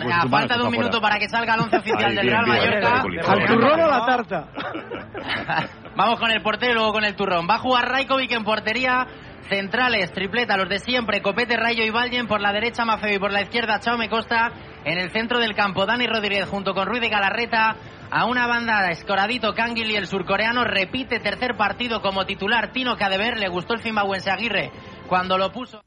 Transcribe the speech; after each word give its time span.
turrón. 0.00 0.12
A 0.12 0.28
falta 0.28 0.56
de 0.56 0.62
un 0.62 0.70
minuto 0.70 1.00
para 1.00 1.18
que 1.18 1.28
salga 1.28 1.54
el 1.54 1.60
once 1.60 1.76
oficial 1.76 2.14
del 2.14 2.26
Real 2.26 2.46
Mallorca. 2.46 3.02
¿Al 3.26 3.46
turrón 3.46 3.80
o 3.80 3.86
la 3.86 4.06
tarta? 4.06 4.48
Vamos 5.96 6.20
con 6.20 6.30
el 6.30 6.42
portero 6.42 6.72
y 6.72 6.74
luego 6.74 6.92
con 6.92 7.04
el 7.04 7.16
turrón. 7.16 7.46
Va 7.48 7.54
a 7.56 7.58
jugar 7.58 7.88
Raikovic 7.88 8.32
en 8.32 8.44
portería. 8.44 9.06
Centrales, 9.48 10.12
tripleta, 10.12 10.56
los 10.56 10.68
de 10.68 10.80
siempre, 10.80 11.22
Copete, 11.22 11.56
Rayo 11.56 11.84
y 11.84 11.90
Vallen. 11.90 12.26
Por 12.26 12.40
la 12.40 12.52
derecha, 12.52 12.84
Mafeo 12.84 13.14
y 13.14 13.18
por 13.18 13.32
la 13.32 13.42
izquierda, 13.42 13.78
Chaume 13.78 14.08
Costa. 14.08 14.50
En 14.84 14.98
el 14.98 15.10
centro 15.10 15.38
del 15.38 15.54
campo, 15.54 15.86
Dani 15.86 16.06
Rodríguez 16.06 16.48
junto 16.48 16.74
con 16.74 16.86
Ruiz 16.86 17.00
de 17.00 17.08
Galarreta. 17.08 17.76
A 18.10 18.24
una 18.26 18.46
banda, 18.46 18.90
Escoradito, 18.90 19.54
Kangil 19.54 19.90
y 19.90 19.96
el 19.96 20.06
surcoreano. 20.06 20.64
Repite 20.64 21.20
tercer 21.20 21.56
partido 21.56 22.02
como 22.02 22.26
titular. 22.26 22.72
Tino 22.72 22.96
Cadever, 22.96 23.38
le 23.38 23.48
gustó 23.48 23.74
el 23.74 23.80
Fimbabuense 23.80 24.30
Aguirre 24.30 24.70
cuando 25.06 25.38
lo 25.38 25.52
puso. 25.52 25.85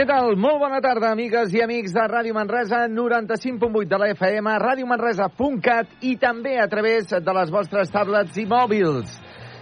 Què 0.00 0.06
tal? 0.08 0.30
Molt 0.40 0.56
bona 0.62 0.78
tarda, 0.80 1.10
amigues 1.12 1.50
i 1.52 1.60
amics 1.60 1.92
de 1.92 2.00
Ràdio 2.08 2.32
Manresa, 2.32 2.86
95.8 2.88 3.82
de 3.90 3.98
la 4.00 4.06
FM, 4.14 4.54
radiomanresa.cat 4.62 6.06
i 6.08 6.14
també 6.22 6.54
a 6.56 6.64
través 6.72 7.12
de 7.12 7.34
les 7.36 7.52
vostres 7.52 7.92
tablets 7.92 8.40
i 8.40 8.46
mòbils. 8.48 9.12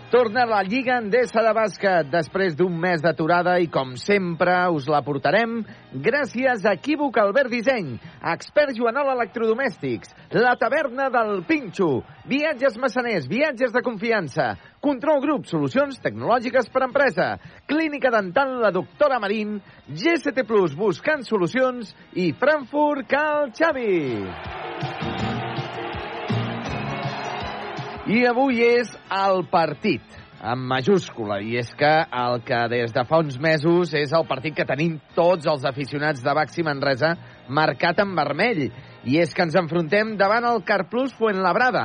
Torna 0.08 0.46
la 0.46 0.62
Lliga 0.64 0.94
Endesa 1.02 1.42
de 1.44 1.50
Bàsquet 1.52 2.06
després 2.08 2.54
d'un 2.56 2.72
mes 2.80 3.02
d'aturada 3.04 3.58
i, 3.60 3.66
com 3.68 3.90
sempre, 4.00 4.54
us 4.72 4.86
la 4.88 5.02
portarem 5.04 5.58
gràcies 5.92 6.64
a 6.64 6.72
Equívoc 6.78 7.18
Albert 7.20 7.52
Disseny, 7.52 7.90
Expert 8.32 8.72
Joanol 8.78 9.10
Electrodomèstics, 9.12 10.14
La 10.32 10.54
Taverna 10.56 11.10
del 11.12 11.42
Pinxo, 11.44 11.90
Viatges 12.24 12.80
Massaners, 12.80 13.28
Viatges 13.28 13.76
de 13.76 13.84
Confiança, 13.84 14.54
Control 14.80 15.20
Grup, 15.26 15.44
Solucions 15.44 16.00
Tecnològiques 16.00 16.72
per 16.72 16.86
Empresa, 16.88 17.34
Clínica 17.68 18.08
Dental 18.08 18.62
La 18.64 18.72
Doctora 18.72 19.20
Marín, 19.20 19.58
GST 19.92 20.48
Plus, 20.48 20.72
Buscant 20.72 21.28
Solucions 21.28 21.92
i 22.16 22.32
Frankfurt 22.32 23.12
Cal 23.12 23.52
Xavi. 23.52 25.17
I 28.08 28.22
avui 28.24 28.62
és 28.64 28.88
el 29.12 29.42
partit, 29.52 30.00
amb 30.40 30.64
majúscula, 30.70 31.42
i 31.44 31.58
és 31.60 31.68
que 31.76 31.90
el 32.22 32.38
que 32.40 32.60
des 32.72 32.94
de 32.94 33.02
fa 33.04 33.18
uns 33.20 33.36
mesos 33.36 33.92
és 33.92 34.14
el 34.16 34.24
partit 34.24 34.54
que 34.56 34.64
tenim 34.64 34.94
tots 35.12 35.44
els 35.44 35.66
aficionats 35.68 36.22
de 36.24 36.32
Baxi 36.38 36.64
Manresa 36.64 37.10
marcat 37.52 38.00
en 38.00 38.14
vermell. 38.16 38.62
I 39.04 39.20
és 39.20 39.36
que 39.36 39.44
ens 39.44 39.58
enfrontem 39.60 40.14
davant 40.16 40.48
el 40.48 40.64
Carplus 40.64 41.12
Fuenlabrada, 41.20 41.84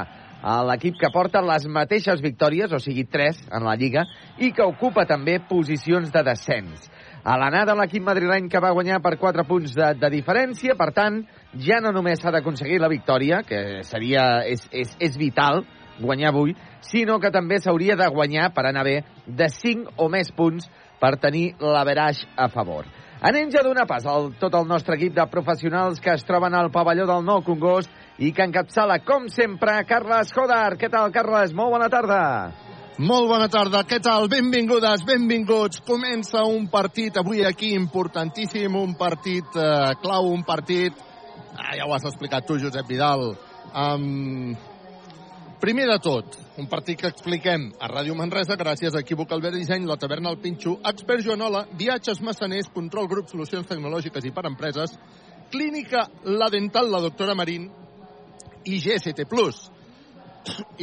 l'equip 0.69 0.95
que 1.01 1.11
porta 1.11 1.43
les 1.43 1.67
mateixes 1.67 2.23
victòries, 2.23 2.71
o 2.71 2.79
sigui, 2.79 3.03
tres 3.03 3.43
en 3.51 3.67
la 3.67 3.75
Lliga, 3.75 4.07
i 4.39 4.53
que 4.55 4.63
ocupa 4.63 5.03
també 5.03 5.41
posicions 5.51 6.07
de 6.07 6.23
descens. 6.23 6.87
A 7.27 7.35
l'anada 7.35 7.75
l'equip 7.75 8.07
madrileny 8.07 8.47
que 8.47 8.63
va 8.63 8.71
guanyar 8.71 9.03
per 9.03 9.17
4 9.19 9.43
punts 9.43 9.75
de, 9.75 9.91
de 9.99 10.15
diferència, 10.15 10.79
per 10.79 10.93
tant, 10.95 11.25
ja 11.59 11.83
no 11.83 11.91
només 11.91 12.23
s'ha 12.23 12.31
d'aconseguir 12.31 12.79
la 12.79 12.91
victòria, 12.91 13.43
que 13.43 13.83
seria, 13.83 14.45
és, 14.47 14.63
és, 14.71 14.95
és 15.03 15.19
vital, 15.19 15.65
guanyar 15.99 16.31
avui, 16.31 16.55
sinó 16.81 17.19
que 17.19 17.31
també 17.31 17.59
s'hauria 17.59 17.97
de 17.99 18.07
guanyar 18.09 18.51
per 18.53 18.65
anar 18.67 18.83
bé 18.87 18.97
de 19.27 19.49
5 19.49 19.97
o 19.97 20.09
més 20.09 20.31
punts 20.31 20.69
per 20.99 21.17
tenir 21.19 21.53
l'averaix 21.59 22.23
a 22.37 22.47
favor. 22.49 22.87
Anem 23.23 23.51
ja 23.51 23.61
d'una 23.63 23.85
pas 23.87 24.03
al 24.03 24.33
tot 24.39 24.55
el 24.57 24.67
nostre 24.67 24.97
equip 24.97 25.13
de 25.15 25.23
professionals 25.31 26.01
que 26.03 26.11
es 26.11 26.25
troben 26.27 26.55
al 26.55 26.71
pavelló 26.71 27.05
del 27.07 27.23
Nou 27.23 27.39
Congost 27.43 27.91
i 28.19 28.33
que 28.35 28.43
encapçala, 28.43 28.99
com 28.99 29.29
sempre, 29.31 29.77
Carles 29.87 30.33
Jodar. 30.35 30.75
Què 30.79 30.89
tal, 30.91 31.11
Carles? 31.15 31.53
Molt 31.55 31.71
bona 31.71 31.87
tarda. 31.89 32.19
Molt 32.99 33.25
bona 33.31 33.47
tarda, 33.49 33.81
què 33.89 33.97
tal? 34.03 34.27
Benvingudes, 34.29 35.01
benvinguts. 35.07 35.79
Comença 35.87 36.43
un 36.45 36.67
partit 36.69 37.15
avui 37.17 37.41
aquí 37.47 37.71
importantíssim, 37.73 38.75
un 38.75 38.93
partit 38.99 39.55
eh, 39.55 39.95
clau, 40.03 40.29
un 40.29 40.43
partit... 40.45 40.99
Ah, 41.53 41.73
ja 41.77 41.87
ho 41.87 41.93
has 41.95 42.05
explicat 42.05 42.45
tu, 42.45 42.59
Josep 42.61 42.85
Vidal. 42.89 43.31
Um, 43.73 44.53
Primer 45.63 45.85
de 45.87 45.95
tot, 46.03 46.33
un 46.59 46.65
partit 46.67 46.97
que 46.99 47.07
expliquem 47.07 47.69
a 47.79 47.87
Ràdio 47.87 48.17
Manresa 48.19 48.57
gràcies 48.59 48.91
a 48.91 48.99
Equívoc 48.99 49.29
Albert 49.31 49.55
Disseny, 49.55 49.85
la 49.87 49.95
taverna 49.95 50.33
al 50.33 50.41
Pinxo, 50.43 50.73
Expert 50.89 51.23
Joanola, 51.23 51.61
Viatges 51.79 52.19
Massaners, 52.19 52.67
Control 52.73 53.07
Grup, 53.07 53.29
Solucions 53.31 53.69
Tecnològiques 53.69 54.27
i 54.27 54.33
per 54.35 54.43
Empreses, 54.49 54.97
Clínica 55.53 56.01
La 56.25 56.49
Dental, 56.51 56.91
la 56.91 56.99
doctora 57.05 57.31
Marín 57.39 57.69
i 58.67 58.81
GST+. 58.83 59.23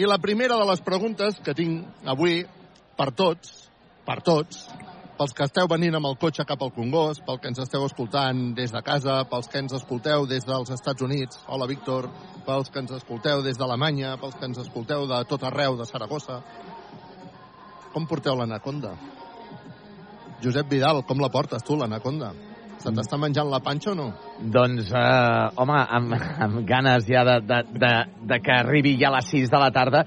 I 0.00 0.08
la 0.08 0.16
primera 0.24 0.56
de 0.56 0.70
les 0.72 0.80
preguntes 0.80 1.36
que 1.44 1.52
tinc 1.60 2.08
avui 2.08 2.41
per 2.97 3.10
tots, 3.12 3.52
per 4.08 4.22
tots, 4.24 4.64
pels 5.20 5.34
que 5.36 5.44
esteu 5.44 5.69
venint 5.69 5.98
amb 5.98 6.08
el 6.08 6.14
cotxe 6.16 6.47
cap 6.48 6.62
al 6.64 6.70
Congost, 6.72 7.20
pel 7.26 7.36
que 7.42 7.50
ens 7.50 7.58
esteu 7.60 7.82
escoltant 7.84 8.38
des 8.56 8.72
de 8.72 8.81
casa, 8.81 9.19
pels 9.28 9.50
que 9.53 9.60
ens 9.60 9.75
escolteu 9.76 10.25
des 10.25 10.47
dels 10.48 10.72
Estats 10.72 11.04
Units, 11.04 11.42
hola 11.53 11.66
Víctor, 11.69 12.08
pels 12.47 12.72
que 12.72 12.81
ens 12.81 12.94
escolteu 12.97 13.42
des 13.44 13.60
d'Alemanya, 13.60 14.14
pels 14.22 14.38
que 14.41 14.48
ens 14.48 14.62
escolteu 14.62 15.04
de 15.10 15.19
tot 15.28 15.44
arreu, 15.44 15.76
de 15.76 15.84
Saragossa. 15.84 16.38
Com 17.92 18.09
porteu 18.09 18.38
l'anaconda? 18.38 18.94
Josep 20.41 20.72
Vidal, 20.72 21.03
com 21.04 21.20
la 21.20 21.28
portes 21.28 21.69
tu, 21.69 21.76
l'anaconda? 21.76 22.32
Se 22.80 22.88
t'està 22.88 23.20
menjant 23.20 23.53
la 23.53 23.60
panxa 23.60 23.92
o 23.92 23.98
no? 23.98 24.09
Doncs, 24.41 24.88
eh, 24.88 25.47
home, 25.60 25.80
amb, 26.00 26.16
amb 26.47 26.62
ganes 26.64 27.04
ja 27.04 27.26
de, 27.28 27.41
de, 27.44 27.62
de, 27.76 27.94
de 28.25 28.41
que 28.41 28.56
arribi 28.56 28.97
ja 28.97 29.12
a 29.12 29.19
les 29.19 29.34
6 29.36 29.53
de 29.53 29.60
la 29.60 29.69
tarda 29.69 30.06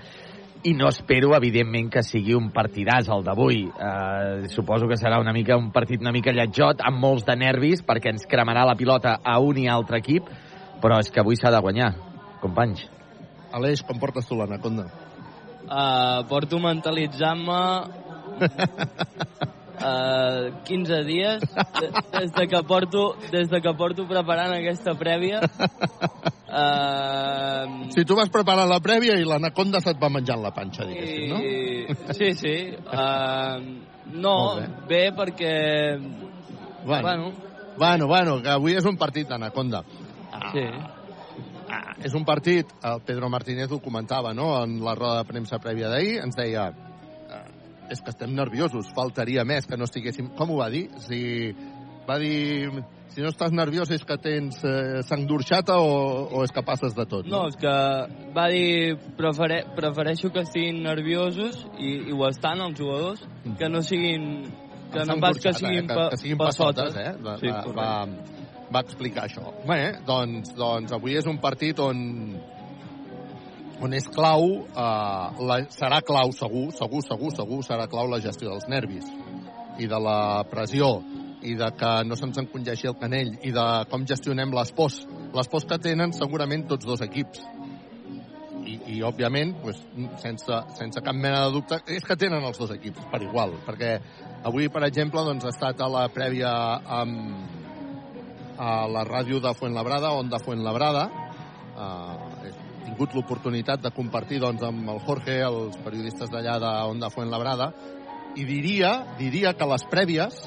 i 0.63 0.73
no 0.73 0.87
espero, 0.87 1.33
evidentment, 1.35 1.89
que 1.91 2.03
sigui 2.07 2.33
un 2.37 2.49
partidàs 2.55 3.09
el 3.11 3.23
d'avui. 3.25 3.65
Eh, 3.67 4.47
suposo 4.53 4.87
que 4.87 4.97
serà 4.99 5.19
una 5.19 5.33
mica 5.35 5.57
un 5.59 5.71
partit 5.75 6.01
una 6.01 6.13
mica 6.15 6.31
lletjot, 6.31 6.81
amb 6.87 7.01
molts 7.03 7.25
de 7.27 7.35
nervis, 7.35 7.83
perquè 7.83 8.13
ens 8.13 8.23
cremarà 8.29 8.63
la 8.65 8.77
pilota 8.79 9.17
a 9.23 9.39
un 9.43 9.59
i 9.59 9.67
altre 9.67 9.99
equip, 9.99 10.29
però 10.83 10.99
és 11.03 11.11
que 11.11 11.19
avui 11.19 11.35
s'ha 11.39 11.51
de 11.51 11.59
guanyar, 11.63 11.91
companys. 12.41 12.85
Aleix, 13.53 13.83
com 13.83 13.99
portes 13.99 14.25
tu 14.27 14.39
l'anaconda? 14.39 14.87
Uh, 15.63 16.23
porto 16.27 16.59
mentalitzant-me 16.59 17.59
uh, 19.83 20.51
15 20.67 21.03
dies 21.07 21.43
des 22.11 22.31
de 22.35 22.47
que 22.51 22.63
porto 22.67 23.15
des 23.31 23.47
de 23.49 23.61
que 23.63 23.73
porto 23.79 24.07
preparant 24.09 24.51
aquesta 24.57 24.95
prèvia 24.99 25.39
uh, 26.53 27.89
Si 27.93 28.05
tu 28.05 28.15
vas 28.15 28.29
preparar 28.33 28.67
la 28.69 28.79
prèvia 28.83 29.17
i 29.19 29.25
l'anaconda 29.27 29.81
se't 29.83 29.99
va 30.01 30.09
menjant 30.13 30.41
la 30.43 30.53
panxa, 30.55 30.85
diguéssim, 30.85 31.33
no? 31.33 31.37
sí, 32.13 32.33
sí 32.37 32.55
uh, 32.77 33.57
no, 34.13 34.37
bé. 34.59 34.67
bé 34.91 35.03
perquè 35.17 35.55
Bueno, 36.85 37.01
bueno 37.01 37.33
bueno, 37.77 38.07
bueno, 38.07 38.41
que 38.41 38.51
avui 38.53 38.75
és 38.77 38.85
un 38.85 38.97
partit 38.97 39.27
d'anaconda. 39.29 39.83
sí. 40.53 40.67
Ah, 41.73 41.95
és 42.05 42.13
un 42.13 42.25
partit, 42.25 42.69
el 42.85 43.01
Pedro 43.01 43.29
Martínez 43.33 43.71
ho 43.71 43.79
comentava, 43.81 44.33
no?, 44.33 44.51
en 44.61 44.75
la 44.83 44.93
roda 44.93 45.23
de 45.23 45.29
premsa 45.29 45.57
prèvia 45.57 45.89
d'ahir, 45.89 46.19
ens 46.21 46.35
deia 46.37 46.67
eh, 46.69 47.39
és 47.89 48.01
que 48.01 48.11
estem 48.13 48.35
nerviosos, 48.35 48.91
faltaria 48.93 49.45
més 49.47 49.65
que 49.65 49.79
no 49.79 49.87
estiguéssim... 49.89 50.27
Com 50.37 50.53
ho 50.53 50.59
va 50.59 50.69
dir? 50.69 50.83
Si, 51.01 51.21
va 52.05 52.19
dir, 52.21 52.69
si 53.13 53.21
no 53.21 53.29
estàs 53.29 53.53
nerviós 53.53 53.91
és 53.93 54.03
que 54.07 54.17
tens 54.21 54.59
eh, 54.65 55.01
sang 55.05 55.27
d'orxata 55.29 55.77
o, 55.77 55.93
o 56.33 56.43
és 56.45 56.53
que 56.53 56.63
passes 56.65 56.95
de 56.97 57.05
tot? 57.09 57.27
No, 57.29 57.45
és 57.51 57.57
que 57.61 57.73
va 58.33 58.47
dir 58.49 58.97
prefere, 59.19 59.61
prefereixo 59.77 60.31
que 60.33 60.41
estiguin 60.47 60.81
nerviosos 60.85 61.61
i, 61.77 61.93
i 62.09 62.15
ho 62.15 62.25
estan 62.29 62.63
els 62.65 62.79
jugadors 62.79 63.21
que 63.59 63.69
no 63.69 63.83
siguin 63.85 64.47
que 64.93 65.05
no 65.09 65.17
pas 65.21 65.37
que 65.37 65.51
d'orxata, 65.51 65.59
siguin, 65.59 65.85
eh? 65.85 65.93
que, 65.93 66.09
que 66.09 66.21
siguin 66.21 66.41
passotes. 66.41 66.97
eh? 67.01 67.11
Va, 67.21 67.37
Sí, 67.41 67.49
va, 67.49 67.63
va, 67.77 67.91
va 68.73 68.81
explicar 68.85 69.27
això. 69.29 69.53
Bé, 69.69 69.79
doncs, 70.05 70.53
doncs 70.57 70.93
avui 70.93 71.17
és 71.17 71.29
un 71.29 71.39
partit 71.41 71.79
on 71.81 72.03
on 73.83 73.93
és 73.97 74.05
clau, 74.15 74.45
eh, 74.69 75.43
la, 75.49 75.57
serà 75.73 75.99
clau 76.05 76.31
segur, 76.33 76.69
segur, 76.77 77.01
segur, 77.05 77.33
segur, 77.35 77.63
serà 77.65 77.89
clau 77.91 78.07
la 78.09 78.21
gestió 78.23 78.53
dels 78.53 78.69
nervis 78.71 79.09
i 79.81 79.89
de 79.89 79.99
la 79.99 80.43
pressió 80.49 80.95
i 81.43 81.55
de 81.59 81.69
que 81.77 81.91
no 82.07 82.15
se'ns 82.19 82.39
encongeixi 82.41 82.89
el 82.89 82.97
canell 82.99 83.33
i 83.43 83.51
de 83.55 83.65
com 83.91 84.05
gestionem 84.07 84.53
les 84.55 84.71
pors. 84.75 85.01
Les 85.35 85.49
pors 85.51 85.67
que 85.69 85.79
tenen 85.81 86.13
segurament 86.15 86.67
tots 86.69 86.87
dos 86.87 87.03
equips. 87.05 87.43
I, 88.63 88.77
i 88.95 89.01
òbviament, 89.03 89.57
pues, 89.59 89.81
sense, 90.21 90.59
sense 90.77 91.01
cap 91.03 91.17
mena 91.17 91.41
de 91.43 91.51
dubte, 91.51 91.81
és 91.91 92.05
que 92.07 92.15
tenen 92.15 92.45
els 92.47 92.59
dos 92.59 92.71
equips 92.71 93.09
per 93.11 93.19
igual, 93.25 93.57
perquè 93.65 93.97
avui, 94.47 94.69
per 94.71 94.85
exemple, 94.87 95.19
doncs, 95.27 95.43
ha 95.43 95.51
estat 95.51 95.83
a 95.83 95.89
la 95.91 96.05
prèvia 96.15 96.53
amb, 97.01 97.59
a 98.55 98.85
la 98.87 99.03
ràdio 99.03 99.41
de 99.43 99.51
Fuentlabrada, 99.59 100.13
on 100.15 100.31
de 100.31 100.39
Fuentlabrada, 100.39 101.03
eh, 101.75 102.53
tingut 102.85 103.15
l'oportunitat 103.17 103.83
de 103.83 103.91
compartir 103.91 104.39
doncs, 104.39 104.63
amb 104.63 104.95
el 104.95 105.03
Jorge, 105.03 105.41
els 105.43 105.77
periodistes 105.83 106.31
d'allà 106.31 106.55
d'Onda 106.63 107.11
Fuentlabrada, 107.11 107.71
i 108.39 108.45
diria, 108.47 108.93
diria 109.19 109.53
que 109.57 109.67
les 109.69 109.83
prèvies, 109.91 110.39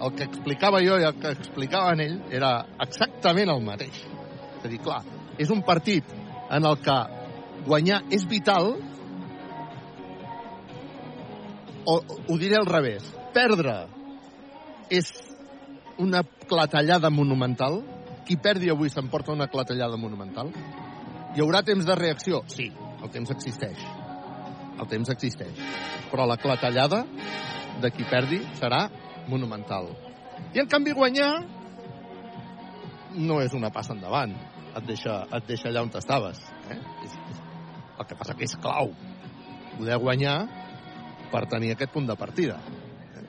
el 0.00 0.14
que 0.16 0.26
explicava 0.26 0.80
jo 0.84 0.98
i 0.98 1.06
el 1.06 1.18
que 1.20 1.32
explicava 1.36 1.92
en 1.94 2.02
ell 2.04 2.16
era 2.34 2.54
exactament 2.82 3.52
el 3.52 3.62
mateix. 3.64 4.00
És 4.58 4.64
a 4.66 4.70
dir, 4.70 4.80
clar, 4.82 5.02
és 5.38 5.50
un 5.54 5.62
partit 5.66 6.08
en 6.50 6.66
el 6.66 6.78
que 6.82 6.96
guanyar 7.66 8.02
és 8.12 8.26
vital, 8.28 8.74
o 11.84 11.94
ho 12.00 12.38
diré 12.40 12.56
al 12.58 12.68
revés, 12.68 13.06
perdre 13.34 13.74
és 14.92 15.10
una 16.00 16.22
clatellada 16.48 17.10
monumental, 17.10 17.82
qui 18.24 18.36
perdi 18.40 18.70
avui 18.72 18.90
s'emporta 18.90 19.34
una 19.34 19.48
clatellada 19.52 19.98
monumental, 20.00 20.50
hi 21.34 21.42
haurà 21.42 21.62
temps 21.66 21.84
de 21.84 21.96
reacció? 21.98 22.42
Sí, 22.48 22.70
el 23.02 23.10
temps 23.12 23.30
existeix. 23.34 23.80
El 24.80 24.88
temps 24.90 25.10
existeix. 25.12 25.58
Però 26.10 26.26
la 26.26 26.38
clatellada 26.40 27.04
de 27.82 27.90
qui 27.94 28.06
perdi 28.10 28.40
serà 28.58 28.86
monumental. 29.30 29.90
I 30.54 30.62
en 30.62 30.70
canvi 30.70 30.94
guanyar 30.96 31.32
no 33.14 33.40
és 33.42 33.54
una 33.54 33.70
passa 33.74 33.94
endavant. 33.94 34.34
Et 34.74 34.86
deixa, 34.88 35.20
et 35.30 35.46
deixa 35.46 35.68
allà 35.70 35.84
on 35.86 35.92
estaves. 35.94 36.40
Eh? 36.70 36.78
El 37.98 38.06
que 38.08 38.16
passa 38.18 38.34
que 38.34 38.46
és 38.48 38.56
clau 38.58 38.90
poder 39.74 39.98
guanyar 40.02 40.38
per 41.30 41.44
tenir 41.50 41.72
aquest 41.74 41.92
punt 41.94 42.06
de 42.10 42.16
partida. 42.18 42.58
Eh? 43.14 43.26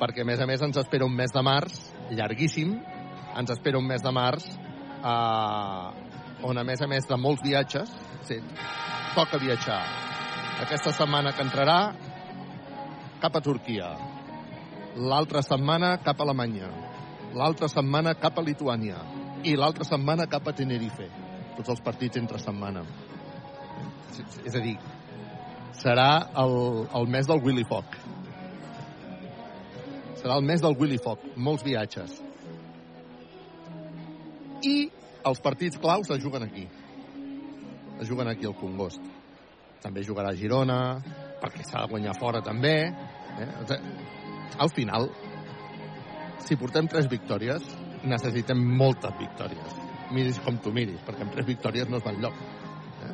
Perquè, 0.00 0.22
a 0.22 0.26
més 0.26 0.42
a 0.42 0.46
més, 0.50 0.62
ens 0.62 0.78
espera 0.82 1.06
un 1.06 1.14
mes 1.14 1.30
de 1.34 1.42
març 1.42 1.78
llarguíssim. 2.10 2.74
Ens 3.38 3.54
espera 3.54 3.78
un 3.78 3.86
mes 3.86 4.02
de 4.02 4.12
març 4.12 4.48
eh, 4.50 6.12
on, 6.42 6.58
a 6.58 6.64
més 6.66 6.82
a 6.82 6.88
més 6.90 7.06
de 7.08 7.18
molts 7.18 7.42
viatges, 7.44 7.90
sí, 8.26 8.38
toca 9.14 9.40
viatjar. 9.42 9.80
Aquesta 10.62 10.92
setmana 10.94 11.32
que 11.34 11.44
entrarà 11.44 11.78
cap 13.22 13.38
a 13.38 13.42
Turquia, 13.42 13.92
l'altra 14.96 15.42
setmana 15.42 15.96
cap 16.04 16.20
a 16.20 16.24
Alemanya, 16.26 16.68
l'altra 17.34 17.68
setmana 17.68 18.14
cap 18.20 18.38
a 18.38 18.44
Lituània 18.44 18.98
i 19.44 19.54
l'altra 19.56 19.84
setmana 19.84 20.26
cap 20.30 20.46
a 20.48 20.54
Tenerife. 20.56 21.08
Tots 21.56 21.68
els 21.74 21.80
partits 21.84 22.20
entre 22.20 22.38
setmana. 22.40 22.84
És 24.44 24.54
a 24.54 24.60
dir, 24.60 24.76
serà 25.76 26.08
el, 26.42 26.54
el 26.94 27.08
mes 27.12 27.28
del 27.28 27.42
Willy 27.44 27.64
Foc. 27.68 27.96
Serà 30.20 30.36
el 30.38 30.46
mes 30.46 30.62
del 30.62 30.76
Willy 30.78 31.00
Foc. 31.02 31.24
Molts 31.36 31.64
viatges. 31.66 32.14
I 34.62 34.76
els 35.26 35.42
partits 35.42 35.80
claus 35.82 36.10
es 36.14 36.22
juguen 36.22 36.46
aquí. 36.46 36.68
Es 38.00 38.08
juguen 38.08 38.30
aquí 38.30 38.46
al 38.46 38.56
Congost. 38.58 39.02
També 39.82 40.04
jugarà 40.06 40.30
a 40.30 40.38
Girona, 40.38 40.78
perquè 41.42 41.66
s'ha 41.66 41.82
de 41.82 41.90
guanyar 41.90 42.14
fora 42.18 42.42
també. 42.44 42.76
Eh? 43.42 43.48
Al 44.58 44.70
final, 44.70 45.08
si 46.42 46.56
portem 46.60 46.88
tres 46.90 47.08
victòries, 47.10 47.62
necessitem 48.04 48.58
moltes 48.78 49.14
victòries. 49.18 49.78
Miris 50.12 50.40
com 50.44 50.58
tu 50.60 50.72
miris, 50.74 51.00
perquè 51.06 51.24
amb 51.24 51.32
tres 51.32 51.46
victòries 51.48 51.88
no 51.88 52.00
es 52.00 52.04
va 52.04 52.12
enlloc. 52.12 52.34
Eh? 53.06 53.12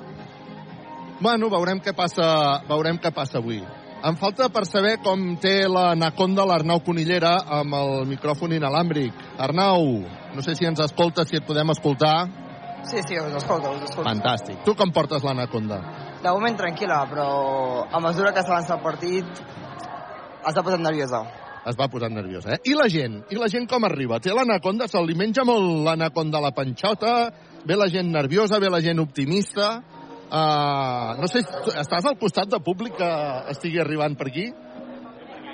Bueno, 1.21 1.51
veurem 1.53 1.83
què 1.85 1.95
passa, 1.95 2.27
veurem 2.69 2.99
què 2.99 3.13
passa 3.15 3.39
avui. 3.39 3.61
Em 3.99 4.15
falta 4.15 4.47
per 4.55 4.63
saber 4.67 4.97
com 5.03 5.33
té 5.43 5.67
l'anaconda 5.67 6.45
l'Arnau 6.47 6.79
Conillera 6.87 7.33
amb 7.59 7.75
el 7.75 8.05
micròfon 8.07 8.55
inalàmbric. 8.55 9.25
Arnau, 9.43 9.89
no 10.35 10.45
sé 10.47 10.55
si 10.55 10.69
ens 10.69 10.83
escolta, 10.85 11.25
si 11.27 11.39
et 11.39 11.47
podem 11.47 11.75
escoltar. 11.75 12.29
Sí, 12.87 13.03
sí, 13.03 13.19
us 13.19 13.35
escolto, 13.41 13.73
us 13.75 13.89
escolto. 13.89 14.07
Fantàstic. 14.07 14.61
Tu 14.65 14.75
com 14.79 14.95
portes 14.95 15.27
l'anaconda? 15.27 15.81
De 16.23 16.31
moment 16.31 16.59
tranquil·la, 16.59 17.01
però 17.11 17.29
a 17.91 18.01
mesura 18.03 18.31
que 18.35 18.47
s'avança 18.47 18.77
el 18.79 18.85
partit 18.87 19.43
de 20.47 20.63
posar 20.63 20.81
nerviosa. 20.81 21.23
Es 21.69 21.77
va 21.77 21.89
posant 21.93 22.15
nerviosa, 22.15 22.55
eh? 22.55 22.61
I 22.71 22.75
la 22.79 22.87
gent? 22.89 23.19
I 23.35 23.37
la 23.37 23.49
gent 23.53 23.67
com 23.69 23.85
arriba? 23.85 24.21
Té 24.25 24.33
l'anaconda? 24.33 24.89
Se 24.89 25.01
li 25.05 25.17
menja 25.19 25.45
molt 25.45 25.85
l'anaconda 25.85 26.39
a 26.39 26.47
la 26.47 26.53
panxota? 26.57 27.15
Ve 27.69 27.77
la 27.77 27.89
gent 27.93 28.09
nerviosa? 28.15 28.61
Ve 28.63 28.71
la 28.73 28.81
gent 28.81 29.03
optimista? 29.03 29.75
Uh, 30.29 31.17
no 31.21 31.29
sé, 31.29 31.43
estàs 31.81 32.05
al 32.09 32.17
costat 32.21 32.51
de 32.53 32.61
públic 32.61 32.97
que 32.99 33.11
estigui 33.53 33.81
arribant 33.81 34.17
per 34.17 34.29
aquí? 34.29 34.47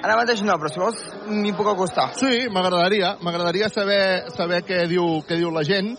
Ara 0.04 0.18
mateix 0.20 0.42
no, 0.44 0.56
però 0.60 0.70
si 0.70 0.82
vols 0.82 1.02
m'hi 1.30 1.54
puc 1.56 1.70
acostar. 1.72 2.10
Sí, 2.20 2.44
m'agradaria. 2.52 3.14
M'agradaria 3.24 3.70
saber, 3.72 4.30
saber 4.34 4.60
què, 4.68 4.84
diu, 4.90 5.22
què 5.26 5.38
diu 5.40 5.50
la 5.54 5.64
gent. 5.66 5.94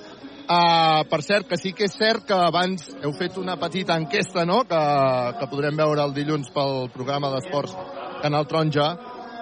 Uh, 0.45 1.01
per 1.09 1.23
cert, 1.25 1.47
que 1.49 1.57
sí 1.57 1.73
que 1.73 1.87
és 1.89 1.95
cert 1.97 2.27
que 2.29 2.37
abans 2.37 2.91
heu 3.01 3.15
fet 3.17 3.39
una 3.41 3.57
petita 3.57 3.97
enquesta, 3.97 4.45
no?, 4.45 4.61
que, 4.69 4.81
que 5.39 5.47
podrem 5.49 5.75
veure 5.79 6.05
el 6.05 6.13
dilluns 6.13 6.51
pel 6.53 6.85
programa 6.93 7.33
d'esports 7.33 7.73
Canal 8.25 8.47
Taronja, 8.49 8.87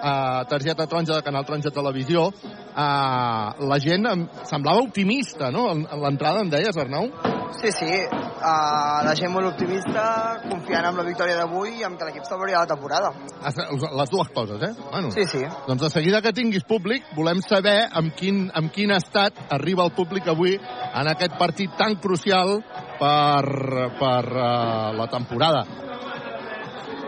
uh, 0.04 0.44
targeta 0.44 0.86
taronja 0.86 1.16
de 1.16 1.22
Canal 1.24 1.46
Taronja 1.48 1.70
Televisió, 1.72 2.26
uh, 2.28 3.64
la 3.64 3.78
gent 3.80 4.04
em 4.10 4.26
semblava 4.44 4.82
optimista, 4.84 5.48
no?, 5.54 5.70
en, 5.72 5.86
en 5.88 6.02
l'entrada 6.04 6.42
em 6.44 6.50
deies, 6.52 6.76
Arnau? 6.76 7.08
Sí, 7.54 7.70
sí, 7.72 7.88
uh, 7.88 9.00
la 9.06 9.14
gent 9.16 9.32
molt 9.32 9.52
optimista, 9.54 10.02
confiant 10.42 10.90
en 10.90 10.98
la 11.00 11.04
victòria 11.06 11.38
d'avui 11.38 11.78
i 11.78 11.86
en 11.86 11.96
que 11.96 12.08
l'equip 12.10 12.26
salvaria 12.28 12.60
la 12.60 12.68
temporada. 12.68 13.12
Les 13.44 14.12
dues 14.12 14.32
coses, 14.36 14.60
eh? 14.68 14.72
Bueno, 14.90 15.12
Sí, 15.14 15.24
sí. 15.30 15.40
Doncs 15.68 15.86
de 15.86 15.90
seguida 15.94 16.20
que 16.20 16.34
tinguis 16.36 16.66
públic, 16.68 17.06
volem 17.16 17.40
saber 17.46 17.78
amb 17.88 18.12
quin, 18.18 18.50
amb 18.52 18.72
quin 18.74 18.92
estat 18.92 19.38
arriba 19.54 19.86
el 19.86 19.94
públic 19.96 20.28
avui 20.28 20.58
en 20.58 21.12
aquest 21.14 21.38
partit 21.40 21.72
tan 21.78 21.96
crucial 22.02 22.58
per, 23.00 23.88
per 24.02 24.20
uh, 24.34 24.92
la 24.98 25.08
temporada. 25.08 25.64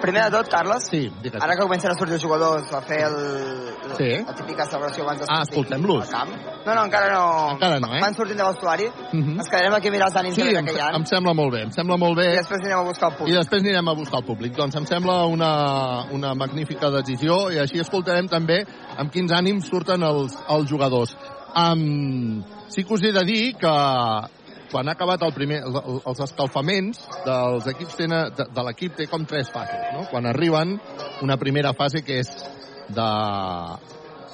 Primer 0.01 0.25
de 0.25 0.31
tot, 0.31 0.49
Carles, 0.49 0.85
Sí, 0.91 1.11
digues. 1.23 1.43
ara 1.43 1.55
que 1.57 1.63
comencen 1.63 1.91
a 1.91 1.95
sortir 1.95 2.15
els 2.15 2.23
jugadors 2.23 2.73
a 2.73 2.81
fer 2.83 3.01
el, 3.07 3.17
Sí. 3.97 4.25
la 4.27 4.35
típica 4.35 4.65
celebració 4.67 5.03
abans 5.05 5.21
de 5.21 5.27
Ah, 5.29 5.43
escoltem-los. 5.43 6.03
al 6.05 6.11
camp. 6.11 6.31
No, 6.67 6.75
no, 6.75 6.85
encara 6.85 7.13
no. 7.15 7.51
Encara 7.53 7.81
no, 7.81 7.95
eh? 7.95 8.01
Van 8.01 8.15
sortint 8.15 8.39
de 8.39 8.45
vestuari. 8.45 8.87
Mhm. 9.13 9.39
Ens 9.41 9.49
quedarem 9.49 9.73
aquí 9.75 9.89
a 9.89 9.91
mirar 9.91 10.09
els 10.09 10.17
ànims 10.17 10.35
Sí, 10.35 10.43
em, 10.43 10.65
que 10.67 10.73
hi 10.73 10.81
ha. 10.81 10.91
em 10.97 11.05
sembla 11.07 11.33
molt 11.35 11.53
bé, 11.53 11.63
em 11.63 11.71
sembla 11.73 11.97
molt 11.97 12.17
bé. 12.19 12.33
I 12.35 12.37
després 12.37 12.61
anirem 12.61 12.79
a 12.79 12.83
buscar 12.83 13.09
el 13.09 13.15
I 13.15 13.17
públic. 13.19 13.37
després 13.37 13.63
anirem 13.63 13.89
a 13.89 13.95
buscar 13.95 14.19
el 14.21 14.25
públic. 14.27 14.53
Doncs 14.57 14.75
em 14.77 14.85
sembla 14.87 15.25
una, 15.27 16.05
una 16.13 16.35
magnífica 16.35 16.91
decisió 16.91 17.51
i 17.51 17.59
així 17.59 17.81
escoltarem 17.81 18.29
també 18.29 18.65
amb 18.99 19.11
quins 19.11 19.33
ànims 19.33 19.65
surten 19.69 20.03
els, 20.03 20.37
els 20.49 20.69
jugadors. 20.71 21.17
Um, 21.57 22.45
sí 22.69 22.85
que 22.85 22.93
us 22.95 23.03
he 23.03 23.13
de 23.13 23.25
dir 23.25 23.55
que 23.57 23.67
quan 24.71 24.89
ha 24.89 24.95
acabat 24.97 25.23
el 25.23 25.33
primer, 25.37 25.63
el- 25.67 26.01
els 26.05 26.21
escalfaments 26.27 27.03
dels 27.27 27.67
equips 27.73 27.97
tenen, 27.97 28.33
de, 28.37 28.47
de 28.55 28.65
l'equip 28.67 28.97
té 28.97 29.07
com 29.11 29.25
tres 29.25 29.51
fases. 29.55 29.93
No? 29.95 30.07
Quan 30.11 30.27
arriben, 30.27 30.77
una 31.23 31.37
primera 31.37 31.73
fase 31.75 32.03
que 32.07 32.21
és 32.23 32.31
de 32.89 33.11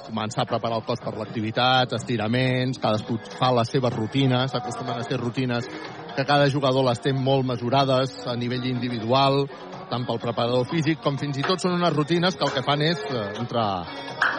començar 0.03 0.43
a 0.43 0.49
preparar 0.49 0.81
el 0.81 0.85
cos 0.85 0.99
per 1.01 1.13
l'activitat, 1.17 1.93
estiraments, 1.95 2.79
cadascú 2.83 3.17
fa 3.39 3.53
les 3.55 3.69
seves 3.71 3.93
rutines, 3.95 4.53
acostumen 4.53 4.99
a 4.99 5.05
ser 5.07 5.17
rutines 5.19 5.67
que 6.15 6.25
cada 6.25 6.49
jugador 6.51 6.85
les 6.85 6.99
té 7.01 7.13
molt 7.13 7.45
mesurades 7.47 8.11
a 8.27 8.35
nivell 8.37 8.67
individual, 8.69 9.47
tant 9.89 10.05
pel 10.05 10.19
preparador 10.21 10.67
físic 10.69 11.01
com 11.03 11.17
fins 11.17 11.39
i 11.39 11.45
tot 11.45 11.61
són 11.61 11.77
unes 11.79 11.93
rutines 11.95 12.35
que 12.35 12.45
el 12.45 12.53
que 12.53 12.63
fan 12.65 12.81
és 12.85 13.01
eh, 13.09 13.23
entrar, 13.41 13.67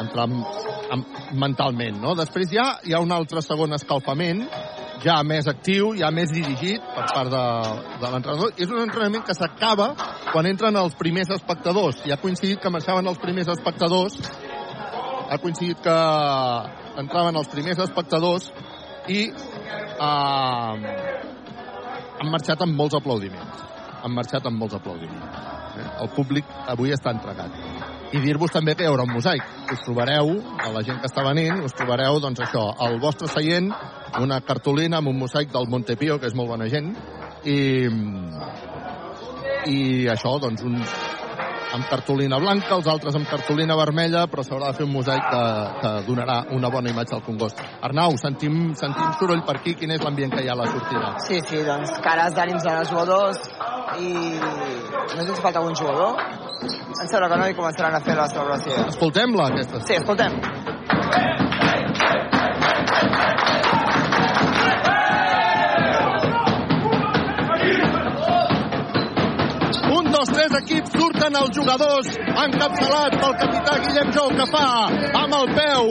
entrar 0.02 0.28
amb, 0.28 0.44
amb, 0.94 1.18
mentalment. 1.40 1.98
No? 2.02 2.14
Després 2.18 2.52
ja 2.52 2.68
hi 2.84 2.94
ha 2.94 3.02
un 3.02 3.12
altre 3.14 3.42
segon 3.42 3.74
escalfament, 3.74 4.44
ja 5.02 5.16
més 5.26 5.48
actiu, 5.50 5.92
ja 5.98 6.10
més 6.14 6.30
dirigit 6.32 6.82
per 6.94 7.04
part 7.10 7.30
de, 7.32 7.44
de 8.00 8.10
l'entrenador. 8.12 8.52
És 8.56 8.70
un 8.70 8.82
entrenament 8.84 9.24
que 9.26 9.36
s'acaba 9.36 9.90
quan 10.30 10.46
entren 10.50 10.76
els 10.80 10.94
primers 10.98 11.32
espectadors. 11.34 12.02
I 12.06 12.14
ha 12.14 12.20
coincidit 12.22 12.62
que 12.62 12.72
marxaven 12.72 13.08
els 13.10 13.20
primers 13.22 13.50
espectadors 13.56 14.20
ha 15.30 15.38
coincidit 15.42 15.80
que 15.82 15.98
entraven 17.00 17.36
els 17.40 17.48
primers 17.52 17.80
espectadors 17.84 18.50
i 19.08 19.20
eh, 19.30 20.74
han 22.20 22.30
marxat 22.32 22.62
amb 22.64 22.76
molts 22.78 22.96
aplaudiments. 23.00 23.64
Han 24.04 24.14
marxat 24.14 24.46
amb 24.48 24.60
molts 24.60 24.76
aplaudiments. 24.76 25.42
Eh? 25.80 25.88
El 26.04 26.12
públic 26.14 26.54
avui 26.70 26.94
està 26.94 27.12
entregat. 27.16 27.83
I 28.14 28.20
dir-vos 28.22 28.52
també 28.54 28.76
que 28.78 28.84
hi 28.84 28.86
haurà 28.86 29.02
un 29.08 29.10
mosaic. 29.10 29.42
Us 29.74 29.80
trobareu, 29.82 30.28
a 30.62 30.70
la 30.70 30.84
gent 30.86 31.00
que 31.02 31.08
està 31.10 31.24
venint, 31.26 31.64
us 31.66 31.74
trobareu, 31.74 32.20
doncs 32.22 32.44
això, 32.44 32.68
al 32.86 33.00
vostre 33.02 33.26
seient, 33.32 33.72
una 34.22 34.38
cartolina 34.46 35.00
amb 35.00 35.10
un 35.10 35.18
mosaic 35.18 35.50
del 35.50 35.66
Montepío, 35.72 36.20
que 36.22 36.30
és 36.30 36.36
molt 36.38 36.52
bona 36.52 36.68
gent, 36.70 36.92
i, 37.42 37.58
i 39.66 39.78
això, 40.14 40.36
doncs, 40.44 40.62
uns 40.62 40.94
amb 41.74 41.88
cartolina 41.90 42.38
blanca, 42.38 42.76
els 42.76 42.88
altres 42.90 43.16
amb 43.18 43.28
cartolina 43.28 43.76
vermella, 43.78 44.24
però 44.30 44.44
s'haurà 44.46 44.70
de 44.70 44.78
fer 44.78 44.86
un 44.86 44.92
mosaic 44.94 45.24
que, 45.30 45.42
que 45.80 45.92
donarà 46.08 46.38
una 46.54 46.70
bona 46.70 46.92
imatge 46.92 47.16
al 47.16 47.24
Congost. 47.26 47.60
Arnau, 47.82 48.16
sentim, 48.20 48.74
sentim 48.78 49.14
soroll 49.18 49.42
per 49.46 49.58
aquí, 49.58 49.74
quin 49.80 49.94
és 49.96 50.04
l'ambient 50.04 50.34
que 50.34 50.44
hi 50.44 50.50
ha 50.50 50.54
a 50.54 50.60
la 50.62 50.68
sortida? 50.70 51.14
Sí, 51.26 51.40
sí, 51.48 51.62
doncs 51.66 51.96
cares 52.04 52.36
d'ànims 52.38 52.66
dels 52.66 52.92
jugadors 52.92 53.42
i 53.98 54.12
no 54.38 55.22
sé 55.22 55.34
si 55.34 55.42
falta 55.42 55.62
algun 55.62 55.74
jugador. 55.78 56.20
Em 56.64 57.08
sembla 57.10 57.28
que 57.28 57.40
no 57.40 57.48
i 57.50 57.56
començaran 57.58 57.98
a 57.98 58.02
fer 58.04 58.14
la 58.16 58.28
celebració. 58.30 58.86
Escoltem-la, 58.94 59.50
aquesta. 59.52 59.82
Sí, 59.84 59.98
escoltem. 59.98 60.38
Comencen 71.24 71.38
els 71.40 71.56
jugadors 71.56 72.08
encapçalats 72.44 73.16
pel 73.16 73.34
capità 73.40 73.76
Guillem 73.80 74.10
Jou 74.12 74.26
que 74.36 74.44
fa 74.50 74.66
amb 75.22 75.36
el 75.38 75.46
peu 75.56 75.86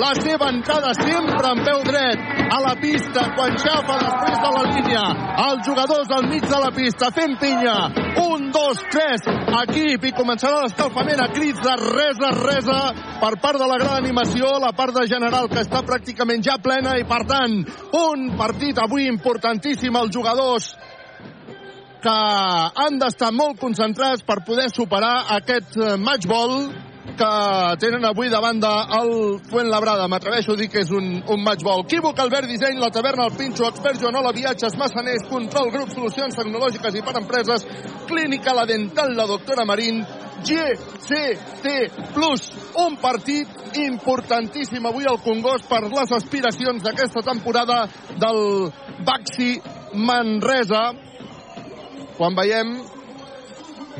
la 0.00 0.12
seva 0.16 0.48
entrada 0.54 0.94
sempre 0.96 1.50
amb 1.50 1.60
peu 1.66 1.82
dret 1.84 2.22
a 2.48 2.60
la 2.64 2.72
pista 2.80 3.26
quan 3.36 3.58
xafa 3.60 3.98
després 4.00 4.38
de 4.40 4.52
la 4.54 4.62
línia 4.70 5.02
els 5.44 5.66
jugadors 5.68 6.14
al 6.16 6.28
mig 6.30 6.46
de 6.48 6.60
la 6.62 6.70
pista 6.72 7.10
fent 7.12 7.36
pinya. 7.40 7.76
Un, 8.24 8.48
dos, 8.54 8.80
tres 8.92 9.26
equip 9.60 10.06
i 10.08 10.14
començarà 10.16 10.62
l'escalfament 10.64 11.20
a 11.20 11.28
crits 11.34 11.60
de 11.60 11.74
resa, 11.82 12.30
resa 12.40 12.78
per 13.20 13.34
part 13.42 13.60
de 13.60 13.68
la 13.68 13.78
gran 13.82 13.98
animació, 14.00 14.56
la 14.64 14.72
part 14.76 14.96
de 14.96 15.04
general 15.10 15.50
que 15.52 15.60
està 15.60 15.84
pràcticament 15.84 16.40
ja 16.46 16.56
plena 16.62 16.96
i 16.96 17.04
per 17.04 17.20
tant 17.28 17.60
un 18.00 18.30
partit 18.40 18.80
avui 18.80 19.10
importantíssim 19.12 19.96
als 20.00 20.16
jugadors 20.16 20.72
que 22.02 22.18
han 22.84 23.00
d'estar 23.00 23.32
molt 23.36 23.60
concentrats 23.60 24.24
per 24.26 24.40
poder 24.46 24.68
superar 24.72 25.16
aquest 25.36 25.76
eh, 25.76 25.96
match 26.00 26.28
ball 26.30 26.70
que 27.16 27.76
tenen 27.80 28.04
avui 28.04 28.30
davant 28.32 28.60
del 28.62 29.10
Fuentlabrada. 29.50 30.06
M'atreveixo 30.08 30.54
a 30.54 30.60
dir 30.60 30.68
que 30.72 30.82
és 30.84 30.92
un, 30.94 31.10
un 31.20 31.42
match 31.44 31.64
ball. 31.66 31.84
Equívoc, 31.84 32.18
Albert 32.22 32.48
Disseny, 32.48 32.78
la 32.80 32.90
taverna, 32.94 33.26
el 33.28 33.36
Pinxo, 33.36 33.68
Expert 33.68 34.00
Joanola, 34.00 34.32
Viatges, 34.36 34.76
Massaners, 34.80 35.26
Control 35.28 35.72
Grup, 35.74 35.92
Solucions 35.92 36.38
Tecnològiques 36.38 36.96
i 36.96 37.04
per 37.04 37.16
Empreses, 37.20 37.66
Clínica 38.08 38.54
La 38.56 38.66
Dental, 38.68 39.14
la 39.16 39.28
doctora 39.28 39.66
Marín, 39.68 40.00
GCT 40.40 42.14
Plus, 42.14 42.46
un 42.80 42.96
partit 43.02 43.76
importantíssim 43.76 44.86
avui 44.88 45.04
al 45.04 45.20
Congost 45.20 45.68
per 45.68 45.82
les 45.84 46.16
aspiracions 46.16 46.82
d'aquesta 46.84 47.20
temporada 47.26 47.82
del 48.16 48.70
Baxi 49.04 49.58
Manresa 49.92 51.09
quan 52.20 52.36
veiem 52.36 52.74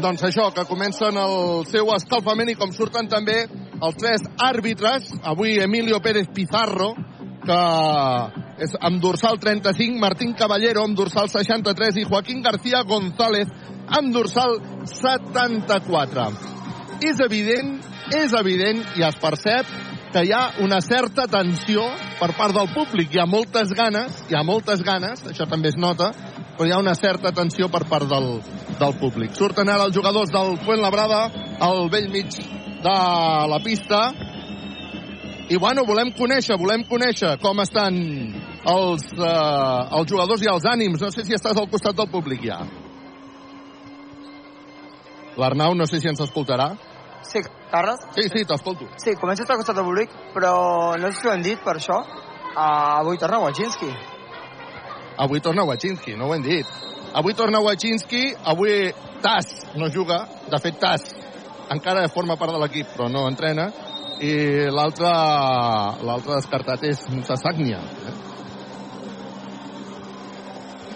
doncs 0.01 0.23
això, 0.29 0.51
que 0.53 0.67
comencen 0.69 1.17
el 1.17 1.65
seu 1.71 1.89
escalfament 1.95 2.53
i 2.53 2.57
com 2.59 2.73
surten 2.77 3.09
també 3.09 3.39
els 3.81 3.97
tres 3.97 4.27
àrbitres, 4.45 5.09
avui 5.25 5.57
Emilio 5.65 6.03
Pérez 6.05 6.29
Pizarro, 6.37 6.93
que 7.41 7.61
és 8.61 8.77
amb 8.85 9.01
dorsal 9.01 9.41
35, 9.41 9.97
Martín 10.03 10.35
Caballero 10.37 10.85
amb 10.85 10.99
dorsal 10.99 11.31
63 11.33 12.03
i 12.03 12.05
Joaquín 12.11 12.43
García 12.45 12.83
González 12.85 13.49
amb 13.89 14.13
dorsal 14.13 14.59
74. 14.85 16.29
És 17.01 17.23
evident, 17.25 17.79
és 18.21 18.37
evident 18.37 18.85
i 19.01 19.07
es 19.09 19.17
percep 19.23 19.73
que 20.13 20.27
hi 20.27 20.35
ha 20.37 20.43
una 20.61 20.83
certa 20.85 21.25
tensió 21.31 21.87
per 22.21 22.35
part 22.37 22.53
del 22.53 22.69
públic. 22.75 23.15
Hi 23.15 23.23
ha 23.23 23.31
moltes 23.31 23.73
ganes, 23.73 24.27
hi 24.29 24.37
ha 24.37 24.45
moltes 24.45 24.85
ganes, 24.85 25.25
això 25.33 25.49
també 25.49 25.73
es 25.73 25.81
nota, 25.81 26.13
però 26.61 26.69
hi 26.69 26.73
ha 26.77 26.79
una 26.79 26.93
certa 26.93 27.31
tensió 27.33 27.71
per 27.73 27.87
part 27.89 28.05
del, 28.05 28.27
del 28.77 28.97
públic. 29.01 29.33
Surten 29.33 29.71
ara 29.73 29.87
els 29.89 29.95
jugadors 29.97 30.29
del 30.29 30.59
Fuentlabrada 30.61 31.21
al 31.65 31.89
vell 31.89 32.11
mig 32.13 32.37
de 32.85 32.97
la 33.49 33.61
pista 33.65 34.01
i 35.49 35.57
bueno, 35.57 35.87
volem 35.89 36.13
conèixer, 36.19 36.59
volem 36.61 36.85
conèixer 36.85 37.39
com 37.41 37.65
estan 37.65 37.97
els, 38.75 39.09
eh, 39.17 39.81
els 39.97 40.13
jugadors 40.13 40.45
i 40.45 40.53
els 40.53 40.69
ànims. 40.69 41.01
No 41.01 41.09
sé 41.09 41.25
si 41.25 41.39
estàs 41.39 41.57
al 41.57 41.71
costat 41.73 41.97
del 41.97 42.13
públic 42.13 42.45
ja. 42.45 42.61
L'Arnau 45.41 45.73
no 45.73 45.89
sé 45.89 46.05
si 46.05 46.13
ens 46.13 46.21
escoltarà. 46.29 46.75
Sí, 47.25 47.41
Carles? 47.73 48.05
Sí, 48.13 48.29
sí, 48.29 48.45
t'escolto. 48.45 48.93
Sí, 49.01 49.17
comença 49.17 49.41
a 49.41 49.49
estar 49.49 49.57
al 49.57 49.65
costat 49.65 49.81
del 49.81 49.89
públic, 49.89 50.13
però 50.37 50.55
no 51.01 51.09
sé 51.09 51.23
si 51.23 51.33
ho 51.33 51.33
hem 51.33 51.49
dit 51.49 51.65
per 51.65 51.79
això. 51.81 52.03
Uh, 52.51 53.01
avui 53.01 53.17
torna 53.17 53.41
Wajinski. 53.49 53.95
Avui 55.17 55.41
torna 55.41 55.65
Wachinski, 55.65 56.17
no 56.17 56.27
ho 56.29 56.35
hem 56.35 56.43
dit. 56.43 56.67
Avui 57.13 57.35
torna 57.35 57.61
Wachinski, 57.61 58.35
avui 58.45 58.93
Tas 59.21 59.47
no 59.77 59.91
juga, 59.93 60.23
de 60.49 60.59
fet 60.59 60.79
Tas 60.81 61.03
encara 61.71 62.09
forma 62.09 62.37
part 62.37 62.55
de 62.55 62.61
l'equip, 62.63 62.89
però 62.97 63.09
no 63.13 63.27
entrena, 63.29 63.69
i 64.21 64.33
l'altre 64.73 65.11
descartat 66.35 66.83
és 66.89 67.05
Sassagnia. 67.29 67.81
Eh? 67.81 68.17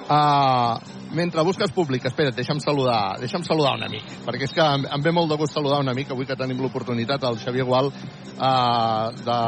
Uh, 0.04 0.93
mentre 1.14 1.42
busques 1.46 1.72
públic, 1.72 2.04
espera't, 2.08 2.34
deixa'm 2.36 2.60
saludar, 2.60 3.16
deixa'm 3.22 3.44
saludar 3.46 3.74
un 3.78 3.86
amic, 3.86 4.06
perquè 4.26 4.48
és 4.48 4.54
que 4.54 4.64
em, 4.64 4.86
em 4.96 5.04
ve 5.04 5.12
molt 5.14 5.30
de 5.30 5.38
gust 5.40 5.56
saludar 5.56 5.80
un 5.82 5.90
amic, 5.92 6.10
avui 6.10 6.26
que 6.26 6.36
tenim 6.38 6.60
l'oportunitat, 6.62 7.24
el 7.28 7.38
Xavier 7.40 7.66
Gual, 7.68 7.90
uh, 7.90 9.08
de 9.18 9.38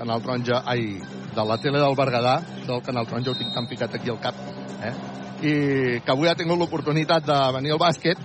Canal 0.00 0.24
Taronja, 0.24 0.62
ai, 0.72 0.86
de 1.32 1.46
la 1.48 1.58
tele 1.62 1.80
del 1.82 1.96
Berguedà, 1.98 2.36
del 2.66 2.82
Canal 2.86 3.08
Taronja 3.08 3.32
ho 3.32 3.38
tinc 3.38 3.54
tan 3.54 3.68
picat 3.70 3.98
aquí 3.98 4.12
al 4.12 4.20
cap, 4.24 4.38
eh? 4.82 4.94
i 5.42 5.54
que 6.04 6.12
avui 6.14 6.30
ha 6.30 6.36
tingut 6.38 6.58
l'oportunitat 6.58 7.26
de 7.26 7.38
venir 7.58 7.74
al 7.74 7.82
bàsquet, 7.82 8.20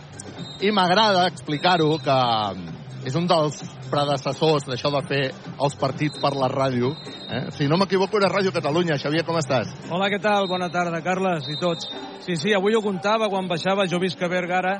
i 0.62 0.72
m'agrada 0.74 1.27
explicar-ho 1.29 1.98
que 2.01 2.20
és 3.08 3.15
un 3.17 3.27
dels 3.29 3.62
predecessors 3.91 4.67
d'això 4.67 4.91
de 4.94 5.01
fer 5.08 5.24
els 5.32 5.77
partits 5.79 6.22
per 6.22 6.34
la 6.38 6.50
ràdio. 6.51 6.94
Eh? 7.27 7.44
Si 7.56 7.67
no 7.67 7.79
m'equivoco, 7.79 8.20
era 8.20 8.32
Ràdio 8.32 8.53
Catalunya. 8.56 9.00
Xavier, 9.01 9.25
com 9.27 9.39
estàs? 9.39 9.74
Hola, 9.89 10.12
què 10.13 10.22
tal? 10.24 10.48
Bona 10.51 10.70
tarda, 10.74 11.01
Carles 11.06 11.50
i 11.51 11.58
tots. 11.62 11.89
Sí, 12.25 12.36
sí, 12.36 12.53
avui 12.56 12.75
ho 12.75 12.84
comptava 12.84 13.29
quan 13.32 13.48
baixava, 13.48 13.88
jo 13.88 14.00
visc 14.03 14.22
a 14.24 14.29
Bergara, 14.32 14.77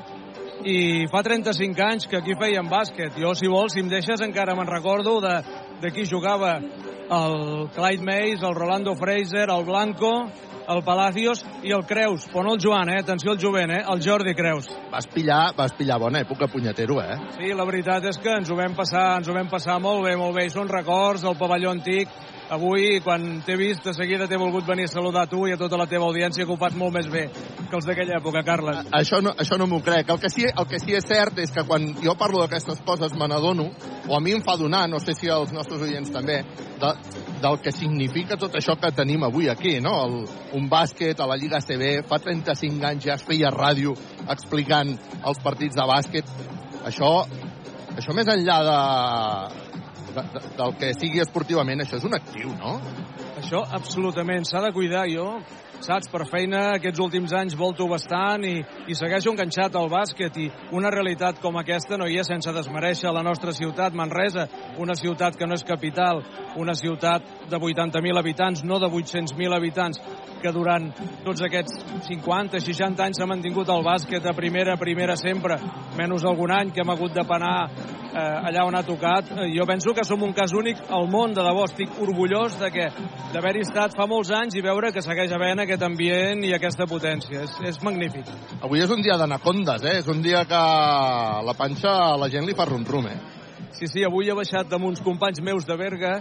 i 0.66 1.06
fa 1.12 1.22
35 1.22 1.84
anys 1.84 2.08
que 2.10 2.18
aquí 2.18 2.34
feien 2.38 2.68
bàsquet. 2.68 3.16
Jo, 3.20 3.34
si 3.38 3.48
vols, 3.50 3.74
si 3.74 3.84
em 3.84 3.90
deixes, 3.90 4.22
encara 4.24 4.56
me'n 4.58 4.68
recordo 4.68 5.18
de, 5.24 5.36
de 5.82 5.90
qui 5.94 6.04
jugava 6.08 6.58
el 6.58 7.68
Clyde 7.74 8.04
Mays, 8.04 8.42
el 8.42 8.54
Rolando 8.54 8.94
Fraser, 8.94 9.48
el 9.50 9.64
Blanco, 9.64 10.28
el 10.68 10.82
Palacios 10.84 11.44
i 11.64 11.72
el 11.72 11.84
Creus, 11.88 12.26
però 12.28 12.44
no 12.44 12.54
el 12.56 12.62
Joan, 12.62 12.90
eh? 12.92 12.98
atenció 13.00 13.32
al 13.32 13.40
jovent, 13.40 13.72
eh? 13.72 13.82
el 13.88 14.02
Jordi 14.04 14.34
Creus. 14.36 14.68
Vas 14.92 15.08
pillar, 15.08 15.54
vas 15.56 15.72
pillar 15.72 15.98
bona 16.00 16.20
època 16.26 16.50
punyetero, 16.52 17.00
eh? 17.00 17.16
Sí, 17.38 17.52
la 17.56 17.64
veritat 17.68 18.04
és 18.10 18.20
que 18.20 18.34
ens 18.36 18.50
ho 18.52 18.58
vam 18.58 18.76
passar, 18.76 19.06
ens 19.20 19.30
ho 19.30 19.36
vam 19.36 19.48
passar 19.48 19.78
molt 19.80 20.04
bé, 20.04 20.16
molt 20.20 20.36
bé, 20.36 20.48
i 20.48 20.52
són 20.52 20.68
records 20.68 21.24
del 21.24 21.38
pavelló 21.40 21.72
antic. 21.72 22.12
Avui, 22.48 23.00
quan 23.04 23.42
t'he 23.44 23.58
vist, 23.60 23.84
de 23.84 23.92
seguida 23.92 24.24
t'he 24.28 24.38
volgut 24.40 24.64
venir 24.64 24.86
a 24.88 24.90
saludar 24.94 25.26
a 25.26 25.28
tu 25.28 25.42
i 25.44 25.52
a 25.52 25.58
tota 25.60 25.76
la 25.76 25.84
teva 25.86 26.06
audiència, 26.08 26.46
que 26.46 26.54
ho 26.54 26.56
fas 26.56 26.76
molt 26.80 26.94
més 26.96 27.08
bé 27.12 27.26
que 27.68 27.76
els 27.76 27.84
d'aquella 27.84 28.16
època, 28.16 28.40
Carles. 28.46 28.86
Això 28.96 29.20
no, 29.20 29.34
això 29.36 29.58
no 29.60 29.66
m'ho 29.68 29.82
crec. 29.84 30.08
El 30.08 30.20
que, 30.22 30.30
sí, 30.32 30.46
el 30.48 30.66
que 30.70 30.80
sí 30.80 30.96
és 30.96 31.04
cert 31.04 31.36
és 31.42 31.52
que 31.52 31.66
quan 31.68 31.84
jo 32.00 32.14
parlo 32.16 32.40
d'aquestes 32.40 32.80
coses 32.86 33.12
me 33.20 33.28
n'adono, 33.28 33.68
o 34.08 34.16
a 34.16 34.22
mi 34.24 34.32
em 34.32 34.40
fa 34.44 34.56
donar, 34.56 34.86
no 34.88 35.00
sé 35.04 35.12
si 35.18 35.28
als 35.28 35.52
nostres 35.52 35.84
oients 35.84 36.08
també, 36.14 36.40
de, 36.80 36.94
del 37.44 37.60
que 37.60 37.72
significa 37.74 38.40
tot 38.40 38.56
això 38.56 38.78
que 38.80 38.94
tenim 38.96 39.28
avui 39.28 39.52
aquí, 39.52 39.76
no? 39.84 39.94
El, 40.06 40.18
un 40.56 40.72
bàsquet 40.72 41.20
a 41.20 41.28
la 41.28 41.36
Lliga 41.36 41.60
CB, 41.60 41.98
fa 42.08 42.22
35 42.24 42.88
anys 42.94 43.10
ja 43.10 43.18
es 43.18 43.28
feia 43.28 43.52
ràdio 43.52 43.92
explicant 44.24 44.96
els 45.20 45.44
partits 45.44 45.76
de 45.76 45.88
bàsquet. 45.92 46.36
Això, 46.88 47.12
això 47.98 48.16
més 48.16 48.32
enllà 48.32 48.60
de, 48.64 48.78
de, 50.18 50.26
de, 50.34 50.44
del 50.58 50.76
que 50.80 50.92
sigui 50.98 51.22
esportivament, 51.24 51.84
això 51.84 51.98
és 52.00 52.06
un 52.08 52.18
actiu, 52.18 52.52
no? 52.58 52.76
Això 53.38 53.62
absolutament, 53.78 54.46
s'ha 54.48 54.62
de 54.64 54.74
cuidar 54.74 55.06
jo. 55.10 55.30
Saps, 55.78 56.08
per 56.10 56.24
feina 56.26 56.72
aquests 56.74 56.98
últims 56.98 57.32
anys 57.38 57.54
volto 57.54 57.86
bastant 57.86 58.42
i, 58.42 58.56
i 58.90 58.96
segueixo 58.98 59.30
enganxat 59.30 59.76
al 59.78 59.86
bàsquet 59.92 60.40
i 60.42 60.48
una 60.74 60.90
realitat 60.90 61.38
com 61.38 61.54
aquesta 61.60 61.94
no 62.00 62.08
hi 62.10 62.18
és 62.18 62.26
sense 62.26 62.50
desmereixer 62.54 63.12
la 63.14 63.22
nostra 63.22 63.54
ciutat, 63.54 63.94
Manresa, 63.94 64.48
una 64.82 64.96
ciutat 64.98 65.38
que 65.38 65.46
no 65.46 65.54
és 65.54 65.62
capital, 65.68 66.24
una 66.58 66.74
ciutat 66.74 67.30
de 67.46 67.62
80.000 67.62 68.18
habitants, 68.18 68.64
no 68.66 68.80
de 68.82 68.90
800.000 68.90 69.54
habitants, 69.54 70.02
que 70.42 70.52
durant 70.54 70.88
tots 71.24 71.42
aquests 71.46 71.78
50, 72.08 72.60
60 72.64 73.04
anys 73.04 73.20
s'ha 73.20 73.28
mantingut 73.28 73.68
el 73.72 73.84
bàsquet 73.86 74.26
a 74.26 74.34
primera, 74.36 74.76
primera 74.80 75.16
sempre, 75.16 75.58
menys 75.98 76.26
algun 76.28 76.52
any 76.54 76.72
que 76.72 76.82
hem 76.84 76.92
hagut 76.94 77.14
de 77.14 77.24
penar 77.28 77.54
eh, 77.68 78.48
allà 78.50 78.66
on 78.66 78.78
ha 78.78 78.82
tocat. 78.86 79.32
Eh, 79.32 79.48
Jo 79.56 79.66
penso 79.66 79.94
que 79.94 80.04
som 80.04 80.22
un 80.22 80.32
cas 80.32 80.52
únic 80.54 80.82
al 80.88 81.08
món, 81.10 81.34
de 81.34 81.42
debò 81.44 81.64
estic 81.66 81.94
orgullós 82.00 82.58
de 82.60 82.70
que 82.74 82.88
d'haver-hi 83.32 83.64
estat 83.66 83.96
fa 83.96 84.06
molts 84.06 84.30
anys 84.34 84.56
i 84.58 84.64
veure 84.64 84.92
que 84.92 85.02
segueix 85.02 85.32
havent 85.32 85.64
aquest 85.64 85.82
ambient 85.82 86.44
i 86.44 86.54
aquesta 86.54 86.86
potència. 86.86 87.44
És, 87.44 87.56
és 87.72 87.82
magnífic. 87.82 88.28
Avui 88.62 88.82
és 88.84 88.90
un 88.90 89.02
dia 89.02 89.18
d'anacondes, 89.18 89.84
eh? 89.84 89.98
És 90.02 90.08
un 90.08 90.22
dia 90.22 90.44
que 90.48 90.62
la 91.48 91.56
panxa 91.58 91.96
a 92.12 92.16
la 92.20 92.30
gent 92.32 92.46
li 92.46 92.56
fa 92.56 92.68
rum-rum, 92.68 93.10
eh? 93.10 93.37
Sí, 93.76 93.86
sí, 93.86 94.02
avui 94.06 94.30
he 94.30 94.34
baixat 94.34 94.72
amb 94.72 94.88
uns 94.88 95.02
companys 95.04 95.42
meus 95.44 95.66
de 95.68 95.76
Berga 95.78 96.14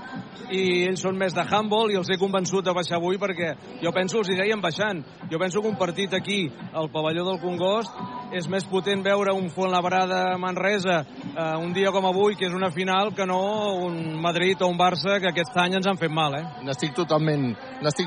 i 0.54 0.84
ells 0.88 1.02
són 1.02 1.18
més 1.18 1.34
de 1.34 1.44
handball 1.44 1.92
i 1.94 1.98
els 2.00 2.10
he 2.12 2.20
convençut 2.20 2.68
a 2.68 2.76
baixar 2.76 2.98
avui 3.00 3.18
perquè 3.22 3.54
jo 3.82 3.94
penso, 3.96 4.20
els 4.20 4.30
hi 4.32 4.38
deien 4.40 4.62
baixant, 4.62 5.02
jo 5.32 5.40
penso 5.40 5.62
que 5.62 5.72
un 5.72 5.80
partit 5.80 6.14
aquí, 6.14 6.46
al 6.74 6.92
pavelló 6.94 7.26
del 7.26 7.42
Congost, 7.42 7.96
és 8.36 8.48
més 8.52 8.66
potent 8.68 9.02
veure 9.06 9.34
un 9.34 9.48
Fuenlabrada-Manresa 9.54 10.98
eh, 11.00 11.56
un 11.64 11.74
dia 11.74 11.92
com 11.96 12.06
avui, 12.10 12.36
que 12.36 12.48
és 12.50 12.56
una 12.56 12.72
final, 12.76 13.14
que 13.16 13.26
no 13.30 13.40
un 13.88 14.20
Madrid 14.22 14.62
o 14.62 14.72
un 14.72 14.78
Barça 14.80 15.20
que 15.22 15.32
aquest 15.32 15.56
any 15.58 15.78
ens 15.80 15.88
han 15.88 16.00
fet 16.00 16.12
mal, 16.14 16.36
eh? 16.36 16.44
N'estic 16.68 16.96
totalment, 16.98 17.54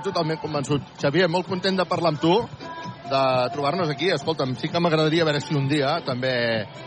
totalment 0.04 0.40
convençut. 0.42 0.84
Xavier, 1.00 1.30
molt 1.32 1.48
content 1.48 1.80
de 1.80 1.88
parlar 1.88 2.14
amb 2.14 2.22
tu, 2.22 2.34
de 3.10 3.22
trobar-nos 3.54 3.90
aquí. 3.92 4.10
Escolta'm, 4.14 4.54
sí 4.60 4.70
que 4.70 4.80
m'agradaria 4.82 5.26
veure 5.28 5.42
si 5.42 5.56
un 5.58 5.68
dia 5.70 5.98
també 6.06 6.32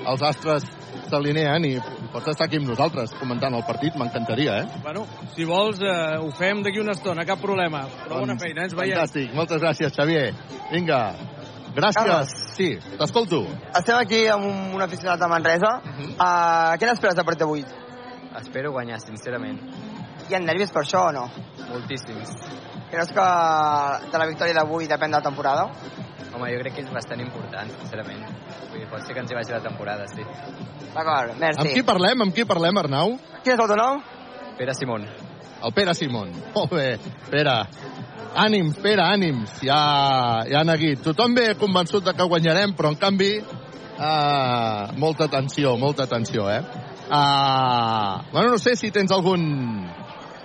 els 0.07 0.23
astres 0.23 0.65
s'alineen 1.09 1.67
i 1.67 1.73
pots 2.13 2.31
estar 2.33 2.47
aquí 2.47 2.61
amb 2.61 2.71
nosaltres 2.71 3.13
comentant 3.19 3.55
el 3.57 3.65
partit, 3.67 3.95
m'encantaria, 3.99 4.57
eh? 4.61 4.81
Bueno, 4.85 5.05
si 5.35 5.45
vols, 5.49 5.81
eh, 5.81 6.17
ho 6.21 6.31
fem 6.37 6.63
d'aquí 6.65 6.81
una 6.81 6.95
estona, 6.97 7.25
cap 7.25 7.41
problema. 7.41 7.85
Però 8.05 8.23
bona 8.23 8.37
feina, 8.41 8.67
ens 8.67 8.75
veiem. 8.77 8.97
Fantàstic, 8.97 9.33
moltes 9.37 9.61
gràcies, 9.61 9.93
Xavier. 9.95 10.33
Vinga, 10.71 11.03
Gràcies. 11.73 12.05
Carles. 12.05 12.33
Sí, 12.53 12.67
t'escolto. 12.99 13.39
Estem 13.73 13.97
aquí 13.97 14.19
amb 14.29 14.45
un, 14.45 14.59
un 14.77 14.81
aficionat 14.85 15.19
de 15.19 15.27
Manresa. 15.27 15.71
Uh. 15.79 15.95
-huh. 15.97 16.11
uh, 16.13 16.75
què 16.77 16.85
n'esperes 16.85 17.15
de 17.15 17.23
partit 17.23 17.39
d'avui? 17.39 17.65
Espero 18.39 18.71
guanyar, 18.71 18.99
sincerament. 18.99 19.59
Hi 20.29 20.35
ha 20.35 20.39
nervis 20.39 20.71
per 20.71 20.83
això 20.83 21.07
o 21.07 21.11
no? 21.11 21.25
Moltíssims. 21.69 22.29
Creus 22.91 23.09
que 23.09 23.25
de 24.11 24.17
la 24.21 24.25
victòria 24.27 24.53
d'avui 24.53 24.87
depèn 24.87 25.11
de 25.11 25.17
la 25.17 25.21
temporada? 25.21 25.71
Home, 26.31 26.49
jo 26.53 26.61
crec 26.63 26.77
que 26.77 26.83
és 26.85 26.91
bastant 26.93 27.21
important, 27.23 27.71
sincerament. 27.81 28.23
Vull 28.69 28.79
dir, 28.79 28.87
pot 28.91 29.03
ser 29.05 29.15
que 29.15 29.23
ens 29.23 29.33
hi 29.33 29.37
vagi 29.37 29.55
la 29.55 29.61
temporada, 29.65 30.07
sí. 30.11 30.25
D'acord, 30.93 31.35
merci. 31.41 31.61
Amb 31.63 31.73
qui 31.75 31.83
parlem? 31.87 32.23
Amb 32.25 32.35
qui 32.35 32.45
parlem, 32.49 32.79
Arnau? 32.83 33.17
Quin 33.41 33.55
és 33.55 33.59
el 33.59 33.71
teu 33.73 33.79
nom? 33.79 34.01
Pere 34.57 34.75
Simón. 34.77 35.07
El 35.63 35.73
Pere 35.73 35.95
Simón. 35.97 36.31
Molt 36.55 36.73
bé. 36.75 36.87
Pere. 37.31 37.57
Ànims, 38.45 38.79
Pere, 38.83 39.03
ànims. 39.05 39.59
Ja, 39.65 39.81
ja 40.49 40.61
ha 40.61 40.67
neguit. 40.67 41.03
Tothom 41.05 41.35
ve 41.37 41.53
convençut 41.59 42.05
de 42.05 42.15
que 42.17 42.29
guanyarem, 42.35 42.77
però 42.77 42.93
en 42.93 42.99
canvi... 43.01 43.35
Uh, 43.93 44.89
molta 44.97 45.27
tensió, 45.29 45.75
molta 45.77 46.07
tensió, 46.09 46.47
eh? 46.49 46.63
Uh, 47.13 48.23
bueno, 48.31 48.49
no 48.49 48.57
sé 48.57 48.73
si 48.75 48.89
tens 48.91 49.11
algun 49.13 49.43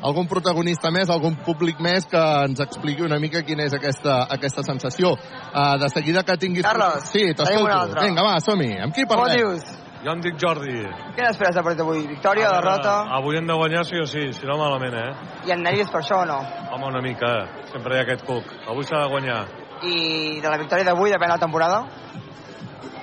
algun 0.02 0.28
protagonista 0.31 0.90
més, 0.95 1.11
algun 1.11 1.37
públic 1.47 1.81
més 1.83 2.07
que 2.07 2.21
ens 2.47 2.61
expliqui 2.61 3.02
una 3.07 3.19
mica 3.19 3.43
quina 3.43 3.64
és 3.67 3.75
aquesta, 3.75 4.21
aquesta 4.31 4.62
sensació. 4.67 5.12
Uh, 5.52 5.76
de 5.83 5.88
seguida 5.90 6.23
que 6.23 6.37
tinguis... 6.38 6.64
Carlos, 6.67 7.09
Sí, 7.11 7.25
t'escolto. 7.35 8.00
Vinga, 8.00 8.23
va, 8.25 8.38
som-hi. 8.45 8.73
Amb 8.85 8.95
qui 8.95 9.05
Com 9.07 9.17
parlem? 9.17 9.37
dius? 9.43 9.67
Jo 9.99 10.12
em 10.14 10.21
dic 10.23 10.37
Jordi. 10.38 10.76
Què 11.17 11.25
n'esperes 11.25 11.57
de 11.57 11.62
partit 11.67 11.81
d'avui? 11.81 12.05
Victòria, 12.07 12.52
derrota? 12.55 12.93
Avui 13.17 13.35
hem 13.40 13.49
de 13.49 13.57
guanyar 13.59 13.83
sí 13.85 13.99
o 13.99 14.05
sí, 14.07 14.28
si 14.37 14.47
no 14.47 14.55
malament, 14.61 14.95
eh? 14.95 15.33
Hi 15.49 15.50
ha 15.50 15.57
nervis 15.59 15.90
per 15.90 16.05
això 16.05 16.21
o 16.23 16.28
no? 16.28 16.37
Home, 16.76 16.87
una 16.93 17.02
mica, 17.02 17.33
sempre 17.73 17.97
hi 17.97 17.99
ha 17.99 18.05
aquest 18.07 18.23
cuc. 18.28 18.47
Avui 18.71 18.87
s'ha 18.87 19.00
de 19.02 19.11
guanyar. 19.11 19.40
I 19.83 20.38
de 20.38 20.47
la 20.52 20.61
victòria 20.62 20.87
d'avui 20.87 21.11
depèn 21.11 21.35
la 21.35 21.40
temporada? 21.43 21.83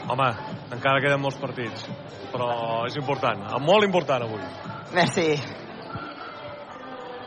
Home, 0.07 0.29
encara 0.71 1.01
queden 1.03 1.19
molts 1.19 1.37
partits, 1.41 1.83
però 2.31 2.49
és 2.87 2.95
important, 2.95 3.43
molt 3.59 3.83
important 3.83 4.23
avui. 4.29 4.41
Merci. 4.95 5.29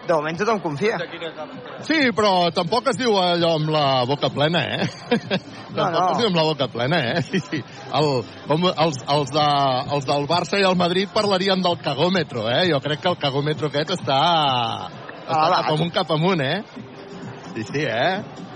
De 0.08 0.16
moment 0.16 0.38
tothom 0.40 0.60
confia. 0.64 0.96
Sí, 1.84 1.98
però 2.16 2.48
tampoc 2.56 2.86
es 2.92 2.96
diu 2.96 3.12
allò 3.20 3.50
amb 3.58 3.68
la 3.74 3.84
boca 4.08 4.30
plena, 4.32 4.62
eh? 4.64 4.86
No, 5.68 5.82
tampoc 5.82 6.00
no. 6.00 6.06
es 6.14 6.20
diu 6.22 6.28
amb 6.30 6.38
la 6.38 6.44
boca 6.48 6.68
plena, 6.72 7.00
eh? 7.10 7.22
Sí, 7.28 7.42
sí. 7.44 7.60
El, 7.98 8.08
com 8.48 8.64
els, 8.70 9.02
els, 9.14 9.32
de, 9.34 9.46
els 9.98 10.08
del 10.08 10.24
Barça 10.30 10.56
i 10.56 10.64
el 10.64 10.78
Madrid 10.80 11.12
parlarien 11.12 11.60
del 11.64 11.76
cagòmetro, 11.84 12.46
eh? 12.48 12.62
Jo 12.72 12.80
crec 12.84 13.04
que 13.04 13.12
el 13.12 13.18
cagòmetro 13.20 13.68
aquest 13.68 13.92
està, 13.98 14.18
està 14.88 15.42
Elevat. 15.42 15.58
cap 15.58 15.72
amunt, 15.74 15.92
cap 16.00 16.16
amunt, 16.16 16.40
eh? 16.40 16.62
Sí, 17.52 17.68
sí, 17.68 17.84
eh? 17.84 18.47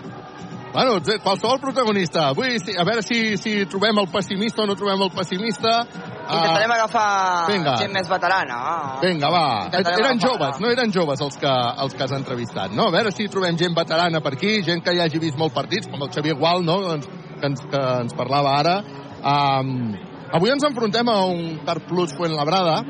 Bueno, 0.73 1.01
té- 1.05 1.19
qualsevol 1.21 1.59
protagonista. 1.61 2.29
Avui, 2.29 2.59
sí, 2.59 2.73
a 2.79 2.85
veure 2.85 3.03
si, 3.03 3.37
si 3.37 3.67
trobem 3.67 3.99
el 4.01 4.09
pessimista 4.09 4.63
o 4.63 4.67
no 4.67 4.75
trobem 4.75 5.03
el 5.05 5.11
pessimista. 5.13 5.83
Intentarem 6.23 6.71
Ah, 6.71 6.75
agafar 6.79 7.51
vinga. 7.53 7.75
gent 7.77 7.93
més 7.93 8.09
veterana. 8.09 8.55
Ah. 8.57 8.99
Vinga, 9.03 9.29
va. 9.29 9.65
Intentarem 9.67 9.99
Eren 10.01 10.17
agafar, 10.19 10.31
joves, 10.31 10.61
no 10.61 10.71
eren 10.71 10.93
joves 10.93 11.21
els 11.21 11.37
que, 11.37 11.53
els 11.83 11.93
que 11.95 12.03
has 12.05 12.13
entrevistat, 12.17 12.71
no? 12.73 12.87
A 12.89 12.91
veure 12.91 13.13
si 13.13 13.29
trobem 13.29 13.59
gent 13.59 13.75
veterana 13.77 14.21
per 14.23 14.33
aquí, 14.33 14.63
gent 14.63 14.83
que 14.83 14.95
ja 14.97 15.05
hagi 15.05 15.19
vist 15.19 15.37
molts 15.37 15.53
partits, 15.55 15.89
com 15.89 16.01
el 16.03 16.09
Xavier 16.11 16.37
Gual, 16.39 16.65
no?, 16.65 16.81
doncs, 16.81 17.07
que, 17.07 17.47
ens, 17.47 17.61
que 17.69 17.83
ens 18.01 18.15
parlava 18.15 18.57
ara. 18.59 18.79
Um, 19.23 19.93
avui 20.33 20.51
ens 20.51 20.65
enfrontem 20.65 21.07
a 21.09 21.21
un 21.27 21.59
Car 21.67 21.81
Plus 21.87 22.17
Fuenlabrada. 22.17 22.83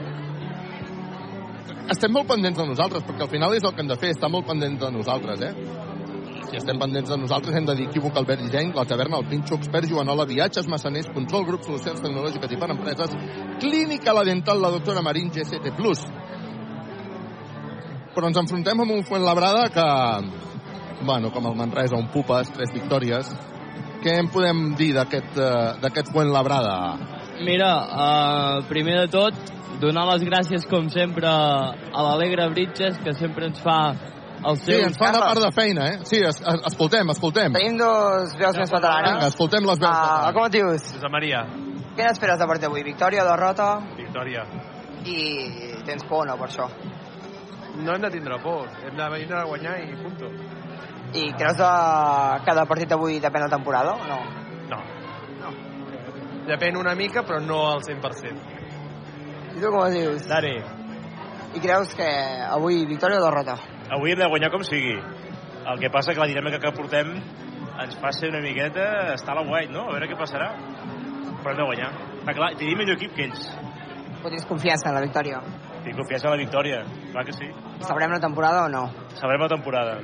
Estem 1.91 2.13
molt 2.15 2.29
pendents 2.29 2.57
de 2.57 2.65
nosaltres, 2.67 3.03
perquè 3.03 3.23
al 3.27 3.29
final 3.33 3.53
és 3.57 3.65
el 3.65 3.75
que 3.75 3.83
hem 3.83 3.89
de 3.91 3.97
fer, 3.99 4.11
estar 4.15 4.31
molt 4.31 4.47
pendents 4.47 4.79
de 4.81 4.91
nosaltres, 4.95 5.41
eh? 5.43 5.55
Si 6.53 6.59
estem 6.61 6.77
pendents 6.77 7.09
de 7.09 7.17
nosaltres, 7.17 7.55
hem 7.57 7.65
de 7.65 7.73
dir 7.79 7.87
equívoc 7.89 8.19
Albert 8.21 8.43
Geny, 8.53 8.75
la 8.77 8.83
taverna, 8.85 9.17
el 9.23 9.25
Pinxo, 9.25 9.57
Expert, 9.57 9.89
Joanola, 9.89 10.27
Viatges, 10.29 10.67
Massaners, 10.69 11.09
Control, 11.15 11.47
Grup, 11.49 11.63
Solucions 11.65 12.03
Tecnològiques 12.05 12.53
i 12.53 12.59
per 12.61 12.69
Empreses, 12.75 13.15
Clínica 13.63 14.13
La 14.13 14.27
Dental, 14.29 14.61
la 14.61 14.73
doctora 14.75 15.01
Marín, 15.01 15.31
GCT+. 15.33 15.73
Però 18.13 18.29
ens 18.29 18.43
enfrontem 18.45 18.85
amb 18.85 18.93
un 18.99 19.01
Fuenlabrada 19.09 19.65
que, 19.73 19.89
bueno, 21.09 21.33
com 21.33 21.49
el 21.49 21.57
Manresa, 21.57 21.97
un 21.97 22.13
Pupes, 22.13 22.53
tres 22.53 22.77
victòries. 22.77 23.33
Què 24.05 24.21
en 24.21 24.29
podem 24.29 24.75
dir 24.77 24.93
d'aquest 24.93 25.41
eh, 25.41 25.81
d'aquest 25.81 26.13
Fuenlabrada? 26.13 26.77
Mira, 27.41 27.75
uh, 27.81 28.63
primer 28.69 29.07
de 29.07 29.11
tot, 29.17 29.53
donar 29.81 30.05
les 30.13 30.29
gràcies, 30.29 30.69
com 30.69 30.93
sempre, 30.93 31.33
a 31.33 32.09
l'Alegre 32.11 32.53
Bridges, 32.53 33.01
que 33.01 33.17
sempre 33.17 33.49
ens 33.49 33.65
fa 33.65 33.95
el 34.47 34.57
Sí, 34.59 34.65
seu... 34.73 34.81
ens 34.89 34.97
fa 34.99 35.11
una 35.11 35.21
part 35.21 35.41
de 35.45 35.51
feina, 35.53 35.89
eh? 35.93 35.99
Sí, 36.09 36.19
es, 36.23 36.41
es, 36.41 36.61
escoltem, 36.73 37.11
escoltem. 37.15 37.53
Tenim 37.55 37.77
dos 37.79 38.35
veus 38.39 38.57
més 38.59 38.71
veteranes. 38.73 39.13
Vinga, 39.15 39.27
escoltem 39.33 39.67
les 39.69 39.79
veus. 39.79 39.91
Ah, 39.91 40.03
veteranes. 40.03 40.35
com 40.35 40.47
et 40.47 40.53
dius? 40.59 40.89
Josep 40.97 41.11
Maria, 41.13 41.45
Què 41.93 42.07
n'esperes 42.07 42.39
de 42.41 42.47
partit 42.49 42.63
d'avui? 42.65 42.83
Victòria, 42.87 43.25
derrota? 43.29 43.67
victòria. 43.99 44.47
I 45.05 45.83
tens 45.85 46.05
por 46.09 46.23
o 46.23 46.25
no 46.31 46.37
per 46.41 46.47
això? 46.49 46.69
No 47.85 47.93
hem 47.95 48.01
de 48.03 48.11
tindre 48.11 48.39
por, 48.43 48.69
hem 48.87 48.97
de 48.97 49.09
venir 49.13 49.35
a 49.35 49.45
guanyar 49.45 49.75
i 49.83 49.95
punto. 50.01 50.31
I 51.13 51.27
creus 51.37 51.57
que 51.61 51.69
cada 52.47 52.65
partit 52.65 52.89
d'avui 52.89 53.19
depèn 53.21 53.43
de 53.45 53.49
la 53.51 53.57
temporada 53.57 53.93
o 53.93 54.07
no? 54.09 54.19
No. 54.71 54.79
no. 55.43 55.53
Depèn 56.49 56.77
una 56.81 56.95
mica, 56.95 57.23
però 57.29 57.41
no 57.45 57.61
al 57.75 57.83
100%. 57.85 58.33
I 59.57 59.61
tu 59.61 59.69
com 59.69 59.85
es 59.87 59.93
dius? 59.99 60.25
Dani. 60.29 60.55
I 61.55 61.61
creus 61.61 61.93
que 61.95 62.09
avui 62.49 62.87
victòria 62.89 63.21
o 63.21 63.25
derrota? 63.27 63.59
Avui 63.93 64.15
hem 64.15 64.21
de 64.23 64.29
guanyar 64.33 64.49
com 64.53 64.63
sigui. 64.65 64.95
El 65.69 65.81
que 65.81 65.91
passa 65.93 66.15
que 66.15 66.23
la 66.23 66.29
dinàmica 66.31 66.61
que 66.63 66.73
portem 66.75 67.13
ens 67.83 67.99
fa 68.01 68.13
ser 68.17 68.31
una 68.33 68.41
miqueta 68.41 69.13
estar 69.13 69.35
a 69.35 69.41
la 69.41 69.45
guai, 69.49 69.69
no? 69.73 69.85
A 69.89 69.93
veure 69.97 70.09
què 70.09 70.17
passarà. 70.17 70.49
Però 71.43 71.53
hem 71.53 71.61
de 71.61 71.67
guanyar. 71.69 71.91
Està 72.23 72.35
clar, 72.39 72.51
tenim 72.57 72.81
millor 72.81 72.97
equip 72.97 73.13
que 73.17 73.29
ells. 73.29 73.45
Tens 74.23 74.49
confiança 74.49 74.89
en 74.89 74.97
la 74.97 75.05
victòria? 75.05 75.43
Tinc 75.85 75.99
confiança 75.99 76.31
en 76.31 76.35
la 76.37 76.41
victòria. 76.41 76.83
Clar 77.13 77.25
que 77.29 77.37
sí. 77.37 77.49
Sabrem 77.85 78.15
la 78.15 78.21
temporada 78.23 78.65
o 78.65 78.73
no? 78.73 78.85
Sabrem 79.19 79.45
la 79.45 79.51
temporada. 79.53 79.97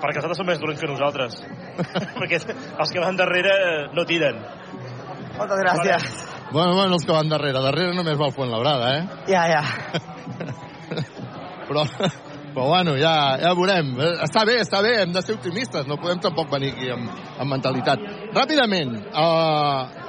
Perquè 0.00 0.20
els 0.20 0.24
altres 0.24 0.40
són 0.40 0.48
més 0.48 0.60
dolents 0.62 0.80
que 0.80 0.90
nosaltres. 0.90 1.40
Perquè 2.20 2.40
els 2.40 2.94
que 2.94 3.02
van 3.02 3.18
darrere 3.20 3.54
no 3.92 4.06
tiren. 4.08 4.40
Moltes 5.36 5.60
gràcies. 5.64 6.20
Bueno, 6.52 6.76
bueno, 6.76 6.94
els 6.94 7.04
que 7.04 7.12
van 7.12 7.28
darrere. 7.28 7.60
Darrere 7.60 7.96
només 7.96 8.16
va 8.20 8.30
el 8.30 8.36
Fuenlabrada, 8.36 8.92
eh? 8.96 9.24
Ja, 9.28 9.48
ja. 9.50 9.62
però, 11.68 11.84
però 12.54 12.68
bueno, 12.70 12.94
ja, 12.96 13.34
ja 13.42 13.52
veurem. 13.58 13.92
Està 14.24 14.44
bé, 14.46 14.60
està 14.62 14.80
bé, 14.84 14.94
hem 15.02 15.12
de 15.12 15.22
ser 15.24 15.34
optimistes, 15.34 15.88
no 15.90 15.98
podem 16.00 16.22
tampoc 16.22 16.52
venir 16.52 16.70
aquí 16.72 16.90
amb, 16.94 17.10
amb 17.42 17.50
mentalitat. 17.50 18.04
Ràpidament, 18.34 18.94
uh, 19.10 20.04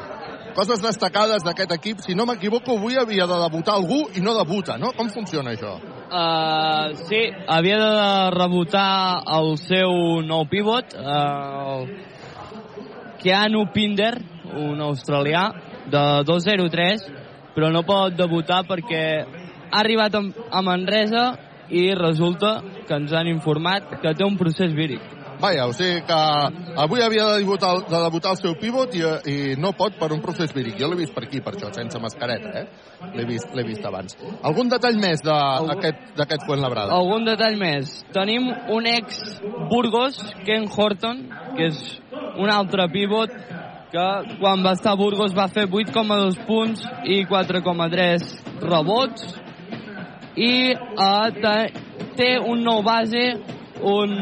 coses 0.56 0.84
destacades 0.84 1.44
d'aquest 1.44 1.74
equip. 1.76 2.04
Si 2.06 2.16
no 2.16 2.28
m'equivoco, 2.30 2.78
avui 2.78 3.00
havia 3.02 3.26
de 3.28 3.40
debutar 3.42 3.76
algú 3.80 4.06
i 4.16 4.24
no 4.24 4.38
debuta, 4.38 4.78
no? 4.78 4.94
Com 4.96 5.10
funciona 5.10 5.56
això? 5.56 5.76
Uh, 6.06 6.94
sí, 7.10 7.24
havia 7.50 7.80
de 7.82 7.92
rebotar 8.38 9.24
el 9.40 9.56
seu 9.66 10.22
nou 10.24 10.46
pivot, 10.52 10.94
uh, 11.02 11.84
Keanu 13.24 13.66
Pinder, 13.74 14.14
un 14.62 14.86
australià, 14.86 15.50
de 15.90 16.04
2-0-3, 16.30 17.10
però 17.56 17.72
no 17.74 17.84
pot 17.88 18.14
debutar 18.18 18.64
perquè 18.70 19.04
ha 19.26 19.82
arribat 19.82 20.16
a 20.16 20.62
Manresa 20.66 21.26
i 21.70 21.90
resulta 21.98 22.58
que 22.88 22.98
ens 22.98 23.14
han 23.14 23.30
informat 23.32 24.00
que 24.02 24.14
té 24.14 24.26
un 24.26 24.38
procés 24.38 24.74
víric. 24.76 25.02
Vaja, 25.40 25.66
o 25.68 25.74
sigui 25.76 26.00
que 26.08 26.18
avui 26.80 27.02
havia 27.04 27.26
de 27.28 27.40
debutar, 27.44 27.74
de 27.90 28.00
debutar 28.00 28.32
el 28.32 28.40
seu 28.40 28.54
pivot 28.60 28.96
i, 28.96 29.02
i 29.28 29.36
no 29.60 29.74
pot 29.76 29.98
per 30.00 30.12
un 30.16 30.22
procés 30.24 30.54
víric. 30.56 30.78
Jo 30.80 30.88
l'he 30.88 31.00
vist 31.02 31.14
per 31.16 31.26
aquí, 31.26 31.42
per 31.44 31.56
això, 31.56 31.72
sense 31.76 32.00
mascareta, 32.00 32.54
eh? 32.62 33.12
L'he 33.16 33.26
vist, 33.28 33.52
vist 33.68 33.86
abans. 33.86 34.16
Algun 34.48 34.72
detall 34.72 34.98
més 35.02 35.24
d'aquest 35.26 36.48
Fuenlabrada? 36.48 36.96
Algun 36.96 37.28
detall 37.28 37.60
més. 37.60 37.98
Tenim 38.16 38.48
un 38.72 38.88
ex 38.88 39.22
Burgos, 39.72 40.22
Ken 40.48 40.70
Horton, 40.72 41.26
que 41.58 41.70
és 41.72 41.84
un 42.40 42.52
altre 42.52 42.88
pivot 42.94 43.36
que 43.92 44.08
quan 44.40 44.64
va 44.64 44.74
estar 44.76 44.96
a 44.96 45.00
Burgos 45.00 45.36
va 45.36 45.48
fer 45.52 45.68
8,2 45.68 46.40
punts 46.48 46.84
i 47.12 47.24
4,3 47.30 48.64
rebots 48.64 49.45
i 50.36 50.76
te, 51.42 51.56
té 52.18 52.32
un 52.40 52.64
nou 52.64 52.82
base 52.84 53.26
un 53.86 54.16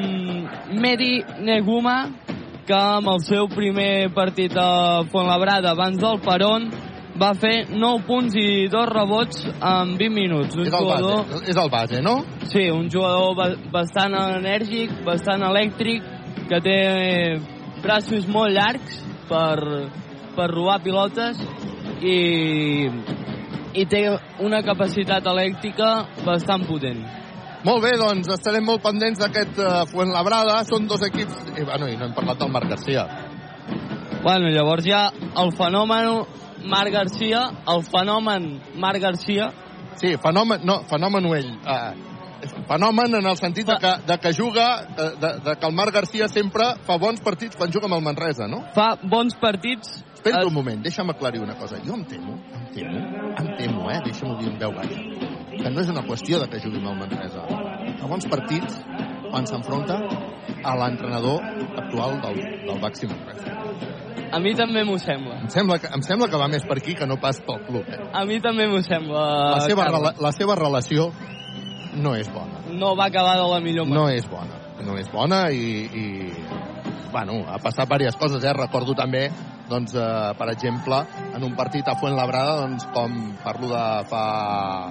Medi 0.82 1.24
Neguma 1.46 1.98
que 2.68 2.78
amb 2.78 3.10
el 3.12 3.22
seu 3.26 3.50
primer 3.52 4.10
partit 4.16 4.56
a 4.58 5.04
Fuenlabrada 5.12 5.74
abans 5.74 6.00
del 6.00 6.20
Peron 6.24 6.70
va 7.20 7.34
fer 7.38 7.68
9 7.70 8.06
punts 8.08 8.36
i 8.40 8.68
2 8.72 8.90
rebots 8.90 9.44
en 9.54 9.94
20 10.00 10.14
minuts. 10.16 10.56
Un 10.58 10.66
És 10.66 10.74
el 10.74 10.88
base, 10.90 11.42
és 11.52 11.60
el 11.62 11.70
base, 11.70 12.02
no? 12.02 12.16
Sí, 12.50 12.70
un 12.74 12.90
jugador 12.90 13.36
ba 13.38 13.50
bastant 13.74 14.16
enèrgic, 14.18 14.96
bastant 15.06 15.44
elèctric, 15.46 16.08
que 16.50 16.62
té 16.66 16.80
braços 17.84 18.26
molt 18.28 18.56
llargs 18.56 19.04
per, 19.30 19.60
per 20.36 20.50
robar 20.52 20.80
pilotes 20.84 21.38
i, 22.02 22.90
i 23.74 23.86
té 23.90 24.06
una 24.44 24.62
capacitat 24.66 25.26
elèctrica 25.30 25.90
bastant 26.26 26.66
potent. 26.70 27.02
Molt 27.64 27.84
bé, 27.86 27.94
doncs 27.98 28.28
estarem 28.36 28.66
molt 28.68 28.84
pendents 28.84 29.22
d'aquest 29.22 29.60
uh, 29.64 29.84
Fuenlabrada. 29.92 30.60
Són 30.68 30.88
dos 30.88 31.04
equips... 31.08 31.54
I, 31.56 31.64
bueno, 31.64 31.88
i 31.88 31.96
no 31.96 32.10
hem 32.10 32.16
parlat 32.16 32.42
del 32.42 32.52
Marc 32.52 32.68
Garcia. 32.74 33.06
Bueno, 34.24 34.52
llavors 34.52 34.88
ha 34.92 35.06
el 35.40 35.54
fenomen 35.56 36.12
Marc 36.68 36.92
Garcia, 36.92 37.46
el 37.72 37.84
fenomen 37.88 38.50
Marc 38.80 39.02
Garcia, 39.04 39.52
Sí, 39.96 40.16
fenomen, 40.18 40.62
no, 40.64 40.82
fenomen 40.90 41.26
ell. 41.36 41.52
Uh, 41.64 41.94
fenomen 42.68 43.16
en 43.16 43.28
el 43.30 43.38
sentit 43.38 43.68
de 43.68 43.78
que, 43.80 43.92
de 44.08 44.18
que 44.20 44.34
juga, 44.34 44.86
de, 44.98 45.10
de, 45.22 45.30
de 45.46 45.56
que 45.56 45.68
el 45.68 45.76
Marc 45.76 45.94
Garcia 45.94 46.28
sempre 46.28 46.74
fa 46.88 46.98
bons 47.00 47.22
partits 47.24 47.56
quan 47.56 47.72
juga 47.72 47.88
amb 47.88 48.00
el 48.00 48.04
Manresa, 48.10 48.50
no? 48.52 48.64
fa 48.76 48.96
bons 49.02 49.38
partits... 49.40 50.02
Espera 50.24 50.46
un 50.48 50.54
moment, 50.56 50.80
deixa'm 50.84 51.10
aclarir 51.12 51.42
una 51.44 51.56
cosa. 51.60 51.76
Jo 51.84 51.98
em 51.98 52.04
temo, 52.08 52.38
em 52.56 52.66
temo, 52.74 53.00
em 53.42 53.48
temo, 53.58 53.90
eh? 53.92 54.00
Deixa'm-ho 54.06 54.38
dir 54.40 54.48
en 54.54 54.58
veu 54.62 54.72
baixa. 54.72 55.02
Que 55.54 55.70
no 55.70 55.82
és 55.84 55.90
una 55.92 56.02
qüestió 56.08 56.40
de 56.40 56.48
que 56.50 56.62
jugui 56.64 56.80
amb 56.80 56.94
el 56.94 56.98
Manresa. 57.02 57.44
Fa 58.00 58.08
bons 58.08 58.26
partits 58.32 58.78
quan 59.30 59.46
s'enfronta 59.50 59.98
a 60.64 60.76
l'entrenador 60.80 61.44
actual 61.84 62.22
del, 62.24 62.40
del 62.70 62.80
Baxi 62.82 63.10
Manresa. 63.12 63.52
A 64.34 64.40
mi 64.40 64.56
també 64.58 64.82
m'ho 64.88 64.96
sembla. 64.98 65.42
Em 65.44 65.50
sembla, 65.52 65.78
que, 65.78 65.92
em 65.94 66.02
sembla 66.02 66.30
que 66.32 66.40
va 66.40 66.48
més 66.50 66.64
per 66.66 66.80
aquí 66.80 66.96
que 66.98 67.06
no 67.06 67.20
pas 67.22 67.38
pel 67.46 67.60
club, 67.68 67.84
eh? 67.92 68.00
A 68.16 68.24
mi 68.26 68.40
també 68.42 68.66
m'ho 68.72 68.80
sembla, 68.82 69.28
La 69.60 69.62
seva, 69.68 69.86
rela, 69.92 70.16
la 70.24 70.32
seva 70.32 70.56
relació 70.56 71.12
no 72.00 72.16
és 72.16 72.32
bona. 72.34 72.64
No 72.72 72.96
va 72.98 73.12
acabar 73.12 73.36
de 73.38 73.46
la 73.52 73.60
millor 73.62 73.86
No 73.92 74.06
manera. 74.08 74.18
és 74.24 74.30
bona. 74.32 74.58
No 74.84 74.96
és 74.98 75.12
bona 75.14 75.52
i, 75.52 75.84
i 75.86 76.34
bueno, 77.14 77.44
ha 77.48 77.60
passat 77.62 77.88
diverses 77.88 78.20
coses, 78.20 78.44
eh? 78.44 78.54
Recordo 78.58 78.96
també, 78.98 79.28
doncs, 79.70 79.94
eh, 79.96 80.34
per 80.36 80.50
exemple, 80.52 81.00
en 81.38 81.46
un 81.46 81.56
partit 81.56 81.88
a 81.88 81.96
Fuenlabrada, 82.00 82.58
doncs, 82.66 82.88
com 82.92 83.16
parlo 83.46 83.70
de 83.72 83.86
fa 84.10 84.26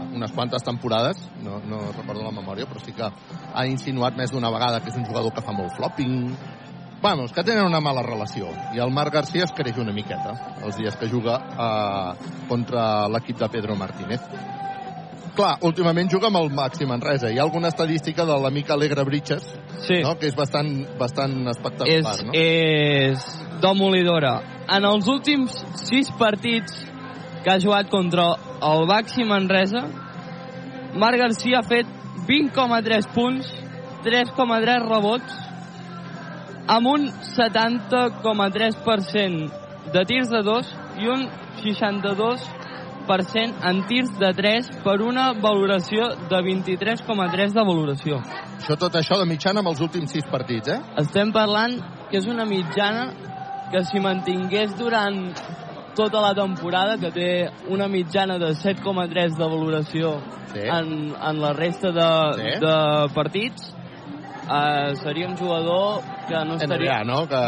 unes 0.07 0.33
quantes 0.33 0.65
temporades, 0.65 1.21
no, 1.43 1.61
no 1.67 1.83
recordo 1.91 2.23
la 2.23 2.33
memòria, 2.33 2.71
però 2.71 2.81
sí 2.81 2.95
que 2.97 3.11
ha 3.11 3.67
insinuat 3.67 4.17
més 4.17 4.33
d'una 4.33 4.55
vegada 4.55 4.81
que 4.81 4.95
és 4.95 4.99
un 5.03 5.07
jugador 5.11 5.35
que 5.35 5.45
fa 5.45 5.53
molt 5.53 5.75
flopping, 5.77 6.33
Vamos, 7.03 7.33
que 7.33 7.43
tenen 7.43 7.67
una 7.67 7.81
mala 7.83 8.05
relació. 8.07 8.47
I 8.77 8.79
el 8.79 8.93
Marc 8.95 9.17
Garcia 9.17 9.43
es 9.43 9.53
creix 9.57 9.75
una 9.83 9.91
miqueta 9.91 10.37
els 10.63 10.77
dies 10.79 10.95
que 11.01 11.09
juga 11.11 11.35
eh, 11.51 12.29
contra 12.47 13.09
l'equip 13.11 13.41
de 13.41 13.49
Pedro 13.51 13.75
Martínez. 13.75 14.23
Clar, 15.33 15.57
últimament 15.64 16.11
juga 16.12 16.29
amb 16.29 16.37
el 16.42 16.51
Màxim 16.53 16.90
Manresa. 16.92 17.31
Hi 17.33 17.38
ha 17.38 17.42
alguna 17.47 17.68
estadística 17.73 18.27
de 18.29 18.35
l'amic 18.42 18.68
Alegre 18.71 19.03
Britches, 19.09 19.45
Sí. 19.87 20.03
no? 20.03 20.18
que 20.18 20.27
és 20.27 20.35
bastant, 20.37 20.87
bastant 20.99 21.49
espectacular. 21.49 22.14
és, 22.14 22.25
no? 22.25 22.33
és 22.35 23.18
demolidora. 23.62 24.42
En 24.68 24.85
els 24.85 25.09
últims 25.09 25.64
sis 25.88 26.11
partits 26.18 26.85
que 27.42 27.51
ha 27.51 27.59
jugat 27.59 27.88
contra 27.88 28.37
el 28.62 28.87
Baxi 28.87 29.25
Manresa, 29.25 29.87
Marc 30.95 31.16
Garcia 31.18 31.59
ha 31.61 31.62
fet 31.62 31.87
20,3 32.29 33.07
punts, 33.14 33.47
3,3 34.05 34.83
rebots, 34.87 35.33
amb 36.68 36.87
un 36.87 37.11
70,3% 37.37 39.51
de 39.92 40.05
tirs 40.05 40.29
de 40.29 40.42
dos 40.42 40.66
i 41.01 41.09
un 41.09 41.29
62% 41.64 42.62
en 43.09 43.87
tirs 43.87 44.11
de 44.19 44.33
3 44.33 44.71
per 44.85 45.01
una 45.03 45.33
valoració 45.33 46.09
de 46.31 46.38
23,3 46.43 47.53
de 47.53 47.65
valoració. 47.65 48.21
Això, 48.59 48.77
tot 48.79 48.95
això 48.95 49.19
de 49.19 49.27
mitjana 49.27 49.61
amb 49.61 49.69
els 49.69 49.81
últims 49.81 50.11
sis 50.12 50.25
partits, 50.31 50.69
eh? 50.69 50.81
Estem 50.97 51.33
parlant 51.33 51.79
que 52.11 52.19
és 52.19 52.27
una 52.27 52.45
mitjana 52.45 53.12
que 53.73 53.85
si 53.85 54.01
mantingués 54.01 54.77
durant 54.79 55.33
tota 55.95 56.21
la 56.21 56.35
temporada, 56.35 56.97
que 56.99 57.11
té 57.11 57.51
una 57.69 57.88
mitjana 57.88 58.38
de 58.38 58.55
7,3 58.55 59.37
de 59.37 59.45
valoració 59.45 60.21
Sí. 60.53 60.61
en, 60.61 61.15
en 61.17 61.41
la 61.41 61.53
resta 61.53 61.91
de, 61.91 62.09
Sí. 62.37 62.61
de 62.61 63.15
partits, 63.15 63.75
eh, 64.49 64.95
seria 65.03 65.29
un 65.29 65.37
jugador 65.37 66.03
que 66.29 66.45
no 66.45 66.57
estaria... 66.57 67.03
NBA, 67.03 67.05
no? 67.05 67.27
Que 67.29 67.43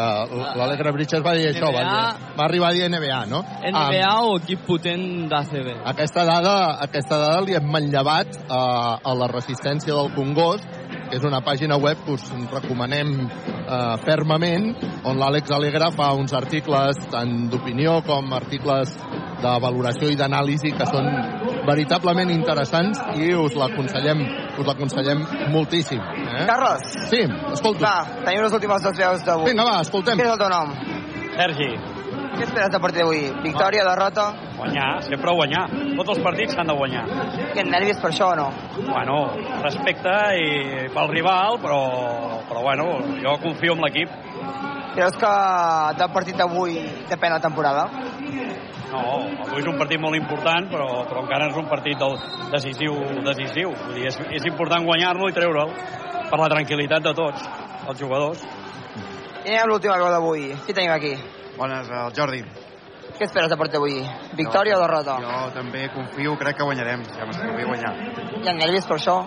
l'Alegre 0.58 0.92
Britches 0.92 1.24
va 1.24 1.34
dir 1.38 1.48
això, 1.50 1.70
va, 1.72 1.82
NBA. 1.82 2.04
dir, 2.18 2.36
va 2.38 2.44
arribar 2.44 2.70
a 2.70 2.76
dir 2.76 2.88
NBA, 2.90 3.20
no? 3.30 3.42
NBA 3.70 4.12
o 4.28 4.36
equip 4.42 4.64
potent 4.68 5.04
d'ACB. 5.30 5.74
Aquesta 5.94 6.24
dada, 6.28 6.54
aquesta 6.84 7.18
dada 7.20 7.42
li 7.44 7.56
hem 7.58 7.68
manllevat 7.70 8.38
a, 8.48 8.62
a 9.02 9.18
la 9.18 9.30
resistència 9.32 9.94
del 9.94 10.12
Congost, 10.16 10.68
que 11.10 11.18
és 11.18 11.26
una 11.26 11.42
pàgina 11.44 11.76
web 11.80 12.00
que 12.04 12.16
us 12.16 12.30
recomanem 12.52 13.14
eh, 13.24 13.96
fermament, 14.04 14.70
on 15.04 15.20
l'Àlex 15.20 15.52
Alegre 15.54 15.90
fa 15.96 16.12
uns 16.16 16.34
articles 16.36 16.98
tant 17.12 17.34
d'opinió 17.52 18.00
com 18.06 18.32
articles 18.36 18.96
de 19.44 19.52
valoració 19.60 20.08
i 20.10 20.18
d'anàlisi 20.18 20.72
que 20.76 20.86
són 20.88 21.10
veritablement 21.66 22.30
interessants 22.30 23.00
i 23.16 23.32
us 23.34 23.54
l'aconsellem 23.58 24.20
us 24.58 24.66
l'aconsellem 24.66 25.24
moltíssim. 25.50 26.00
Eh? 26.00 26.46
Carles, 26.46 26.82
Sí, 27.10 27.22
escolto. 27.52 27.84
va, 27.84 28.04
tenim 28.24 28.42
les 28.44 28.52
últimes 28.52 28.82
dues 28.82 28.98
veus 28.98 29.24
d'avui. 29.24 29.50
Vinga, 29.50 29.64
va, 29.64 29.80
escoltem. 29.80 30.18
Què 30.18 30.24
és 30.26 30.32
el 30.32 30.38
teu 30.38 30.48
nom? 30.48 30.74
Sergi, 31.34 31.70
Què 32.34 32.42
esperes 32.48 32.70
del 32.70 32.80
partit 32.82 32.98
d'avui? 32.98 33.20
Victòria, 33.44 33.84
derrota? 33.86 34.32
guanyar, 34.58 35.02
sempre 35.04 35.30
guanyar. 35.34 35.68
Tots 35.96 36.08
els 36.14 36.18
partits 36.24 36.54
s'han 36.54 36.66
de 36.66 36.74
guanyar. 36.74 37.04
Que 37.54 37.62
nervis 37.62 37.98
per 38.00 38.10
això 38.10 38.32
o 38.32 38.34
no? 38.34 38.48
Bueno, 38.88 39.30
respecte 39.62 40.10
i 40.40 40.88
pel 40.94 41.08
rival, 41.12 41.58
però, 41.62 41.80
però 42.48 42.62
bueno, 42.62 42.86
jo 43.22 43.36
confio 43.42 43.74
en 43.74 43.80
l'equip. 43.82 44.08
Creus 44.94 45.16
que 45.18 45.32
del 45.98 46.10
partit 46.14 46.36
d'avui 46.36 46.74
depèn 47.10 47.32
la 47.34 47.40
temporada? 47.40 47.86
No, 48.92 49.02
avui 49.46 49.62
és 49.62 49.68
un 49.70 49.78
partit 49.80 50.00
molt 50.00 50.18
important, 50.18 50.68
però, 50.70 50.88
però 51.08 51.22
encara 51.24 51.48
és 51.50 51.56
un 51.58 51.68
partit 51.70 51.98
del, 51.98 52.18
decisiu, 52.52 52.96
decisiu. 53.26 53.72
Vull 53.84 53.96
dir, 53.98 54.08
és, 54.10 54.18
és 54.40 54.50
important 54.50 54.86
guanyar-lo 54.86 55.30
i 55.30 55.36
treure'l 55.36 55.72
per 56.30 56.40
la 56.40 56.50
tranquil·litat 56.52 57.06
de 57.08 57.14
tots, 57.16 57.48
els 57.88 58.00
jugadors. 58.00 58.44
I 59.44 59.52
anem 59.52 59.62
amb 59.64 59.72
l'última 59.72 59.96
veu 60.00 60.12
d'avui. 60.14 60.52
Qui 60.66 60.76
tenim 60.76 60.92
aquí? 60.94 61.14
Bones, 61.58 61.90
el 61.90 62.14
Jordi. 62.16 62.42
Què 63.14 63.26
esperes 63.28 63.50
del 63.50 63.58
partit 63.60 63.76
d'avui? 63.76 63.98
Victòria 64.38 64.78
o 64.78 64.82
derrota? 64.82 65.18
Jo 65.22 65.40
també 65.54 65.86
confio, 65.94 66.34
crec 66.40 66.58
que 66.58 66.66
guanyarem. 66.66 67.04
Ja 67.14 67.26
m'estic 67.28 67.66
guanyar. 67.68 67.92
Hi 68.40 68.48
ha 68.48 68.54
nervis 68.56 68.88
per 68.90 68.98
això? 68.98 69.18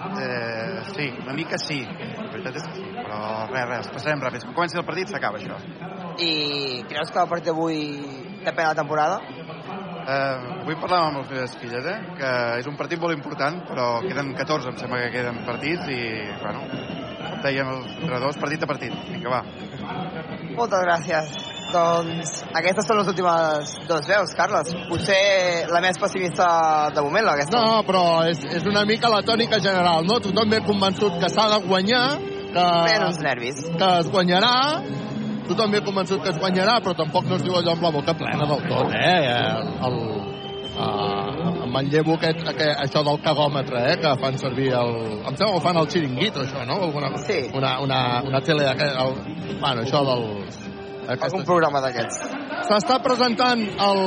Eh, 0.00 0.80
sí, 0.94 1.06
una 1.22 1.32
mica 1.36 1.58
sí. 1.60 1.78
La 1.84 2.26
veritat 2.32 2.56
és 2.56 2.66
que 2.66 2.74
sí, 2.78 2.84
però 2.96 3.20
res, 3.52 3.68
res, 3.68 3.88
passarem 3.92 4.22
ràpid. 4.24 4.44
Quan 4.48 4.56
comenci 4.58 4.80
el 4.80 4.86
partit 4.88 5.12
s'acaba 5.12 5.40
això. 5.40 5.56
I 6.24 6.84
creus 6.88 7.12
que 7.12 7.20
el 7.20 7.30
partit 7.32 7.50
d'avui 7.50 7.80
depèn 8.44 8.70
la 8.70 8.76
temporada? 8.78 9.20
Eh, 10.00 10.36
vull 10.64 10.78
parlar 10.80 11.00
amb 11.06 11.20
les 11.20 11.30
meves 11.30 11.54
filles, 11.60 11.86
eh? 11.86 11.98
que 12.18 12.30
és 12.62 12.68
un 12.70 12.76
partit 12.78 13.00
molt 13.02 13.14
important, 13.14 13.60
però 13.68 14.00
queden 14.06 14.32
14, 14.38 14.72
em 14.72 14.80
sembla 14.80 15.04
que 15.04 15.12
queden 15.18 15.42
partits 15.46 15.90
i, 15.92 16.00
bueno, 16.40 16.64
com 17.20 17.42
deien 17.44 17.68
els 17.76 17.94
entrenadors, 17.98 18.40
partit 18.40 18.64
a 18.64 18.70
partit. 18.70 18.96
Vinga, 19.10 19.36
va. 19.36 19.42
Moltes 20.56 20.84
gràcies. 20.86 21.32
Doncs 21.70 22.32
aquestes 22.58 22.88
són 22.88 22.98
les 22.98 23.10
últimes 23.12 23.74
dues 23.86 24.08
veus, 24.10 24.32
Carles. 24.34 24.72
Potser 24.88 25.20
la 25.70 25.82
més 25.84 26.00
pessimista 26.02 26.48
de 26.96 27.04
moment, 27.06 27.30
aquesta. 27.30 27.60
No, 27.60 27.84
però 27.86 28.02
és, 28.30 28.42
és 28.58 28.66
una 28.66 28.82
mica 28.88 29.12
la 29.12 29.22
tònica 29.26 29.60
general, 29.62 30.08
no? 30.08 30.18
Tothom 30.24 30.50
ve 30.50 30.64
convençut 30.66 31.20
que 31.22 31.30
s'ha 31.30 31.46
de 31.54 31.60
guanyar, 31.68 32.04
que... 32.50 32.66
Menys 32.88 33.22
nervis. 33.22 33.62
Que 33.78 33.92
es 34.00 34.10
guanyarà, 34.10 34.54
tothom 35.50 35.74
ve 35.74 35.82
convençut 35.84 36.22
que 36.22 36.32
es 36.32 36.38
guanyarà, 36.40 36.78
però 36.84 36.94
tampoc 36.98 37.26
no 37.28 37.38
es 37.38 37.44
diu 37.46 37.56
allò 37.58 37.74
amb 37.74 37.86
la 37.86 37.92
boca 37.94 38.14
plena 38.18 38.46
del 38.46 38.62
tot, 38.68 38.94
eh? 38.94 39.16
El, 39.34 39.70
el, 39.88 39.96
uh, 40.78 41.64
em 41.64 41.72
manllevo 41.74 42.16
aquest, 42.16 42.44
aquest, 42.52 42.76
això 42.86 43.02
del 43.06 43.20
cagòmetre, 43.24 43.84
eh? 43.92 43.96
Que 44.02 44.14
fan 44.22 44.38
servir 44.40 44.70
el... 44.78 44.92
Em 45.20 45.34
sembla 45.34 45.52
que 45.52 45.58
ho 45.58 45.64
fan 45.64 45.80
al 45.80 45.90
xiringuito, 45.90 46.44
això, 46.46 46.64
no? 46.68 46.80
Alguna, 46.88 47.12
sí. 47.26 47.42
Una, 47.56 47.78
una, 47.84 48.00
una 48.26 48.42
tele. 48.46 48.68
El, 48.70 49.16
bueno, 49.58 49.86
això 49.86 50.04
dels... 50.06 50.66
Algun 51.10 51.42
programa 51.42 51.80
d'aquests. 51.82 52.20
S'està 52.68 53.00
presentant 53.02 53.64
el 53.82 54.00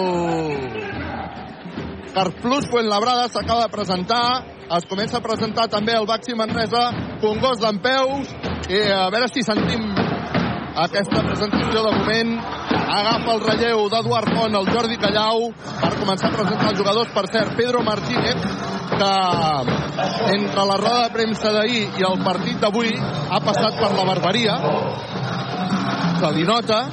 Carplus 2.13 2.69
Fuenlabrada, 2.71 3.25
s'acaba 3.27 3.65
de 3.65 3.73
presentar, 3.73 4.23
es 4.77 4.85
comença 4.87 5.17
a 5.19 5.25
presentar 5.25 5.67
també 5.67 5.97
el 5.97 6.07
Baxi 6.07 6.37
Manresa, 6.37 6.85
Congost 7.19 7.65
d'en 7.65 7.81
Peus, 7.83 8.31
i 8.69 8.79
a 8.93 9.09
veure 9.11 9.27
si 9.33 9.43
sentim 9.43 9.89
aquesta 10.75 11.21
presentació 11.21 11.83
de 11.85 11.91
moment. 11.97 12.33
Agafa 12.73 13.35
el 13.35 13.41
relleu 13.43 13.85
d'Eduard 13.91 14.33
Font, 14.35 14.55
el 14.57 14.69
Jordi 14.73 14.97
Callau, 15.01 15.47
per 15.81 15.91
començar 15.99 16.29
a 16.31 16.35
presentar 16.37 16.71
els 16.71 16.79
jugadors. 16.79 17.13
Per 17.13 17.25
cert, 17.29 17.55
Pedro 17.57 17.83
Martínez, 17.85 18.47
que 18.93 19.13
entre 20.33 20.65
la 20.69 20.77
roda 20.81 21.05
de 21.05 21.13
premsa 21.13 21.53
d'ahir 21.53 21.85
i 21.99 22.07
el 22.09 22.19
partit 22.25 22.59
d'avui 22.61 22.93
ha 22.97 23.41
passat 23.45 23.79
per 23.79 23.93
la 23.93 24.05
barbaria, 24.09 24.59
se 26.19 26.35
li 26.35 26.45
nota, 26.47 26.83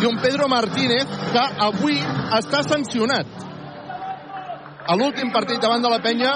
i 0.00 0.06
un 0.06 0.18
Pedro 0.22 0.48
Martínez 0.48 1.06
que 1.32 1.46
avui 1.66 1.98
està 2.38 2.62
sancionat. 2.66 3.49
A 4.88 4.96
l'últim 4.96 5.28
partit 5.32 5.60
davant 5.60 5.82
de 5.82 5.90
la 5.92 6.00
penya 6.00 6.32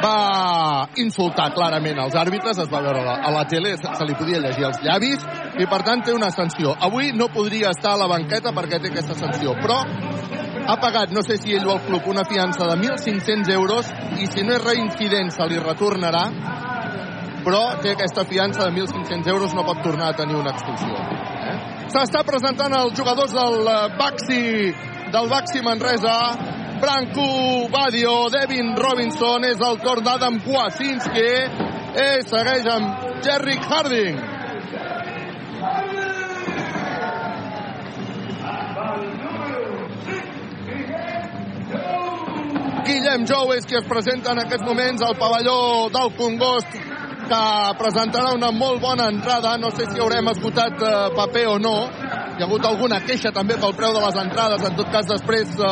va 0.00 0.88
insultar 1.00 1.50
clarament 1.54 1.98
els 2.04 2.16
àrbitres, 2.16 2.58
es 2.60 2.70
va 2.72 2.82
veure 2.84 3.00
a 3.00 3.32
la, 3.32 3.44
tele, 3.48 3.72
se, 3.80 3.94
se 3.96 4.06
li 4.06 4.16
podia 4.18 4.40
llegir 4.42 4.66
els 4.68 4.80
llavis, 4.84 5.24
i 5.58 5.66
per 5.70 5.80
tant 5.86 6.04
té 6.04 6.14
una 6.16 6.30
sanció. 6.34 6.74
Avui 6.80 7.12
no 7.16 7.30
podria 7.32 7.72
estar 7.74 7.94
a 7.96 8.02
la 8.02 8.08
banqueta 8.10 8.52
perquè 8.56 8.80
té 8.80 8.92
aquesta 8.92 9.16
sanció, 9.18 9.56
però 9.60 9.80
ha 10.70 10.76
pagat, 10.80 11.14
no 11.16 11.24
sé 11.26 11.38
si 11.40 11.56
ell 11.56 11.66
o 11.66 11.78
el 11.78 11.84
club, 11.88 12.06
una 12.12 12.24
fiança 12.28 12.68
de 12.68 12.76
1.500 12.78 13.52
euros 13.56 13.88
i 14.20 14.28
si 14.30 14.44
no 14.44 14.54
és 14.54 14.64
reincident 14.64 15.32
se 15.34 15.48
li 15.50 15.58
retornarà, 15.58 16.24
però 17.44 17.62
té 17.80 17.94
aquesta 17.96 18.24
fiança 18.28 18.68
de 18.68 18.76
1.500 18.76 19.32
euros, 19.32 19.54
no 19.56 19.64
pot 19.66 19.82
tornar 19.82 20.12
a 20.12 20.16
tenir 20.16 20.36
una 20.36 20.52
expulsió. 20.52 20.94
Eh? 20.94 21.56
S'està 21.90 22.22
presentant 22.28 22.74
els 22.76 22.94
jugadors 22.94 23.32
del 23.34 23.60
eh, 23.66 23.78
Baxi, 23.98 24.42
del 25.10 25.30
Baxi 25.32 25.64
Manresa. 25.66 26.16
Branco 26.80 27.68
Badio, 27.68 28.30
Devin 28.32 28.74
Robinson, 28.76 29.44
és 29.44 29.60
el 29.60 29.78
torn 29.84 30.04
d'Adam 30.04 30.38
Kwasinski, 30.44 31.30
i 31.92 32.08
segueix 32.24 32.68
amb 32.72 33.08
Jerry 33.24 33.56
Harding. 33.60 34.20
Guillem 42.90 43.26
Jou 43.28 43.52
és 43.54 43.68
qui 43.68 43.76
es 43.78 43.86
presenta 43.86 44.32
en 44.32 44.40
aquests 44.42 44.66
moments 44.66 45.04
al 45.04 45.18
pavelló 45.20 45.90
del 45.94 46.16
Congost 46.18 46.89
que 47.30 47.74
presentarà 47.78 48.32
una 48.34 48.50
molt 48.50 48.80
bona 48.82 49.06
entrada. 49.12 49.54
No 49.60 49.70
sé 49.70 49.86
si 49.86 50.02
haurem 50.02 50.30
esgotat 50.32 50.82
eh, 50.82 50.94
paper 51.16 51.46
o 51.52 51.58
no. 51.62 51.74
Hi 51.86 52.42
ha 52.42 52.46
hagut 52.48 52.66
alguna 52.66 53.00
queixa 53.04 53.30
també 53.36 53.58
pel 53.60 53.76
preu 53.78 53.94
de 53.94 54.02
les 54.02 54.18
entrades. 54.22 54.64
En 54.66 54.76
tot 54.78 54.90
cas, 54.90 55.06
després 55.06 55.54
eh, 55.54 55.70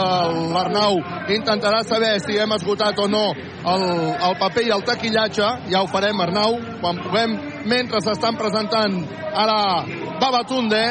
l'Arnau 0.54 1.00
intentarà 1.34 1.82
saber 1.88 2.14
si 2.22 2.38
hem 2.38 2.54
esgotat 2.54 3.00
o 3.02 3.08
no 3.10 3.24
el, 3.32 3.86
el 4.28 4.38
paper 4.42 4.66
i 4.68 4.72
el 4.76 4.86
taquillatge. 4.86 5.50
Ja 5.72 5.82
ho 5.82 5.90
farem, 5.90 6.22
Arnau, 6.26 6.60
quan 6.82 7.02
puguem. 7.02 7.34
Mentre 7.68 8.02
s'estan 8.04 8.38
presentant 8.38 9.00
ara 9.34 9.58
Babatunde, 10.22 10.84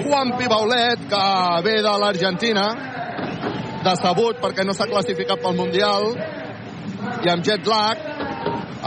Juan 0.00 0.32
Pibaulet, 0.38 1.04
que 1.10 1.24
ve 1.68 1.76
de 1.84 1.92
l'Argentina, 2.00 2.64
decebut 3.84 4.40
perquè 4.40 4.64
no 4.64 4.72
s'ha 4.72 4.88
classificat 4.88 5.42
pel 5.44 5.56
Mundial 5.60 6.08
i 7.24 7.30
amb 7.30 7.44
jet 7.44 7.68
lag 7.68 8.13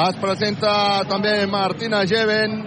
es 0.08 0.18
presenta 0.22 1.04
també 1.10 1.34
Martina 1.50 2.04
Geven 2.06 2.58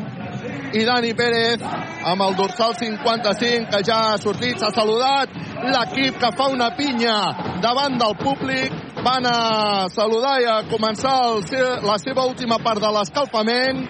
i 0.74 0.82
Dani 0.86 1.12
Pérez 1.18 1.62
amb 2.06 2.22
el 2.24 2.36
dorsal 2.38 2.74
55 2.78 3.70
que 3.70 3.80
ja 3.86 3.98
ha 4.10 4.18
sortit, 4.18 4.58
s'ha 4.58 4.70
saludat. 4.74 5.32
L'equip 5.60 6.18
que 6.20 6.30
fa 6.36 6.48
una 6.50 6.70
pinya 6.76 7.16
davant 7.62 7.98
del 8.00 8.16
públic. 8.20 8.74
Van 9.04 9.26
a 9.26 9.88
saludar 9.94 10.36
i 10.42 10.48
a 10.48 10.56
començar 10.70 11.14
el, 11.28 11.44
la 11.86 11.96
seva 12.02 12.26
última 12.28 12.58
part 12.62 12.82
de 12.82 12.90
l'escalfament. 12.96 13.84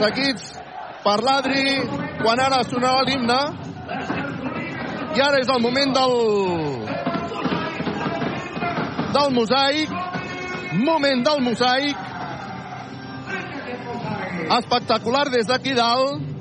Seguits 0.00 0.52
per 1.04 1.18
l'Adri 1.22 1.80
quan 2.22 2.40
ara 2.40 2.62
sonarà 2.68 3.04
l'himne. 3.08 3.40
I 5.14 5.20
ara 5.22 5.40
és 5.40 5.50
el 5.52 5.62
moment 5.62 5.94
del 5.94 6.14
del 9.14 9.30
mosaic 9.30 10.03
moment 10.74 11.24
del 11.26 11.42
mosaic. 11.44 11.96
Espectacular 14.58 15.28
des 15.30 15.46
d'aquí 15.46 15.74
dalt. 15.74 16.32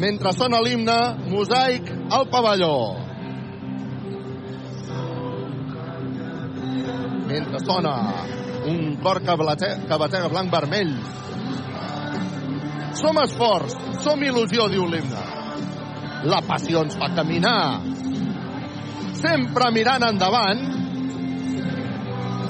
Mentre 0.00 0.32
sona 0.32 0.60
l'himne 0.64 0.98
mosaic 1.28 1.88
al 2.10 2.26
pavelló. 2.32 2.76
Mentre 7.30 7.58
sona 7.62 7.94
un 8.66 8.96
cor 9.02 9.22
que 9.22 9.34
batega, 9.36 9.86
que 9.88 9.98
batega 9.98 10.28
blanc-vermell 10.28 10.94
som 13.00 13.16
esforç, 13.22 13.74
som 14.04 14.20
il·lusió, 14.22 14.66
diu 14.70 14.84
l'himne. 14.90 15.22
La 16.28 16.40
passió 16.44 16.82
ens 16.84 16.98
fa 17.00 17.08
caminar. 17.16 17.80
Sempre 19.20 19.70
mirant 19.72 20.04
endavant. 20.10 20.60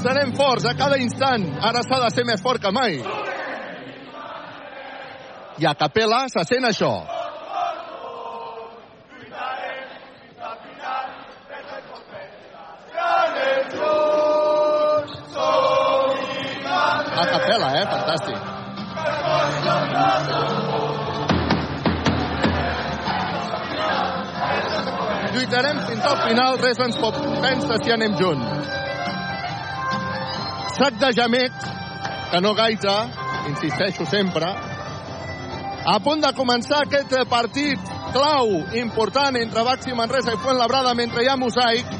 Serem 0.02 0.32
forts 0.32 0.64
a 0.64 0.74
cada 0.74 0.96
instant. 0.96 1.44
Ara 1.60 1.82
s'ha 1.84 1.98
de 2.04 2.10
ser 2.14 2.24
més 2.24 2.40
fort 2.40 2.62
que 2.62 2.72
mai. 2.72 3.00
I 5.60 5.66
a 5.68 5.74
capella 5.76 6.22
se 6.32 6.44
sent 6.48 6.64
això. 6.68 6.92
A 17.20 17.26
capella, 17.34 17.68
eh? 17.82 17.84
Fantàstic. 17.92 18.48
lluitarem 25.50 25.78
fins 25.86 26.04
al 26.06 26.18
final, 26.28 26.58
res 26.60 26.78
ens 26.84 26.98
pot 27.00 27.16
pensa 27.42 27.78
si 27.82 27.92
anem 27.92 28.14
junts. 28.18 28.79
Sac 30.80 30.94
de 30.96 31.12
gemec, 31.12 31.52
que 32.32 32.38
no 32.40 32.54
gaita, 32.56 32.94
insisteixo 33.50 34.06
sempre, 34.08 34.48
a 34.48 35.96
punt 36.00 36.22
de 36.24 36.30
començar 36.32 36.78
aquest 36.86 37.12
partit 37.28 37.90
clau, 38.14 38.54
important, 38.80 39.36
entre 39.36 39.64
Baxi 39.66 39.92
Manresa 39.92 40.32
i 40.32 40.40
Fuentlabrada, 40.40 40.94
mentre 40.96 41.20
hi 41.20 41.28
ha 41.28 41.36
mosaic, 41.36 41.90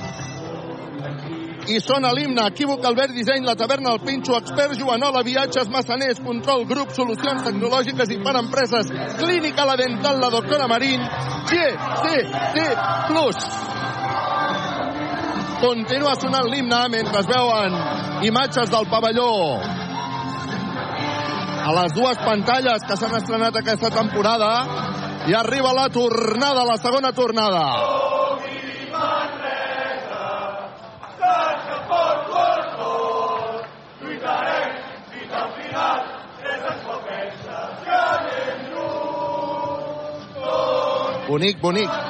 i 1.68 1.76
sona 1.84 2.14
l'himne, 2.16 2.46
equívoc, 2.48 2.80
Albert 2.88 3.12
Disseny, 3.18 3.44
la 3.44 3.54
taverna, 3.60 3.92
el 3.92 4.00
Pinxo, 4.06 4.38
expert, 4.40 4.72
Joanola, 4.80 5.20
viatges, 5.28 5.68
massaners, 5.68 6.24
control, 6.24 6.64
grup, 6.72 6.96
solucions 6.96 7.44
tecnològiques 7.50 8.16
i 8.16 8.18
per 8.24 8.38
empreses, 8.40 8.88
clínica, 9.20 9.68
la 9.68 9.76
dental, 9.76 10.24
la 10.24 10.32
doctora 10.32 10.70
Marín, 10.72 11.04
G, 11.52 11.60
C, 12.00 12.16
C, 12.56 12.64
plus. 13.12 13.44
Continua 15.60 16.14
sonant 16.16 16.46
l'himne 16.48 16.78
mentre 16.88 17.20
es 17.20 17.26
veuen 17.28 17.74
imatges 18.24 18.70
del 18.72 18.86
pavelló 18.88 19.32
a 21.60 21.72
les 21.76 21.92
dues 21.92 22.22
pantalles 22.24 22.86
que 22.88 22.96
s'han 22.96 23.16
estrenat 23.18 23.58
aquesta 23.60 23.90
temporada 23.92 24.50
i 25.28 25.36
arriba 25.36 25.74
la 25.76 25.88
tornada, 25.92 26.64
la 26.64 26.78
segona 26.80 27.12
tornada. 27.12 27.64
Bonic, 41.28 41.60
bonic. 41.60 42.09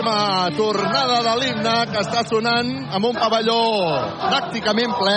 Última 0.00 0.48
tornada 0.56 1.18
de 1.20 1.32
l'himne 1.36 1.72
que 1.92 2.00
està 2.00 2.22
sonant 2.24 2.68
amb 2.96 3.04
un 3.04 3.18
pavelló 3.20 3.56
pràcticament 4.22 4.94
ple. 4.96 5.16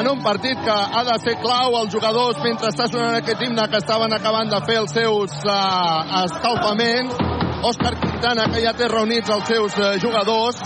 en 0.00 0.08
un 0.08 0.22
partit 0.22 0.56
que 0.64 0.72
ha 0.72 1.02
de 1.04 1.18
ser 1.26 1.34
clau 1.42 1.76
els 1.82 1.92
jugadors 1.92 2.40
mentre 2.40 2.70
està 2.72 2.86
sonant 2.88 3.18
aquest 3.18 3.42
himne 3.44 3.68
que 3.68 3.82
estaven 3.82 4.16
acabant 4.16 4.48
de 4.48 4.62
fer 4.64 4.78
els 4.80 4.96
seus 4.96 5.36
uh, 5.44 6.24
escalfaments. 6.24 7.20
Òscar 7.60 7.98
Quintana, 8.00 8.48
que 8.48 8.64
ja 8.64 8.72
té 8.72 8.88
reunits 8.88 9.28
els 9.28 9.44
seus 9.44 9.76
uh, 9.76 9.92
jugadors, 10.00 10.56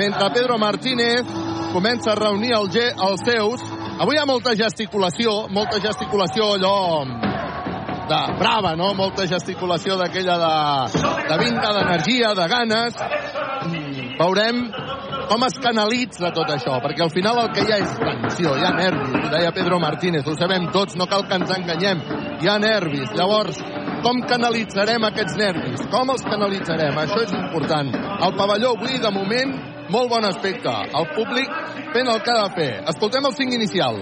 mentre 0.00 0.32
Pedro 0.32 0.56
Martínez 0.56 1.36
comença 1.74 2.14
a 2.14 2.18
reunir 2.22 2.56
el 2.56 2.72
els 2.72 3.28
seus. 3.28 3.68
Avui 4.00 4.16
hi 4.16 4.20
ha 4.20 4.26
molta 4.28 4.56
gesticulació, 4.56 5.48
molta 5.52 5.84
gesticulació 5.84 6.54
allò 6.56 7.25
de 8.08 8.20
brava, 8.38 8.74
no? 8.78 8.92
Molta 8.94 9.26
gesticulació 9.26 9.96
d'aquella 10.00 10.36
de, 10.42 10.52
de 11.30 11.38
vinga, 11.42 11.72
d'energia, 11.78 12.34
de 12.38 12.46
ganes. 12.52 13.00
Veurem 14.16 14.62
com 15.26 15.42
es 15.42 15.56
canalitza 15.62 16.30
tot 16.34 16.50
això, 16.54 16.76
perquè 16.82 17.02
al 17.02 17.10
final 17.10 17.40
el 17.42 17.50
que 17.54 17.64
hi 17.66 17.72
ha 17.74 17.80
és 17.82 17.94
tensió, 17.98 18.54
hi 18.54 18.64
ha 18.64 18.70
nervis, 18.76 19.16
ho 19.24 19.32
deia 19.32 19.50
Pedro 19.54 19.80
Martínez, 19.82 20.26
ho 20.26 20.36
sabem 20.38 20.68
tots, 20.74 20.94
no 20.98 21.08
cal 21.10 21.26
que 21.26 21.40
ens 21.40 21.50
enganyem, 21.50 22.02
hi 22.42 22.50
ha 22.50 22.58
nervis. 22.62 23.10
Llavors, 23.18 23.58
com 24.06 24.22
canalitzarem 24.30 25.08
aquests 25.08 25.38
nervis? 25.40 25.82
Com 25.90 26.14
els 26.14 26.22
canalitzarem? 26.26 27.00
Això 27.02 27.24
és 27.26 27.34
important. 27.34 27.90
El 28.22 28.36
pavelló 28.38 28.76
avui, 28.76 29.00
de 29.02 29.12
moment, 29.14 29.56
molt 29.90 30.12
bon 30.12 30.30
aspecte. 30.30 30.70
El 30.70 31.10
públic 31.16 31.50
fent 31.94 32.14
el 32.14 32.22
que 32.22 32.34
ha 32.36 32.40
de 32.44 32.54
fer. 32.60 32.70
Escoltem 32.94 33.26
el 33.26 33.36
5 33.42 33.60
inicial. 33.60 34.00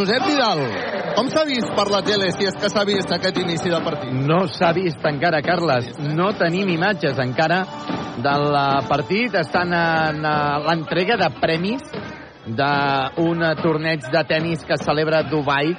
Josep 0.00 0.22
Vidal, 0.24 0.60
com 1.12 1.26
s'ha 1.28 1.42
vist 1.44 1.74
per 1.76 1.84
la 1.92 1.98
tele, 2.00 2.30
si 2.32 2.46
és 2.48 2.54
que 2.56 2.70
s'ha 2.72 2.86
vist 2.88 3.10
aquest 3.12 3.36
inici 3.42 3.68
de 3.68 3.80
partit? 3.84 4.14
No 4.30 4.46
s'ha 4.48 4.70
vist 4.72 5.04
encara, 5.04 5.42
Carles. 5.44 5.90
No 6.00 6.30
tenim 6.38 6.70
imatges 6.72 7.20
encara 7.20 7.58
del 8.24 8.56
partit. 8.88 9.36
Estan 9.42 9.74
en 9.76 10.24
l'entrega 10.64 11.18
de 11.20 11.28
premis 11.42 11.84
d'un 12.48 13.44
torneig 13.60 14.08
de 14.08 14.22
tennis 14.30 14.64
que 14.64 14.80
celebra 14.80 15.20
Dubai 15.28 15.74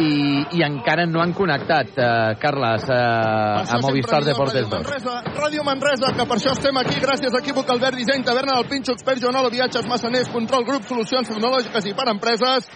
i, 0.00 0.08
i 0.56 0.62
encara 0.64 1.04
no 1.04 1.20
han 1.20 1.34
connectat, 1.36 1.92
eh, 1.92 2.32
Carles, 2.40 2.86
eh, 2.88 2.96
a 2.96 3.80
Movistar 3.82 4.22
Deportes 4.24 4.64
2. 4.64 4.80
Manresa, 4.80 5.18
Ràdio 5.36 5.64
Manresa, 5.66 6.14
que 6.16 6.24
per 6.24 6.38
això 6.38 6.54
estem 6.56 6.80
aquí, 6.80 6.96
gràcies 7.02 7.34
a 7.34 7.42
Equívoc 7.42 7.68
Albert 7.74 8.00
Disseny, 8.00 8.24
Taverna 8.24 8.56
del 8.56 8.70
Pinxo, 8.70 8.96
Expert 8.96 9.20
Joanol, 9.20 9.50
Viatges, 9.52 9.84
Massaners, 9.90 10.32
Control 10.32 10.64
Grup, 10.64 10.88
Solucions 10.88 11.28
Tecnològiques 11.28 11.90
i 11.90 11.94
per 11.98 12.08
Empreses, 12.14 12.70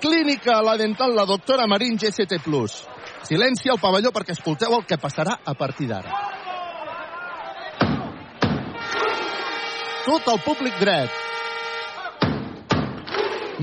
Clínica 0.00 0.60
La 0.62 0.76
Dental, 0.76 1.14
la 1.14 1.24
doctora 1.24 1.66
Marín, 1.66 1.96
GCT+. 1.96 2.36
Silenci 3.22 3.70
al 3.72 3.80
pavelló 3.80 4.12
perquè 4.12 4.36
escolteu 4.36 4.74
el 4.76 4.84
que 4.86 4.98
passarà 5.00 5.38
a 5.44 5.54
partir 5.54 5.88
d'ara. 5.88 6.12
Tot 10.06 10.28
el 10.30 10.42
públic 10.44 10.76
dret. 10.78 11.10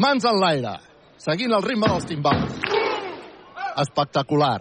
Mans 0.02 0.26
en 0.26 0.40
l'aire, 0.42 0.74
seguint 1.22 1.54
el 1.54 1.64
ritme 1.64 1.88
dels 1.88 2.08
timbals. 2.10 2.58
Espectacular. 3.84 4.58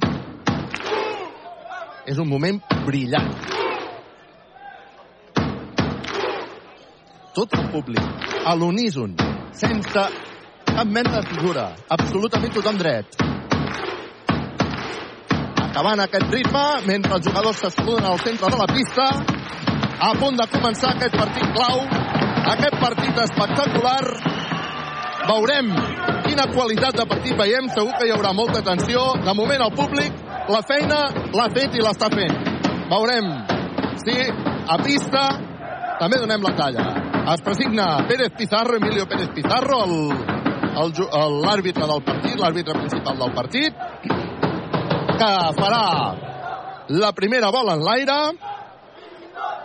És 2.07 2.21
un 2.21 2.29
moment 2.29 2.61
brillant. 2.85 3.33
Tot 7.33 7.57
el 7.57 7.71
públic, 7.73 8.29
a 8.45 8.53
l'uníson, 8.55 9.17
sense 9.57 10.05
cap 10.77 10.89
mena 10.89 11.21
de 11.21 11.23
figura. 11.29 11.67
Absolutament 11.89 12.55
tothom 12.55 12.79
dret. 12.81 13.17
Acabant 15.63 16.03
aquest 16.05 16.33
ritme, 16.33 16.65
mentre 16.87 17.17
els 17.17 17.29
jugadors 17.29 17.61
se 17.63 17.71
saluden 17.73 18.05
al 18.05 18.19
centre 18.21 18.51
de 18.53 18.59
la 18.61 18.69
pista, 18.69 19.07
a 20.03 20.11
punt 20.19 20.37
de 20.37 20.47
començar 20.53 20.91
aquest 20.93 21.17
partit 21.17 21.53
clau, 21.57 21.85
aquest 22.53 22.77
partit 22.81 23.21
espectacular. 23.25 24.03
Veurem 25.23 25.71
quina 26.27 26.49
qualitat 26.51 26.99
de 26.99 27.07
partit 27.07 27.39
veiem, 27.39 27.71
segur 27.71 27.95
que 27.99 28.09
hi 28.09 28.13
haurà 28.15 28.33
molta 28.35 28.65
tensió. 28.67 29.05
De 29.23 29.35
moment 29.39 29.63
el 29.63 29.73
públic 29.79 30.19
la 30.51 30.61
feina 30.67 31.05
l'ha 31.33 31.49
fet 31.55 31.79
i 31.79 31.85
l'està 31.85 32.11
fent. 32.13 32.35
Veurem 32.91 33.31
si 34.03 34.19
a 34.27 34.77
pista 34.83 35.25
també 36.03 36.19
donem 36.19 36.43
la 36.43 36.55
talla. 36.59 36.87
Es 37.33 37.43
presigna 37.47 38.03
Pérez 38.09 38.35
Pizarro, 38.37 38.77
Emilio 38.77 39.07
Pérez 39.07 39.31
Pizarro, 39.37 39.85
l'àrbitre 40.73 41.87
del 41.87 42.03
partit, 42.07 42.39
l'àrbitre 42.39 42.79
principal 42.79 43.19
del 43.19 43.35
partit, 43.37 43.75
que 45.19 45.33
farà 45.59 45.85
la 46.89 47.13
primera 47.13 47.51
bola 47.51 47.77
en 47.77 47.85
l'aire, 47.85 48.19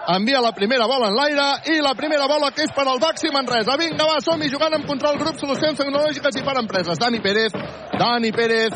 envia 0.08 0.42
la 0.42 0.52
primera 0.52 0.88
bola 0.88 1.10
en 1.10 1.16
l'aire 1.16 1.48
i 1.74 1.82
la 1.82 1.94
primera 1.96 2.28
bola 2.28 2.52
que 2.52 2.64
és 2.64 2.72
per 2.72 2.86
al 2.88 3.00
Baxi 3.00 3.32
Manresa. 3.34 3.76
Vinga, 3.80 4.06
va, 4.08 4.20
som-hi 4.24 4.50
jugant 4.50 4.74
amb 4.78 4.88
control 4.88 5.18
grup, 5.20 5.40
solucions 5.40 5.80
tecnològiques 5.80 6.40
i 6.40 6.46
per 6.46 6.58
empreses. 6.62 7.00
Dani 7.00 7.20
Pérez, 7.20 7.56
Dani 7.98 8.32
Pérez, 8.32 8.76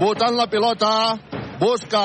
votant 0.00 0.36
la 0.36 0.46
pilota, 0.46 0.92
busca 1.60 2.04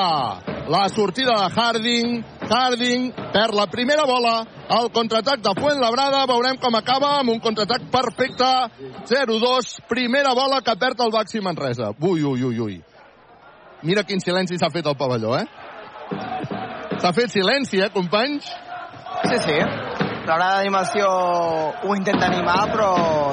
la 0.68 0.88
sortida 0.92 1.32
de 1.32 1.48
Harding, 1.54 2.24
Harding 2.48 3.12
per 3.32 3.52
la 3.54 3.66
primera 3.68 4.04
bola, 4.08 4.40
el 4.78 4.90
contraatac 4.94 5.42
de 5.44 5.52
Fuentlabrada, 5.58 6.24
veurem 6.30 6.58
com 6.60 6.74
acaba 6.78 7.14
amb 7.18 7.34
un 7.34 7.40
contraatac 7.44 7.88
perfecte, 7.92 8.48
0-2, 9.10 9.74
primera 9.88 10.34
bola 10.36 10.62
que 10.64 10.76
perd 10.80 11.04
el 11.04 11.12
Baxi 11.12 11.44
Manresa. 11.44 11.92
Ui, 12.00 12.24
ui, 12.24 12.44
ui, 12.44 12.60
ui. 12.66 12.78
Mira 13.82 14.02
quin 14.02 14.20
silenci 14.20 14.58
s'ha 14.58 14.72
fet 14.74 14.88
al 14.88 14.96
pavelló, 14.98 15.36
eh? 15.38 15.46
S'ha 16.98 17.12
fet 17.14 17.30
silenci, 17.36 17.84
eh, 17.84 17.92
companys? 17.94 18.48
Sí, 19.28 19.38
sí. 19.44 20.07
L'hora 20.28 20.58
d'animació 20.58 21.08
ho 21.08 21.94
intenta 21.96 22.26
animar, 22.28 22.66
però 22.68 22.88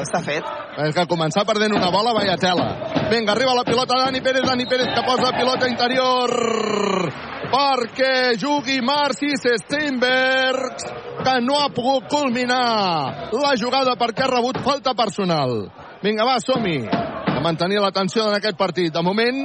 s'ha 0.08 0.22
fet. 0.24 0.46
És 0.86 0.96
que 0.96 1.04
començar 1.12 1.44
perdent 1.48 1.76
una 1.76 1.90
bola, 1.92 2.14
vaya 2.16 2.38
tela. 2.40 2.70
Vinga, 3.12 3.34
arriba 3.34 3.56
la 3.58 3.66
pilota 3.68 3.98
Dani 4.00 4.22
Pérez, 4.24 4.46
Dani 4.48 4.66
Pérez 4.66 4.94
que 4.96 5.04
posa 5.04 5.34
pilota 5.36 5.68
interior 5.68 6.32
perquè 7.52 8.36
jugui 8.40 8.80
Marcis 8.82 9.44
Steinbergs, 9.66 10.88
que 11.20 11.36
no 11.44 11.60
ha 11.60 11.68
pogut 11.76 12.08
culminar 12.12 13.30
la 13.36 13.54
jugada 13.60 13.98
perquè 14.00 14.26
ha 14.26 14.32
rebut 14.32 14.62
falta 14.64 14.96
personal. 14.96 15.66
Vinga, 16.04 16.24
va, 16.24 16.40
som-hi. 16.40 16.80
A 17.36 17.42
mantenir 17.44 17.82
l'atenció 17.84 18.30
en 18.30 18.40
aquest 18.40 18.58
partit. 18.58 18.94
De 18.94 19.04
moment, 19.04 19.44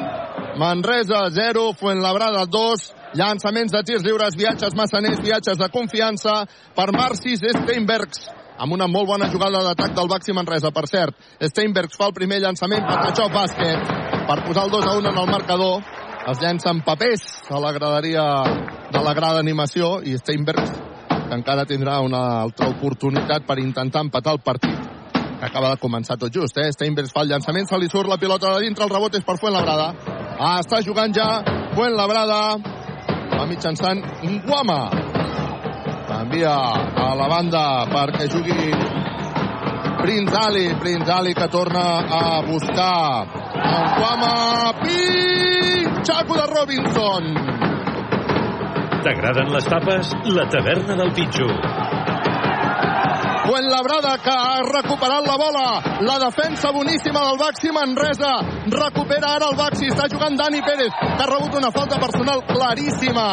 Manresa 0.61 1.27
0, 1.35 1.73
Fuenlabrada 1.79 2.47
2, 2.47 2.91
llançaments 3.14 3.73
de 3.73 3.83
tirs 3.87 4.05
lliures, 4.05 4.37
viatges 4.37 4.77
massaners, 4.79 5.23
viatges 5.25 5.59
de 5.59 5.68
confiança 5.73 6.44
per 6.77 6.90
Marcis 6.94 7.42
Steinbergs 7.42 8.29
amb 8.61 8.77
una 8.77 8.87
molt 8.92 9.09
bona 9.09 9.31
jugada 9.33 9.62
d'atac 9.64 9.94
del 9.96 10.09
Baxi 10.11 10.35
Manresa. 10.37 10.70
Per 10.70 10.85
cert, 10.88 11.16
Steinbergs 11.40 11.96
fa 11.96 12.11
el 12.11 12.16
primer 12.16 12.42
llançament, 12.44 12.85
Patachó 12.85 13.31
bàsquet, 13.33 13.88
per 14.29 14.42
posar 14.44 14.66
el 14.66 14.75
2 14.75 14.87
a 14.87 14.96
1 14.99 15.09
en 15.09 15.18
el 15.23 15.31
marcador. 15.33 15.81
Es 16.29 16.38
llancen 16.42 16.83
papers 16.85 17.25
a 17.49 17.59
la 17.59 17.73
graderia 17.73 18.25
de 18.92 19.01
la 19.01 19.14
grada 19.16 19.40
d'animació 19.40 20.03
i 20.05 20.18
Steinbergs, 20.20 20.75
que 21.09 21.38
encara 21.38 21.64
tindrà 21.64 22.03
una 22.05 22.42
altra 22.42 22.68
oportunitat 22.68 23.46
per 23.49 23.59
intentar 23.62 24.05
empatar 24.05 24.37
el 24.37 24.44
partit 24.44 24.77
que 25.40 25.46
acaba 25.46 25.70
de 25.73 25.81
començar 25.81 26.18
tot 26.20 26.29
just, 26.35 26.59
eh? 26.61 26.68
Steinbergs 26.75 27.14
fa 27.16 27.23
el 27.25 27.31
llançament, 27.33 27.64
se 27.66 27.79
li 27.81 27.88
surt 27.88 28.11
la 28.11 28.18
pilota 28.20 28.53
de 28.53 28.66
dintre, 28.66 28.85
el 28.85 28.92
rebot 28.92 29.16
és 29.16 29.25
per 29.25 29.38
Fuentlabrada. 29.40 29.94
Ah, 30.37 30.59
està 30.61 30.83
jugant 30.85 31.16
ja 31.16 31.40
Fuentlabrada, 31.73 32.61
va 33.40 33.46
mitjançant 33.48 34.03
Guama. 34.44 34.81
Envia 36.20 36.53
a 36.53 37.12
la 37.16 37.29
banda 37.31 37.62
perquè 37.88 38.26
jugui 38.29 38.68
Prince 40.00 40.37
Ali, 40.37 40.66
Prince 40.81 41.12
Ali 41.12 41.33
que 41.35 41.48
torna 41.48 41.85
a 42.18 42.42
buscar 42.44 43.24
Guama, 43.96 44.74
Pinxaco 44.83 46.37
de 46.37 46.46
Robinson. 46.53 47.33
T'agraden 49.00 49.55
les 49.55 49.64
tapes? 49.72 50.12
La 50.37 50.44
taverna 50.53 50.98
del 51.00 51.14
Pitxo. 51.16 51.48
Fuentlabrada 53.51 54.17
que 54.23 54.31
ha 54.31 54.63
recuperat 54.63 55.27
la 55.27 55.37
bola. 55.37 55.83
La 56.07 56.19
defensa 56.23 56.71
boníssima 56.71 57.19
del 57.27 57.37
Baxi 57.37 57.73
Manresa. 57.73 58.31
Recupera 58.71 59.33
ara 59.35 59.49
el 59.51 59.57
Baxi. 59.59 59.89
Està 59.91 60.05
jugant 60.07 60.37
Dani 60.39 60.61
Pérez, 60.63 60.93
que 60.95 61.25
ha 61.25 61.27
rebut 61.27 61.57
una 61.59 61.73
falta 61.75 61.99
personal 61.99 62.45
claríssima. 62.47 63.25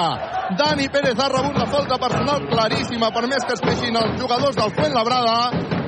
Dani 0.58 0.88
Pérez 0.90 1.22
ha 1.22 1.28
rebut 1.30 1.60
la 1.62 1.68
falta 1.70 2.00
personal 2.02 2.48
claríssima, 2.50 3.12
per 3.14 3.28
més 3.30 3.46
que 3.46 3.54
es 3.54 3.62
peixin 3.62 4.00
els 4.02 4.16
jugadors 4.18 4.58
del 4.58 4.74
Fuentlabrada. 4.80 5.36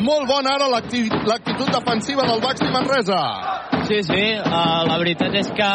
Molt 0.05 0.29
bona 0.29 0.53
ara 0.59 0.67
l'actitud 0.69 1.73
defensiva 1.73 2.27
del 2.29 2.43
Baxi 2.45 2.69
Manresa. 2.69 3.23
Sí, 3.89 4.03
sí, 4.05 4.27
uh, 4.37 4.85
la 4.85 4.99
veritat 5.01 5.33
és 5.41 5.49
que 5.57 5.71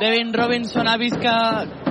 Devin 0.00 0.32
Robinson 0.32 0.88
ha 0.88 0.96
vist 0.96 1.20
que, 1.20 1.36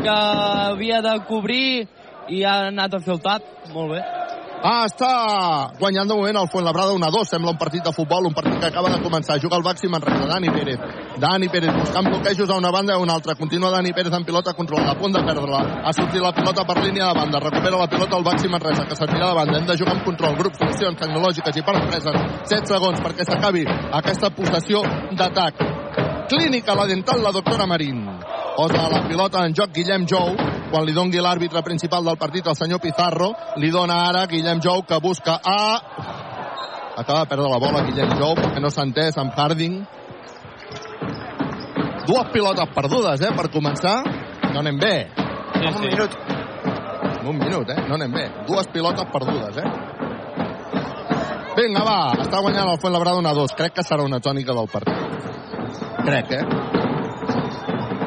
que 0.02 0.18
havia 0.66 1.04
de 1.06 1.14
cobrir 1.30 1.86
i 2.34 2.42
ha 2.42 2.58
anat 2.72 2.98
a 2.98 3.04
fer 3.06 3.20
el 3.20 3.22
tap. 3.22 3.46
Molt 3.76 3.94
bé. 3.94 4.21
Ah, 4.62 4.86
està 4.86 5.74
guanyant 5.80 6.06
de 6.06 6.14
moment 6.14 6.38
el 6.38 6.48
Fuentlabrada 6.54 6.94
1-2. 6.94 7.30
Sembla 7.32 7.50
un 7.50 7.58
partit 7.58 7.82
de 7.82 7.92
futbol, 7.96 8.28
un 8.30 8.34
partit 8.38 8.60
que 8.62 8.68
acaba 8.68 8.92
de 8.94 9.00
començar. 9.02 9.40
Juga 9.42 9.58
el 9.58 9.64
Baxi 9.66 9.88
Manresa, 9.90 10.28
Dani 10.30 10.52
Pérez. 10.54 10.78
Dani 11.18 11.50
Pérez 11.50 11.74
buscant 11.74 12.06
bloquejos 12.06 12.48
a 12.48 12.58
una 12.62 12.70
banda 12.70 12.94
i 12.94 12.96
a 12.96 13.00
una 13.02 13.16
altra. 13.18 13.34
Continua 13.34 13.72
Dani 13.72 13.92
Pérez 13.92 14.14
en 14.14 14.24
pilota 14.24 14.54
controlada, 14.54 14.92
a 14.92 15.00
punt 15.00 15.18
de 15.18 15.24
perdre-la. 15.26 15.82
Ha 15.82 15.94
sortit 15.98 16.22
la 16.22 16.32
pilota 16.32 16.64
per 16.64 16.78
línia 16.78 17.08
de 17.08 17.18
banda. 17.18 17.40
Recupera 17.42 17.82
la 17.82 17.90
pilota 17.90 18.18
el 18.18 18.24
Baxi 18.24 18.48
Manresa, 18.48 18.86
que 18.86 18.96
s'atira 18.96 19.32
de 19.32 19.34
banda. 19.34 19.58
Hem 19.58 19.66
de 19.66 19.78
jugar 19.82 19.96
amb 19.96 20.06
control. 20.06 20.38
Grup, 20.38 20.54
solucions 20.62 21.02
tecnològiques 21.02 21.58
i 21.58 21.66
per 21.66 21.76
empreses. 21.82 22.22
7 22.54 22.74
segons 22.76 23.02
perquè 23.02 23.26
s'acabi 23.26 23.66
aquesta 23.66 24.30
possessió 24.30 24.86
d'atac. 25.18 25.66
Clínica, 26.30 26.78
la 26.78 26.86
dental, 26.86 27.24
la 27.24 27.34
doctora 27.34 27.66
Marín. 27.66 28.06
Posa 28.56 28.90
la 28.94 29.02
pilota 29.10 29.42
en 29.48 29.56
joc 29.58 29.74
Guillem 29.74 30.06
Jou, 30.06 30.36
quan 30.72 30.88
li 30.88 30.96
dongui 30.96 31.20
l'àrbitre 31.22 31.62
principal 31.66 32.06
del 32.08 32.18
partit, 32.18 32.48
el 32.48 32.56
senyor 32.56 32.80
Pizarro. 32.82 33.34
Li 33.60 33.72
dona 33.72 34.00
ara 34.08 34.26
Guillem 34.32 34.62
Jou, 34.64 34.86
que 34.88 35.00
busca 35.04 35.38
a... 35.44 35.60
Acaba 37.02 37.24
de 37.24 37.30
perdre 37.32 37.50
la 37.52 37.60
bola 37.60 37.84
Guillem 37.88 38.16
Jou, 38.20 38.36
perquè 38.40 38.64
no 38.64 38.72
s'ha 38.72 38.88
entès 38.88 39.20
amb 39.20 39.36
Harding. 39.36 39.82
Dues 42.08 42.32
pilotes 42.34 42.74
perdudes, 42.76 43.22
eh, 43.22 43.32
per 43.36 43.52
començar. 43.54 44.00
No 44.52 44.60
anem 44.64 44.80
bé. 44.80 44.96
Sí, 45.16 45.62
sí. 45.62 45.68
un 45.76 45.88
minut. 45.88 46.18
En 47.22 47.28
un 47.28 47.40
minut, 47.40 47.70
eh? 47.70 47.80
No 47.88 47.96
anem 48.00 48.12
bé. 48.16 48.26
Dues 48.48 48.68
pilotes 48.74 49.08
perdudes, 49.14 49.62
eh? 49.62 49.70
Vinga, 51.56 51.84
va. 51.84 52.00
Està 52.24 52.40
guanyant 52.42 52.72
el 52.72 52.80
Fuentlabrada 52.82 53.22
1-2. 53.22 53.56
Crec 53.60 53.76
que 53.76 53.84
serà 53.86 54.08
una 54.08 54.22
tònica 54.24 54.56
del 54.56 54.70
partit. 54.72 54.96
Crec, 56.02 56.32
eh? 56.40 56.44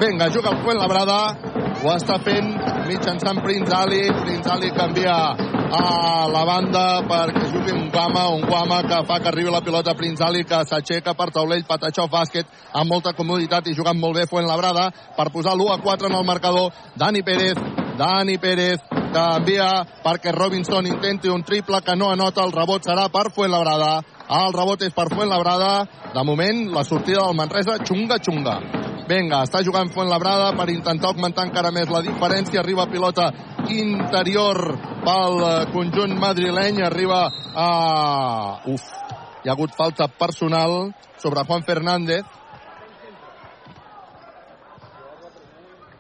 Vinga, 0.01 0.31
juga 0.33 0.51
el 0.51 0.63
Fuentlabrada. 0.65 1.44
Ho 1.85 1.91
està 1.93 2.15
fent 2.25 2.47
mitjançant 2.89 3.43
Prince 3.45 3.75
Ali. 3.77 4.07
Prince 4.23 4.49
Ali 4.49 4.71
canvia 4.73 5.15
a 5.77 5.81
la 6.33 6.45
banda 6.49 6.85
perquè 7.05 7.43
jugui 7.51 7.75
un 7.77 7.91
Guama, 7.93 8.23
un 8.33 8.47
Guama 8.49 8.79
que 8.89 9.03
fa 9.05 9.19
que 9.21 9.29
arribi 9.29 9.53
la 9.53 9.61
pilota 9.61 9.93
Prince 9.95 10.25
Ali, 10.25 10.47
que 10.49 10.63
s'aixeca 10.65 11.13
per 11.13 11.27
taulell, 11.35 11.67
Patachó 11.69 12.07
bàsquet, 12.09 12.49
amb 12.73 12.89
molta 12.89 13.13
comoditat 13.13 13.69
i 13.69 13.75
jugant 13.77 14.01
molt 14.01 14.17
bé 14.17 14.25
Fuentlabrada 14.31 14.87
per 15.19 15.29
posar 15.35 15.53
l'1 15.59 15.75
a 15.75 15.83
4 15.85 16.09
en 16.09 16.17
el 16.17 16.25
marcador. 16.25 16.73
Dani 16.97 17.21
Pérez, 17.23 17.61
Dani 17.99 18.39
Pérez, 18.39 18.81
que 18.89 19.27
envia 19.37 19.69
perquè 20.07 20.33
Robinson 20.33 20.89
intenti 20.89 21.29
un 21.29 21.45
triple 21.45 21.83
que 21.85 21.99
no 22.01 22.09
anota, 22.11 22.47
el 22.49 22.57
rebot 22.57 22.81
serà 22.81 23.11
per 23.13 23.29
Fuenlabrada. 23.37 23.99
El 24.41 24.57
rebot 24.57 24.89
és 24.89 24.97
per 24.97 25.11
Fuenlabrada. 25.13 25.85
De 26.17 26.25
moment, 26.25 26.65
la 26.73 26.89
sortida 26.89 27.27
del 27.27 27.37
Manresa, 27.37 27.77
xunga, 27.85 28.17
xunga. 28.25 28.94
Vinga, 29.05 29.43
està 29.45 29.61
jugant 29.65 29.91
Fuenlabrada 29.93 30.55
per 30.57 30.71
intentar 30.73 31.11
augmentar 31.11 31.45
encara 31.45 31.73
més 31.75 31.91
la 31.93 32.01
diferència. 32.05 32.63
Arriba 32.63 32.87
pilota 32.89 33.29
interior 33.69 34.61
pel 35.05 35.43
eh, 35.45 35.57
conjunt 35.75 36.15
madrileny. 36.21 36.81
Arriba 36.87 37.27
a... 37.53 37.69
Uf, 38.73 38.87
hi 39.45 39.51
ha 39.51 39.53
hagut 39.53 39.77
falta 39.77 40.09
personal 40.09 40.95
sobre 41.21 41.45
Juan 41.45 41.69
Fernández. 41.69 42.25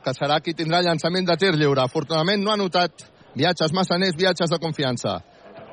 que 0.05 0.12
serà 0.12 0.36
qui 0.44 0.52
tindrà 0.52 0.82
llançament 0.84 1.24
de 1.24 1.36
tir 1.40 1.55
lliure. 1.57 1.80
Afortunadament 1.80 2.42
no 2.44 2.52
ha 2.52 2.59
notat 2.61 3.07
viatges 3.32 3.72
massaners, 3.72 4.18
viatges 4.20 4.52
de 4.52 4.59
confiança. 4.61 5.14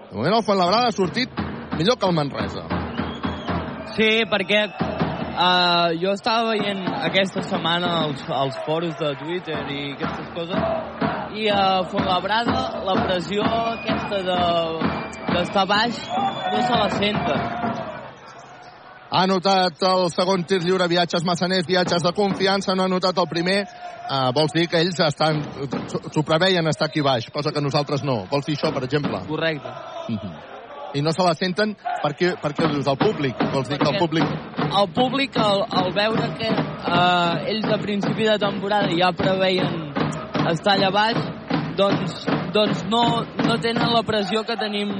De 0.07 0.15
moment 0.15 0.37
el 0.37 0.45
Fuenlabrada 0.47 0.87
ha 0.87 0.95
sortit 0.95 1.35
millor 1.75 1.99
que 1.99 2.07
el 2.07 2.15
Manresa. 2.15 2.63
Sí, 3.97 4.09
perquè 4.31 4.63
uh, 5.41 5.89
jo 6.01 6.13
estava 6.13 6.53
veient 6.53 6.85
aquesta 7.09 7.43
setmana 7.43 7.91
els, 8.05 8.23
els 8.29 8.59
foros 8.67 8.95
de 9.01 9.13
Twitter 9.23 9.59
i 9.73 9.81
aquestes 9.95 10.29
coses 10.37 11.09
i 11.35 11.47
a 11.49 11.83
Fuenlabrada 11.89 12.83
la 12.85 12.97
pressió 13.05 13.45
aquesta 13.45 14.21
de 14.27 14.39
d'estar 15.31 15.65
baix 15.67 15.99
no 16.11 16.61
se 16.67 16.79
la 16.81 16.89
senten. 16.97 17.45
Ha 19.11 19.25
notat 19.27 19.81
el 19.87 20.05
segon 20.13 20.45
tir 20.47 20.61
lliure, 20.63 20.87
viatges 20.87 21.25
massaners, 21.27 21.67
viatges 21.67 22.03
de 22.03 22.13
confiança, 22.15 22.75
no 22.75 22.85
ha 22.85 22.91
notat 22.91 23.17
el 23.19 23.27
primer. 23.31 23.57
Uh, 24.11 24.31
vols 24.35 24.55
dir 24.55 24.67
que 24.71 24.79
ells 24.83 24.99
estan 25.03 25.41
s'ho 25.91 26.23
preveien 26.27 26.67
estar 26.67 26.87
aquí 26.87 27.03
baix, 27.03 27.27
cosa 27.31 27.51
que 27.51 27.63
nosaltres 27.63 28.03
no. 28.07 28.21
Vols 28.31 28.47
dir 28.47 28.55
això, 28.55 28.71
per 28.75 28.85
exemple? 28.87 29.23
Correcte. 29.27 29.75
Uh 30.07 30.15
-huh. 30.15 30.50
I 30.93 31.01
no 31.01 31.13
se 31.15 31.23
la 31.23 31.33
senten 31.39 31.75
perquè, 32.03 32.33
perquè 32.41 32.67
dius 32.71 32.87
del 32.87 32.97
públic. 32.99 33.39
Vols 33.53 33.69
dir 33.71 33.79
que 33.79 33.89
el 33.91 33.99
públic... 33.99 34.37
El 34.71 34.89
públic, 34.95 35.37
al, 35.39 35.65
al 35.67 35.91
veure 35.95 36.29
que 36.39 36.49
uh, 36.51 37.43
ells 37.51 37.67
a 37.71 37.77
principi 37.81 38.27
de 38.27 38.37
temporada 38.39 38.91
ja 38.95 39.11
preveien 39.15 39.91
estar 40.51 40.77
allà 40.77 40.91
baix, 40.95 41.19
doncs, 41.79 42.25
doncs 42.55 42.85
no, 42.91 43.03
no 43.43 43.57
tenen 43.63 43.91
la 43.91 44.03
pressió 44.07 44.43
que 44.47 44.57
tenim 44.59 44.91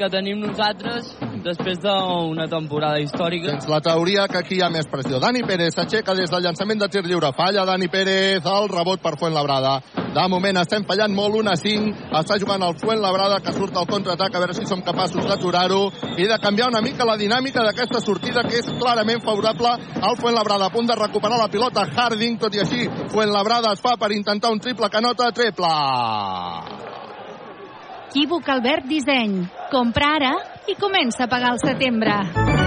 que 0.00 0.08
tenim 0.08 0.38
nosaltres 0.40 1.10
després 1.44 1.80
d'una 1.82 2.46
temporada 2.48 3.00
històrica. 3.02 3.52
Tens 3.52 3.68
la 3.68 3.80
teoria 3.84 4.24
que 4.32 4.38
aquí 4.40 4.56
hi 4.56 4.62
ha 4.64 4.70
més 4.72 4.88
pressió. 4.88 5.18
Dani 5.20 5.42
Pérez 5.44 5.76
s'aixeca 5.76 6.14
des 6.16 6.30
del 6.32 6.46
llançament 6.46 6.80
de 6.80 6.88
tir 6.88 7.02
lliure. 7.04 7.34
Falla 7.36 7.66
Dani 7.68 7.88
Pérez, 7.92 8.46
el 8.48 8.68
rebot 8.72 9.02
per 9.04 9.18
Fuenlabrada. 9.20 9.74
De 10.14 10.24
moment 10.32 10.56
estem 10.62 10.86
fallant 10.88 11.12
molt, 11.14 11.36
1 11.42 11.52
a 11.52 11.56
5. 11.60 11.92
Està 12.22 12.38
jugant 12.40 12.64
el 12.64 12.78
Fuenlabrada, 12.80 13.42
que 13.44 13.52
surt 13.52 13.76
al 13.76 13.88
contraatac, 13.90 14.34
a 14.34 14.42
veure 14.42 14.56
si 14.56 14.64
som 14.68 14.80
capaços 14.86 15.28
d'aturar-ho 15.28 15.82
i 16.16 16.28
de 16.30 16.40
canviar 16.40 16.70
una 16.72 16.80
mica 16.80 17.04
la 17.04 17.18
dinàmica 17.20 17.64
d'aquesta 17.66 18.00
sortida, 18.00 18.46
que 18.48 18.62
és 18.62 18.72
clarament 18.80 19.20
favorable 19.26 19.74
al 20.00 20.16
Fuenlabrada. 20.16 20.70
A 20.70 20.74
punt 20.74 20.88
de 20.88 20.96
recuperar 20.96 21.38
la 21.38 21.52
pilota 21.52 21.84
Harding, 21.84 22.40
tot 22.40 22.56
i 22.56 22.64
així 22.64 22.88
Fuenlabrada 23.12 23.76
es 23.76 23.84
fa 23.84 23.98
per 24.00 24.14
intentar 24.16 24.50
un 24.50 24.64
triple 24.64 24.88
que 24.88 25.04
nota 25.04 25.28
triple. 25.36 25.76
Equívoc 28.10 28.48
Albert 28.50 28.88
Disseny. 28.90 29.36
Compra 29.70 30.08
ara 30.16 30.32
i 30.66 30.74
comença 30.74 31.28
a 31.28 31.30
pagar 31.30 31.54
el 31.54 31.62
setembre. 31.62 32.59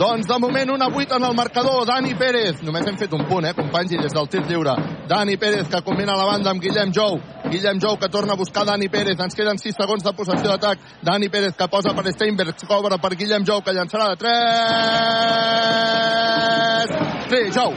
Doncs 0.00 0.24
de 0.26 0.38
moment 0.40 0.70
una 0.72 0.86
8 0.86 1.16
en 1.16 1.24
el 1.24 1.34
marcador, 1.34 1.84
Dani 1.84 2.14
Pérez. 2.14 2.62
Només 2.64 2.86
hem 2.88 2.96
fet 2.96 3.12
un 3.12 3.26
punt, 3.28 3.44
eh, 3.44 3.52
companys, 3.52 3.92
i 3.92 3.98
des 4.00 4.12
del 4.16 4.28
tir 4.32 4.40
lliure. 4.48 4.72
Dani 5.06 5.36
Pérez 5.36 5.68
que 5.68 5.82
combina 5.84 6.16
la 6.16 6.24
banda 6.24 6.50
amb 6.50 6.62
Guillem 6.62 6.90
Jou. 6.90 7.20
Guillem 7.50 7.78
Jou 7.78 7.98
que 7.98 8.08
torna 8.08 8.32
a 8.32 8.36
buscar 8.36 8.64
Dani 8.64 8.88
Pérez. 8.88 9.20
Ens 9.20 9.34
queden 9.34 9.58
6 9.58 9.74
segons 9.76 10.02
de 10.02 10.12
possessió 10.14 10.48
d'atac. 10.48 10.78
Dani 11.02 11.28
Pérez 11.28 11.54
que 11.54 11.68
posa 11.68 11.92
per 11.92 12.12
Steinberg, 12.14 12.54
cobra 12.66 12.96
per 12.96 13.14
Guillem 13.14 13.44
Jou 13.44 13.60
que 13.60 13.72
llançarà 13.72 14.08
de 14.08 14.16
3. 14.16 14.30
Trijou, 17.28 17.74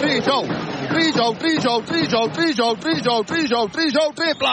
Trijou, 0.00 0.46
Trijou, 0.88 1.34
Trijou, 1.34 1.82
Trijou, 1.82 2.28
Trijou, 2.30 2.76
Trijou, 2.76 3.24
Trijou, 3.24 3.68
Trijou, 3.68 4.12
triple! 4.14 4.48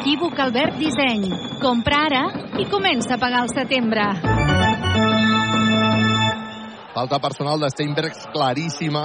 Equívoc 0.00 0.38
Albert 0.40 0.74
Disseny. 0.78 1.30
Compra 1.62 2.06
ara 2.06 2.24
i 2.58 2.64
comença 2.66 3.14
a 3.14 3.18
pagar 3.18 3.42
el 3.44 3.50
setembre. 3.54 4.57
Falta 6.98 7.20
personal 7.22 7.60
de 7.60 7.68
Steinbergs 7.70 8.24
claríssima. 8.32 9.04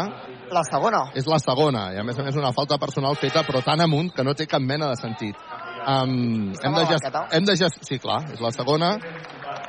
La 0.50 0.64
segona. 0.66 1.04
És 1.14 1.28
la 1.30 1.38
segona, 1.38 1.92
i 1.94 2.00
a 2.02 2.06
més 2.06 2.18
a 2.18 2.24
més 2.26 2.38
una 2.40 2.50
falta 2.58 2.80
personal 2.82 3.14
feta, 3.22 3.44
però 3.46 3.62
tan 3.62 3.84
amunt 3.86 4.10
que 4.16 4.26
no 4.26 4.34
té 4.34 4.48
cap 4.50 4.64
mena 4.66 4.88
de 4.90 4.98
sentit. 4.98 5.38
Um, 5.86 6.56
hem, 6.58 6.74
de 6.74 6.88
gest... 6.90 7.20
hem 7.38 7.46
de 7.46 7.56
gest... 7.60 7.78
Sí, 7.86 8.00
clar, 8.02 8.24
és 8.34 8.42
la 8.42 8.50
segona. 8.56 8.96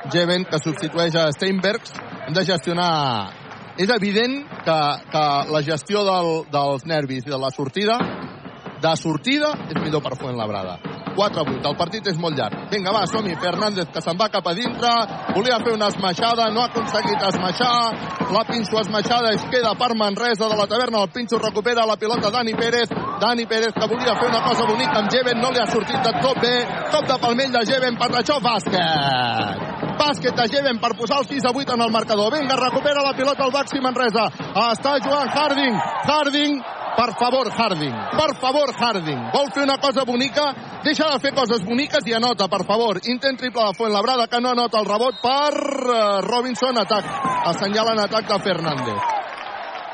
Jeven, 0.09 0.47
que 0.49 0.57
substitueix 0.63 1.13
a 1.21 1.27
Steinbergs. 1.37 1.93
Hem 2.25 2.33
de 2.33 2.45
gestionar... 2.49 2.89
És 3.77 3.93
evident 3.93 4.39
que, 4.65 4.79
que 5.13 5.23
la 5.51 5.61
gestió 5.69 6.01
del, 6.07 6.31
dels 6.49 6.89
nervis 6.89 7.27
i 7.27 7.33
de 7.33 7.41
la 7.45 7.53
sortida 7.53 7.99
de 8.81 8.95
sortida 8.99 9.53
és 9.69 9.81
millor 9.81 10.03
per 10.03 10.15
Fuenlabrada. 10.19 10.77
4-8, 11.15 11.63
el 11.63 11.77
partit 11.79 12.07
és 12.11 12.17
molt 12.19 12.35
llarg. 12.37 12.67
Vinga, 12.71 12.91
va, 12.91 13.05
som-hi. 13.07 13.35
Fernández, 13.39 13.87
que 13.93 14.01
se'n 14.03 14.17
va 14.19 14.27
cap 14.33 14.47
a 14.47 14.53
dintre, 14.57 14.91
volia 15.35 15.61
fer 15.63 15.73
una 15.75 15.87
esmaixada, 15.91 16.49
no 16.51 16.61
ha 16.61 16.67
aconseguit 16.69 17.23
esmaixar, 17.29 18.31
la 18.35 18.43
pinxo 18.49 18.81
esmaixada 18.81 19.31
es 19.35 19.45
queda 19.51 19.73
per 19.79 19.93
Manresa 19.95 20.49
de 20.51 20.57
la 20.59 20.67
taverna, 20.67 21.03
el 21.03 21.13
pinxo 21.15 21.39
recupera 21.39 21.85
la 21.87 21.95
pilota 21.95 22.31
Dani 22.31 22.53
Pérez, 22.53 22.91
Dani 23.21 23.45
Pérez 23.45 23.73
que 23.73 23.87
volia 23.87 24.17
fer 24.19 24.29
una 24.29 24.43
cosa 24.43 24.67
bonica 24.67 24.99
amb 24.99 25.11
Jeven, 25.11 25.39
no 25.39 25.51
li 25.51 25.63
ha 25.63 25.69
sortit 25.71 26.03
de 26.03 26.13
tot 26.19 26.41
bé, 26.43 26.55
cop 26.91 27.07
de 27.07 27.19
palmell 27.21 27.55
de 27.55 27.65
Jeven, 27.71 27.99
Patachó, 28.01 28.39
bàsquet! 28.43 29.73
Bàsquet 29.95 30.35
de 30.35 30.47
Jeven 30.51 30.79
per 30.83 30.91
posar 30.99 31.21
el 31.21 31.29
6 31.29 31.45
a 31.47 31.51
8 31.55 31.75
en 31.77 31.81
el 31.85 31.91
marcador. 31.91 32.33
Vinga, 32.33 32.57
recupera 32.59 33.01
la 33.01 33.13
pilota 33.15 33.45
el 33.45 33.53
Baxi 33.53 33.79
Manresa. 33.79 34.25
Està 34.51 34.97
jugant 34.99 35.31
Harding. 35.31 35.77
Harding 36.03 36.59
per 36.95 37.11
favor, 37.19 37.49
Harding. 37.51 37.95
Per 38.15 38.31
favor, 38.39 38.71
Harding. 38.79 39.19
Vol 39.33 39.51
fer 39.53 39.63
una 39.63 39.77
cosa 39.77 40.05
bonica? 40.07 40.45
Deixa 40.83 41.09
de 41.11 41.19
fer 41.19 41.33
coses 41.35 41.63
boniques 41.65 42.07
i 42.07 42.15
anota, 42.15 42.47
per 42.47 42.63
favor. 42.65 42.99
Intent 43.11 43.37
triple 43.39 43.65
de 43.67 43.73
Fuenlabrada, 43.77 44.27
que 44.31 44.39
no 44.41 44.53
anota 44.55 44.79
el 44.79 44.87
rebot 44.87 45.19
per 45.21 45.51
uh, 45.51 46.21
Robinson. 46.25 46.77
Atac. 46.77 47.05
Assenyalen 47.51 47.99
atac 47.99 48.27
de 48.31 48.39
Fernández. 48.47 49.13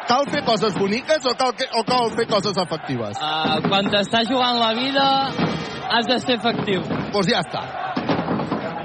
Cal 0.08 0.26
fer 0.30 0.42
coses 0.44 0.74
boniques 0.76 1.26
o 1.26 1.36
cal, 1.40 1.54
que, 1.56 1.68
o 1.78 1.84
cal 1.88 2.10
fer 2.18 2.28
coses 2.28 2.58
efectives? 2.58 3.18
Uh, 3.18 3.62
quan 3.68 3.88
t'està 3.94 4.26
jugant 4.28 4.60
la 4.60 4.74
vida, 4.76 5.06
has 5.90 6.10
de 6.10 6.20
ser 6.20 6.38
efectiu. 6.40 6.84
Doncs 6.84 7.14
pues 7.14 7.32
ja 7.32 7.42
està. 7.46 7.64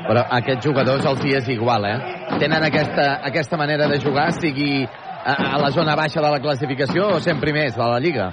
Però 0.06 0.22
a 0.22 0.38
aquests 0.38 0.68
jugadors 0.68 1.06
els 1.10 1.24
hi 1.26 1.34
és 1.34 1.48
igual, 1.50 1.84
eh? 1.88 1.96
Tenen 2.38 2.62
aquesta, 2.62 3.08
aquesta 3.26 3.58
manera 3.58 3.88
de 3.90 3.98
jugar, 4.02 4.28
sigui 4.38 4.86
a, 5.26 5.34
a 5.54 5.58
la 5.58 5.70
zona 5.74 5.96
baixa 5.98 6.22
de 6.22 6.30
la 6.30 6.40
classificació 6.40 7.10
o 7.16 7.20
sent 7.20 7.40
primers 7.42 7.74
de 7.74 7.86
la 7.90 7.98
Lliga. 8.00 8.30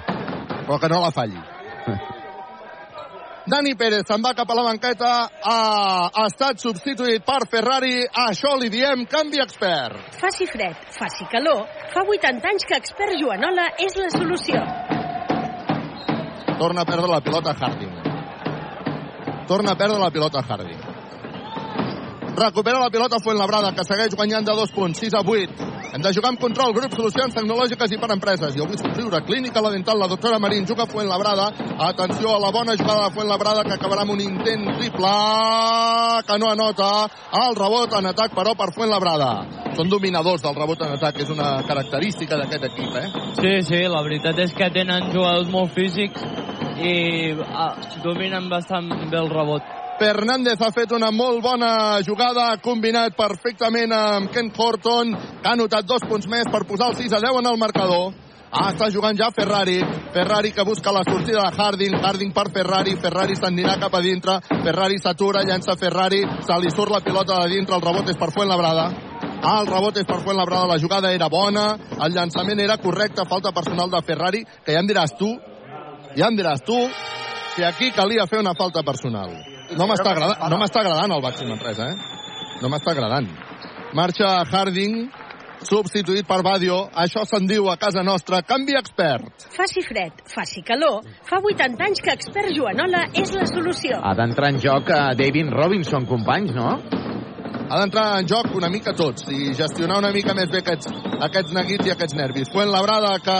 Però 0.64 0.78
que 0.78 0.88
no 0.88 1.00
la 1.02 1.10
falli. 1.14 1.40
Dani 3.50 3.74
Pérez 3.76 4.06
se'n 4.08 4.22
va 4.24 4.32
cap 4.38 4.48
a 4.48 4.56
la 4.56 4.64
banqueta, 4.70 5.10
ha, 5.28 5.58
ha 6.08 6.24
estat 6.30 6.62
substituït 6.62 7.26
per 7.26 7.42
Ferrari, 7.50 8.06
a 8.06 8.30
això 8.30 8.54
li 8.56 8.70
diem 8.72 9.04
canvi 9.10 9.42
expert. 9.42 10.16
Faci 10.22 10.48
fred, 10.48 10.78
faci 10.96 11.28
calor, 11.32 11.66
fa 11.92 12.06
80 12.06 12.50
anys 12.54 12.64
que 12.70 12.78
expert 12.80 13.18
Joanola 13.20 13.68
és 13.84 14.00
la 14.00 14.08
solució. 14.14 14.64
Torna 16.56 16.86
a 16.86 16.88
perdre 16.88 17.10
la 17.10 17.20
pilota 17.20 17.52
Harding. 17.58 17.94
Torna 19.50 19.74
a 19.74 19.76
perdre 19.76 20.00
la 20.00 20.12
pilota 20.14 20.40
Harding. 20.40 20.93
Recupera 22.34 22.80
la 22.80 22.90
pilota 22.90 23.20
Fuenlabrada, 23.22 23.70
que 23.70 23.84
segueix 23.86 24.14
guanyant 24.18 24.46
de 24.46 24.54
dos 24.58 24.72
punts, 24.74 24.98
6 24.98 25.14
a 25.14 25.20
8. 25.22 25.66
Hem 25.94 26.02
de 26.02 26.10
jugar 26.16 26.32
amb 26.32 26.40
control, 26.42 26.72
grup, 26.74 26.94
solucions 26.98 27.34
tecnològiques 27.36 27.92
i 27.94 27.98
per 28.02 28.08
empreses. 28.10 28.56
Jo 28.58 28.66
vull 28.66 28.80
somriure, 28.80 29.20
clínica, 29.22 29.62
la 29.62 29.70
dental, 29.70 30.00
la 30.02 30.08
doctora 30.10 30.40
Marín, 30.42 30.66
juga 30.66 30.88
Fuenlabrada. 30.90 31.52
Atenció 31.86 32.32
a 32.34 32.40
la 32.42 32.50
bona 32.50 32.74
jugada 32.74 33.04
de 33.04 33.14
Fuenlabrada, 33.14 33.62
que 33.62 33.76
acabarà 33.76 34.02
amb 34.02 34.16
un 34.16 34.24
intent 34.24 34.66
triple, 34.80 35.12
que 36.26 36.38
no 36.42 36.50
anota. 36.50 36.88
El 37.44 37.54
rebot 37.54 37.94
en 38.00 38.10
atac, 38.10 38.34
però, 38.34 38.56
per 38.58 38.72
Fuenlabrada. 38.74 39.30
Són 39.78 39.94
dominadors 39.94 40.42
del 40.42 40.58
rebot 40.58 40.82
en 40.82 40.96
atac, 40.96 41.22
és 41.22 41.30
una 41.30 41.62
característica 41.70 42.40
d'aquest 42.42 42.66
equip, 42.72 42.98
eh? 42.98 43.06
Sí, 43.38 43.54
sí, 43.70 43.84
la 43.86 44.02
veritat 44.02 44.42
és 44.42 44.58
que 44.58 44.72
tenen 44.74 45.12
jugadors 45.14 45.54
molt 45.54 45.70
físics 45.78 46.26
i 46.82 47.30
ah, 47.54 47.72
dominen 48.02 48.50
bastant 48.50 48.90
bé 49.06 49.22
el 49.22 49.30
rebot. 49.30 49.83
Fernández 49.98 50.58
ha 50.60 50.72
fet 50.74 50.90
una 50.92 51.12
molt 51.14 51.38
bona 51.42 52.00
jugada, 52.02 52.48
ha 52.50 52.60
combinat 52.62 53.14
perfectament 53.14 53.92
amb 53.94 54.32
Ken 54.34 54.50
Horton, 54.50 55.12
que 55.40 55.48
ha 55.50 55.54
notat 55.56 55.86
dos 55.86 56.02
punts 56.08 56.26
més 56.26 56.50
per 56.50 56.64
posar 56.66 56.90
el 56.90 56.98
6 56.98 57.14
a 57.14 57.20
10 57.22 57.38
en 57.40 57.48
el 57.52 57.60
marcador. 57.60 58.12
Ah, 58.54 58.70
està 58.70 58.86
jugant 58.90 59.16
ja 59.18 59.30
Ferrari. 59.34 59.80
Ferrari 60.14 60.52
que 60.54 60.66
busca 60.66 60.92
la 60.94 61.02
sortida 61.06 61.42
de 61.42 61.62
Harding. 61.62 61.94
Harding 61.98 62.30
per 62.34 62.44
Ferrari. 62.54 62.94
Ferrari 63.02 63.34
s'endirà 63.34 63.74
cap 63.80 63.94
a 63.94 64.02
dintre. 64.02 64.36
Ferrari 64.48 64.98
s'atura, 65.02 65.42
llança 65.42 65.74
Ferrari. 65.78 66.20
Se 66.46 66.58
li 66.62 66.70
surt 66.70 66.92
la 66.94 67.00
pilota 67.02 67.40
de 67.42 67.48
dintre. 67.50 67.74
El 67.74 67.82
rebot 67.82 68.12
és 68.12 68.18
per 68.20 68.30
Fuenlabrada. 68.30 68.84
Ah, 69.42 69.56
el 69.60 69.66
rebot 69.66 69.98
és 69.98 70.06
per 70.06 70.20
Fuenlabrada. 70.22 70.68
La 70.70 70.78
jugada 70.78 71.10
era 71.10 71.26
bona. 71.28 71.72
El 71.98 72.14
llançament 72.14 72.62
era 72.62 72.78
correcte. 72.78 73.26
Falta 73.26 73.50
personal 73.50 73.90
de 73.90 74.02
Ferrari, 74.06 74.44
que 74.62 74.76
ja 74.76 74.84
em 74.84 74.90
diràs 74.90 75.18
tu 75.18 75.34
Ja 76.14 76.28
em 76.30 76.36
diràs 76.38 76.62
tu 76.62 76.78
si 77.56 77.64
aquí 77.66 77.90
calia 77.90 78.28
fer 78.30 78.38
una 78.38 78.54
falta 78.54 78.82
personal. 78.86 79.53
No 79.78 79.88
m'està 79.90 80.12
agradant, 80.14 80.48
no 80.50 80.58
m'està 80.60 80.82
agradant 80.84 81.12
el 81.16 81.22
Baxi 81.24 81.46
Manresa, 81.48 81.90
eh? 81.90 82.58
No 82.62 82.70
m'està 82.70 82.92
agradant. 82.94 83.26
Marxa 83.94 84.30
Harding, 84.46 85.08
substituït 85.66 86.26
per 86.28 86.40
Badio. 86.46 86.78
Això 87.04 87.24
se'n 87.28 87.48
diu 87.50 87.68
a 87.70 87.76
casa 87.80 88.04
nostra 88.06 88.42
canvi 88.46 88.76
expert. 88.78 89.46
Faci 89.54 89.82
fred, 89.86 90.24
faci 90.30 90.62
calor, 90.66 91.02
fa 91.26 91.40
80 91.42 91.88
anys 91.88 92.02
que 92.04 92.14
expert 92.14 92.54
Joanola 92.56 93.06
és 93.14 93.34
la 93.34 93.46
solució. 93.50 93.98
Ha 94.02 94.14
d'entrar 94.18 94.52
en 94.54 94.60
joc 94.62 94.90
a 94.94 95.02
David 95.18 95.50
Robinson, 95.54 96.06
companys, 96.10 96.54
no? 96.54 96.78
Ha 97.64 97.78
d'entrar 97.80 98.18
en 98.20 98.26
joc 98.28 98.50
una 98.58 98.68
mica 98.68 98.92
tots 98.92 99.24
i 99.32 99.54
gestionar 99.56 99.96
una 99.96 100.10
mica 100.12 100.34
més 100.36 100.50
bé 100.52 100.58
aquests, 100.60 100.90
aquests 101.24 101.52
neguits 101.56 101.86
i 101.88 101.92
aquests 101.94 102.14
nervis. 102.18 102.50
Fuentlabrada 102.52 103.14
que 103.24 103.36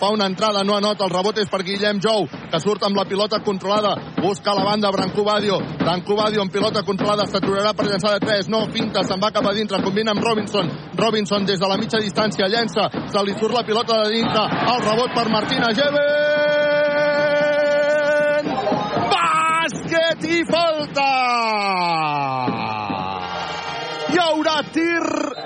fa 0.00 0.08
una 0.10 0.26
entrada, 0.26 0.64
no 0.66 0.74
anota, 0.74 1.04
el 1.06 1.12
rebot 1.14 1.38
és 1.38 1.48
per 1.50 1.62
Guillem 1.62 2.00
Jou, 2.02 2.26
que 2.50 2.60
surt 2.62 2.82
amb 2.88 2.98
la 2.98 3.04
pilota 3.06 3.38
controlada, 3.46 3.94
busca 4.18 4.54
la 4.58 4.64
banda 4.66 4.90
Branco 4.90 5.22
Badio, 5.24 5.60
Branco 5.84 6.16
Badio 6.18 6.42
amb 6.42 6.52
pilota 6.52 6.82
controlada, 6.82 7.28
s'aturarà 7.30 7.70
per 7.76 7.86
llançar 7.86 8.12
de 8.16 8.20
3, 8.26 8.50
no, 8.50 8.66
finta, 8.74 9.04
se'n 9.06 9.22
va 9.22 9.30
cap 9.30 9.46
a 9.46 9.54
dintre, 9.54 9.82
combina 9.86 10.10
amb 10.16 10.24
Robinson, 10.26 10.66
Robinson 10.98 11.46
des 11.46 11.62
de 11.62 11.68
la 11.70 11.78
mitja 11.78 12.02
distància 12.02 12.50
llença, 12.50 12.90
se 12.90 13.24
li 13.24 13.34
surt 13.38 13.54
la 13.54 13.66
pilota 13.70 14.02
de 14.02 14.10
dintre, 14.16 14.42
el 14.74 14.80
rebot 14.88 15.10
per 15.14 15.26
Martina 15.30 15.70
Geven! 15.78 16.00
Bàsquet 19.14 20.20
i 20.26 20.44
falta! 20.50 21.10
Hi 24.10 24.18
haurà 24.18 24.56
tir 24.74 25.04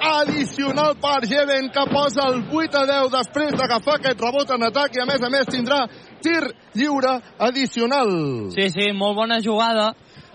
addicional 0.09 0.95
per 0.97 1.27
Jeven 1.29 1.67
que 1.75 1.83
posa 1.91 2.31
el 2.31 2.39
8 2.49 2.79
a 2.81 2.85
10 2.89 3.11
després 3.13 3.53
d'agafar 3.61 3.99
aquest 3.99 4.23
rebot 4.25 4.55
en 4.55 4.65
atac 4.71 4.97
i 4.97 5.03
a 5.03 5.05
més 5.11 5.21
a 5.21 5.29
més 5.29 5.51
tindrà 5.53 5.83
tir 6.25 6.41
lliure 6.73 7.13
addicional. 7.45 8.09
Sí, 8.55 8.71
sí, 8.73 8.87
molt 8.97 9.19
bona 9.19 9.43
jugada. 9.45 9.91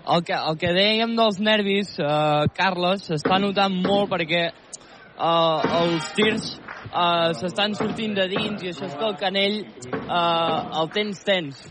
El 0.06 0.22
que, 0.28 0.38
el 0.38 0.60
que 0.62 0.76
dèiem 0.78 1.16
dels 1.18 1.42
nervis, 1.42 1.96
eh, 1.98 2.46
Carles, 2.54 3.08
s'està 3.10 3.42
notant 3.42 3.74
molt 3.82 4.14
perquè 4.14 4.46
eh, 4.46 5.82
els 5.82 6.14
tirs 6.14 6.54
eh, 6.54 7.34
s'estan 7.42 7.74
sortint 7.82 8.14
de 8.20 8.30
dins 8.30 8.62
i 8.62 8.76
això 8.76 8.86
és 8.92 8.94
que 8.94 9.10
el 9.10 9.18
canell 9.26 9.60
eh, 9.64 10.80
el 10.84 10.94
tens 10.94 11.26
tens 11.26 11.66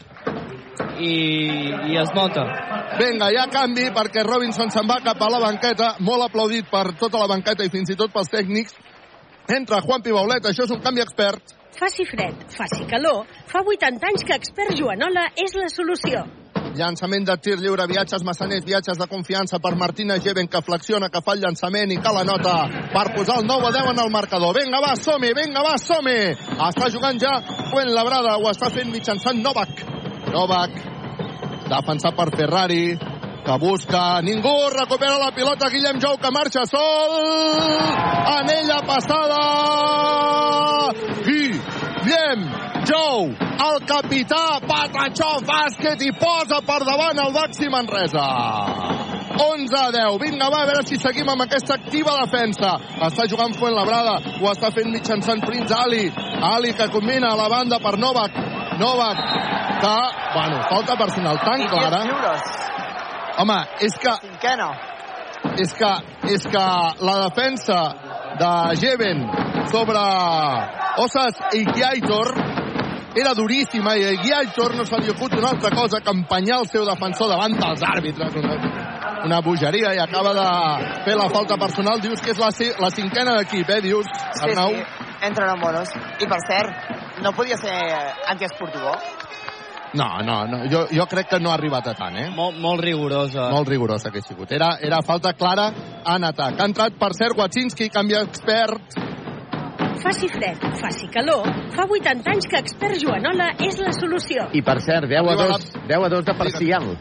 i, 0.99 1.15
i 1.93 1.99
es 1.99 2.13
nota. 2.15 2.45
Vinga, 2.99 3.31
hi 3.31 3.39
ha 3.39 3.47
canvi 3.53 3.89
perquè 3.95 4.25
Robinson 4.27 4.73
se'n 4.75 4.89
va 4.89 4.99
cap 5.05 5.21
a 5.23 5.31
la 5.31 5.43
banqueta, 5.43 5.95
molt 6.07 6.27
aplaudit 6.27 6.71
per 6.71 6.93
tota 6.99 7.21
la 7.23 7.29
banqueta 7.31 7.67
i 7.67 7.73
fins 7.73 7.93
i 7.93 7.99
tot 7.99 8.13
pels 8.15 8.33
tècnics. 8.33 8.75
Entra 9.55 9.81
Juan 9.85 10.03
Pibaulet, 10.05 10.45
això 10.45 10.67
és 10.67 10.75
un 10.75 10.83
canvi 10.85 11.05
expert. 11.05 11.55
Faci 11.79 12.05
fred, 12.09 12.43
faci 12.51 12.85
calor, 12.91 13.25
fa 13.49 13.63
80 13.63 14.11
anys 14.11 14.27
que 14.27 14.37
expert 14.37 14.75
Joanola 14.77 15.29
és 15.39 15.55
la 15.57 15.69
solució. 15.73 16.25
Llançament 16.79 17.25
de 17.27 17.35
tir 17.41 17.55
lliure, 17.59 17.87
viatges 17.89 18.25
massaners, 18.27 18.65
viatges 18.67 18.99
de 19.01 19.07
confiança 19.09 19.59
per 19.63 19.73
Martina 19.79 20.19
Geven, 20.23 20.51
que 20.53 20.61
flexiona, 20.63 21.09
que 21.09 21.23
fa 21.25 21.35
el 21.37 21.43
llançament 21.43 21.95
i 21.95 22.01
que 22.03 22.13
la 22.15 22.25
nota 22.29 22.55
per 22.93 23.07
posar 23.15 23.39
el 23.41 23.49
9 23.49 23.71
a 23.71 23.73
10 23.79 23.93
en 23.95 24.03
el 24.05 24.11
marcador. 24.13 24.59
Vinga, 24.59 24.83
va, 24.85 24.95
som-hi, 25.01 25.33
vinga, 25.39 25.65
va, 25.65 25.77
som-hi! 25.81 26.19
Està 26.69 26.91
jugant 26.93 27.21
ja 27.23 27.39
Fuentlabrada, 27.71 28.37
ho 28.37 28.51
està 28.53 28.71
fent 28.75 28.93
mitjançant 28.93 29.41
Novak. 29.43 29.98
Novak, 30.33 30.75
defensat 31.69 32.17
per 32.17 32.29
Ferrari, 32.37 32.99
que 33.49 33.59
busca 33.59 34.21
ningú, 34.21 34.55
recupera 34.75 35.19
la 35.19 35.31
pilota 35.33 35.71
Guillem 35.73 36.01
Jou 36.01 36.19
que 36.21 36.31
marxa 36.31 36.67
sol 36.69 37.15
anella 38.35 38.83
passada 38.85 39.39
Guillem 41.25 42.45
Jou 42.85 43.31
el 43.69 43.81
capità 43.89 44.61
Patachó 44.69 45.31
bàsquet 45.49 46.05
i 46.05 46.13
posa 46.21 46.61
per 46.61 46.83
davant 46.85 47.25
el 47.25 47.33
Baxi 47.33 47.73
Manresa 47.73 48.27
11 49.39 49.77
a 49.79 49.91
10. 49.95 50.19
Vinga, 50.19 50.49
va, 50.51 50.63
a 50.65 50.67
veure 50.67 50.83
si 50.87 50.99
seguim 50.99 51.29
amb 51.31 51.45
aquesta 51.45 51.77
activa 51.79 52.17
defensa. 52.25 52.73
Està 53.07 53.29
jugant 53.31 53.55
Fuentlabrada, 53.55 54.17
ho 54.43 54.51
està 54.51 54.73
fent 54.75 54.91
mitjançant 54.91 55.45
Prince 55.47 55.75
Ali. 55.75 56.09
Ali 56.43 56.73
que 56.75 56.89
combina 56.91 57.31
a 57.31 57.39
la 57.39 57.47
banda 57.53 57.79
per 57.79 57.95
Novak. 58.03 58.35
Novak, 58.79 59.19
que, 59.81 59.95
bueno, 60.35 60.63
falta 60.71 60.97
personal 60.97 61.41
tan 61.41 61.67
clara. 61.69 62.03
Home, 63.39 63.59
és 63.81 63.99
que... 63.99 64.13
Cinquena. 64.23 64.71
És 65.59 65.73
que, 65.79 65.91
és 66.35 66.43
que 66.51 66.65
la 67.07 67.17
defensa 67.29 67.77
de 68.39 68.51
Jeven 68.81 69.21
sobre 69.71 70.03
Osas 70.99 71.39
i 71.55 71.63
Giaitor 71.71 72.33
era 73.19 73.35
duríssima 73.39 73.95
i 73.99 74.05
a 74.05 74.17
Giaitor 74.23 74.75
no 74.75 74.85
se 74.87 74.99
li 74.99 75.11
acut 75.11 75.35
una 75.39 75.53
altra 75.55 75.71
cosa 75.75 76.01
que 76.03 76.11
empenyar 76.11 76.59
el 76.65 76.69
seu 76.71 76.85
defensor 76.87 77.31
davant 77.31 77.55
dels 77.59 77.83
àrbitres. 77.87 78.35
Una, 78.43 78.59
una 79.25 79.41
bogeria 79.47 79.95
i 79.95 80.03
acaba 80.03 80.35
de 80.35 80.49
fer 81.07 81.17
la 81.19 81.29
falta 81.31 81.57
personal. 81.59 82.03
Dius 82.03 82.21
que 82.23 82.35
és 82.35 82.39
la, 82.43 82.51
la 82.83 82.91
cinquena 82.95 83.39
d'equip, 83.39 83.71
eh, 83.71 83.81
dius, 83.83 84.07
Sí, 84.35 84.51
Arnau? 84.51 84.75
sí, 84.75 85.07
entren 85.31 85.55
en 85.55 85.63
bonos. 85.63 85.95
I 86.19 86.27
per 86.31 86.43
cert, 86.47 86.98
no 87.23 87.33
podia 87.33 87.57
ser 87.57 87.75
antiesportivo? 88.29 88.93
No, 89.95 90.09
no, 90.23 90.47
no. 90.47 90.59
Jo, 90.69 90.87
jo 90.93 91.07
crec 91.09 91.31
que 91.31 91.41
no 91.41 91.51
ha 91.51 91.57
arribat 91.57 91.87
a 91.89 91.95
tant, 91.97 92.17
eh? 92.21 92.29
Molt, 92.35 92.59
molt 92.61 92.83
rigorosa. 92.85 93.49
Molt 93.55 93.69
rigorosa 93.69 94.13
que 94.13 94.21
ha 94.21 94.27
sigut. 94.27 94.53
Era, 94.53 94.75
era 94.85 95.01
falta 95.03 95.33
clara 95.33 95.71
en 96.05 96.27
atac. 96.29 96.59
Ha 96.61 96.67
entrat, 96.69 96.99
per 97.01 97.15
cert, 97.17 97.39
Watsinski, 97.39 97.89
canvia 97.95 98.21
expert. 98.27 98.99
Faci 99.99 100.29
fred, 100.31 100.63
faci 100.79 101.09
calor, 101.11 101.49
fa 101.75 101.89
80 101.89 102.31
anys 102.31 102.47
que 102.47 102.61
expert 102.63 103.01
Joanola 103.03 103.49
és 103.67 103.81
la 103.83 103.91
solució. 103.97 104.47
I 104.55 104.63
per 104.63 104.79
cert, 104.85 105.09
10 105.11 105.19
a 105.19 105.33
Arriba 105.33 105.57
2, 105.57 105.73
10 105.89 106.05
a 106.07 106.11
2 106.13 106.29
de 106.29 106.35
parcial. 106.39 106.93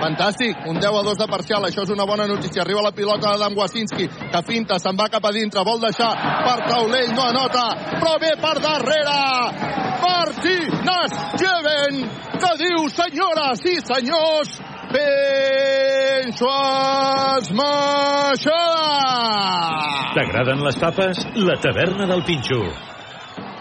Fantàstic, 0.00 0.66
un 0.68 0.80
10 0.80 0.98
a 1.00 1.02
2 1.06 1.18
de 1.18 1.28
parcial, 1.30 1.64
això 1.64 1.84
és 1.86 1.92
una 1.94 2.06
bona 2.08 2.26
notícia. 2.26 2.62
Arriba 2.62 2.82
la 2.84 2.92
pilota 2.92 3.30
d'Adam 3.30 3.56
Wasinski, 3.56 4.08
que 4.08 4.42
finta, 4.48 4.78
se'n 4.82 4.96
va 4.98 5.08
cap 5.12 5.24
a 5.24 5.32
dintre, 5.32 5.64
vol 5.64 5.80
deixar 5.80 6.12
per 6.44 6.58
taulell, 6.68 7.14
no 7.14 7.24
anota, 7.30 7.66
però 8.00 8.18
ve 8.20 8.34
per 8.42 8.56
darrere. 8.60 9.18
Martínez 10.04 11.12
Jeven, 11.40 12.00
que 12.42 12.52
diu, 12.60 12.88
senyores 12.92 13.64
i 13.70 13.76
senyors, 13.84 14.50
penso 14.94 16.50
esmaixada. 17.38 18.88
T'agraden 20.14 20.60
les 20.62 20.76
tapes? 20.78 21.24
La 21.48 21.56
taverna 21.62 22.06
del 22.10 22.22
Pinxo. 22.26 22.60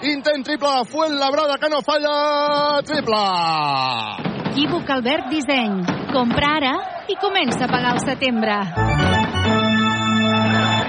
Intent 0.04 0.44
triple 0.44 0.68
de 0.68 0.86
Fuentlabrada, 0.86 1.58
que 1.58 1.70
no 1.70 1.82
falla, 1.82 2.82
triple. 2.84 3.24
Equívoc 4.52 4.90
Albert 4.90 5.30
Disseny. 5.32 5.80
Compra 6.12 6.58
ara 6.58 6.76
i 7.08 7.16
comença 7.16 7.64
a 7.66 7.72
pagar 7.72 7.96
al 7.96 8.04
setembre. 8.04 9.13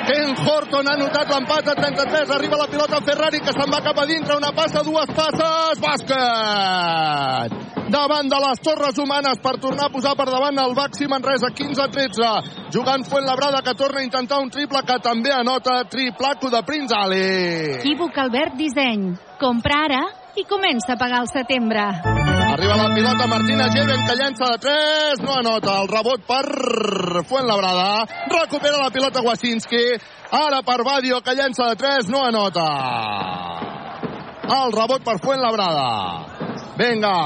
Ken 0.04 0.34
Horton 0.36 0.88
ha 0.88 0.96
notat 1.00 1.30
l'empat 1.32 1.68
a 1.72 1.74
33. 1.78 2.32
Arriba 2.36 2.58
la 2.60 2.68
pilota 2.68 3.00
Ferrari 3.04 3.40
que 3.40 3.54
se'n 3.56 3.70
va 3.72 3.80
cap 3.84 3.98
a 4.02 4.06
dintre. 4.08 4.36
Una 4.36 4.52
passa, 4.52 4.82
dues 4.84 5.12
passes. 5.16 5.80
Bàsquet! 5.80 7.54
Davant 7.94 8.28
de 8.28 8.38
les 8.42 8.60
torres 8.64 8.98
humanes 8.98 9.40
per 9.44 9.54
tornar 9.62 9.88
a 9.88 9.92
posar 9.92 10.14
per 10.18 10.26
davant 10.28 10.58
el 10.60 10.74
Baxi 10.76 11.08
Manresa. 11.08 11.52
15-13. 11.56 12.70
Jugant 12.74 13.04
Fuentlabrada 13.08 13.62
que 13.62 13.76
torna 13.78 14.00
a 14.00 14.04
intentar 14.08 14.40
un 14.42 14.50
triple 14.50 14.82
que 14.84 14.98
també 15.04 15.32
anota 15.32 15.84
triplaco 15.88 16.50
de 16.50 16.62
Prince 16.66 16.96
Ali. 16.96 17.24
Equívoc 17.80 18.18
Albert 18.26 18.60
Disseny. 18.60 19.12
Compra 19.40 19.84
ara 19.88 20.04
i 20.36 20.44
comença 20.44 20.94
a 20.94 21.00
pagar 21.00 21.22
al 21.22 21.30
setembre. 21.32 22.33
Arriba 22.54 22.76
la 22.76 22.94
pilota 22.94 23.26
Martina 23.26 23.64
Geven 23.68 24.04
que 24.06 24.14
llença 24.14 24.46
de 24.52 24.58
3, 24.62 25.22
no 25.26 25.32
anota 25.40 25.72
el 25.82 25.88
rebot 25.90 26.20
per 26.22 27.24
Fuentlabrada, 27.26 28.04
recupera 28.30 28.78
la 28.78 28.92
pilota 28.94 29.22
Wasinski, 29.26 29.80
ara 30.30 30.60
per 30.62 30.84
Badio 30.86 31.18
que 31.20 31.34
llença 31.34 31.66
de 31.72 31.74
3, 31.80 32.06
no 32.14 32.20
anota. 32.22 32.66
El 34.54 34.70
rebot 34.70 35.02
per 35.02 35.16
Fuentlabrada. 35.24 35.88
Vinga, 36.78 37.16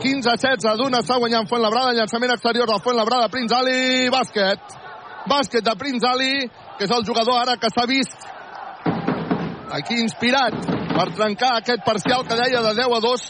15-16 0.00 0.80
d'una 0.80 1.02
està 1.04 1.18
guanyant 1.20 1.50
Fuentlabrada, 1.50 1.92
llançament 1.98 2.32
exterior 2.38 2.72
del 2.72 2.80
Fuentlabrada, 2.80 3.28
Prince 3.28 3.58
Ali, 3.58 4.08
bàsquet. 4.08 4.72
Bàsquet 5.28 5.68
de 5.68 5.76
Prince 5.76 6.08
Ali, 6.08 6.48
que 6.78 6.88
és 6.88 6.96
el 6.96 7.04
jugador 7.04 7.42
ara 7.42 7.58
que 7.60 7.68
s'ha 7.68 7.84
vist 7.84 8.24
aquí 9.68 10.00
inspirat 10.00 10.56
per 10.96 11.10
trencar 11.12 11.58
aquest 11.58 11.84
parcial 11.84 12.24
que 12.24 12.40
deia 12.40 12.64
de 12.64 12.72
10 12.80 12.96
a 12.96 13.02
2 13.04 13.28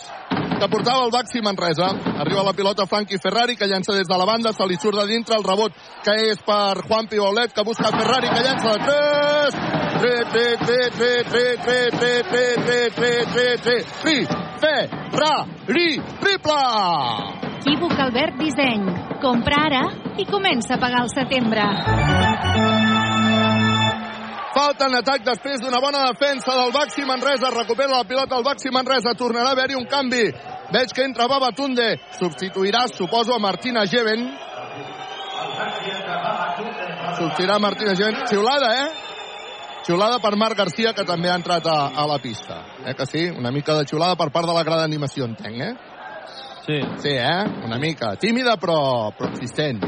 que 0.57 0.69
portava 0.69 1.05
el 1.05 1.13
Baxi 1.13 1.43
Manresa. 1.43 1.91
Arriba 2.19 2.43
la 2.45 2.53
pilota 2.53 2.87
Frankie 2.87 3.19
Ferrari, 3.23 3.57
que 3.57 3.69
llença 3.69 3.93
des 3.93 4.09
de 4.09 4.19
la 4.19 4.25
banda, 4.25 4.53
se 4.53 4.67
li 4.67 4.77
surt 4.77 4.99
de 5.01 5.07
dintre 5.07 5.37
el 5.37 5.45
rebot, 5.45 5.73
que 6.05 6.15
és 6.31 6.41
per 6.47 6.83
Juan 6.89 7.09
Pibaulet, 7.09 7.53
que 7.53 7.65
busca 7.65 7.93
Ferrari, 7.95 8.29
que 8.29 8.45
llença 8.47 8.73
de 8.73 8.81
3. 8.89 9.79
3, 9.99 10.31
3, 10.33 10.59
3, 10.67 10.91
3, 10.99 11.25
3, 11.29 11.59
3, 11.65 11.97
3, 11.99 12.25
3, 12.29 12.95
3, 12.95 13.27
3, 13.35 13.61
3, 13.63 13.87
3, 14.03 14.29
3, 14.61 14.91
Ferrari, 15.11 16.01
triple! 16.21 17.39
Equívoc 17.69 17.99
Albert 18.01 18.39
Disseny. 18.41 18.87
Compra 19.21 19.67
ara 19.67 19.83
i 20.17 20.25
comença 20.25 20.79
a 20.79 20.81
pagar 20.81 21.03
al 21.05 21.11
setembre. 21.13 22.78
Falta 24.59 24.89
en 24.91 24.97
atac 24.99 25.23
després 25.23 25.61
d'una 25.63 25.79
bona 25.79 26.01
defensa 26.09 26.51
del 26.59 26.73
Baxi 26.75 27.05
Manresa. 27.07 27.53
Recupera 27.55 28.01
la 28.01 28.07
pilota 28.09 28.41
el 28.41 28.43
Baxi 28.43 28.73
Manresa. 28.75 29.13
Tornarà 29.15 29.53
a 29.53 29.55
haver-hi 29.55 29.77
un 29.79 29.87
canvi 29.87 30.25
Veig 30.75 30.91
que 30.93 31.05
entra 31.07 31.29
Babatunde. 31.31 31.87
Substituirà, 32.19 32.89
suposo, 32.91 33.37
a 33.37 33.39
Martina 33.39 33.87
Geven. 33.87 34.27
Substituirà 37.21 37.61
Martina 37.63 37.95
Geven. 37.95 38.27
Xiulada, 38.27 38.73
eh? 38.83 38.89
Xiulada 39.87 40.19
per 40.19 40.35
Marc 40.37 40.59
Garcia, 40.59 40.93
que 40.93 41.07
també 41.07 41.31
ha 41.31 41.39
entrat 41.39 41.71
a, 41.71 41.79
a 41.95 42.09
la 42.11 42.19
pista. 42.19 42.59
Eh 42.85 42.99
que 42.99 43.07
sí? 43.07 43.29
Una 43.31 43.55
mica 43.55 43.79
de 43.79 43.87
xiulada 43.87 44.19
per 44.19 44.33
part 44.35 44.51
de 44.51 44.59
la 44.59 44.67
grada 44.67 44.89
d'animació, 44.89 45.31
entenc, 45.31 45.63
eh? 45.63 45.75
Sí. 46.67 46.83
Sí, 47.07 47.15
eh? 47.15 47.45
Una 47.65 47.79
mica. 47.79 48.17
Tímida, 48.17 48.59
però, 48.59 49.13
però 49.17 49.31
existent. 49.31 49.81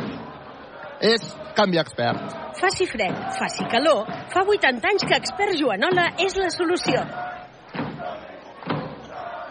És 1.01 1.25
canvi 1.57 1.81
expert. 1.81 2.21
Faci 2.61 2.85
fred, 2.87 3.17
faci 3.39 3.65
calor, 3.73 4.05
fa 4.33 4.45
80 4.45 4.89
anys 4.93 5.07
que 5.09 5.17
expert 5.17 5.57
Joanola 5.57 6.11
és 6.21 6.37
la 6.37 6.51
solució. 6.53 7.01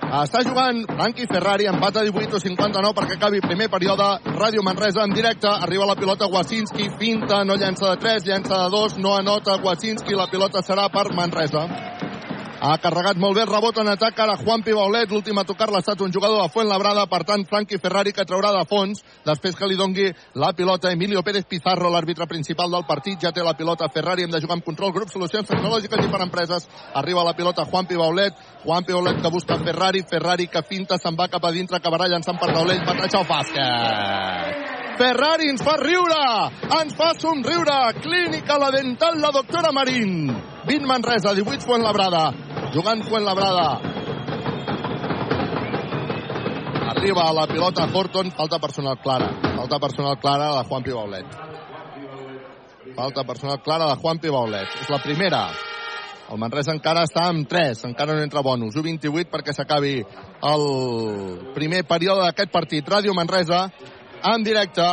Està 0.09 0.41
jugant 0.41 0.79
Franqui 0.89 1.27
Ferrari, 1.29 1.67
empat 1.69 1.99
a 2.01 2.03
18 2.05 2.37
o 2.37 2.41
59 2.41 2.95
perquè 2.97 3.17
acabi 3.17 3.41
primer 3.43 3.67
període. 3.69 4.07
Ràdio 4.39 4.63
Manresa 4.65 5.03
en 5.05 5.13
directe, 5.13 5.49
arriba 5.49 5.85
la 5.85 5.97
pilota 5.97 6.29
Wasinski, 6.29 6.89
finta, 6.97 7.43
no 7.45 7.57
llença 7.57 7.91
de 7.91 8.01
3, 8.01 8.25
llença 8.25 8.57
de 8.63 8.71
2, 8.73 8.97
no 9.01 9.13
anota 9.17 9.59
Wasinski, 9.61 10.17
la 10.17 10.29
pilota 10.29 10.65
serà 10.65 10.89
per 10.89 11.11
Manresa. 11.13 11.88
Ha 12.59 12.73
carregat 12.83 13.15
molt 13.15 13.37
bé, 13.37 13.45
rebot 13.47 13.77
en 13.79 13.87
atac 13.87 14.17
ara 14.19 14.33
Juan 14.35 14.59
Pibaulet, 14.65 15.07
l'últim 15.13 15.37
a 15.39 15.45
tocar-la 15.47 15.79
estat 15.79 16.01
un 16.03 16.11
jugador 16.11 16.41
de 16.41 16.51
Fuentlabrada, 16.51 17.05
per 17.07 17.21
tant 17.23 17.45
Franqui 17.47 17.77
Ferrari 17.79 18.11
que 18.11 18.25
traurà 18.27 18.49
de 18.51 18.65
fons 18.67 18.99
després 19.23 19.55
que 19.55 19.69
li 19.69 19.77
dongui 19.79 20.09
la 20.35 20.49
pilota 20.57 20.91
Emilio 20.91 21.23
Pérez 21.23 21.47
Pizarro, 21.47 21.87
l'àrbitre 21.93 22.27
principal 22.27 22.75
del 22.75 22.83
partit, 22.89 23.15
ja 23.23 23.31
té 23.31 23.45
la 23.45 23.55
pilota 23.55 23.87
Ferrari, 23.93 24.25
hem 24.27 24.33
de 24.33 24.41
jugar 24.43 24.57
amb 24.57 24.67
control, 24.67 24.91
grup, 24.91 25.13
solucions 25.13 25.47
tecnològiques 25.47 26.03
i 26.03 26.11
per 26.11 26.21
empreses, 26.25 26.67
arriba 26.99 27.23
la 27.23 27.35
pilota 27.37 27.63
Juan 27.63 27.87
Pibaulet, 27.87 28.43
Juan 28.65 28.83
Pibaulet 28.83 29.21
que 29.23 29.31
busca 29.31 29.55
Ferrari, 29.63 30.03
Ferrari 30.11 30.49
que 30.51 30.65
finta, 30.67 30.99
se'n 30.99 31.15
va 31.15 31.29
cap 31.31 31.47
a 31.47 31.53
dintre, 31.55 31.79
acabarà 31.79 32.11
llançant 32.11 32.43
per 32.43 32.51
taulell, 32.51 32.83
batatge 32.83 33.23
al 33.23 33.31
bàsquet. 33.31 34.78
Ferrari 34.99 35.47
ens 35.47 35.61
fa 35.63 35.77
riure, 35.79 36.23
ens 36.75 36.95
fa 36.99 37.13
somriure. 37.15 37.77
Clínica 38.03 38.57
La 38.59 38.67
Dental, 38.69 39.21
la 39.21 39.31
doctora 39.31 39.71
Marín. 39.71 40.27
20 40.67 40.87
Manresa, 40.87 41.31
18 41.33 41.63
Fuentlabrada. 41.63 42.33
Jugant 42.73 43.05
Fuentlabrada. 43.07 43.79
Arriba 46.91 47.29
a 47.29 47.33
la 47.33 47.47
pilota 47.47 47.87
Horton, 47.87 48.31
falta 48.35 48.59
personal 48.59 48.99
clara. 48.99 49.29
Falta 49.55 49.79
personal 49.79 50.19
clara 50.19 50.57
de 50.57 50.67
Juan 50.67 50.83
Pibaulet. 50.83 51.25
Falta 52.93 53.23
personal 53.23 53.61
clara 53.63 53.87
de 53.87 53.95
Juan 54.01 54.19
Pibaulet. 54.19 54.67
És 54.81 54.89
la 54.89 54.99
primera. 54.99 55.45
El 56.29 56.37
Manresa 56.37 56.75
encara 56.75 57.05
està 57.07 57.23
amb 57.31 57.47
3, 57.49 57.85
encara 57.87 58.13
no 58.13 58.21
entra 58.21 58.43
bonus. 58.45 58.75
1-28 58.75 59.31
perquè 59.31 59.55
s'acabi 59.55 59.95
el 60.51 60.65
primer 61.55 61.85
període 61.87 62.27
d'aquest 62.27 62.51
partit. 62.51 62.85
Ràdio 62.85 63.15
Manresa, 63.17 63.63
en 64.23 64.43
directe. 64.43 64.85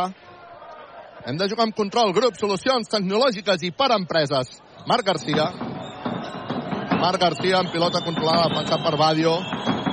Hem 1.27 1.37
de 1.37 1.49
jugar 1.49 1.65
amb 1.67 1.75
control, 1.75 2.13
grup, 2.15 2.37
solucions 2.39 2.87
tecnològiques 2.87 3.63
i 3.67 3.71
per 3.75 3.91
empreses. 3.95 4.61
Marc 4.87 5.05
Garcia. 5.05 5.49
Marc 6.97 7.19
Garcia 7.21 7.59
en 7.59 7.71
pilota 7.71 8.01
controlada, 8.05 8.47
defensat 8.47 8.83
per 8.85 8.95
Badio. 8.97 9.35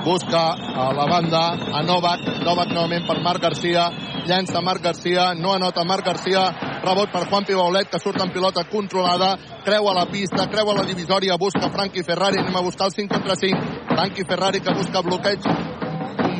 Busca 0.05 0.43
a 0.53 0.91
la 0.93 1.05
banda 1.09 1.41
a 1.73 1.81
Novak. 1.83 2.23
Novak 2.45 2.71
novament 2.71 3.07
per 3.07 3.19
Marc 3.25 3.41
Garcia. 3.41 3.89
Llença 4.25 4.61
Marc 4.61 4.81
Garcia. 4.81 5.33
No 5.35 5.53
anota 5.53 5.83
Marc 5.83 6.05
Garcia. 6.05 6.45
Rebot 6.85 7.11
per 7.11 7.25
Juan 7.29 7.45
Pibaulet, 7.45 7.89
que 7.89 7.99
surt 7.99 8.21
en 8.21 8.31
pilota 8.31 8.63
controlada. 8.69 9.35
Creua 9.65 9.93
la 9.97 10.05
pista, 10.05 10.47
creua 10.47 10.77
la 10.77 10.85
divisòria. 10.85 11.37
Busca 11.41 11.69
Franqui 11.73 12.03
Ferrari. 12.03 12.39
Anem 12.39 12.55
a 12.55 12.63
buscar 12.63 12.87
el 12.87 12.93
5 12.93 13.13
contra 13.13 13.35
5. 13.35 13.81
Franqui 13.91 14.23
Ferrari 14.29 14.61
que 14.61 14.77
busca 14.77 15.01
bloqueig 15.01 15.84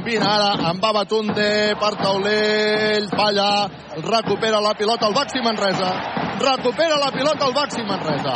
combina 0.05 0.35
ara 0.37 0.69
amb 0.69 0.77
Babatunde 0.77 1.73
per 1.81 1.95
taulell, 1.97 3.07
falla, 3.09 3.65
recupera 4.05 4.59
la 4.61 4.75
pilota 4.77 5.07
el 5.07 5.15
Baxi 5.15 5.41
Manresa, 5.41 5.89
recupera 6.37 6.99
la 7.01 7.09
pilota 7.09 7.47
el 7.47 7.53
Baxi 7.53 7.81
Manresa. 7.81 8.35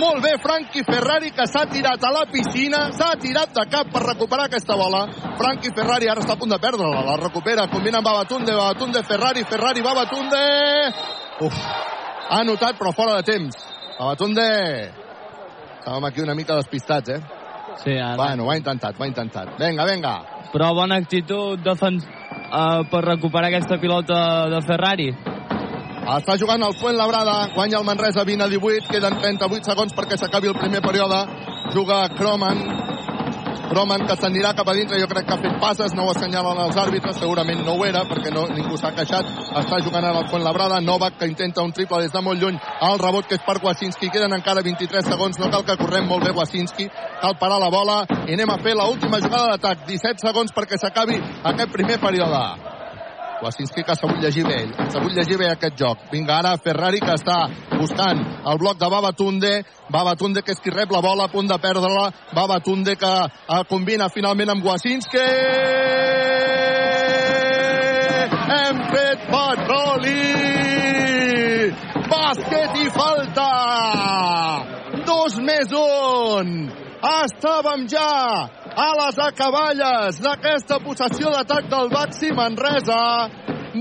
Molt 0.00 0.22
bé, 0.24 0.32
Franqui 0.40 0.80
Ferrari, 0.82 1.30
que 1.36 1.44
s'ha 1.44 1.66
tirat 1.68 2.00
a 2.02 2.10
la 2.10 2.24
piscina, 2.32 2.86
s'ha 2.90 3.10
tirat 3.20 3.52
de 3.52 3.66
cap 3.68 3.92
per 3.92 4.00
recuperar 4.06 4.46
aquesta 4.48 4.78
bola. 4.80 5.04
Franqui 5.36 5.74
Ferrari 5.76 6.08
ara 6.08 6.24
està 6.24 6.32
a 6.32 6.40
punt 6.40 6.54
de 6.54 6.58
perdre-la, 6.58 7.04
la 7.04 7.16
recupera, 7.20 7.68
combina 7.68 8.00
amb 8.00 8.08
Babatunde, 8.08 8.54
Babatunde, 8.56 9.02
Ferrari, 9.04 9.44
Ferrari, 9.44 9.84
Babatunde... 9.84 10.40
Uf, 11.44 11.58
ha 12.30 12.40
anotat, 12.40 12.80
però 12.80 12.94
fora 12.96 13.20
de 13.20 13.28
temps. 13.28 13.60
Babatunde... 13.98 14.46
Estàvem 15.82 16.08
aquí 16.08 16.24
una 16.24 16.34
mica 16.34 16.56
despistats, 16.56 17.12
eh? 17.12 17.20
Sí, 17.84 17.92
ara. 17.92 18.16
Bueno, 18.16 18.48
ho 18.48 18.50
ha 18.50 18.56
intentat, 18.56 18.96
ho 18.98 19.04
ha 19.04 19.06
intentat. 19.12 19.52
Vinga, 19.60 19.84
vinga. 19.84 20.16
Però 20.56 20.70
bona 20.72 20.96
actitud 20.96 21.60
defens 21.60 22.06
uh, 22.08 22.80
per 22.88 23.02
recuperar 23.04 23.50
aquesta 23.50 23.76
pilota 23.76 24.18
de 24.48 24.60
Ferrari. 24.64 25.10
Està 26.14 26.36
jugant 26.40 26.62
el 26.64 26.72
Fuentlabrada, 26.80 27.34
guanya 27.52 27.76
el 27.76 27.84
Manresa 27.84 28.24
20 28.24 28.46
a 28.46 28.48
18, 28.48 28.88
queden 28.88 29.18
38 29.20 29.68
segons 29.68 29.92
perquè 29.92 30.16
s'acabi 30.16 30.48
el 30.48 30.56
primer 30.56 30.80
període. 30.80 31.18
Juga 31.74 32.06
Croman, 32.16 32.62
Croman 33.70 34.04
que 34.06 34.14
s'anirà 34.20 34.52
cap 34.54 34.68
a 34.70 34.74
dintre, 34.76 35.00
jo 35.00 35.08
crec 35.10 35.26
que 35.26 35.34
ha 35.34 35.40
fet 35.42 35.56
passes, 35.62 35.94
no 35.98 36.04
ho 36.06 36.12
assenyalen 36.12 36.60
els 36.66 36.76
àrbitres, 36.78 37.18
segurament 37.18 37.64
no 37.66 37.74
ho 37.74 37.86
era, 37.86 38.04
perquè 38.06 38.30
no, 38.34 38.44
ningú 38.54 38.78
s'ha 38.78 38.92
queixat. 38.94 39.32
Està 39.62 39.80
jugant 39.82 40.04
ara 40.04 40.22
el 40.22 40.30
Fuentlabrada, 40.30 40.80
Novak 40.84 41.18
que 41.18 41.30
intenta 41.30 41.64
un 41.66 41.74
triple 41.74 42.04
des 42.04 42.14
de 42.14 42.22
molt 42.22 42.42
lluny, 42.42 42.60
el 42.90 43.02
rebot 43.02 43.26
que 43.26 43.40
és 43.40 43.44
per 43.46 43.58
Wasinski, 43.64 44.12
queden 44.14 44.36
encara 44.36 44.62
23 44.62 45.10
segons, 45.10 45.40
no 45.42 45.50
cal 45.50 45.66
que 45.66 45.78
correm 45.82 46.06
molt 46.06 46.28
bé 46.28 46.36
Wasinski, 46.36 46.88
cal 47.20 47.36
parar 47.40 47.58
la 47.62 47.72
bola. 47.72 48.04
I 48.26 48.38
anem 48.38 48.54
a 48.54 48.60
fer 48.62 48.78
l'última 48.78 49.20
jugada 49.24 49.56
d'atac, 49.56 49.84
17 49.90 50.28
segons 50.28 50.54
perquè 50.54 50.78
s'acabi 50.78 51.18
aquest 51.42 51.74
primer 51.74 52.00
període. 52.02 52.75
Wasinski 53.42 53.84
que 53.84 53.94
s'ha 53.94 54.08
vull 54.08 54.22
llegir 54.22 54.44
bé 54.46 54.58
s'ha 54.90 55.00
vull 55.02 55.14
llegir 55.14 55.36
bé 55.38 55.50
aquest 55.50 55.76
joc. 55.78 56.06
Vinga, 56.12 56.38
ara 56.38 56.56
Ferrari 56.62 57.00
que 57.04 57.14
està 57.16 57.38
buscant 57.76 58.22
el 58.52 58.58
bloc 58.58 58.78
de 58.80 58.88
Babatunde, 58.90 59.52
Babatunde 59.92 60.42
que 60.42 60.54
és 60.56 60.62
qui 60.62 60.72
rep 60.72 60.92
la 60.92 61.02
bola 61.04 61.26
a 61.26 61.32
punt 61.32 61.48
de 61.50 61.58
perdre-la, 61.60 62.10
Babatunde 62.34 62.96
que 62.96 63.12
eh, 63.26 63.62
combina 63.68 64.08
finalment 64.08 64.54
amb 64.54 64.64
Wasinski. 64.64 65.26
Hem 68.56 68.82
fet 68.94 69.28
petroli! 69.30 70.26
Bàsquet 72.06 72.80
i 72.84 72.90
falta! 72.94 73.50
Dos 75.06 75.40
més 75.44 75.72
un! 75.76 76.54
Estàvem 77.06 77.84
ja 77.92 78.06
a 78.76 78.92
les 78.92 79.18
acaballes 79.24 80.20
d'aquesta 80.20 80.76
possessió 80.84 81.30
d'atac 81.32 81.68
del 81.72 81.88
Baxi 81.88 82.32
Manresa. 82.36 83.02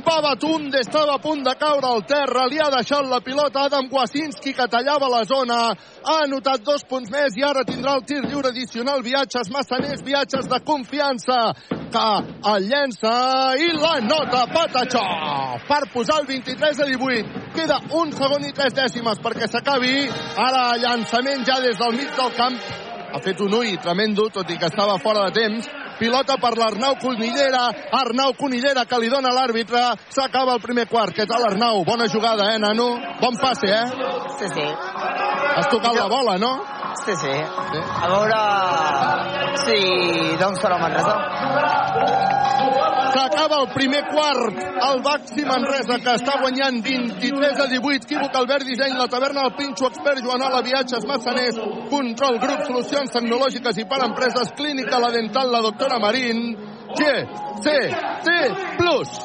Babatunde 0.06 0.80
estava 0.80 1.16
a 1.16 1.20
punt 1.24 1.44
de 1.44 1.54
caure 1.56 1.88
al 1.88 2.02
terra, 2.08 2.46
li 2.48 2.60
ha 2.60 2.68
deixat 2.72 3.08
la 3.08 3.22
pilota 3.24 3.66
Adam 3.68 3.88
Wasinski 3.92 4.54
que 4.54 4.68
tallava 4.68 5.08
la 5.08 5.24
zona, 5.24 5.58
ha 5.72 6.16
anotat 6.24 6.64
dos 6.68 6.84
punts 6.88 7.12
més 7.12 7.36
i 7.40 7.44
ara 7.48 7.64
tindrà 7.64 7.96
el 7.96 8.04
tir 8.08 8.22
lliure 8.26 8.52
addicional, 8.52 9.04
viatges 9.04 9.52
massaners, 9.56 10.04
viatges 10.04 10.48
de 10.52 10.60
confiança, 10.68 11.40
que 11.96 12.08
el 12.54 12.68
llença 12.68 13.16
i 13.56 13.72
la 13.80 14.00
nota 14.04 14.46
Patachó 14.52 15.04
per 15.68 15.84
posar 15.94 16.22
el 16.22 16.28
23 16.28 16.82
a 16.82 16.90
18. 16.92 17.44
Queda 17.56 17.80
un 18.00 18.12
segon 18.12 18.44
i 18.48 18.52
tres 18.56 18.76
dècimes 18.76 19.22
perquè 19.24 19.48
s'acabi. 19.48 20.10
Ara 20.36 20.76
llançament 20.82 21.48
ja 21.48 21.62
des 21.64 21.80
del 21.80 21.96
mig 21.96 22.12
del 22.20 22.36
camp 22.36 22.60
ha 23.16 23.22
fet 23.24 23.40
un 23.40 23.54
ull 23.56 23.78
tremendo, 23.80 24.28
tot 24.34 24.50
i 24.52 24.58
que 24.60 24.68
estava 24.68 24.98
fora 25.00 25.30
de 25.30 25.40
temps. 25.40 25.70
Pilota 25.96 26.36
per 26.42 26.52
l'Arnau 26.60 26.98
Conillera. 27.00 27.64
Arnau 28.02 28.34
Conillera 28.36 28.84
que 28.90 29.00
li 29.00 29.10
dona 29.10 29.32
l'àrbitre. 29.32 29.84
S'acaba 30.12 30.58
el 30.58 30.64
primer 30.64 30.88
quart. 30.92 31.16
Què 31.16 31.28
tal, 31.30 31.48
Arnau? 31.48 31.86
Bona 31.88 32.10
jugada, 32.12 32.52
eh, 32.52 32.60
nano? 32.60 32.90
Bon 33.22 33.40
passe, 33.40 33.72
eh? 33.72 33.86
Sí, 34.40 34.52
sí. 34.52 34.68
Has 35.56 35.72
tocat 35.72 35.96
la 35.96 36.10
bola, 36.12 36.38
no? 36.38 36.54
Sí, 37.06 37.16
sí. 37.16 37.36
sí. 37.72 37.84
A 38.04 38.12
veure 38.12 38.40
si 39.64 40.38
d'on 40.42 40.60
serà 40.60 40.80
Manresa. 40.84 42.35
S'acaba 43.16 43.62
el 43.64 43.70
primer 43.72 44.02
quart. 44.12 44.58
El 44.90 45.02
Baxi 45.04 45.46
Manresa, 45.48 45.96
que 46.04 46.16
està 46.20 46.34
guanyant 46.42 46.82
23 46.84 47.62
a 47.64 47.68
18. 47.72 48.10
Equívoc, 48.10 48.36
Albert 48.36 48.68
Disseny, 48.68 48.98
la 49.00 49.08
taverna 49.08 49.46
del 49.46 49.54
Pinxo, 49.56 49.88
expert 49.88 50.20
Joanola, 50.26 50.60
viatges 50.66 51.08
massaners, 51.08 51.62
control, 51.94 52.42
grup, 52.44 52.66
solucions 52.68 53.16
tecnològiques 53.16 53.80
i 53.80 53.88
per 53.88 54.02
empreses, 54.10 54.52
clínica, 54.60 55.00
la 55.00 55.14
dental, 55.16 55.48
la 55.54 55.64
doctora 55.64 56.02
Marín, 56.04 56.44
G, 57.00 57.08
C, 57.64 57.78
C, 58.28 58.36
plus. 58.82 59.16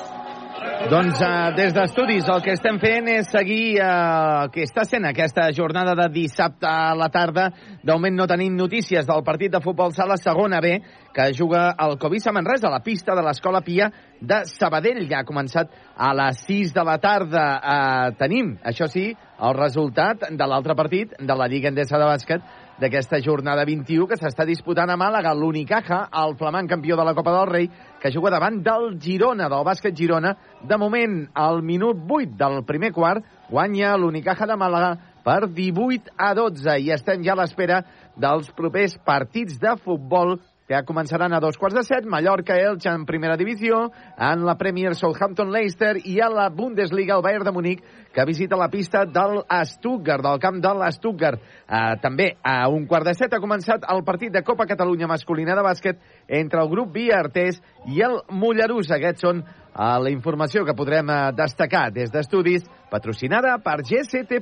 Doncs 0.61 1.21
uh, 1.25 1.53
des 1.57 1.73
d'estudis 1.73 2.27
el 2.29 2.43
que 2.45 2.53
estem 2.53 2.77
fent 2.83 3.07
és 3.09 3.29
seguir 3.33 3.79
uh, 3.81 4.43
el 4.43 4.51
que 4.53 4.67
està 4.67 4.85
sent 4.85 5.07
aquesta 5.09 5.47
jornada 5.57 5.95
de 5.97 6.09
dissabte 6.13 6.69
a 6.69 6.93
la 6.99 7.09
tarda. 7.13 7.47
De 7.81 7.95
moment 7.95 8.19
no 8.19 8.27
tenim 8.29 8.59
notícies 8.59 9.09
del 9.09 9.25
partit 9.25 9.55
de 9.55 9.63
futbol 9.65 9.95
sala 9.97 10.19
segona 10.21 10.61
B 10.61 10.75
que 11.15 11.31
juga 11.37 11.71
el 11.81 11.97
Covisa 11.99 12.33
Manresa 12.37 12.69
a 12.69 12.75
la 12.75 12.83
pista 12.85 13.17
de 13.17 13.25
l'Escola 13.25 13.63
Pia 13.65 13.89
de 14.21 14.43
Sabadell. 14.51 15.07
Ja 15.09 15.23
ha 15.23 15.29
començat 15.29 15.73
a 15.97 16.13
les 16.19 16.45
6 16.45 16.75
de 16.77 16.85
la 16.85 16.99
tarda. 17.01 17.45
Uh, 17.61 18.17
tenim, 18.21 18.59
això 18.61 18.89
sí, 18.91 19.09
el 19.41 19.57
resultat 19.57 20.29
de 20.29 20.49
l'altre 20.49 20.77
partit 20.77 21.15
de 21.17 21.37
la 21.37 21.49
Lliga 21.49 21.73
Endesa 21.73 21.97
de 21.97 22.11
Bàsquet 22.11 22.45
d'aquesta 22.81 23.21
jornada 23.21 23.65
21 23.69 24.09
que 24.09 24.17
s'està 24.17 24.47
disputant 24.49 24.91
a 24.91 24.99
Màlaga. 25.01 25.33
L'Unicaja, 25.37 26.07
el 26.25 26.37
flamant 26.41 26.69
campió 26.69 26.97
de 26.97 27.05
la 27.05 27.15
Copa 27.17 27.35
del 27.37 27.51
Rei, 27.51 27.71
que 28.01 28.11
juga 28.11 28.33
davant 28.33 28.63
del 28.65 28.95
Girona, 29.01 29.49
del 29.53 29.65
bàsquet 29.65 29.97
Girona. 29.97 30.35
De 30.65 30.77
moment, 30.81 31.21
al 31.35 31.61
minut 31.63 32.01
8 32.09 32.37
del 32.41 32.63
primer 32.67 32.93
quart, 32.97 33.25
guanya 33.51 33.97
l'Unicaja 34.01 34.49
de 34.49 34.57
Màlaga 34.57 34.95
per 35.25 35.51
18 35.53 36.15
a 36.17 36.33
12 36.35 36.79
i 36.81 36.91
estem 36.97 37.25
ja 37.27 37.37
a 37.37 37.43
l'espera 37.43 37.83
dels 38.17 38.49
propers 38.57 38.97
partits 39.05 39.61
de 39.61 39.77
futbol 39.85 40.39
que 40.71 40.85
començaran 40.87 41.33
a 41.35 41.41
dos 41.43 41.57
quarts 41.59 41.75
de 41.75 41.83
set, 41.83 42.05
Mallorca, 42.07 42.55
Elche 42.55 42.93
en 42.95 43.03
primera 43.03 43.35
divisió, 43.37 43.89
en 44.15 44.45
la 44.47 44.55
Premier 44.55 44.93
Southampton, 44.95 45.51
Leicester 45.51 45.97
i 46.07 46.21
a 46.23 46.29
la 46.31 46.45
Bundesliga 46.55 47.17
el 47.17 47.25
Bayern 47.27 47.49
de 47.49 47.53
Múnich, 47.57 47.81
que 48.15 48.25
visita 48.25 48.55
la 48.55 48.69
pista 48.71 49.03
del 49.03 49.41
Stuttgart, 49.67 50.23
del 50.23 50.39
camp 50.39 50.61
del 50.63 50.85
Stuttgart. 50.95 51.43
Uh, 51.67 51.97
també 51.99 52.29
a 52.47 52.69
un 52.71 52.87
quart 52.87 53.11
de 53.11 53.17
set 53.19 53.35
ha 53.35 53.43
començat 53.43 53.89
el 53.91 54.05
partit 54.07 54.31
de 54.31 54.45
Copa 54.47 54.69
Catalunya 54.71 55.11
masculina 55.11 55.59
de 55.59 55.67
bàsquet 55.67 55.99
entre 56.29 56.63
el 56.63 56.71
grup 56.71 56.95
Viartés 56.95 57.59
i 57.91 58.05
el 58.07 58.21
Mollerús. 58.31 58.95
Aquests 58.95 59.27
són 59.27 59.43
uh, 59.43 59.99
la 59.99 60.15
informació 60.15 60.63
que 60.63 60.79
podrem 60.79 61.11
uh, 61.11 61.35
destacar 61.35 61.89
des 61.91 62.15
d'estudis, 62.15 62.71
patrocinada 62.95 63.59
per 63.59 63.81
GCT+. 63.83 64.39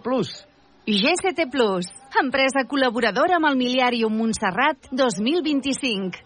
GCT 0.88 1.50
Plus, 1.52 1.84
empresa 2.16 2.62
col·laboradora 2.64 3.36
amb 3.36 3.44
el 3.50 3.58
Miliàrium 3.60 4.14
Montserrat 4.16 4.86
2025. 4.96 6.16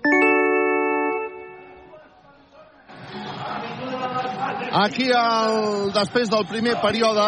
Aquí, 4.85 5.09
el, 5.11 5.91
després 5.99 6.31
del 6.31 6.47
primer 6.47 6.77
període, 6.79 7.27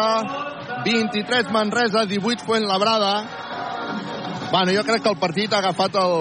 23 0.87 1.51
Manresa, 1.51 2.05
18 2.07 2.47
Fuentlabrada. 2.47 3.13
Bueno, 4.53 4.71
jo 4.71 4.87
crec 4.87 5.03
que 5.03 5.11
el 5.11 5.19
partit 5.19 5.51
ha 5.51 5.59
agafat 5.59 5.99
el, 5.99 6.15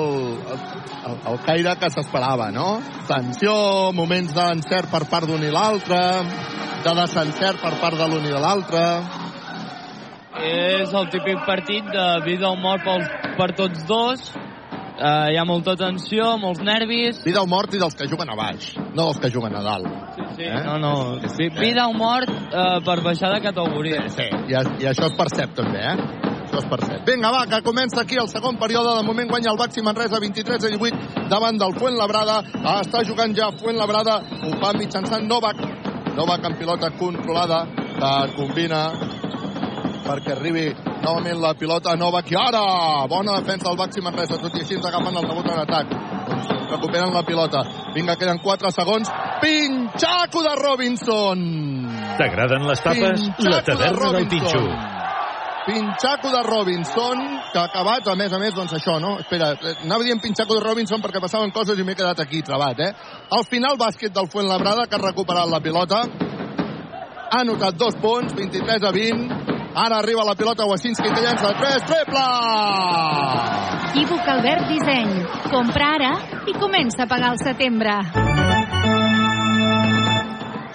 el, 0.51 1.19
el 1.31 1.43
caire 1.47 1.77
que 1.79 1.95
s'esperava, 1.95 2.51
no? 2.51 2.81
Tensió, 3.07 3.55
moments 3.95 4.35
d'encert 4.35 4.91
per 4.91 5.07
part 5.07 5.31
d'un 5.31 5.47
i 5.47 5.55
l'altre, 5.55 6.01
de 6.83 7.03
desencert 7.05 7.63
per 7.63 7.77
part 7.79 8.03
de 8.03 8.11
l'un 8.11 8.27
i 8.27 8.35
de 8.35 8.43
l'altre. 8.43 8.89
És 10.45 10.93
el 10.93 11.07
típic 11.13 11.39
partit 11.47 11.87
de 11.93 12.07
vida 12.27 12.51
o 12.51 12.57
mort 12.61 12.85
per, 12.85 12.99
per 13.39 13.51
tots 13.57 13.85
dos. 13.89 14.25
Uh, 14.95 15.27
hi 15.33 15.39
ha 15.41 15.43
molta 15.49 15.73
tensió, 15.75 16.37
molts 16.39 16.61
nervis. 16.63 17.19
Vida 17.25 17.41
o 17.43 17.49
mort 17.51 17.73
i 17.75 17.81
dels 17.83 17.97
que 17.99 18.07
juguen 18.07 18.29
a 18.31 18.37
baix, 18.39 18.69
no 18.95 19.09
dels 19.09 19.19
que 19.25 19.31
juguen 19.35 19.57
a 19.59 19.63
dalt. 19.65 19.89
Sí, 20.15 20.27
sí. 20.37 20.45
Eh? 20.47 20.61
No, 20.63 20.77
no. 20.79 20.93
Vi- 21.39 21.49
Vida 21.57 21.89
o 21.91 21.97
mort 21.99 22.31
uh, 22.31 22.79
per 22.87 23.01
baixar 23.03 23.33
de 23.35 23.41
categoria. 23.43 24.05
Sí, 24.15 24.29
I, 24.53 24.55
I 24.55 24.87
això 24.93 25.09
es 25.11 25.17
percep 25.19 25.57
també, 25.59 25.83
eh? 25.83 25.97
Això 26.45 26.61
es 26.61 26.69
percep. 26.71 27.03
Vinga, 27.09 27.33
va, 27.35 27.43
que 27.51 27.59
comença 27.67 28.05
aquí 28.05 28.21
el 28.23 28.29
segon 28.31 28.55
període. 28.61 28.95
De 29.01 29.03
moment 29.09 29.33
guanya 29.33 29.51
el 29.51 29.59
Baxi 29.59 29.83
Manresa 29.83 30.21
23 30.23 30.63
a 30.69 30.71
18 30.77 31.27
davant 31.33 31.59
del 31.59 31.75
Fuentlabrada. 31.81 32.39
Ah, 32.63 32.79
està 32.85 33.03
jugant 33.09 33.35
ja 33.35 33.51
Fuentlabrada. 33.59 34.21
Ho 34.47 34.55
fa 34.63 34.71
mitjançant 34.79 35.27
Novak. 35.27 35.59
Novak 36.15 36.47
amb 36.47 36.61
pilota 36.61 36.93
controlada 36.95 37.65
que 37.99 38.15
combina 38.39 38.85
perquè 40.05 40.35
arribi 40.37 40.67
novament 41.03 41.41
la 41.41 41.55
pilota 41.59 41.93
a 41.93 42.01
Novak 42.01 42.31
i 42.33 42.39
ara 42.41 42.65
bona 43.11 43.39
defensa 43.41 43.69
del 43.69 43.81
Baxi 43.81 44.05
Manresa 44.05 44.41
tot 44.41 44.55
i 44.55 44.65
així 44.65 44.79
ens 44.79 44.89
agafen 44.91 45.21
el 45.21 45.29
rebot 45.29 45.51
en 45.51 45.63
atac 45.65 45.95
recuperen 46.71 47.15
la 47.15 47.25
pilota 47.27 47.65
vinga 47.95 48.17
queden 48.21 48.43
4 48.45 48.75
segons 48.77 49.13
pinxaco 49.43 50.45
de 50.45 50.55
Robinson 50.63 51.49
T'agraden 52.19 52.67
les 52.69 52.81
tapes? 52.83 53.03
La 53.03 53.15
Pinxaco 53.15 53.51
de 53.51 53.63
taverna 53.63 53.87
del 53.87 53.97
Robinson. 53.97 54.29
Pinxo. 54.31 54.95
Pinxaco 55.65 56.31
de 56.31 56.43
Robinson, 56.45 57.23
que 57.53 57.59
ha 57.59 57.65
acabat, 57.65 58.09
a 58.09 58.15
més 58.21 58.33
a 58.33 58.39
més, 58.39 58.53
doncs 58.55 58.75
això, 58.77 58.99
no? 59.01 59.17
Espera, 59.23 59.55
anava 59.83 60.05
dient 60.05 60.21
Pinxaco 60.23 60.59
de 60.59 60.63
Robinson 60.63 61.03
perquè 61.03 61.23
passaven 61.25 61.55
coses 61.57 61.79
i 61.79 61.87
m'he 61.87 61.97
quedat 61.97 62.21
aquí 62.21 62.43
trebat, 62.45 62.83
eh? 62.85 62.93
Al 63.33 63.47
final, 63.49 63.79
bàsquet 63.81 64.13
del 64.15 64.29
Fuentlabrada, 64.31 64.87
que 64.87 64.99
ha 64.99 65.03
recuperat 65.03 65.51
la 65.51 65.63
pilota. 65.65 66.05
Ha 66.05 67.41
anotat 67.41 67.81
dos 67.81 67.97
punts, 68.03 68.37
23 68.37 68.85
a 68.85 68.93
20. 68.95 69.64
Ara 69.75 69.99
arriba 69.99 70.23
la 70.25 70.37
pilota 70.39 70.65
Wasinski, 70.71 71.09
que 71.11 71.21
llença 71.21 71.49
de 71.49 71.55
3, 71.59 71.85
triple! 71.89 72.27
Equívoc 73.91 74.29
Albert 74.29 74.69
Disseny. 74.71 75.25
Compra 75.51 75.89
ara 75.97 76.11
i 76.47 76.55
comença 76.55 77.03
a 77.03 77.09
pagar 77.11 77.33
al 77.33 77.41
setembre. 77.43 77.97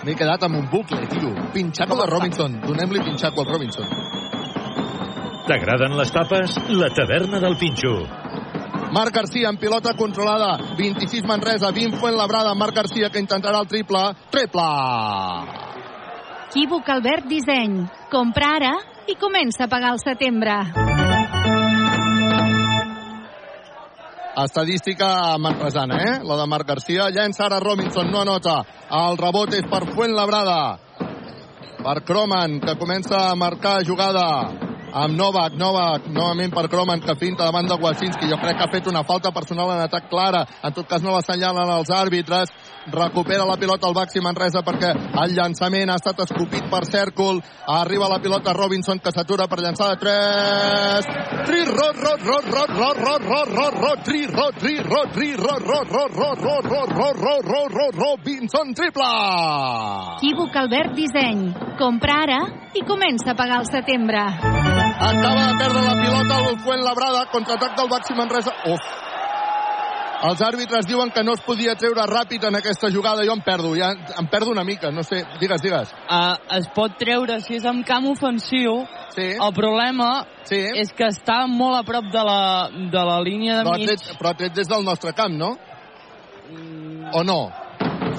M'he 0.03 0.15
quedat 0.19 0.43
amb 0.43 0.59
un 0.59 0.67
bucle, 0.71 0.99
tio. 1.13 1.31
Pinxaco 1.53 1.95
de 1.95 2.09
Robinson. 2.11 2.59
Donem-li 2.65 3.05
Pinxaco 3.05 3.45
al 3.45 3.53
Robinson. 3.53 3.87
T'agraden 5.47 5.95
les 5.95 6.11
tapes? 6.11 6.59
La 6.75 6.91
taverna 6.91 7.39
del 7.39 7.55
Pinxo. 7.55 7.95
Marc 8.91 9.15
Garcia 9.15 9.47
en 9.47 9.57
pilota 9.63 9.95
controlada. 9.95 10.57
26 10.77 11.23
Manresa, 11.23 11.71
20 11.71 11.97
Fuentlabrada. 12.03 12.53
Marc 12.55 12.75
Garcia 12.75 13.09
que 13.09 13.23
intentarà 13.23 13.63
el 13.63 13.67
triple. 13.67 14.03
Triple! 14.29 14.69
Equívoc 16.49 16.87
Albert 16.89 17.27
Disseny. 17.29 17.83
Compra 18.09 18.55
ara 18.57 18.73
i 19.07 19.15
comença 19.15 19.65
a 19.65 19.67
pagar 19.71 19.93
al 19.93 19.99
setembre. 20.03 20.57
Estadística 24.39 25.37
manresana, 25.37 25.97
eh? 25.99 26.13
La 26.23 26.37
de 26.39 26.47
Marc 26.47 26.67
Garcia. 26.67 27.09
Llença 27.09 27.45
ara 27.45 27.59
Robinson, 27.59 28.11
no 28.11 28.21
anota. 28.21 28.61
El 28.89 29.17
rebot 29.19 29.53
és 29.53 29.67
per 29.67 29.83
Fuentlabrada. 29.91 30.79
Per 31.79 31.99
Croman, 32.07 32.59
que 32.63 32.77
comença 32.79 33.29
a 33.29 33.35
marcar 33.35 33.83
jugada 33.83 34.68
amb 34.93 35.15
Novak, 35.15 35.55
Novak, 35.59 36.07
novament 36.13 36.53
per 36.53 36.67
Croman, 36.69 37.01
que 37.01 37.15
finta 37.19 37.45
davant 37.45 37.67
de 37.67 37.77
Wasinski. 37.79 38.29
Jo 38.29 38.37
crec 38.41 38.57
que 38.57 38.65
ha 38.65 38.71
fet 38.71 38.87
una 38.87 39.03
falta 39.03 39.31
personal 39.31 39.71
en 39.75 39.83
atac 39.85 40.09
clara. 40.09 40.45
En 40.63 40.73
tot 40.73 40.87
cas 40.87 41.03
no 41.03 41.13
l'assenyalen 41.15 41.69
els 41.77 41.89
àrbitres. 41.89 42.53
Recupera 42.89 43.45
la 43.45 43.57
pilota 43.57 43.87
al 43.87 43.93
Baxi 43.93 44.21
Manresa 44.23 44.63
perquè 44.65 44.93
el 45.23 45.35
llançament 45.35 45.91
ha 45.91 45.99
estat 45.99 46.23
escopit 46.25 46.69
per 46.71 46.85
Cèrcol. 46.89 47.41
Arriba 47.79 48.09
la 48.09 48.21
pilota 48.23 48.53
Robinson 48.53 48.99
que 48.99 49.13
s'atura 49.13 49.47
per 49.47 49.61
llançar 49.61 49.91
de 49.93 49.99
3. 50.05 51.11
Tri, 51.45 51.63
rot, 51.69 52.01
rot, 52.05 52.25
rot, 52.25 52.49
rot, 52.53 52.75
rot, 52.77 52.99
rot, 53.83 54.03
tri, 54.03 54.25
tri, 54.59 54.75
tri, 55.13 55.33
Robinson 57.99 58.73
triple! 58.73 59.05
Equívoc 60.17 60.55
Albert 60.55 60.95
Disseny. 60.95 61.53
Compra 61.79 62.21
ara 62.23 62.41
i 62.73 62.85
comença 62.87 63.33
a 63.33 63.39
pagar 63.39 63.61
al 63.61 63.69
setembre. 63.69 64.78
Acaba 64.79 65.47
de 65.47 65.57
perdre 65.57 65.81
la 65.85 65.95
pilota 66.01 66.49
el 66.49 66.59
Fuentlabrada, 66.59 67.25
contraatac 67.31 67.77
del 67.77 67.89
Baxi 67.89 68.13
Manresa. 68.13 68.53
Uf! 68.65 68.81
Els 70.19 70.41
àrbitres 70.43 70.83
diuen 70.87 71.13
que 71.15 71.23
no 71.23 71.31
es 71.37 71.41
podia 71.45 71.77
treure 71.79 72.03
ràpid 72.09 72.43
en 72.49 72.57
aquesta 72.59 72.89
jugada. 72.91 73.23
Jo 73.23 73.37
em 73.37 73.43
perdo, 73.43 73.71
ja 73.79 73.93
em 74.19 74.27
perdo 74.27 74.51
una 74.51 74.65
mica. 74.67 74.91
No 74.91 75.03
sé, 75.07 75.21
digues, 75.39 75.61
digues. 75.63 75.93
Uh, 76.11 76.35
es 76.57 76.67
pot 76.75 76.97
treure 76.99 77.39
si 77.45 77.55
és 77.55 77.67
en 77.69 77.79
camp 77.87 78.09
ofensiu. 78.11 78.81
Sí. 79.15 79.29
El 79.39 79.53
problema 79.55 80.25
sí. 80.49 80.59
és 80.83 80.91
que 80.95 81.07
està 81.07 81.45
molt 81.47 81.79
a 81.79 81.85
prop 81.87 82.11
de 82.11 82.25
la, 82.27 82.41
de 82.69 83.05
la 83.11 83.19
línia 83.23 83.61
de 83.61 83.63
Però 83.69 83.77
mig. 83.79 83.87
tret, 83.87 84.11
però 84.19 84.35
tret 84.35 84.59
des 84.59 84.67
del 84.67 84.83
nostre 84.83 85.15
camp, 85.15 85.39
no? 85.39 85.55
O 87.15 87.23
no? 87.23 87.39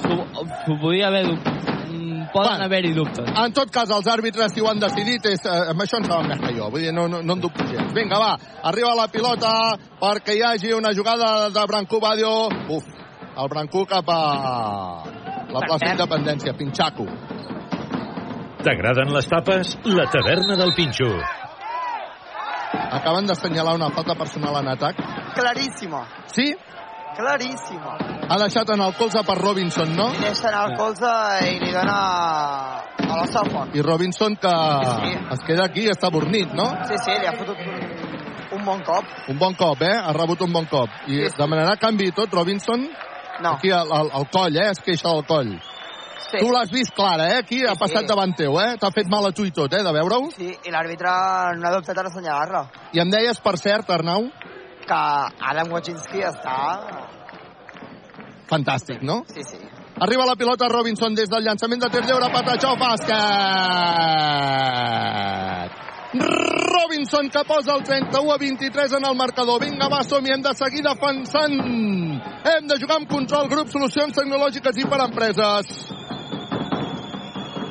S'ho 0.01 0.81
podia 0.81 1.09
haver 1.13 1.27
dubtat. 1.29 1.80
Poden 2.33 2.51
Bueno. 2.53 2.65
haver-hi 2.65 2.93
dubtes. 2.95 3.27
En 3.37 3.53
tot 3.53 3.71
cas, 3.71 3.91
els 3.91 4.07
àrbitres, 4.07 4.53
si 4.55 4.61
ho 4.61 4.69
han 4.71 4.79
decidit, 4.79 5.25
és, 5.27 5.45
eh, 5.45 5.71
amb 5.71 5.81
això 5.81 5.99
en 5.99 6.05
saben 6.05 6.29
més 6.29 6.41
que 6.41 6.55
jo. 6.55 6.71
Vull 6.71 6.81
dir, 6.83 6.93
no, 6.95 7.09
no, 7.09 7.23
no 7.23 7.33
en 7.33 7.41
dubto 7.41 7.67
gens. 7.67 7.93
Vinga, 7.93 8.19
va, 8.19 8.37
arriba 8.63 8.95
la 8.95 9.09
pilota 9.09 9.77
perquè 10.01 10.37
hi 10.37 10.43
hagi 10.43 10.73
una 10.73 10.95
jugada 10.95 11.51
de 11.51 11.67
Brancú 11.67 11.99
Badio. 12.01 12.49
Uf, 12.69 12.85
el 13.37 13.49
Brancú 13.49 13.85
cap 13.87 14.09
a 14.09 14.21
la 15.51 15.61
plaça 15.67 15.91
Independència, 15.91 16.55
Pinxaco. 16.55 17.07
T'agraden 18.63 19.13
les 19.15 19.27
tapes? 19.27 19.77
La 19.85 20.05
taverna 20.11 20.57
del 20.57 20.75
Pinxo. 20.77 21.09
Acaben 22.73 23.27
d'assenyalar 23.27 23.75
una 23.75 23.91
falta 23.91 24.15
personal 24.15 24.61
en 24.61 24.69
atac. 24.69 24.97
Claríssima. 25.35 26.05
Sí? 26.27 26.55
Claríssima. 27.17 27.97
Ha 28.31 28.37
deixat 28.39 28.71
en 28.75 28.81
el 28.85 28.95
colze 28.99 29.23
per 29.27 29.37
Robinson, 29.39 29.91
no? 29.97 30.11
I 30.15 30.23
deixa 30.23 30.49
anar 30.51 30.63
el 30.71 30.77
colze 30.79 31.11
i 31.49 31.57
li 31.63 31.73
dona 31.75 31.97
a 33.11 33.17
la 33.19 33.27
Safon. 33.27 33.73
I 33.75 33.83
Robinson 33.83 34.37
que 34.41 34.53
es 35.35 35.43
queda 35.47 35.67
aquí 35.67 35.87
i 35.89 35.91
està 35.93 36.11
bornit, 36.15 36.53
no? 36.55 36.69
Sí, 36.89 36.99
sí, 37.05 37.17
li 37.19 37.27
ha 37.27 37.35
fotut 37.39 37.59
un, 38.55 38.65
bon 38.65 38.85
cop. 38.87 39.11
Un 39.33 39.39
bon 39.39 39.57
cop, 39.59 39.83
eh? 39.83 39.97
Ha 39.97 40.15
rebut 40.17 40.47
un 40.47 40.53
bon 40.55 40.69
cop. 40.71 40.95
I 41.11 41.27
demanarà 41.37 41.75
canvi 41.81 42.11
i 42.11 42.15
tot, 42.15 42.33
Robinson? 42.35 42.87
No. 43.41 43.57
Aquí 43.57 43.73
al, 43.75 43.91
al, 43.91 44.11
al 44.15 44.31
coll, 44.31 44.57
eh? 44.57 44.71
Es 44.71 44.83
queixa 44.85 45.11
del 45.11 45.27
coll. 45.27 45.55
Sí. 46.31 46.39
Tu 46.39 46.51
l'has 46.53 46.71
vist 46.71 46.95
clara, 46.95 47.27
eh? 47.33 47.39
Aquí 47.43 47.65
ha 47.67 47.75
passat 47.79 48.07
davant 48.07 48.37
teu, 48.39 48.55
eh? 48.63 48.77
T'ha 48.79 48.93
fet 48.95 49.09
mal 49.11 49.27
a 49.27 49.33
tu 49.35 49.49
i 49.49 49.51
tot, 49.51 49.73
eh? 49.75 49.83
De 49.83 49.95
veure-ho. 49.97 50.29
Sí, 50.37 50.53
i 50.53 50.71
l'àrbitre 50.71 51.11
no 51.59 51.67
ha 51.67 51.75
dubtat 51.75 51.99
en 51.99 52.11
assenyalar-la. 52.13 52.63
I 52.95 53.03
em 53.03 53.11
deies, 53.11 53.41
per 53.43 53.57
cert, 53.59 53.91
Arnau, 53.91 54.29
Que 54.87 55.03
Adam 55.53 55.73
Wojcinski 55.73 56.21
està... 56.27 56.57
fantàstic, 58.51 59.03
no? 59.07 59.23
Sí, 59.31 59.43
sí. 59.47 59.59
Arriba 60.01 60.25
la 60.27 60.35
pilota 60.35 60.69
Robinson 60.69 61.15
des 61.15 61.29
del 61.29 61.45
llançament 61.45 61.81
de 61.83 61.91
tir 61.93 62.03
lliure, 62.07 62.31
Patachó, 62.33 62.73
bàsquet! 62.81 63.21
Robinson 66.91 67.29
que 67.31 67.45
posa 67.45 67.77
el 67.77 67.83
31 67.85 68.33
a 68.33 68.37
23 68.39 68.93
en 68.95 69.05
el 69.07 69.17
marcador. 69.17 69.61
Vinga, 69.61 69.89
va, 69.89 70.03
som 70.03 70.27
hem 70.27 70.43
de 70.43 70.55
seguir 70.59 70.83
defensant. 70.83 71.55
Hem 72.55 72.67
de 72.67 72.79
jugar 72.81 72.97
amb 72.99 73.09
control, 73.13 73.49
grup, 73.53 73.69
solucions 73.71 74.17
tecnològiques 74.17 74.81
i 74.81 74.89
per 74.91 75.01
empreses. 75.05 75.93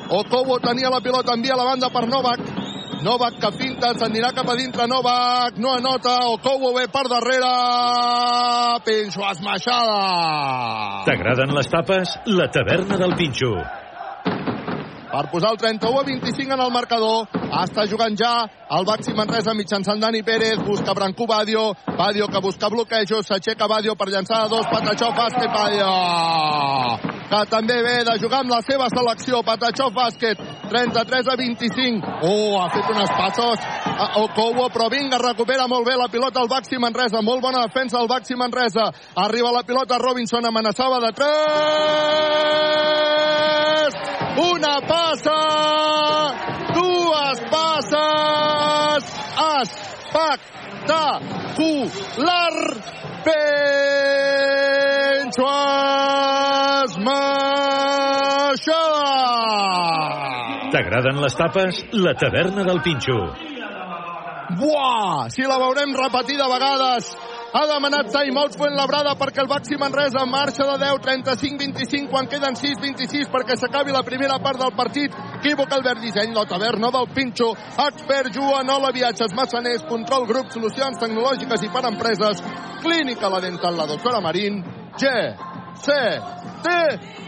Okobo 0.10 0.60
tenia 0.64 0.90
la 0.90 1.02
pilota, 1.02 1.34
envia 1.34 1.58
la 1.58 1.68
banda 1.68 1.90
per 1.90 2.08
Novak. 2.08 2.59
Novak 3.00 3.38
que 3.40 3.50
finta, 3.56 3.94
s'anirà 3.96 4.34
cap 4.36 4.50
a 4.52 4.56
dintre 4.60 4.84
Novak, 4.92 5.56
no 5.64 5.72
anota, 5.72 6.18
Okobo 6.34 6.74
ve 6.76 6.88
per 6.92 7.06
darrere, 7.08 7.52
Pinxo 8.84 9.24
esmaixada. 9.30 10.00
T'agraden 11.08 11.56
les 11.56 11.72
tapes? 11.72 12.18
La 12.28 12.50
taverna 12.52 13.00
del 13.00 13.16
Pinxo. 13.16 13.56
Per 15.10 15.30
posar 15.32 15.52
el 15.52 15.58
31 15.58 16.00
a 16.00 16.04
25 16.04 16.54
en 16.54 16.62
el 16.62 16.72
marcador. 16.72 17.28
Està 17.50 17.86
jugant 17.90 18.16
ja 18.18 18.46
el 18.78 18.86
Baxi 18.86 19.14
Manresa 19.18 19.54
mitjançant 19.58 20.00
Dani 20.02 20.22
Pérez, 20.24 20.60
busca 20.66 20.94
Brancú 20.94 21.26
Badio, 21.28 21.74
Badio 21.98 22.28
que 22.30 22.42
busca 22.42 22.70
bloquejos, 22.70 23.26
s'aixeca 23.26 23.68
Badio 23.68 23.96
per 23.98 24.10
llançar 24.10 24.44
a 24.46 24.48
dos, 24.52 24.68
Patachó 24.70 25.10
bàsquet, 25.18 25.50
Badio, 25.50 25.90
que 27.30 27.42
també 27.50 27.82
ve 27.84 28.04
de 28.06 28.20
jugar 28.22 28.40
amb 28.44 28.54
la 28.54 28.62
seva 28.62 28.88
selecció, 28.94 29.42
Patachó 29.44 29.90
bàsquet, 29.90 30.38
33 30.70 31.28
a 31.34 31.36
25. 31.36 32.06
Oh, 32.30 32.62
ha 32.62 32.70
fet 32.70 32.86
unes 32.94 33.10
passos 33.18 33.58
a 33.90 34.22
Okowo, 34.22 34.70
però 34.70 34.90
vinga, 34.94 35.18
recupera 35.18 35.68
molt 35.68 35.88
bé 35.90 35.98
la 35.98 36.08
pilota 36.14 36.42
el 36.46 36.52
Baxi 36.52 36.78
Manresa, 36.78 37.22
molt 37.26 37.42
bona 37.42 37.66
defensa 37.66 37.98
el 38.00 38.08
Baxi 38.08 38.36
Manresa. 38.38 38.92
Arriba 39.26 39.52
la 39.52 39.64
pilota 39.66 39.98
Robinson, 39.98 40.46
amenaçava 40.46 41.00
de 41.08 41.12
3! 41.18 42.70
Una 44.40 44.80
passa! 45.00 45.40
Dues 46.76 47.40
passes! 47.52 49.04
Espectacular! 49.62 52.56
Pencho 53.28 55.52
esmaixada! 56.84 59.08
T'agraden 60.72 61.16
les 61.24 61.36
tapes? 61.36 61.76
La 61.92 62.14
taverna 62.16 62.64
del 62.64 62.80
Pinxo. 62.86 63.20
Buah! 64.58 65.30
Si 65.30 65.46
la 65.46 65.60
veurem 65.62 65.94
repetida 65.94 66.46
a 66.48 66.50
vegades. 66.50 67.12
Ha 67.54 67.62
demanat 67.70 68.10
timeout 68.14 68.56
Fuentlabrada 68.58 69.16
perquè 69.18 69.44
el 69.44 69.50
Baxi 69.50 69.78
Manresa 69.78 70.26
marxa 70.30 70.66
de 70.70 70.78
10, 70.82 71.02
35-25, 71.06 72.10
quan 72.10 72.30
queden 72.30 72.58
6-26 72.58 73.30
perquè 73.34 73.58
s'acabi 73.58 73.94
la 73.94 74.04
primera 74.06 74.40
part 74.42 74.62
del 74.62 74.74
partit. 74.78 75.14
Equívoc 75.40 75.74
Albert 75.74 76.02
Disseny, 76.02 76.34
la 76.34 76.46
taverna 76.50 76.90
del 76.94 77.10
Pinxo, 77.14 77.52
expert 77.86 78.34
Joanola 78.34 78.92
Viatges, 78.94 79.34
Massaners, 79.38 79.86
Control 79.90 80.26
Grup, 80.30 80.50
Solucions 80.54 80.98
Tecnològiques 81.02 81.66
i 81.66 81.72
per 81.74 81.86
Empreses, 81.90 82.42
Clínica 82.82 83.30
La 83.30 83.42
Dental, 83.42 83.78
la 83.78 83.88
doctora 83.90 84.22
Marín, 84.22 84.62
G, 84.98 85.14
C, 85.80 85.94
T, 86.64 86.72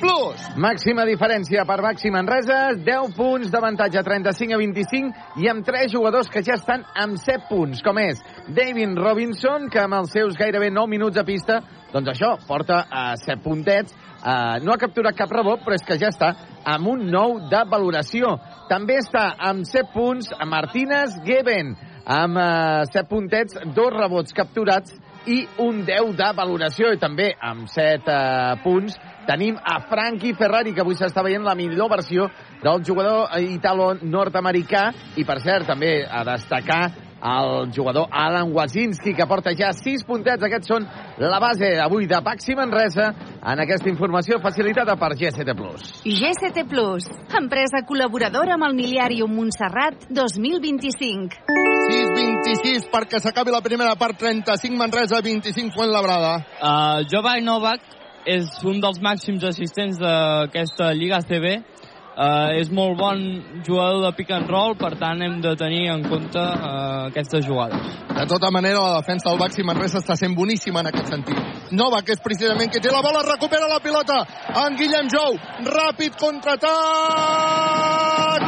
Plus. 0.02 0.42
Màxima 0.60 1.06
diferència 1.08 1.64
per 1.68 1.78
Baxi 1.84 2.10
Manresa, 2.12 2.74
10 2.76 3.14
punts 3.16 3.52
d'avantatge, 3.54 4.02
35 4.04 4.56
a 4.56 4.60
25, 4.60 5.12
i 5.40 5.48
amb 5.52 5.64
3 5.64 5.94
jugadors 5.94 6.28
que 6.32 6.44
ja 6.44 6.58
estan 6.58 6.84
amb 7.00 7.20
7 7.22 7.48
punts, 7.48 7.84
com 7.86 8.00
és 8.02 8.20
David 8.50 8.98
Robinson, 9.00 9.70
que 9.72 9.80
amb 9.84 10.02
els 10.02 10.12
seus 10.18 10.36
gairebé 10.40 10.72
9 10.74 10.92
minuts 10.92 11.22
a 11.22 11.24
pista, 11.28 11.62
doncs 11.94 12.12
això, 12.12 12.34
porta 12.48 12.82
a 12.90 13.06
7 13.22 13.40
puntets, 13.46 13.96
uh, 14.20 14.58
no 14.66 14.74
ha 14.74 14.82
capturat 14.82 15.16
cap 15.16 15.32
rebot, 15.32 15.64
però 15.64 15.78
és 15.78 15.86
que 15.88 16.00
ja 16.02 16.12
està 16.12 16.34
amb 16.66 16.92
un 16.92 17.08
9 17.08 17.48
de 17.54 17.64
valoració. 17.72 18.36
També 18.72 19.00
està 19.00 19.30
amb 19.38 19.64
7 19.70 19.94
punts 19.96 20.34
Martínez 20.44 21.16
Geben, 21.28 21.76
amb 22.04 22.42
uh, 22.42 22.84
7 22.90 23.08
puntets, 23.08 23.62
dos 23.78 23.96
rebots 23.96 24.36
capturats 24.36 24.98
i 25.28 25.42
un 25.62 25.84
10 25.86 26.16
de 26.18 26.30
valoració. 26.38 26.92
I 26.94 27.02
també 27.02 27.32
amb 27.38 27.70
7 27.70 28.08
uh, 28.10 28.56
punts 28.64 28.98
tenim 29.28 29.58
a 29.58 29.78
Frankie 29.90 30.34
Ferrari 30.38 30.74
que 30.74 30.82
avui 30.82 30.98
s'està 30.98 31.24
veient 31.26 31.46
la 31.46 31.56
millor 31.56 31.92
versió 31.92 32.28
del 32.64 32.84
jugador 32.88 33.30
italo-nord-americà. 33.38 34.90
I 35.18 35.26
per 35.28 35.40
cert 35.44 35.70
també 35.70 36.02
a 36.06 36.26
destacar 36.28 36.84
el 37.22 37.72
jugador 37.74 38.08
Alan 38.12 38.52
Wazinski, 38.54 39.14
que 39.14 39.28
porta 39.28 39.54
ja 39.58 39.72
6 39.74 40.04
puntets. 40.08 40.44
Aquests 40.44 40.72
són 40.74 40.88
la 41.22 41.40
base 41.40 41.70
avui 41.82 42.08
de 42.10 42.20
Baxi 42.24 42.56
Manresa 42.58 43.12
en 43.42 43.62
aquesta 43.62 43.90
informació 43.90 44.40
facilitada 44.42 44.96
per 44.98 45.14
GST+. 45.20 45.56
GST 46.06 46.66
Plus, 46.70 47.08
empresa 47.38 47.84
col·laboradora 47.88 48.58
amb 48.58 48.68
el 48.70 48.78
Miliàrium 48.78 49.34
Montserrat 49.38 50.08
2025. 50.10 51.42
6-26 51.92 52.90
perquè 52.92 53.22
s'acabi 53.22 53.54
la 53.54 53.64
primera 53.66 53.96
part, 53.96 54.18
35 54.20 54.78
Manresa, 54.78 55.22
25 55.22 55.76
Fuentlabrada. 55.76 56.38
Uh, 56.58 57.02
Jovaj 57.12 57.42
Novak 57.46 58.00
és 58.30 58.50
un 58.68 58.82
dels 58.82 59.00
màxims 59.02 59.44
assistents 59.48 59.98
d'aquesta 60.02 60.92
Lliga 60.98 61.22
CB. 61.26 61.58
Uh, 62.12 62.52
és 62.60 62.68
molt 62.76 62.98
bon 63.00 63.16
jugador 63.64 64.02
de 64.04 64.10
pick 64.18 64.34
and 64.36 64.50
roll, 64.52 64.74
per 64.76 65.00
tant 65.00 65.22
hem 65.24 65.40
de 65.42 65.56
tenir 65.56 65.88
en 65.94 66.04
compte 66.04 66.42
uh, 66.44 67.08
aquestes 67.08 67.46
jugades. 67.48 67.80
De 68.12 68.26
tota 68.28 68.52
manera, 68.52 68.84
la 68.84 69.00
defensa 69.00 69.30
del 69.30 69.40
Baxi 69.40 69.64
Manresa 69.64 70.04
està 70.04 70.16
sent 70.20 70.36
boníssima 70.36 70.84
en 70.84 70.88
aquest 70.92 71.08
sentit. 71.14 71.40
Nova, 71.72 72.04
que 72.04 72.12
és 72.18 72.20
precisament 72.20 72.68
que 72.72 72.82
té 72.84 72.92
la 72.92 73.02
bola, 73.06 73.24
recupera 73.24 73.68
la 73.72 73.80
pilota 73.80 74.28
en 74.66 74.76
Guillem 74.76 75.08
Jou. 75.08 75.40
Ràpid 75.72 76.20
contraatac 76.20 76.68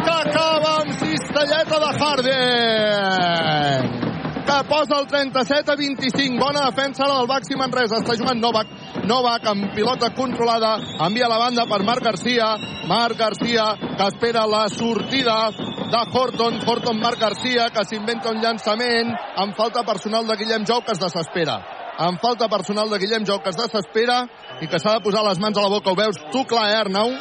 que 0.04 0.16
acaba 0.20 0.84
amb 0.84 0.92
cistelleta 1.00 1.80
de 1.88 1.92
Harden 2.04 4.03
que 4.46 4.64
posa 4.68 5.00
el 5.00 5.08
37 5.08 5.72
a 5.72 5.76
25. 5.76 6.40
Bona 6.40 6.66
defensa 6.70 7.08
la 7.08 7.20
del 7.20 7.28
Baxi 7.28 7.56
Manresa. 7.56 8.00
Està 8.02 8.16
jugant 8.20 8.40
Novak. 8.40 8.68
Novak 9.10 9.48
amb 9.52 9.72
pilota 9.76 10.12
controlada. 10.16 10.76
Envia 11.08 11.30
la 11.32 11.40
banda 11.42 11.66
per 11.70 11.82
Marc 11.84 12.04
Garcia. 12.04 12.54
Marc 12.88 13.18
Garcia 13.18 13.74
que 13.80 14.08
espera 14.08 14.46
la 14.48 14.68
sortida 14.70 15.38
de 15.52 16.02
Horton. 16.12 16.60
Horton 16.66 17.00
Marc 17.00 17.20
Garcia 17.20 17.70
que 17.74 17.86
s'inventa 17.88 18.32
un 18.32 18.42
llançament 18.44 19.14
amb 19.38 19.56
falta 19.56 19.84
personal 19.88 20.28
de 20.28 20.38
Guillem 20.38 20.68
Jou 20.68 20.84
que 20.84 20.94
es 20.96 21.00
desespera. 21.00 21.60
Amb 21.98 22.20
falta 22.20 22.50
personal 22.50 22.90
de 22.90 23.00
Guillem 23.00 23.26
Jou 23.26 23.40
que 23.44 23.54
es 23.54 23.60
desespera 23.60 24.24
i 24.62 24.68
que 24.68 24.80
s'ha 24.80 24.98
de 24.98 25.06
posar 25.06 25.24
les 25.28 25.40
mans 25.40 25.58
a 25.58 25.66
la 25.66 25.72
boca. 25.72 25.92
Ho 25.92 25.96
veus 25.96 26.20
tu 26.32 26.44
clar, 26.50 26.70
eh, 26.72 26.80
Arnau? 26.82 27.14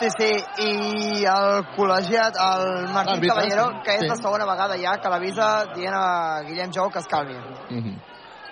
Sí, 0.00 0.08
sí, 0.16 0.28
i 0.64 1.24
el 1.28 1.58
col·legiat, 1.74 2.38
el 2.40 2.86
Martín 2.88 3.26
Caballero, 3.28 3.66
que 3.84 3.98
és 3.98 4.00
Sí. 4.00 4.08
la 4.08 4.16
segona 4.16 4.46
vegada 4.48 4.78
ja 4.80 4.96
que 4.96 5.10
l'avisa 5.12 5.66
dient 5.74 5.92
a 5.92 6.40
Guillem 6.46 6.72
Jou 6.72 6.88
que 6.90 7.00
es 7.00 7.06
calmi. 7.06 7.34
Mm 7.34 7.82
-hmm. 7.82 8.00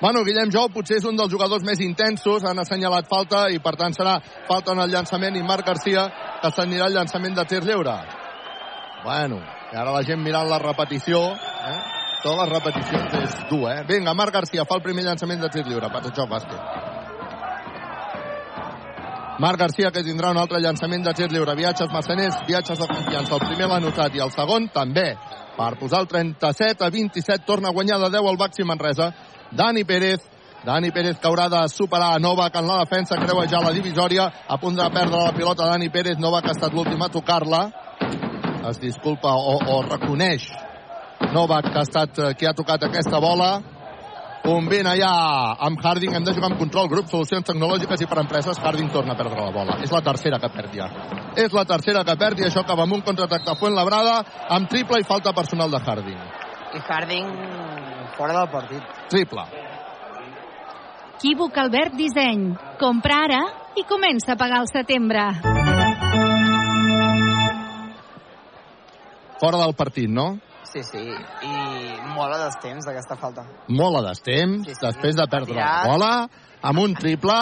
Bueno, 0.01 0.23
Guillem 0.25 0.51
Jou 0.51 0.69
potser 0.69 0.99
és 0.99 1.05
un 1.05 1.17
dels 1.17 1.33
jugadors 1.33 1.65
més 1.65 1.81
intensos, 1.81 2.45
han 2.45 2.59
assenyalat 2.59 3.09
falta 3.09 3.49
i 3.51 3.59
per 3.59 3.77
tant 3.77 3.93
serà 3.93 4.21
falta 4.47 4.73
en 4.73 4.79
el 4.79 4.91
llançament 4.91 5.37
i 5.37 5.43
Marc 5.43 5.67
Garcia 5.67 6.07
que 6.43 6.51
s'anirà 6.51 6.85
al 6.85 6.93
llançament 6.93 7.35
de 7.35 7.45
tir 7.45 7.65
lliure. 7.65 7.97
Bueno, 9.03 9.41
i 9.73 9.77
ara 9.77 9.91
la 9.91 10.03
gent 10.03 10.23
mirant 10.23 10.49
la 10.49 10.59
repetició, 10.59 11.33
eh? 11.33 11.81
Totes 12.23 12.39
les 12.39 12.49
repeticions 12.49 13.15
és 13.15 13.49
dur, 13.49 13.71
eh? 13.71 13.85
Vinga, 13.89 14.15
Marc 14.15 14.33
Garcia 14.35 14.65
fa 14.65 14.75
el 14.77 14.83
primer 14.83 15.05
llançament 15.05 15.41
de 15.41 15.49
tir 15.49 15.65
lliure, 15.67 15.89
Patachó 15.89 16.27
bàsquet. 16.27 16.98
Marc 19.39 19.61
Garcia 19.61 19.93
que 19.95 20.03
tindrà 20.03 20.33
un 20.35 20.39
altre 20.41 20.59
llançament 20.59 21.05
de 21.07 21.13
tir 21.15 21.29
lliure. 21.31 21.55
Viatges 21.55 21.93
massaners, 21.95 22.41
viatges 22.49 22.79
de 22.79 22.89
confiança. 22.91 23.37
El 23.37 23.47
primer 23.47 23.69
l'ha 23.71 23.79
notat 23.81 24.17
i 24.17 24.23
el 24.25 24.33
segon 24.35 24.67
també. 24.75 25.13
Per 25.59 25.71
posar 25.79 26.03
el 26.03 26.09
37 26.11 26.85
a 26.85 26.91
27 26.91 27.47
torna 27.47 27.71
a 27.71 27.77
guanyar 27.77 28.01
de 28.03 28.11
10 28.17 28.33
el 28.33 28.41
Baxi 28.41 28.67
Manresa. 28.67 29.13
Dani 29.53 29.85
Pérez 29.85 30.27
Dani 30.65 30.91
Pérez 30.91 31.19
que 31.19 31.29
haurà 31.29 31.47
de 31.49 31.61
superar 31.71 32.17
a 32.17 32.19
Novak 32.19 32.57
en 32.59 32.67
la 32.67 32.81
defensa, 32.83 33.17
creua 33.17 33.47
ja 33.47 33.61
la 33.63 33.71
divisòria, 33.73 34.27
a 34.49 34.59
punt 34.59 34.77
de 34.77 34.89
perdre 34.91 35.23
la 35.23 35.33
pilota 35.33 35.69
Dani 35.71 35.89
Pérez, 35.89 36.19
Novak 36.19 36.49
ha 36.49 36.57
estat 36.57 36.75
l'últim 36.75 37.03
a 37.03 37.09
tocar-la, 37.09 37.63
es 38.69 38.81
disculpa 38.83 39.37
o, 39.39 39.55
o 39.55 39.83
reconeix 39.87 40.51
Novak 41.33 41.71
que 41.71 41.79
ha 41.79 41.87
estat 41.87 42.19
eh, 42.19 42.33
qui 42.35 42.47
ha 42.47 42.57
tocat 42.59 42.89
aquesta 42.89 43.21
bola, 43.23 43.53
combina 44.43 44.95
ja 44.99 45.11
amb 45.67 45.81
Harding, 45.85 46.15
hem 46.17 46.25
de 46.25 46.35
jugar 46.37 46.51
amb 46.53 46.61
control, 46.61 46.89
grup, 46.91 47.09
solucions 47.11 47.47
tecnològiques 47.47 48.03
i 48.03 48.09
per 48.11 48.21
empreses, 48.23 48.59
Harding 48.59 48.91
torna 48.95 49.15
a 49.15 49.19
perdre 49.19 49.39
la 49.41 49.55
bola. 49.55 49.79
És 49.85 49.93
la 49.95 50.03
tercera 50.05 50.41
que 50.43 50.51
perd 50.55 50.75
ja. 50.75 50.89
És 51.37 51.55
la 51.55 51.65
tercera 51.69 52.05
que 52.05 52.17
perd 52.19 52.43
i 52.43 52.49
això 52.49 52.65
acaba 52.65 52.87
amb 52.87 52.99
un 52.99 53.05
contraatac 53.07 53.45
de 53.47 53.57
Fuentlabrada, 53.61 54.19
amb 54.59 54.69
triple 54.69 55.01
i 55.01 55.09
falta 55.09 55.35
personal 55.37 55.71
de 55.71 55.83
Harding. 55.85 56.21
I 56.75 56.85
Harding 56.89 57.33
fora 58.17 58.39
del 58.41 58.51
partit. 58.51 58.83
Triple. 59.09 59.47
Equívoc 61.19 61.57
Albert 61.59 61.97
Disseny. 61.99 62.53
Compra 62.79 63.23
ara 63.27 63.41
i 63.75 63.83
comença 63.89 64.35
a 64.35 64.39
pagar 64.39 64.61
al 64.63 64.69
setembre. 64.71 65.25
Fora 69.39 69.59
del 69.59 69.75
partit, 69.79 70.11
no? 70.11 70.37
Sí, 70.69 70.83
sí, 70.85 71.01
i 71.01 71.53
molt 72.13 72.35
a 72.35 72.39
destemps 72.43 72.85
d'aquesta 72.85 73.17
falta. 73.17 73.45
Molt 73.73 74.03
a 74.03 74.03
destemps, 74.11 74.67
sí, 74.67 74.75
sí. 74.77 74.85
després 74.85 75.17
de 75.17 75.25
perdre 75.33 75.57
la 75.57 75.87
bola, 75.89 76.11
amb 76.69 76.83
un 76.83 76.97
triple, 76.99 77.37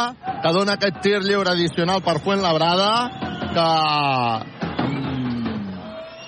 que 0.44 0.52
dona 0.54 0.76
aquest 0.78 1.00
tir 1.02 1.18
lliure 1.24 1.50
addicional 1.50 2.04
per 2.06 2.20
Fuentlabrada, 2.22 2.90
que 3.56 3.66
mm, 4.84 5.15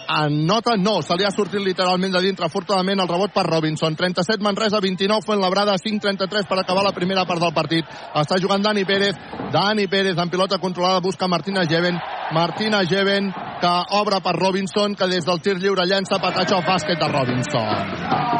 en 0.09 0.47
nota 0.47 0.77
no, 0.77 1.01
se 1.03 1.17
li 1.17 1.27
ha 1.27 1.31
sortit 1.31 1.61
literalment 1.61 2.15
de 2.15 2.23
dintre, 2.25 2.47
afortunadament 2.47 3.03
el 3.05 3.11
rebot 3.11 3.33
per 3.35 3.45
Robinson. 3.47 3.97
37 3.97 4.43
Manresa, 4.45 4.81
29 4.81 5.27
Fuenlabrada, 5.27 5.77
5-33 5.77 6.49
per 6.49 6.61
acabar 6.63 6.85
la 6.87 6.95
primera 6.97 7.27
part 7.29 7.43
del 7.45 7.55
partit. 7.55 7.85
Està 8.17 8.41
jugant 8.41 8.65
Dani 8.65 8.87
Pérez, 8.89 9.21
Dani 9.53 9.87
Pérez 9.87 10.19
en 10.19 10.33
pilota 10.33 10.59
controlada 10.59 11.05
busca 11.05 11.29
Martina 11.29 11.67
Jeven, 11.69 12.01
Martina 12.33 12.85
Jeven 12.89 13.33
que 13.61 13.75
obre 14.01 14.21
per 14.23 14.37
Robinson, 14.37 14.95
que 14.95 15.09
des 15.11 15.27
del 15.27 15.43
tir 15.43 15.59
lliure 15.59 15.87
llença 15.87 16.21
patatxo 16.23 16.63
bàsquet 16.67 16.99
de 16.99 17.09
Robinson. 17.13 18.38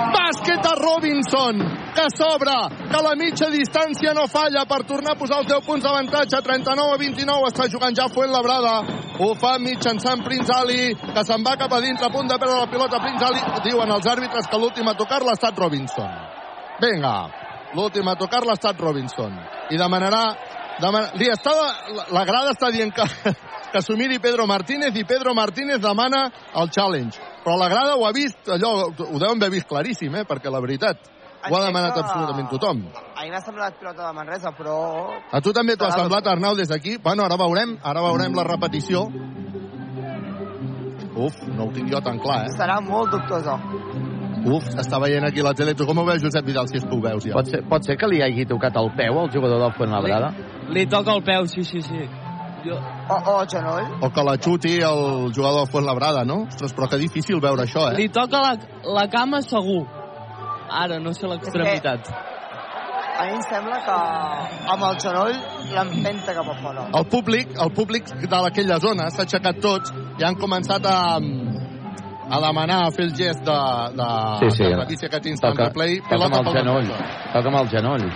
Robinson, 0.79 1.59
que 1.95 2.07
s'obre, 2.15 2.55
que 2.91 3.03
la 3.03 3.15
mitja 3.19 3.49
distància 3.51 4.15
no 4.15 4.27
falla 4.31 4.65
per 4.71 4.85
tornar 4.87 5.15
a 5.15 5.19
posar 5.19 5.43
els 5.43 5.51
10 5.51 5.67
punts 5.67 5.85
d'avantatge, 5.85 6.41
39 6.47 6.95
a 6.95 7.01
29, 7.03 7.51
està 7.51 7.69
jugant 7.73 7.97
ja 7.97 8.09
Fuenlabrada, 8.13 8.75
ho 9.19 9.33
fa 9.41 9.57
mitjançant 9.59 10.23
Prince 10.25 10.55
Ali, 10.55 10.93
que 10.95 11.25
se'n 11.27 11.45
va 11.47 11.57
cap 11.61 11.73
a 11.75 11.81
dintre, 11.83 12.07
a 12.07 12.15
punt 12.15 12.31
de 12.31 12.39
perdre 12.39 12.61
la 12.61 12.71
pilota 12.71 13.03
Prince 13.03 13.27
Ali, 13.27 13.43
diuen 13.67 13.91
els 13.97 14.07
àrbitres 14.07 14.47
que 14.47 14.61
l'últim 14.61 14.89
a 14.89 14.97
tocar 14.99 15.21
l'ha 15.27 15.35
estat 15.39 15.59
Robinson. 15.59 16.13
Vinga, 16.79 17.15
l'últim 17.75 18.09
a 18.09 18.17
tocar 18.17 18.45
l'ha 18.47 18.57
estat 18.59 18.79
Robinson. 18.81 19.35
I 19.75 19.81
demanarà, 19.81 20.23
demana, 20.81 21.11
li 21.19 21.31
està, 21.33 21.55
la, 21.57 22.07
la 22.15 22.25
grada 22.29 22.55
està 22.55 22.71
dient 22.75 22.95
que, 22.95 23.09
que 23.73 23.83
s'ho 23.83 23.99
miri 23.99 24.23
Pedro 24.23 24.47
Martínez 24.47 24.97
i 24.97 25.05
Pedro 25.05 25.35
Martínez 25.35 25.83
demana 25.83 26.29
el 26.55 26.71
challenge. 26.71 27.28
Però 27.49 27.57
la 27.57 27.69
grada 27.73 27.95
ho 27.97 28.05
ha 28.05 28.11
vist, 28.13 28.43
allò, 28.53 28.91
ho 28.93 29.19
deuen 29.19 29.39
haver 29.39 29.49
vist 29.55 29.65
claríssim, 29.71 30.13
eh? 30.21 30.27
perquè 30.29 30.51
la 30.53 30.59
veritat, 30.61 31.07
ho 31.49 31.55
ha 31.57 31.61
demanat 31.65 31.97
absolutament 31.97 32.51
tothom. 32.53 32.83
A 33.17 33.25
mi 33.25 33.33
m'ha 33.33 33.41
semblat 33.41 33.79
pilota 33.81 34.05
de 34.05 34.11
Manresa, 34.19 34.53
però... 34.53 34.75
A 35.33 35.41
tu 35.41 35.55
també 35.57 35.79
t'ho 35.81 35.87
ha 35.87 35.95
semblat, 35.95 36.29
Arnau, 36.29 36.59
des 36.59 36.69
d'aquí? 36.69 36.99
Bueno, 37.01 37.25
ara 37.25 37.41
veurem, 37.41 37.79
ara 37.81 38.05
veurem 38.05 38.37
la 38.37 38.45
repetició. 38.51 39.07
Uf, 41.17 41.41
no 41.49 41.71
ho 41.71 41.73
tinc 41.73 41.89
jo 41.89 42.05
tan 42.05 42.21
clar, 42.21 42.43
eh? 42.51 42.55
Serà 42.61 42.83
molt 42.85 43.17
dubtosa. 43.17 43.57
Uf, 44.45 44.69
s'està 44.69 45.01
veient 45.01 45.25
aquí 45.33 45.41
la 45.41 45.57
tele. 45.57 45.73
Tu 45.73 45.89
com 45.89 46.05
ho 46.05 46.09
veus, 46.13 46.21
Josep 46.21 46.53
Vidal, 46.53 46.69
si 46.69 46.83
és 46.83 46.85
que 46.85 46.93
ho 46.93 47.01
veus 47.01 47.25
ja? 47.25 47.33
Pot 47.41 47.49
ser, 47.49 47.65
pot 47.73 47.89
ser 47.89 47.97
que 47.97 48.13
li 48.13 48.21
hagi 48.21 48.45
tocat 48.53 48.77
el 48.77 48.93
peu 49.01 49.25
al 49.25 49.33
jugador 49.33 49.65
del 49.65 49.73
Fuenlabrada? 49.81 50.35
Li 50.69 50.85
toca 50.85 51.17
el 51.17 51.25
peu, 51.25 51.49
sí, 51.49 51.65
sí, 51.65 51.81
sí. 51.81 52.05
Jo... 52.65 52.79
O, 53.09 53.17
o 53.17 53.37
el 53.43 53.49
genoll. 53.49 53.87
O 54.03 54.11
que 54.11 54.25
la 54.25 54.37
xuti 54.37 54.75
el 54.79 55.33
jugador 55.35 55.65
del 55.65 55.71
Fuenlabrada, 55.73 56.25
no? 56.25 56.43
Ostres, 56.49 56.75
però 56.77 56.89
que 56.91 56.99
difícil 57.01 57.41
veure 57.41 57.65
això, 57.65 57.89
eh? 57.91 57.97
Li 57.99 58.09
toca 58.13 58.43
la, 58.45 58.57
la 58.99 59.07
cama 59.13 59.43
segur. 59.43 59.85
Ara, 60.69 60.99
no 61.01 61.15
sé 61.17 61.29
l'extremitat. 61.31 62.11
A 63.19 63.25
mi 63.27 63.33
em 63.35 63.41
sembla 63.43 63.81
que 63.83 63.95
amb 64.75 64.85
el 64.89 64.99
genoll 65.03 65.33
l'empenta 65.75 66.35
cap 66.37 66.51
a 66.53 66.55
fora. 66.61 66.85
El 66.95 67.07
públic, 67.11 67.57
el 67.65 67.73
públic 67.75 68.13
de 68.15 68.43
aquella 68.47 68.79
zona 68.79 69.09
s'ha 69.11 69.25
aixecat 69.25 69.59
tots 69.65 69.91
i 70.21 70.27
han 70.27 70.39
començat 70.39 70.87
a, 70.87 71.01
a 71.19 72.41
demanar, 72.45 72.79
a 72.87 72.93
fer 72.95 73.09
el 73.09 73.15
gest 73.19 73.43
de, 73.43 73.59
de, 73.99 74.09
Sí, 74.45 74.51
sí. 74.61 74.71
de 74.71 75.09
aquest 75.11 75.27
instant 75.33 75.57
Toca, 75.57 75.71
toca 75.73 76.31
amb 76.31 76.39
el 76.45 76.55
genoll. 76.61 76.93
Toca 77.33 77.49
amb 77.49 77.61
el 77.65 77.73
genoll. 77.75 78.07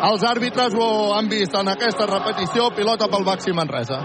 Els 0.00 0.22
àrbitres 0.24 0.72
ho 0.80 1.12
han 1.12 1.28
vist 1.28 1.52
en 1.58 1.68
aquesta 1.68 2.06
repetició, 2.08 2.70
pilota 2.72 3.08
pel 3.12 3.24
Baxi 3.26 3.52
Manresa. 3.52 3.98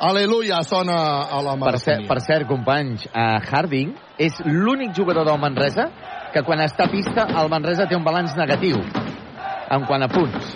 Aleluia, 0.00 0.62
sona 0.64 0.96
a 1.28 1.42
la 1.44 1.58
Per, 1.60 1.76
cer, 1.78 1.98
per 2.08 2.16
cert, 2.24 2.46
companys, 2.48 3.04
uh, 3.10 3.36
Harding 3.44 3.92
és 4.16 4.38
l'únic 4.46 4.94
jugador 4.96 5.28
del 5.28 5.36
Manresa 5.42 5.90
que 6.32 6.40
quan 6.46 6.62
està 6.64 6.86
a 6.86 6.92
pista 6.92 7.26
el 7.42 7.50
Manresa 7.52 7.84
té 7.90 7.98
un 7.98 8.06
balanç 8.06 8.32
negatiu 8.38 8.80
en 8.80 9.84
quant 9.84 10.06
a 10.06 10.08
punts. 10.08 10.54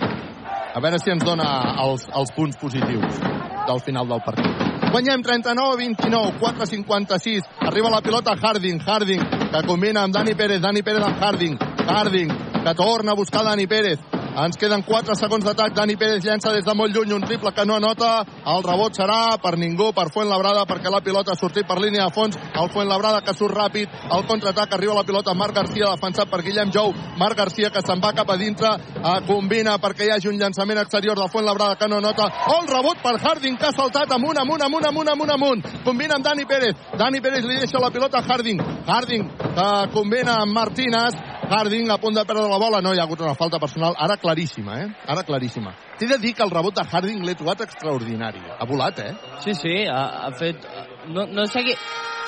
A 0.73 0.81
veure 0.81 0.97
si 0.99 1.13
ens 1.13 1.21
dona 1.23 1.45
els, 1.85 2.07
els 2.09 2.33
punts 2.33 2.57
positius 2.57 3.21
del 3.69 3.83
final 3.85 4.09
del 4.09 4.25
partit. 4.25 4.65
Guanyem 4.89 5.21
39 5.21 5.75
a 5.75 5.77
29, 5.77 6.33
4 6.41 6.63
a 6.63 6.69
56. 6.71 7.53
Arriba 7.69 7.93
la 7.93 8.01
pilota 8.01 8.33
Harding, 8.33 8.81
Harding, 8.81 9.23
que 9.53 9.63
combina 9.67 10.07
amb 10.07 10.17
Dani 10.17 10.33
Pérez, 10.33 10.61
Dani 10.63 10.81
Pérez 10.81 11.05
amb 11.05 11.21
Harding, 11.21 11.57
Harding, 11.85 12.33
que 12.65 12.73
torna 12.73 13.11
a 13.11 13.15
buscar 13.15 13.43
Dani 13.43 13.67
Pérez. 13.67 13.99
Ens 14.35 14.57
queden 14.59 14.81
4 14.83 15.15
segons 15.15 15.45
d'atac. 15.45 15.71
Dani 15.77 15.95
Pérez 15.95 16.23
llença 16.25 16.51
des 16.51 16.65
de 16.65 16.73
molt 16.75 16.91
lluny 16.91 17.13
un 17.13 17.23
triple 17.23 17.53
que 17.55 17.63
no 17.63 17.77
anota. 17.77 18.25
El 18.51 18.63
rebot 18.65 18.97
serà 18.97 19.37
per 19.39 19.53
ningú, 19.55 19.91
per 19.95 20.09
Fuenlabrada, 20.11 20.65
perquè 20.67 20.91
la 20.91 20.99
pilota 21.05 21.31
ha 21.31 21.39
sortit 21.39 21.67
per 21.67 21.77
línia 21.79 22.03
de 22.03 22.11
fons. 22.11 22.35
El 22.35 22.67
Fuenlabrada 22.73 23.21
que 23.23 23.35
surt 23.37 23.55
ràpid. 23.55 23.93
El 24.11 24.25
contraatac 24.27 24.73
arriba 24.73 24.97
la 24.97 25.05
pilota. 25.07 25.33
Marc 25.33 25.55
Garcia 25.55 25.93
defensat 25.93 26.27
per 26.27 26.41
Guillem 26.43 26.73
Jou. 26.73 26.91
Marc 27.21 27.37
Garcia 27.37 27.69
que 27.69 27.83
se'n 27.85 28.01
va 28.03 28.11
cap 28.17 28.33
a 28.33 28.37
dintre. 28.41 28.73
Eh, 28.97 29.13
combina 29.29 29.77
perquè 29.79 30.09
hi 30.09 30.11
hagi 30.17 30.27
un 30.27 30.41
llançament 30.41 30.81
exterior 30.81 31.15
del 31.15 31.29
Fuenlabrada 31.29 31.77
que 31.79 31.87
no 31.87 32.01
nota. 32.01 32.27
Oh, 32.49 32.59
el 32.63 32.67
rebot 32.73 32.99
per 33.05 33.15
Harding 33.21 33.55
que 33.61 33.69
ha 33.69 33.77
saltat 33.77 34.11
amunt, 34.11 34.41
amunt, 34.41 34.65
amunt, 34.65 34.89
amunt, 34.89 35.13
amunt, 35.13 35.31
amunt. 35.37 35.63
Combina 35.85 36.17
amb 36.17 36.25
Dani 36.25 36.43
Pérez. 36.49 36.75
Dani 36.97 37.21
Pérez 37.21 37.45
li 37.45 37.61
deixa 37.61 37.79
la 37.79 37.93
pilota 37.93 38.19
a 38.19 38.27
Harding. 38.27 38.59
Harding 38.89 39.31
que 39.55 39.69
combina 39.93 40.41
amb 40.41 40.51
Martínez. 40.51 41.15
Harding 41.49 41.91
a 41.91 41.97
punt 42.01 42.15
de 42.17 42.25
perdre 42.25 42.47
la 42.49 42.57
bola. 42.57 42.81
No 42.81 42.93
hi 42.93 42.99
ha 42.99 43.05
hagut 43.05 43.21
una 43.21 43.35
falta 43.35 43.59
personal. 43.59 43.95
Ara 43.97 44.17
claríssima, 44.17 44.79
eh? 44.81 44.87
Ara 45.07 45.23
claríssima. 45.23 45.75
T'he 45.99 46.09
de 46.09 46.17
dir 46.19 46.33
que 46.33 46.43
el 46.43 46.51
rebot 46.51 46.75
de 46.75 46.83
Harding 46.83 47.23
l'he 47.25 47.35
trobat 47.37 47.61
extraordinari. 47.67 48.41
Ha 48.59 48.65
volat, 48.65 48.99
eh? 48.99 49.13
Sí, 49.45 49.53
sí, 49.53 49.77
ha, 49.85 50.03
ha 50.25 50.31
fet... 50.39 50.67
No, 51.07 51.27
no 51.29 51.47
sé 51.51 51.63
què... 51.67 51.77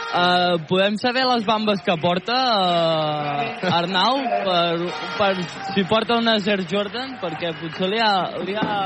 Uh, 0.08 0.56
podem 0.70 0.96
saber 0.96 1.26
les 1.28 1.44
bambes 1.44 1.82
que 1.84 1.92
porta 2.00 2.32
uh, 2.32 3.74
Arnau 3.76 4.22
per, 4.46 4.88
per 5.18 5.34
si 5.74 5.84
porta 5.84 6.16
una 6.16 6.38
Air 6.40 6.64
Jordan 6.64 7.18
perquè 7.20 7.52
potser 7.60 7.90
li 7.92 8.00
ha, 8.00 8.14
li 8.40 8.56
ha, 8.56 8.78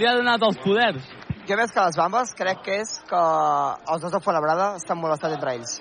li 0.00 0.08
ha 0.08 0.14
donat 0.16 0.48
els 0.48 0.56
poders 0.64 1.12
Jo 1.48 1.60
més 1.60 1.70
que 1.72 1.84
les 1.84 2.00
bambes 2.00 2.32
crec 2.36 2.64
que 2.64 2.80
és 2.86 2.96
que 3.08 3.20
els 3.20 4.00
dos 4.00 4.12
de 4.12 4.24
Fonabrada 4.24 4.74
estan 4.80 4.98
molestats 5.00 5.36
entre 5.36 5.54
ells. 5.56 5.76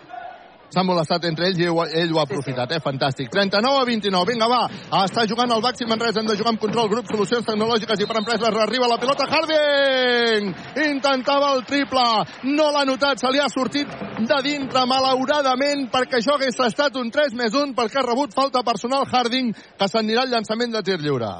S'han 0.68 0.84
molestat 0.84 1.24
entre 1.30 1.47
ells 1.47 1.59
i 1.61 1.68
ell, 1.70 1.78
ell 1.95 2.09
ho 2.11 2.20
ha 2.20 2.26
aprofitat, 2.28 2.74
eh? 2.76 2.82
Fantàstic. 2.84 3.30
39 3.32 3.80
a 3.80 3.86
29. 3.88 4.28
Vinga, 4.28 4.49
va. 4.51 4.63
Està 5.05 5.24
jugant 5.30 5.51
el 5.55 5.63
Baxi 5.63 5.88
Manresa. 5.88 6.20
Hem 6.20 6.28
de 6.28 6.36
jugar 6.36 6.51
amb 6.53 6.61
control. 6.61 6.89
Grup, 6.91 7.07
solucions 7.07 7.47
tecnològiques 7.47 8.03
i 8.03 8.07
per 8.09 8.20
empreses. 8.20 8.59
Arriba 8.65 8.89
la 8.91 8.99
pilota. 8.99 9.30
Harding! 9.32 10.51
Intentava 10.89 11.53
el 11.55 11.63
triple. 11.70 12.05
No 12.51 12.68
l'ha 12.76 12.84
notat. 12.89 13.24
Se 13.24 13.32
li 13.32 13.39
ha 13.39 13.47
sortit 13.53 13.95
de 14.20 14.41
dintre, 14.43 14.84
malauradament, 14.91 15.88
perquè 15.93 16.20
això 16.20 16.36
hagués 16.36 16.59
estat 16.68 16.99
un 16.99 17.11
3 17.15 17.38
més 17.39 17.55
1 17.55 17.76
perquè 17.78 18.01
ha 18.01 18.07
rebut 18.07 18.36
falta 18.36 18.63
personal 18.68 19.07
Harding, 19.07 19.53
que 19.53 19.88
s'anirà 19.88 20.26
al 20.26 20.34
llançament 20.36 20.76
de 20.76 20.84
tir 20.84 20.99
lliure. 20.99 21.32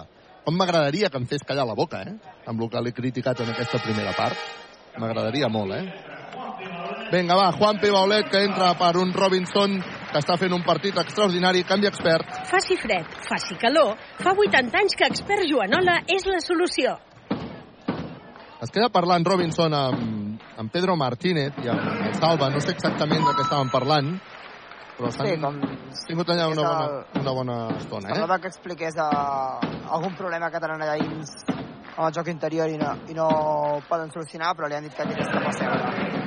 Com 0.48 0.56
m'agradaria 0.56 1.10
que 1.12 1.20
em 1.20 1.28
fes 1.28 1.44
callar 1.44 1.68
la 1.68 1.76
boca, 1.76 2.06
eh? 2.08 2.16
Amb 2.48 2.62
el 2.64 2.72
que 2.72 2.84
l'he 2.84 2.96
criticat 2.96 3.44
en 3.44 3.52
aquesta 3.52 3.84
primera 3.84 4.16
part. 4.16 4.40
M'agradaria 4.98 5.52
molt, 5.52 5.76
eh? 5.76 6.17
Vinga, 7.12 7.38
va, 7.40 7.52
Juan 7.56 7.80
P. 7.80 7.90
Baulet, 7.94 8.28
que 8.30 8.44
entra 8.44 8.74
per 8.80 8.94
un 9.00 9.14
Robinson 9.16 9.78
que 10.12 10.20
està 10.20 10.38
fent 10.40 10.54
un 10.56 10.64
partit 10.66 10.98
extraordinari. 11.00 11.64
Canvi 11.68 11.88
expert. 11.90 12.28
Faci 12.50 12.78
fred, 12.80 13.08
faci 13.28 13.56
calor, 13.62 13.96
fa 14.24 14.34
80 14.36 14.82
anys 14.82 14.98
que 15.00 15.08
Expert 15.08 15.48
Joanola 15.48 16.02
és 16.12 16.28
la 16.28 16.40
solució. 16.44 16.98
Es 18.58 18.74
queda 18.74 18.90
parlant 18.90 19.26
Robinson 19.28 19.74
amb, 19.78 20.42
amb 20.58 20.74
Pedro 20.74 20.96
Martínez 20.98 21.60
i 21.64 21.70
amb 21.70 22.08
el 22.08 22.16
Salva. 22.18 22.50
No 22.50 22.60
sé 22.64 22.74
exactament 22.74 23.22
de 23.22 23.36
què 23.38 23.46
estaven 23.46 23.70
parlant, 23.70 24.16
però 24.98 25.12
s'han 25.14 25.30
Sí, 25.30 25.38
com... 25.44 25.60
tingut 26.08 26.32
allà 26.34 26.48
una 26.50 26.66
bona, 26.66 27.04
una 27.22 27.36
bona 27.40 27.58
estona, 27.78 28.10
eh? 28.10 28.18
Semblava 28.18 28.40
que 28.42 28.50
expliqués 28.50 28.98
uh, 28.98 29.62
algun 29.94 30.18
problema 30.18 30.50
que 30.50 30.64
tenen 30.64 30.82
allà 30.82 30.98
dins 31.04 31.36
amb 31.98 32.08
el 32.08 32.14
joc 32.14 32.30
interior 32.30 32.70
i 32.70 32.78
no, 32.78 32.94
i 33.10 33.18
no 33.18 33.28
poden 33.90 34.12
solucionar, 34.14 34.54
però 34.56 34.70
li 34.70 34.78
han 34.78 34.86
dit 34.86 34.94
que 34.94 35.08
tingués 35.10 35.34
cap 35.34 35.50
a 35.50 35.58
seure. 35.58 36.26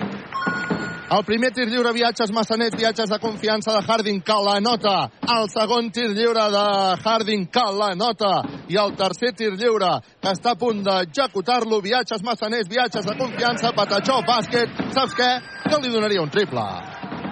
El 1.10 1.24
primer 1.26 1.48
tir 1.50 1.64
lliure, 1.66 1.90
viatges 1.90 2.30
Massanet, 2.30 2.76
viatges 2.78 3.10
de 3.10 3.18
confiança 3.18 3.72
de 3.74 3.80
Harding, 3.82 4.20
que 4.22 4.36
la 4.46 4.60
nota. 4.62 5.08
El 5.26 5.48
segon 5.50 5.90
tir 5.90 6.06
lliure 6.14 6.44
de 6.54 6.66
Harding, 7.02 7.48
que 7.50 7.64
la 7.78 7.88
nota. 7.98 8.30
I 8.70 8.78
el 8.78 8.94
tercer 8.94 9.32
tir 9.34 9.50
lliure, 9.58 9.90
que 10.22 10.30
està 10.30 10.54
a 10.54 10.60
punt 10.60 10.84
d'executar-lo, 10.86 11.80
viatges 11.82 12.22
Massaners, 12.22 12.70
viatges 12.70 13.10
de 13.10 13.16
confiança, 13.18 13.74
Patachó, 13.74 14.20
bàsquet. 14.22 14.86
Saps 14.94 15.18
què? 15.18 15.30
Jo 15.66 15.82
li 15.82 15.90
donaria 15.90 16.22
un 16.22 16.30
triple. 16.30 16.66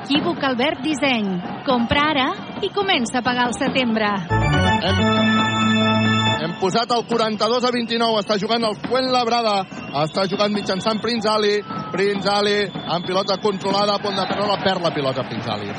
Equívoc 0.08 0.42
Albert 0.42 0.82
Disseny. 0.82 1.28
Compra 1.66 2.08
ara 2.14 2.28
i 2.64 2.72
comença 2.74 3.20
a 3.20 3.22
pagar 3.22 3.50
al 3.50 3.54
setembre. 3.60 4.08
Hem 4.88 5.47
posat 6.60 6.90
el 6.94 7.04
42 7.06 7.64
a 7.64 7.70
29. 7.74 8.20
Està 8.22 8.36
jugant 8.38 8.64
el 8.68 8.76
Fuenlabrada. 8.84 9.56
Està 10.04 10.26
jugant 10.30 10.52
mitjançant 10.52 11.00
Prince 11.02 11.28
Ali. 11.30 11.56
Prince 11.92 12.28
Ali 12.30 12.58
amb 12.66 13.06
pilota 13.06 13.38
controlada. 13.42 13.96
A 13.96 14.02
punt 14.02 14.16
de 14.16 14.26
perdre 14.26 14.58
perd 14.64 14.82
la 14.82 14.94
pilota 14.94 15.24
Prince 15.28 15.50
Ali. 15.50 15.72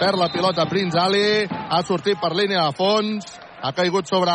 Perd 0.00 0.18
la 0.18 0.28
pilota 0.32 0.66
Prince 0.66 0.98
Ali. 0.98 1.46
Ha 1.46 1.82
sortit 1.86 2.20
per 2.20 2.34
línia 2.34 2.66
de 2.68 2.76
fons. 2.78 3.38
Ha 3.62 3.72
caigut 3.72 4.08
sobre 4.10 4.32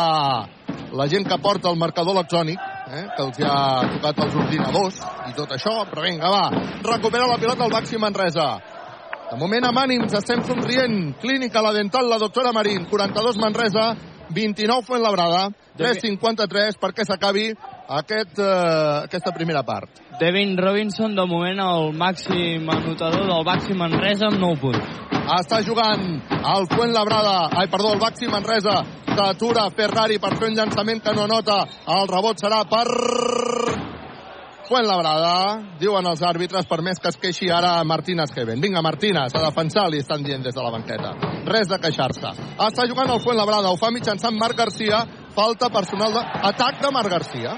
la 0.92 1.06
gent 1.08 1.28
que 1.28 1.38
porta 1.38 1.68
el 1.68 1.76
marcador 1.76 2.16
electrònic, 2.16 2.58
eh, 2.88 3.04
que 3.16 3.22
els 3.26 3.40
ha 3.44 3.84
tocat 3.92 4.24
els 4.24 4.36
ordinadors 4.40 5.00
i 5.28 5.34
tot 5.36 5.52
això. 5.52 5.82
Però 5.90 6.04
vinga, 6.04 6.30
va. 6.32 6.46
Recupera 6.82 7.26
la 7.28 7.36
pilota 7.36 7.64
el 7.64 7.72
Baxi 7.72 7.98
Manresa. 7.98 8.48
De 9.28 9.36
moment 9.36 9.66
amb 9.68 9.82
ànims, 9.82 10.14
estem 10.16 10.40
somrient. 10.48 11.18
Clínica, 11.20 11.60
la 11.60 11.74
dental, 11.76 12.08
la 12.08 12.16
doctora 12.16 12.52
Marín. 12.56 12.86
42 12.88 13.36
Manresa, 13.36 13.90
29 14.34 14.86
Fuenlabrada, 14.86 15.48
3.53 15.78 16.78
perquè 16.80 17.06
s'acabi 17.06 17.48
aquest, 17.88 18.38
eh, 18.38 19.04
aquesta 19.04 19.32
primera 19.32 19.62
part. 19.62 19.88
Devin 20.20 20.56
Robinson, 20.58 21.14
de 21.14 21.26
moment, 21.26 21.60
el 21.62 21.92
màxim 21.96 22.68
anotador 22.68 23.26
del 23.26 23.44
Baxi 23.46 23.74
Manresa 23.74 24.26
amb 24.26 24.40
9 24.42 24.60
punts. 24.60 25.04
Està 25.38 25.62
jugant 25.62 26.04
el 26.38 26.66
Fuentlabrada, 26.72 27.48
ai, 27.52 27.68
perdó, 27.68 27.92
el 27.92 28.00
Baxi 28.00 28.26
Manresa, 28.28 28.82
s'atura 29.18 29.68
Ferrari 29.74 30.18
per 30.18 30.36
fer 30.36 30.50
un 30.50 30.56
llançament 30.58 31.02
que 31.02 31.14
no 31.14 31.26
anota. 31.26 31.64
El 31.86 32.08
rebot 32.10 32.38
serà 32.40 32.62
per 32.68 32.86
Fuentlabrada. 34.68 35.76
Diuen 35.80 36.06
els 36.10 36.20
àrbitres 36.24 36.68
per 36.68 36.82
més 36.84 37.00
que 37.00 37.08
es 37.08 37.16
queixi 37.20 37.48
ara 37.54 37.78
Martínez 37.88 38.34
Heaven. 38.36 38.60
Vinga, 38.60 38.82
Martínez, 38.84 39.32
a 39.32 39.44
defensar, 39.46 39.88
li 39.88 40.02
estan 40.02 40.22
dient 40.26 40.44
des 40.44 40.54
de 40.54 40.64
la 40.64 40.72
banqueta. 40.74 41.14
Res 41.48 41.70
de 41.72 41.80
queixar-se. 41.80 42.34
Està 42.68 42.86
jugant 42.90 43.10
el 43.14 43.22
Fuentlabrada, 43.24 43.72
ho 43.72 43.80
fa 43.80 43.90
mitjançant 43.94 44.36
Marc 44.36 44.60
Garcia. 44.60 45.02
Falta 45.38 45.72
personal 45.72 46.12
de... 46.12 46.24
Atac 46.52 46.82
de 46.84 46.92
Marc 46.92 47.12
Garcia. 47.16 47.56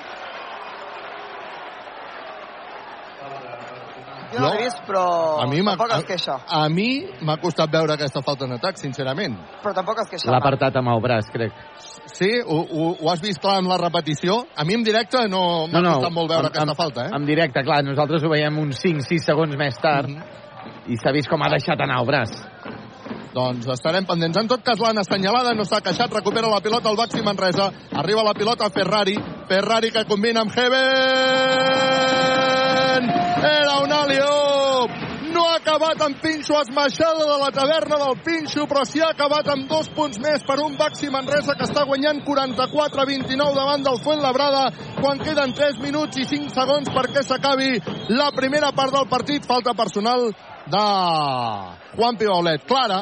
Jo 4.31 4.45
no 4.45 4.51
l'he 4.53 4.63
vist, 4.63 4.83
però 4.87 5.05
a 5.43 5.47
mi 5.51 5.59
tampoc 5.67 5.93
es 5.97 6.05
queixa. 6.07 6.37
A 6.47 6.63
mi 6.71 6.89
m'ha 7.27 7.35
costat 7.43 7.73
veure 7.73 7.97
aquesta 7.97 8.23
falta 8.23 8.47
en 8.47 8.55
atac, 8.55 8.79
sincerament. 8.79 9.35
Però 9.65 9.75
tampoc 9.75 10.05
es 10.05 10.13
queixa. 10.13 10.31
L'ha 10.31 10.39
apartat 10.39 10.79
amb 10.79 10.93
el 10.93 11.03
braç, 11.03 11.33
crec. 11.35 11.57
Sí? 12.07 12.31
Ho, 12.47 12.57
ho, 12.65 12.97
ho 13.01 13.11
has 13.11 13.21
vist 13.23 13.41
clar 13.41 13.59
en 13.63 13.69
la 13.69 13.77
repetició? 13.79 14.47
A 14.57 14.65
mi 14.65 14.75
en 14.75 14.83
directe 14.85 15.29
no 15.29 15.67
m'ha 15.69 15.81
costat 15.95 16.13
molt 16.13 16.29
veure 16.31 16.47
en- 16.49 16.53
aquesta 16.53 16.71
en- 16.71 16.77
falta, 16.77 17.05
eh? 17.07 17.11
En 17.15 17.25
directe, 17.27 17.63
clar, 17.63 17.83
nosaltres 17.85 18.23
ho 18.25 18.29
veiem 18.29 18.59
uns 18.59 18.79
5-6 18.83 19.25
segons 19.25 19.57
més 19.57 19.79
tard 19.81 20.09
Mhm. 20.09 20.23
i 20.89 20.97
s'ha 20.97 21.13
vist 21.13 21.29
com 21.29 21.43
ha 21.43 21.49
deixat 21.51 21.81
anar 21.81 22.01
el 22.01 22.07
braç. 22.07 22.31
Doncs 23.33 23.67
estarem 23.69 24.05
pendents. 24.05 24.37
En 24.37 24.49
tot 24.49 24.61
cas, 24.63 24.79
l'han 24.81 24.99
assenyalada, 24.99 25.55
no 25.55 25.65
s'ha 25.65 25.81
queixat, 25.81 26.11
recupera 26.13 26.49
la 26.49 26.61
pilota 26.61 26.91
el 26.91 26.97
Baxi 26.97 27.23
Manresa, 27.23 27.71
arriba 27.95 28.23
la 28.25 28.35
pilota 28.35 28.65
a 28.67 28.71
Ferrari, 28.71 29.15
Ferrari 29.49 29.91
que 29.93 30.05
combina 30.05 30.41
amb 30.41 30.51
Heaven! 31.71 33.11
Era 33.45 33.79
un 33.85 33.93
aliop! 33.93 34.91
No 35.41 35.47
ha 35.49 35.57
acabat 35.57 36.03
amb 36.05 36.19
Pinxo, 36.21 36.53
esmaixada 36.61 37.25
de 37.25 37.37
la 37.41 37.47
taverna 37.57 37.97
del 38.03 38.19
Pinxo, 38.21 38.67
però 38.69 38.83
sí 38.85 39.01
ha 39.01 39.07
acabat 39.15 39.47
amb 39.49 39.71
dos 39.71 39.87
punts 39.97 40.19
més 40.21 40.43
per 40.45 40.59
un 40.61 40.75
Baxi 40.77 41.09
Manresa 41.09 41.55
que 41.57 41.65
està 41.65 41.87
guanyant 41.89 42.21
44-29 42.27 43.57
davant 43.57 43.87
del 43.87 43.97
Fuentlabrada 44.05 44.67
quan 44.99 45.23
queden 45.25 45.55
3 45.57 45.81
minuts 45.81 46.21
i 46.21 46.27
5 46.29 46.53
segons 46.59 46.93
perquè 46.93 47.25
s'acabi 47.25 47.71
la 48.13 48.29
primera 48.37 48.75
part 48.77 48.93
del 48.93 49.09
partit. 49.09 49.49
Falta 49.49 49.73
personal 49.73 50.29
de 50.77 50.85
Juan 51.97 52.21
Pibaulet. 52.21 52.69
Clara. 52.69 53.01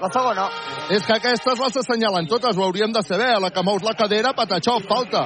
La 0.00 0.10
segona. 0.12 0.44
És 0.92 1.06
que 1.06 1.14
aquestes 1.16 1.60
les 1.62 1.76
assenyalen 1.80 2.26
totes, 2.28 2.56
ho 2.56 2.64
hauríem 2.66 2.92
de 2.92 3.00
saber. 3.02 3.32
La 3.40 3.50
que 3.50 3.62
mous 3.64 3.82
la 3.82 3.94
cadera, 3.96 4.34
Patachó, 4.36 4.76
falta. 4.84 5.24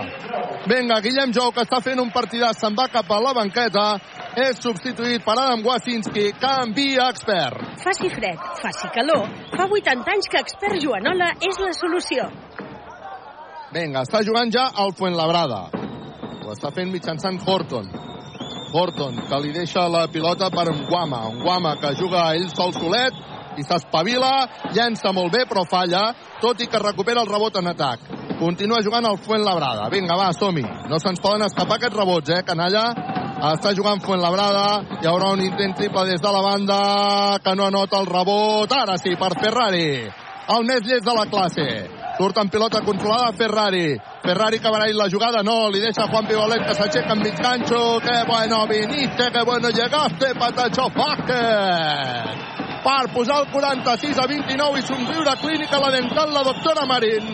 Vinga, 0.71 1.01
Guillem 1.03 1.33
Jou, 1.35 1.51
que 1.53 1.64
està 1.66 1.81
fent 1.83 1.99
un 1.99 2.12
partidàs, 2.14 2.61
se'n 2.61 2.77
va 2.79 2.87
cap 2.93 3.11
a 3.11 3.18
la 3.25 3.35
banqueta. 3.35 3.87
És 4.39 4.61
substituït 4.62 5.25
per 5.27 5.35
Adam 5.35 5.64
Wasinski, 5.66 6.29
canvia 6.39 7.09
expert. 7.11 7.59
Faci 7.83 8.12
fred, 8.14 8.45
faci 8.61 8.93
calor. 8.95 9.27
Fa 9.57 9.66
80 9.66 10.14
anys 10.14 10.31
que 10.31 10.43
Expert 10.45 10.79
Joanola 10.85 11.33
és 11.43 11.59
la 11.59 11.73
solució. 11.75 12.29
Vinga, 13.75 14.05
està 14.07 14.23
jugant 14.27 14.53
ja 14.55 14.68
el 14.85 14.95
Fuentlabrada. 14.99 15.64
Ho 16.45 16.55
està 16.55 16.71
fent 16.75 16.95
mitjançant 16.95 17.43
Horton. 17.43 17.91
Horton, 18.71 19.18
que 19.27 19.43
li 19.43 19.51
deixa 19.51 19.89
la 19.91 20.07
pilota 20.07 20.47
per 20.55 20.68
Nguama. 20.71 21.25
Nguama, 21.41 21.75
que 21.83 21.91
juga 21.99 22.29
ell 22.39 22.47
sol 22.55 22.71
solet 22.77 23.18
i 23.61 23.66
s'espavila, 23.66 24.32
llença 24.74 25.12
molt 25.12 25.32
bé, 25.34 25.44
però 25.48 25.66
falla, 25.68 26.08
tot 26.40 26.61
i 26.61 26.68
que 26.70 26.80
recupera 26.82 27.22
el 27.22 27.30
rebot 27.30 27.61
en 27.61 27.70
atac. 27.74 28.08
Continua 28.40 28.80
jugant 28.80 29.04
el 29.04 29.18
Fuentlabrada. 29.20 29.90
Vinga, 29.92 30.16
va, 30.16 30.30
som-hi. 30.32 30.64
No 30.88 30.98
se'ns 30.98 31.20
poden 31.20 31.44
escapar 31.44 31.76
aquests 31.76 31.98
rebots, 31.98 32.32
eh, 32.32 32.42
canalla? 32.46 32.86
Està 33.50 33.74
jugant 33.76 34.00
Fuentlabrada. 34.00 34.64
Hi 35.00 35.08
haurà 35.08 35.34
un 35.34 35.44
intent 35.44 35.76
triple 35.76 36.06
des 36.08 36.20
de 36.20 36.32
la 36.32 36.40
banda 36.44 36.80
que 37.44 37.54
no 37.56 37.68
anota 37.68 38.00
el 38.00 38.08
rebot. 38.08 38.72
Ara 38.72 38.96
sí, 38.96 39.12
per 39.20 39.34
Ferrari. 39.40 40.08
El 40.56 40.64
més 40.68 40.80
llest 40.88 41.04
de 41.04 41.14
la 41.14 41.26
classe. 41.30 41.66
Surt 42.20 42.40
en 42.42 42.48
pilota 42.52 42.82
controlada 42.84 43.32
Ferrari. 43.32 43.96
Ferrari 44.24 44.58
que 44.61 44.72
barall 44.72 44.96
la 44.96 45.08
jugada, 45.08 45.42
no, 45.42 45.70
li 45.72 45.80
deixa 45.80 46.08
Juan 46.11 46.26
Pibolet 46.28 46.66
que 46.66 46.74
s'aixeca 46.76 47.16
en 47.16 47.22
mig 47.24 47.36
ganxo. 47.40 48.00
Que 48.04 48.24
bueno 48.28 48.66
viniste, 48.68 49.30
que 49.32 49.44
bueno 49.44 49.70
llegaste, 49.70 50.34
Patacho 50.34 50.90
Vázquez. 50.96 52.59
Per 52.81 53.01
posar 53.12 53.43
el 53.43 53.51
46 53.53 54.18
a 54.18 54.26
29 54.26 54.81
i 54.81 54.87
somriure 54.89 55.37
clínica 55.43 55.81
la 55.83 55.91
dental 55.93 56.33
la 56.33 56.45
doctora 56.47 56.87
Marín. 56.89 57.26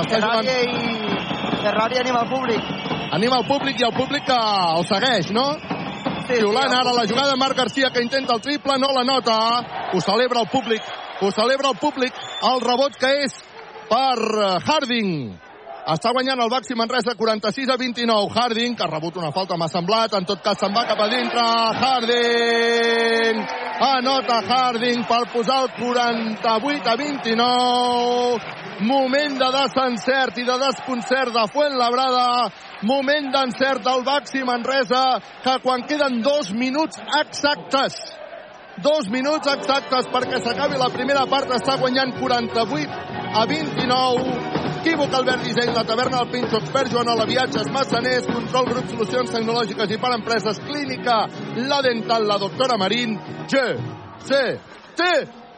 Està 0.00 0.20
jugant... 0.22 0.48
I... 0.48 1.16
Ferrari 1.66 1.98
anima 1.98 2.22
el 2.24 2.30
públic. 2.30 2.68
Anima 3.16 3.40
el 3.40 3.46
públic 3.48 3.80
i 3.80 3.86
el 3.86 3.94
públic 3.96 4.24
que 4.28 4.36
el 4.78 4.86
segueix, 4.88 5.32
no? 5.34 5.46
Sí, 6.26 6.40
Xiulant 6.40 6.72
ara 6.74 6.94
la 6.94 7.04
jugada 7.06 7.36
Marc 7.38 7.58
Garcia 7.58 7.90
que 7.94 8.02
intenta 8.02 8.34
el 8.34 8.40
triple, 8.42 8.78
no 8.82 8.90
la 8.94 9.04
nota. 9.06 9.36
Ho 9.92 10.00
celebra 10.00 10.40
el 10.42 10.48
públic, 10.50 10.82
ho 11.20 11.30
celebra 11.30 11.70
el 11.70 11.78
públic. 11.78 12.14
El 12.50 12.62
rebot 12.64 12.96
que 12.98 13.12
és 13.26 13.36
per 13.90 14.16
eh, 14.18 14.56
Harding. 14.66 15.45
Està 15.86 16.10
guanyant 16.10 16.40
el 16.42 16.48
Baxi 16.50 16.74
Manresa 16.74 17.12
46 17.14 17.68
a 17.70 17.76
29. 17.78 18.32
Harding, 18.34 18.72
que 18.74 18.82
ha 18.82 18.88
rebut 18.90 19.20
una 19.20 19.30
falta, 19.30 19.54
m'ha 19.54 19.68
semblat. 19.70 20.16
En 20.18 20.24
tot 20.26 20.40
cas, 20.42 20.58
se'n 20.58 20.74
va 20.74 20.82
cap 20.88 20.98
a 20.98 21.06
dintre. 21.12 21.44
Harding! 21.78 23.38
Anota 23.86 24.40
Harding 24.48 25.04
per 25.06 25.20
posar 25.30 25.60
el 25.62 25.70
48 25.78 26.90
a 26.90 26.96
29. 26.98 28.50
Moment 28.88 29.38
de 29.38 29.52
desencert 29.54 30.42
i 30.42 30.48
de 30.48 30.58
desconcert 30.64 31.30
de 31.38 31.46
Fuentlabrada. 31.54 32.50
Moment 32.90 33.30
d'encert 33.36 33.86
del 33.86 34.02
Baxi 34.10 34.42
Manresa, 34.42 35.04
que 35.46 35.58
quan 35.62 35.86
queden 35.86 36.18
dos 36.26 36.50
minuts 36.50 36.98
exactes 37.22 37.94
dos 38.84 39.06
minuts 39.08 39.48
exactes 39.48 40.04
perquè 40.12 40.36
s'acabi 40.44 40.76
la 40.76 40.90
primera 40.92 41.22
part 41.30 41.48
està 41.56 41.78
guanyant 41.80 42.12
48 42.18 43.15
a 43.36 43.44
29 43.44 44.56
Equívoc 44.80 45.12
Albert 45.12 45.42
Disseny, 45.42 45.74
la 45.74 45.84
taverna 45.84 46.18
del 46.18 46.28
Pinxo 46.30 46.56
Expert, 46.56 46.92
Joan 46.92 47.08
Ola, 47.08 47.26
viatges, 47.26 47.68
massaners, 47.72 48.24
control, 48.30 48.68
grup, 48.70 48.86
solucions 48.88 49.32
tecnològiques 49.34 49.90
i 49.92 49.98
per 49.98 50.12
empreses, 50.14 50.60
clínica, 50.62 51.16
la 51.68 51.80
dental, 51.82 52.24
la 52.30 52.38
doctora 52.38 52.78
Marín, 52.78 53.16
G, 53.50 53.64
C, 54.24 54.38
T, 54.96 55.08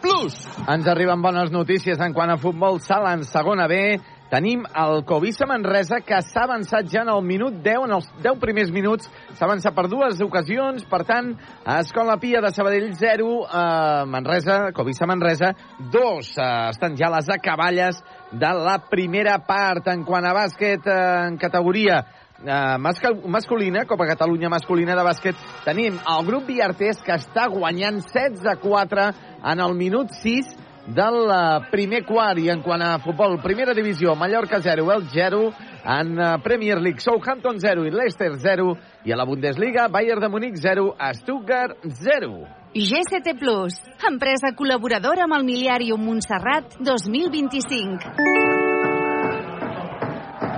plus. 0.01 0.41
Ens 0.65 0.89
arriben 0.89 1.23
bones 1.23 1.53
notícies 1.55 2.01
en 2.01 2.17
quant 2.17 2.33
a 2.33 2.39
futbol 2.41 2.81
sala 2.81 3.13
en 3.15 3.27
segona 3.29 3.69
B. 3.69 3.99
Tenim 4.29 4.67
el 4.77 5.07
Covisa 5.09 5.47
Manresa 5.49 6.03
que 6.05 6.19
s'ha 6.21 6.43
avançat 6.45 6.91
ja 6.93 7.01
en 7.01 7.09
el 7.09 7.23
minut 7.25 7.63
10, 7.65 7.87
en 7.87 7.95
els 7.97 8.09
10 8.21 8.37
primers 8.43 8.69
minuts. 8.75 9.09
S'ha 9.39 9.47
avançat 9.47 9.73
per 9.73 9.87
dues 9.89 10.21
ocasions, 10.21 10.85
per 10.91 11.01
tant, 11.09 11.31
Escola 11.79 12.19
Pia 12.21 12.43
de 12.45 12.53
Sabadell 12.53 12.93
0, 12.93 13.31
eh, 13.47 14.05
Manresa, 14.05 14.59
Covisa 14.77 15.09
Manresa 15.09 15.55
2. 15.81 16.31
Eh, 16.37 16.51
estan 16.75 16.97
ja 17.01 17.09
les 17.17 17.33
acaballes 17.33 18.03
de 18.31 18.53
la 18.53 18.77
primera 18.91 19.39
part. 19.49 19.89
En 19.89 20.05
quant 20.05 20.29
a 20.29 20.37
bàsquet 20.37 20.85
eh, 20.85 21.01
en 21.31 21.41
categoria 21.41 22.05
eh, 22.45 22.77
masculina, 23.25 23.87
Copa 23.89 24.13
Catalunya 24.13 24.53
masculina 24.53 24.93
de 24.93 25.09
bàsquet, 25.09 25.41
tenim 25.65 25.97
el 26.05 26.29
grup 26.29 26.45
Viartés 26.53 27.01
que 27.01 27.17
està 27.17 27.49
guanyant 27.49 28.05
16 28.05 28.45
a 28.45 28.59
4 28.61 29.11
en 29.41 29.65
el 29.65 29.79
minut 29.79 30.13
6 30.21 30.68
del 30.89 31.31
eh, 31.31 31.69
primer 31.71 32.05
quart 32.07 32.41
i 32.41 32.49
en 32.51 32.63
quant 32.65 32.83
a 32.83 32.99
futbol, 33.05 33.39
primera 33.43 33.75
divisió, 33.77 34.15
Mallorca 34.17 34.61
0, 34.65 34.87
el 34.95 35.09
0, 35.13 35.53
en 35.85 36.19
eh, 36.19 36.39
Premier 36.43 36.81
League, 36.81 37.01
Southampton 37.01 37.61
0 37.61 37.87
i 37.87 37.91
Leicester 37.93 38.33
0, 38.39 38.77
i 39.05 39.13
a 39.13 39.17
la 39.17 39.27
Bundesliga, 39.29 39.89
Bayern 39.89 40.21
de 40.25 40.29
Múnich 40.33 40.57
0, 40.57 40.97
Stuttgart 41.21 41.77
0. 41.85 42.47
GCT 42.75 43.39
Plus, 43.41 43.77
empresa 44.09 44.53
col·laboradora 44.57 45.25
amb 45.25 45.39
el 45.39 45.45
Miliàrium 45.49 46.03
Montserrat 46.05 46.77
2025. 46.81 48.57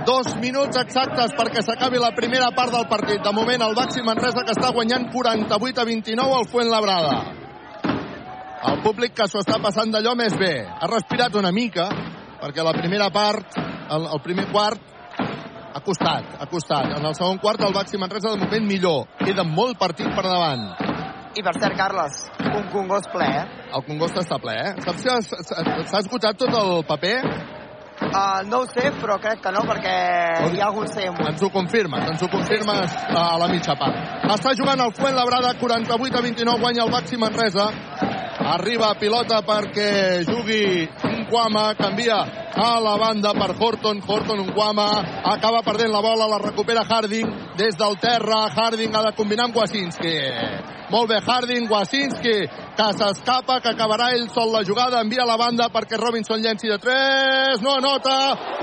Dos 0.01 0.31
minuts 0.41 0.79
exactes 0.81 1.35
perquè 1.37 1.61
s'acabi 1.61 1.99
la 2.01 2.09
primera 2.15 2.49
part 2.55 2.73
del 2.73 2.87
partit. 2.89 3.21
De 3.21 3.31
moment, 3.35 3.61
el 3.61 3.77
Baxi 3.77 4.01
Manresa 4.01 4.41
que 4.47 4.55
està 4.55 4.73
guanyant 4.73 5.11
48 5.13 5.77
a 5.77 5.85
29 5.85 6.39
al 6.39 6.49
Fuentlabrada. 6.49 7.50
El 8.61 8.81
públic 8.85 9.15
que 9.17 9.25
s'ho 9.25 9.41
està 9.41 9.57
passant 9.61 9.89
d'allò 9.89 10.13
més 10.17 10.35
bé. 10.37 10.53
Ha 10.61 10.89
respirat 10.89 11.33
una 11.39 11.49
mica, 11.55 11.87
perquè 12.41 12.61
la 12.61 12.75
primera 12.77 13.07
part, 13.13 13.57
el, 13.57 14.05
el 14.05 14.21
primer 14.21 14.45
quart, 14.51 14.83
ha 15.71 15.81
costat, 15.81 16.35
ha 16.37 16.45
costat. 16.51 16.91
En 16.99 17.07
el 17.09 17.15
segon 17.17 17.39
quart 17.41 17.63
el 17.65 17.73
Baxi 17.73 17.97
Manresa 17.97 18.35
de 18.35 18.41
moment 18.43 18.67
millor. 18.67 19.07
Queda 19.23 19.45
molt 19.47 19.79
partit 19.81 20.11
per 20.13 20.27
davant. 20.27 20.67
I 21.31 21.41
per 21.41 21.55
cert, 21.55 21.77
Carles, 21.79 22.25
un 22.51 22.67
congost 22.73 23.09
ple, 23.13 23.25
eh? 23.25 23.43
El 23.71 23.85
congost 23.87 24.19
està 24.19 24.37
ple, 24.43 24.53
eh? 24.59 24.75
Saps 24.83 25.01
si 25.01 25.09
s'ha 25.89 26.03
esgotat 26.03 26.37
tot 26.37 26.53
el 26.59 26.83
paper? 26.85 27.15
Uh, 28.01 28.41
no 28.49 28.63
ho 28.63 28.67
sé, 28.67 28.89
però 28.99 29.15
crec 29.21 29.39
que 29.43 29.51
no, 29.55 29.61
perquè 29.69 29.93
hi 30.51 30.59
ha 30.59 30.67
algun 30.67 30.89
C 30.89 31.05
Ens 31.05 31.43
ho 31.45 31.51
confirmes, 31.53 32.07
ens 32.09 32.23
ho 32.25 32.29
confirmes 32.33 32.95
a 33.07 33.37
la 33.39 33.47
mitja 33.47 33.77
part. 33.79 34.25
Està 34.25 34.55
jugant 34.57 34.81
el 34.83 34.93
Fuentlabrada, 34.97 35.53
48 35.61 36.17
a 36.17 36.23
29, 36.25 36.59
guanya 36.65 36.83
el 36.83 36.91
Baxi 36.91 37.21
Manresa. 37.21 37.69
Arriba 38.41 38.95
pilota 38.97 39.41
perquè 39.45 40.23
jugui 40.25 40.89
Nguama, 41.29 41.75
canvia 41.77 42.17
a 42.51 42.79
la 42.81 42.97
banda 42.97 43.31
per 43.37 43.53
Horton, 43.57 44.01
Horton 44.05 44.41
Nguama, 44.49 44.89
acaba 45.23 45.61
perdent 45.63 45.93
la 45.93 46.01
bola, 46.01 46.27
la 46.27 46.41
recupera 46.41 46.83
Harding 46.83 47.55
des 47.55 47.77
del 47.77 47.97
terra, 48.01 48.47
Harding 48.49 48.95
ha 48.95 49.05
de 49.07 49.15
combinar 49.15 49.45
amb 49.47 49.55
Wasinski. 49.61 50.80
Molt 50.91 51.07
bé, 51.07 51.21
Harding, 51.23 51.69
Wasinski, 51.71 52.33
que 52.75 52.87
s'escapa, 52.99 53.61
que 53.63 53.71
acabarà 53.71 54.09
ell 54.11 54.27
sol 54.35 54.51
la 54.51 54.65
jugada, 54.67 54.99
envia 54.99 55.23
la 55.27 55.37
banda 55.39 55.69
perquè 55.71 55.95
Robinson 55.99 56.43
llenci 56.43 56.67
de 56.67 56.77
3, 56.83 57.63
no 57.63 57.77
anota, 57.79 58.17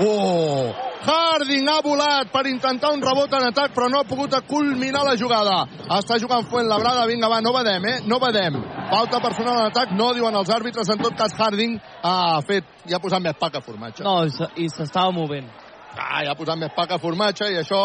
oh! 0.05 0.69
Harding 0.99 1.69
ha 1.71 1.79
volat 1.81 2.29
per 2.29 2.43
intentar 2.51 2.91
un 2.93 3.01
rebot 3.01 3.33
en 3.33 3.47
atac, 3.47 3.71
però 3.73 3.87
no 3.89 4.01
ha 4.01 4.07
pogut 4.07 4.35
culminar 4.49 5.05
la 5.07 5.15
jugada. 5.17 5.61
Està 5.95 6.19
jugant 6.19 6.43
Fuentlabrada, 6.51 7.05
vinga, 7.07 7.29
va, 7.31 7.39
no 7.41 7.53
vedem, 7.55 7.87
eh? 7.87 7.95
No 8.05 8.19
vedem. 8.19 8.59
Falta 8.91 9.21
personal 9.23 9.61
en 9.61 9.71
atac, 9.71 9.95
no 9.95 10.11
diuen 10.13 10.35
els 10.35 10.51
àrbitres, 10.53 10.91
en 10.91 11.01
tot 11.01 11.15
cas 11.17 11.33
Harding 11.39 11.79
ha 12.03 12.41
fet, 12.45 12.67
i 12.85 12.93
ha 12.93 13.01
posat 13.01 13.23
més 13.23 13.39
pa 13.39 13.49
que 13.49 13.63
formatge. 13.63 14.03
No, 14.03 14.19
i 14.59 14.69
s'estava 14.69 15.15
movent. 15.15 15.47
Ah, 15.95 16.21
ja 16.25 16.35
ha 16.35 16.37
posat 16.37 16.59
més 16.59 16.75
pa 16.75 16.85
que 16.85 16.99
formatge 17.01 17.47
i 17.49 17.57
això 17.63 17.81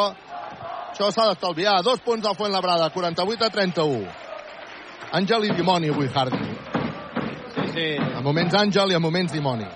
això 0.94 1.08
s'ha 1.10 1.30
d'estalviar. 1.32 1.80
Dos 1.82 2.02
punts 2.06 2.26
al 2.26 2.36
Fuentlabrada, 2.38 2.90
48 2.94 3.46
a 3.46 3.50
31. 3.50 4.33
Àngel 5.14 5.44
i 5.46 5.52
dimoni 5.54 5.92
avui, 5.92 6.08
Harding. 6.10 6.54
Sí, 7.54 7.66
sí. 7.70 7.88
A 8.02 8.20
moments 8.22 8.54
àngel 8.58 8.90
i 8.90 8.96
a 8.96 8.98
moments 8.98 9.32
dimoni. 9.32 9.66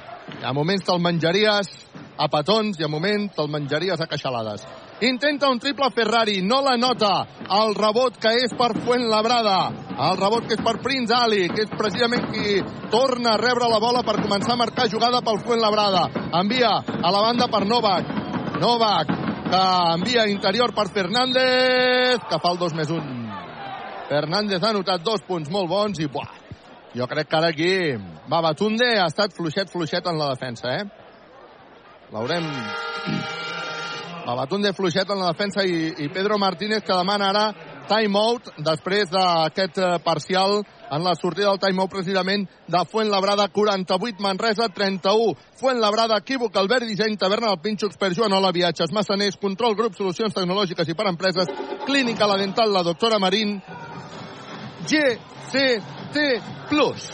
A 0.43 0.53
moments 0.53 0.83
te'l 0.87 0.99
menjaries 0.99 1.69
a 2.19 2.27
petons 2.27 2.81
i 2.81 2.85
a 2.85 2.89
moments 2.91 3.37
te'l 3.37 3.51
menjaries 3.53 4.01
a 4.03 4.09
queixalades. 4.11 4.65
Intenta 5.07 5.47
un 5.47 5.61
triple 5.63 5.93
Ferrari, 5.95 6.41
no 6.43 6.59
la 6.61 6.75
nota. 6.77 7.13
El 7.55 7.77
rebot 7.79 8.19
que 8.19 8.33
és 8.35 8.55
per 8.59 8.73
Fuentlabrada. 8.83 9.61
El 10.09 10.19
rebot 10.19 10.49
que 10.49 10.59
és 10.59 10.65
per 10.65 10.75
Prince 10.83 11.15
Ali, 11.15 11.45
que 11.53 11.69
és 11.69 11.71
precisament 11.71 12.27
qui 12.33 12.59
torna 12.91 13.37
a 13.37 13.39
rebre 13.39 13.71
la 13.71 13.79
bola 13.79 14.03
per 14.03 14.17
començar 14.19 14.57
a 14.57 14.63
marcar 14.65 14.89
jugada 14.91 15.23
pel 15.23 15.39
Fuentlabrada. 15.47 16.09
Envia 16.41 16.75
a 16.83 17.15
la 17.15 17.23
banda 17.29 17.47
per 17.47 17.63
Novak. 17.63 18.11
Novak, 18.59 19.15
que 19.53 19.63
envia 19.95 20.27
interior 20.27 20.75
per 20.75 20.91
Fernández, 20.91 22.27
que 22.27 22.43
fa 22.43 22.55
el 22.57 22.59
2 22.67 22.75
més 22.75 22.91
1. 22.91 23.28
Fernández 24.09 24.63
ha 24.63 24.71
anotat 24.73 25.05
dos 25.05 25.25
punts 25.27 25.51
molt 25.53 25.69
bons 25.69 26.01
i, 26.01 26.09
buah, 26.09 26.31
jo 26.97 27.07
crec 27.07 27.29
que 27.29 27.37
ara 27.37 27.51
aquí 27.53 27.73
Babatunde 28.29 28.95
ha 28.97 29.07
estat 29.11 29.35
fluixet, 29.37 29.69
fluixet 29.73 30.07
en 30.09 30.19
la 30.21 30.31
defensa, 30.35 30.79
eh? 30.81 30.85
L'haurem... 32.13 32.49
Babatunde 34.29 34.75
fluixet 34.77 35.09
en 35.09 35.23
la 35.23 35.31
defensa 35.33 35.63
i, 35.65 35.93
i 36.05 36.09
Pedro 36.13 36.37
Martínez 36.37 36.83
que 36.85 36.97
demana 36.97 37.31
ara 37.31 37.45
timeout 37.89 38.51
després 38.65 39.11
d'aquest 39.11 39.81
eh, 39.81 39.89
parcial 40.05 40.61
en 40.93 41.05
la 41.05 41.15
sortida 41.19 41.51
del 41.51 41.61
timeout 41.63 41.91
precisament 41.93 42.47
de 42.69 42.83
Fuentlabrada 42.91 43.49
48 43.53 44.23
Manresa 44.25 44.69
31 44.69 45.35
Fuentlabrada 45.61 46.19
equívoc 46.23 46.57
Albert 46.57 46.89
Disseny 46.89 47.17
Taverna 47.17 47.53
del 47.53 47.63
Pinxo 47.65 47.89
Expert 47.89 48.17
Joanola 48.17 48.53
Viatges 48.53 48.93
Massaners 48.93 49.41
Control 49.41 49.77
Grup 49.77 49.97
Solucions 49.97 50.37
Tecnològiques 50.37 50.89
i 50.89 50.97
per 50.97 51.09
Empreses 51.11 51.53
Clínica 51.87 52.29
La 52.29 52.39
Dental 52.41 52.73
La 52.73 52.85
Doctora 52.87 53.19
Marín 53.19 53.59
GCT 54.89 56.17
Plus. 56.69 57.09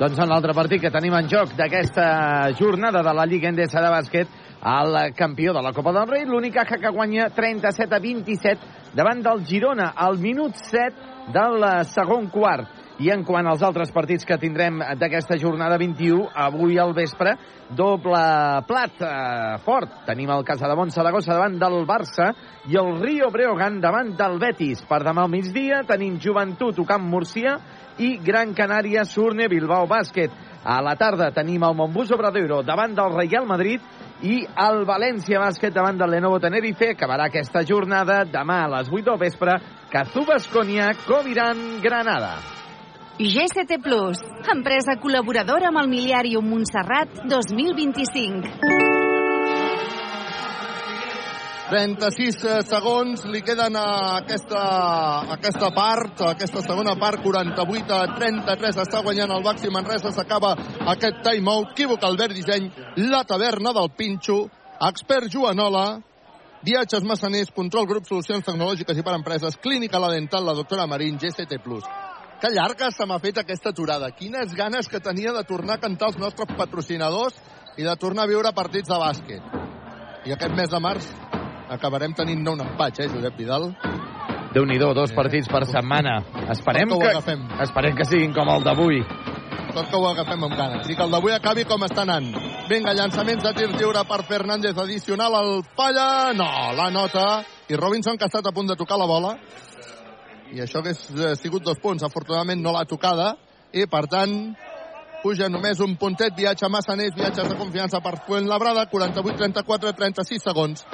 Doncs 0.00 0.16
en 0.16 0.30
l'altre 0.32 0.54
partit 0.56 0.80
que 0.80 0.90
tenim 0.90 1.12
en 1.12 1.26
joc 1.28 1.52
d'aquesta 1.58 2.54
jornada 2.56 3.02
de 3.04 3.12
la 3.12 3.26
Lliga 3.28 3.50
Endesa 3.50 3.82
de 3.84 3.90
bàsquet, 3.92 4.30
el 4.64 4.96
campió 5.16 5.52
de 5.52 5.62
la 5.62 5.74
Copa 5.76 5.92
del 5.92 6.08
Rei, 6.08 6.24
l'Unicaja 6.24 6.78
que 6.80 6.92
guanya 6.92 7.28
37 7.36 7.94
a 7.94 8.00
27 8.00 8.79
davant 8.94 9.22
del 9.22 9.44
Girona 9.46 9.92
al 9.96 10.18
minut 10.18 10.56
7 10.56 11.32
del 11.34 11.64
segon 11.88 12.30
quart. 12.32 12.78
I 13.00 13.08
en 13.14 13.22
quant 13.24 13.46
als 13.48 13.62
altres 13.64 13.88
partits 13.96 14.26
que 14.28 14.36
tindrem 14.36 14.82
d'aquesta 15.00 15.38
jornada 15.40 15.78
21, 15.80 16.26
avui 16.36 16.76
al 16.76 16.92
vespre, 16.92 17.32
doble 17.72 18.20
plat 18.68 19.00
eh, 19.00 19.54
fort. 19.64 20.02
Tenim 20.04 20.28
el 20.34 20.44
Casademont 20.44 20.92
Saragossa 20.92 21.32
davant 21.32 21.56
del 21.56 21.86
Barça 21.88 22.28
i 22.68 22.76
el 22.76 22.98
Rio 23.00 23.30
Breogán 23.32 23.80
davant 23.80 24.12
del 24.18 24.36
Betis. 24.42 24.84
Per 24.84 25.00
demà 25.06 25.24
al 25.24 25.32
migdia 25.32 25.80
tenim 25.88 26.18
Joventut, 26.20 26.82
Ocamp 26.84 27.08
Murcia 27.08 27.56
i 28.04 28.18
Gran 28.20 28.52
Canària, 28.52 29.06
Surne, 29.08 29.48
Bilbao 29.48 29.88
Bàsquet. 29.88 30.36
A 30.60 30.82
la 30.84 30.92
tarda 31.00 31.30
tenim 31.32 31.64
el 31.64 31.76
Montbus 31.78 32.12
Obradoiro 32.12 32.60
davant 32.68 32.92
del 32.92 33.16
Real 33.16 33.48
Madrid 33.48 33.80
i 34.22 34.40
el 34.44 34.84
València 34.88 35.40
Bàsquet 35.40 35.74
davant 35.74 35.98
del 36.00 36.14
Lenovo 36.16 36.40
Tenerife. 36.42 36.92
Acabarà 36.94 37.28
aquesta 37.30 37.64
jornada 37.66 38.22
demà 38.28 38.62
a 38.64 38.70
les 38.76 38.90
8 38.92 39.04
del 39.10 39.20
vespre. 39.20 39.58
Cazú 39.90 40.24
Basconia, 40.28 40.92
Coviran, 41.06 41.80
Granada. 41.82 42.36
GCT 43.20 43.82
Plus, 43.84 44.22
empresa 44.48 44.96
col·laboradora 45.02 45.68
amb 45.68 45.82
el 45.82 45.92
Miliàrium 45.92 46.48
Montserrat 46.48 47.20
2025. 47.28 48.99
36 51.70 52.66
segons 52.66 53.20
li 53.30 53.44
queden 53.46 53.76
a 53.78 54.18
aquesta, 54.18 54.58
a 54.58 55.36
aquesta 55.36 55.68
part, 55.70 56.18
a 56.24 56.32
aquesta 56.34 56.64
segona 56.64 56.96
part, 56.98 57.22
48 57.22 57.94
a 57.94 58.08
33, 58.16 58.80
està 58.82 59.02
guanyant 59.06 59.30
el 59.30 59.44
Baxi 59.46 59.70
Manresa, 59.70 60.10
s'acaba 60.10 60.56
aquest 60.90 61.22
timeout, 61.22 61.70
equívoc 61.70 62.02
Albert 62.08 62.34
Disseny, 62.34 62.66
la 63.06 63.22
taverna 63.22 63.70
del 63.76 63.92
Pinxo, 63.94 64.40
expert 64.88 65.30
Joanola, 65.30 66.00
viatges 66.66 67.06
massaners, 67.06 67.54
control 67.54 67.86
grup, 67.86 68.10
solucions 68.10 68.44
tecnològiques 68.50 68.98
i 68.98 69.06
per 69.06 69.14
empreses, 69.20 69.58
clínica 69.62 70.02
la 70.02 70.10
dental, 70.10 70.48
la 70.50 70.58
doctora 70.58 70.90
Marín, 70.90 71.22
GCT+. 71.22 71.62
Que 72.40 72.50
llarga 72.50 72.90
se 72.90 73.06
m'ha 73.06 73.20
fet 73.22 73.38
aquesta 73.38 73.70
aturada. 73.70 74.10
Quines 74.16 74.56
ganes 74.58 74.88
que 74.88 74.98
tenia 74.98 75.30
de 75.36 75.44
tornar 75.44 75.76
a 75.76 75.82
cantar 75.86 76.08
els 76.10 76.18
nostres 76.18 76.50
patrocinadors 76.56 77.36
i 77.76 77.84
de 77.84 77.96
tornar 78.00 78.24
a 78.24 78.32
viure 78.32 78.56
partits 78.56 78.88
de 78.88 78.96
bàsquet. 78.98 79.60
I 80.24 80.32
aquest 80.34 80.56
mes 80.56 80.72
de 80.72 80.80
març 80.80 81.06
acabarem 81.70 82.12
tenint-ne 82.12 82.50
un 82.50 82.66
empatx, 82.66 83.04
eh, 83.04 83.08
Josep 83.08 83.36
Vidal? 83.38 83.70
déu 84.50 84.64
nhi 84.66 84.78
dos 84.78 85.12
partits 85.14 85.48
per 85.48 85.64
setmana. 85.66 86.18
Esperem 86.50 86.88
que 86.88 86.98
que, 87.22 87.36
esperem 87.62 87.96
que 87.96 88.04
siguin 88.04 88.32
com 88.34 88.48
el 88.50 88.64
d'avui. 88.64 89.02
Tot 89.74 89.86
que 89.86 89.96
ho 89.96 90.06
agafem 90.08 90.42
amb 90.42 90.56
ganes. 90.56 90.88
I 90.90 90.96
que 90.96 91.02
el 91.02 91.10
d'avui 91.10 91.32
acabi 91.32 91.64
com 91.64 91.82
està 91.86 92.02
anant. 92.02 92.26
Vinga, 92.68 92.92
llançaments 92.92 93.44
de 93.44 93.52
tir 93.54 93.68
lliure 93.70 94.02
per 94.08 94.24
Fernández 94.26 94.76
addicional. 94.76 95.36
El 95.38 95.62
falla. 95.76 96.32
No, 96.34 96.72
la 96.74 96.90
nota. 96.90 97.44
I 97.68 97.76
Robinson, 97.76 98.18
que 98.18 98.26
ha 98.26 98.32
estat 98.32 98.46
a 98.46 98.52
punt 98.52 98.66
de 98.66 98.76
tocar 98.76 98.98
la 98.98 99.06
bola. 99.06 99.36
I 100.50 100.64
això 100.66 100.82
que 100.82 100.90
ha 100.90 101.36
sigut 101.36 101.62
dos 101.62 101.78
punts. 101.78 102.02
Afortunadament 102.02 102.60
no 102.60 102.74
l'ha 102.74 102.84
tocada. 102.84 103.36
I, 103.70 103.86
per 103.86 104.08
tant, 104.10 104.34
puja 105.22 105.46
només 105.48 105.78
un 105.78 105.94
puntet. 105.94 106.34
Viatge 106.34 106.66
a 106.66 106.72
Massaners, 106.74 107.14
viatges 107.14 107.46
de 107.46 107.54
confiança 107.54 108.02
per 108.02 108.18
Fuentlabrada. 108.26 108.88
48, 108.90 109.38
34, 109.38 109.94
36 110.02 110.48
segons 110.50 110.86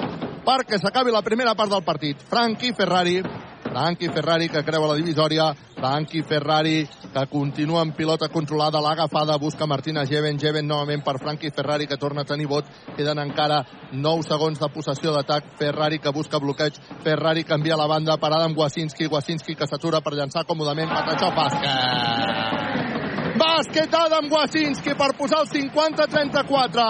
perquè 0.47 0.79
s'acabi 0.79 1.11
la 1.11 1.25
primera 1.25 1.55
part 1.59 1.73
del 1.73 1.83
partit. 1.83 2.21
Frankie 2.23 2.71
Ferrari, 2.73 3.19
Frankie 3.67 4.09
Ferrari 4.09 4.47
que 4.47 4.63
creua 4.63 4.87
la 4.87 4.95
divisòria, 4.95 5.49
Frankie 5.75 6.23
Ferrari 6.23 6.87
que 7.13 7.25
continua 7.27 7.81
amb 7.83 7.95
pilota 7.97 8.29
controlada, 8.31 8.79
l'ha 8.81 8.93
agafada, 8.95 9.37
busca 9.37 9.67
Martina 9.67 10.05
Geven, 10.07 10.39
Geven 10.39 10.67
novament 10.67 11.03
per 11.03 11.17
Frankie 11.19 11.51
Ferrari 11.51 11.87
que 11.87 11.97
torna 11.99 12.23
a 12.23 12.29
tenir 12.29 12.47
vot, 12.47 12.69
queden 12.95 13.19
encara 13.19 13.59
9 13.91 14.23
segons 14.23 14.63
de 14.63 14.71
possessió 14.71 15.11
d'atac, 15.13 15.51
Ferrari 15.59 15.99
que 15.99 16.15
busca 16.15 16.39
bloqueig, 16.39 16.79
Ferrari 17.03 17.43
que 17.43 17.59
envia 17.59 17.75
la 17.75 17.89
banda 17.91 18.17
per 18.17 18.31
Adam 18.31 18.55
Wasinski, 18.57 19.11
Wasinski 19.11 19.55
que 19.55 19.67
s'atura 19.67 20.01
per 20.01 20.15
llançar 20.15 20.47
còmodament, 20.47 20.89
Patachó 20.95 21.33
bàsquet. 21.35 22.66
Bàsquet 23.37 23.93
Adam 23.93 24.29
Wasinski 24.31 24.95
per 24.97 25.11
posar 25.17 25.43
el 25.43 25.49
50-34. 25.51 26.85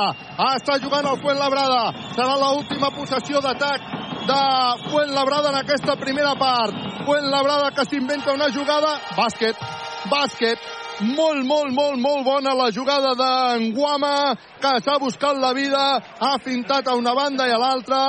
Està 0.48 0.78
jugant 0.80 1.08
el 1.12 1.20
Fuentlabrada. 1.20 1.82
Serà 2.16 2.38
l'última 2.40 2.92
possessió 2.96 3.42
d'atac 3.44 3.88
de 4.30 4.42
Fuentlabrada 4.88 5.52
en 5.52 5.60
aquesta 5.60 5.98
primera 6.00 6.36
part. 6.40 6.76
Fuentlabrada 7.06 7.72
que 7.76 7.86
s'inventa 7.90 8.36
una 8.38 8.50
jugada. 8.56 8.96
Bàsquet, 9.18 9.64
bàsquet. 10.12 10.76
Molt, 10.98 11.44
molt, 11.46 11.74
molt, 11.76 12.00
molt 12.02 12.24
bona 12.26 12.56
la 12.58 12.72
jugada 12.74 13.12
d'Enguama, 13.14 14.34
que 14.62 14.72
s'ha 14.82 14.96
buscat 14.98 15.38
la 15.38 15.52
vida, 15.54 15.84
ha 16.20 16.38
fintat 16.42 16.88
a 16.88 16.96
una 16.98 17.14
banda 17.14 17.46
i 17.46 17.54
a 17.54 17.60
l'altra 17.62 18.00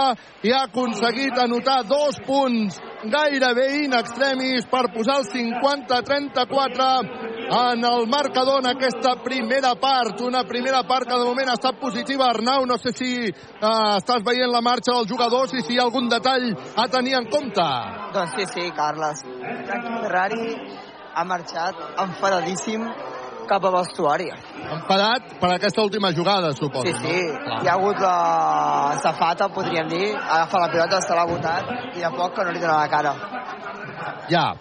i 0.40 0.54
ha 0.54 0.62
aconseguit 0.70 1.36
anotar 1.36 1.82
dos 1.84 2.16
punts 2.24 2.80
gairebé 3.04 3.84
in 3.84 3.92
extremis 3.94 4.66
per 4.70 4.92
posar 4.94 5.18
el 5.20 5.26
50-34 5.30 7.28
en 7.48 7.84
el 7.84 8.06
marcador 8.08 8.60
en 8.60 8.66
aquesta 8.74 9.22
primera 9.22 9.74
part. 9.74 10.20
Una 10.20 10.44
primera 10.44 10.82
part 10.82 11.08
que 11.08 11.18
de 11.18 11.24
moment 11.24 11.48
ha 11.48 11.58
estat 11.58 11.78
positiva. 11.80 12.28
Arnau, 12.28 12.66
no 12.66 12.76
sé 12.78 12.92
si 12.92 13.28
eh, 13.28 13.96
estàs 13.96 14.22
veient 14.24 14.52
la 14.52 14.60
marxa 14.60 14.92
dels 14.92 15.10
jugadors 15.10 15.54
i 15.54 15.62
si 15.62 15.74
hi 15.74 15.78
ha 15.78 15.86
algun 15.86 16.08
detall 16.08 16.54
a 16.76 16.88
tenir 16.88 17.14
en 17.18 17.30
compte. 17.30 17.68
Doncs 18.14 18.34
sí, 18.36 18.46
sí, 18.54 18.70
Carles. 18.76 19.24
Ferrari 20.02 20.56
ha 21.14 21.24
marxat 21.24 21.74
enfadadíssim 22.04 22.84
cap 23.48 23.64
a 23.64 23.72
vestuari. 23.78 24.28
Enfadat 24.76 25.34
per 25.40 25.52
aquesta 25.56 25.82
última 25.82 26.12
jugada, 26.12 26.52
suposo. 26.52 26.86
Sí, 26.86 26.94
sí. 27.02 27.20
No? 27.48 27.60
Hi 27.62 27.68
ha 27.68 27.74
hagut 27.78 28.00
la 28.04 28.98
safata, 29.02 29.48
podríem 29.48 29.88
dir. 29.88 30.12
Agafa 30.16 30.64
la 30.66 30.72
pilota, 30.74 31.00
se 31.02 31.16
l'ha 31.16 31.26
botat 31.26 31.96
i 31.96 32.04
de 32.04 32.12
poc 32.16 32.36
que 32.36 32.44
no 32.44 32.54
li 32.54 32.60
dona 32.62 32.78
la 32.82 32.88
cara. 32.88 33.14
Ja. 34.28 34.54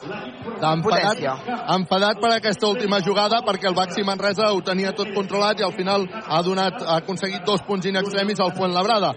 Enfadat, 0.57 0.81
Potència. 0.83 1.33
enfadat 1.75 2.21
per 2.21 2.31
aquesta 2.33 2.67
última 2.71 2.99
jugada 3.05 3.41
perquè 3.45 3.67
el 3.69 3.75
Baxi 3.77 4.03
Manresa 4.03 4.47
ho 4.53 4.61
tenia 4.65 4.93
tot 4.95 5.11
controlat 5.13 5.59
i 5.59 5.65
al 5.67 5.75
final 5.75 6.07
ha 6.07 6.41
donat 6.41 6.81
ha 6.81 6.95
aconseguit 7.03 7.43
dos 7.45 7.61
punts 7.67 7.85
in 7.85 7.99
extremis 7.99 8.39
al 8.39 8.55
Fuentlabrada. 8.57 9.13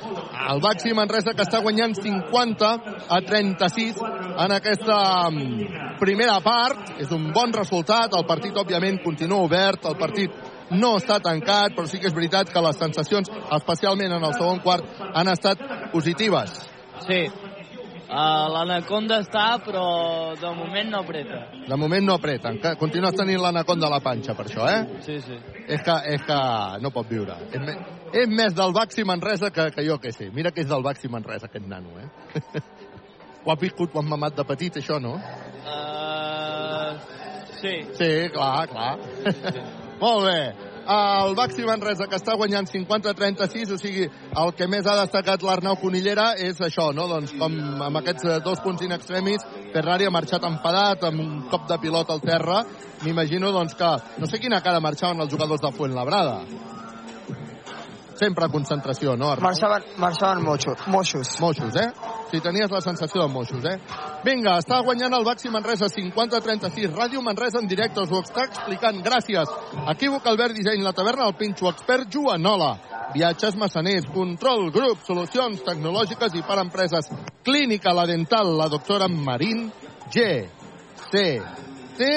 El 0.51 0.61
Baxi 0.61 0.93
Manresa 0.93 1.33
que 1.33 1.47
està 1.47 1.63
guanyant 1.63 1.95
50 1.97 2.73
a 3.09 3.21
36 3.27 4.03
en 4.45 4.57
aquesta 4.57 4.99
mm, 5.31 5.97
primera 6.01 6.41
part. 6.45 6.97
És 7.01 7.13
un 7.15 7.31
bon 7.33 7.53
resultat. 7.55 8.13
El 8.17 8.27
partit, 8.29 8.57
òbviament, 8.57 9.01
continua 9.05 9.45
obert. 9.47 9.60
El 9.91 9.99
partit 10.01 10.35
no 10.71 10.95
està 11.01 11.19
tancat, 11.23 11.75
però 11.77 11.87
sí 11.91 12.01
que 12.01 12.11
és 12.11 12.17
veritat 12.17 12.51
que 12.53 12.63
les 12.63 12.79
sensacions, 12.79 13.31
especialment 13.59 14.17
en 14.17 14.27
el 14.27 14.35
segon 14.37 14.61
quart, 14.65 15.01
han 15.15 15.31
estat 15.33 15.63
positives. 15.95 16.59
Sí. 17.07 17.25
Uh, 18.11 18.49
L'anaconda 18.51 19.21
està, 19.23 19.61
però 19.63 19.85
de 20.35 20.51
moment 20.59 20.89
no 20.91 21.05
apreta. 21.05 21.45
De 21.69 21.77
moment 21.79 22.03
no 22.09 22.17
apreten. 22.19 22.59
Que 22.59 22.73
Continues 22.79 23.15
tenint 23.15 23.39
l'anaconda 23.39 23.87
a 23.87 23.93
la 23.93 24.01
panxa 24.03 24.35
per 24.35 24.49
això, 24.49 24.67
eh? 24.67 24.99
Sí, 25.07 25.21
sí. 25.23 25.39
És 25.69 25.85
que, 25.87 25.95
és 26.17 26.25
que 26.27 26.39
no 26.83 26.91
pot 26.91 27.07
viure. 27.07 27.39
És, 27.53 27.63
me, 27.63 27.77
és 28.25 28.35
més 28.35 28.57
del 28.59 28.75
Baxi 28.75 29.07
Manresa 29.07 29.53
que, 29.55 29.69
que 29.77 29.87
jo 29.87 30.01
que 30.03 30.11
sé. 30.17 30.27
Mira 30.35 30.51
que 30.51 30.65
és 30.65 30.71
del 30.71 30.83
Baxi 30.83 31.11
Manresa, 31.13 31.47
aquest 31.47 31.71
nano, 31.71 31.95
eh? 32.03 32.65
ho 33.45 33.55
ha 33.55 33.59
viscut, 33.61 33.95
han 33.95 34.11
mamat 34.11 34.43
de 34.43 34.49
petit, 34.49 34.83
això, 34.83 34.99
no? 34.99 35.15
Uh, 35.63 36.40
sí. 37.61 37.77
Sí, 37.99 38.11
clar, 38.35 38.67
clar. 38.73 38.99
Molt 40.03 40.27
bé. 40.27 40.41
El 40.91 41.37
Baxi 41.37 41.63
Manresa, 41.63 42.07
que 42.11 42.19
està 42.19 42.35
guanyant 42.35 42.67
50-36, 42.67 43.75
o 43.75 43.79
sigui, 43.79 44.09
el 44.43 44.53
que 44.59 44.67
més 44.67 44.89
ha 44.89 44.97
destacat 44.99 45.45
l'Arnau 45.47 45.77
Conillera 45.79 46.33
és 46.41 46.59
això, 46.67 46.89
no? 46.97 47.07
Doncs 47.11 47.37
com 47.39 47.55
amb 47.87 48.01
aquests 48.01 48.27
eh, 48.27 48.39
dos 48.43 48.63
punts 48.65 48.83
in 48.83 48.97
extremis, 48.97 49.45
Ferrari 49.75 50.09
ha 50.09 50.15
marxat 50.15 50.49
enfadat 50.49 51.05
amb 51.07 51.23
un 51.23 51.37
cop 51.53 51.69
de 51.71 51.79
pilot 51.85 52.11
al 52.11 52.25
terra. 52.25 52.65
M'imagino, 53.05 53.53
doncs, 53.55 53.77
que 53.79 53.93
no 54.19 54.27
sé 54.27 54.41
quina 54.43 54.65
cara 54.65 54.83
marxaven 54.83 55.23
els 55.23 55.31
jugadors 55.31 55.63
de 55.63 55.73
Fuentlabrada. 55.77 56.41
Sempre 58.21 58.51
concentració, 58.53 59.15
no, 59.17 59.31
Arnau? 59.33 59.47
Marxaven, 59.49 59.85
marxaven 59.97 60.43
moixos. 60.45 60.83
Moixos. 60.93 61.31
Moixos, 61.41 61.77
eh? 61.81 61.87
Si 62.29 62.41
tenies 62.45 62.69
la 62.69 62.83
sensació 62.85 63.23
de 63.23 63.33
moixos, 63.33 63.65
eh? 63.65 63.79
Vinga, 64.27 64.59
està 64.61 64.83
guanyant 64.85 65.17
el 65.17 65.25
Baxi 65.25 65.49
Manresa 65.49 65.89
50-36. 65.89 66.93
Ràdio 66.93 67.25
Manresa 67.25 67.63
en 67.63 67.71
directe 67.71 68.05
us 68.05 68.13
ho 68.13 68.21
està 68.21 68.45
explicant. 68.45 69.01
Gràcies. 69.07 69.57
Equívoc 69.95 70.29
Albert 70.29 70.59
Disseny, 70.59 70.85
la 70.85 70.93
taverna 70.93 71.31
del 71.31 71.39
Pinxo, 71.41 71.73
expert 71.73 72.13
Joanola. 72.13 72.75
Viatges 73.15 73.57
Massaners, 73.57 74.13
Control 74.13 74.69
Grup, 74.71 75.01
Solucions 75.09 75.65
Tecnològiques 75.67 76.37
i 76.37 76.45
per 76.47 76.61
Empreses. 76.61 77.09
Clínica 77.43 77.97
La 77.97 78.05
Dental, 78.07 78.53
la 78.61 78.69
doctora 78.69 79.09
Marín 79.09 79.71
G. 80.13 80.27
C. 81.11 81.41
T. 81.97 82.11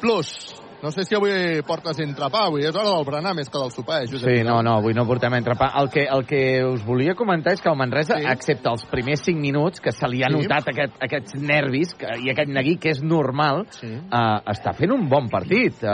Plus. 0.00 0.32
No 0.82 0.90
sé 0.92 1.04
si 1.08 1.16
avui 1.16 1.32
portes 1.66 1.98
entrepà, 2.04 2.44
avui 2.46 2.66
és 2.68 2.74
hora 2.76 2.90
del 2.92 3.04
berenar 3.08 3.32
més 3.34 3.48
que 3.48 3.58
del 3.58 3.70
sopar, 3.72 4.02
eh, 4.02 4.08
Josep? 4.10 4.28
Sí, 4.28 4.42
no, 4.44 4.58
no, 4.62 4.76
avui 4.82 4.92
no 4.94 5.06
portem 5.08 5.32
entrepà. 5.38 5.70
El 5.80 5.88
que, 5.90 6.04
el 6.04 6.26
que 6.28 6.40
us 6.68 6.84
volia 6.84 7.14
comentar 7.16 7.54
és 7.56 7.62
que 7.64 7.70
el 7.72 7.78
Manresa, 7.80 8.18
sí. 8.20 8.28
excepte 8.28 8.68
els 8.68 8.84
primers 8.90 9.24
5 9.24 9.40
minuts, 9.40 9.80
que 9.80 9.92
se 9.92 10.08
li 10.08 10.22
ha 10.22 10.28
Sí. 10.28 10.36
notat 10.36 10.68
aquest, 10.68 10.98
aquests 11.00 11.38
nervis 11.40 11.94
que, 11.96 12.12
i 12.22 12.30
aquest 12.30 12.52
neguí, 12.52 12.76
que 12.76 12.92
és 12.92 13.02
normal, 13.02 13.64
sí. 13.70 13.88
eh, 13.88 14.52
està 14.52 14.74
fent 14.76 14.92
un 14.92 15.08
bon 15.08 15.30
partit. 15.32 15.80
Eh, 15.82 15.88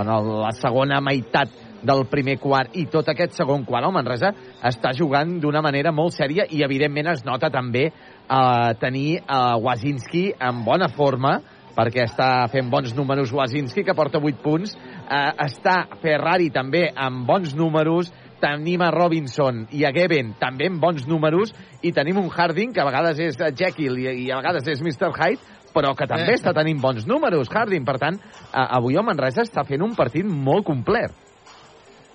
en 0.00 0.08
el, 0.16 0.32
la 0.46 0.52
segona 0.56 1.00
meitat 1.04 1.52
del 1.82 2.06
primer 2.06 2.38
quart 2.38 2.76
i 2.78 2.86
tot 2.86 3.08
aquest 3.10 3.34
segon 3.36 3.64
quart, 3.66 3.84
el 3.84 3.92
Manresa 3.92 4.32
està 4.62 4.94
jugant 4.96 5.40
d'una 5.42 5.60
manera 5.60 5.92
molt 5.92 6.14
sèria 6.14 6.46
i, 6.48 6.62
evidentment, 6.62 7.10
es 7.12 7.24
nota 7.26 7.50
també 7.50 7.88
eh, 7.90 8.74
tenir 8.80 9.18
eh, 9.18 9.56
Wazinski 9.60 10.30
en 10.40 10.64
bona 10.64 10.88
forma, 10.88 11.40
perquè 11.76 12.04
està 12.06 12.46
fent 12.52 12.68
bons 12.70 12.94
números 12.96 13.32
Wazinski, 13.32 13.84
que 13.84 13.94
porta 13.94 14.20
8 14.20 14.42
punts. 14.42 14.74
Eh, 14.74 15.32
està 15.46 15.86
Ferrari 16.02 16.50
també 16.50 16.88
amb 16.94 17.26
bons 17.26 17.54
números, 17.58 18.12
tenim 18.42 18.82
a 18.82 18.90
Robinson 18.90 19.68
i 19.70 19.84
a 19.86 19.92
Geben 19.94 20.34
també 20.40 20.66
amb 20.66 20.82
bons 20.82 21.06
números, 21.06 21.52
i 21.82 21.92
tenim 21.94 22.18
un 22.18 22.30
Harding, 22.30 22.72
que 22.74 22.82
a 22.82 22.88
vegades 22.88 23.18
és 23.22 23.38
Jekyll 23.38 23.98
i, 24.02 24.08
i 24.26 24.30
a 24.30 24.40
vegades 24.40 24.66
és 24.66 24.82
Mr. 24.82 25.12
Hyde, 25.14 25.40
però 25.72 25.94
que 25.96 26.06
també 26.06 26.32
Eh. 26.32 26.38
està 26.40 26.52
tenint 26.52 26.80
bons 26.80 27.06
números, 27.06 27.48
Harding. 27.48 27.84
Per 27.84 27.98
tant, 27.98 28.18
eh, 28.18 28.48
avui 28.52 28.96
el 28.96 29.04
Manresa 29.04 29.42
està 29.42 29.64
fent 29.64 29.82
un 29.82 29.94
partit 29.94 30.26
molt 30.26 30.66
complet. 30.66 31.12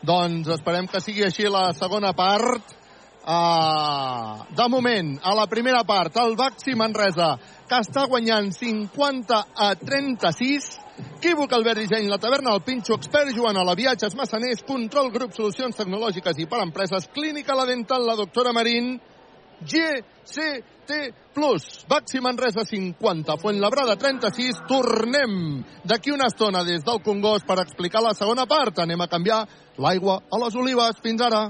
Doncs 0.03 0.47
esperem 0.53 0.85
que 0.87 1.01
sigui 1.01 1.23
així 1.25 1.47
la 1.49 1.71
segona 1.73 2.13
part. 2.13 2.61
Uh, 3.27 4.45
de 4.55 4.69
moment, 4.69 5.19
a 5.21 5.33
la 5.35 5.47
primera 5.51 5.83
part, 5.83 6.15
el 6.15 6.37
Baxi 6.39 6.77
Manresa, 6.79 7.33
que 7.67 7.79
està 7.83 8.05
guanyant 8.07 8.53
50 8.55 9.39
a 9.51 9.73
36. 9.75 10.67
Equívoc 11.17 11.51
Albert 11.57 11.81
Disseny, 11.81 12.07
la 12.07 12.21
taverna 12.23 12.53
del 12.53 12.63
Pinxo, 12.63 12.95
expert 12.95 13.35
Joan 13.35 13.59
a 13.59 13.65
la 13.67 13.75
viatges 13.75 14.15
massaners, 14.15 14.63
control 14.63 15.11
grup, 15.11 15.35
solucions 15.35 15.75
tecnològiques 15.75 16.39
i 16.39 16.47
per 16.47 16.63
empreses, 16.63 17.09
clínica 17.11 17.57
la 17.57 17.67
dental, 17.67 18.07
la 18.07 18.15
doctora 18.15 18.55
Marín, 18.55 18.95
GCT 19.59 21.03
Plus, 21.35 21.83
Baxi 21.91 22.23
Manresa 22.23 22.63
50, 22.63 23.37
Fuentlabrada 23.43 23.99
36, 23.99 24.63
tornem 24.71 25.65
d'aquí 25.83 26.15
una 26.15 26.31
estona 26.31 26.63
des 26.63 26.87
del 26.87 27.03
Congost 27.03 27.45
per 27.45 27.59
explicar 27.59 28.07
la 28.07 28.15
segona 28.15 28.47
part. 28.47 28.79
Anem 28.79 29.03
a 29.03 29.11
canviar 29.11 29.43
l'aigua 29.83 30.21
a 30.31 30.45
les 30.45 30.55
olives. 30.55 31.03
Fins 31.03 31.27
ara. 31.27 31.49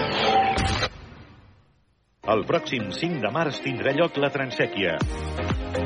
El 2.29 2.43
pròxim 2.45 2.83
5 2.93 3.15
de 3.23 3.29
març 3.33 3.59
tindrà 3.65 3.91
lloc 3.97 4.17
la 4.21 4.27
Transèquia. 4.29 4.91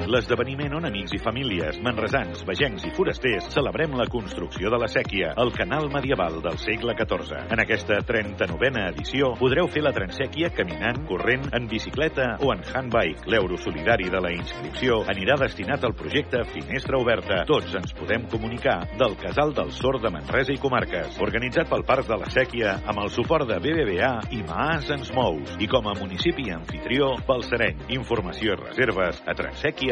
L'esdeveniment 0.05 0.75
on 0.77 0.85
amics 0.85 1.15
i 1.17 1.17
famílies, 1.17 1.79
manresans, 1.81 2.43
vegencs 2.45 2.83
i 2.85 2.91
forasters 2.93 3.47
celebrem 3.49 3.95
la 3.97 4.05
construcció 4.11 4.69
de 4.69 4.77
la 4.77 4.89
sèquia, 4.91 5.31
el 5.41 5.49
canal 5.55 5.87
medieval 5.89 6.37
del 6.43 6.59
segle 6.61 6.93
XIV. 6.99 7.39
En 7.49 7.61
aquesta 7.63 7.97
39a 8.05 8.83
edició 8.91 9.31
podreu 9.39 9.65
fer 9.73 9.81
la 9.81 9.93
Transèquia 9.95 10.51
caminant, 10.53 10.99
corrent, 11.09 11.47
en 11.57 11.65
bicicleta 11.71 12.27
o 12.45 12.51
en 12.53 12.61
handbike. 12.61 13.25
L'euro 13.33 13.57
solidari 13.57 14.11
de 14.13 14.21
la 14.21 14.33
inscripció 14.35 14.99
anirà 15.09 15.39
destinat 15.41 15.87
al 15.87 15.95
projecte 15.97 16.43
Finestra 16.51 17.01
Oberta. 17.01 17.41
Tots 17.49 17.73
ens 17.81 17.97
podem 17.97 18.29
comunicar 18.29 18.77
del 19.01 19.17
Casal 19.17 19.55
del 19.57 19.73
Sord 19.73 20.05
de 20.05 20.13
Manresa 20.13 20.53
i 20.53 20.61
Comarques, 20.61 21.17
organitzat 21.17 21.71
pel 21.71 21.85
Parc 21.87 22.05
de 22.11 22.19
la 22.21 22.29
Sèquia 22.29 22.77
amb 22.85 23.01
el 23.07 23.09
suport 23.15 23.49
de 23.49 23.57
BBVA 23.57 24.13
i 24.37 24.43
Maas 24.45 24.93
ens 24.93 25.09
mous 25.17 25.57
i 25.57 25.71
com 25.71 25.89
a 25.89 25.97
municipi 25.97 26.51
anfitrió 26.53 27.15
pel 27.25 27.41
Sereny. 27.49 27.81
Informació 27.97 28.53
i 28.53 28.61
reserves 28.61 29.25
a 29.25 29.33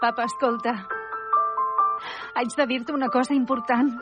papa, 0.00 0.24
escolta. 0.24 0.74
Haig 2.34 2.54
de 2.56 2.66
dir-te 2.66 2.92
una 2.92 3.08
cosa 3.08 3.34
important. 3.34 3.92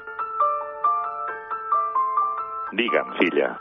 Digue'm, 2.73 3.15
filla. 3.19 3.55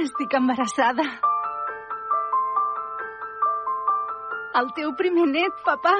Estic 0.00 0.34
embarassada. 0.36 1.04
El 4.56 4.72
teu 4.76 4.94
primer 4.96 5.26
net, 5.28 5.58
papà. 5.64 5.92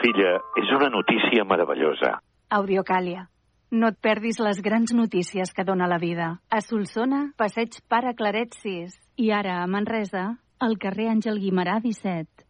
Filla, 0.00 0.36
és 0.62 0.70
una 0.76 0.88
notícia 0.94 1.44
meravellosa. 1.44 2.20
Audiocàlia. 2.50 3.26
No 3.70 3.90
et 3.92 3.98
perdis 4.02 4.40
les 4.42 4.60
grans 4.62 4.92
notícies 4.94 5.52
que 5.54 5.64
dona 5.66 5.86
la 5.90 5.98
vida. 6.02 6.30
A 6.50 6.60
Solsona, 6.62 7.28
passeig 7.38 7.76
Pare 7.88 8.14
Claret 8.18 8.54
6. 8.62 8.96
I 9.22 9.30
ara, 9.34 9.60
a 9.62 9.66
Manresa, 9.70 10.24
al 10.58 10.78
carrer 10.78 11.10
Àngel 11.12 11.38
Guimarà 11.42 11.78
17. 11.82 12.49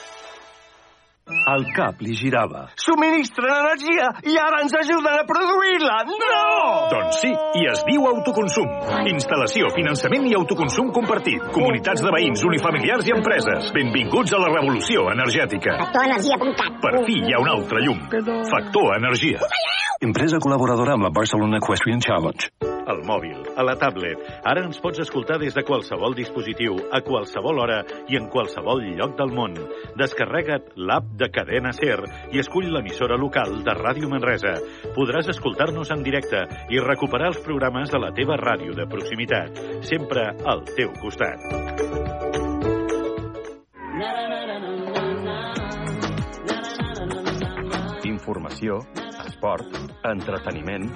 El 1.29 1.63
cap 1.75 2.01
li 2.01 2.15
girava. 2.17 2.63
Subministren 2.81 3.51
energia 3.53 4.07
i 4.25 4.35
ara 4.41 4.61
ens 4.63 4.73
ajuden 4.79 5.19
a 5.19 5.25
produir-la! 5.29 5.99
No! 6.09 6.41
Doncs 6.91 7.21
sí, 7.21 7.31
i 7.61 7.67
es 7.71 7.83
diu 7.87 8.07
autoconsum. 8.09 8.67
Instal·lació, 9.13 9.69
finançament 9.77 10.27
i 10.31 10.35
autoconsum 10.39 10.91
compartit. 10.95 11.45
Comunitats 11.55 12.03
de 12.05 12.13
veïns, 12.17 12.45
unifamiliars 12.51 13.07
i 13.09 13.15
empreses. 13.15 13.71
Benvinguts 13.77 14.33
a 14.33 14.41
la 14.41 14.51
revolució 14.55 15.07
energètica. 15.13 15.77
Factorenergia.cat 15.85 16.81
Per 16.83 16.95
fi 17.05 17.21
hi 17.21 17.33
ha 17.35 17.45
un 17.45 17.53
altre 17.55 17.85
llum. 17.85 18.05
Factor 18.51 18.95
Energia. 18.97 19.51
Empresa 20.01 20.39
col·laboradora 20.41 20.95
amb 20.95 21.05
la 21.05 21.11
Barcelona 21.13 21.59
Equestrian 21.61 21.99
Challenge. 22.01 22.47
Al 22.89 23.03
mòbil, 23.05 23.35
a 23.53 23.61
la 23.61 23.75
tablet. 23.77 24.17
Ara 24.49 24.63
ens 24.65 24.79
pots 24.81 24.97
escoltar 25.03 25.35
des 25.37 25.53
de 25.53 25.61
qualsevol 25.61 26.15
dispositiu, 26.17 26.79
a 26.89 27.03
qualsevol 27.05 27.59
hora 27.61 27.83
i 28.09 28.17
en 28.17 28.25
qualsevol 28.33 28.81
lloc 28.97 29.13
del 29.19 29.29
món. 29.37 29.53
Descarrega't 30.01 30.71
l'app 30.89 31.11
de 31.19 31.29
Cadena 31.29 31.69
Ser 31.77 31.99
i 32.33 32.41
escull 32.41 32.71
l'emissora 32.73 33.13
local 33.21 33.59
de 33.61 33.75
Ràdio 33.77 34.09
Manresa. 34.09 34.55
Podràs 34.95 35.29
escoltar-nos 35.35 35.93
en 35.93 36.01
directe 36.01 36.41
i 36.73 36.81
recuperar 36.81 37.29
els 37.35 37.43
programes 37.45 37.93
de 37.93 38.01
la 38.01 38.09
teva 38.17 38.39
ràdio 38.41 38.73
de 38.73 38.89
proximitat. 38.89 39.61
Sempre 39.85 40.31
al 40.41 40.65
teu 40.73 40.89
costat. 40.97 41.45
Informació, 48.09 48.81
esport, 49.41 49.65
entreteniment... 50.05 50.91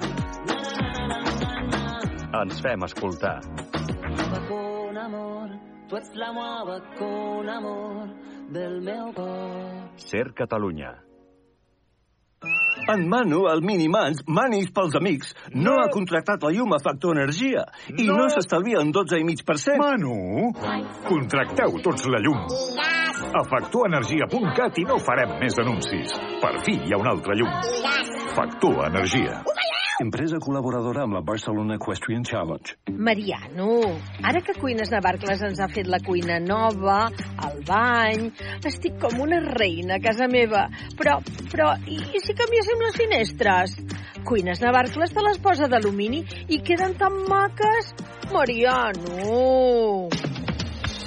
Ens 2.36 2.60
fem 2.60 2.84
escoltar. 2.84 3.40
con 4.48 4.98
amor, 4.98 5.50
tu 5.88 5.96
ets 5.96 6.14
la 6.14 6.30
meva 6.32 6.78
con 6.98 7.48
amor 7.48 8.06
del 8.52 8.80
meu 8.82 9.12
cor. 9.14 9.90
Ser 9.96 10.32
Catalunya. 10.34 11.05
En 12.88 13.08
Manu, 13.08 13.46
el 13.50 13.62
Minimans, 13.66 14.22
Manis 14.30 14.70
pels 14.70 14.94
amics, 14.94 15.32
no, 15.50 15.72
no 15.72 15.72
ha 15.82 15.88
contractat 15.90 16.44
la 16.46 16.52
llum 16.54 16.74
a 16.76 16.78
Factor 16.82 17.16
Energia 17.16 17.64
i 17.90 18.06
no, 18.06 18.20
no 18.20 18.28
s'estalvia 18.30 18.82
un 18.84 18.92
12,5%. 18.94 19.74
Manu, 19.80 20.52
contracteu 21.08 21.80
tots 21.82 22.06
la 22.12 22.22
llum. 22.22 22.46
A 23.26 23.42
factorenergia.cat 23.50 24.78
i 24.78 24.86
no 24.86 25.00
farem 25.02 25.34
més 25.42 25.58
anuncis. 25.64 26.14
Per 26.42 26.54
fi 26.62 26.78
hi 26.78 26.94
ha 26.94 27.02
un 27.02 27.10
altre 27.10 27.38
llum. 27.40 27.58
Factor 28.38 28.86
Energia. 28.86 29.42
Empresa 29.96 30.36
col·laboradora 30.36 31.06
amb 31.06 31.16
la 31.16 31.22
Barcelona 31.24 31.78
Equestrian 31.78 32.24
Challenge. 32.28 32.74
Mariano, 32.92 33.78
ara 34.20 34.42
que 34.44 34.52
Cuines 34.60 34.90
Navarcles 34.92 35.40
ens 35.46 35.62
ha 35.64 35.70
fet 35.72 35.88
la 35.88 36.02
cuina 36.04 36.36
nova, 36.42 37.06
el 37.48 37.62
bany... 37.64 38.26
Estic 38.68 38.98
com 39.00 39.16
una 39.24 39.38
reina 39.46 39.96
a 39.96 40.02
casa 40.04 40.28
meva. 40.28 40.66
Però, 41.00 41.16
però, 41.48 41.70
i, 41.88 41.96
i 41.96 42.20
si 42.20 42.36
canviéssim 42.36 42.84
les 42.84 43.00
finestres? 43.00 43.78
Cuines 44.28 44.60
Navarcles 44.60 45.16
te 45.16 45.24
les 45.24 45.40
posa 45.40 45.70
d'alumini 45.72 46.20
i 46.52 46.60
queden 46.60 46.92
tan 47.00 47.22
maques. 47.30 47.94
Mariano! 48.34 50.12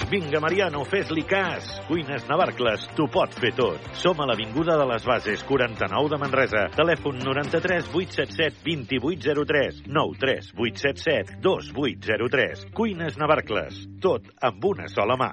Vinga, 0.09 0.39
Mariano, 0.41 0.81
fes-li 0.89 1.21
cas. 1.21 1.67
Cuines 1.85 2.23
Navarcles, 2.25 2.87
t'ho 2.97 3.05
pot 3.13 3.35
fer 3.37 3.51
tot. 3.53 3.83
Som 4.01 4.17
a 4.23 4.25
l'Avinguda 4.25 4.73
de 4.79 4.87
les 4.89 5.03
Bases, 5.05 5.43
49 5.45 6.09
de 6.09 6.17
Manresa. 6.17 6.63
Telèfon 6.73 7.19
93 7.21 7.91
877 7.93 8.63
2803 8.65 9.83
93 9.85 10.49
877 10.57 11.37
2803. 11.45 12.65
Cuines 12.73 13.21
Navarcles, 13.21 13.85
tot 14.01 14.25
amb 14.49 14.65
una 14.71 14.89
sola 14.89 15.19
mà. 15.19 15.29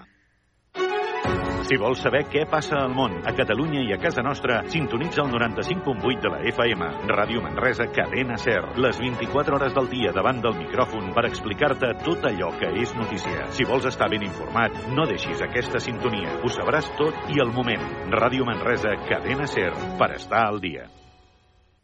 Si 1.67 1.75
vols 1.83 1.99
saber 1.99 2.21
què 2.31 2.45
passa 2.47 2.77
al 2.79 2.93
món, 2.95 3.17
a 3.27 3.33
Catalunya 3.35 3.81
i 3.83 3.89
a 3.91 3.97
casa 3.99 4.23
nostra, 4.23 4.61
sintonitza 4.71 5.25
el 5.25 5.33
95.8 5.33 6.21
de 6.23 6.31
la 6.31 6.39
FM. 6.47 6.91
Ràdio 7.11 7.41
Manresa, 7.43 7.89
cadena 7.97 8.37
SER. 8.39 8.61
Les 8.79 9.01
24 9.03 9.57
hores 9.57 9.75
del 9.75 9.89
dia 9.91 10.13
davant 10.15 10.39
del 10.45 10.55
micròfon 10.61 11.11
per 11.17 11.25
explicar-te 11.27 11.91
tot 12.05 12.29
allò 12.31 12.53
que 12.61 12.71
és 12.85 12.95
notícia. 12.95 13.49
Si 13.57 13.67
vols 13.67 13.89
estar 13.91 14.07
ben 14.13 14.23
informat, 14.29 14.79
no 14.95 15.09
deixis 15.11 15.43
aquesta 15.43 15.83
sintonia. 15.83 16.37
Ho 16.39 16.53
sabràs 16.55 16.93
tot 17.01 17.35
i 17.35 17.43
al 17.43 17.51
moment. 17.57 17.83
Ràdio 18.15 18.47
Manresa, 18.47 18.95
cadena 19.11 19.51
SER, 19.51 19.75
per 19.99 20.13
estar 20.21 20.45
al 20.47 20.63
dia. 20.63 20.87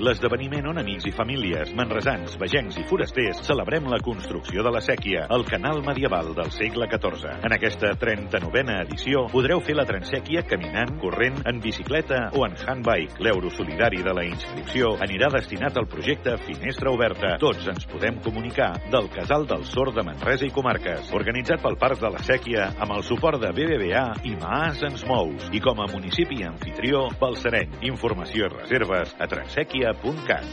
L'esdeveniment 0.00 0.66
on 0.70 0.78
amics 0.80 1.06
i 1.08 1.12
famílies, 1.12 1.72
manresans, 1.76 2.36
vegencs 2.40 2.76
i 2.80 2.84
forasters 2.88 3.40
celebrem 3.44 3.88
la 3.90 3.98
construcció 4.04 4.62
de 4.64 4.70
la 4.72 4.80
sèquia, 4.84 5.26
el 5.32 5.44
canal 5.48 5.82
medieval 5.84 6.32
del 6.36 6.50
segle 6.54 6.88
XIV. 6.88 7.32
En 7.44 7.54
aquesta 7.56 7.90
39a 8.00 8.76
edició 8.86 9.26
podreu 9.32 9.60
fer 9.64 9.76
la 9.76 9.86
Transèquia 9.88 10.44
caminant, 10.48 10.94
corrent, 11.02 11.40
en 11.48 11.60
bicicleta 11.64 12.26
o 12.36 12.44
en 12.46 12.56
handbike. 12.56 13.20
L'euro 13.24 13.50
solidari 13.52 14.02
de 14.06 14.14
la 14.16 14.24
inscripció 14.28 14.94
anirà 15.04 15.28
destinat 15.34 15.76
al 15.76 15.88
projecte 15.90 16.36
Finestra 16.46 16.92
Oberta. 16.92 17.34
Tots 17.42 17.68
ens 17.72 17.88
podem 17.90 18.20
comunicar 18.24 18.72
del 18.92 19.10
Casal 19.12 19.48
del 19.48 19.64
Sord 19.68 19.96
de 19.96 20.06
Manresa 20.06 20.48
i 20.48 20.52
Comarques, 20.54 21.12
organitzat 21.16 21.64
pel 21.64 21.78
Parc 21.80 22.00
de 22.00 22.12
la 22.14 22.22
Sèquia 22.24 22.70
amb 22.76 22.96
el 22.96 23.04
suport 23.06 23.40
de 23.42 23.52
BBVA 23.56 24.06
i 24.24 24.36
Maas 24.40 24.84
ens 24.86 25.04
mous 25.08 25.50
i 25.52 25.60
com 25.64 25.80
a 25.82 25.90
municipi 25.92 26.42
anfitrió 26.46 27.06
Balsareny. 27.20 27.80
Informació 27.92 28.46
i 28.46 28.54
reserves 28.54 29.16
a 29.18 29.28
zentrakiacat 29.66 30.46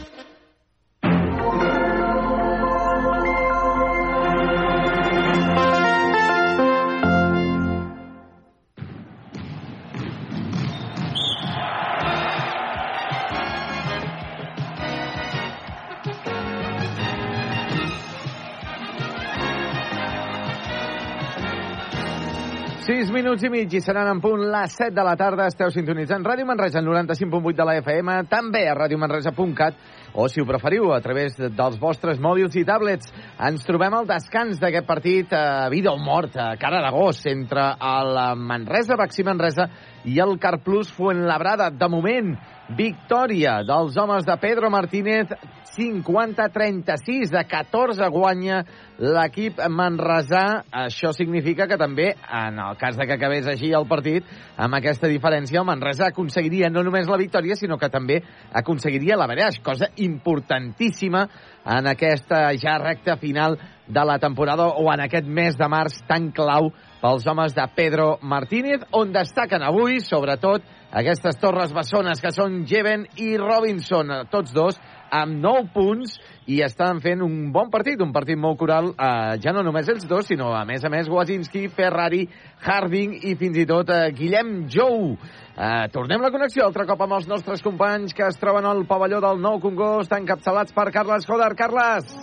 6 22.84 23.08
minuts 23.14 23.40
i 23.40 23.48
mig 23.48 23.72
i 23.72 23.80
seran 23.80 24.10
en 24.10 24.18
punt 24.20 24.42
les 24.52 24.74
7 24.76 24.92
de 24.92 25.02
la 25.06 25.14
tarda. 25.16 25.46
Esteu 25.48 25.70
sintonitzant 25.72 26.26
Ràdio 26.26 26.44
Manresa 26.44 26.82
en 26.82 26.84
95.8 26.90 27.56
de 27.56 27.64
la 27.64 27.78
FM, 27.80 28.16
també 28.28 28.60
a 28.68 28.74
radiomanresa.cat 28.76 29.78
o, 30.12 30.26
si 30.28 30.42
ho 30.42 30.44
preferiu, 30.44 30.90
a 30.92 30.98
través 31.00 31.38
dels 31.40 31.78
vostres 31.80 32.20
mòbils 32.20 32.58
i 32.60 32.66
tablets. 32.68 33.08
Ens 33.40 33.64
trobem 33.64 33.96
al 33.96 34.10
descans 34.10 34.60
d'aquest 34.60 34.84
partit 34.84 35.32
a 35.32 35.70
vida 35.72 35.94
o 35.94 35.96
mort, 35.96 36.36
a 36.36 36.58
cara 36.60 36.82
de 36.84 36.90
gos, 36.92 37.24
entre 37.32 37.70
el 37.80 38.20
Manresa, 38.52 39.00
Baxi 39.00 39.24
Manresa 39.24 39.70
i 40.04 40.20
el 40.20 40.36
Carplus 40.36 40.92
Fuenlabrada. 40.92 41.70
De 41.72 41.88
moment, 41.88 42.34
victòria 42.68 43.58
dels 43.66 43.96
homes 44.00 44.24
de 44.24 44.36
Pedro 44.40 44.70
Martínez 44.70 45.28
50-36 45.74 47.30
de 47.32 47.42
14 47.44 48.08
guanya 48.10 48.62
l'equip 48.98 49.58
manresà. 49.68 50.62
Això 50.70 51.12
significa 51.12 51.66
que 51.66 51.78
també, 51.80 52.12
en 52.14 52.60
el 52.62 52.78
cas 52.80 52.96
de 52.96 53.06
que 53.06 53.16
acabés 53.18 53.48
així 53.50 53.72
el 53.74 53.88
partit, 53.90 54.24
amb 54.56 54.78
aquesta 54.78 55.10
diferència, 55.10 55.60
el 55.60 55.68
Manresa 55.68 56.08
aconseguiria 56.12 56.70
no 56.70 56.84
només 56.86 57.10
la 57.10 57.20
victòria, 57.20 57.58
sinó 57.58 57.78
que 57.78 57.90
també 57.90 58.20
aconseguiria 58.52 59.18
la 59.18 59.28
vereix, 59.28 59.60
cosa 59.64 59.90
importantíssima 59.96 61.26
en 61.64 61.88
aquesta 61.90 62.46
ja 62.60 62.78
recta 62.78 63.16
final 63.16 63.58
de 63.86 64.04
la 64.04 64.18
temporada 64.18 64.70
o 64.80 64.88
en 64.92 65.02
aquest 65.04 65.26
mes 65.26 65.58
de 65.58 65.68
març 65.68 65.98
tan 66.08 66.30
clau 66.32 66.70
pels 67.02 67.26
homes 67.28 67.52
de 67.52 67.66
Pedro 67.76 68.18
Martínez, 68.22 68.86
on 68.92 69.12
destaquen 69.12 69.62
avui, 69.62 70.00
sobretot, 70.00 70.64
aquestes 70.94 71.40
torres 71.42 71.72
bessones 71.74 72.20
que 72.22 72.30
són 72.30 72.62
Jeven 72.70 73.08
i 73.18 73.34
Robinson, 73.40 74.12
tots 74.30 74.54
dos 74.54 74.78
amb 75.14 75.38
9 75.42 75.68
punts 75.74 76.14
i 76.50 76.60
estan 76.64 77.00
fent 77.02 77.22
un 77.24 77.50
bon 77.54 77.70
partit, 77.70 78.00
un 78.02 78.12
partit 78.14 78.38
molt 78.38 78.58
coral, 78.60 78.92
eh, 78.94 79.34
ja 79.42 79.52
no 79.54 79.62
només 79.66 79.88
ells 79.90 80.06
dos, 80.10 80.26
sinó 80.30 80.52
a 80.54 80.64
més 80.64 80.84
a 80.84 80.90
més 80.92 81.10
Wazinski, 81.10 81.66
Ferrari, 81.74 82.24
Harding 82.62 83.18
i 83.22 83.34
fins 83.40 83.58
i 83.58 83.66
tot 83.66 83.90
eh, 83.90 84.10
Guillem 84.14 84.68
Jou. 84.70 85.14
Eh, 85.54 85.86
tornem 85.94 86.22
la 86.22 86.32
connexió 86.34 86.66
altre 86.66 86.86
cop 86.86 87.02
amb 87.02 87.18
els 87.18 87.28
nostres 87.30 87.62
companys 87.62 88.14
que 88.14 88.26
es 88.28 88.38
troben 88.38 88.66
al 88.66 88.86
pavelló 88.86 89.22
del 89.24 89.42
Nou 89.42 89.60
Congost, 89.62 90.14
encapçalats 90.14 90.74
per 90.74 90.90
Carles 90.94 91.26
Joder. 91.26 91.54
Carles! 91.58 92.14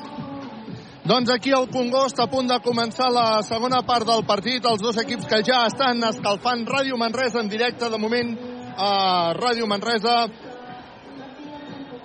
Doncs 1.02 1.32
aquí 1.34 1.50
el 1.50 1.66
Congost 1.74 2.20
a 2.22 2.28
punt 2.30 2.48
de 2.48 2.60
començar 2.62 3.10
la 3.10 3.42
segona 3.44 3.82
part 3.84 4.06
del 4.06 4.22
partit. 4.24 4.64
Els 4.70 4.84
dos 4.84 5.00
equips 5.02 5.26
que 5.28 5.42
ja 5.44 5.64
estan 5.66 6.04
escalfant 6.12 6.62
Ràdio 6.70 7.00
Manresa 7.00 7.42
en 7.42 7.50
directe 7.50 7.90
de 7.90 8.00
moment 8.00 8.36
a 8.78 9.34
Ràdio 9.38 9.68
Manresa 9.68 10.26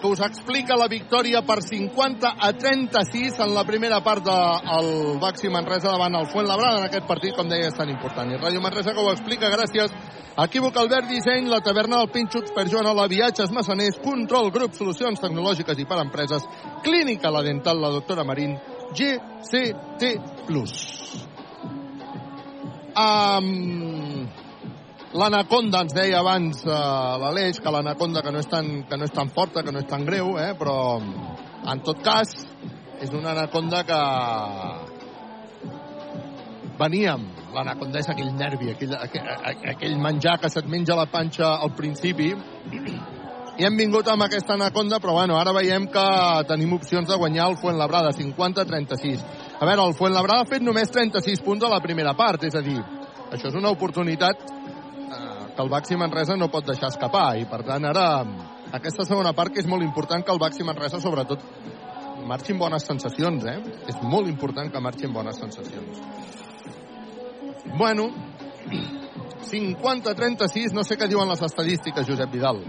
que 0.01 0.07
us 0.09 0.21
explica 0.21 0.77
la 0.77 0.89
victòria 0.89 1.41
per 1.43 1.63
50 1.65 2.35
a 2.37 2.53
36 2.53 3.41
en 3.41 3.55
la 3.55 3.65
primera 3.65 4.03
part 4.05 4.25
del 4.27 5.19
Baxi 5.21 5.49
Manresa 5.49 5.95
davant 5.95 6.15
el 6.19 6.29
Fuentlabrada 6.29 6.83
en 6.83 6.89
aquest 6.91 7.07
partit, 7.09 7.35
com 7.37 7.49
deia, 7.49 7.71
és 7.71 7.79
tan 7.79 7.89
important. 7.91 8.31
I 8.31 8.41
Ràdio 8.41 8.61
Manresa 8.61 8.93
que 8.93 9.01
ho 9.01 9.11
explica 9.13 9.51
gràcies 9.53 9.95
a 10.37 10.45
Equívoc 10.45 10.77
Albert 10.77 11.09
Disseny, 11.09 11.49
la 11.49 11.63
taverna 11.65 12.03
del 12.03 12.11
Pinxo 12.13 12.43
per 12.55 12.67
Joan 12.69 12.91
Ola, 12.93 13.09
viatges 13.09 13.53
massaners, 13.57 13.97
control 14.05 14.51
grup, 14.53 14.75
solucions 14.77 15.21
tecnològiques 15.23 15.81
i 15.81 15.89
per 15.89 16.03
empreses, 16.03 16.45
clínica 16.85 17.33
la 17.33 17.43
dental, 17.47 17.81
la 17.81 17.95
doctora 17.95 18.25
Marín, 18.25 18.59
GCT+. 18.93 20.13
Um, 22.97 24.29
L'anaconda 25.17 25.81
ens 25.87 25.95
deia 25.97 26.19
abans 26.21 26.59
eh, 26.67 26.77
l'Aleix 27.23 27.61
que 27.65 27.73
l'anaconda 27.73 28.21
que, 28.21 28.33
no 28.35 28.43
és 28.43 28.49
tan, 28.53 28.67
que 28.89 28.99
no 29.01 29.07
és 29.09 29.15
tan 29.15 29.31
forta, 29.33 29.63
que 29.65 29.73
no 29.73 29.81
és 29.81 29.89
tan 29.89 30.05
greu, 30.05 30.35
eh, 30.37 30.53
però 30.59 30.77
en 31.01 31.81
tot 31.87 32.03
cas 32.05 32.35
és 33.01 33.13
una 33.17 33.33
anaconda 33.33 33.81
que 33.89 34.01
veníem. 36.77 37.25
L'anaconda 37.57 38.03
és 38.03 38.11
aquell 38.13 38.35
nervi, 38.37 38.75
aquell, 38.75 38.93
aquell, 39.01 39.31
aquell 39.73 39.97
menjar 40.05 40.37
que 40.43 40.51
se't 40.53 40.69
menja 40.69 40.99
la 40.99 41.09
panxa 41.09 41.55
al 41.65 41.73
principi 41.79 42.35
i 43.57 43.65
hem 43.65 43.79
vingut 43.81 44.09
amb 44.13 44.27
aquesta 44.27 44.53
anaconda, 44.53 44.99
però 45.01 45.15
bueno, 45.17 45.39
ara 45.41 45.55
veiem 45.57 45.87
que 45.89 46.05
tenim 46.51 46.75
opcions 46.77 47.09
de 47.09 47.17
guanyar 47.17 47.47
el 47.49 47.57
Fuentlabrada, 47.57 48.13
50-36. 48.13 49.25
A 49.57 49.65
veure, 49.65 49.87
el 49.87 49.97
Fuentlabrada 49.97 50.45
ha 50.45 50.51
fet 50.51 50.61
només 50.61 50.93
36 50.93 51.41
punts 51.41 51.65
a 51.65 51.73
la 51.73 51.81
primera 51.81 52.13
part, 52.19 52.45
és 52.45 52.53
a 52.53 52.61
dir, 52.61 52.77
això 53.33 53.49
és 53.49 53.57
una 53.57 53.73
oportunitat 53.73 54.45
que 55.57 55.65
el 55.65 55.73
Baxi 55.73 55.97
Manresa 55.97 56.37
no 56.37 56.51
pot 56.53 56.69
deixar 56.69 56.93
escapar, 56.93 57.31
i 57.41 57.47
per 57.49 57.63
tant 57.65 57.89
ara 57.89 58.07
aquesta 58.77 59.07
segona 59.09 59.33
part 59.33 59.55
que 59.55 59.63
és 59.65 59.71
molt 59.71 59.83
important 59.87 60.25
que 60.25 60.35
el 60.35 60.43
Baxi 60.43 60.67
Manresa 60.67 61.01
sobretot 61.01 61.43
marxin 62.27 62.59
bones 62.59 62.85
sensacions, 62.85 63.45
eh? 63.47 63.59
És 63.89 63.99
molt 64.03 64.29
important 64.29 64.71
que 64.73 64.83
marxin 64.83 65.13
bones 65.15 65.39
sensacions. 65.39 66.03
Bueno, 67.79 68.11
50-36, 69.47 70.75
no 70.75 70.83
sé 70.85 70.99
què 70.99 71.09
diuen 71.09 71.29
les 71.31 71.43
estadístiques, 71.47 72.07
Josep 72.09 72.33
Vidal. 72.33 72.63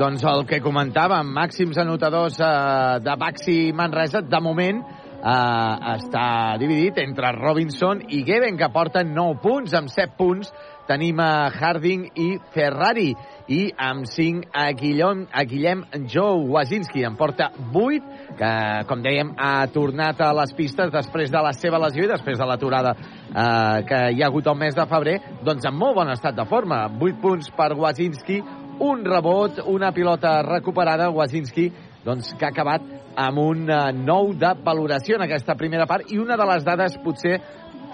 Doncs 0.00 0.24
el 0.26 0.44
que 0.48 0.60
comentàvem, 0.62 1.30
màxims 1.34 1.78
anotadors 1.80 2.40
eh, 2.40 2.98
de 3.04 3.14
Baxi 3.20 3.58
Manresa, 3.76 4.22
de 4.22 4.40
moment 4.42 4.82
eh, 4.82 5.94
està 5.94 6.56
dividit 6.60 6.98
entre 7.02 7.32
Robinson 7.36 8.02
i 8.08 8.24
Geben, 8.26 8.58
que 8.60 8.70
porten 8.74 9.14
9 9.16 9.40
punts, 9.42 9.74
amb 9.76 9.92
7 9.92 10.16
punts 10.18 10.52
tenim 10.90 11.20
a 11.22 11.48
Harding 11.54 12.08
i 12.18 12.30
Ferrari. 12.54 13.12
I 13.50 13.60
amb 13.78 14.06
5 14.06 14.50
a 14.54 14.68
Guillem, 14.78 15.24
a 15.32 15.42
Guillem 15.46 15.82
Joe 16.10 16.44
Wazinski 16.52 17.02
en 17.06 17.16
porta 17.18 17.48
8 17.74 18.36
que 18.38 18.50
com 18.86 19.02
dèiem 19.02 19.32
ha 19.38 19.66
tornat 19.74 20.22
a 20.22 20.30
les 20.38 20.54
pistes 20.54 20.92
després 20.94 21.32
de 21.34 21.42
la 21.42 21.50
seva 21.58 21.80
lesió 21.82 22.06
i 22.06 22.12
després 22.12 22.38
de 22.38 22.46
l'aturada 22.46 22.94
eh, 22.94 23.82
que 23.88 24.00
hi 24.14 24.22
ha 24.22 24.30
hagut 24.30 24.46
el 24.50 24.58
mes 24.62 24.78
de 24.78 24.86
febrer. 24.90 25.18
Doncs 25.46 25.66
en 25.66 25.78
molt 25.78 25.98
bon 25.98 26.10
estat 26.14 26.38
de 26.38 26.46
forma. 26.50 26.84
8 26.90 27.22
punts 27.22 27.50
per 27.58 27.72
Wazinski 27.78 28.40
un 28.80 29.04
rebot, 29.04 29.60
una 29.66 29.92
pilota 29.92 30.40
recuperada. 30.42 31.10
Wazinski 31.10 31.70
doncs, 32.04 32.32
que 32.38 32.46
ha 32.46 32.54
acabat 32.54 32.86
amb 33.20 33.42
un 33.42 33.66
uh, 33.68 33.90
nou 33.92 34.32
de 34.38 34.54
valoració 34.64 35.18
en 35.18 35.26
aquesta 35.26 35.56
primera 35.58 35.86
part. 35.86 36.08
I 36.10 36.18
una 36.22 36.38
de 36.40 36.46
les 36.48 36.64
dades 36.64 36.96
potser 37.04 37.38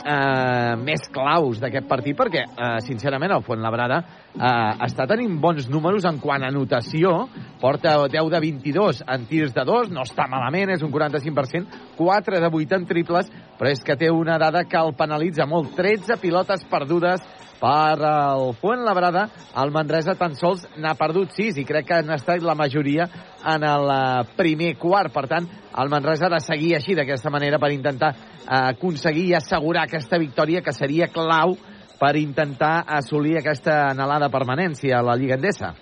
eh, 0.04 0.74
més 0.80 1.06
claus 1.12 1.60
d'aquest 1.62 1.88
partit 1.88 2.16
perquè, 2.18 2.44
eh, 2.46 2.68
sincerament, 2.86 3.32
el 3.36 3.44
Fuentlabrada 3.46 4.02
eh, 4.02 4.84
està 4.86 5.06
tenint 5.08 5.38
bons 5.40 5.68
números 5.72 6.04
en 6.08 6.20
quant 6.22 6.44
a 6.44 6.52
notació, 6.54 7.28
porta 7.60 7.96
10 8.08 8.30
de 8.34 8.42
22 8.44 9.02
en 9.06 9.26
tirs 9.30 9.54
de 9.56 9.64
2, 9.64 9.90
no 9.94 10.04
està 10.06 10.28
malament, 10.30 10.74
és 10.74 10.84
un 10.84 10.92
45%, 10.92 11.80
4 11.96 12.42
de 12.42 12.52
8 12.52 12.80
en 12.80 12.86
triples, 12.86 13.32
però 13.58 13.72
és 13.72 13.82
que 13.82 13.96
té 13.96 14.10
una 14.12 14.38
dada 14.38 14.66
que 14.68 14.78
el 14.78 14.94
penalitza 14.98 15.48
molt, 15.48 15.74
13 15.78 16.20
pilotes 16.22 16.64
perdudes 16.70 17.24
per 17.60 17.96
el 18.04 18.54
Fuentlabrada, 18.60 19.28
el 19.62 19.72
Manresa 19.72 20.14
tan 20.18 20.36
sols 20.36 20.66
n'ha 20.76 20.94
perdut 20.98 21.32
6 21.36 21.60
i 21.62 21.64
crec 21.64 21.88
que 21.88 21.98
han 22.00 22.12
estat 22.12 22.44
la 22.44 22.56
majoria 22.58 23.08
en 23.46 23.64
el 23.64 23.92
eh, 23.92 24.24
primer 24.36 24.74
quart. 24.78 25.12
Per 25.14 25.26
tant, 25.30 25.48
el 25.76 25.92
Manresa 25.92 26.28
ha 26.28 26.34
de 26.36 26.42
seguir 26.44 26.74
així, 26.76 26.96
d'aquesta 26.98 27.32
manera, 27.32 27.60
per 27.62 27.72
intentar 27.72 28.12
aconseguir 28.46 29.30
i 29.30 29.34
assegurar 29.34 29.86
aquesta 29.86 30.18
victòria 30.18 30.62
que 30.62 30.72
seria 30.72 31.08
clau 31.12 31.56
per 31.98 32.16
intentar 32.20 32.84
assolir 32.98 33.38
aquesta 33.38 33.90
anhelada 33.90 34.28
permanència 34.32 34.98
a 34.98 35.04
la 35.04 35.16
Lliga 35.16 35.36
Endesa. 35.38 35.72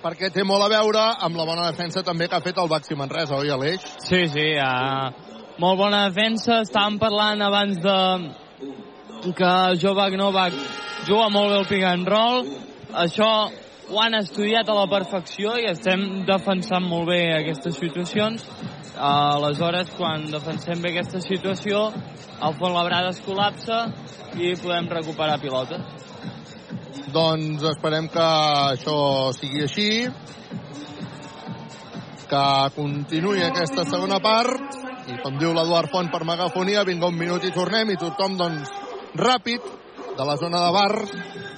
Perquè 0.00 0.30
té 0.32 0.44
molt 0.48 0.64
a 0.64 0.70
veure 0.72 1.02
amb 1.20 1.36
la 1.36 1.44
bona 1.44 1.66
defensa 1.68 2.02
també 2.04 2.28
que 2.28 2.36
ha 2.38 2.44
fet 2.44 2.56
el 2.60 2.68
Baxi 2.72 2.96
Manresa, 2.96 3.36
oi, 3.36 3.50
Aleix? 3.52 3.84
Sí, 4.06 4.22
sí, 4.32 4.46
uh, 4.56 5.10
molt 5.60 5.76
bona 5.76 6.06
defensa. 6.08 6.62
Estàvem 6.64 6.96
parlant 7.00 7.42
abans 7.44 7.76
de 7.84 9.32
que 9.36 9.50
Jovac 9.82 10.16
Novak 10.16 10.56
juga 11.04 11.28
molt 11.28 11.52
bé 11.52 11.58
el 11.58 11.68
pick 11.68 11.84
and 11.84 12.08
roll. 12.08 12.48
Això 12.96 13.28
ho 13.90 14.00
han 14.00 14.16
estudiat 14.16 14.68
a 14.68 14.76
la 14.78 14.86
perfecció 14.88 15.56
i 15.60 15.68
estem 15.68 16.24
defensant 16.28 16.86
molt 16.88 17.10
bé 17.10 17.20
aquestes 17.36 17.76
situacions. 17.76 18.46
Aleshores, 19.00 19.88
quan 19.96 20.26
defensem 20.28 20.82
bé 20.84 20.90
aquesta 20.92 21.22
situació, 21.24 21.86
el 22.44 22.56
Fontlabrada 22.58 23.14
es 23.14 23.20
col·lapsa 23.24 23.78
i 24.36 24.52
podem 24.60 24.90
recuperar 24.92 25.38
pilotes. 25.40 25.80
Doncs 27.14 27.64
esperem 27.70 28.10
que 28.12 28.26
això 28.74 28.98
sigui 29.38 29.64
així, 29.64 29.88
que 32.30 32.42
continuï 32.76 33.46
aquesta 33.46 33.86
segona 33.88 34.20
part, 34.22 34.76
i 35.08 35.16
com 35.24 35.40
diu 35.40 35.54
l'Eduard 35.56 35.90
Font 35.90 36.12
per 36.12 36.22
megafonia, 36.28 36.84
vinga 36.84 37.08
un 37.08 37.16
minut 37.18 37.48
i 37.48 37.54
tornem, 37.56 37.94
i 37.94 37.98
tothom, 37.98 38.36
doncs, 38.38 38.68
ràpid, 39.16 39.64
de 40.18 40.28
la 40.28 40.36
zona 40.36 40.60
de 40.66 40.70
bar 40.76 40.92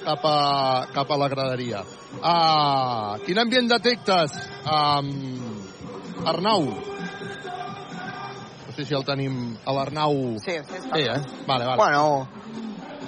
cap 0.05 0.25
a, 0.31 0.39
cap 0.95 1.11
a 1.11 1.19
la 1.19 1.29
graderia. 1.35 1.83
Uh, 2.23 3.19
quin 3.27 3.43
ambient 3.43 3.67
detectes, 3.67 4.39
um, 4.63 5.13
Arnau? 6.23 6.92
No 8.73 8.77
sé 8.77 8.85
si 8.89 8.95
el 8.97 9.03
tenim 9.05 9.33
a 9.69 9.73
l'Arnau... 9.77 10.15
Sí, 10.41 10.55
sí, 10.65 10.77
està. 10.79 10.95
Sí, 10.97 11.03
eh? 11.05 11.19
Vale, 11.45 11.65
vale. 11.69 11.77
Bueno, 11.77 12.27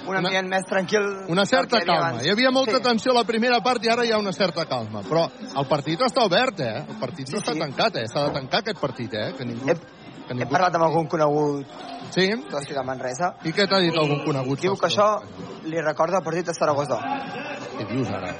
un 0.06 0.14
ambient 0.20 0.46
més 0.46 0.62
tranquil. 0.70 1.02
Una 1.34 1.42
certa 1.50 1.80
que 1.80 1.88
calma. 1.88 2.12
abans. 2.12 2.22
Hi 2.22 2.30
havia 2.30 2.52
molta 2.54 2.76
Sí. 2.76 2.82
tensió 2.84 3.10
a 3.10 3.16
la 3.16 3.24
primera 3.26 3.58
part 3.64 3.82
i 3.84 3.90
ara 3.90 4.04
hi 4.06 4.12
ha 4.14 4.18
una 4.22 4.30
certa 4.32 4.64
calma. 4.70 5.02
Però 5.02 5.24
el 5.42 5.66
partit 5.66 6.00
està 6.06 6.22
obert, 6.24 6.60
eh? 6.62 6.84
El 6.86 7.00
partit 7.02 7.32
no 7.34 7.40
està 7.42 7.56
tancat, 7.58 7.96
eh? 7.98 8.06
S'ha 8.06 8.28
de 8.28 8.36
tancar 8.38 8.60
aquest 8.62 8.78
partit, 8.78 9.12
eh? 9.14 9.32
Que 9.36 9.44
ningú... 9.44 9.66
Que 9.66 10.30
He 10.30 10.38
ningú... 10.38 10.52
parlat 10.52 10.74
amb 10.78 10.84
algun 10.86 11.06
conegut 11.10 11.66
sí? 12.14 12.28
de 12.30 12.54
la 12.54 12.62
ciutat 12.62 12.78
de 12.78 12.86
Manresa. 12.86 13.34
I 13.42 13.50
què 13.52 13.66
t'ha 13.66 13.82
dit 13.82 13.98
algun 13.98 14.22
conegut? 14.24 14.60
Diu 14.62 14.76
que 14.78 14.86
això 14.86 15.10
li 15.66 15.82
recorda 15.82 16.18
el 16.22 16.24
partit 16.30 16.46
de 16.46 16.54
Saragossa. 16.54 17.02
Què 17.74 17.90
dius 17.90 18.08
ara? 18.14 18.30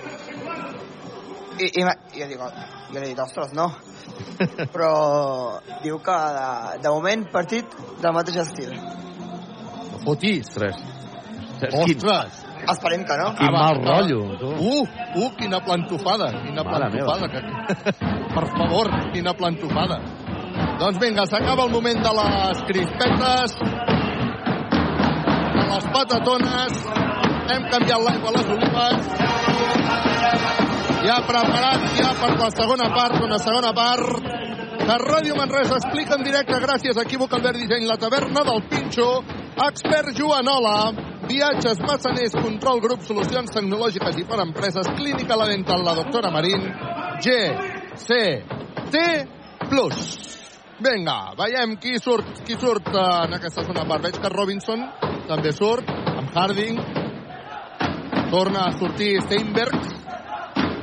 I, 1.59 1.73
i, 1.75 1.83
i 1.83 2.23
jo, 2.23 2.27
dic, 2.31 2.41
jo 2.91 2.99
li 3.01 3.05
he 3.05 3.13
dit, 3.13 3.23
ostres, 3.23 3.53
no. 3.57 3.71
Però 4.75 4.93
diu 5.83 5.99
que 6.05 6.19
de, 6.39 6.51
de 6.85 6.93
moment 6.95 7.27
partit 7.33 7.79
del 8.03 8.15
mateix 8.17 8.43
estil. 8.47 8.77
No 8.77 9.07
fotis. 10.07 10.47
Ostres. 10.49 10.77
Ostres. 11.73 12.43
Esperem 12.67 13.05
que 13.07 13.17
no. 13.21 13.27
Quin 13.39 13.53
mal 13.53 13.79
rotllo, 13.83 14.21
tu. 14.41 14.49
Uh, 14.51 14.87
uh, 15.23 15.31
quina 15.39 15.61
plantofada, 15.63 16.31
quina 16.43 16.65
Mare 16.65 16.91
plantofada. 16.91 17.29
Que... 17.31 17.41
per 18.37 18.47
favor, 18.57 18.91
quina 19.13 19.35
plantofada. 19.39 20.01
Doncs 20.81 20.99
vinga, 21.01 21.27
s'acaba 21.31 21.67
el 21.67 21.73
moment 21.73 22.03
de 22.07 22.13
les 22.19 22.63
crispetes, 22.71 23.57
de 25.57 25.67
les 25.71 25.87
patatones, 25.95 26.83
hem 27.55 27.71
canviat 27.73 28.05
l'aigua 28.09 28.33
a 28.33 28.37
les 28.39 28.53
olives, 28.57 29.01
ja 31.07 31.23
preparat 31.23 31.85
ja 31.95 32.11
per 32.19 32.33
la 32.35 32.51
segona 32.51 32.89
part, 32.91 33.21
una 33.23 33.39
segona 33.39 33.73
part 33.77 34.27
de 34.87 34.97
Ràdio 35.03 35.37
Manresa 35.39 35.79
explica 35.79 36.17
en 36.19 36.25
directe 36.27 36.59
gràcies 36.63 36.99
a 36.99 37.05
Equívoc 37.07 37.33
Albert 37.35 37.59
Disseny, 37.59 37.87
la 37.87 37.97
taverna 37.99 38.43
del 38.47 38.63
Pinxo, 38.71 39.07
Expert 39.67 40.13
Joanola, 40.19 40.93
Viatges 41.27 41.81
Massaners, 41.83 42.37
Control 42.39 42.83
Grup, 42.85 43.03
Solucions 43.07 43.51
Tecnològiques 43.55 44.21
i 44.21 44.27
per 44.29 44.39
Empreses, 44.45 44.91
Clínica 44.99 45.39
La 45.39 45.49
Dental, 45.51 45.83
la 45.87 45.97
doctora 45.99 46.31
Marín, 46.31 46.69
G, 47.23 47.35
C, 47.99 48.21
T, 48.93 49.03
Plus. 49.67 50.07
Vinga, 50.77 51.19
veiem 51.39 51.79
qui 51.81 51.97
surt, 51.99 52.45
qui 52.47 52.55
surt 52.61 52.91
eh, 52.93 53.05
en 53.25 53.39
aquesta 53.39 53.65
segona 53.65 53.87
part. 53.89 54.05
Veig 54.07 54.19
que 54.21 54.31
Robinson 54.31 54.83
també 55.27 55.55
surt, 55.57 55.89
amb 55.89 56.35
Harding. 56.37 56.83
Torna 58.31 58.67
a 58.69 58.75
sortir 58.77 59.15
Steinberg, 59.25 59.79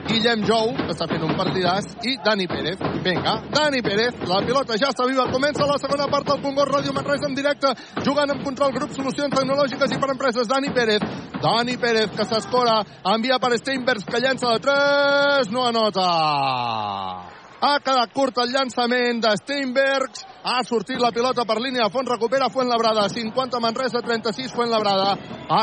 Guillem 0.07 0.43
Jou, 0.47 0.73
que 0.77 0.91
està 0.91 1.07
fent 1.09 1.23
un 1.23 1.35
partidàs, 1.37 1.87
i 2.09 2.17
Dani 2.23 2.47
Pérez. 2.51 2.81
Vinga, 3.05 3.35
Dani 3.53 3.81
Pérez, 3.85 4.17
la 4.29 4.41
pilota 4.45 4.77
ja 4.79 4.91
està 4.91 5.07
viva. 5.09 5.29
Comença 5.31 5.67
la 5.69 5.79
segona 5.81 6.07
part 6.11 6.27
del 6.27 6.41
Congost 6.43 6.71
Ràdio 6.73 6.95
Manresa 6.95 7.29
en 7.29 7.37
directe, 7.37 7.73
jugant 8.05 8.33
amb 8.33 8.43
control 8.43 8.75
grup 8.75 8.95
Solucions 8.95 9.35
Tecnològiques 9.35 9.95
i 9.95 9.99
per 10.01 10.11
Empreses. 10.13 10.49
Dani 10.49 10.73
Pérez, 10.75 11.05
Dani 11.43 11.77
Pérez, 11.77 12.11
que 12.15 12.27
s'escora, 12.27 12.81
envia 13.15 13.39
per 13.39 13.55
Steinbergs, 13.59 14.05
que 14.09 14.23
llença 14.23 14.51
de 14.51 14.63
3, 14.67 15.53
no 15.55 15.67
anota. 15.69 16.09
Ha 17.63 17.77
quedat 17.79 18.11
curt 18.11 18.39
el 18.43 18.49
llançament 18.51 19.21
de 19.23 19.31
Steinbergs. 19.39 20.25
Ha 20.43 20.59
sortit 20.67 20.99
la 20.99 21.13
pilota 21.15 21.45
per 21.47 21.61
línia 21.63 21.85
de 21.85 21.93
fons. 21.93 22.09
Recupera 22.11 22.49
Fuentlabrada. 22.51 23.07
50 23.07 23.61
Manresa, 23.63 24.03
36 24.03 24.51
Fuentlabrada. 24.51 25.13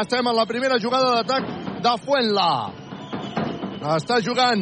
Estem 0.00 0.26
en 0.26 0.36
la 0.36 0.46
primera 0.48 0.80
jugada 0.80 1.18
d'atac 1.18 1.50
de 1.84 1.98
Fuentla. 2.06 2.89
Està 3.80 4.18
jugant 4.20 4.60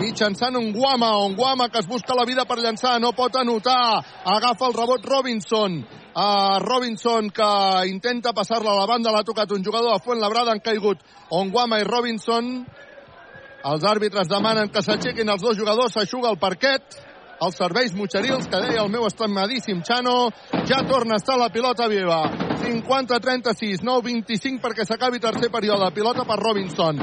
mitjançant 0.00 0.56
un 0.58 0.72
Guama, 0.74 1.12
un 1.22 1.36
Guama 1.38 1.68
que 1.70 1.78
es 1.78 1.86
busca 1.86 2.14
la 2.18 2.24
vida 2.26 2.44
per 2.44 2.56
llançar, 2.58 2.96
no 2.98 3.12
pot 3.14 3.36
anotar, 3.38 4.02
agafa 4.26 4.66
el 4.66 4.74
rebot 4.74 5.06
Robinson, 5.06 5.76
uh, 6.10 6.58
Robinson 6.64 7.30
que 7.30 7.50
intenta 7.86 8.32
passar-la 8.34 8.72
a 8.72 8.80
la 8.80 8.86
banda, 8.90 9.12
l'ha 9.14 9.22
tocat 9.22 9.54
un 9.54 9.62
jugador 9.62 9.94
de 9.94 10.02
Fuentlabrada, 10.02 10.50
han 10.50 10.62
caigut 10.64 10.98
Onguama 11.30 11.78
i 11.78 11.86
Robinson, 11.86 12.50
els 13.62 13.86
àrbitres 13.86 14.26
demanen 14.26 14.72
que 14.74 14.82
s'aixequin 14.82 15.30
els 15.30 15.42
dos 15.42 15.56
jugadors, 15.56 15.94
s'aixuga 15.94 16.30
el 16.34 16.42
parquet, 16.42 16.98
els 17.40 17.56
serveis 17.58 17.94
mutxerils, 17.94 18.48
que 18.50 18.60
deia 18.62 18.82
el 18.82 18.90
meu 18.90 19.06
estimadíssim 19.06 19.82
Chano, 19.86 20.30
ja 20.66 20.82
torna 20.88 21.16
a 21.16 21.22
estar 21.22 21.38
la 21.38 21.50
pilota 21.54 21.88
viva. 21.88 22.24
50-36, 22.58 23.84
9-25 23.86 24.60
perquè 24.62 24.84
s'acabi 24.84 25.20
tercer 25.22 25.50
període. 25.50 25.92
Pilota 25.94 26.26
per 26.28 26.38
Robinson. 26.42 26.98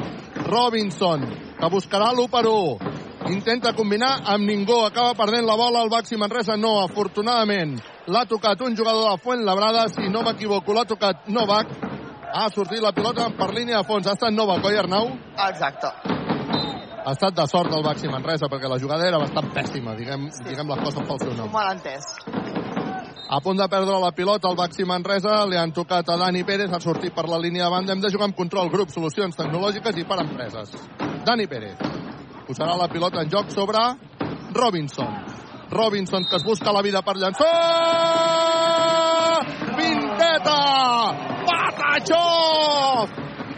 Robinson, 0.46 1.26
que 1.60 1.70
buscarà 1.72 2.12
l'1 2.12 2.30
per 2.30 2.46
1. 2.52 2.94
Intenta 3.34 3.74
combinar 3.74 4.20
amb 4.30 4.46
ningú. 4.46 4.84
Acaba 4.86 5.16
perdent 5.18 5.48
la 5.48 5.56
bola 5.58 5.82
el 5.82 5.90
Baxi 5.90 6.18
Manresa. 6.18 6.58
No, 6.58 6.78
afortunadament. 6.84 7.80
L'ha 8.06 8.26
tocat 8.30 8.62
un 8.62 8.76
jugador 8.78 9.10
de 9.10 9.24
Fuentlabrada. 9.24 9.88
Si 9.90 10.10
no 10.10 10.22
m'equivoco, 10.22 10.74
l'ha 10.74 10.86
tocat 10.86 11.26
Novak. 11.28 11.74
Ha 12.36 12.50
sortit 12.54 12.84
la 12.84 12.94
pilota 12.94 13.32
per 13.34 13.54
línia 13.56 13.80
de 13.80 13.88
fons. 13.88 14.06
Ha 14.06 14.14
estat 14.20 14.36
Novak, 14.36 14.68
oi, 14.70 14.78
Arnau? 14.78 15.16
Exacte. 15.48 16.15
Ha 17.06 17.12
estat 17.14 17.36
de 17.38 17.44
sort 17.46 17.70
el 17.70 17.84
Baxi 17.86 18.10
Manresa 18.10 18.48
perquè 18.50 18.66
la 18.66 18.80
jugada 18.82 19.06
era 19.06 19.20
bastant 19.22 19.52
pèssima, 19.54 19.94
diguem, 19.94 20.24
diguem 20.48 20.72
les 20.72 20.80
coses 20.82 21.04
pel 21.06 21.20
seu 21.22 21.34
nom. 21.38 21.52
Un 21.52 21.54
malentès. 21.54 22.08
A 23.30 23.38
punt 23.46 23.60
de 23.62 23.68
perdre 23.70 24.00
la 24.02 24.10
pilota 24.18 24.50
el 24.50 24.58
Baxi 24.58 24.88
Manresa, 24.90 25.36
li 25.46 25.58
han 25.62 25.74
tocat 25.74 26.10
a 26.10 26.16
Dani 26.18 26.42
Pérez, 26.48 26.74
ha 26.74 26.80
sortit 26.82 27.14
per 27.14 27.28
la 27.30 27.38
línia 27.38 27.68
de 27.68 27.70
banda, 27.76 27.94
hem 27.94 28.02
de 28.02 28.10
jugar 28.10 28.26
amb 28.32 28.38
control, 28.38 28.72
grup, 28.74 28.90
solucions 28.90 29.38
tecnològiques 29.38 30.02
i 30.02 30.06
per 30.10 30.18
empreses. 30.24 30.74
Dani 31.28 31.46
Pérez 31.46 31.78
posarà 32.48 32.74
la 32.78 32.90
pilota 32.90 33.22
en 33.22 33.30
joc 33.30 33.54
sobre 33.54 33.86
Robinson. 34.58 35.14
Robinson 35.70 36.26
que 36.26 36.38
es 36.42 36.46
busca 36.46 36.74
la 36.74 36.82
vida 36.82 37.04
per 37.06 37.18
llançar! 37.22 37.54
Pinteta! 39.78 40.60
Patachó! 41.46 42.26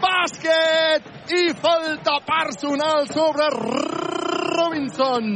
Bàsquet! 0.02 1.02
I 1.34 1.52
falta 1.60 2.20
personal 2.26 3.06
sobre 3.10 3.48
Robinson! 4.56 5.26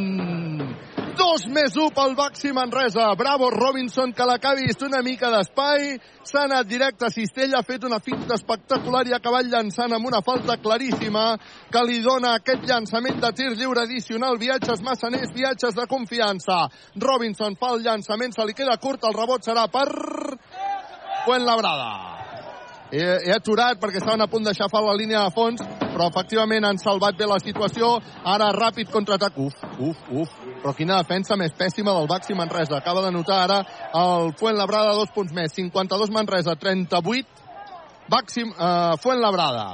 Dos 1.12 1.44
més 1.52 1.74
un 1.76 1.90
pel 1.92 2.14
Baxi 2.16 2.54
Manresa. 2.56 3.10
Bravo 3.18 3.50
Robinson, 3.52 4.14
que 4.16 4.24
l'ha 4.24 4.54
vist 4.56 4.80
una 4.86 5.02
mica 5.04 5.28
d'espai. 5.30 5.98
S'ha 6.24 6.46
anat 6.46 6.66
directe 6.66 7.04
a 7.04 7.10
Cistella, 7.12 7.58
ha 7.60 7.66
fet 7.68 7.84
una 7.84 7.98
finta 8.00 8.34
espectacular 8.38 9.04
i 9.06 9.12
ha 9.12 9.18
acabat 9.20 9.50
llançant 9.52 9.92
amb 9.92 10.08
una 10.08 10.22
falta 10.24 10.56
claríssima 10.56 11.36
que 11.70 11.84
li 11.84 12.00
dona 12.00 12.36
aquest 12.38 12.64
llançament 12.64 13.20
de 13.20 13.32
tir 13.36 13.50
lliure 13.52 13.84
addicional. 13.84 14.40
Viatges 14.40 14.80
massaners, 14.80 15.34
viatges 15.36 15.76
de 15.76 15.86
confiança. 15.90 16.64
Robinson 16.96 17.60
fa 17.60 17.74
el 17.76 17.84
llançament, 17.84 18.32
se 18.32 18.48
li 18.48 18.56
queda 18.56 18.80
curt, 18.80 19.04
el 19.04 19.18
rebot 19.18 19.44
serà 19.44 19.68
per... 19.68 19.88
Fuentlabrada. 21.22 22.21
He, 22.92 23.00
he 23.24 23.32
aturat 23.32 23.78
perquè 23.80 24.02
estaven 24.02 24.20
a 24.20 24.28
punt 24.28 24.44
de 24.44 24.52
xafar 24.52 24.82
la 24.84 24.92
línia 24.92 25.22
de 25.24 25.32
fons, 25.32 25.62
però 25.94 26.10
efectivament 26.10 26.66
han 26.68 26.80
salvat 26.80 27.16
bé 27.16 27.24
la 27.28 27.38
situació. 27.40 27.94
Ara 28.28 28.50
ràpid 28.52 28.90
contraatac. 28.92 29.38
Uf, 29.40 29.62
uf, 29.80 30.02
uf. 30.12 30.34
Però 30.60 30.74
quina 30.76 30.98
defensa 31.00 31.38
més 31.40 31.54
pèssima 31.56 31.94
del 31.96 32.10
Baxi 32.10 32.36
Manresa. 32.36 32.76
Acaba 32.76 33.00
de 33.06 33.12
notar 33.14 33.38
ara 33.46 33.62
el 33.96 34.34
Fuentlabrada 34.36 34.92
dos 34.98 35.12
punts 35.14 35.32
més. 35.32 35.54
52 35.56 36.12
Manresa, 36.12 36.56
38 36.60 37.40
Baxi, 38.12 38.44
uh, 38.44 38.98
Fuentlabrada. 39.00 39.64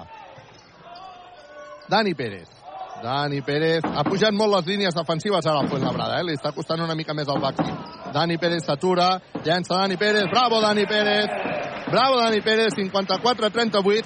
Dani 1.91 2.15
Pérez. 2.15 2.55
Dani 3.03 3.43
Pérez. 3.43 3.83
Ha 3.83 4.05
pujat 4.07 4.35
molt 4.35 4.55
les 4.61 4.71
línies 4.77 4.95
defensives 4.95 5.47
ara 5.47 5.65
al 5.65 5.71
Fuentlabrada, 5.71 6.21
eh? 6.21 6.29
Li 6.29 6.39
està 6.39 6.55
costant 6.55 6.87
una 6.87 6.95
mica 6.95 7.19
més 7.19 7.27
al 7.27 7.43
Baxi. 7.43 7.67
Dani 8.15 8.39
Pérez 8.39 8.63
s'atura, 8.67 9.17
llença 9.43 9.75
Dani 9.75 9.99
Pérez. 9.99 10.31
Bravo, 10.31 10.63
Dani 10.63 10.87
Pérez. 10.87 11.78
Bravo, 11.91 12.21
Dani 12.21 12.41
Pérez, 12.43 12.75
54-38. 12.75 14.05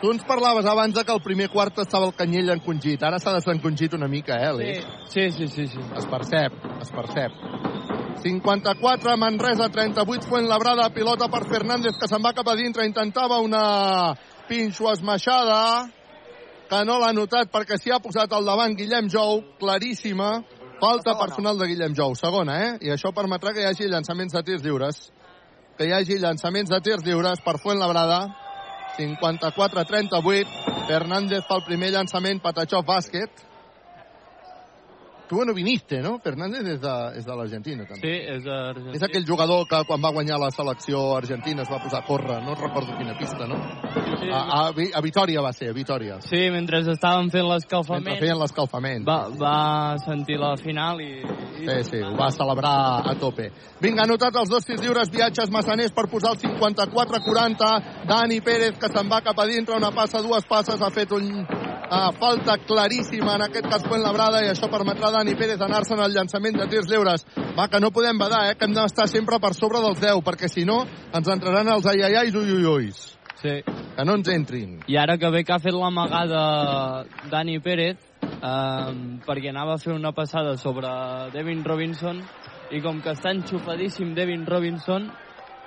Tu 0.00 0.10
ens 0.10 0.24
parlaves 0.26 0.66
abans 0.66 0.94
de 0.94 1.04
que 1.04 1.12
el 1.14 1.22
primer 1.22 1.48
quart 1.48 1.78
estava 1.78 2.08
el 2.08 2.14
canyell 2.18 2.50
encongit. 2.56 3.04
Ara 3.06 3.20
s'ha 3.22 3.36
desencongit 3.36 3.94
una 3.94 4.08
mica, 4.10 4.34
eh, 4.34 4.48
Aleix? 4.48 4.88
Sí, 5.06 5.30
sí, 5.30 5.46
sí, 5.46 5.68
sí. 5.70 5.78
Es 5.94 6.08
percep, 6.10 6.56
es 6.82 6.90
percep. 6.90 7.36
54, 8.24 9.16
Manresa, 9.16 9.68
38, 9.68 10.26
Fuentlabrada, 10.26 10.88
pilota 10.90 11.30
per 11.30 11.44
Fernández, 11.46 11.94
que 11.98 12.10
se'n 12.10 12.22
va 12.22 12.34
cap 12.34 12.50
a 12.50 12.56
dintre, 12.58 12.86
intentava 12.86 13.38
una 13.38 13.62
pinxo 14.48 14.90
esmaixada, 14.90 15.86
que 16.66 16.84
no 16.84 16.98
l'ha 16.98 17.14
notat 17.14 17.54
perquè 17.54 17.78
s'hi 17.78 17.94
ha 17.94 18.02
posat 18.02 18.34
al 18.34 18.46
davant 18.46 18.74
Guillem 18.74 19.06
Jou, 19.10 19.42
claríssima, 19.62 20.34
falta 20.82 21.14
personal 21.14 21.58
de 21.62 21.70
Guillem 21.70 21.94
Jou, 21.94 22.18
segona, 22.18 22.58
eh? 22.58 22.76
I 22.88 22.94
això 22.96 23.14
permetrà 23.14 23.54
que 23.54 23.62
hi 23.62 23.70
hagi 23.70 23.86
llançaments 23.86 24.34
de 24.34 24.42
tirs 24.50 24.66
lliures. 24.66 25.04
Que 25.82 25.88
hi 25.88 25.94
hagi 25.96 26.14
llançaments 26.22 26.70
de 26.70 26.78
tirs 26.78 27.00
lliures 27.02 27.40
per 27.42 27.56
Fuentlabrada, 27.58 28.18
54-38, 28.94 30.52
Fernández 30.86 31.42
fa 31.48 31.56
el 31.58 31.64
primer 31.66 31.88
llançament, 31.90 32.38
Patachó 32.44 32.84
bàsquet. 32.86 33.42
Tu 35.32 35.44
no 35.46 35.54
viniste, 35.54 36.02
no? 36.02 36.18
Fernández 36.20 36.66
és 36.74 36.80
de, 36.82 36.94
és 37.16 37.24
de 37.24 37.34
l'Argentina, 37.38 37.86
també. 37.88 38.02
Sí, 38.02 38.16
és 38.34 38.42
d'Argentina. 38.44 38.98
És 38.98 39.04
aquell 39.06 39.24
jugador 39.24 39.62
que 39.64 39.78
quan 39.88 40.02
va 40.04 40.10
guanyar 40.12 40.36
la 40.36 40.50
selecció 40.52 41.00
argentina 41.16 41.64
es 41.64 41.70
va 41.72 41.78
posar 41.80 42.02
a 42.02 42.04
córrer, 42.04 42.36
no 42.44 42.52
recordo 42.52 42.92
quina 42.98 43.14
pista, 43.16 43.46
no? 43.48 43.56
Sí. 44.20 44.28
A, 44.28 44.42
a, 44.58 44.60
a 44.68 45.00
Vitoria 45.00 45.40
va 45.40 45.54
ser, 45.56 45.70
a 45.72 45.76
Vitoria. 45.78 46.18
Sí, 46.26 46.42
mentre 46.52 46.82
estaven 46.84 47.32
fent 47.32 47.48
l'escalfament, 47.48 48.04
Mentre 48.10 48.26
feien 48.26 48.42
l'escalfament. 48.42 49.08
va, 49.08 49.16
va 49.40 49.56
sentir 50.04 50.36
la 50.36 50.52
final 50.60 51.00
i... 51.00 51.08
i... 51.24 51.64
Sí, 51.64 51.78
sí, 51.88 52.02
ho 52.04 52.12
va 52.20 52.28
celebrar 52.36 52.76
a 53.08 53.16
tope. 53.16 53.48
Vinga, 53.80 54.04
anotat 54.04 54.36
els 54.36 54.52
dos 54.52 54.68
tirs 54.68 54.84
lliures, 54.84 55.08
viatges 55.16 55.48
massaners 55.48 55.96
per 55.96 56.10
posar 56.12 56.34
el 56.36 56.42
54-40. 56.44 57.72
Dani 58.04 58.42
Pérez, 58.44 58.76
que 58.76 58.92
se'n 58.92 59.08
va 59.08 59.24
cap 59.24 59.40
a 59.40 59.48
dintre, 59.48 59.80
una 59.80 59.94
passa, 59.96 60.20
dues 60.20 60.44
passes, 60.44 60.76
ha 60.76 60.92
fet 60.92 61.16
un 61.16 61.32
uh, 61.92 62.12
falta 62.18 62.58
claríssima, 62.66 63.36
en 63.36 63.48
aquest 63.48 63.68
cas 63.70 63.88
Fuentlabrada, 63.88 64.44
i 64.44 64.50
això 64.52 64.68
permetrà 64.68 65.08
a 65.08 65.16
Dani 65.18 65.21
Pérez 65.38 65.60
anar-se'n 65.62 66.00
al 66.02 66.10
llançament 66.10 66.58
de 66.58 66.66
tirs 66.66 66.88
lliures. 66.90 67.22
Va, 67.54 67.68
que 67.70 67.80
no 67.80 67.92
podem 67.94 68.18
badar, 68.18 68.48
eh, 68.50 68.56
que 68.58 68.66
hem 68.66 68.74
d'estar 68.74 69.06
sempre 69.08 69.38
per 69.38 69.54
sobre 69.54 69.80
dels 69.84 70.00
10, 70.00 70.22
perquè 70.26 70.50
si 70.50 70.66
no 70.66 70.82
ens 71.14 71.28
entraran 71.30 71.70
els 71.70 71.86
aiaiais 71.86 72.34
uiuiuis. 72.34 73.02
Sí. 73.38 73.54
Que 73.96 74.04
no 74.04 74.18
ens 74.18 74.28
entrin. 74.34 74.80
I 74.90 74.98
ara 74.98 75.16
que 75.18 75.30
bé 75.30 75.44
que 75.44 75.54
ha 75.54 75.62
fet 75.62 75.74
l'amagada 75.74 77.04
Dani 77.30 77.60
Pérez, 77.60 78.02
eh, 78.22 78.90
perquè 79.26 79.54
anava 79.54 79.78
a 79.78 79.78
fer 79.78 79.94
una 79.94 80.12
passada 80.12 80.56
sobre 80.58 80.90
Devin 81.32 81.62
Robinson, 81.64 82.22
i 82.74 82.82
com 82.82 83.00
que 83.04 83.14
està 83.14 83.30
enxufadíssim 83.30 84.14
Devin 84.18 84.46
Robinson, 84.46 85.06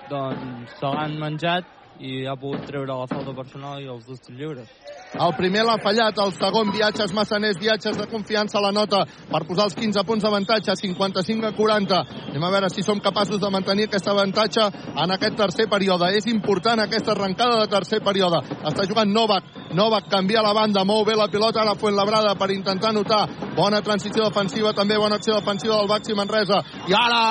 doncs 0.09 0.75
se 0.79 0.91
l'han 0.91 1.15
menjat 1.21 1.71
i 2.03 2.25
ha 2.27 2.35
pogut 2.35 2.65
treure 2.67 2.91
la 2.91 3.07
falta 3.07 3.33
personal 3.35 3.81
i 3.81 3.87
els 3.87 4.05
dos 4.09 4.21
lliures. 4.29 4.69
El 5.13 5.31
primer 5.37 5.63
l'ha 5.63 5.77
fallat, 5.79 6.17
el 6.19 6.33
segon 6.35 6.71
viatges 6.75 7.13
massaners, 7.15 7.59
viatges 7.61 7.95
de 7.97 8.07
confiança 8.11 8.57
a 8.59 8.63
la 8.65 8.71
nota 8.75 9.05
per 9.05 9.45
posar 9.47 9.69
els 9.69 9.77
15 9.77 10.03
punts 10.03 10.25
d'avantatge, 10.25 10.75
55 10.75 11.47
a 11.47 11.53
40. 11.55 12.01
Anem 12.31 12.43
a 12.43 12.51
veure 12.51 12.69
si 12.73 12.83
som 12.83 12.99
capaços 12.99 13.39
de 13.39 13.51
mantenir 13.53 13.87
aquest 13.87 14.09
avantatge 14.11 14.65
en 15.03 15.15
aquest 15.15 15.37
tercer 15.39 15.69
període. 15.71 16.11
És 16.17 16.27
important 16.27 16.81
aquesta 16.83 17.13
arrencada 17.13 17.61
de 17.61 17.71
tercer 17.71 18.01
període. 18.03 18.41
Està 18.65 18.87
jugant 18.89 19.11
Novak, 19.11 19.47
Novak 19.75 20.09
canvia 20.11 20.43
la 20.43 20.53
banda, 20.53 20.83
mou 20.83 21.05
bé 21.05 21.15
la 21.15 21.27
pilota 21.27 21.61
a 21.61 21.65
la 21.65 21.75
Fuentlabrada 21.75 22.35
per 22.35 22.51
intentar 22.51 22.93
notar 22.93 23.25
bona 23.55 23.81
transició 23.81 24.27
defensiva, 24.27 24.73
també 24.75 24.97
bona 24.99 25.15
acció 25.15 25.35
defensiva 25.39 25.79
del 25.79 25.89
Baxi 25.89 26.15
Manresa. 26.15 26.61
I 26.87 26.93
ara 26.95 27.23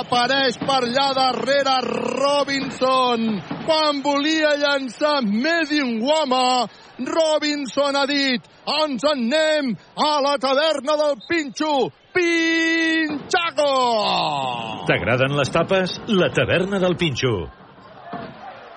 apareix 0.00 0.58
per 0.62 0.82
allà 0.82 1.08
darrere 1.14 1.78
Robinson 1.86 3.26
quan 3.66 4.02
volia 4.02 4.54
llançar 4.60 5.22
Medin 5.26 5.98
Robinson 7.06 7.96
ha 7.96 8.06
dit 8.10 8.42
ens 8.66 9.04
en 9.04 9.26
anem 9.26 9.74
a 9.96 10.20
la 10.24 10.36
taverna 10.42 10.96
del 11.02 11.20
Pinxo. 11.28 11.90
Pinxaco! 12.16 13.72
T'agraden 14.88 15.36
les 15.36 15.52
tapes? 15.52 16.00
La 16.08 16.30
taverna 16.32 16.80
del 16.82 16.96
Pinxo. 16.96 17.65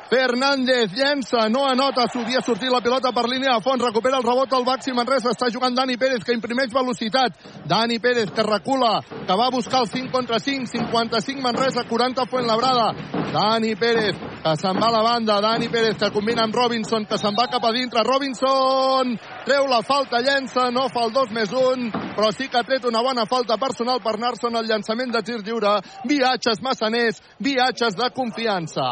Fernández 0.10 0.90
llença, 0.98 1.46
no 1.54 1.68
anota, 1.70 2.08
s'havia 2.10 2.42
sortit 2.42 2.72
la 2.74 2.82
pilota 2.82 3.12
per 3.14 3.28
línia 3.30 3.54
de 3.54 3.62
fons, 3.62 3.84
recupera 3.84 4.18
el 4.18 4.26
rebot 4.26 4.54
al 4.58 4.66
Baxi 4.66 4.94
Manresa, 4.98 5.36
està 5.36 5.52
jugant 5.54 5.76
Dani 5.78 6.00
Pérez, 6.02 6.24
que 6.26 6.34
imprimeix 6.34 6.74
velocitat. 6.74 7.36
Dani 7.70 8.00
Pérez, 8.02 8.32
que 8.34 8.42
recula, 8.42 8.96
que 9.06 9.38
va 9.38 9.52
buscar 9.54 9.84
el 9.84 9.92
5 9.92 10.10
contra 10.12 10.40
5, 10.40 10.66
55 10.66 11.42
Manresa, 11.46 11.84
40 11.86 12.26
Fuentlabrada. 12.26 12.88
Dani 13.30 13.76
Pérez, 13.76 14.18
que 14.42 14.56
se'n 14.58 14.82
va 14.82 14.88
a 14.90 14.96
la 14.98 15.04
banda, 15.06 15.38
Dani 15.46 15.70
Pérez, 15.70 16.00
que 16.02 16.10
combina 16.10 16.42
amb 16.48 16.58
Robinson, 16.58 17.06
que 17.06 17.20
se'n 17.22 17.38
va 17.38 17.46
cap 17.52 17.70
a 17.70 17.72
dintre, 17.76 18.02
Robinson 18.08 19.14
treu 19.46 19.70
la 19.70 19.84
falta, 19.86 20.24
llença, 20.26 20.72
no 20.74 20.88
fa 20.90 21.06
el 21.06 21.14
2 21.14 21.36
més 21.38 21.54
1, 21.54 21.92
però 22.18 22.32
sí 22.34 22.50
que 22.50 22.58
ha 22.58 22.66
tret 22.66 22.86
una 22.90 23.04
bona 23.06 23.28
falta 23.30 23.58
personal 23.62 24.02
per 24.02 24.16
anar-se'n 24.18 24.58
al 24.58 24.66
llançament 24.66 25.14
de 25.14 25.22
tir 25.22 25.38
lliure. 25.46 25.78
Viatges 26.10 26.66
massaners, 26.66 27.22
viatges 27.38 27.94
de 27.98 28.10
confiança. 28.18 28.90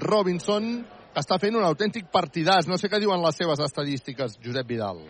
Robinson, 0.00 0.84
està 1.16 1.38
fent 1.40 1.56
un 1.56 1.64
autèntic 1.64 2.10
partidàs. 2.12 2.68
No 2.68 2.78
sé 2.80 2.90
què 2.92 3.00
diuen 3.00 3.22
les 3.22 3.38
seves 3.38 3.62
estadístiques, 3.64 4.38
Josep 4.42 4.68
Vidal. 4.68 5.00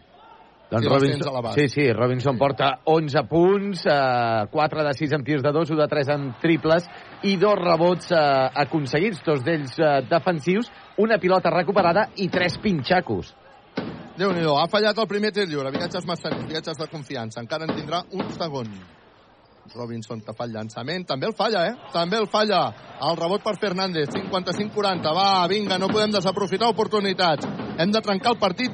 Doncs 0.66 0.82
Si 0.82 0.90
Robinson, 0.90 1.52
sí, 1.54 1.68
sí, 1.68 1.92
Robinson 1.92 2.38
porta 2.38 2.80
11 2.90 3.22
punts, 3.30 3.84
eh, 3.86 4.46
4 4.50 4.82
de 4.82 4.94
6 4.98 5.12
en 5.12 5.22
tirs 5.22 5.42
de 5.44 5.52
2, 5.54 5.70
1 5.70 5.78
de 5.78 5.86
3 5.86 6.08
en 6.08 6.24
triples 6.42 6.88
i 7.22 7.36
dos 7.38 7.54
rebots 7.54 8.10
eh, 8.10 8.18
aconseguits, 8.64 9.22
dos 9.22 9.44
d'ells 9.46 9.78
eh, 9.78 9.92
defensius, 10.10 10.72
una 10.98 11.20
pilota 11.22 11.54
recuperada 11.54 12.08
i 12.16 12.26
tres 12.28 12.58
pinxacos. 12.58 13.34
déu 14.16 14.32
nhi 14.32 14.42
ha 14.48 14.66
fallat 14.72 14.98
el 14.98 15.06
primer 15.06 15.30
tir 15.30 15.46
lliure. 15.46 15.70
Viatges 15.70 16.06
massaners, 16.08 16.46
viatges 16.48 16.78
de 16.80 16.86
confiança. 16.88 17.40
Encara 17.40 17.66
en 17.68 17.74
tindrà 17.76 18.02
un 18.12 18.30
segon. 18.32 18.70
Robinson 19.74 20.20
que 20.20 20.34
fa 20.36 20.46
el 20.46 20.52
llançament, 20.54 21.06
també 21.08 21.26
el 21.26 21.34
falla, 21.36 21.66
eh? 21.70 21.74
També 21.92 22.18
el 22.20 22.28
falla. 22.30 22.60
El 23.06 23.16
rebot 23.18 23.42
per 23.44 23.56
Fernández, 23.60 24.10
55-40. 24.14 25.14
Va, 25.16 25.46
vinga, 25.50 25.78
no 25.78 25.90
podem 25.92 26.14
desaprofitar 26.14 26.70
oportunitats. 26.72 27.48
Hem 27.78 27.92
de 27.92 28.00
trencar 28.04 28.34
el 28.34 28.40
partit 28.40 28.72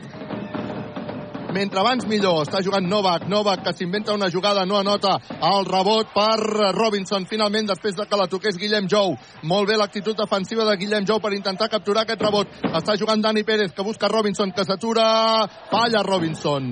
mentre 1.53 1.81
abans 1.81 2.07
millor. 2.09 2.43
Està 2.47 2.63
jugant 2.65 2.87
Novak, 2.89 3.27
Novak 3.29 3.63
que 3.67 3.75
s'inventa 3.77 4.17
una 4.17 4.31
jugada, 4.33 4.65
no 4.67 4.79
anota 4.81 5.19
el 5.53 5.67
rebot 5.69 6.13
per 6.15 6.73
Robinson. 6.75 7.27
Finalment, 7.29 7.69
després 7.69 7.97
de 7.99 8.07
que 8.09 8.19
la 8.19 8.29
toqués 8.31 8.59
Guillem 8.59 8.89
Jou. 8.91 9.17
Molt 9.49 9.69
bé 9.69 9.79
l'actitud 9.79 10.17
defensiva 10.19 10.67
de 10.69 10.77
Guillem 10.81 11.07
Jou 11.09 11.21
per 11.21 11.35
intentar 11.37 11.71
capturar 11.73 12.07
aquest 12.07 12.25
rebot. 12.25 12.61
Està 12.73 12.97
jugant 12.99 13.23
Dani 13.23 13.45
Pérez, 13.45 13.73
que 13.73 13.87
busca 13.87 14.11
Robinson, 14.11 14.53
que 14.53 14.65
s'atura. 14.65 15.47
Falla 15.71 16.03
Robinson. 16.03 16.71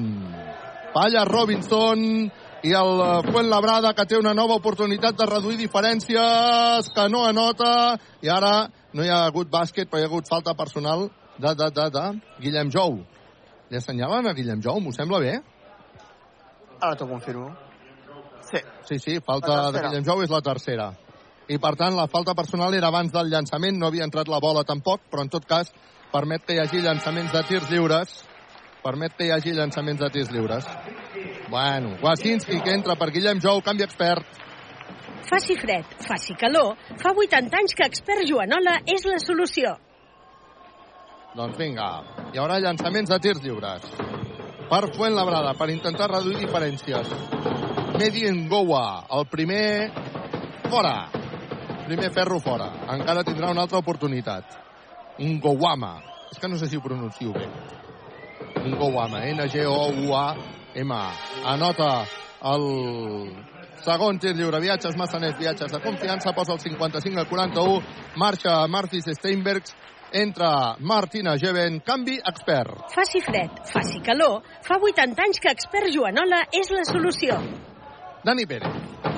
Falla 0.95 1.25
Robinson 1.25 2.31
i 2.63 2.75
el 2.77 3.05
eh, 3.05 3.31
Fuentlabrada 3.31 3.95
que 3.95 4.07
té 4.07 4.19
una 4.19 4.35
nova 4.35 4.59
oportunitat 4.61 5.17
de 5.17 5.29
reduir 5.31 5.57
diferències 5.61 6.91
que 6.95 7.09
no 7.09 7.25
anota 7.29 7.97
i 8.23 8.29
ara 8.29 8.69
no 8.93 9.05
hi 9.05 9.09
ha 9.09 9.25
hagut 9.29 9.49
bàsquet 9.53 9.89
però 9.89 10.01
hi 10.01 10.09
ha 10.09 10.11
hagut 10.13 10.29
falta 10.29 10.55
personal 10.55 11.09
de, 11.39 11.55
de, 11.55 11.71
de, 11.71 11.89
de 11.95 12.05
Guillem 12.43 12.71
Jou 12.75 13.01
li 13.71 13.79
assenyalen 13.79 14.27
a 14.27 14.35
Guillem 14.35 14.63
Jou, 14.63 14.81
m'ho 14.83 14.93
sembla 14.93 15.21
bé? 15.23 15.37
Ara 16.81 16.97
t'ho 16.99 17.07
confirmo. 17.07 17.53
Sí. 18.51 18.63
Sí, 18.89 18.99
sí, 18.99 19.19
falta 19.27 19.71
de. 19.71 19.85
Guillem 19.85 20.07
Jou 20.09 20.25
és 20.25 20.33
la 20.33 20.43
tercera. 20.43 20.91
I 21.51 21.59
per 21.63 21.75
tant, 21.79 21.95
la 21.99 22.09
falta 22.11 22.35
personal 22.39 22.75
era 22.75 22.91
abans 22.91 23.13
del 23.15 23.31
llançament, 23.31 23.79
no 23.79 23.87
havia 23.87 24.07
entrat 24.07 24.29
la 24.31 24.41
bola 24.43 24.65
tampoc, 24.67 25.07
però 25.11 25.23
en 25.23 25.31
tot 25.31 25.47
cas 25.47 25.71
permet 26.11 26.43
que 26.47 26.57
hi 26.57 26.61
hagi 26.63 26.83
llançaments 26.83 27.33
de 27.35 27.43
tirs 27.47 27.71
lliures. 27.71 28.19
Permet 28.83 29.15
que 29.17 29.29
hi 29.29 29.33
hagi 29.35 29.55
llançaments 29.55 30.03
de 30.03 30.11
tirs 30.15 30.31
lliures. 30.35 30.67
Bueno, 31.51 31.97
Wasinski 32.03 32.61
que 32.63 32.73
entra 32.73 32.97
per 32.97 33.11
Guillem 33.11 33.41
Jou, 33.43 33.61
canvi 33.63 33.85
expert. 33.85 34.27
Faci 35.31 35.57
fred, 35.59 35.87
faci 36.07 36.35
calor. 36.35 36.77
Fa 36.99 37.13
80 37.15 37.57
anys 37.59 37.75
que 37.75 37.87
expert 37.87 38.27
Joanola 38.27 38.81
és 38.87 39.05
la 39.07 39.19
solució. 39.23 39.77
Doncs 41.37 41.59
vinga, 41.59 41.89
hi 42.33 42.41
haurà 42.43 42.59
llançaments 42.59 43.11
de 43.11 43.19
tirs 43.23 43.43
lliures. 43.45 43.85
Per 44.71 44.81
Fuentlabrada, 44.95 45.53
per 45.59 45.69
intentar 45.71 46.09
reduir 46.11 46.39
diferències. 46.41 47.13
Medi 47.99 48.27
Ngowa, 48.31 49.07
el 49.19 49.27
primer 49.31 49.91
fora. 50.71 51.11
Primer 51.87 52.11
ferro 52.15 52.39
fora. 52.39 52.71
Encara 52.95 53.25
tindrà 53.27 53.51
una 53.51 53.67
altra 53.67 53.79
oportunitat. 53.83 54.55
Ngowama. 55.19 55.97
És 56.31 56.39
que 56.39 56.49
no 56.49 56.57
sé 56.57 56.71
si 56.71 56.79
ho 56.79 56.83
pronuncio 56.83 57.33
bé. 57.35 57.49
Ngowama, 58.71 59.25
N-G-O-U-A-M-A. 60.75 61.13
Anota 61.45 62.07
el 62.43 62.65
segon 63.85 64.19
tir 64.19 64.35
lliure. 64.37 64.61
Viatges 64.61 64.97
massaners, 64.97 65.39
viatges 65.39 65.73
de 65.73 65.81
confiança. 65.81 66.33
Posa 66.33 66.53
el 66.53 66.61
55 66.61 67.21
al 67.21 67.29
41. 67.29 67.81
Marxa 68.17 68.67
Martis 68.69 69.05
Steinbergs. 69.19 69.75
Entra 70.13 70.77
Martina 70.81 71.37
Geven. 71.39 71.81
Canvi 71.87 72.19
expert. 72.19 72.91
Faci 72.95 73.21
fred, 73.21 73.63
faci 73.65 74.01
calor. 74.03 74.43
Fa 74.67 74.79
80 74.81 75.23
anys 75.23 75.39
que 75.41 75.51
expert 75.51 75.93
Joanola 75.95 76.43
és 76.53 76.71
la 76.75 76.85
solució. 76.85 77.39
Dani 78.25 78.45
Pérez. 78.45 78.75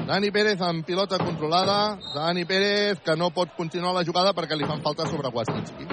Dani 0.07 0.31
Pérez 0.31 0.61
amb 0.61 0.85
pilota 0.85 1.19
controlada. 1.19 1.97
Dani 2.15 2.45
Pérez 2.45 3.01
que 3.01 3.17
no 3.17 3.31
pot 3.31 3.57
continuar 3.57 3.95
la 3.97 4.05
jugada 4.05 4.35
perquè 4.37 4.57
li 4.57 4.69
fan 4.69 4.85
falta 4.85 5.09
sobre 5.09 5.33
Wasinski. 5.33 5.89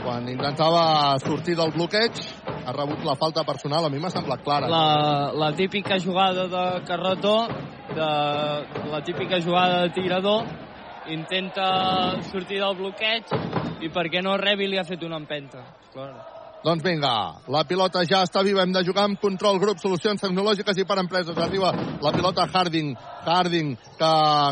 Quan 0.00 0.26
intentava 0.28 1.16
sortir 1.22 1.54
del 1.54 1.70
bloqueig, 1.70 2.18
ha 2.70 2.76
rebut 2.76 3.04
la 3.04 3.16
falta 3.18 3.44
personal. 3.44 3.84
A 3.86 3.92
mi 3.92 4.00
m'ha 4.00 4.12
semblat 4.14 4.42
clara. 4.46 4.70
La, 4.70 5.32
la 5.34 5.52
típica 5.58 5.98
jugada 6.00 6.46
de 6.48 6.64
carretó, 6.86 7.36
de, 7.90 8.10
la 8.90 9.02
típica 9.04 9.40
jugada 9.42 9.82
de 9.82 9.94
tirador, 9.96 10.44
intenta 11.10 11.70
sortir 12.30 12.60
del 12.62 12.76
bloqueig 12.78 13.32
i 13.80 13.90
perquè 13.90 14.22
no 14.22 14.36
rebi 14.38 14.70
li 14.70 14.78
ha 14.78 14.86
fet 14.86 15.02
una 15.06 15.18
empenta. 15.20 15.64
Clar. 15.94 16.39
Doncs 16.60 16.82
vinga, 16.84 17.10
la 17.48 17.62
pilota 17.64 18.02
ja 18.04 18.18
està 18.26 18.42
viva, 18.44 18.60
hem 18.60 18.72
de 18.74 18.82
jugar 18.84 19.06
amb 19.08 19.16
control, 19.20 19.56
grup, 19.62 19.78
solucions 19.80 20.20
tecnològiques 20.20 20.76
i 20.76 20.84
per 20.84 20.98
empreses. 21.00 21.38
Arriba 21.40 21.70
la 22.04 22.12
pilota 22.12 22.44
Harding, 22.44 22.90
Harding, 23.24 23.70
que 23.96 24.10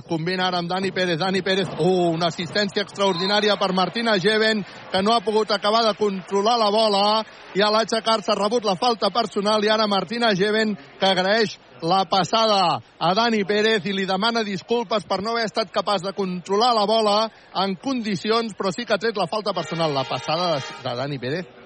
combina 0.08 0.46
ara 0.46 0.62
amb 0.62 0.70
Dani 0.72 0.88
Pérez. 0.96 1.18
Dani 1.20 1.42
Pérez, 1.44 1.68
uh, 1.76 2.08
una 2.14 2.30
assistència 2.32 2.86
extraordinària 2.86 3.58
per 3.60 3.74
Martina 3.76 4.16
Geven, 4.16 4.64
que 4.88 5.02
no 5.04 5.12
ha 5.12 5.20
pogut 5.20 5.52
acabar 5.52 5.84
de 5.84 5.92
controlar 6.00 6.56
la 6.56 6.70
bola, 6.72 7.04
i 7.52 7.60
a 7.60 7.68
l'aixecar-se 7.74 8.32
ha 8.32 8.38
rebut 8.40 8.64
la 8.64 8.78
falta 8.80 9.12
personal, 9.12 9.60
i 9.60 9.68
ara 9.68 9.86
Martina 9.86 10.32
Geven, 10.32 10.78
que 10.96 11.12
agraeix 11.12 11.58
la 11.84 12.06
passada 12.08 12.80
a 12.80 13.12
Dani 13.20 13.44
Pérez 13.44 13.84
i 13.84 13.92
li 13.92 14.08
demana 14.08 14.46
disculpes 14.48 15.04
per 15.04 15.20
no 15.20 15.36
haver 15.36 15.44
estat 15.44 15.68
capaç 15.76 16.08
de 16.08 16.16
controlar 16.16 16.72
la 16.72 16.88
bola 16.88 17.20
en 17.66 17.76
condicions, 17.76 18.56
però 18.56 18.72
sí 18.72 18.88
que 18.88 18.96
ha 18.96 19.02
tret 19.04 19.20
la 19.20 19.28
falta 19.28 19.52
personal. 19.52 19.92
La 19.92 20.08
passada 20.08 20.56
de 20.56 20.98
Dani 21.04 21.20
Pérez 21.20 21.57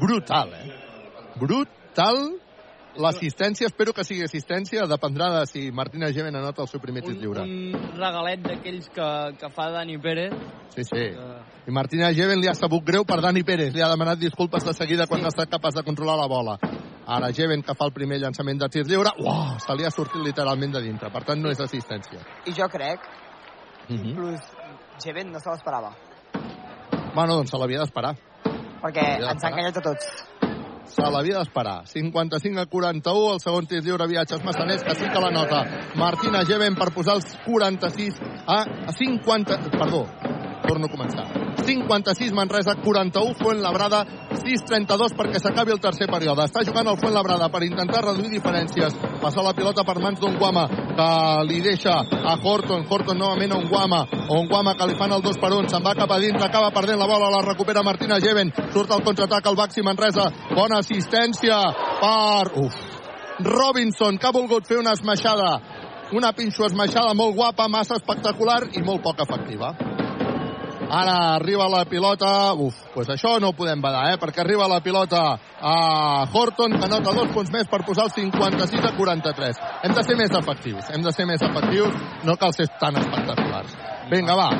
brutal, 0.00 0.54
eh? 0.54 0.70
Brutal. 1.40 2.38
L'assistència, 3.00 3.68
espero 3.70 3.92
que 3.94 4.02
sigui 4.02 4.24
assistència, 4.26 4.82
dependrà 4.90 5.28
de 5.38 5.44
si 5.46 5.68
Martina 5.70 6.08
Gemen 6.10 6.34
anota 6.34 6.64
el 6.64 6.68
seu 6.68 6.80
primer 6.82 7.04
tit 7.04 7.20
lliure. 7.22 7.44
Un 7.46 7.76
regalet 7.94 8.42
d'aquells 8.42 8.88
que, 8.90 9.06
que 9.38 9.50
fa 9.54 9.68
Dani 9.70 9.94
Pérez. 10.02 10.34
Sí, 10.74 10.82
sí. 10.88 11.04
I 11.70 11.74
Martina 11.74 12.10
Geven 12.16 12.42
li 12.42 12.50
ha 12.50 12.54
sabut 12.58 12.82
greu 12.86 13.04
per 13.06 13.20
Dani 13.22 13.44
Pérez. 13.46 13.70
Li 13.74 13.82
ha 13.82 13.88
demanat 13.92 14.18
disculpes 14.18 14.66
de 14.66 14.74
seguida 14.74 15.06
quan 15.06 15.22
ha 15.22 15.30
estat 15.30 15.50
capaç 15.52 15.78
de 15.78 15.84
controlar 15.86 16.16
la 16.18 16.26
bola. 16.30 16.56
Ara 17.06 17.30
Geven, 17.34 17.62
que 17.62 17.76
fa 17.78 17.86
el 17.86 17.94
primer 17.94 18.18
llançament 18.22 18.58
de 18.58 18.68
tir 18.74 18.82
lliure, 18.90 19.14
uah, 19.22 19.54
se 19.62 19.76
li 19.78 19.86
ha 19.86 19.90
sortit 19.94 20.22
literalment 20.26 20.74
de 20.74 20.82
dintre. 20.82 21.12
Per 21.14 21.22
tant, 21.30 21.38
no 21.38 21.50
és 21.54 21.62
assistència. 21.62 22.26
I 22.46 22.56
jo 22.58 22.66
crec, 22.68 23.06
Mhm. 23.88 24.04
inclús 24.10 24.40
Geven 25.02 25.30
no 25.32 25.38
se 25.38 25.50
l'esperava. 25.50 25.94
Bueno, 27.14 27.34
doncs 27.36 27.50
se 27.50 27.58
l'havia 27.58 27.80
d'esperar. 27.80 28.14
Perquè 28.80 29.06
ens 29.20 29.44
ha 29.44 29.50
enganyat 29.52 29.80
a 29.80 29.86
tots. 29.90 30.12
se 30.90 31.06
l'havia 31.06 31.38
d'esperar. 31.38 31.84
55 31.86 32.60
a 32.60 32.66
41, 32.66 33.34
el 33.34 33.40
segon 33.40 33.66
tir 33.70 33.78
lliure 33.84 34.08
viatges 34.10 34.42
massaners, 34.42 34.82
que 34.82 34.94
sí 34.98 35.06
que 35.06 35.22
la 35.22 35.30
nota. 35.30 35.62
Martina 35.94 36.42
Geven 36.48 36.74
per 36.74 36.90
posar 36.96 37.14
els 37.20 37.36
46 37.46 38.18
a 38.46 38.64
50... 38.98 39.60
Perdó, 39.76 40.02
torno 40.70 40.86
a 40.86 40.92
començar. 40.92 41.26
56 41.66 42.32
Manresa, 42.32 42.76
41 42.78 43.34
Fuentlabrada, 43.34 44.04
6-32 44.38 45.16
perquè 45.18 45.40
s'acabi 45.42 45.74
el 45.74 45.80
tercer 45.82 46.06
període. 46.10 46.46
Està 46.46 46.62
jugant 46.66 46.86
el 46.86 46.98
Fuentlabrada 47.00 47.48
per 47.50 47.64
intentar 47.66 48.04
reduir 48.04 48.30
diferències. 48.30 48.94
Passa 49.22 49.42
la 49.42 49.54
pilota 49.56 49.82
per 49.86 49.98
mans 49.98 50.20
d'un 50.22 50.38
Guama 50.38 50.68
que 50.70 51.08
li 51.48 51.58
deixa 51.64 51.96
a 51.98 52.36
Horton. 52.38 52.86
Horton 52.88 53.18
novament 53.18 53.56
a 53.56 53.58
un 53.58 53.66
Guama. 53.68 54.04
Un 54.30 54.46
Guama 54.50 54.76
que 54.78 54.86
li 54.86 54.98
fan 55.00 55.16
el 55.16 55.24
2 55.26 55.42
per 55.42 55.52
1. 55.58 55.72
Se'n 55.72 55.84
va 55.84 55.96
cap 55.98 56.14
a 56.14 56.20
dins, 56.22 56.38
acaba 56.42 56.70
perdent 56.70 57.02
la 57.02 57.10
bola, 57.10 57.32
la 57.34 57.42
recupera 57.48 57.82
Martina 57.82 58.20
Geven. 58.22 58.54
Surt 58.70 58.94
al 58.94 59.02
contraatac 59.02 59.50
al 59.50 59.58
Baxi 59.58 59.82
Manresa. 59.82 60.30
Bona 60.54 60.80
assistència 60.84 61.58
per... 62.00 62.54
Uf. 62.62 62.78
Robinson, 63.40 64.18
que 64.20 64.28
ha 64.28 64.36
volgut 64.36 64.66
fer 64.68 64.76
una 64.78 64.92
esmaixada 64.92 65.58
una 66.12 66.32
pinxo 66.34 66.66
esmaixada 66.66 67.14
molt 67.14 67.36
guapa, 67.36 67.68
massa 67.70 67.94
espectacular 67.94 68.64
i 68.74 68.82
molt 68.82 69.02
poc 69.04 69.22
efectiva. 69.22 69.70
Ara 70.90 71.34
arriba 71.36 71.68
la 71.70 71.84
pilota... 71.86 72.52
Uf, 72.58 72.74
pues 72.94 73.08
això 73.14 73.36
no 73.40 73.52
ho 73.52 73.56
podem 73.56 73.80
badar, 73.82 74.08
eh? 74.10 74.18
Perquè 74.18 74.42
arriba 74.42 74.66
la 74.68 74.80
pilota 74.82 75.22
a 75.60 75.74
Horton, 76.26 76.74
que 76.74 76.90
nota 76.90 77.14
dos 77.14 77.30
punts 77.34 77.52
més 77.54 77.70
per 77.70 77.84
posar 77.86 78.08
el 78.08 78.14
56 78.16 78.88
a 78.88 78.92
43. 78.96 79.60
Hem 79.86 79.94
de 79.94 80.04
ser 80.04 80.16
més 80.18 80.34
efectius, 80.40 80.90
hem 80.90 81.06
de 81.06 81.14
ser 81.14 81.28
més 81.30 81.42
efectius, 81.46 81.94
no 82.26 82.36
cal 82.40 82.54
ser 82.56 82.66
tan 82.80 82.98
espectaculars. 82.98 83.76
Vinga, 84.10 84.34
va. 84.34 84.50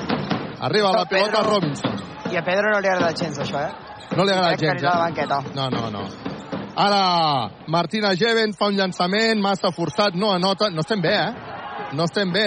Arriba 0.70 0.94
la 0.94 1.07
pilota 1.11 1.40
a 1.40 1.47
Robinson. 1.48 1.98
I 2.31 2.39
a 2.39 2.44
Pedro 2.47 2.70
no 2.70 2.81
li 2.81 2.89
agrada 2.93 3.15
gens, 3.16 3.39
això, 3.43 3.65
eh? 3.66 4.15
No 4.16 4.24
li 4.24 4.35
agrada 4.35 4.57
gens, 4.61 4.82
eh? 4.82 5.43
No, 5.57 5.70
no, 5.70 5.90
no. 5.90 6.07
Ara 6.81 7.51
Martina 7.66 8.15
Geven 8.15 8.55
fa 8.55 8.70
un 8.70 8.78
llançament 8.78 9.43
massa 9.43 9.73
forçat, 9.74 10.15
no 10.15 10.31
anota. 10.32 10.70
No 10.70 10.86
estem 10.86 11.02
bé, 11.02 11.16
eh? 11.16 11.90
No 11.98 12.07
estem 12.07 12.31
bé. 12.32 12.47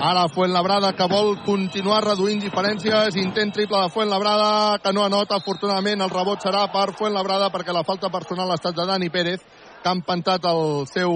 Ara 0.00 0.30
Fuentlabrada 0.32 0.94
que 0.96 1.04
vol 1.12 1.34
continuar 1.44 1.98
reduint 2.00 2.38
diferències. 2.40 3.18
Intent 3.20 3.50
triple 3.52 3.82
de 3.82 3.90
Fuentlabrada 3.92 4.78
que 4.80 4.94
no 4.96 5.02
anota. 5.04 5.36
Afortunadament 5.36 6.00
el 6.00 6.08
rebot 6.08 6.40
serà 6.40 6.62
per 6.72 6.94
Fuentlabrada 6.96 7.50
perquè 7.52 7.74
la 7.76 7.84
falta 7.84 8.08
personal 8.08 8.48
ha 8.48 8.56
estat 8.56 8.78
de 8.78 8.86
Dani 8.88 9.10
Pérez 9.12 9.42
que 9.44 9.90
ha 9.90 9.92
empantat 9.92 10.46
el 10.48 10.86
seu 10.88 11.12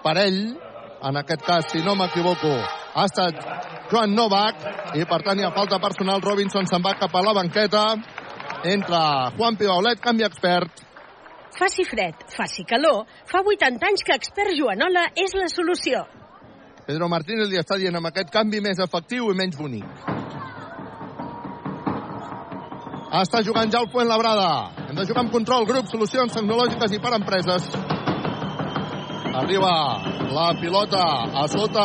parell. 0.00 0.56
En 1.04 1.20
aquest 1.20 1.44
cas, 1.44 1.68
si 1.68 1.82
no 1.84 1.92
m'equivoco, 1.94 2.54
ha 2.94 3.04
estat 3.04 3.36
Joan 3.90 4.16
Novak 4.16 4.64
i 4.96 5.04
per 5.04 5.20
tant 5.26 5.38
hi 5.38 5.44
ha 5.44 5.52
falta 5.52 5.76
personal. 5.78 6.24
Robinson 6.24 6.64
se'n 6.66 6.82
va 6.82 6.94
cap 6.96 7.12
a 7.12 7.22
la 7.26 7.34
banqueta. 7.36 7.82
Entra 8.64 9.02
Juan 9.36 9.60
Pibaulet, 9.60 10.00
canvi 10.00 10.24
expert. 10.24 10.80
Faci 11.58 11.84
fred, 11.84 12.24
faci 12.32 12.64
calor. 12.64 13.04
Fa 13.28 13.44
80 13.44 13.92
anys 13.92 14.08
que 14.08 14.16
expert 14.16 14.56
Joanola 14.56 15.10
és 15.20 15.36
la 15.36 15.50
solució. 15.52 16.06
Pedro 16.88 17.04
Martínez 17.12 17.50
li 17.52 17.58
està 17.60 17.76
dient 17.76 17.98
amb 17.98 18.08
aquest 18.08 18.30
canvi 18.32 18.62
més 18.64 18.78
efectiu 18.80 19.26
i 19.28 19.34
menys 19.36 19.58
bonic. 19.60 20.06
Està 23.18 23.42
jugant 23.44 23.68
ja 23.68 23.82
el 23.84 23.90
Fuentlabrada. 23.92 24.48
Hem 24.86 24.96
de 24.96 25.04
jugar 25.10 25.26
amb 25.26 25.34
control, 25.34 25.66
grup, 25.68 25.90
solucions 25.92 26.32
tecnològiques 26.32 26.94
i 26.96 27.00
per 27.04 27.12
empreses. 27.18 27.68
Arriba 29.36 29.74
la 30.32 30.48
pilota 30.62 31.04
a 31.42 31.44
sota 31.52 31.84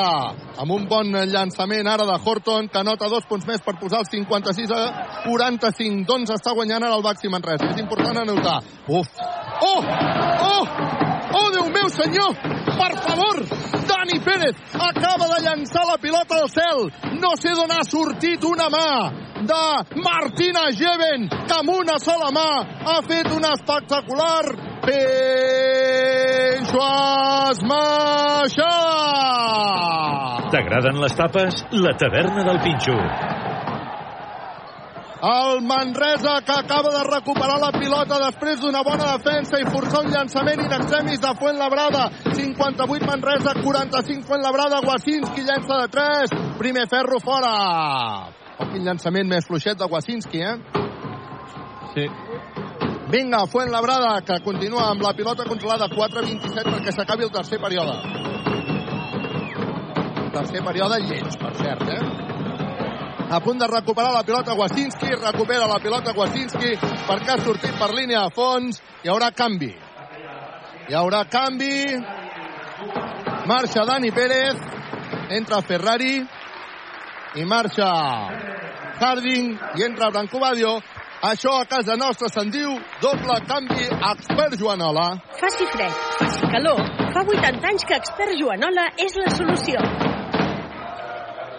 amb 0.64 0.72
un 0.72 0.88
bon 0.88 1.12
llançament 1.34 1.88
ara 1.88 2.08
de 2.08 2.16
Horton 2.24 2.72
que 2.72 2.88
nota 2.88 3.12
dos 3.12 3.28
punts 3.28 3.48
més 3.48 3.64
per 3.66 3.76
posar 3.82 4.06
el 4.06 4.08
56 4.08 4.72
a 4.72 4.82
45 5.28 6.08
doncs 6.08 6.32
està 6.38 6.56
guanyant 6.56 6.84
ara 6.84 6.96
el 6.96 7.04
Baxi 7.06 7.32
Manresa 7.32 7.72
és 7.72 7.82
important 7.84 8.24
anotar 8.24 8.60
uf 8.88 9.10
oh, 9.64 9.82
oh, 10.50 11.13
oh 11.34 11.50
Déu 11.54 11.68
meu 11.74 11.90
senyor 11.90 12.32
per 12.80 12.94
favor 13.06 13.38
Dani 13.90 14.18
Pérez 14.26 14.56
acaba 14.90 15.26
de 15.34 15.40
llançar 15.46 15.86
la 15.90 15.98
pilota 15.98 16.36
al 16.42 16.50
cel 16.50 16.80
no 17.22 17.32
sé 17.42 17.52
d'on 17.58 17.72
ha 17.72 17.84
sortit 17.84 18.44
una 18.44 18.68
mà 18.70 19.12
de 19.52 19.64
Martina 20.08 20.64
Geven 20.72 21.30
que 21.30 21.56
amb 21.60 21.70
una 21.70 21.98
sola 22.00 22.30
mà 22.32 22.50
ha 22.86 23.02
fet 23.08 23.28
una 23.32 23.52
espectacular 23.58 24.46
Penxo 24.84 25.20
esmaixada 27.52 28.94
T'agraden 30.54 31.00
les 31.02 31.16
tapes? 31.18 31.64
La 31.72 31.96
taverna 31.98 32.44
del 32.46 32.60
Pinxo. 32.62 32.94
El 35.24 35.62
Manresa 35.62 36.42
que 36.46 36.52
acaba 36.52 36.90
de 36.90 37.02
recuperar 37.08 37.56
la 37.58 37.72
pilota 37.72 38.18
després 38.26 38.60
d'una 38.60 38.82
bona 38.84 39.06
defensa 39.14 39.56
i 39.56 39.68
forçar 39.72 40.02
un 40.04 40.10
llançament 40.12 40.60
in 40.60 40.74
extremis 40.76 41.22
de 41.24 41.30
Fuentlabrada. 41.40 42.10
58 42.36 43.08
Manresa, 43.08 43.54
45 43.64 44.28
Fuentlabrada. 44.28 44.82
Wasinski 44.84 45.46
llença 45.48 45.78
de 45.80 45.88
3. 45.94 46.34
Primer 46.60 46.90
ferro 46.92 47.22
fora. 47.24 47.54
Oh, 48.58 48.68
quin 48.74 48.84
llançament 48.84 49.32
més 49.32 49.48
fluixet 49.48 49.80
de 49.80 49.88
Wasinski, 49.88 50.44
eh? 50.44 50.58
Sí. 51.96 52.10
Vinga, 53.16 53.46
Fuentlabrada, 53.48 54.18
que 54.28 54.42
continua 54.44 54.90
amb 54.90 55.08
la 55.08 55.16
pilota 55.16 55.48
controlada 55.48 55.88
4-27 55.88 56.68
perquè 56.68 56.98
s'acabi 56.98 57.24
el 57.24 57.32
tercer 57.32 57.62
període. 57.64 57.96
Tercer 60.36 60.68
període 60.68 61.00
lleig, 61.08 61.32
per 61.40 61.56
cert, 61.64 61.88
eh? 61.96 62.33
A 63.30 63.40
punt 63.40 63.60
de 63.60 63.68
recuperar 63.68 64.12
la 64.14 64.24
pilota 64.24 64.54
Wasinski, 64.54 65.16
recupera 65.16 65.68
la 65.68 65.80
pilota 65.80 66.14
Wasinski 66.16 66.76
perquè 67.08 67.36
ha 67.36 67.42
sortit 67.42 67.74
per 67.80 67.92
línia 67.94 68.26
de 68.28 68.36
fons, 68.36 68.82
hi 69.04 69.10
haurà 69.10 69.32
canvi. 69.32 69.72
Hi 70.90 70.96
haurà 71.00 71.24
canvi, 71.32 71.96
marxa 73.48 73.86
Dani 73.88 74.12
Pérez, 74.12 74.60
entra 75.30 75.62
Ferrari 75.62 76.18
i 77.36 77.46
marxa 77.46 77.90
Harding 79.00 79.56
i 79.78 79.84
entra 79.84 80.12
Branco 80.12 80.40
Badio. 80.40 80.78
Això 81.24 81.54
a 81.56 81.66
casa 81.66 81.96
nostra 81.96 82.28
se'n 82.28 82.50
diu 82.52 82.74
doble 83.02 83.38
canvi 83.48 83.88
expert 84.12 84.58
Joanola. 84.60 85.06
Faci 85.40 85.70
fred, 85.72 86.02
faci 86.20 86.52
calor. 86.52 86.84
Fa 87.16 87.24
80 87.24 87.72
anys 87.72 87.88
que 87.88 87.96
expert 88.02 88.36
Joanola 88.40 88.90
és 89.00 89.16
la 89.24 89.32
solució. 89.32 90.13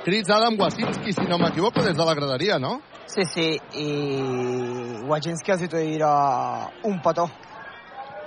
Crits 0.05 0.28
Adam 0.31 0.59
Wasinski, 0.60 1.12
si 1.16 1.22
no 1.24 1.39
m'equivoco, 1.39 1.81
des 1.82 1.97
de 1.97 2.05
la 2.05 2.14
graderia, 2.14 2.59
no? 2.59 2.81
Sí, 3.06 3.24
sí, 3.24 3.47
i 3.81 3.89
Wajinski 5.09 5.52
els 5.55 5.62
hi 5.64 5.68
tira 5.72 6.10
un 6.85 7.01
petó. 7.01 7.24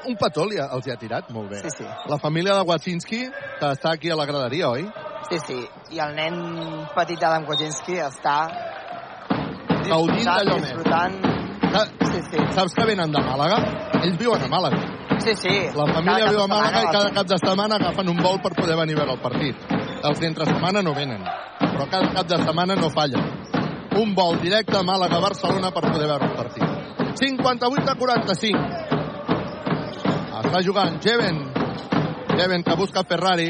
Un 0.08 0.16
petó 0.18 0.46
li 0.50 0.58
ha, 0.58 0.68
els 0.74 0.88
hi 0.88 0.94
ha 0.94 0.98
tirat? 0.98 1.30
Molt 1.36 1.52
bé. 1.52 1.60
Sí, 1.62 1.70
sí. 1.78 1.86
La 2.10 2.18
família 2.18 2.56
de 2.58 2.66
Wasinski, 2.66 3.24
està 3.62 3.94
aquí 3.94 4.10
a 4.10 4.18
la 4.18 4.26
graderia, 4.26 4.72
oi? 4.74 4.88
Sí, 5.30 5.38
sí, 5.46 5.60
i 5.94 6.02
el 6.02 6.16
nen 6.18 6.42
petit 6.96 7.22
d'Adam 7.22 7.46
Wajinski 7.50 8.02
està 8.02 8.38
Gaudint 9.88 10.26
d'allò 10.26 10.58
més. 10.58 10.70
disfrutant. 10.72 11.18
Sí, 12.08 12.22
sí. 12.32 12.46
Saps 12.56 12.74
que 12.74 12.86
venen 12.90 13.12
de 13.12 13.22
Màlaga? 13.22 13.58
Ells 14.02 14.18
viuen 14.18 14.42
a 14.42 14.50
Màlaga. 14.50 14.82
Sí, 15.22 15.34
sí. 15.36 15.56
La 15.78 15.86
família 15.94 16.30
viu 16.32 16.42
a 16.42 16.48
Màlaga 16.50 16.82
i 16.88 16.94
cada 16.94 17.12
cap 17.14 17.28
de 17.30 17.38
setmana 17.38 17.78
agafen 17.78 18.10
un 18.10 18.18
vol 18.24 18.42
per 18.42 18.56
poder 18.58 18.78
venir 18.80 18.98
a 18.98 19.04
veure 19.04 19.18
el 19.18 19.22
partit. 19.22 19.87
Els 20.04 20.20
d'entre 20.22 20.46
setmana 20.46 20.82
no 20.86 20.94
venen, 20.94 21.24
però 21.60 21.88
cada 21.90 22.12
cap 22.14 22.28
de 22.30 22.38
setmana 22.44 22.76
no 22.78 22.90
fallen. 22.94 23.24
Un 23.98 24.14
vol 24.14 24.38
directe 24.42 24.78
a 24.78 24.84
Màlaga-Barcelona 24.86 25.72
per 25.74 25.82
poder 25.88 26.08
veure 26.08 26.26
el 26.28 26.36
partit. 26.38 26.64
58 27.18 27.90
a 27.90 27.96
45. 27.98 28.60
Està 30.44 30.62
jugant 30.62 31.00
Jeven. 31.02 31.38
Jeven 32.38 32.62
que 32.64 32.76
busca 32.78 33.04
Ferrari. 33.10 33.50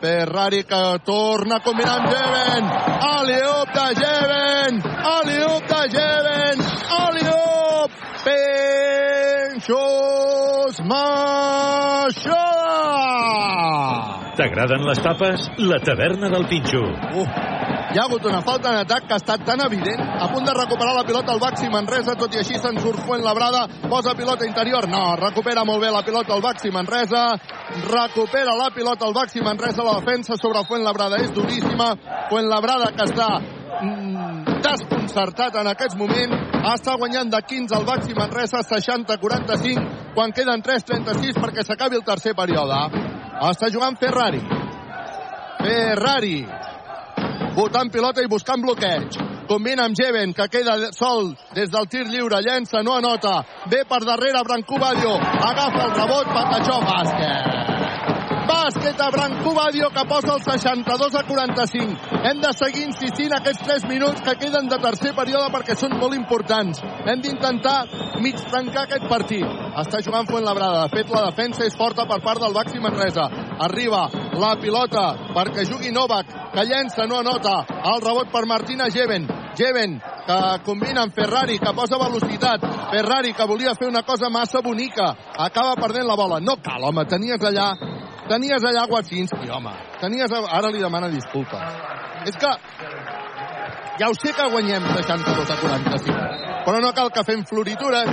Ferrari 0.00 0.64
que 0.68 0.82
torna 1.04 1.56
a 1.56 1.64
combinar 1.64 1.96
amb 2.00 2.08
Jeven. 2.12 2.64
Aliup 3.08 3.68
de 3.78 3.88
Jeven. 4.02 4.72
Aliup 5.16 5.64
de 5.72 5.82
Jeven. 5.96 6.56
Aliup. 7.00 7.90
Penxos 9.50 9.74
Maixada. 10.84 12.59
T'agraden 14.40 14.86
les 14.88 15.00
tapes? 15.04 15.42
La 15.68 15.76
taverna 15.84 16.30
del 16.32 16.46
Pinxo. 16.48 16.80
Uh, 16.80 17.24
hi 17.92 17.98
ha 17.98 18.06
hagut 18.06 18.24
una 18.24 18.38
falta 18.40 18.70
en 18.72 18.78
atac 18.80 19.04
que 19.04 19.12
ha 19.12 19.18
estat 19.20 19.42
tan 19.44 19.60
evident. 19.60 20.00
A 20.00 20.30
punt 20.32 20.46
de 20.48 20.54
recuperar 20.56 20.94
la 20.96 21.02
pilota 21.04 21.34
el 21.34 21.42
Baxi 21.42 21.68
Manresa, 21.68 22.14
tot 22.16 22.32
i 22.32 22.40
així 22.40 22.56
se'n 22.56 22.80
surt 22.80 23.02
Fuentlabrada. 23.04 23.66
Posa 23.92 24.14
pilota 24.16 24.48
interior. 24.48 24.88
No, 24.88 25.02
recupera 25.20 25.66
molt 25.68 25.84
bé 25.84 25.92
la 25.92 26.00
pilota 26.08 26.32
el 26.38 26.40
Baxi 26.40 26.72
Manresa. 26.72 27.26
Recupera 27.84 28.56
la 28.56 28.70
pilota 28.72 29.10
el 29.10 29.12
Baxi 29.12 29.44
Manresa. 29.44 29.84
La 29.84 29.98
defensa 30.00 30.40
sobre 30.40 30.64
Fuentlabrada 30.64 31.20
és 31.20 31.36
duríssima. 31.36 31.92
Fuentlabrada 32.32 32.94
que 32.96 33.10
està 33.12 33.28
mm, 33.44 34.58
desconcertat 34.64 35.60
en 35.60 35.74
aquests 35.76 36.00
moments. 36.00 36.48
Està 36.78 36.96
guanyant 36.96 37.28
de 37.28 37.44
15 37.44 37.76
el 37.76 37.88
Baxi 37.92 38.16
Manresa, 38.16 38.64
60-45, 38.64 40.14
quan 40.16 40.32
queden 40.32 40.64
3-36 40.64 41.36
perquè 41.44 41.68
s'acabi 41.68 42.00
el 42.00 42.08
tercer 42.08 42.32
període. 42.32 43.19
Està 43.40 43.70
jugant 43.72 43.96
Ferrari. 43.96 44.40
Ferrari. 45.60 46.38
Votant 47.56 47.88
pilota 47.92 48.20
i 48.20 48.28
buscant 48.28 48.60
bloqueig. 48.60 49.16
combina 49.50 49.82
amb 49.88 49.96
Jeven, 49.98 50.30
que 50.32 50.46
queda 50.46 50.76
sol 50.94 51.32
des 51.56 51.72
del 51.72 51.88
tir 51.90 52.04
lliure, 52.06 52.38
llença, 52.38 52.84
no 52.86 52.94
anota, 52.94 53.40
ve 53.66 53.82
per 53.88 53.98
darrere 54.04 54.44
Brancú 54.46 54.78
Badio, 54.78 55.16
agafa 55.18 55.88
el 55.88 55.96
rebot, 55.96 56.30
Patachó, 56.36 56.78
bàsquet. 56.86 57.69
Bàsquet 58.60 58.92
de 58.92 59.06
Brancú 59.14 59.54
Badio 59.56 59.88
que 59.88 60.02
posa 60.04 60.34
el 60.34 60.42
62 60.44 61.14
a 61.14 61.22
45. 61.24 62.18
Hem 62.28 62.40
de 62.42 62.50
seguir 62.52 62.82
insistint 62.90 63.32
aquests 63.32 63.62
3 63.64 63.86
minuts 63.88 64.20
que 64.20 64.34
queden 64.36 64.68
de 64.68 64.76
tercer 64.82 65.14
període 65.16 65.48
perquè 65.54 65.76
són 65.80 65.94
molt 65.96 66.12
importants. 66.12 66.82
Hem 67.08 67.22
d'intentar 67.24 67.78
mig 68.20 68.36
tancar 68.52 68.82
aquest 68.84 69.06
partit. 69.08 69.46
Està 69.80 70.02
jugant 70.04 70.28
Fuentlabrada. 70.28 70.82
De 70.84 70.92
fet, 70.92 71.08
la 71.08 71.22
defensa 71.30 71.64
és 71.64 71.76
forta 71.78 72.04
per 72.10 72.18
part 72.20 72.42
del 72.42 72.52
Baxi 72.52 72.82
Manresa. 72.84 73.30
Arriba 73.64 74.02
la 74.36 74.52
pilota 74.60 75.06
perquè 75.32 75.64
jugui 75.64 75.94
Novak, 75.96 76.52
que 76.52 76.66
llença, 76.68 77.06
no 77.08 77.22
anota. 77.24 77.62
El 77.94 78.04
rebot 78.04 78.28
per 78.28 78.44
Martina 78.44 78.90
Jeven. 78.92 79.24
Jeven, 79.56 79.96
que 80.26 80.40
combina 80.68 81.06
amb 81.06 81.16
Ferrari, 81.16 81.56
que 81.58 81.72
posa 81.72 81.96
velocitat. 81.96 82.68
Ferrari, 82.92 83.32
que 83.32 83.48
volia 83.48 83.72
fer 83.78 83.88
una 83.88 84.04
cosa 84.04 84.28
massa 84.28 84.60
bonica. 84.60 85.14
Acaba 85.48 85.80
perdent 85.80 86.06
la 86.06 86.18
bola. 86.20 86.42
No 86.44 86.58
cal, 86.60 86.84
home, 86.90 87.08
tenies 87.08 87.40
allà 87.40 87.70
tenies 88.30 88.64
allà 88.64 88.86
Watsinski, 88.90 89.50
home. 89.50 89.74
Tenies... 90.00 90.32
Ara 90.40 90.70
li 90.70 90.82
demana 90.82 91.10
disculpes. 91.10 91.78
És 92.30 92.36
que 92.38 92.50
ja 94.00 94.08
ho 94.08 94.14
sé 94.16 94.32
que 94.36 94.48
guanyem 94.52 94.86
62 94.96 95.50
a 95.50 95.56
45, 95.60 96.28
però 96.64 96.80
no 96.80 96.92
cal 96.96 97.10
que 97.12 97.24
fem 97.26 97.42
floritures. 97.48 98.12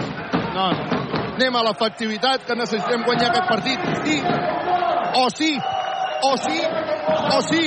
No, 0.58 0.72
no. 0.74 0.94
Anem 1.38 1.56
a 1.56 1.62
l'efectivitat, 1.68 2.48
que 2.48 2.56
necessitem 2.58 3.04
guanyar 3.06 3.30
aquest 3.30 3.50
partit. 3.52 3.84
Sí, 4.08 4.16
o 5.22 5.28
sí, 5.38 5.52
o 6.26 6.32
sí, 6.42 6.64
o 7.38 7.42
sí. 7.46 7.66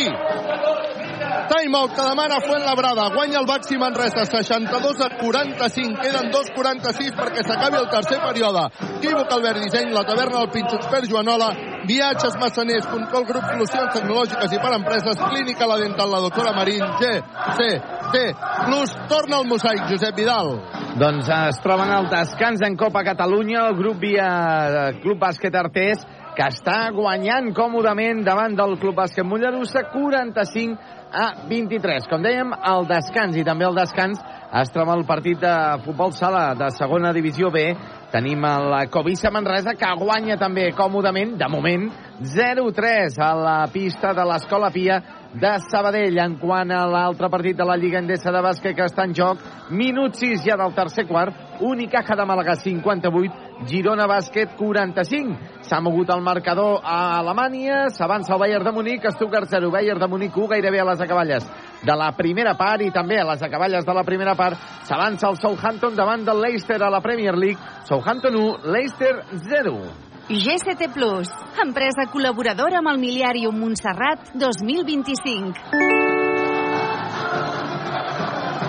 Timeout 1.50 1.90
que 1.96 2.02
demana 2.02 2.40
Fuentlabrada. 2.40 3.08
Guanya 3.10 3.40
el 3.40 3.46
Baxi 3.46 3.76
Manresa 3.76 4.24
62 4.24 5.00
a 5.00 5.08
45. 5.18 5.98
Queden 5.98 6.30
2.46 6.30 7.16
perquè 7.18 7.42
s'acabi 7.42 7.80
el 7.80 7.88
tercer 7.90 8.20
període. 8.22 8.68
Equívoc 9.00 9.32
Albert 9.34 9.58
Disseny, 9.64 9.90
la 9.90 10.04
taverna 10.06 10.44
del 10.44 10.52
Pinxo 10.54 10.76
Expert 10.78 11.10
Joanola, 11.10 11.48
Viatges 11.90 12.36
Massaners, 12.38 12.86
Control 12.86 13.26
Grup 13.26 13.48
Solucions 13.50 13.96
Tecnològiques 13.96 14.54
i 14.54 14.60
per 14.62 14.72
Empreses, 14.76 15.24
Clínica 15.32 15.66
La 15.66 15.80
Dental, 15.82 16.14
la 16.14 16.22
doctora 16.22 16.54
Marín, 16.54 16.86
G, 17.00 17.10
C, 17.58 17.68
C, 18.12 18.22
plus 18.68 18.94
torna 19.10 19.42
al 19.42 19.50
mosaic, 19.50 19.82
Josep 19.90 20.14
Vidal. 20.22 20.54
Doncs 21.02 21.34
es 21.34 21.60
troben 21.64 21.90
al 21.90 22.06
descans 22.14 22.62
en 22.62 22.78
Copa 22.78 23.02
Catalunya, 23.02 23.66
el 23.66 23.76
grup 23.80 23.98
via 24.06 24.92
Club 25.02 25.18
Bàsquet 25.18 25.58
Artés, 25.58 26.06
que 26.36 26.46
està 26.46 26.92
guanyant 26.94 27.50
còmodament 27.56 28.22
davant 28.22 28.54
del 28.54 28.78
Club 28.78 29.02
Bàsquet 29.02 29.26
Mollerussa, 29.26 29.88
45 29.90 30.99
a 31.12 31.46
23. 31.48 32.06
Com 32.10 32.22
dèiem, 32.24 32.52
el 32.72 32.86
descans 32.88 33.36
i 33.36 33.44
també 33.46 33.66
el 33.66 33.76
descans 33.78 34.20
es 34.60 34.72
troba 34.74 34.96
el 34.98 35.04
partit 35.06 35.38
de 35.42 35.54
futbol 35.84 36.12
sala 36.16 36.54
de 36.58 36.70
segona 36.74 37.12
divisió 37.14 37.50
B. 37.54 37.68
Tenim 38.10 38.42
la 38.42 38.84
Covissa 38.90 39.30
Manresa 39.30 39.76
que 39.78 39.90
guanya 40.00 40.36
també 40.38 40.70
còmodament, 40.74 41.36
de 41.38 41.48
moment, 41.50 41.86
0-3 42.20 43.20
a 43.22 43.30
la 43.38 43.58
pista 43.72 44.14
de 44.14 44.26
l'Escola 44.26 44.72
Pia 44.74 44.98
de 45.34 45.52
Sabadell. 45.70 46.18
En 46.18 46.36
quant 46.40 46.70
a 46.74 46.86
l'altre 46.90 47.30
partit 47.30 47.56
de 47.56 47.64
la 47.66 47.76
Lliga 47.76 48.00
Endesa 48.00 48.32
de 48.32 48.42
bàsquet 48.42 48.74
que 48.76 48.88
està 48.88 49.06
en 49.06 49.14
joc, 49.14 49.42
minut 49.70 50.18
6 50.18 50.42
ja 50.46 50.56
del 50.58 50.74
tercer 50.74 51.06
quart, 51.08 51.34
Unicaja 51.60 52.16
de 52.16 52.24
Màlaga 52.26 52.56
58, 52.56 53.66
Girona 53.68 54.06
Bàsquet 54.08 54.56
45. 54.56 55.36
S'ha 55.68 55.80
mogut 55.84 56.10
el 56.10 56.22
marcador 56.24 56.80
a 56.82 57.18
Alemanya, 57.18 57.90
s'avança 57.92 58.34
el 58.34 58.40
Bayern 58.40 58.64
de 58.64 58.72
Munic, 58.72 59.10
Stuttgart 59.12 59.48
0, 59.50 59.70
Bayern 59.70 60.00
de 60.00 60.08
Munic 60.08 60.36
1, 60.36 60.48
gairebé 60.54 60.80
a 60.80 60.88
les 60.92 61.04
acaballes 61.04 61.46
de 61.84 61.96
la 61.96 62.10
primera 62.16 62.56
part 62.58 62.82
i 62.84 62.90
també 62.92 63.20
a 63.20 63.28
les 63.30 63.42
acaballes 63.42 63.86
de 63.86 63.94
la 63.96 64.04
primera 64.04 64.34
part 64.36 64.58
s'avança 64.88 65.28
el 65.30 65.40
Southampton 65.40 65.96
davant 65.96 66.24
del 66.24 66.40
Leicester 66.40 66.82
a 66.82 66.90
la 66.90 67.00
Premier 67.00 67.36
League. 67.36 67.60
Southampton 67.88 68.36
1, 68.36 68.72
Leicester 68.72 69.20
0. 69.48 70.09
GCT 70.30 70.92
Plus, 70.94 71.26
empresa 71.62 72.04
col·laboradora 72.12 72.78
amb 72.78 72.90
el 72.92 73.00
Miliàrium 73.02 73.56
Montserrat 73.58 74.28
2025. 74.38 75.58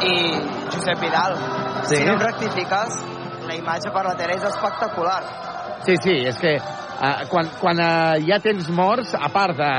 I 0.01 0.15
Josep 0.73 0.99
Vidal, 1.03 1.35
Sí. 1.85 1.97
si 1.97 2.05
no 2.05 2.15
rectifiques, 2.17 2.97
la 3.45 3.55
imatge 3.55 3.91
per 3.93 4.03
la 4.07 4.15
tele 4.17 4.33
és 4.39 4.43
espectacular. 4.49 5.21
Sí, 5.85 5.95
sí, 6.01 6.15
és 6.25 6.37
que 6.41 6.55
uh, 6.57 7.29
quan, 7.29 7.49
quan 7.61 7.77
uh, 7.77 8.33
ha 8.33 8.39
temps 8.41 8.69
morts, 8.69 9.13
a 9.13 9.29
part 9.29 9.55
de, 9.57 9.69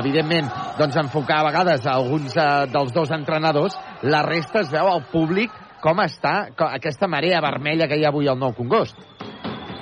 evidentment, 0.00 0.48
doncs 0.78 0.96
enfocar 0.96 1.42
a 1.42 1.48
vegades 1.50 1.86
a 1.86 1.92
alguns 2.00 2.36
uh, 2.36 2.64
dels 2.72 2.92
dos 2.92 3.10
entrenadors, 3.12 3.76
la 4.02 4.22
resta 4.22 4.60
es 4.64 4.72
veu 4.72 4.88
al 4.88 5.04
públic 5.12 5.52
com 5.82 6.00
està 6.00 6.48
co- 6.56 6.68
aquesta 6.72 7.06
marea 7.06 7.40
vermella 7.44 7.86
que 7.86 7.96
hi 8.00 8.04
ha 8.04 8.08
avui 8.12 8.28
al 8.28 8.38
Nou 8.40 8.52
Congost. 8.56 8.96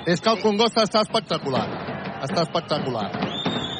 És 0.07 0.23
que 0.23 0.31
el 0.31 0.39
Congost 0.39 0.79
està 0.79 1.03
espectacular. 1.03 1.65
Està 2.23 2.47
espectacular. 2.47 3.09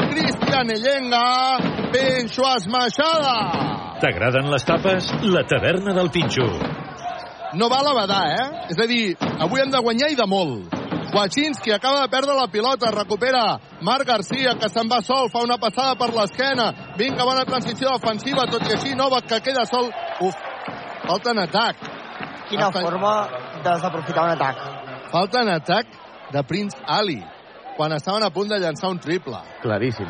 Cristian 0.00 0.72
Ellenga, 0.72 1.24
Pencho 1.92 2.48
Esmaixada. 2.54 3.36
T'agraden 4.00 4.48
les 4.48 4.64
tapes? 4.64 5.12
La 5.28 5.44
taverna 5.44 5.92
del 5.92 6.08
Pinxo. 6.10 6.48
No 7.52 7.68
val 7.68 7.90
a 7.90 7.94
badar, 7.98 8.24
eh? 8.32 8.48
És 8.72 8.80
a 8.80 8.88
dir, 8.88 9.16
avui 9.20 9.60
hem 9.60 9.74
de 9.74 9.84
guanyar 9.84 10.08
i 10.14 10.16
de 10.16 10.26
molt. 10.30 10.72
Wachinski 11.12 11.72
acaba 11.72 12.02
de 12.02 12.08
perdre 12.08 12.34
la 12.34 12.46
pilota, 12.48 12.90
recupera 12.90 13.58
Marc 13.82 14.06
Garcia, 14.06 14.54
que 14.58 14.68
se'n 14.68 14.88
va 14.88 15.00
sol, 15.02 15.28
fa 15.30 15.42
una 15.42 15.56
passada 15.58 15.96
per 15.98 16.12
l'esquena. 16.14 16.94
Vinga, 16.96 17.24
bona 17.24 17.44
transició 17.44 17.90
defensiva, 17.96 18.46
tot 18.46 18.62
i 18.68 18.76
així 18.76 18.94
Novak, 18.94 19.26
que 19.26 19.40
queda 19.40 19.64
sol. 19.66 19.90
Uf, 20.20 20.34
falta 21.06 21.32
en 21.34 21.38
atac. 21.46 21.76
Quina 22.48 22.68
Està- 22.70 22.82
forma 22.82 23.28
de 23.62 23.70
desaprofitar 23.70 24.24
un 24.24 24.30
atac. 24.36 24.56
Falta 25.10 25.42
en 25.42 25.48
atac 25.48 25.86
de 26.32 26.42
Prince 26.44 26.76
Ali, 26.86 27.20
quan 27.76 27.92
estaven 27.92 28.22
a 28.22 28.30
punt 28.30 28.48
de 28.48 28.58
llançar 28.60 28.90
un 28.90 28.98
triple. 29.00 29.38
Claríssim. 29.62 30.06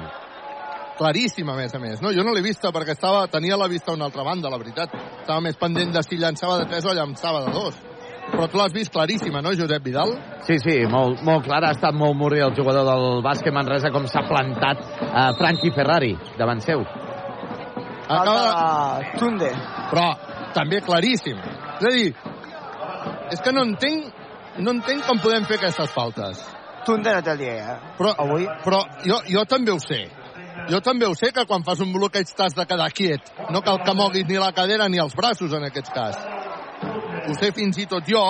claríssim, 1.01 1.49
a 1.49 1.55
més 1.57 1.73
a 1.75 1.79
més. 1.79 2.03
No, 2.03 2.11
jo 2.13 2.23
no 2.23 2.35
l'he 2.35 2.43
vista 2.43 2.69
perquè 2.71 2.93
estava, 2.93 3.27
tenia 3.27 3.57
la 3.57 3.67
vista 3.69 3.91
a 3.91 3.95
una 3.95 4.05
altra 4.05 4.23
banda, 4.23 4.51
la 4.51 4.59
veritat. 4.59 4.91
Estava 5.23 5.41
més 5.41 5.57
pendent 5.57 5.95
de 5.95 6.03
si 6.03 6.19
llançava 6.19 6.59
de 6.59 6.67
3 6.67 6.85
o 6.85 6.93
llançava 6.93 7.41
de 7.47 7.53
2. 7.53 7.75
Però 8.31 8.47
tu 8.49 8.59
l'has 8.61 8.73
vist 8.73 8.93
claríssima, 8.95 9.43
no, 9.43 9.53
Josep 9.59 9.85
Vidal? 9.85 10.15
Sí, 10.47 10.57
sí, 10.63 10.77
molt, 10.91 11.23
molt 11.27 11.45
clar. 11.47 11.65
Ha 11.67 11.75
estat 11.77 11.97
molt 11.97 12.17
morri 12.17 12.41
el 12.45 12.55
jugador 12.57 12.87
del 12.89 13.23
bàsquet 13.27 13.55
Manresa 13.55 13.91
com 13.95 14.07
s'ha 14.09 14.23
plantat 14.29 14.85
uh, 15.11 15.31
Frankie 15.39 15.75
Ferrari 15.77 16.15
davant 16.39 16.63
seu. 16.65 16.85
Acaba 18.11 18.39
de... 19.03 19.19
Tunde. 19.19 19.51
Però 19.91 20.07
també 20.57 20.81
claríssim. 20.87 21.39
És 21.81 21.85
a 21.87 21.93
dir, 21.95 22.09
és 23.35 23.43
que 23.45 23.53
no 23.55 23.67
entenc, 23.67 24.09
no 24.63 24.75
entenc 24.79 25.07
com 25.07 25.21
podem 25.23 25.47
fer 25.51 25.61
aquestes 25.61 25.93
faltes. 25.95 26.41
Tunde 26.87 27.13
no 27.15 27.23
té 27.23 27.35
el 27.35 27.43
dia, 27.43 27.55
eh? 27.61 27.93
Però, 27.99 28.15
Avui... 28.25 28.49
però 28.65 28.81
jo, 29.05 29.21
jo 29.29 29.45
també 29.49 29.75
ho 29.75 29.79
sé. 29.83 30.07
Jo 30.71 30.81
també 30.85 31.07
ho 31.07 31.15
sé 31.19 31.31
que 31.35 31.47
quan 31.49 31.65
fas 31.67 31.81
un 31.85 31.93
bloqueig 31.93 32.31
t'has 32.37 32.57
de 32.57 32.67
quedar 32.67 32.91
quiet. 32.95 33.31
No 33.51 33.63
cal 33.67 33.81
que 33.85 33.95
moguis 33.97 34.27
ni 34.29 34.39
la 34.41 34.53
cadera 34.57 34.89
ni 34.89 35.01
els 35.03 35.15
braços 35.17 35.55
en 35.57 35.67
aquest 35.69 35.93
cas. 35.95 36.19
Ho 37.31 37.35
sé 37.39 37.53
fins 37.55 37.77
i 37.79 37.85
tot 37.87 38.09
jo. 38.11 38.21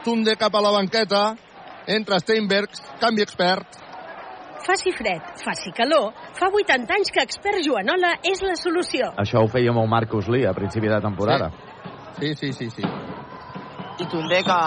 Tunde 0.00 0.32
cap 0.40 0.54
a 0.56 0.62
la 0.64 0.70
banqueta, 0.72 1.34
entra 1.92 2.16
Steinbergs, 2.22 2.80
canvi 3.02 3.20
expert. 3.20 3.76
Faci 4.64 4.94
fred, 4.96 5.34
faci 5.42 5.72
calor, 5.76 6.14
fa 6.38 6.48
80 6.48 6.96
anys 6.96 7.12
que 7.12 7.20
Expert 7.24 7.60
Joanola 7.64 8.14
és 8.30 8.40
la 8.44 8.56
solució. 8.56 9.10
Això 9.20 9.42
ho 9.44 9.50
feia 9.52 9.74
molt 9.76 9.88
Marcus 9.92 10.28
Lee 10.32 10.48
a 10.48 10.54
principi 10.56 10.88
de 10.88 11.02
temporada. 11.04 11.50
Sí, 12.18 12.32
sí, 12.40 12.52
sí, 12.52 12.70
sí. 12.78 12.84
I 13.98 14.08
Tunde, 14.08 14.40
que, 14.46 14.58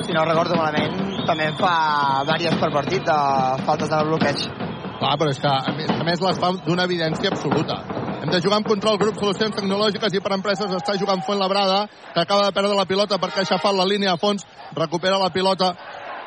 si 0.00 0.16
no 0.16 0.24
recordo 0.24 0.56
malament, 0.56 0.96
també 1.28 1.52
fa 1.60 1.76
diverses 2.24 2.56
per 2.60 2.72
partit 2.72 3.04
de 3.04 3.20
faltes 3.68 3.92
de 3.92 4.02
bloqueig. 4.08 4.69
Clar, 5.00 5.16
però 5.16 5.32
és 5.32 5.40
que, 5.40 5.48
a 5.48 5.72
més, 5.72 5.90
a 5.94 6.04
més 6.04 6.20
les 6.20 6.38
fa 6.40 6.50
d'una 6.66 6.84
evidència 6.84 7.30
absoluta. 7.32 7.78
Hem 8.20 8.28
de 8.28 8.40
jugar 8.44 8.58
amb 8.60 8.68
control 8.68 8.98
grup 9.00 9.16
solucions 9.16 9.56
tecnològiques 9.56 10.12
i 10.12 10.20
per 10.20 10.34
empreses 10.36 10.74
està 10.76 10.96
jugant 11.00 11.22
Fuentlabrada, 11.24 11.86
que 12.12 12.20
acaba 12.20 12.44
de 12.44 12.52
perdre 12.52 12.76
la 12.76 12.84
pilota 12.84 13.16
perquè 13.22 13.40
ha 13.40 13.46
aixafat 13.46 13.78
la 13.78 13.88
línia 13.88 14.12
a 14.12 14.20
fons, 14.20 14.44
recupera 14.76 15.20
la 15.22 15.30
pilota 15.32 15.72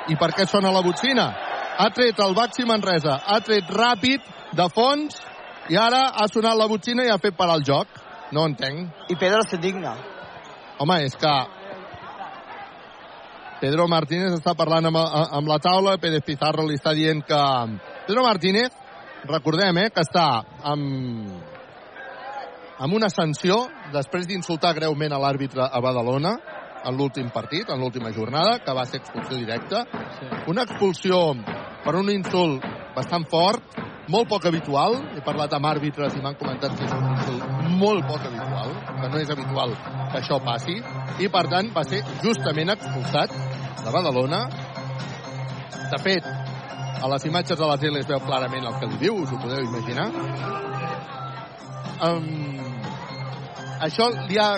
i 0.09 0.17
per 0.17 0.31
què 0.33 0.47
sona 0.49 0.73
la 0.73 0.81
botzina? 0.81 1.27
Ha 1.77 1.89
tret 1.93 2.17
el 2.25 2.33
Baxi 2.37 2.65
Manresa, 2.65 3.19
ha 3.21 3.39
tret 3.45 3.69
ràpid 3.69 4.25
de 4.57 4.67
fons 4.73 5.21
i 5.69 5.77
ara 5.77 6.01
ha 6.17 6.25
sonat 6.33 6.57
la 6.57 6.67
botzina 6.67 7.05
i 7.05 7.13
ha 7.13 7.21
fet 7.21 7.37
parar 7.37 7.61
el 7.61 7.67
joc. 7.69 8.01
No 8.33 8.47
entenc. 8.49 9.05
I 9.13 9.15
Pedro 9.21 9.45
s'indigna. 9.45 9.93
Home, 10.81 11.03
és 11.05 11.13
que 11.13 11.33
Pedro 13.61 13.85
Martínez 13.87 14.33
està 14.33 14.57
parlant 14.57 14.89
amb, 14.89 14.97
amb 14.97 15.47
la 15.47 15.61
taula, 15.61 15.99
Pérez 16.01 16.25
Pizarro 16.25 16.65
li 16.65 16.81
està 16.81 16.97
dient 16.97 17.21
que... 17.21 17.43
Pedro 18.07 18.23
Martínez, 18.23 18.71
recordem, 19.23 19.77
eh, 19.77 19.89
que 19.95 20.03
està 20.03 20.43
amb, 20.67 21.29
amb 22.83 22.97
una 22.97 23.07
sanció 23.07 23.61
després 23.93 24.27
d'insultar 24.27 24.73
greument 24.75 25.15
a 25.15 25.21
l'àrbitre 25.23 25.63
a 25.63 25.79
Badalona 25.79 26.33
en 26.83 26.97
l'últim 26.99 27.29
partit, 27.31 27.69
en 27.71 27.79
l'última 27.79 28.11
jornada, 28.11 28.57
que 28.59 28.75
va 28.75 28.83
ser 28.83 28.99
expulsió 28.99 29.37
directa. 29.39 29.85
Sí. 30.19 30.27
Una 30.51 30.67
expulsió 30.67 31.21
per 31.85 31.95
un 31.95 32.11
insult 32.11 32.67
bastant 32.93 33.23
fort, 33.31 33.79
molt 34.11 34.27
poc 34.27 34.49
habitual. 34.51 34.99
He 35.15 35.23
parlat 35.23 35.55
amb 35.55 35.71
àrbitres 35.71 36.17
i 36.17 36.23
m'han 36.23 36.35
comentat 36.35 36.75
que 36.75 36.83
és 36.83 36.91
un 36.99 37.07
insult 37.13 37.47
molt 37.79 38.03
poc 38.09 38.27
habitual, 38.27 38.75
que 38.99 39.09
no 39.13 39.21
és 39.23 39.31
habitual 39.31 39.77
que 40.11 40.19
això 40.19 40.43
passi, 40.43 40.75
i 41.23 41.31
per 41.31 41.47
tant 41.47 41.71
va 41.71 41.87
ser 41.87 42.03
justament 42.19 42.75
expulsat 42.75 43.31
de 43.79 43.95
Badalona. 43.95 44.43
De 45.93 45.99
fet, 46.03 46.27
a 47.03 47.07
les 47.11 47.25
imatges 47.27 47.59
de 47.59 47.67
la 47.67 47.75
tele 47.77 47.99
es 47.99 48.07
veu 48.07 48.21
clarament 48.23 48.63
el 48.63 48.75
que 48.79 48.87
li 48.87 48.97
diu, 49.01 49.17
us 49.25 49.31
ho 49.33 49.39
podeu 49.41 49.65
imaginar. 49.65 50.05
Um, 52.07 52.29
això 53.83 54.07
li 54.29 54.39
ha 54.39 54.53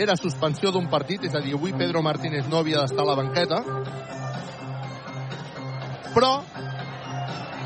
era 0.00 0.16
suspensió 0.16 0.72
d'un 0.72 0.88
partit, 0.88 1.26
és 1.28 1.34
a 1.34 1.42
dir, 1.44 1.52
avui 1.58 1.74
Pedro 1.76 2.00
Martínez 2.06 2.48
no 2.48 2.62
havia 2.62 2.80
d'estar 2.80 3.04
a 3.04 3.08
la 3.10 3.18
banqueta, 3.18 3.60
però 6.14 6.32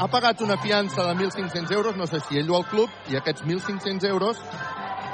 ha 0.02 0.08
pagat 0.10 0.42
una 0.42 0.56
fiança 0.58 1.06
de 1.06 1.14
1.500 1.14 1.70
euros, 1.76 1.96
no 1.96 2.08
sé 2.10 2.18
si 2.26 2.40
ell 2.40 2.50
o 2.50 2.58
el 2.58 2.66
club, 2.72 2.90
i 3.12 3.20
aquests 3.20 3.44
1.500 3.46 4.08
euros 4.10 4.40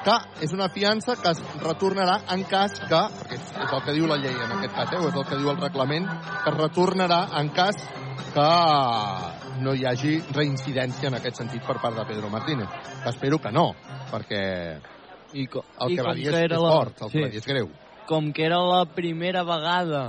que 0.05 0.17
és 0.45 0.53
una 0.55 0.69
fiança 0.73 1.17
que 1.21 1.31
es 1.35 1.41
retornarà 1.63 2.21
en 2.35 2.45
cas 2.49 2.77
que, 2.81 3.01
perquè 3.21 3.39
és, 3.39 3.49
és 3.65 3.73
el 3.77 3.83
que 3.85 3.95
diu 3.97 4.07
la 4.11 4.17
llei 4.21 4.35
en 4.35 4.53
aquest 4.59 4.75
cas, 4.77 4.93
eh, 4.93 5.01
o 5.01 5.09
és 5.11 5.17
el 5.19 5.27
que 5.29 5.39
diu 5.41 5.51
el 5.53 5.59
reglament, 5.61 6.07
que 6.45 6.53
es 6.53 6.57
retornarà 6.59 7.21
en 7.41 7.51
cas 7.57 7.81
que 8.35 8.49
no 9.65 9.75
hi 9.75 9.85
hagi 9.91 10.19
reincidència 10.35 11.09
en 11.11 11.19
aquest 11.19 11.41
sentit 11.43 11.65
per 11.67 11.79
part 11.83 11.97
de 11.99 12.05
Pedro 12.07 12.31
Martínez. 12.31 12.69
Que 13.03 13.11
espero 13.11 13.39
que 13.43 13.51
no, 13.53 13.73
perquè 14.13 14.43
I 15.35 15.47
co 15.51 15.65
el 15.85 15.93
i 15.93 15.97
que 15.99 16.03
va 16.07 16.13
com 16.15 16.21
dir 16.23 16.29
és, 16.29 16.35
que 16.35 16.45
és 16.47 16.63
la- 16.63 16.73
fort, 16.73 17.03
el 17.03 17.11
que 17.11 17.19
sí. 17.19 17.25
va 17.25 17.33
dir 17.35 17.43
és 17.43 17.49
greu. 17.51 17.71
Com 18.09 18.33
que 18.33 18.47
era 18.47 18.61
la 18.65 18.85
primera 18.95 19.43
vegada 19.45 20.05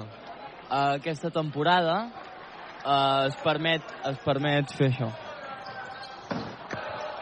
eh, 0.69 0.99
aquesta 0.99 1.31
temporada, 1.31 1.97
eh, 2.85 3.27
es, 3.27 3.35
permet, 3.43 3.81
es 4.13 4.21
permet 4.23 4.71
fer 4.77 4.93
això. 4.93 5.09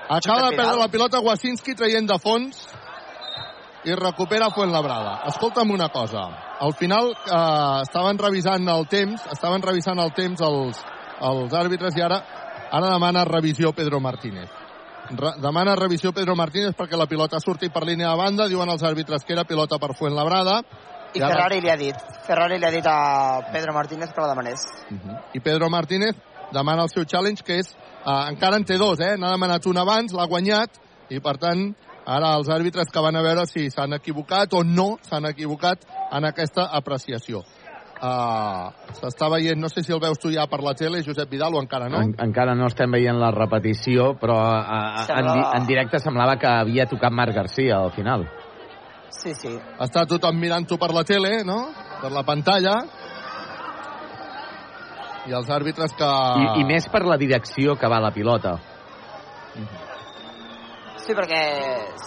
Acaba 0.09 0.49
de 0.49 0.55
perdre 0.55 0.77
la 0.79 0.87
pilota 0.87 1.19
Wasinski 1.19 1.75
traient 1.75 2.07
de 2.07 2.17
fons 2.19 2.61
i 3.87 3.95
recupera 3.95 4.49
Fuenlabrada. 4.55 5.21
Escolta'm 5.27 5.71
una 5.71 5.89
cosa. 5.89 6.27
Al 6.59 6.73
final 6.73 7.11
eh, 7.11 7.81
estaven 7.83 8.17
revisant 8.19 8.67
el 8.71 8.87
temps, 8.87 9.27
estaven 9.31 9.61
revisant 9.61 9.99
el 9.99 10.13
temps 10.15 10.41
els, 10.47 10.79
els 11.31 11.53
àrbitres 11.53 11.95
i 11.97 12.03
ara 12.03 12.21
ara 12.71 12.89
demana 12.91 13.25
revisió 13.25 13.73
Pedro 13.73 13.99
Martínez. 13.99 14.49
Re, 15.09 15.33
demana 15.39 15.75
revisió 15.75 16.11
Pedro 16.11 16.35
Martínez 16.35 16.75
perquè 16.75 16.99
la 16.99 17.07
pilota 17.07 17.39
surti 17.39 17.69
per 17.71 17.85
línia 17.87 18.09
de 18.11 18.19
banda, 18.19 18.47
diuen 18.51 18.69
els 18.69 18.83
àrbitres 18.83 19.23
que 19.23 19.35
era 19.35 19.45
pilota 19.47 19.79
per 19.79 19.93
Fuenlabrada. 19.95 20.61
I 21.15 21.19
Ferrari 21.23 21.61
li 21.63 21.71
ha 21.71 21.77
dit. 21.79 22.07
Ferrari 22.27 22.59
li 22.59 22.67
ha 22.67 22.71
dit 22.71 22.87
a 22.87 22.97
Pedro 23.53 23.73
Martínez 23.73 24.11
que 24.11 24.21
la 24.21 24.33
demanés. 24.33 24.65
i 25.33 25.39
Pedro 25.39 25.69
Martínez 25.69 26.15
demana 26.51 26.83
el 26.83 26.89
seu 26.89 27.05
challenge, 27.05 27.43
que 27.43 27.59
és, 27.59 27.71
encara 28.07 28.59
en 28.59 28.65
té 28.67 28.77
dos, 28.79 28.99
eh? 29.03 29.15
n'ha 29.19 29.33
demanat 29.35 29.65
un 29.67 29.77
abans, 29.81 30.15
l'ha 30.15 30.27
guanyat, 30.29 30.79
i 31.11 31.19
per 31.23 31.35
tant, 31.41 31.69
ara 32.07 32.33
els 32.39 32.49
àrbitres 32.51 32.91
que 32.93 33.03
van 33.03 33.15
a 33.19 33.23
veure 33.23 33.45
si 33.49 33.67
s'han 33.71 33.97
equivocat 33.99 34.53
o 34.55 34.63
no 34.63 34.95
s'han 35.07 35.27
equivocat 35.31 35.83
en 36.15 36.27
aquesta 36.29 36.69
apreciació. 36.79 37.43
Uh, 37.97 38.69
S'està 38.93 39.25
veient, 39.33 39.57
no 39.57 39.71
sé 39.71 39.81
si 39.81 39.93
el 39.93 39.99
veus 39.99 40.19
tu 40.21 40.29
ja 40.29 40.45
per 40.47 40.59
la 40.61 40.75
tele, 40.77 41.01
Josep 41.01 41.31
Vidal, 41.33 41.55
o 41.57 41.61
encara 41.63 41.87
no? 41.89 42.03
En, 42.05 42.13
encara 42.27 42.53
no 42.55 42.67
estem 42.69 42.93
veient 42.93 43.17
la 43.17 43.31
repetició, 43.33 44.11
però 44.21 44.37
a, 44.37 44.81
a, 45.01 45.05
en, 45.17 45.31
en 45.57 45.65
directe 45.65 45.99
semblava 46.03 46.37
que 46.37 46.51
havia 46.51 46.85
tocat 46.85 47.15
Marc 47.15 47.33
Garcia 47.33 47.81
al 47.81 47.91
final. 47.95 48.27
Sí, 49.17 49.33
sí. 49.33 49.55
Està 49.81 50.05
tothom 50.05 50.37
mirant-ho 50.37 50.77
per 50.77 50.91
la 50.93 51.03
tele, 51.07 51.41
no? 51.47 51.57
Per 52.03 52.11
la 52.13 52.21
pantalla. 52.27 52.75
I 55.27 55.35
els 55.35 55.49
àrbitres 55.51 55.93
que... 55.97 56.07
I, 56.07 56.61
I 56.61 56.65
més 56.67 56.87
per 56.91 57.03
la 57.05 57.17
direcció 57.19 57.75
que 57.79 57.89
va 57.91 57.99
la 58.03 58.13
pilota. 58.15 58.55
Sí, 61.03 61.15
perquè 61.15 61.41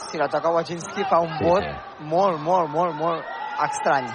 si 0.08 0.20
la 0.20 0.28
toca 0.32 0.52
Wajinski 0.54 1.04
fa 1.08 1.20
un 1.24 1.36
Sí, 1.36 1.44
vot 1.44 1.64
sí. 1.64 2.04
molt, 2.08 2.40
molt, 2.44 2.68
molt, 2.72 2.96
molt 2.96 3.64
estrany. 3.66 4.08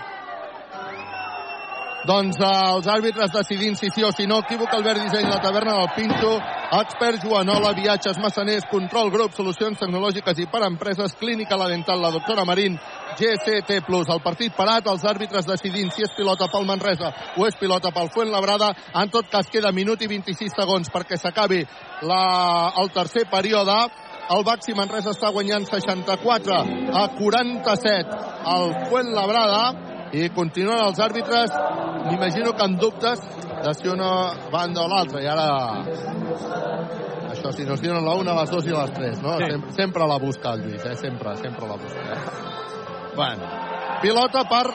Doncs 2.06 2.38
eh, 2.38 2.50
els 2.70 2.86
àrbitres 2.86 3.32
decidint 3.34 3.74
si 3.80 3.90
sí 3.90 4.04
o 4.06 4.12
si 4.14 4.28
no. 4.30 4.38
Equívoc, 4.44 4.74
Albert 4.78 5.02
Disseny, 5.02 5.26
la 5.26 5.40
taverna 5.42 5.74
del 5.80 5.90
Pinto, 5.96 6.36
Expert, 6.78 7.24
Joanola, 7.24 7.72
Viatges, 7.74 8.20
Massaners, 8.22 8.68
Control 8.70 9.10
Grup, 9.10 9.34
Solucions 9.34 9.80
Tecnològiques 9.82 10.38
i 10.44 10.46
per 10.52 10.62
Empreses, 10.68 11.16
Clínica 11.18 11.58
La 11.58 11.70
Dental, 11.72 12.04
la 12.04 12.12
doctora 12.14 12.46
Marín, 12.46 12.78
GCT+. 13.18 13.80
El 13.82 14.22
partit 14.22 14.54
parat, 14.54 14.86
els 14.92 15.06
àrbitres 15.10 15.50
decidint 15.50 15.90
si 15.96 16.06
és 16.06 16.14
pilota 16.14 16.46
pel 16.54 16.68
Manresa 16.70 17.10
o 17.40 17.48
és 17.50 17.58
pilota 17.58 17.90
pel 17.96 18.12
Fuentlabrada. 18.14 18.70
En 19.02 19.10
tot 19.10 19.26
cas, 19.32 19.50
queda 19.50 19.74
minut 19.74 20.02
i 20.06 20.12
26 20.12 20.54
segons 20.62 20.94
perquè 20.94 21.18
s'acabi 21.18 21.64
el 22.06 22.94
tercer 22.94 23.26
període. 23.34 23.80
El 24.30 24.46
Baxi 24.46 24.78
Manresa 24.78 25.14
està 25.14 25.34
guanyant 25.34 25.66
64 25.70 26.62
a 27.02 27.10
47 27.18 28.24
al 28.54 28.72
Fuentlabrada 28.90 29.95
i 30.16 30.30
continuen 30.36 30.80
els 30.80 31.00
àrbitres 31.04 31.54
m'imagino 32.06 32.54
que 32.56 32.66
amb 32.66 32.80
dubtes 32.80 33.22
de 33.66 33.74
si 33.76 33.90
una 33.92 34.10
banda 34.54 34.84
o 34.86 34.90
l'altra 34.92 35.22
i 35.24 35.28
ara 35.28 35.48
això 37.34 37.52
si 37.52 37.66
nos 37.68 37.82
dieron 37.82 38.06
la 38.06 38.16
una, 38.20 38.36
les 38.42 38.52
dos 38.52 38.68
i 38.68 38.76
les 38.76 38.94
tres 38.96 39.22
no? 39.24 39.38
Sí. 39.40 39.50
Sem 39.52 39.66
sempre 39.80 40.08
la 40.08 40.20
busca 40.22 40.54
el 40.56 40.66
Lluís 40.66 40.86
eh? 40.86 40.96
sempre, 40.96 41.36
sempre 41.42 41.68
la 41.68 41.80
busca 41.82 42.06
eh? 42.14 42.20
bueno, 43.16 43.50
pilota 44.02 44.46
per 44.52 44.68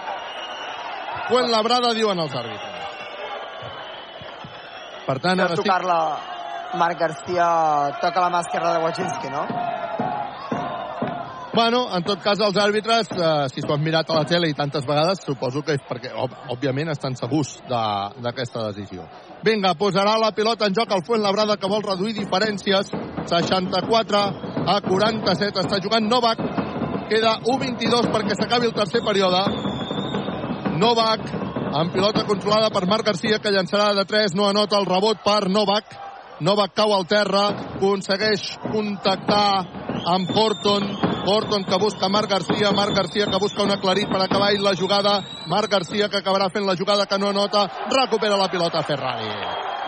Fuenlabrada 1.30 1.94
diuen 1.94 2.18
els 2.18 2.34
àrbitres 2.34 2.68
per 5.06 5.18
tant 5.24 5.40
ara 5.46 5.56
sí 5.56 5.62
tocar-la 5.62 6.00
Marc 6.78 7.00
Garcia 7.00 7.46
toca 7.98 8.20
la 8.22 8.30
mà 8.30 8.40
esquerra 8.44 8.72
de 8.76 8.82
Wajinski, 8.84 9.30
no? 9.30 9.42
Bueno, 11.52 11.88
en 11.96 12.04
tot 12.04 12.20
cas, 12.22 12.38
els 12.38 12.56
àrbitres, 12.56 13.08
eh, 13.10 13.48
si 13.50 13.60
s'ho 13.60 13.74
han 13.74 13.82
mirat 13.82 14.08
a 14.10 14.20
la 14.20 14.24
tele 14.24 14.48
i 14.48 14.54
tantes 14.54 14.84
vegades, 14.86 15.18
suposo 15.26 15.62
que 15.62 15.72
és 15.74 15.80
perquè, 15.88 16.12
òbviament, 16.48 16.90
estan 16.90 17.16
segurs 17.16 17.56
de- 17.68 18.22
d'aquesta 18.22 18.68
decisió. 18.70 19.02
Vinga, 19.42 19.74
posarà 19.74 20.16
la 20.18 20.30
pilota 20.30 20.66
en 20.66 20.74
joc 20.74 20.92
el 20.92 21.02
Fuentlabrada, 21.02 21.56
que 21.56 21.66
vol 21.66 21.82
reduir 21.82 22.14
diferències. 22.14 22.92
64 23.26 24.18
a 24.66 24.80
47. 24.80 25.58
Està 25.60 25.82
jugant 25.82 26.06
Novak. 26.06 26.38
Queda 27.08 27.40
1-22 27.44 28.06
perquè 28.06 28.36
s'acabi 28.36 28.66
el 28.66 28.72
tercer 28.72 29.00
període. 29.02 29.42
Novak, 30.78 31.20
amb 31.74 31.92
pilota 31.92 32.24
controlada 32.24 32.70
per 32.70 32.86
Marc 32.86 33.04
Garcia, 33.06 33.40
que 33.40 33.50
llançarà 33.50 33.92
de 33.94 34.04
3, 34.04 34.34
no 34.34 34.46
anota 34.48 34.78
el 34.78 34.86
rebot 34.86 35.18
per 35.24 35.48
Novak. 35.50 35.84
Novak 36.40 36.74
cau 36.74 36.94
al 36.94 37.06
terra, 37.06 37.48
aconsegueix 37.76 38.56
contactar 38.72 39.66
amb 40.06 40.30
Horton. 40.30 41.09
Horton 41.30 41.64
que 41.64 41.78
busca 41.78 42.08
Marc 42.08 42.28
Garcia, 42.28 42.72
Marc 42.72 42.92
Garcia 42.92 43.26
que 43.30 43.38
busca 43.38 43.62
un 43.62 43.70
aclarit 43.70 44.08
per 44.10 44.20
acabar 44.22 44.52
la 44.58 44.74
jugada. 44.74 45.20
Marc 45.46 45.70
Garcia 45.70 46.08
que 46.08 46.18
acabarà 46.18 46.48
fent 46.50 46.66
la 46.66 46.74
jugada 46.74 47.06
que 47.06 47.18
no 47.18 47.32
nota. 47.32 47.68
Recupera 47.88 48.36
la 48.36 48.48
pilota 48.50 48.82
Ferrari. 48.82 49.28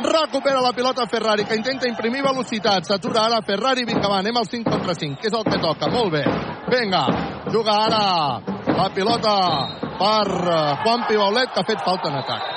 Recupera 0.02 0.60
la 0.62 0.72
pilota 0.72 1.06
Ferrari, 1.06 1.44
que 1.44 1.56
intenta 1.56 1.88
imprimir 1.88 2.22
velocitat. 2.22 2.86
S'atura 2.86 3.26
ara 3.26 3.42
Ferrari. 3.42 3.84
Vinga, 3.84 4.06
va, 4.08 4.20
anem 4.22 4.38
al 4.38 4.46
5 4.46 4.70
contra 4.70 4.94
5, 4.94 5.18
que 5.20 5.28
és 5.28 5.34
el 5.34 5.44
que 5.50 5.58
toca. 5.58 5.90
Molt 5.90 6.14
bé. 6.14 6.22
Vinga, 6.70 7.02
juga 7.50 7.76
ara 7.88 8.04
la 8.78 8.88
pilota 8.94 9.36
per 9.98 10.30
eh, 10.30 10.64
Juan 10.84 11.06
Pibaulet, 11.10 11.52
que 11.52 11.60
ha 11.60 11.70
fet 11.74 11.82
falta 11.84 12.08
en 12.08 12.22
atac. 12.22 12.50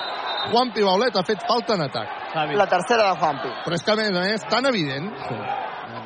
Juan 0.53 0.71
Pibaulet 0.77 1.17
ha 1.17 1.25
fet 1.25 1.41
falta 1.49 1.73
en 1.73 1.87
atac. 1.89 2.21
La 2.53 2.67
tercera 2.67 3.09
de 3.09 3.19
Juanpi. 3.19 3.51
Però 3.65 3.77
és 3.77 3.83
que, 3.83 3.93
a 3.93 3.95
més 3.99 4.11
a 4.13 4.25
més, 4.29 4.49
tan 4.51 4.65
evident... 4.69 5.09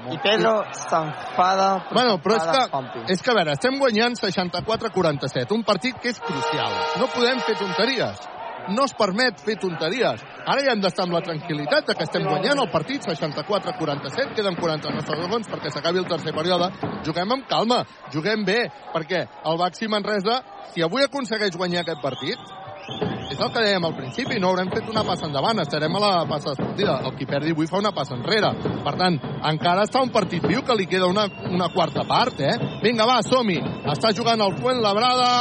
I 0.09 0.17
Pedro 0.23 0.63
s'enfada. 0.73 1.69
Bueno, 1.91 2.17
però 2.23 2.37
és 2.39 2.47
que, 2.49 3.13
és 3.13 3.21
que, 3.21 3.31
a 3.31 3.37
veure, 3.37 3.53
estem 3.57 3.77
guanyant 3.79 4.17
64-47, 4.19 5.53
un 5.55 5.63
partit 5.67 5.99
que 6.01 6.13
és 6.13 6.19
crucial. 6.23 6.75
No 7.01 7.09
podem 7.13 7.41
fer 7.45 7.55
tonteries. 7.59 8.27
No 8.69 8.85
es 8.85 8.93
permet 8.93 9.39
fer 9.41 9.55
tonteries. 9.61 10.21
Ara 10.45 10.61
ja 10.65 10.73
hem 10.75 10.81
d'estar 10.83 11.05
amb 11.07 11.15
la 11.15 11.23
tranquil·litat 11.25 11.87
de 11.87 11.95
que 11.97 12.05
estem 12.05 12.25
guanyant 12.27 12.61
el 12.61 12.69
partit 12.73 13.05
64-47, 13.07 14.35
queden 14.37 14.59
49 14.59 15.05
segons 15.07 15.49
perquè 15.49 15.73
s'acabi 15.73 16.03
el 16.03 16.09
tercer 16.09 16.35
període. 16.35 16.69
Juguem 17.07 17.37
amb 17.37 17.47
calma, 17.49 17.83
juguem 18.13 18.45
bé, 18.45 18.59
perquè 18.93 19.25
el 19.45 19.61
Baxi 19.61 19.89
Manresa, 19.89 20.41
si 20.73 20.85
avui 20.85 21.05
aconsegueix 21.05 21.57
guanyar 21.57 21.85
aquest 21.85 22.03
partit, 22.03 23.18
és 23.29 23.37
el 23.39 23.51
que 23.53 23.61
dèiem 23.61 23.85
al 23.85 23.95
principi, 23.97 24.39
no 24.41 24.49
haurem 24.49 24.71
fet 24.73 24.89
una 24.89 25.03
passa 25.05 25.27
endavant, 25.27 25.61
estarem 25.61 25.95
a 25.95 26.01
la 26.01 26.11
passa 26.29 26.53
de 26.53 26.63
sortida. 26.63 26.97
El 27.05 27.13
qui 27.17 27.27
perdi 27.29 27.53
avui 27.53 27.69
fa 27.69 27.77
una 27.77 27.93
passa 27.95 28.17
enrere. 28.17 28.51
Per 28.85 28.95
tant, 28.97 29.19
encara 29.51 29.85
està 29.85 30.01
un 30.01 30.11
partit 30.13 30.45
viu 30.49 30.63
que 30.65 30.77
li 30.77 30.87
queda 30.89 31.09
una, 31.09 31.27
una 31.49 31.69
quarta 31.73 32.05
part, 32.09 32.41
eh? 32.41 32.55
Vinga, 32.83 33.05
va, 33.09 33.19
som-hi. 33.25 33.59
Està 33.93 34.13
jugant 34.17 34.41
el 34.41 34.57
Fuentlabrada 34.59 35.31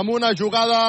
amb 0.00 0.16
una 0.16 0.32
jugada 0.38 0.80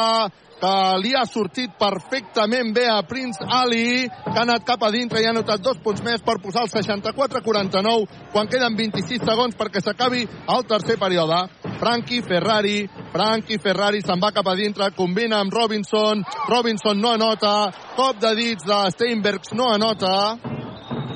que 0.62 0.74
li 1.04 1.14
ha 1.16 1.24
sortit 1.30 1.74
perfectament 1.80 2.74
bé 2.74 2.88
a 2.90 3.02
Prince 3.08 3.46
Ali, 3.46 4.08
que 4.08 4.34
ha 4.34 4.44
anat 4.44 4.66
cap 4.66 4.84
a 4.84 4.92
dintre 4.94 5.22
i 5.22 5.28
ha 5.30 5.34
notat 5.36 5.62
dos 5.64 5.78
punts 5.84 6.02
més 6.06 6.24
per 6.26 6.40
posar 6.44 6.66
el 6.66 6.72
64-49 6.74 8.32
quan 8.34 8.50
queden 8.50 8.78
26 8.78 9.26
segons 9.28 9.58
perquè 9.58 9.84
s'acabi 9.84 10.26
el 10.26 10.68
tercer 10.70 10.98
període. 11.00 11.44
Frankie 11.78 12.24
Ferrari, 12.26 12.88
Frankie 13.14 13.62
Ferrari 13.62 14.02
se'n 14.02 14.22
va 14.22 14.34
cap 14.34 14.50
a 14.50 14.58
dintre, 14.58 14.90
combina 14.98 15.42
amb 15.44 15.54
Robinson, 15.54 16.26
Robinson 16.50 17.02
no 17.02 17.14
anota, 17.14 17.56
cop 17.96 18.22
de 18.22 18.34
dits 18.38 18.66
de 18.66 18.82
Steinbergs 18.96 19.54
no 19.54 19.70
anota, 19.74 20.38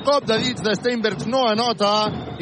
cop 0.06 0.26
de 0.26 0.38
dits 0.42 0.62
de 0.62 0.74
Steinbergs 0.78 1.26
no 1.30 1.44
anota 1.50 1.92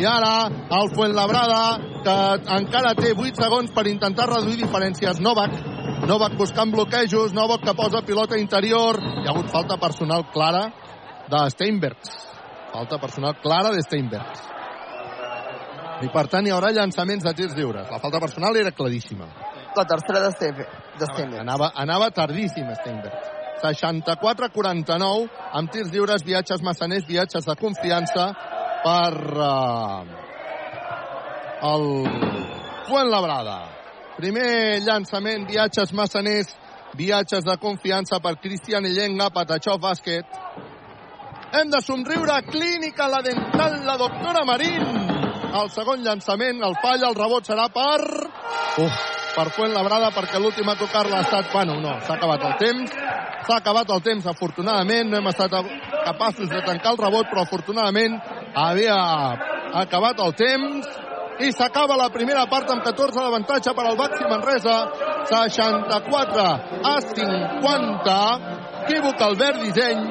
i 0.00 0.06
ara 0.08 0.48
el 0.48 0.92
Fuentlabrada 0.94 1.62
que 2.04 2.16
encara 2.56 2.94
té 2.96 3.12
8 3.12 3.36
segons 3.36 3.72
per 3.76 3.88
intentar 3.88 4.28
reduir 4.30 4.62
diferències 4.62 5.20
Novak 5.20 5.79
Novak 6.06 6.36
buscant 6.38 6.72
bloquejos 6.72 7.34
Novak 7.36 7.64
que 7.64 7.74
posa 7.74 8.02
pilota 8.06 8.38
interior 8.38 9.00
hi 9.00 9.26
ha 9.26 9.34
hagut 9.34 9.50
falta 9.52 9.76
personal 9.76 10.26
clara 10.32 10.66
de 11.30 11.44
Steinbergs 11.54 12.16
falta 12.72 12.98
personal 12.98 13.36
clara 13.42 13.74
de 13.74 13.82
Steinbergs 13.86 14.48
i 16.00 16.08
per 16.08 16.26
tant 16.32 16.46
hi 16.46 16.52
haurà 16.54 16.72
llançaments 16.72 17.24
de 17.24 17.34
tirs 17.36 17.56
lliures 17.56 17.90
la 17.90 18.00
falta 18.00 18.20
personal 18.20 18.56
era 18.56 18.72
claríssima 18.72 19.28
La 19.76 19.84
tercera 19.86 20.20
de 20.20 20.30
Steve. 20.32 20.66
De 20.98 21.06
Steve. 21.06 21.38
Anava, 21.38 21.70
anava 21.74 22.10
tardíssim 22.10 22.66
Steinberg. 22.80 23.14
64-49 23.62 25.28
amb 25.52 25.70
tirs 25.70 25.92
lliures, 25.92 26.24
viatges 26.24 26.62
massaners, 26.64 27.04
viatges 27.06 27.46
de 27.46 27.56
confiança 27.60 28.30
per 28.82 29.14
uh, 29.36 30.00
el 31.70 31.86
Fuentlabrada. 32.88 33.79
Primer 34.20 34.82
llançament, 34.84 35.46
viatges 35.48 35.94
massaners, 35.96 36.50
viatges 36.92 37.44
de 37.46 37.54
confiança 37.56 38.18
per 38.20 38.34
Cristian 38.42 38.84
Illenga, 38.84 39.30
Patachó 39.32 39.78
Bàsquet. 39.80 40.26
Hem 41.56 41.70
de 41.72 41.80
somriure, 41.80 42.36
clínica, 42.50 43.08
la 43.08 43.22
dental, 43.24 43.78
la 43.86 43.96
doctora 43.96 44.44
Marín. 44.44 44.84
El 45.56 45.72
segon 45.72 46.04
llançament, 46.04 46.60
el 46.60 46.76
falla, 46.82 47.08
el 47.08 47.16
rebot 47.16 47.48
serà 47.48 47.70
per... 47.72 47.96
Uf, 48.84 49.00
per 49.32 49.48
Fuentlabrada 49.56 50.12
perquè 50.12 50.36
l'últim 50.36 50.68
a 50.68 50.76
tocar-la 50.76 51.22
ha 51.22 51.24
estat... 51.24 51.48
Bueno, 51.54 51.80
no, 51.80 51.96
s'ha 52.04 52.18
acabat 52.20 52.44
el 52.44 52.56
temps. 52.60 52.96
S'ha 53.48 53.56
acabat 53.56 53.96
el 53.96 54.04
temps, 54.04 54.28
afortunadament. 54.28 55.08
No 55.08 55.22
hem 55.22 55.32
estat 55.32 55.56
capaços 56.04 56.52
de 56.52 56.60
tancar 56.68 56.92
el 56.92 57.00
rebot, 57.06 57.32
però 57.32 57.48
afortunadament 57.48 58.20
havia 58.52 59.00
acabat 59.80 60.20
el 60.28 60.36
temps. 60.44 60.98
I 61.40 61.52
s'acaba 61.56 61.96
la 61.96 62.10
primera 62.12 62.42
part 62.52 62.68
amb 62.68 62.82
14 62.84 63.16
d'avantatge 63.16 63.72
per 63.72 63.84
al 63.88 63.96
Baxi 63.96 64.26
Manresa. 64.28 64.74
64 65.30 66.42
a 66.84 66.94
50. 67.00 68.16
Equívoc 68.82 69.22
Albert 69.24 69.62
Disseny. 69.62 70.02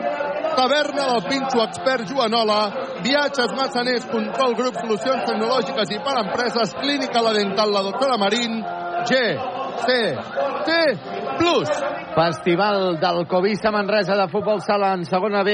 Taverna 0.56 1.06
del 1.12 1.24
Pinxo 1.30 1.62
Expert 1.68 2.10
Joanola. 2.10 2.60
Viatges 3.06 3.54
massaners, 3.54 4.10
control 4.10 4.56
grup, 4.58 4.82
solucions 4.82 5.24
tecnològiques 5.30 5.94
i 5.94 6.02
per 6.02 6.18
empreses. 6.24 6.74
Clínica 6.82 7.22
La 7.22 7.36
Dental, 7.38 7.78
la 7.78 7.86
doctora 7.92 8.18
Marín. 8.18 8.64
G, 9.06 9.16
C, 9.86 10.16
T, 10.66 10.72
plus. 11.38 11.70
Festival 12.16 13.00
del 13.00 13.28
Covisa 13.28 13.72
Manresa 13.72 14.16
de 14.16 14.28
Futbol 14.28 14.62
Sala 14.62 14.94
en 14.94 15.06
segona 15.06 15.44
B 15.44 15.52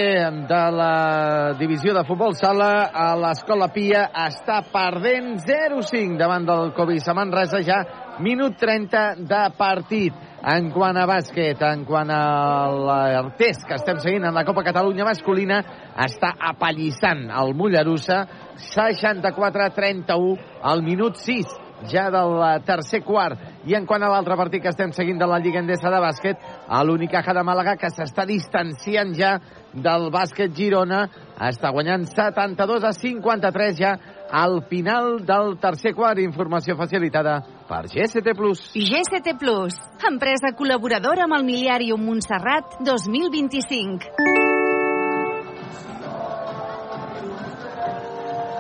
de 0.48 0.62
la 0.72 1.54
divisió 1.60 1.94
de 1.94 2.04
Futbol 2.08 2.34
Sala 2.36 2.90
a 2.94 3.16
l'Escola 3.20 3.68
Pia 3.74 4.08
està 4.26 4.62
perdent 4.72 5.36
0-5 5.44 6.18
davant 6.18 6.48
del 6.48 6.72
Covisa 6.74 7.14
Manresa 7.14 7.62
ja 7.62 7.84
minut 8.20 8.58
30 8.58 9.28
de 9.28 9.44
partit. 9.58 10.14
En 10.46 10.70
quant 10.70 10.94
a 10.94 11.08
bàsquet, 11.10 11.58
en 11.66 11.86
quant 11.90 12.10
al 12.14 13.32
test 13.38 13.66
que 13.66 13.80
estem 13.80 13.98
seguint 13.98 14.28
en 14.30 14.36
la 14.38 14.46
Copa 14.46 14.62
Catalunya 14.68 15.08
masculina, 15.08 15.58
està 16.06 16.36
apallissant 16.52 17.32
el 17.34 17.56
Mollerussa 17.58 18.24
64-31 18.62 20.38
al 20.62 20.86
minut 20.86 21.18
6 21.18 21.65
ja 21.92 22.10
del 22.14 22.38
tercer 22.66 23.02
quart. 23.06 23.40
I 23.66 23.76
en 23.78 23.86
quant 23.90 24.04
a 24.04 24.10
l'altre 24.12 24.38
partit 24.38 24.62
que 24.64 24.72
estem 24.74 24.92
seguint 24.94 25.20
de 25.20 25.28
la 25.30 25.40
Lliga 25.42 25.62
Endesa 25.62 25.90
de 25.92 26.02
bàsquet, 26.02 26.42
a 26.68 26.84
l'Unicaja 26.84 27.34
de 27.34 27.44
Màlaga, 27.46 27.76
que 27.82 27.90
s'està 27.90 28.26
distanciant 28.30 29.14
ja 29.18 29.38
del 29.74 30.10
bàsquet 30.14 30.54
Girona, 30.56 31.06
està 31.50 31.72
guanyant 31.76 32.06
72 32.08 32.86
a 32.86 32.94
53 32.96 33.80
ja 33.80 33.96
al 34.32 34.62
final 34.70 35.20
del 35.26 35.58
tercer 35.62 35.96
quart. 35.98 36.22
Informació 36.24 36.78
facilitada 36.80 37.40
per 37.70 37.86
GST+. 37.92 38.36
GST 38.76 39.38
Plus, 39.40 39.80
empresa 40.08 40.54
col·laboradora 40.58 41.26
amb 41.26 41.40
el 41.40 41.48
Miliàrium 41.48 42.06
Montserrat 42.06 42.78
2025. 42.86 44.55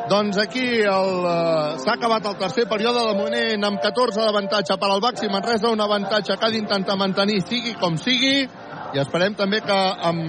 Doncs 0.10 0.38
aquí 0.38 0.65
el, 0.86 1.11
uh, 1.26 1.77
s'ha 1.82 1.95
acabat 1.95 2.26
el 2.30 2.36
tercer 2.38 2.68
període 2.69 3.02
de 3.07 3.14
moment 3.18 3.64
amb 3.72 3.80
14 3.82 4.22
d'avantatge 4.22 4.77
per 4.77 4.90
al 4.91 5.02
Baxi 5.02 5.30
Manresa, 5.34 5.72
un 5.73 5.82
avantatge 5.82 6.38
que 6.38 6.45
ha 6.45 6.53
d'intentar 6.53 6.98
mantenir 6.99 7.40
sigui 7.41 7.73
com 7.82 7.98
sigui 7.98 8.36
i 8.45 9.02
esperem 9.02 9.34
també 9.40 9.64
que 9.65 9.80
amb, 10.10 10.22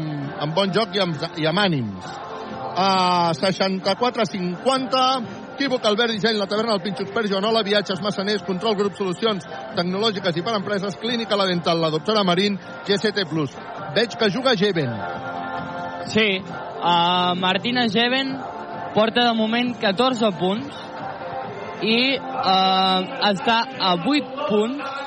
amb 0.46 0.56
bon 0.56 0.72
joc 0.72 0.96
i 0.96 1.02
amb, 1.04 1.20
i 1.36 1.46
amb 1.50 1.60
ànims. 1.60 2.08
A 2.76 2.88
64-50, 3.36 5.04
equívoc 5.54 5.84
Albert 5.88 6.12
Disseny, 6.16 6.40
la 6.40 6.48
taverna 6.48 6.72
del 6.74 6.82
Pinxo 6.84 7.04
Expert 7.04 7.28
Joanola, 7.28 7.62
viatges 7.64 8.00
massaners, 8.04 8.44
control 8.48 8.76
grup 8.80 8.96
solucions 8.96 9.44
tecnològiques 9.76 10.36
i 10.36 10.44
per 10.44 10.56
empreses, 10.56 10.96
clínica 11.00 11.36
la 11.36 11.48
dental, 11.48 11.80
la 11.84 11.92
doctora 11.92 12.24
Marín, 12.24 12.58
GST+. 12.88 13.28
Veig 13.96 14.16
que 14.16 14.32
juga 14.32 14.56
Geven. 14.56 14.92
Sí, 16.12 16.28
uh, 16.40 17.32
Martina 17.36 17.88
Geven 17.92 18.36
porta 18.96 19.26
de 19.28 19.32
moment 19.36 19.74
14 19.76 20.30
punts 20.40 20.84
i 21.84 21.98
eh, 22.16 23.00
està 23.28 23.58
a 23.76 23.92
8 24.00 24.46
punts 24.48 25.02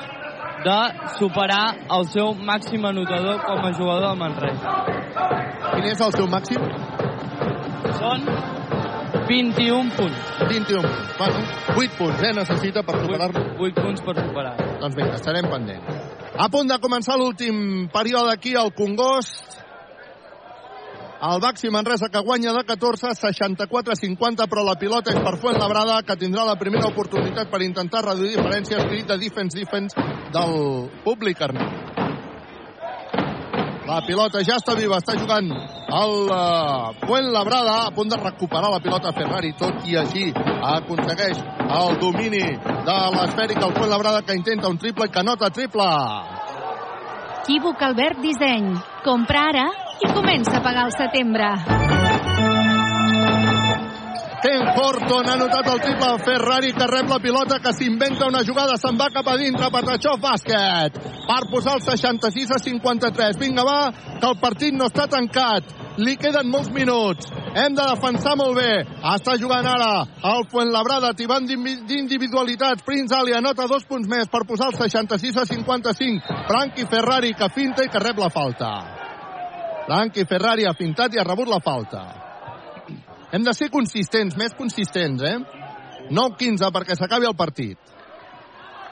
de 0.62 0.78
superar 1.18 1.64
el 1.96 2.06
seu 2.12 2.30
màxim 2.50 2.84
anotador 2.86 3.40
com 3.48 3.64
a 3.66 3.72
jugador 3.74 4.12
de 4.12 4.20
Manresa. 4.20 4.74
Quin 5.72 5.88
és 5.90 6.04
el 6.06 6.14
seu 6.14 6.28
màxim? 6.30 6.62
Són 7.98 8.28
21 9.26 9.90
punts. 9.96 10.28
21 10.52 10.82
punts. 10.84 11.16
Bueno, 11.18 11.42
8 11.74 11.98
punts, 11.98 12.22
eh, 12.28 12.32
necessita 12.36 12.84
per 12.86 13.00
superar-lo. 13.00 13.42
8, 13.56 13.58
8 13.70 13.82
punts 13.88 14.04
per 14.06 14.14
superar. 14.20 14.54
Doncs 14.84 14.96
vinga, 15.00 15.16
estarem 15.18 15.50
pendents. 15.50 15.98
A 16.38 16.46
punt 16.48 16.70
de 16.70 16.78
començar 16.78 17.18
l'últim 17.18 17.88
període 17.92 18.32
aquí 18.36 18.54
al 18.54 18.70
Congost. 18.72 19.60
El 21.20 21.38
Baxi 21.38 21.68
Manresa 21.68 22.08
que 22.08 22.20
guanya 22.24 22.54
de 22.56 22.64
14, 22.64 23.10
64-50, 23.12 24.46
però 24.48 24.62
la 24.64 24.78
pilota 24.80 25.12
és 25.12 25.18
per 25.20 25.34
Fuentlabrada, 25.36 25.98
que 26.00 26.16
tindrà 26.16 26.46
la 26.48 26.56
primera 26.56 26.88
oportunitat 26.88 27.50
per 27.52 27.60
intentar 27.60 28.00
reduir 28.06 28.38
diferències 28.38 28.86
crit 28.88 29.10
de 29.10 29.18
defense-defense 29.20 30.00
del 30.32 30.54
públic 31.04 31.42
armè. 31.44 31.66
La 33.90 33.98
pilota 34.06 34.40
ja 34.46 34.56
està 34.56 34.72
viva, 34.78 35.02
està 35.02 35.18
jugant 35.18 35.50
el 35.50 36.14
uh, 36.32 36.96
Fuentlabrada, 37.04 37.76
a 37.84 37.92
punt 37.92 38.08
de 38.08 38.16
recuperar 38.16 38.72
la 38.72 38.80
pilota 38.80 39.12
Ferrari, 39.12 39.52
tot 39.60 39.84
i 39.92 40.00
així 40.00 40.30
aconsegueix 40.32 41.36
el 41.66 42.00
domini 42.00 42.46
de 42.88 42.96
l'esfèrica 43.18 43.68
el 43.68 43.76
Fuentlabrada, 43.76 44.24
que 44.24 44.40
intenta 44.40 44.72
un 44.72 44.80
triple 44.80 45.10
i 45.10 45.12
que 45.12 45.26
nota 45.26 45.52
triple. 45.52 45.92
Equívoc 47.42 47.82
Albert 47.82 48.24
Disseny. 48.24 48.72
Compra 49.04 49.48
ara 49.52 49.68
i 50.00 50.12
comença 50.14 50.58
a 50.58 50.62
pagar 50.64 50.86
el 50.88 50.92
setembre. 50.96 51.50
Ken 54.40 54.62
Horton 54.72 55.26
ha 55.28 55.34
notat 55.36 55.66
el 55.68 55.80
triple 55.84 56.12
Ferrari 56.24 56.70
que 56.72 56.86
rep 56.88 57.10
la 57.12 57.18
pilota 57.20 57.58
que 57.60 57.74
s'inventa 57.76 58.28
una 58.30 58.40
jugada, 58.40 58.78
se'n 58.80 58.96
va 58.96 59.10
cap 59.12 59.26
a 59.28 59.36
dintre 59.36 59.68
Patachov 59.74 60.22
bàsquet 60.22 60.96
per 61.26 61.42
posar 61.50 61.74
el 61.76 61.82
66 61.84 62.54
a 62.56 62.58
53 62.62 63.36
vinga 63.38 63.64
va, 63.68 63.90
que 63.92 64.30
el 64.30 64.38
partit 64.40 64.74
no 64.74 64.88
està 64.88 65.04
tancat. 65.12 65.76
Li 66.00 66.14
queden 66.16 66.48
molts 66.48 66.70
minuts. 66.72 67.28
Hem 67.52 67.74
de 67.76 67.84
defensar 67.84 68.32
molt 68.40 68.56
bé. 68.56 68.86
Està 69.12 69.34
jugant 69.36 69.66
ara 69.66 70.06
el 70.30 70.46
Fuentlabrada 70.48 71.12
tibant 71.18 71.44
d'individualitats. 71.44 72.86
Prince 72.86 73.18
Ali 73.18 73.36
anota 73.36 73.68
dos 73.68 73.84
punts 73.84 74.08
més 74.08 74.32
per 74.32 74.46
posar 74.48 74.70
el 74.72 74.78
66 74.80 75.36
a 75.36 75.44
55 75.50 76.40
Frankie 76.48 76.88
Ferrari 76.88 77.34
que 77.34 77.52
finta 77.52 77.84
i 77.84 77.92
que 77.92 78.00
rep 78.00 78.24
la 78.24 78.32
falta 78.32 78.99
Frankie 79.90 80.26
Ferrari 80.30 80.70
ha 80.70 80.78
fintat 80.78 81.16
i 81.16 81.18
ha 81.18 81.26
rebut 81.26 81.50
la 81.50 81.58
falta 81.64 82.02
hem 83.32 83.44
de 83.46 83.54
ser 83.54 83.70
consistents, 83.70 84.36
més 84.38 84.54
consistents, 84.58 85.22
eh? 85.22 85.36
9-15 86.10 86.70
perquè 86.74 86.96
s'acabi 86.98 87.28
el 87.28 87.36
partit. 87.38 87.78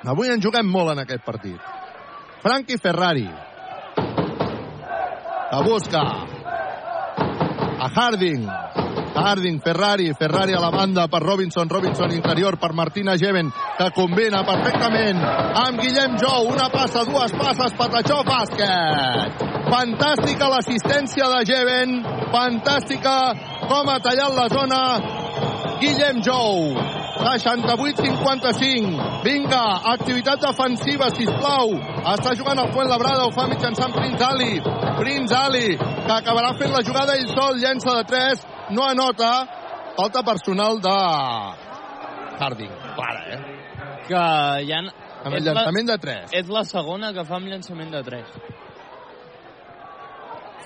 Avui 0.07 0.31
en 0.31 0.43
juguem 0.43 0.69
molt 0.71 0.95
en 0.95 1.03
aquest 1.03 1.25
partit. 1.27 1.59
Frankie 2.45 2.79
Ferrari. 2.79 3.27
La 5.51 5.63
busca. 5.67 6.05
A 7.79 7.89
Harding. 7.89 8.47
Harding, 9.19 9.59
Ferrari, 9.65 10.13
Ferrari 10.15 10.55
a 10.55 10.61
la 10.63 10.71
banda 10.71 11.09
per 11.11 11.19
Robinson, 11.25 11.69
Robinson 11.69 12.13
interior 12.15 12.59
per 12.61 12.71
Martina 12.73 13.17
Geven, 13.19 13.51
que 13.51 13.91
combina 13.97 14.45
perfectament 14.47 15.19
amb 15.65 15.83
Guillem 15.83 16.15
Jou, 16.23 16.53
una 16.53 16.71
passa, 16.71 17.03
dues 17.09 17.35
passes, 17.41 17.75
Patachó, 17.81 18.23
bàsquet. 18.29 19.48
Fantàstica 19.67 20.49
l'assistència 20.53 21.27
de 21.35 21.41
Geven, 21.49 21.99
fantàstica 22.33 23.17
com 23.69 23.91
ha 23.91 23.99
tallat 24.05 24.33
la 24.37 24.47
zona 24.53 24.81
Guillem 25.83 26.23
Jou. 26.23 26.77
68-55. 27.19 29.25
Vinga, 29.25 29.63
activitat 29.93 30.41
defensiva, 30.43 31.11
si 31.17 31.27
plau. 31.27 31.75
Està 32.15 32.35
jugant 32.39 32.61
el 32.63 32.71
Fuenlabrada, 32.73 33.27
ho 33.27 33.33
fa 33.35 33.49
mitjançant 33.51 33.93
Prince 33.95 34.25
Ali. 34.25 34.61
Prince 35.01 35.35
Ali, 35.35 35.77
que 35.79 36.15
acabarà 36.15 36.55
fent 36.61 36.73
la 36.75 36.83
jugada 36.87 37.17
ell 37.19 37.29
sol, 37.35 37.59
llença 37.59 37.91
de 37.99 38.05
3, 38.13 38.47
no 38.79 38.83
anota. 38.87 39.33
Falta 39.99 40.23
personal 40.23 40.79
de 40.79 40.97
Harding. 42.39 42.75
Clara, 42.95 43.23
eh? 43.35 43.41
Que 44.07 44.23
hi 44.63 44.73
ha... 44.73 44.79
Amb 45.27 45.35
el 45.35 45.43
llançament 45.43 45.89
de 45.91 45.99
3. 45.99 46.31
És 46.39 46.47
la 46.55 46.63
segona 46.65 47.11
que 47.13 47.27
fa 47.27 47.37
amb 47.41 47.51
llançament 47.51 47.91
de 47.91 48.03
3. 48.07 48.25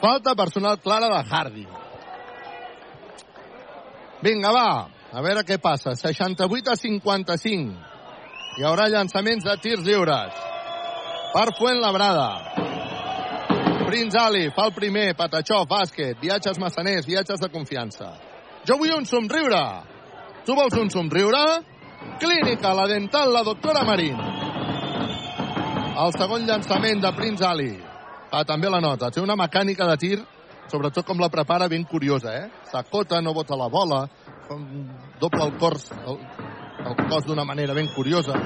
Falta 0.03 0.35
personal 0.35 0.81
clara 0.81 1.07
de 1.07 1.23
Harding. 1.31 1.69
Vinga, 4.23 4.51
va. 4.51 4.89
A 5.13 5.21
veure 5.23 5.45
què 5.47 5.61
passa. 5.63 5.95
68 5.95 6.73
a 6.73 6.75
55. 6.75 7.77
Hi 8.59 8.67
haurà 8.67 8.89
llançaments 8.91 9.47
de 9.47 9.55
tirs 9.63 9.85
lliures. 9.87 10.35
Per 11.33 11.47
Fuenlabrada. 11.55 12.27
Prince 13.87 14.19
Ali 14.19 14.49
fa 14.57 14.67
el 14.67 14.75
primer. 14.75 15.13
Patachó, 15.15 15.63
bàsquet. 15.71 16.19
Viatges 16.19 16.59
massaners, 16.59 17.07
viatges 17.07 17.39
de 17.39 17.53
confiança. 17.55 18.11
Jo 18.67 18.81
vull 18.83 18.97
un 18.97 19.07
somriure. 19.07 19.63
Tu 20.43 20.59
vols 20.59 20.75
un 20.83 20.91
somriure? 20.91 21.45
Clínica, 22.19 22.75
la 22.75 22.89
dental, 22.91 23.31
la 23.31 23.47
doctora 23.47 23.87
Marín. 23.87 24.19
El 26.03 26.15
segon 26.19 26.51
llançament 26.51 27.07
de 27.07 27.15
Prince 27.15 27.47
Ali. 27.47 27.92
Ah, 28.33 28.45
també 28.49 28.71
la 28.73 28.81
nota. 28.81 29.11
Té 29.13 29.21
una 29.21 29.37
mecànica 29.37 29.87
de 29.91 29.97
tir, 30.01 30.19
sobretot 30.73 31.05
com 31.07 31.21
la 31.21 31.29
prepara, 31.29 31.69
ben 31.69 31.85
curiosa, 31.85 32.33
eh? 32.33 32.49
S'acota, 32.71 33.21
no 33.21 33.35
bota 33.37 33.59
la 33.61 33.69
bola, 33.69 34.07
doble 35.21 35.45
el 35.45 35.57
cos, 35.61 35.91
el, 36.07 36.19
el 36.87 37.09
cos 37.11 37.27
d'una 37.29 37.45
manera 37.45 37.77
ben 37.77 37.93
curiosa. 37.95 38.39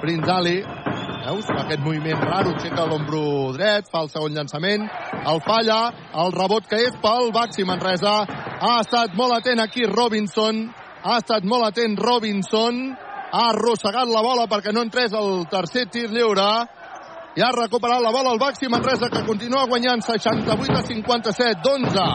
Prince 0.00 0.26
veus? 1.26 1.48
Aquest 1.50 1.82
moviment 1.82 2.20
raro, 2.22 2.54
aixeca 2.54 2.86
l'ombro 2.86 3.52
dret, 3.56 3.88
fa 3.90 4.04
el 4.04 4.10
segon 4.12 4.36
llançament, 4.36 4.86
el 5.26 5.40
falla, 5.44 5.80
el 6.22 6.32
rebot 6.34 6.68
que 6.70 6.80
és 6.86 6.98
pel 7.02 7.32
Baxi 7.34 7.66
Manresa. 7.66 8.14
Ha 8.56 8.76
estat 8.84 9.16
molt 9.18 9.36
atent 9.40 9.62
aquí 9.62 9.86
Robinson, 9.90 10.66
ha 11.02 11.18
estat 11.22 11.44
molt 11.44 11.68
atent 11.70 11.98
Robinson, 11.98 12.80
ha 13.26 13.44
arrossegat 13.50 14.08
la 14.08 14.22
bola 14.22 14.46
perquè 14.50 14.72
no 14.72 14.84
entrés 14.86 15.14
el 15.16 15.44
tercer 15.50 15.86
tir 15.92 16.08
lliure, 16.12 16.46
i 17.36 17.42
ha 17.44 17.50
recuperat 17.52 18.00
la 18.02 18.12
bola 18.14 18.32
el 18.32 18.40
Baxi 18.40 18.68
Manresa 18.72 19.10
que 19.12 19.24
continua 19.26 19.66
guanyant 19.68 20.02
68 20.02 20.72
a 20.72 20.82
57 20.88 21.60
d'11 21.64 22.06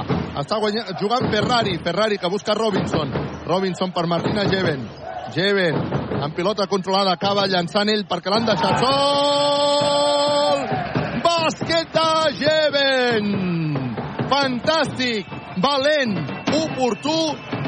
està 0.41 0.57
guanyant, 0.59 0.87
jugant 0.99 1.29
Ferrari 1.33 1.77
Ferrari 1.83 2.17
que 2.17 2.29
busca 2.29 2.57
Robinson 2.57 3.11
Robinson 3.45 3.91
per 3.93 4.07
Martina 4.07 4.43
Geven 4.49 4.87
Geven 5.35 5.75
amb 6.21 6.35
pilota 6.35 6.67
controlada 6.67 7.13
acaba 7.13 7.47
llançant 7.47 7.89
ell 7.93 8.05
perquè 8.09 8.29
l'han 8.33 8.49
deixat 8.49 8.81
sol 8.85 10.65
bàsquet 11.21 11.87
de 11.93 12.09
Geven 12.41 13.25
fantàstic 14.31 15.27
valent, 15.61 16.15
oportú 16.55 17.17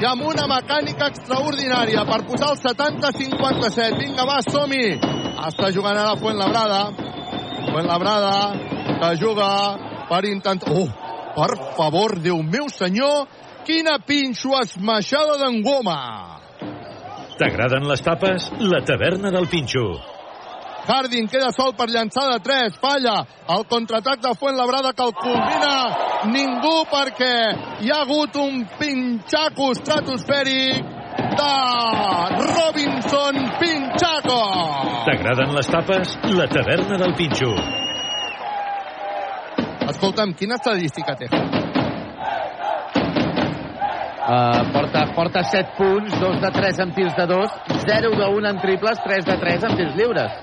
i 0.01 0.05
amb 0.07 0.25
una 0.27 0.45
mecànica 0.49 1.09
extraordinària 1.11 2.05
per 2.07 2.21
posar 2.27 2.53
el 2.53 2.61
70-57. 2.61 3.99
Vinga, 3.99 4.25
va, 4.27 4.39
som-hi! 4.47 4.85
Està 5.49 5.71
jugant 5.75 5.97
ara 5.97 6.15
Fuenlabrada. 6.19 6.81
Fuenlabrada, 7.71 8.53
que 8.99 9.11
juga 9.21 9.49
per 10.09 10.25
intentar... 10.29 10.71
Oh, 10.71 10.89
per 11.33 11.57
favor, 11.77 12.19
Déu 12.21 12.43
meu 12.43 12.69
senyor, 12.69 13.27
quina 13.65 13.97
pinxo 14.05 14.53
esmaixada 14.61 15.39
d'engoma! 15.41 15.99
T'agraden 17.39 17.87
les 17.89 18.03
tapes? 18.05 18.51
La 18.61 18.83
taverna 18.85 19.31
del 19.33 19.47
Pinxo. 19.49 19.87
Harding 20.83 21.29
queda 21.31 21.49
sol 21.55 21.71
per 21.79 21.87
llançar 21.89 22.25
de 22.27 22.39
3, 22.43 22.75
falla 22.81 23.15
el 23.55 23.63
contraatac 23.71 24.19
de 24.21 24.33
Fuenlabrada 24.35 24.91
que 24.93 25.05
el 25.05 25.13
culmina 25.15 25.75
ningú 26.33 26.83
perquè 26.91 27.35
hi 27.83 27.91
ha 27.91 28.01
hagut 28.03 28.35
un 28.39 28.65
pinxaco 28.79 29.71
estratosfèric 29.77 31.02
de 31.37 31.53
Robinson 32.53 33.35
Pinchaco. 33.59 34.41
T'agraden 35.07 35.53
les 35.55 35.67
tapes? 35.67 36.17
La 36.35 36.47
taverna 36.51 36.97
del 37.01 37.15
Pinxo. 37.15 37.51
Escolta'm, 39.93 40.33
quina 40.39 40.55
estadística 40.59 41.15
té? 41.19 41.27
Uh, 44.23 44.71
porta, 44.71 45.03
porta 45.15 45.43
7 45.43 45.73
punts, 45.77 46.13
2 46.19 46.39
de 46.39 46.51
3 46.55 46.79
amb 46.85 46.95
tirs 46.95 47.15
de 47.17 47.25
2, 47.27 47.55
0 47.83 48.11
de 48.15 48.27
1 48.39 48.49
en 48.53 48.59
triples, 48.63 49.01
3 49.03 49.25
de 49.27 49.35
3 49.41 49.65
amb 49.67 49.75
tirs 49.81 49.97
lliures. 49.99 50.37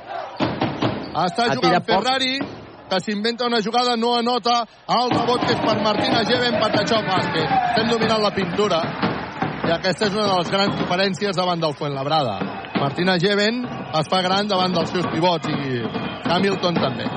Està 1.10 1.46
Ha 1.48 1.54
jugant. 1.56 1.86
Ferrari, 1.88 2.34
que 2.90 2.98
s'inventa 3.00 3.46
una 3.48 3.62
jugada, 3.64 3.96
no 3.96 4.12
anota, 4.18 4.66
el 4.98 5.14
rebot 5.14 5.46
que 5.46 5.54
és 5.56 5.62
per 5.64 5.78
Martina 5.80 6.20
Geven, 6.28 6.60
Patachó, 6.60 7.00
bàsquet. 7.06 7.56
Estem 7.70 7.88
dominant 7.94 8.20
la 8.20 8.34
pintura, 8.36 8.82
i 9.66 9.72
aquesta 9.74 10.08
és 10.08 10.14
una 10.16 10.26
de 10.26 10.38
les 10.38 10.50
grans 10.52 10.78
diferències 10.78 11.36
davant 11.36 11.60
del 11.60 11.74
Fuenlabrada. 11.76 12.38
Martina 12.80 13.18
Geven 13.20 13.60
es 14.00 14.08
fa 14.08 14.22
gran 14.24 14.48
davant 14.48 14.72
dels 14.72 14.90
seus 14.94 15.06
pivots, 15.12 15.48
i 15.52 15.82
Hamilton 16.30 16.80
també. 16.80 17.08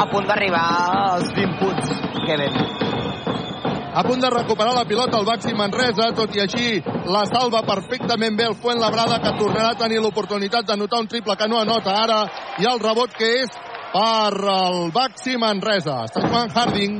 A 0.00 0.06
punt 0.10 0.26
d'arribar 0.26 0.64
als 1.12 1.28
20 1.36 1.58
punts, 1.60 1.92
Kevin. 2.24 2.56
A 3.94 4.02
punt 4.02 4.24
de 4.24 4.30
recuperar 4.32 4.72
la 4.74 4.86
pilota 4.88 5.20
el 5.20 5.28
Baxi 5.28 5.52
Manresa, 5.54 6.08
tot 6.18 6.32
i 6.34 6.40
així 6.42 6.80
la 7.06 7.22
salva 7.30 7.60
perfectament 7.62 8.34
bé 8.34 8.48
el 8.48 8.56
Fuenlabrada, 8.58 9.20
que 9.22 9.36
tornarà 9.38 9.70
a 9.74 9.78
tenir 9.84 10.00
l'oportunitat 10.02 10.66
d'anotar 10.66 11.04
un 11.04 11.06
triple 11.12 11.36
que 11.36 11.48
no 11.48 11.60
anota 11.60 11.94
ara, 12.00 12.24
i 12.58 12.66
el 12.66 12.82
rebot 12.82 13.14
que 13.14 13.30
és 13.44 13.54
per 13.92 14.34
el 14.56 14.90
Baxi 14.96 15.36
Manresa. 15.38 16.00
Està 16.08 16.24
jugant 16.24 16.50
Harding. 16.50 16.98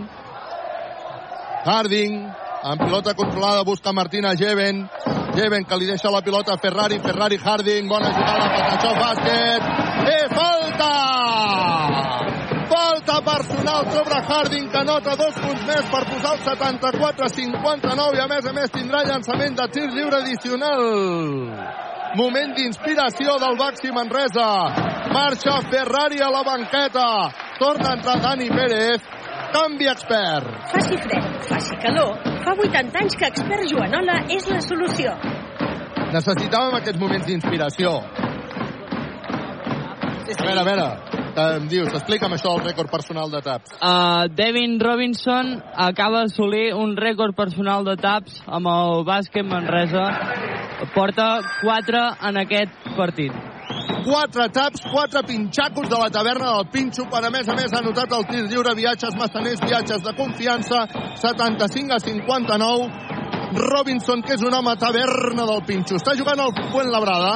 Harding, 1.65 2.21
amb 2.65 2.81
pilota 2.81 3.15
controlada, 3.15 3.63
busca 3.63 3.93
Martina 3.93 4.35
Geven. 4.35 4.89
Geven, 5.37 5.65
que 5.69 5.77
li 5.77 5.87
deixa 5.87 6.11
la 6.11 6.23
pilota 6.23 6.55
a 6.55 6.59
Ferrari. 6.59 6.99
Ferrari, 6.99 7.37
Harding, 7.37 7.89
bona 7.89 8.09
jugada, 8.09 8.47
Patachó, 8.55 8.93
bàsquet. 8.97 9.63
Eh, 10.09 10.27
falta! 10.33 10.93
Falta 12.73 13.21
personal 13.21 13.93
sobre 13.93 14.21
Harding, 14.29 14.69
que 14.71 14.85
nota 14.85 15.17
dos 15.17 15.35
punts 15.45 15.67
més 15.69 15.91
per 15.93 16.05
posar 16.09 16.33
el 16.33 16.41
74-59 16.49 18.17
i 18.17 18.23
a 18.25 18.29
més 18.33 18.47
a 18.49 18.55
més 18.57 18.73
tindrà 18.73 19.05
llançament 19.05 19.61
de 19.61 19.69
tir 19.69 19.91
lliure 19.91 20.23
addicional. 20.23 20.87
Moment 22.17 22.55
d'inspiració 22.57 23.37
del 23.43 23.59
Baxi 23.59 23.93
Manresa. 23.93 24.49
Marxa 25.13 25.61
Ferrari 25.69 26.23
a 26.23 26.31
la 26.31 26.43
banqueta. 26.47 27.09
Torna 27.59 27.91
a 27.91 27.97
entrar 27.99 28.21
Dani 28.23 28.49
Pérez. 28.49 29.14
Canvi 29.55 29.87
expert. 29.87 30.47
Faci 30.73 30.97
fred, 30.99 31.27
faci 31.47 31.77
calor. 31.79 32.17
Fa 32.43 32.57
80 32.59 32.99
anys 32.99 33.15
que 33.15 33.29
expert 33.31 33.69
Joanola 33.71 34.17
és 34.35 34.49
la 34.51 34.59
solució. 34.65 35.13
Necessitàvem 36.11 36.75
aquests 36.81 36.99
moments 36.99 37.29
d'inspiració. 37.29 37.93
A 40.25 40.43
veure, 40.43 40.59
a 40.59 40.67
veure, 40.67 40.89
que 41.37 41.47
em 41.61 41.71
dius, 41.71 41.95
explica'm 41.95 42.35
això 42.35 42.57
del 42.57 42.67
rècord 42.67 42.91
personal 42.91 43.31
de 43.31 43.45
taps. 43.47 43.79
Uh, 43.79 44.27
Devin 44.35 44.75
Robinson 44.83 45.55
acaba 45.87 46.25
d'assolir 46.25 46.73
un 46.75 46.99
rècord 46.99 47.39
personal 47.39 47.87
de 47.87 47.95
taps 47.95 48.43
amb 48.47 48.75
el 48.75 49.07
bàsquet 49.07 49.47
Manresa. 49.47 50.11
Porta 50.99 51.31
4 51.63 52.07
en 52.27 52.43
aquest 52.43 52.95
partit. 52.99 53.54
Quatre 54.05 54.49
taps, 54.53 54.85
quatre 54.93 55.23
pinxacos 55.29 55.89
de 55.89 55.99
la 55.99 56.11
taverna 56.13 56.53
del 56.57 56.69
Pinxo, 56.73 57.07
per 57.11 57.25
a 57.25 57.31
més 57.33 57.49
a 57.49 57.57
més 57.57 57.73
ha 57.73 57.81
anotat 57.81 58.13
el 58.19 58.27
tir 58.31 58.45
lliure, 58.49 58.75
viatges 58.77 59.17
massaners, 59.21 59.61
viatges 59.65 60.05
de 60.05 60.15
confiança, 60.17 60.85
75 61.21 61.97
a 61.97 62.01
59. 62.05 63.24
Robinson, 63.55 64.23
que 64.23 64.35
és 64.35 64.43
un 64.43 64.55
home 64.55 64.75
taverna 64.81 65.47
del 65.47 65.63
Pinxo. 65.67 65.99
Està 66.01 66.17
jugant 66.19 66.41
al 66.43 66.53
Fuenlabrada. 66.73 67.35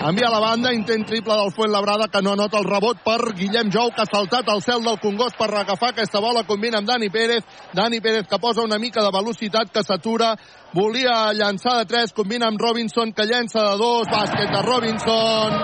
Envia 0.00 0.30
a 0.30 0.32
la 0.32 0.40
banda, 0.40 0.70
intent 0.72 1.04
triple 1.04 1.34
del 1.36 1.50
Fuenlabrada, 1.52 2.06
que 2.08 2.22
no 2.24 2.32
anota 2.32 2.56
el 2.56 2.64
rebot 2.64 3.02
per 3.04 3.34
Guillem 3.36 3.68
Jou, 3.68 3.90
que 3.92 4.00
ha 4.00 4.08
saltat 4.08 4.48
al 4.48 4.62
cel 4.64 4.80
del 4.80 4.96
Congost 5.02 5.36
per 5.36 5.50
agafar 5.52 5.90
aquesta 5.92 6.22
bola, 6.24 6.46
combina 6.48 6.80
amb 6.80 6.88
Dani 6.88 7.10
Pérez. 7.12 7.44
Dani 7.76 8.00
Pérez 8.00 8.24
que 8.26 8.38
posa 8.40 8.64
una 8.64 8.78
mica 8.78 9.04
de 9.04 9.12
velocitat, 9.12 9.68
que 9.68 9.84
s'atura, 9.84 10.32
volia 10.72 11.34
llançar 11.36 11.76
de 11.82 11.84
3, 11.92 12.14
combina 12.16 12.48
amb 12.48 12.60
Robinson, 12.60 13.12
que 13.12 13.28
llença 13.28 13.60
de 13.60 13.76
2, 13.76 14.08
bàsquet 14.08 14.48
de 14.56 14.62
Robinson, 14.64 15.60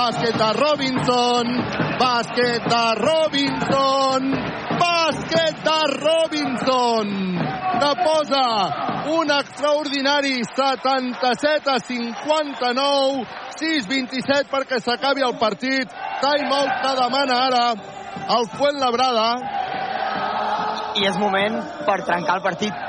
bàsquet 0.00 0.40
de 0.40 0.50
Robinson, 0.62 1.54
bàsquet 2.00 2.68
de 2.72 2.84
Robinson, 3.04 4.32
bàsquet 4.80 5.60
de 5.64 5.78
Robinson, 5.94 7.08
que 7.80 7.92
posa 8.02 8.46
un 9.18 9.30
extraordinari 9.30 10.42
77 10.44 11.70
a 11.70 11.78
59, 11.78 13.26
6-27 13.60 14.50
perquè 14.50 14.80
s'acabi 14.80 15.26
el 15.26 15.36
partit. 15.38 15.90
Timeout 16.22 16.72
que 16.82 16.94
demana 17.02 17.38
ara 17.48 17.64
el 18.38 18.48
Fuentlabrada. 18.56 19.28
I 20.94 21.08
és 21.10 21.16
moment 21.18 21.58
per 21.86 22.02
trencar 22.06 22.38
el 22.38 22.44
partit. 22.44 22.84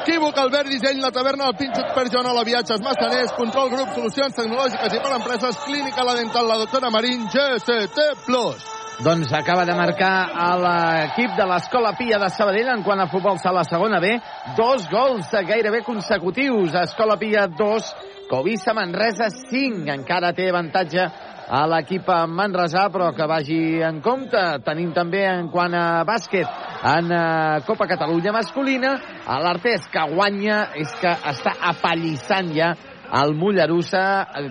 Equívoc, 0.00 0.38
Albert 0.42 0.66
Disseny, 0.66 0.98
la 0.98 1.12
taverna 1.14 1.44
del 1.44 1.56
Pinxo 1.56 1.84
Expert 1.84 2.10
Joanola 2.10 2.42
Viatges 2.42 2.80
Massaners, 2.82 3.30
Control 3.36 3.70
Grup, 3.70 3.92
Solucions 3.94 4.34
Tecnològiques 4.34 4.96
i 4.96 5.02
per 5.04 5.12
Empreses, 5.14 5.60
Clínica 5.68 6.02
La 6.08 6.16
Dental, 6.18 6.48
la 6.48 6.58
doctora 6.64 6.90
Marín, 6.90 7.28
GCT+. 7.30 8.79
Doncs 9.00 9.32
acaba 9.32 9.64
de 9.64 9.72
marcar 9.72 10.28
a 10.36 10.48
l'equip 10.60 11.32
de 11.32 11.44
l'Escola 11.48 11.94
Pia 11.96 12.18
de 12.20 12.26
Sabadell 12.28 12.68
en 12.68 12.82
quant 12.84 13.00
a 13.00 13.06
futbol 13.08 13.38
sala 13.40 13.62
segona 13.64 13.96
B, 13.96 14.10
dos 14.58 14.84
gols 14.92 15.30
gairebé 15.48 15.80
consecutius. 15.86 16.74
Escola 16.76 17.16
Pia 17.16 17.46
2, 17.48 17.86
Covissa 18.28 18.74
Manresa 18.76 19.30
5. 19.32 19.88
Encara 19.94 20.34
té 20.36 20.50
avantatge 20.50 21.06
a 21.48 21.62
l'equip 21.72 22.12
manresà, 22.28 22.90
però 22.92 23.08
que 23.16 23.30
vagi 23.30 23.80
en 23.88 24.02
compte. 24.04 24.44
Tenim 24.68 24.92
també 24.92 25.24
en 25.30 25.48
quant 25.48 25.72
a 25.72 26.04
bàsquet 26.04 26.60
en 26.92 27.08
eh, 27.08 27.64
Copa 27.64 27.88
Catalunya 27.88 28.36
masculina, 28.36 28.98
a 29.24 29.40
l'Artés 29.40 29.88
que 29.88 30.04
guanya 30.12 30.74
és 30.76 30.92
que 31.00 31.16
està 31.32 31.56
apallissant 31.72 32.52
ja 32.52 32.74
el 33.16 33.32
Mollerussa, 33.34 34.04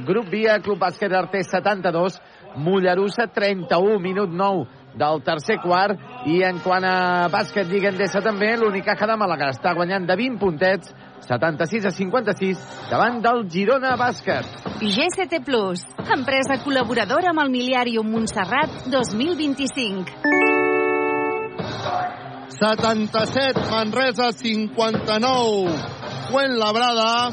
grup 0.09 0.33
Via, 0.33 0.57
Club 0.59 0.81
Bàsquet 0.81 1.13
Artés 1.15 1.47
72, 1.53 2.17
Mollerussa 2.57 3.27
31, 3.33 3.99
minut 3.99 4.29
9 4.33 4.67
del 4.99 5.21
tercer 5.23 5.59
quart 5.61 5.99
i 6.27 6.41
en 6.43 6.59
quant 6.63 6.83
a 6.85 7.27
bàsquet 7.31 7.69
Lliga 7.69 7.91
Endesa 7.91 8.23
també 8.25 8.55
l'Unicaja 8.57 9.07
de 9.07 9.17
Màlaga 9.19 9.51
està 9.53 9.75
guanyant 9.77 10.07
de 10.09 10.17
20 10.17 10.39
puntets 10.41 10.93
76 11.27 11.85
a 11.85 11.91
56 11.93 12.63
davant 12.89 13.19
del 13.21 13.45
Girona 13.51 13.95
Bàsquet. 13.99 14.47
GCT 14.79 15.43
Plus, 15.45 15.83
empresa 16.15 16.57
col·laboradora 16.63 17.33
amb 17.33 17.43
el 17.43 17.51
Miliàrium 17.53 18.09
Montserrat 18.09 18.89
2025. 18.89 20.17
77, 22.59 23.69
Manresa 23.71 24.31
59. 24.33 25.69
Fuentlabrada, 26.29 27.31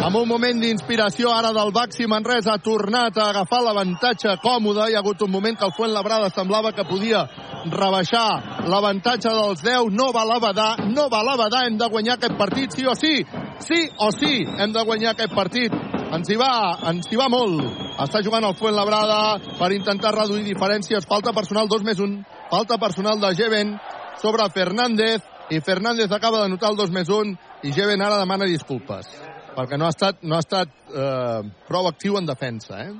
amb 0.00 0.16
un 0.16 0.28
moment 0.28 0.60
d'inspiració 0.60 1.30
ara 1.34 1.50
del 1.52 1.72
Baxi 1.74 2.06
Manresa, 2.08 2.54
ha 2.54 2.62
tornat 2.62 3.18
a 3.18 3.28
agafar 3.30 3.60
l'avantatge 3.62 4.36
còmode. 4.42 4.86
Hi 4.88 4.94
ha 4.96 5.00
hagut 5.02 5.22
un 5.22 5.30
moment 5.30 5.58
que 5.58 5.66
el 5.66 5.74
Fuentlabrada 5.76 6.30
semblava 6.30 6.72
que 6.72 6.86
podia 6.88 7.26
rebaixar 7.70 8.64
l'avantatge 8.68 9.28
dels 9.28 9.62
10. 9.62 9.92
No 9.92 10.10
va 10.12 10.24
l'abadar, 10.24 10.86
no 10.88 11.08
va 11.12 11.22
l'abadar. 11.22 11.66
Hem 11.66 11.76
de 11.78 11.88
guanyar 11.88 12.16
aquest 12.16 12.38
partit, 12.38 12.72
sí 12.72 12.86
o 12.86 12.94
sí. 12.94 13.24
Sí 13.60 13.80
o 13.98 14.10
sí, 14.10 14.46
hem 14.58 14.72
de 14.72 14.84
guanyar 14.84 15.12
aquest 15.12 15.34
partit. 15.34 15.74
Ens 16.12 16.28
hi 16.28 16.38
va, 16.40 16.52
ens 16.90 17.08
hi 17.10 17.18
va 17.20 17.28
molt. 17.32 17.60
Està 18.02 18.22
jugant 18.24 18.44
el 18.48 18.56
Fuentlabrada 18.56 19.18
per 19.58 19.72
intentar 19.76 20.14
reduir 20.16 20.46
diferències. 20.48 21.08
Falta 21.08 21.36
personal 21.36 21.68
2 21.68 21.84
més 21.84 22.00
1. 22.00 22.22
Falta 22.50 22.80
personal 22.80 23.20
de 23.20 23.34
Jeven 23.36 23.76
sobre 24.22 24.48
Fernández 24.54 25.20
i 25.50 25.60
Fernández 25.60 26.12
acaba 26.12 26.42
de 26.42 26.48
notar 26.48 26.72
el 26.72 26.80
2 26.80 26.90
més 26.96 27.08
1 27.08 27.36
i 27.68 27.72
Jeven 27.76 28.02
ara 28.02 28.20
demana 28.20 28.48
disculpes 28.48 29.31
perquè 29.56 29.78
no 29.78 29.86
ha 29.86 29.92
estat, 29.94 30.22
no 30.22 30.36
ha 30.36 30.42
estat 30.42 30.72
eh, 30.92 31.42
prou 31.68 31.88
actiu 31.90 32.18
en 32.20 32.28
defensa, 32.28 32.80
eh? 32.84 32.92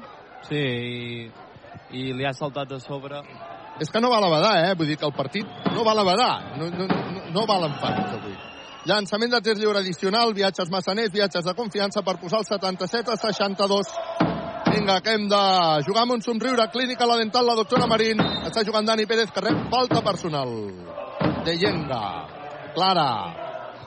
Sí, 0.49 0.62
i, 0.62 1.27
i 1.99 2.12
li 2.12 2.27
ha 2.27 2.35
saltat 2.37 2.73
a 2.77 2.81
sobre. 2.83 3.23
És 3.81 3.91
que 3.91 4.01
no 4.03 4.11
val 4.12 4.27
abadar, 4.27 4.57
eh? 4.66 4.73
Vull 4.79 4.91
dir 4.93 4.99
que 5.01 5.09
el 5.09 5.16
partit 5.16 5.69
no 5.73 5.85
val 5.87 6.03
abadar, 6.03 6.57
no, 6.59 6.69
no, 6.70 6.89
no, 6.89 7.29
no 7.33 7.47
val 7.49 7.69
empats 7.70 8.16
avui. 8.19 8.35
Llançament 8.83 9.31
de 9.31 9.39
tir 9.47 9.55
lliure 9.61 9.79
addicional, 9.79 10.33
viatges 10.35 10.70
massaners, 10.70 11.12
viatges 11.15 11.47
de 11.47 11.55
confiança 11.55 12.03
per 12.03 12.16
posar 12.19 12.41
el 12.43 12.49
77 12.49 13.12
a 13.15 13.16
62. 13.20 13.93
Vinga, 14.73 14.97
que 15.05 15.15
hem 15.15 15.29
de 15.31 15.43
jugar 15.87 16.03
amb 16.03 16.16
un 16.16 16.23
somriure. 16.24 16.66
Clínica 16.73 17.07
La 17.07 17.19
Dental, 17.20 17.47
la 17.47 17.55
doctora 17.55 17.87
Marín. 17.87 18.19
Està 18.49 18.65
jugant 18.66 18.89
Dani 18.89 19.07
Pérez, 19.07 19.31
que 19.31 19.45
rep 19.45 19.69
falta 19.70 20.03
personal. 20.03 20.51
De 21.47 21.55
Yenga. 21.61 22.03
Clara. 22.74 23.09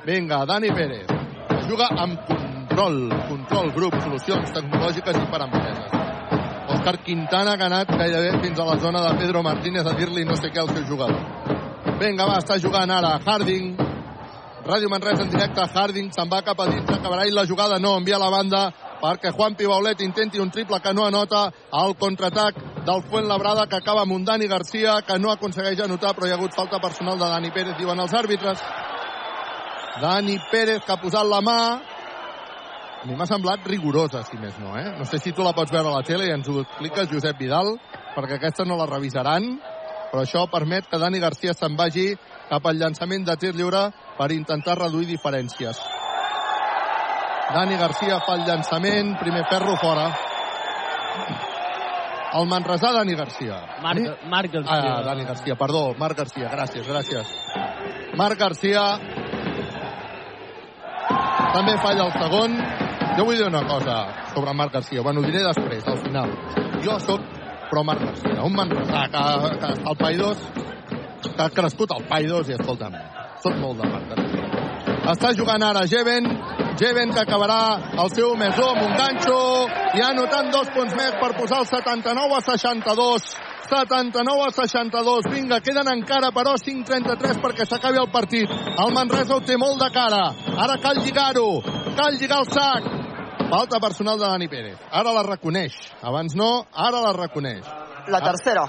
Vinga, 0.05 0.45
Dani 0.45 0.71
Pérez. 0.71 1.11
Juga 1.67 1.89
amb 1.91 2.54
control. 2.65 3.09
Control, 3.29 3.71
grup, 3.73 3.95
solucions 4.01 4.51
tecnològiques 4.53 5.17
i 5.21 5.25
per 5.29 5.41
empreses. 5.45 5.91
Òscar 6.75 6.97
Quintana 7.05 7.53
ha 7.53 7.65
anat 7.67 7.91
gairebé 7.93 8.39
fins 8.41 8.59
a 8.59 8.65
la 8.65 8.77
zona 8.81 9.03
de 9.05 9.17
Pedro 9.19 9.43
Martínez 9.43 9.85
a 9.85 9.93
dir-li 9.93 10.25
no 10.25 10.35
sé 10.35 10.49
què 10.49 10.61
al 10.61 10.71
seu 10.73 10.85
jugador. 10.89 11.21
Vinga, 11.99 12.25
va, 12.25 12.39
està 12.41 12.57
jugant 12.59 12.91
ara 12.91 13.19
Harding. 13.25 13.75
Ràdio 14.65 14.89
Manresa 14.89 15.21
en 15.21 15.29
directe, 15.29 15.61
Harding 15.61 16.09
se'n 16.11 16.29
va 16.31 16.41
cap 16.41 16.59
a 16.59 16.65
dins, 16.71 16.89
acabarà 16.89 17.27
i 17.29 17.31
la 17.31 17.45
jugada 17.45 17.77
no, 17.77 17.93
envia 17.99 18.17
la 18.17 18.31
banda 18.33 18.65
perquè 18.97 19.29
Juan 19.35 19.53
Pibaulet 19.53 20.01
intenti 20.01 20.41
un 20.41 20.49
triple 20.49 20.79
que 20.81 20.93
no 20.93 21.05
anota 21.05 21.51
al 21.69 21.93
contraatac 21.99 22.57
del 22.87 23.03
Fuentlabrada 23.05 23.67
que 23.69 23.77
acaba 23.77 24.01
amb 24.01 24.15
un 24.15 24.25
Dani 24.25 24.47
Garcia 24.47 25.03
que 25.05 25.19
no 25.19 25.29
aconsegueix 25.29 25.83
anotar 25.85 26.15
però 26.15 26.25
hi 26.25 26.33
ha 26.33 26.39
hagut 26.39 26.57
falta 26.57 26.81
personal 26.81 27.19
de 27.19 27.29
Dani 27.29 27.51
Pérez, 27.53 27.77
diuen 27.77 27.99
els 27.99 28.13
àrbitres. 28.13 28.63
Dani 30.01 30.39
Pérez 30.49 30.81
que 30.81 30.95
ha 30.95 31.01
posat 31.01 31.29
la 31.29 31.43
mà 31.45 31.59
a 33.05 33.07
mi 33.07 33.13
m'ha 33.13 33.27
semblat 33.29 33.61
rigorosa, 33.69 34.23
si 34.25 34.37
més 34.41 34.55
no, 34.57 34.71
eh? 34.79 34.95
No 34.97 35.05
sé 35.05 35.19
si 35.21 35.31
tu 35.31 35.43
la 35.45 35.53
pots 35.53 35.69
veure 35.69 35.91
a 35.91 35.99
la 35.99 36.05
tele 36.05 36.25
i 36.25 36.31
ens 36.33 36.47
ho 36.49 36.57
expliques, 36.63 37.09
Josep 37.11 37.37
Vidal, 37.37 37.75
perquè 38.15 38.39
aquesta 38.39 38.65
no 38.65 38.79
la 38.79 38.87
revisaran, 38.89 39.45
però 40.09 40.23
això 40.23 40.47
permet 40.49 40.87
que 40.89 40.97
Dani 40.97 41.19
Garcia 41.21 41.53
se'n 41.53 41.75
vagi 41.77 42.07
cap 42.49 42.65
al 42.65 42.79
llançament 42.81 43.27
de 43.27 43.35
tir 43.37 43.51
lliure 43.53 43.91
per 44.17 44.31
intentar 44.33 44.79
reduir 44.79 45.05
diferències. 45.11 45.77
Dani 47.53 47.77
Garcia 47.77 48.17
fa 48.25 48.39
el 48.39 48.47
llançament, 48.47 49.13
primer 49.19 49.43
ferro 49.51 49.75
fora. 49.77 50.07
El 52.35 52.49
Manresà, 52.49 52.89
Dani 52.91 53.13
Garcia. 53.15 53.59
Marc, 53.83 53.99
Eh? 54.01 54.15
Marc 54.33 54.51
Garcia. 54.51 54.95
Ah, 54.95 55.03
Dani 55.05 55.25
Garcia, 55.25 55.55
perdó, 55.55 55.93
Marc 55.99 56.17
Garcia, 56.17 56.49
gràcies, 56.49 56.87
gràcies. 56.89 57.37
Marc 58.17 58.39
Garcia 58.39 58.97
també 61.53 61.77
falla 61.77 62.09
el 62.09 62.11
segon. 62.17 62.84
Jo 63.17 63.25
vull 63.27 63.37
dir 63.39 63.47
una 63.47 63.63
cosa 63.67 63.97
sobre 64.33 64.53
Marc 64.53 64.73
Garcia, 64.73 65.01
bueno, 65.01 65.21
ho 65.21 65.27
diré 65.29 65.43
després, 65.45 65.85
al 65.87 65.99
final. 66.03 66.33
Jo 66.83 66.99
sóc 66.99 67.21
pro 67.69 67.83
Marc 67.87 68.03
Garcia, 68.03 68.43
un 68.43 68.55
manresà 68.57 69.05
que, 69.13 69.23
que 69.61 69.71
està 69.77 69.91
al 69.91 69.99
Paidós, 70.01 70.43
que 71.25 71.41
ha 71.45 71.49
crescut 71.53 71.93
al 71.95 72.05
Paidós 72.09 72.51
i 72.51 72.57
escolta'm, 72.57 72.97
sóc 73.43 73.57
molt 73.61 73.81
de 73.81 73.89
Marc 73.93 74.11
Garcia. 74.11 74.51
Està 75.15 75.31
jugant 75.37 75.63
ara 75.63 75.85
Jeven, 75.89 76.27
Jeven 76.79 77.13
que 77.13 77.21
acabarà 77.21 77.59
el 78.03 78.09
seu 78.11 78.33
més 78.39 78.57
amb 78.59 78.81
un 78.83 78.95
ganxo 78.99 79.35
i 79.95 80.01
ha 80.01 80.09
anotant 80.11 80.49
dos 80.51 80.71
punts 80.75 80.95
més 80.97 81.13
per 81.21 81.31
posar 81.37 81.61
el 81.63 81.69
79 81.69 82.35
a 82.35 82.41
62. 82.49 83.29
79 83.65 84.45
a 84.47 84.51
62. 84.51 85.29
Vinga, 85.31 85.59
queden 85.61 85.89
encara, 85.91 86.31
però, 86.35 86.55
5-33 86.61 87.41
perquè 87.43 87.65
s'acabi 87.67 87.99
el 88.01 88.11
partit. 88.13 88.51
El 88.51 88.93
Manresa 88.93 89.35
ho 89.35 89.41
té 89.41 89.57
molt 89.57 89.81
de 89.81 89.89
cara. 89.93 90.21
Ara 90.65 90.77
cal 90.81 91.01
lligar-ho. 91.01 91.61
Cal 91.97 92.17
lligar 92.19 92.43
el 92.43 92.51
sac. 92.51 92.89
Falta 93.49 93.79
personal 93.79 94.19
de 94.19 94.25
Dani 94.25 94.47
Pérez. 94.47 94.77
Ara 94.91 95.13
la 95.13 95.23
reconeix. 95.23 95.75
Abans 96.01 96.35
no, 96.35 96.65
ara 96.73 97.01
la 97.01 97.13
reconeix. 97.13 97.65
La 98.09 98.21
tercera. 98.21 98.65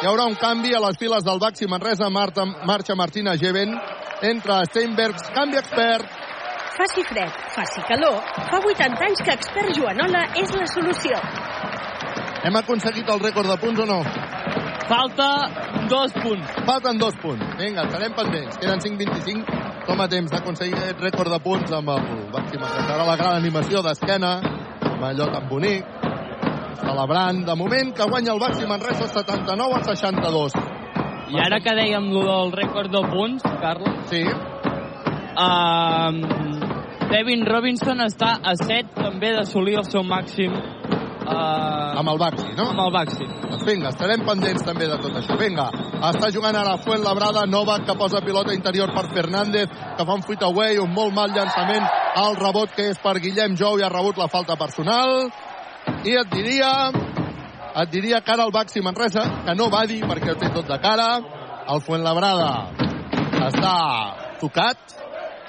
Hi 0.00 0.08
haurà 0.08 0.24
un 0.30 0.36
canvi 0.40 0.72
a 0.74 0.80
les 0.80 0.96
files 0.98 1.24
del 1.26 1.38
Baxi 1.42 1.68
Manresa. 1.68 2.08
Marta, 2.10 2.46
marxa 2.66 2.96
Martina 2.96 3.36
Geven. 3.36 3.76
Entra 4.22 4.64
Steinbergs. 4.70 5.30
Canvi 5.34 5.58
expert. 5.60 6.18
Faci 6.80 7.02
fred, 7.04 7.28
faci 7.52 7.82
calor, 7.84 8.14
fa 8.48 8.56
80 8.64 9.04
anys 9.04 9.20
que 9.26 9.34
Expert 9.36 9.74
Joanola 9.76 10.22
és 10.40 10.54
la 10.56 10.64
solució. 10.70 11.18
Hem 12.40 12.56
aconseguit 12.56 13.08
el 13.12 13.20
rècord 13.20 13.50
de 13.52 13.56
punts 13.60 13.80
o 13.82 13.86
no? 13.86 13.98
Falta 14.88 15.26
dos 15.90 16.12
punts. 16.22 16.54
Falten 16.64 16.98
dos 16.98 17.16
punts. 17.20 17.44
Vinga, 17.58 17.84
estarem 17.84 18.14
pendents. 18.16 18.56
Queden 18.58 18.80
5-25. 18.80 19.58
Som 19.84 20.00
a 20.00 20.06
temps 20.08 20.32
d'aconseguir 20.32 20.78
aquest 20.78 21.02
rècord 21.04 21.30
de 21.34 21.38
punts 21.44 21.74
amb 21.76 21.92
el 21.92 22.06
Baxi 22.32 22.56
Manresa. 22.56 22.94
Ara 22.94 23.04
la 23.06 23.16
gran 23.20 23.36
animació 23.36 23.82
d'esquena, 23.84 24.32
amb 24.88 25.04
allò 25.10 25.28
tan 25.34 25.46
bonic, 25.52 25.84
celebrant. 26.80 27.44
De 27.44 27.56
moment 27.60 27.92
que 27.94 28.08
guanya 28.08 28.32
el 28.32 28.40
Baxi 28.40 28.66
Manresa 28.66 29.08
79 29.12 29.76
a 29.76 29.84
62. 29.92 30.56
I 31.30 31.44
ara 31.44 31.60
que 31.60 31.76
dèiem 31.76 32.08
del 32.14 32.54
rècord 32.56 32.90
de 32.90 33.04
punts, 33.12 33.44
Carles... 33.60 34.00
Sí. 34.10 34.24
Um, 35.40 36.24
Devin 37.10 37.44
Robinson 37.46 38.00
està 38.06 38.38
a 38.42 38.56
7 38.58 38.96
també 38.96 39.30
d'assolir 39.36 39.76
el 39.80 39.86
seu 39.86 40.02
màxim 40.06 40.54
uh, 41.30 41.98
amb 42.00 42.12
el 42.12 42.18
Baxi, 42.20 42.48
no? 42.56 42.66
Amb 42.72 42.82
el 42.84 42.92
Baxi. 42.94 43.26
Doncs 43.44 43.64
vinga, 43.66 43.92
estarem 43.94 44.24
pendents 44.26 44.64
també 44.66 44.88
de 44.90 44.98
tot 45.02 45.16
això. 45.20 45.36
Vinga, 45.40 45.68
està 46.10 46.30
jugant 46.34 46.56
ara 46.56 46.76
Fuentlabrada, 46.84 47.46
Novak 47.50 47.86
que 47.88 47.96
posa 47.98 48.22
pilota 48.24 48.54
interior 48.56 48.92
per 48.94 49.06
Fernández, 49.14 49.70
que 49.96 50.06
fa 50.06 50.16
un 50.18 50.24
fuit 50.26 50.42
away, 50.46 50.78
un 50.82 50.92
molt 50.94 51.14
mal 51.16 51.34
llançament 51.34 51.86
al 52.20 52.38
rebot 52.38 52.74
que 52.76 52.90
és 52.92 53.00
per 53.02 53.18
Guillem 53.22 53.56
Jou 53.58 53.78
i 53.78 53.86
ha 53.86 53.92
rebut 53.92 54.18
la 54.18 54.30
falta 54.32 54.58
personal. 54.60 55.30
I 56.04 56.16
et 56.20 56.32
diria, 56.34 56.72
et 57.82 57.92
diria 57.92 58.20
que 58.20 58.34
ara 58.34 58.46
el 58.48 58.54
Baxi 58.54 58.82
Manresa, 58.84 59.26
que 59.46 59.56
no 59.58 59.70
va 59.72 59.86
dir 59.88 60.02
perquè 60.06 60.34
ho 60.34 60.38
té 60.40 60.50
tot 60.54 60.68
de 60.68 60.80
cara, 60.82 61.10
el 61.70 61.84
Fuentlabrada 61.86 62.50
està 63.46 63.76
tocat. 64.40 64.96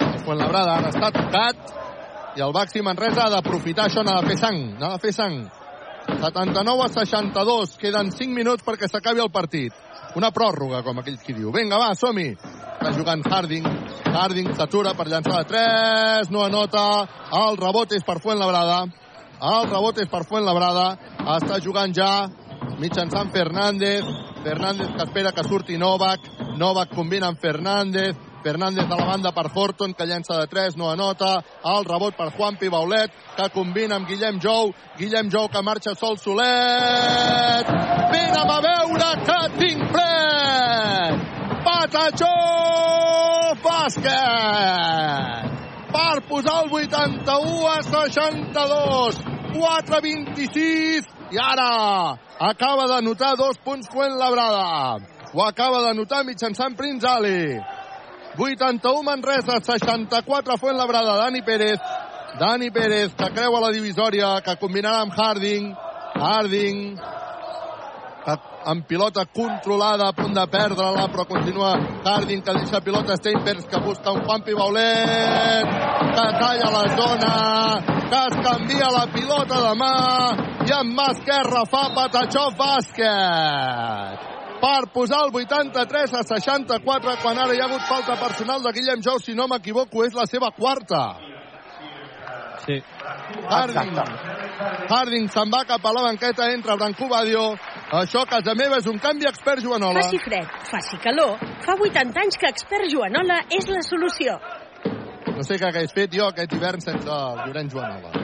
El 0.02 0.20
Fuenlabrada 0.24 0.76
ara 0.78 0.92
està 0.92 1.10
tocat. 1.14 1.72
I 2.36 2.44
el 2.44 2.52
Baxi 2.54 2.80
Manresa 2.84 3.26
ha 3.26 3.32
d'aprofitar 3.34 3.88
això, 3.88 4.04
n'ha 4.04 4.20
de 4.20 4.30
fer 4.30 4.38
sang, 4.40 4.62
n'ha 4.80 4.94
de 4.94 5.02
fer 5.02 5.12
sang. 5.16 5.42
79 6.20 6.84
a 6.84 6.88
62, 6.88 7.76
queden 7.80 8.12
5 8.12 8.34
minuts 8.34 8.64
perquè 8.66 8.88
s'acabi 8.90 9.22
el 9.22 9.30
partit. 9.32 9.72
Una 10.18 10.30
pròrroga, 10.34 10.82
com 10.84 10.98
aquell 11.00 11.16
qui 11.22 11.32
diu. 11.32 11.52
Vinga, 11.54 11.78
va, 11.80 11.94
som-hi. 11.96 12.32
Està 12.36 12.92
jugant 12.96 13.22
Harding. 13.24 13.68
Harding 14.12 14.50
s'atura 14.58 14.92
per 14.98 15.06
llançar 15.08 15.38
de 15.40 15.48
3, 15.52 16.32
no 16.34 16.42
anota. 16.44 16.84
El 17.38 17.56
rebot 17.60 17.94
és 17.96 18.04
per 18.04 18.18
Fuenlabrada. 18.20 18.82
El 19.42 19.70
rebot 19.70 20.02
és 20.02 20.10
per 20.12 20.24
Fuenlabrada. 20.28 20.90
Està 21.38 21.60
jugant 21.64 21.94
ja 21.96 22.10
mitjançant 22.82 23.32
Fernández. 23.32 24.04
Fernández 24.42 24.92
que 24.96 25.06
espera 25.06 25.32
que 25.32 25.46
surti 25.48 25.78
Novak. 25.78 26.28
Novak 26.58 26.92
combina 26.94 27.30
amb 27.30 27.40
Fernández. 27.40 28.31
Fernández 28.42 28.90
a 28.90 28.96
la 28.96 29.06
banda 29.06 29.32
per 29.32 29.46
Horton, 29.54 29.94
que 29.94 30.06
llença 30.06 30.36
de 30.40 30.46
3, 30.46 30.76
no 30.76 30.90
anota. 30.90 31.42
El 31.64 31.84
rebot 31.84 32.16
per 32.16 32.30
Juanpi 32.36 32.68
Baulet, 32.68 33.10
que 33.36 33.48
combina 33.54 33.96
amb 33.96 34.08
Guillem 34.08 34.40
Jou. 34.40 34.72
Guillem 34.98 35.30
Jou 35.30 35.48
que 35.48 35.62
marxa 35.62 35.94
sol 35.94 36.18
solet. 36.18 37.66
Vine 38.12 38.42
a 38.42 38.60
veure 38.66 39.10
que 39.26 39.40
tinc 39.58 39.86
fred! 39.94 41.22
Patachó 41.62 42.34
bàsquet! 43.62 45.50
Per 45.92 46.16
posar 46.28 46.64
el 46.64 46.72
81 46.72 47.68
a 47.68 47.82
62. 47.82 49.22
4-26. 49.52 51.04
I 51.32 51.38
ara 51.38 52.18
acaba 52.40 52.86
de 52.96 53.02
notar 53.02 53.36
dos 53.36 53.58
punts 53.58 53.88
Fuenlabrada. 53.88 54.98
Ho 55.34 55.44
acaba 55.44 55.82
de 55.88 55.94
notar 55.94 56.24
mitjançant 56.24 56.76
Prince 56.76 57.06
Ali. 57.08 57.60
81 58.38 59.02
Manresa, 59.02 59.60
64 59.60 60.56
Fuenlabrada, 60.58 61.16
Dani 61.16 61.42
Pérez. 61.42 61.78
Dani 62.38 62.70
Pérez, 62.70 63.14
que 63.14 63.30
creua 63.30 63.60
la 63.60 63.70
divisòria, 63.72 64.40
que 64.40 64.56
combinarà 64.56 65.02
amb 65.02 65.12
Harding. 65.12 65.74
Harding, 66.14 66.96
que 68.24 68.36
amb 68.64 68.86
pilota 68.86 69.26
controlada, 69.26 70.08
a 70.08 70.16
punt 70.16 70.32
de 70.32 70.46
perdre-la, 70.48 71.08
però 71.12 71.26
continua 71.28 71.76
Harding, 72.04 72.42
que 72.42 72.56
deixa 72.56 72.80
pilota 72.80 73.16
Steinbergs, 73.20 73.66
que 73.68 73.80
busca 73.84 74.12
un 74.12 74.24
Juanpi 74.24 74.54
Baulet, 74.54 75.68
que 76.16 76.26
talla 76.40 76.72
la 76.72 76.84
zona, 76.96 77.36
que 78.08 78.24
es 78.26 78.40
canvia 78.48 78.90
la 78.96 79.06
pilota 79.12 79.60
de 79.68 79.76
mà, 79.76 79.94
i 80.64 80.76
amb 80.80 80.96
mà 80.96 81.08
esquerra 81.12 81.66
fa 81.68 81.88
Patachó 81.96 82.50
bàsquet 82.56 84.31
per 84.62 84.86
posar 84.94 85.24
el 85.26 85.34
83 85.34 86.14
a 86.14 86.22
64 86.22 87.16
quan 87.22 87.38
ara 87.42 87.54
hi 87.54 87.60
ha 87.60 87.66
hagut 87.66 87.82
falta 87.88 88.14
personal 88.20 88.62
de 88.62 88.70
Guillem 88.76 89.02
Jou, 89.02 89.18
si 89.18 89.34
no 89.34 89.48
m'equivoco, 89.50 90.04
és 90.06 90.14
la 90.14 90.26
seva 90.30 90.52
quarta. 90.54 91.02
Sí. 92.62 92.76
Harding, 93.50 93.96
Harding 94.86 95.26
se'n 95.34 95.50
va 95.50 95.64
cap 95.66 95.82
a 95.82 95.92
la 95.96 96.04
banqueta, 96.06 96.46
entra 96.54 96.76
Brancú 96.78 97.08
Badio. 97.10 97.48
Això, 97.98 98.22
a 98.22 98.30
casa 98.30 98.54
meva, 98.54 98.78
és 98.78 98.86
un 98.86 99.02
canvi 99.02 99.26
expert 99.26 99.64
Joanola. 99.64 100.06
Faci 100.06 100.22
fred, 100.22 100.54
faci 100.70 101.00
calor. 101.02 101.42
Fa 101.66 101.74
80 101.74 102.22
anys 102.22 102.38
que 102.38 102.48
expert 102.54 102.86
Joanola 102.92 103.42
és 103.50 103.66
la 103.68 103.82
solució. 103.82 104.38
No 105.32 105.42
sé 105.42 105.58
què 105.58 105.68
hagués 105.72 105.92
fet 105.96 106.14
jo 106.14 106.30
aquest 106.30 106.54
hivern 106.54 106.80
sense 106.84 107.10
el 107.10 107.42
Llorenç 107.42 107.74
Joanola. 107.74 108.14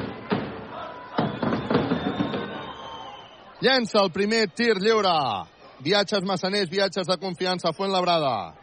Llença 3.58 4.04
el 4.04 4.12
primer 4.14 4.46
tir 4.54 4.76
lliure. 4.78 5.57
Viatges 5.80 6.24
massaners, 6.26 6.68
viatges 6.68 7.06
de 7.06 7.16
confiança, 7.18 7.72
Fuenlabrada. 7.72 8.54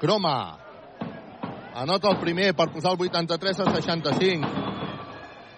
Croma. 0.00 0.58
Anota 1.74 2.10
el 2.10 2.18
primer 2.18 2.52
per 2.54 2.68
posar 2.72 2.92
el 2.94 3.00
83 3.06 3.60
a 3.60 3.66
65. 3.76 4.48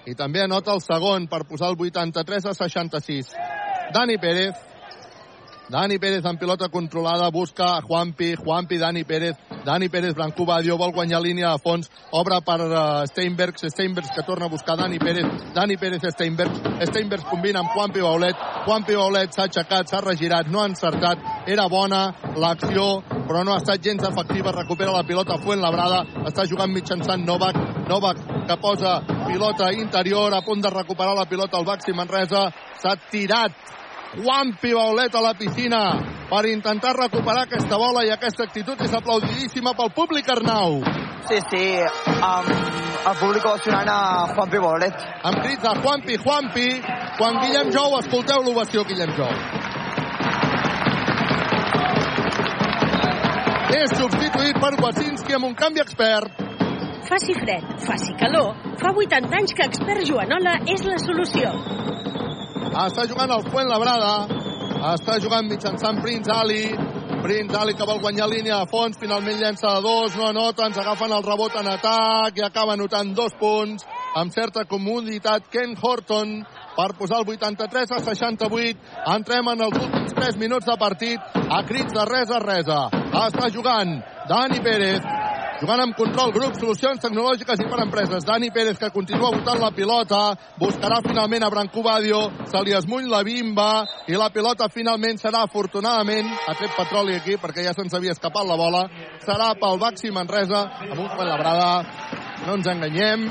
I 0.06 0.14
també 0.14 0.42
anota 0.44 0.74
el 0.76 0.82
segon 0.84 1.26
per 1.26 1.46
posar 1.48 1.72
el 1.72 1.80
83 1.80 2.50
a 2.52 2.54
66. 2.54 3.32
Dani 3.94 4.18
Pérez. 4.18 4.54
Dani 5.68 5.98
Pérez 5.98 6.24
en 6.24 6.38
pilota 6.38 6.68
controlada, 6.68 7.30
busca 7.30 7.80
Juanpi, 7.82 8.34
Juanpi, 8.36 8.78
Dani 8.78 9.04
Pérez, 9.04 9.36
Dani 9.66 9.88
Pérez, 9.88 10.14
Brancú 10.14 10.44
Badio, 10.46 10.76
vol 10.78 10.92
guanyar 10.94 11.18
línia 11.18 11.48
de 11.50 11.58
fons, 11.58 11.88
obre 12.14 12.36
per 12.46 12.60
uh, 12.62 13.02
Steinbergs, 13.10 13.64
Steinbergs 13.72 14.12
que 14.14 14.22
torna 14.22 14.46
a 14.46 14.48
buscar 14.48 14.76
Dani 14.78 15.00
Pérez, 15.02 15.26
Dani 15.56 15.76
Pérez, 15.76 16.04
Steinbergs, 16.14 16.60
Steinbergs 16.86 17.26
combina 17.26 17.64
amb 17.64 17.74
Juanpi 17.74 18.04
Baulet, 18.04 18.44
Juanpi 18.62 18.94
Baulet 18.94 19.34
s'ha 19.34 19.48
aixecat, 19.48 19.90
s'ha 19.90 20.04
regirat, 20.04 20.46
no 20.54 20.62
ha 20.62 20.68
encertat, 20.70 21.26
era 21.50 21.66
bona 21.66 22.04
l'acció, 22.38 23.02
però 23.26 23.42
no 23.42 23.56
ha 23.56 23.58
estat 23.58 23.82
gens 23.82 24.06
efectiva, 24.06 24.54
recupera 24.54 24.94
la 24.94 25.02
pilota 25.02 25.40
Fuenlabrada, 25.42 26.04
està 26.30 26.46
jugant 26.46 26.70
mitjançant 26.70 27.26
Novak, 27.26 27.58
Novak 27.90 28.22
que 28.46 28.60
posa 28.62 29.00
pilota 29.26 29.72
interior, 29.74 30.30
a 30.30 30.44
punt 30.46 30.62
de 30.62 30.70
recuperar 30.70 31.18
la 31.18 31.26
pilota 31.26 31.58
al 31.58 31.66
Baxi 31.66 31.90
Manresa, 31.90 32.46
s'ha 32.78 32.94
tirat 33.10 33.74
Juanpi 34.14 34.72
Baulet 34.72 35.14
a 35.14 35.20
la 35.20 35.34
piscina 35.34 35.80
per 36.30 36.46
intentar 36.46 36.94
recuperar 36.96 37.46
aquesta 37.46 37.76
bola 37.76 38.04
i 38.06 38.12
aquesta 38.14 38.46
actitud 38.46 38.80
és 38.82 38.94
aplaudidíssima 38.94 39.74
pel 39.78 39.90
públic 39.96 40.28
Arnau. 40.30 40.80
Sí, 41.26 41.40
sí, 41.50 41.64
amb 42.22 42.50
el 43.06 43.18
públic 43.20 43.44
ovacionant 43.44 43.90
a 43.90 44.00
Juanpi 44.34 44.62
Baulet. 44.62 45.06
Amb 45.26 45.42
crits 45.42 45.62
de 45.62 45.74
Juanpi, 45.82 46.18
Juanpi, 46.22 46.68
quan 47.18 47.40
Guillem 47.42 47.70
Jou, 47.74 47.98
escolteu 47.98 48.42
l'ovació 48.46 48.86
Guillem 48.86 49.12
Jou. 49.18 49.34
És 53.76 53.92
substituït 53.98 54.58
per 54.62 54.74
Wasinski 54.82 55.36
amb 55.36 55.50
un 55.50 55.54
canvi 55.58 55.82
expert. 55.82 56.44
Faci 57.06 57.34
fred, 57.38 57.66
faci 57.86 58.14
calor. 58.18 58.54
Fa 58.80 58.90
80 58.90 59.36
anys 59.38 59.54
que 59.54 59.66
expert 59.66 60.06
Joanola 60.08 60.56
és 60.66 60.82
la 60.86 60.98
solució. 61.02 61.52
Està 62.72 63.06
jugant 63.08 63.30
el 63.30 63.46
Fuenlabrada. 63.50 64.14
Està 64.94 65.16
jugant 65.22 65.46
mitjançant 65.48 66.00
Prince 66.02 66.32
Ali. 66.32 66.64
Prince 67.22 67.56
Ali 67.58 67.74
que 67.74 67.86
vol 67.88 68.00
guanyar 68.02 68.28
línia 68.30 68.60
de 68.62 68.70
fons. 68.70 68.98
Finalment 69.00 69.38
llença 69.40 69.76
de 69.76 69.84
dos. 69.84 70.16
No 70.16 70.28
anota. 70.30 70.66
Ens 70.66 70.78
agafen 70.82 71.14
el 71.14 71.24
rebot 71.26 71.54
en 71.60 71.70
atac 71.72 72.38
i 72.38 72.44
acaba 72.46 72.74
anotant 72.74 73.14
dos 73.16 73.34
punts 73.40 73.86
amb 74.16 74.32
certa 74.32 74.64
comoditat 74.64 75.50
Ken 75.52 75.74
Horton 75.76 76.38
per 76.76 76.92
posar 76.96 77.20
el 77.22 77.30
83 77.36 77.92
a 77.92 78.00
68. 78.04 78.78
Entrem 79.14 79.48
en 79.52 79.64
els 79.66 79.76
últims 79.80 80.16
3 80.16 80.38
minuts 80.40 80.68
de 80.68 80.76
partit 80.80 81.36
a 81.48 81.62
crits 81.68 81.92
de 81.92 82.04
res 82.08 82.32
a 82.32 82.40
resa. 82.42 82.80
Està 83.26 83.50
jugant 83.52 83.96
Dani 84.28 84.60
Pérez, 84.64 85.04
jugant 85.60 85.80
amb 85.82 85.96
control 85.96 86.32
grup, 86.34 86.56
solucions 86.58 87.00
tecnològiques 87.00 87.62
i 87.62 87.68
per 87.70 87.80
empreses. 87.84 88.24
Dani 88.26 88.50
Pérez, 88.52 88.78
que 88.80 88.90
continua 88.94 89.32
votant 89.34 89.60
la 89.60 89.72
pilota, 89.76 90.20
buscarà 90.60 91.00
finalment 91.04 91.46
a 91.46 91.50
Brancú 91.52 91.84
Badio, 91.84 92.20
se 92.50 92.62
li 92.64 92.76
esmuny 92.76 93.08
la 93.10 93.22
bimba 93.26 93.70
i 94.10 94.18
la 94.18 94.28
pilota 94.34 94.68
finalment 94.72 95.20
serà, 95.22 95.44
afortunadament, 95.46 96.28
ha 96.46 96.56
tret 96.58 96.76
petroli 96.76 97.16
aquí 97.16 97.38
perquè 97.40 97.64
ja 97.64 97.74
se'ns 97.76 97.96
havia 97.96 98.16
escapat 98.16 98.46
la 98.48 98.58
bola, 98.60 98.84
serà 99.24 99.52
pel 99.60 99.80
Baxi 99.80 100.12
Manresa, 100.12 100.66
amb 100.90 101.00
un 101.00 101.08
Fuent 101.14 101.32
Labrada, 101.32 101.70
no 102.46 102.58
ens 102.58 102.70
enganyem, 102.74 103.26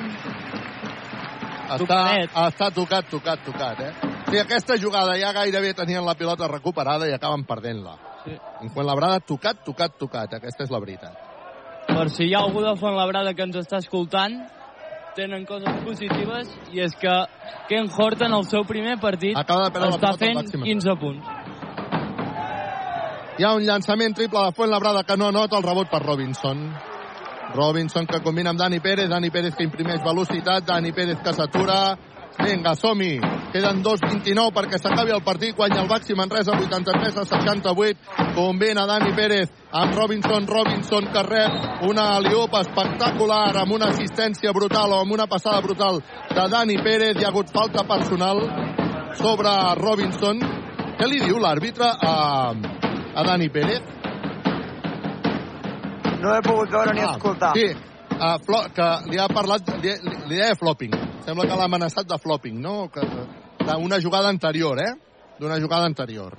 està, 1.76 2.02
està 2.48 2.72
tocat, 2.74 3.08
tocat, 3.10 3.46
tocat, 3.46 3.86
eh? 3.86 3.94
Sí, 4.26 4.40
aquesta 4.42 4.78
jugada 4.82 5.14
ja 5.22 5.32
gairebé 5.36 5.76
tenien 5.78 6.06
la 6.06 6.18
pilota 6.18 6.50
recuperada 6.50 7.08
i 7.10 7.14
acaben 7.14 7.46
perdent-la. 7.46 7.96
Sí. 8.26 8.34
En 8.66 8.74
Fuenlabrada, 8.74 9.22
tocat, 9.22 9.62
tocat, 9.66 9.98
tocat. 10.02 10.34
Aquesta 10.40 10.66
és 10.66 10.74
la 10.74 10.82
veritat. 10.82 11.35
Per 11.88 12.10
si 12.10 12.28
hi 12.28 12.34
ha 12.36 12.42
algú 12.44 12.62
de 12.66 12.76
Fuenlabrada 12.80 13.34
que 13.34 13.46
ens 13.46 13.58
està 13.62 13.80
escoltant, 13.84 14.40
tenen 15.16 15.46
coses 15.48 15.78
positives 15.86 16.50
i 16.74 16.82
és 16.84 16.96
que 17.00 17.14
Ken 17.70 17.88
Horton 17.88 18.34
el 18.36 18.44
seu 18.50 18.66
primer 18.68 18.98
partit 19.00 19.38
Acaba 19.40 19.70
de 19.70 19.92
està 19.94 20.12
fent 20.20 20.42
màxim. 20.42 20.66
15 20.66 20.96
punts. 21.00 21.30
Hi 23.36 23.44
ha 23.44 23.54
un 23.56 23.64
llançament 23.68 24.16
triple 24.16 24.44
de 24.44 24.52
Fuenlabrada 24.56 25.04
que 25.04 25.18
no 25.20 25.30
anota 25.32 25.58
el 25.58 25.64
rebot 25.64 25.90
per 25.92 26.02
Robinson. 26.04 26.68
Robinson 27.56 28.08
que 28.08 28.22
combina 28.24 28.52
amb 28.52 28.60
Dani 28.60 28.80
Pérez, 28.84 29.10
Dani 29.10 29.30
Pérez 29.32 29.56
que 29.56 29.64
imprimeix 29.64 30.04
velocitat, 30.04 30.66
Dani 30.68 30.92
Pérez 30.92 31.22
que 31.24 31.34
s'atura. 31.34 31.80
Vinga, 32.44 32.76
som-hi. 32.76 33.16
Queden 33.54 33.80
2.29 33.84 34.52
perquè 34.54 34.78
s'acabi 34.82 35.14
el 35.16 35.22
partit. 35.24 35.56
Guanya 35.56 35.82
el 35.82 35.88
Baxi 35.88 36.14
Manresa 36.16 36.52
83 36.52 37.18
a 37.18 37.24
68. 37.26 38.34
Combina 38.36 38.86
Dani 38.86 39.14
Pérez 39.16 39.50
amb 39.72 39.96
Robinson. 39.96 40.46
Robinson 40.48 41.08
que 41.14 41.24
rep 41.24 41.88
una 41.88 42.20
liupa 42.20 42.62
espectacular 42.66 43.56
amb 43.64 43.72
una 43.78 43.88
assistència 43.94 44.52
brutal 44.52 44.92
o 44.92 45.00
amb 45.02 45.16
una 45.16 45.28
passada 45.32 45.62
brutal 45.62 46.02
de 46.34 46.48
Dani 46.52 46.78
Pérez. 46.84 47.16
Hi 47.18 47.26
ha 47.26 47.32
hagut 47.32 47.50
falta 47.56 47.86
personal 47.88 48.44
sobre 49.16 49.56
Robinson. 49.80 50.44
Què 51.00 51.08
li 51.08 51.20
diu 51.24 51.40
l'àrbitre 51.40 51.88
a, 51.88 52.16
a 53.16 53.24
Dani 53.32 53.50
Pérez? 53.50 53.82
No 56.22 56.32
he 56.36 56.42
pogut 56.42 56.72
veure 56.72 56.94
ni 56.96 57.02
Ah, 57.04 57.12
escoltar. 57.16 57.52
Sí, 57.56 57.68
uh, 58.16 58.38
flo, 58.46 58.62
que 58.76 58.88
li 59.12 59.20
ha 59.22 59.28
parlat, 59.32 59.70
li, 59.84 59.94
li, 60.06 60.16
deia 60.32 60.56
flopping. 60.60 60.96
Sembla 61.26 61.48
que 61.48 61.58
l'ha 61.58 61.68
amenaçat 61.70 62.08
de 62.10 62.18
flopping, 62.22 62.58
no? 62.62 62.88
Que, 62.94 63.04
d'una 63.66 64.00
jugada 64.02 64.30
anterior, 64.30 64.80
eh? 64.82 64.94
D'una 65.40 65.60
jugada 65.60 65.88
anterior. 65.90 66.36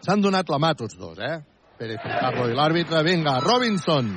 S'han 0.00 0.22
donat 0.24 0.48
la 0.48 0.58
mà 0.58 0.74
tots 0.74 0.96
dos, 0.98 1.18
eh? 1.20 1.38
Pérez 1.80 2.00
Carlo 2.04 2.48
i 2.50 2.56
l'àrbitre. 2.56 3.02
Vinga, 3.04 3.38
Robinson, 3.44 4.08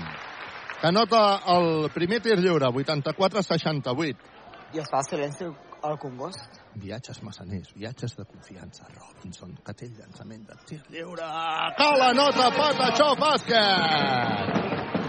que 0.80 0.88
anota 0.90 1.41
el 1.56 1.90
primer 1.95 2.20
tir 2.24 2.40
lliure, 2.40 2.72
84-68. 2.72 4.32
I 4.74 4.84
fa 4.90 5.03
silenci 5.06 5.48
al 5.84 5.99
Congost. 5.99 6.60
Viatges 6.80 7.22
massaners, 7.23 7.73
viatges 7.76 8.15
de 8.18 8.26
confiança. 8.26 8.88
Robinson, 8.95 9.53
que 9.65 9.73
té 9.77 9.85
el 9.89 9.97
llançament 9.99 10.47
de 10.47 10.57
tir 10.68 10.81
lliure. 10.89 11.27
Que 11.77 11.89
la 11.99 12.11
nota 12.18 12.49
Patachó 12.55 13.14
Bàsquet! 13.19 14.61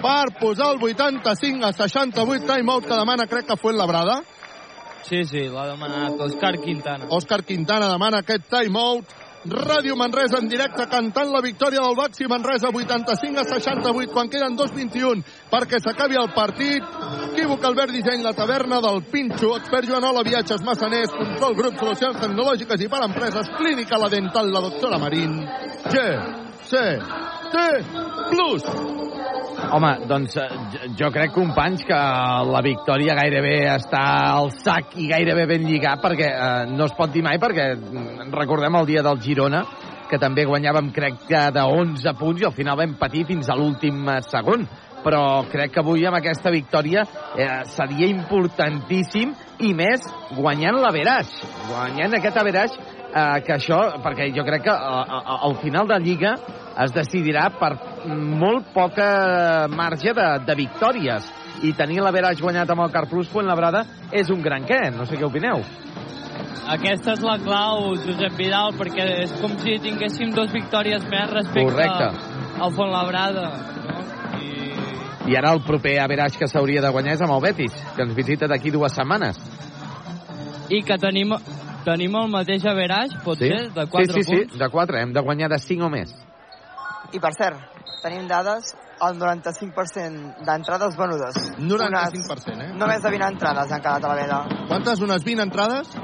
Per 0.04 0.24
posar 0.36 0.74
el 0.74 0.82
85 0.84 1.64
a 1.64 1.72
68, 1.72 2.44
timeout 2.50 2.84
que 2.84 2.96
demana, 2.98 3.26
crec 3.26 3.46
que 3.48 3.56
fue 3.56 3.72
Labrada. 3.72 4.20
Sí, 5.04 5.24
sí, 5.28 5.46
l'ha 5.52 5.66
demanat 5.70 6.20
Òscar 6.26 6.58
Quintana. 6.60 7.08
Òscar 7.12 7.42
Quintana 7.44 7.88
demana 7.92 8.20
aquest 8.24 8.48
timeout. 8.52 9.23
Ràdio 9.44 9.92
Manresa 9.96 10.38
en 10.40 10.46
directe 10.48 10.86
cantant 10.88 11.28
la 11.28 11.42
victòria 11.44 11.82
del 11.84 11.96
Baxi 11.98 12.24
Manresa 12.30 12.70
85 12.72 13.42
a 13.42 13.44
68 13.44 14.12
quan 14.14 14.30
queden 14.32 14.56
2.21 14.56 15.20
perquè 15.50 15.80
s'acabi 15.84 16.16
el 16.16 16.30
partit. 16.32 16.86
Equívoc 17.28 17.64
Albert 17.68 17.92
Disseny, 17.92 18.22
la 18.24 18.32
taverna 18.32 18.80
del 18.80 19.02
Pinxo, 19.10 19.56
expert 19.58 19.88
Joanola, 19.90 20.22
viatges 20.24 20.62
massaners, 20.64 21.12
control 21.12 21.56
grup, 21.58 21.76
solucions 21.76 22.20
tecnològiques 22.22 22.86
i 22.86 22.88
per 22.88 23.02
empreses, 23.04 23.50
clínica 23.58 24.00
la 24.00 24.08
dental, 24.08 24.48
la 24.54 24.62
doctora 24.64 25.00
Marín. 25.02 25.36
G, 25.90 26.04
C, 26.70 26.80
plus. 28.30 28.64
Home, 29.74 29.90
doncs 30.08 30.36
eh, 30.36 30.48
jo- 30.98 31.10
crec, 31.14 31.32
companys, 31.32 31.84
que 31.86 31.96
la 32.50 32.60
victòria 32.62 33.14
gairebé 33.16 33.54
està 33.72 34.02
al 34.34 34.50
sac 34.52 34.96
i 35.00 35.08
gairebé 35.08 35.46
ben 35.48 35.64
lligat, 35.66 36.02
perquè 36.02 36.28
eh, 36.30 36.66
no 36.74 36.88
es 36.90 36.94
pot 36.98 37.12
dir 37.14 37.22
mai, 37.24 37.38
perquè 37.42 37.70
mm, 37.76 38.30
recordem 38.34 38.74
el 38.80 38.86
dia 38.90 39.02
del 39.06 39.20
Girona, 39.22 39.64
que 40.10 40.18
també 40.20 40.44
guanyàvem, 40.44 40.90
crec 40.94 41.22
que 41.30 41.44
de 41.54 41.62
11 41.64 42.12
punts, 42.18 42.42
i 42.42 42.48
al 42.50 42.52
final 42.56 42.76
vam 42.78 42.98
patir 43.00 43.24
fins 43.30 43.48
a 43.48 43.56
l'últim 43.58 44.02
eh, 44.08 44.20
segon. 44.28 44.66
Però 45.04 45.44
crec 45.52 45.74
que 45.74 45.82
avui 45.82 46.06
amb 46.08 46.16
aquesta 46.16 46.48
victòria 46.52 47.02
eh, 47.36 47.62
seria 47.72 48.06
importantíssim, 48.08 49.34
i 49.64 49.72
més 49.76 50.04
guanyant 50.34 50.80
l'averaix. 50.82 51.30
Guanyant 51.68 52.16
aquest 52.18 52.38
averaix, 52.40 52.72
eh, 53.14 53.40
que 53.46 53.54
això, 53.54 53.80
perquè 54.02 54.28
jo 54.34 54.44
crec 54.46 54.66
que 54.66 54.74
eh, 54.74 55.06
eh, 55.06 55.38
al 55.48 55.56
final 55.62 55.88
de 55.88 56.00
Lliga 56.02 56.34
es 56.84 56.92
decidirà 56.94 57.48
per 57.54 57.72
molt 58.10 58.72
poca 58.74 59.68
marge 59.70 60.12
de, 60.16 60.28
de 60.44 60.56
victòries 60.58 61.30
i 61.62 61.72
tenir 61.78 62.02
l'averaix 62.02 62.42
guanyat 62.42 62.70
amb 62.74 62.84
el 62.84 62.92
Carplus 62.92 63.30
Fuenlabrada 63.30 63.84
és 64.10 64.30
un 64.34 64.42
gran 64.42 64.66
què, 64.66 64.88
no 64.96 65.06
sé 65.06 65.16
què 65.20 65.26
opineu. 65.26 65.62
Aquesta 66.74 67.12
és 67.12 67.22
la 67.22 67.36
clau, 67.42 67.90
Josep 68.00 68.38
Vidal, 68.40 68.72
perquè 68.78 69.04
és 69.26 69.32
com 69.36 69.52
si 69.60 69.76
tinguéssim 69.84 70.32
dos 70.34 70.50
victòries 70.52 71.04
més 71.12 71.30
respecte 71.30 71.66
Correcte. 71.68 72.06
al 72.58 72.72
Fontlabrada. 72.72 73.50
I 75.28 75.36
ara 75.36 75.52
el 75.56 75.60
proper 75.64 75.98
averaix 76.02 76.36
que 76.40 76.48
s'hauria 76.48 76.82
de 76.84 76.90
guanyar 76.92 77.14
és 77.16 77.22
amb 77.24 77.36
el 77.36 77.44
Betis, 77.44 77.76
que 77.96 78.02
ens 78.04 78.16
visita 78.16 78.48
d'aquí 78.48 78.72
dues 78.72 78.96
setmanes. 78.96 79.38
I 80.72 80.80
que 80.84 80.96
tenim, 81.00 81.32
tenim 81.84 82.16
el 82.20 82.30
mateix 82.32 82.64
averaix, 82.70 83.14
pot 83.24 83.40
sí? 83.40 83.50
ser, 83.52 83.68
de 83.74 83.86
4 83.90 84.14
sí, 84.14 84.22
sí, 84.22 84.30
punts. 84.30 84.54
Sí, 84.54 84.62
de 84.62 84.70
4, 84.72 85.02
hem 85.02 85.12
de 85.14 85.24
guanyar 85.24 85.50
de 85.52 85.60
5 85.62 85.86
o 85.86 85.92
més. 85.92 86.14
I 87.14 87.20
per 87.22 87.32
cert, 87.36 87.60
tenim 88.02 88.26
dades, 88.30 88.74
el 89.04 89.18
95% 89.20 90.44
d'entrades 90.46 90.96
venudes. 90.98 91.38
95%, 91.58 92.56
eh? 92.62 92.72
Només 92.78 93.02
de 93.02 93.12
20 93.14 93.30
entrades 93.36 93.72
han 93.72 93.84
quedat 93.84 94.04
a 94.04 94.12
la 94.12 94.18
venda. 94.20 94.66
Quantes? 94.68 95.02
Unes 95.04 95.24
20 95.26 95.48
entrades? 95.48 95.94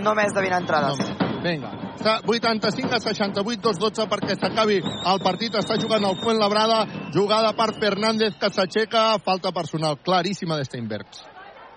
Només 0.00 0.34
de 0.34 0.46
20 0.46 0.62
entrades. 0.62 1.12
Vinga. 1.40 1.72
Està 1.96 2.18
85 2.24 2.96
a 2.96 3.00
68, 3.00 3.60
2-12 3.64 4.06
perquè 4.08 4.36
s'acabi 4.36 4.78
el 4.80 5.20
partit. 5.24 5.56
Està 5.60 5.76
jugant 5.80 6.04
el 6.08 6.16
Fuenlabrada. 6.20 6.84
Jugada 7.12 7.52
per 7.56 7.74
Fernández 7.80 8.38
que 8.40 8.48
s'aixeca. 8.52 9.18
Falta 9.24 9.52
personal 9.52 9.98
claríssima 10.04 10.56
de 10.56 10.64
Steinbergs. 10.68 11.24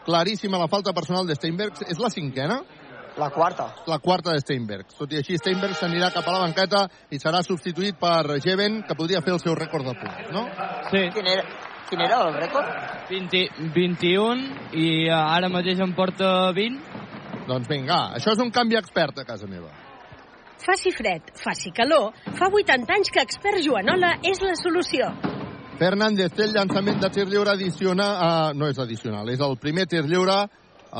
Claríssima 0.05 0.59
la 0.59 0.69
falta 0.71 0.93
personal 0.93 1.27
de 1.27 1.35
Steinbergs. 1.35 1.83
És 1.87 1.99
la 1.99 2.11
cinquena? 2.11 2.61
La 3.17 3.29
quarta. 3.29 3.67
La 3.85 3.99
quarta 3.99 4.31
de 4.33 4.41
Steinbergs. 4.41 4.95
Tot 4.97 5.11
i 5.13 5.19
així, 5.19 5.37
Steinbergs 5.37 5.83
s'anirà 5.83 6.09
cap 6.13 6.25
a 6.27 6.33
la 6.33 6.41
banqueta 6.47 6.87
i 7.13 7.19
serà 7.21 7.43
substituït 7.45 7.99
per 8.01 8.39
Jeven, 8.41 8.81
que 8.87 8.97
podria 8.97 9.21
fer 9.21 9.35
el 9.35 9.41
seu 9.43 9.53
rècord 9.59 9.85
de 9.85 9.93
punts, 9.99 10.31
no? 10.33 10.47
Sí. 10.89 11.03
Quin 11.13 11.29
era, 11.29 11.45
quin 11.89 12.01
era 12.01 12.23
el 12.25 12.33
rècord? 12.39 12.73
20, 13.11 13.43
21 13.75 14.47
i 14.73 14.87
eh, 15.05 15.13
ara 15.13 15.51
mateix 15.53 15.83
em 15.85 15.93
porta 15.93 16.49
20. 16.57 16.81
Doncs 17.47 17.69
vinga, 17.69 17.99
això 18.17 18.33
és 18.33 18.41
un 18.41 18.49
canvi 18.55 18.79
expert 18.79 19.21
a 19.21 19.27
casa 19.27 19.49
meva. 19.51 19.69
Faci 20.63 20.93
fred, 20.95 21.33
faci 21.35 21.73
calor, 21.75 22.13
fa 22.39 22.47
80 22.47 22.93
anys 22.95 23.11
que 23.11 23.21
Expert 23.21 23.59
Joanola 23.65 24.15
és 24.23 24.39
la 24.41 24.55
solució. 24.55 25.09
Fernández 25.77 26.31
té 26.31 26.45
el 26.45 26.53
llançament 26.55 27.01
de 27.01 27.09
tir 27.11 27.25
lliure 27.27 27.51
addiciona, 27.51 28.05
uh, 28.13 28.51
no 28.55 28.69
és 28.71 28.79
addicional, 28.79 29.27
és 29.33 29.41
el 29.43 29.57
primer 29.59 29.87
tir 29.91 30.05
lliure, 30.07 30.37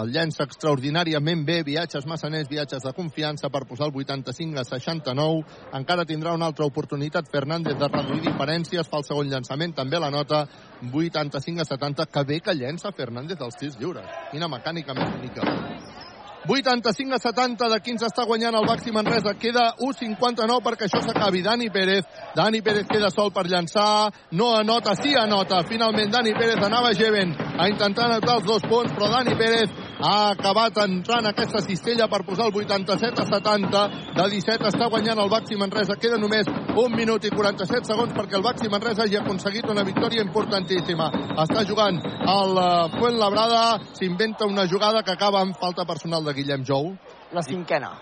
el 0.01 0.09
llença 0.13 0.45
extraordinàriament 0.47 1.43
bé, 1.45 1.59
viatges 1.65 2.07
massaners, 2.09 2.49
viatges 2.49 2.85
de 2.85 2.93
confiança 2.97 3.49
per 3.53 3.63
posar 3.69 3.89
el 3.91 3.97
85 4.03 4.59
a 4.59 4.65
69, 4.65 5.43
encara 5.79 6.07
tindrà 6.09 6.33
una 6.33 6.49
altra 6.49 6.65
oportunitat 6.65 7.29
Fernández 7.31 7.77
de 7.77 7.91
reduir 7.91 8.23
diferències, 8.25 8.89
fa 8.89 9.01
el 9.01 9.07
segon 9.09 9.29
llançament, 9.29 9.75
també 9.77 10.01
la 10.01 10.11
nota 10.13 10.45
85 10.81 11.61
a 11.61 11.69
70, 11.69 12.09
que 12.09 12.25
bé 12.31 12.39
que 12.41 12.57
llença 12.57 12.95
Fernández 12.97 13.41
els 13.41 13.59
tirs 13.61 13.77
lliures, 13.79 14.09
quina 14.31 14.49
mecànica 14.49 14.97
més 14.97 15.13
bonica. 15.13 16.02
85 16.47 17.15
a 17.15 17.19
70 17.19 17.69
de 17.69 17.79
15 17.79 18.07
està 18.09 18.25
guanyant 18.27 18.57
el 18.59 18.67
Baxi 18.67 18.91
Manresa. 18.91 19.31
Queda 19.39 19.69
1'59 19.79 20.59
perquè 20.65 20.89
això 20.89 20.99
s'acabi. 21.03 21.41
Dani 21.41 21.69
Pérez. 21.71 22.03
Dani 22.35 22.61
Pérez 22.61 22.87
queda 22.89 23.11
sol 23.13 23.31
per 23.31 23.45
llançar. 23.47 24.11
No 24.31 24.51
anota, 24.57 24.95
sí 24.99 25.15
anota. 25.15 25.63
Finalment 25.69 26.11
Dani 26.11 26.33
Pérez 26.35 26.59
anava 26.59 26.93
Jeven 26.93 27.31
a 27.57 27.69
intentar 27.71 28.09
anotar 28.11 28.41
els 28.41 28.47
dos 28.47 28.67
punts, 28.67 28.91
però 28.91 29.09
Dani 29.13 29.37
Pérez 29.39 29.71
ha 30.03 30.33
acabat 30.33 30.77
entrant 30.83 31.29
aquesta 31.29 31.61
cistella 31.63 32.09
per 32.11 32.23
posar 32.27 32.49
el 32.49 32.57
87 32.59 33.21
a 33.23 33.25
70. 33.29 33.83
De 34.17 34.25
17 34.33 34.67
està 34.67 34.89
guanyant 34.91 35.21
el 35.23 35.31
Baxi 35.31 35.55
Manresa. 35.59 35.95
Queda 35.95 36.19
només 36.19 36.49
1 36.49 36.89
minut 36.91 37.23
i 37.23 37.31
47 37.31 37.87
segons 37.87 38.15
perquè 38.17 38.35
el 38.35 38.43
Baxi 38.43 38.67
Manresa 38.71 39.05
hagi 39.05 39.19
aconseguit 39.19 39.69
una 39.71 39.85
victòria 39.87 40.25
importantíssima. 40.27 41.07
Està 41.45 41.63
jugant 41.69 42.01
el 42.03 42.59
eh, 42.59 42.97
Fuenlabrada. 42.97 43.63
S'inventa 43.95 44.49
una 44.49 44.67
jugada 44.67 45.05
que 45.07 45.15
acaba 45.15 45.39
amb 45.39 45.55
falta 45.59 45.87
personal 45.87 46.27
de 46.27 46.35
Guillem 46.35 46.67
Jou. 46.67 46.91
La 47.31 47.41
cinquena, 47.45 47.93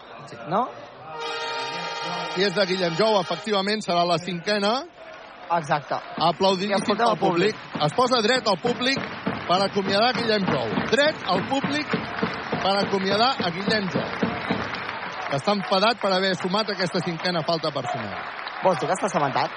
no? 0.49 0.65
Si 2.33 2.43
és 2.47 2.55
de 2.55 2.65
Guillem 2.65 2.97
Jou, 2.97 3.19
efectivament 3.21 3.85
serà 3.85 4.07
la 4.07 4.17
cinquena. 4.17 4.79
Exacte. 5.51 5.99
Aplaudidíssim 6.17 6.79
escoltem 6.79 7.11
al 7.11 7.19
públic. 7.19 7.53
públic. 7.53 7.85
Es 7.85 7.93
posa 7.93 8.21
dret 8.23 8.47
al 8.47 8.57
públic 8.63 9.30
per 9.47 9.61
acomiadar 9.65 10.13
Guillem 10.17 10.45
Jou. 10.45 10.67
Dret 10.91 11.25
al 11.33 11.41
públic 11.49 11.87
per 12.61 12.75
acomiadar 12.83 13.31
a 13.39 13.49
Guillem 13.55 13.89
Jou. 13.93 14.09
Que 15.29 15.39
està 15.39 15.55
enfadat 15.55 15.99
per 16.01 16.11
haver 16.13 16.35
sumat 16.35 16.69
aquesta 16.73 17.01
cinquena 17.05 17.43
falta 17.47 17.71
personal. 17.71 18.17
Vols 18.63 18.79
dir 18.79 18.89
que 18.89 18.97
està 18.97 19.07
assabentat? 19.07 19.49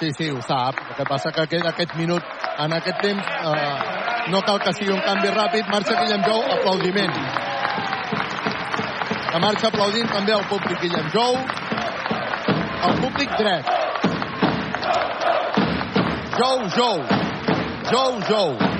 Sí, 0.00 0.10
sí, 0.18 0.30
ho 0.30 0.42
sap. 0.44 0.80
El 0.90 0.96
que 0.98 1.06
passa 1.08 1.32
que 1.32 1.46
queda 1.48 1.70
aquest 1.70 1.94
minut, 1.96 2.22
en 2.58 2.72
aquest 2.76 3.00
temps, 3.00 3.24
eh, 3.24 4.30
no 4.32 4.42
cal 4.42 4.60
que 4.60 4.74
sigui 4.76 4.92
un 4.92 5.00
canvi 5.06 5.32
ràpid. 5.32 5.70
Marxa 5.72 5.96
Guillem 6.02 6.22
Jou, 6.26 6.42
aplaudiment. 6.58 7.14
Que 9.30 9.40
marxa 9.40 9.70
aplaudint 9.72 10.12
també 10.12 10.36
el 10.36 10.44
públic 10.52 10.80
Guillem 10.84 11.08
Jou. 11.14 11.40
El 12.90 13.00
públic 13.00 13.36
dret. 13.40 13.74
Jou, 16.36 16.68
Jou. 16.76 17.04
Jou, 17.90 18.20
Jou. 18.28 18.75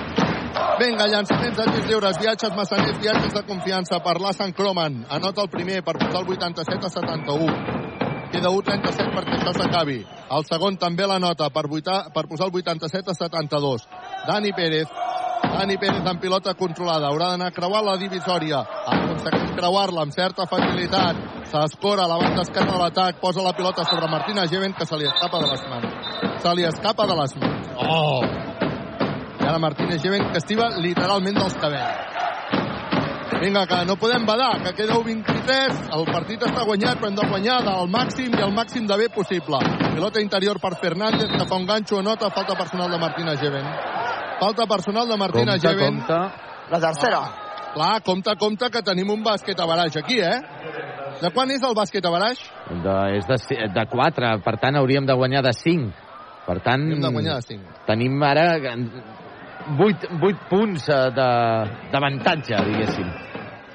Vinga, 0.80 1.06
llançaments 1.08 1.56
de 1.56 1.64
tirs 1.72 1.86
lliures, 1.88 2.18
viatges 2.20 2.52
massaners, 2.56 2.98
viatges 3.00 3.32
de 3.32 3.42
confiança 3.48 4.00
per 4.04 4.18
l'Assan 4.20 4.52
Croman. 4.52 5.06
Anota 5.08 5.46
el 5.46 5.48
primer 5.48 5.82
per 5.84 5.96
posar 5.96 6.20
el 6.20 6.32
87 6.34 6.86
a 6.86 6.90
71. 6.92 7.86
Queda 8.32 8.50
1'37 8.52 9.14
perquè 9.14 9.38
això 9.38 9.54
s'acabi. 9.56 10.00
El 10.36 10.44
segon 10.48 10.76
també 10.76 11.06
la 11.08 11.18
nota 11.22 11.48
per, 11.54 11.64
8, 11.70 11.96
per 12.12 12.26
posar 12.28 12.50
el 12.50 12.58
87 12.60 13.12
a 13.12 13.14
72. 13.16 13.86
Dani 14.26 14.52
Pérez. 14.56 14.90
Dani 15.46 15.78
Pérez 15.80 16.04
amb 16.04 16.20
pilota 16.20 16.52
controlada. 16.58 17.08
Haurà 17.08 17.30
d'anar 17.32 17.48
a 17.52 17.56
creuar 17.56 17.84
la 17.86 17.96
divisòria. 18.00 18.60
Aconsegueix 18.96 19.54
creuar-la 19.56 20.04
amb 20.04 20.16
certa 20.16 20.48
facilitat. 20.50 21.22
S'escora 21.52 22.04
a 22.04 22.10
la 22.10 22.18
banda 22.20 22.44
esquerra 22.44 22.74
de 22.74 22.82
l'atac. 22.82 23.22
Posa 23.22 23.46
la 23.46 23.54
pilota 23.56 23.86
sobre 23.88 24.10
Martina 24.12 24.48
Geven 24.50 24.76
que 24.76 24.84
se 24.84 24.98
li 24.98 25.08
escapa 25.08 25.40
de 25.40 25.54
les 25.54 25.64
mans. 25.70 26.12
Se 26.42 26.54
li 26.58 26.68
escapa 26.68 27.06
de 27.06 27.20
les 27.22 27.40
mans. 27.40 27.72
Oh! 27.80 28.55
I 29.46 29.48
ara 29.48 29.60
Martínez 29.62 30.02
Geven 30.02 30.24
que 30.32 30.40
estiva 30.40 30.64
literalment 30.82 31.36
dels 31.38 31.54
cabells. 31.62 32.16
Vinga, 33.38 33.60
que 33.70 33.76
no 33.86 33.94
podem 33.94 34.24
badar, 34.26 34.56
que 34.64 34.72
queda 34.74 34.96
1-23, 34.98 35.84
el 35.94 36.06
partit 36.08 36.42
està 36.42 36.64
guanyat, 36.66 36.98
però 36.98 37.12
hem 37.12 37.18
de 37.20 37.26
guanyar 37.30 37.60
del 37.62 37.86
màxim 37.92 38.34
i 38.34 38.42
el 38.42 38.50
màxim 38.56 38.88
de 38.90 38.96
bé 38.98 39.06
possible. 39.14 39.60
Pilota 39.92 40.18
interior 40.24 40.58
per 40.58 40.72
Fernández, 40.80 41.30
que 41.30 41.46
fa 41.46 41.58
un 41.60 41.66
ganxo, 41.68 42.00
nota, 42.02 42.30
falta 42.34 42.56
personal 42.58 42.90
de 42.90 42.98
Martina 42.98 43.36
Geven. 43.38 43.68
Falta 44.40 44.66
personal 44.66 45.06
de 45.06 45.16
Martina 45.20 45.52
Compte, 45.52 45.68
Geven. 45.68 46.00
compte. 46.00 46.18
La 46.72 46.80
tercera. 46.80 47.20
Ah, 47.22 47.70
clar, 47.74 48.02
compte, 48.02 48.34
compte, 48.40 48.70
que 48.72 48.82
tenim 48.82 49.14
un 49.14 49.22
bàsquet 49.22 49.60
a 49.62 49.66
baraix 49.70 50.00
aquí, 50.02 50.18
eh? 50.18 50.40
De 51.22 51.30
quan 51.30 51.54
és 51.54 51.62
el 51.62 51.78
bàsquet 51.78 52.02
a 52.04 52.10
Baraix? 52.10 52.42
De, 52.82 52.96
és 53.14 53.30
de, 53.30 53.38
de 53.78 53.86
4, 53.94 54.34
per 54.42 54.56
tant 54.58 54.74
hauríem 54.76 55.06
de 55.06 55.14
guanyar 55.14 55.46
de 55.46 55.54
5. 55.54 56.02
Per 56.46 56.60
tant, 56.62 56.82
Hem 56.92 57.00
de 57.02 57.12
guanyar 57.14 57.38
de 57.40 57.54
5. 57.54 57.78
tenim 57.86 58.22
ara 58.22 58.58
8, 59.78 60.10
8 60.22 60.48
punts 60.50 60.88
eh, 60.88 61.10
d'avantatge, 61.92 62.60
diguéssim. 62.70 63.08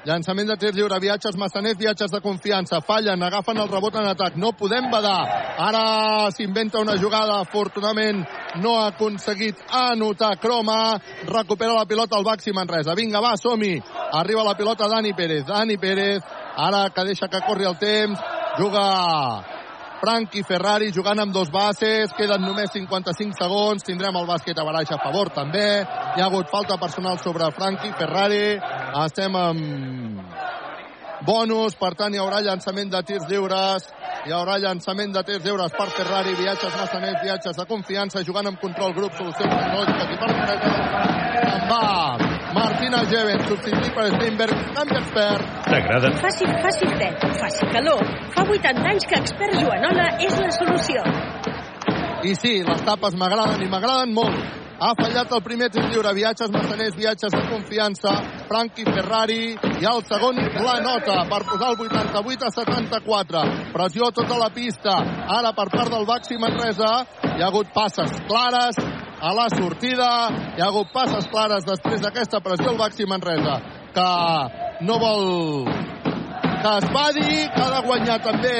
Llançament 0.02 0.48
de 0.50 0.56
tir 0.58 0.72
lliure, 0.74 0.96
viatges 0.98 1.36
massaners, 1.38 1.76
viatges 1.78 2.10
de 2.10 2.18
confiança. 2.24 2.80
Fallen, 2.82 3.22
agafen 3.22 3.60
el 3.62 3.68
rebot 3.70 3.94
en 4.00 4.08
atac. 4.10 4.34
No 4.34 4.50
podem 4.58 4.88
badar. 4.90 5.20
Ara 5.62 6.30
s'inventa 6.34 6.80
una 6.82 6.96
jugada. 6.98 7.38
Afortunadament 7.44 8.24
no 8.64 8.74
ha 8.80 8.88
aconseguit 8.90 9.62
anotar 9.70 10.34
Croma. 10.42 10.98
Recupera 11.28 11.76
la 11.78 11.86
pilota 11.86 12.18
el 12.18 12.26
Baxi 12.26 12.50
Manresa. 12.50 12.96
Vinga, 12.98 13.22
va, 13.22 13.36
som-hi. 13.38 13.76
Arriba 14.18 14.42
la 14.42 14.56
pilota 14.58 14.90
Dani 14.90 15.14
Pérez. 15.14 15.46
Dani 15.46 15.78
Pérez, 15.78 16.26
ara 16.56 16.88
que 16.90 17.04
deixa 17.06 17.28
que 17.28 17.44
corri 17.46 17.70
el 17.70 17.78
temps. 17.78 18.18
Juga 18.58 18.82
Frankie 20.02 20.42
Ferrari 20.42 20.88
jugant 20.90 21.20
amb 21.22 21.30
dos 21.30 21.50
bases, 21.54 22.10
queden 22.18 22.42
només 22.42 22.72
55 22.74 23.38
segons, 23.38 23.84
tindrem 23.86 24.16
el 24.18 24.26
bàsquet 24.26 24.58
a 24.58 24.64
baraix 24.66 24.90
a 24.90 24.98
favor 24.98 25.30
també, 25.30 25.66
hi 25.86 26.18
ha 26.18 26.26
hagut 26.26 26.50
falta 26.50 26.74
personal 26.80 27.20
sobre 27.22 27.52
Frankie 27.54 27.94
Ferrari, 28.00 28.58
estem 29.04 29.38
amb 29.38 30.34
bonus, 31.26 31.76
per 31.78 31.94
tant 31.98 32.14
hi 32.14 32.20
haurà 32.22 32.40
llançament 32.44 32.90
de 32.92 33.02
tirs 33.08 33.28
lliures, 33.30 33.86
hi 34.26 34.34
haurà 34.34 34.58
llançament 34.62 35.14
de 35.14 35.22
tirs 35.28 35.44
lliures 35.44 35.74
per 35.78 35.88
Ferrari, 35.96 36.34
viatges 36.38 36.76
massaners, 36.78 37.22
viatges 37.22 37.56
de 37.58 37.66
confiança, 37.70 38.24
jugant 38.26 38.50
amb 38.50 38.60
control 38.60 38.94
grup, 38.98 39.16
solucions 39.18 39.54
tecnològiques 39.54 40.14
i 40.14 40.20
per 40.22 40.32
se'n 40.32 41.68
va 41.70 41.82
Martina 42.52 43.00
Geven, 43.08 43.40
substituït 43.48 43.94
per 43.96 44.10
Steinberg, 44.12 44.66
canvi 44.76 44.98
expert. 44.98 45.54
T'agrada? 45.70 46.10
Faci, 46.20 46.50
faci 46.66 46.90
fred, 46.92 47.24
faci 47.40 47.70
calor. 47.72 48.04
Fa 48.36 48.44
80 48.44 48.92
anys 48.92 49.08
que 49.08 49.22
Expert 49.22 49.56
Joanola 49.62 50.10
és 50.28 50.36
la 50.42 50.52
solució. 50.58 51.51
I 52.22 52.34
sí, 52.38 52.60
les 52.62 52.82
tapes 52.86 53.16
m'agraden 53.18 53.64
i 53.64 53.70
m'agraden 53.70 54.12
molt. 54.14 54.60
Ha 54.82 54.92
fallat 54.98 55.30
el 55.34 55.42
primer 55.42 55.68
tir 55.74 55.82
lliure, 55.88 56.10
viatges 56.14 56.50
massaners, 56.54 56.94
viatges 56.98 57.34
de 57.34 57.42
confiança, 57.50 58.12
Frankie 58.48 58.86
Ferrari, 58.86 59.54
i 59.54 59.86
el 59.90 60.02
segon 60.06 60.38
la 60.38 60.76
nota 60.82 61.20
per 61.30 61.40
posar 61.46 61.72
el 61.72 61.82
88 61.86 62.46
a 62.46 62.52
74. 62.56 63.42
Pressió 63.74 64.10
tota 64.14 64.38
la 64.38 64.50
pista, 64.54 64.96
ara 65.38 65.52
per 65.54 65.68
part 65.74 65.90
del 65.90 66.06
Baxi 66.06 66.38
Manresa, 66.38 66.92
hi 67.26 67.42
ha 67.42 67.50
hagut 67.50 67.70
passes 67.74 68.14
clares 68.30 68.78
a 69.22 69.34
la 69.38 69.48
sortida, 69.54 70.10
hi 70.56 70.62
ha 70.62 70.70
hagut 70.70 70.94
passes 70.94 71.26
clares 71.30 71.66
després 71.66 72.02
d'aquesta 72.02 72.42
pressió 72.42 72.70
el 72.70 72.78
Baxi 72.78 73.06
Manresa, 73.06 73.58
que 73.94 74.10
no 74.86 74.98
vol 74.98 75.70
que 76.62 76.72
es 76.78 76.84
va 76.94 77.06
dir 77.12 77.50
que 77.50 77.62
ha 77.62 77.70
de 77.74 77.80
guanyar 77.86 78.18
també 78.22 78.58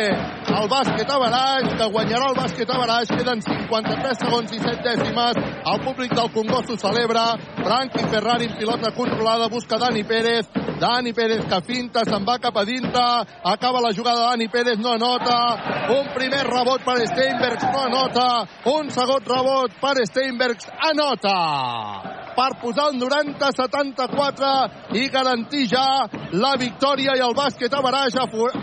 el 0.52 0.68
bàsquet 0.68 1.10
a 1.14 1.18
Baraix, 1.22 1.68
que 1.78 1.86
guanyarà 1.94 2.30
el 2.32 2.36
bàsquet 2.36 2.70
a 2.74 2.78
Baraix, 2.80 3.10
queden 3.12 3.42
53 3.46 4.18
segons 4.24 4.54
i 4.56 4.58
7 4.62 4.82
dècimes, 4.86 5.38
el 5.72 5.78
públic 5.84 6.14
del 6.18 6.30
Congost 6.34 6.72
ho 6.74 6.78
celebra, 6.82 7.24
Frankie 7.60 8.08
Ferrari 8.10 8.48
en 8.50 8.56
pilota 8.58 8.90
controlada, 8.96 9.46
busca 9.52 9.78
Dani 9.78 10.02
Pérez, 10.04 10.50
Dani 10.82 11.12
Pérez 11.12 11.44
que 11.46 11.60
finta, 11.68 12.02
se'n 12.08 12.26
va 12.26 12.40
cap 12.42 12.58
a 12.58 12.66
dintre, 12.66 13.04
acaba 13.54 13.84
la 13.84 13.94
jugada 13.94 14.32
Dani 14.32 14.48
Pérez, 14.48 14.80
no 14.82 14.96
anota, 14.98 15.38
un 15.94 16.10
primer 16.16 16.42
rebot 16.50 16.82
per 16.82 16.98
Steinbergs, 17.06 17.70
no 17.70 17.86
anota, 17.86 18.26
un 18.74 18.90
segon 18.90 19.30
rebot 19.30 19.78
per 19.80 19.94
Steinbergs, 20.10 20.68
anota! 20.90 22.21
Per 22.36 22.50
posar 22.60 22.88
el 22.90 23.00
90-74 23.00 24.96
i 24.98 25.08
garantir 25.12 25.66
ja 25.70 26.08
la 26.32 26.54
victòria 26.60 27.16
i 27.16 27.22
el 27.24 27.34
bàsquet 27.36 27.72
a 27.74 27.82
baraix 27.84 28.16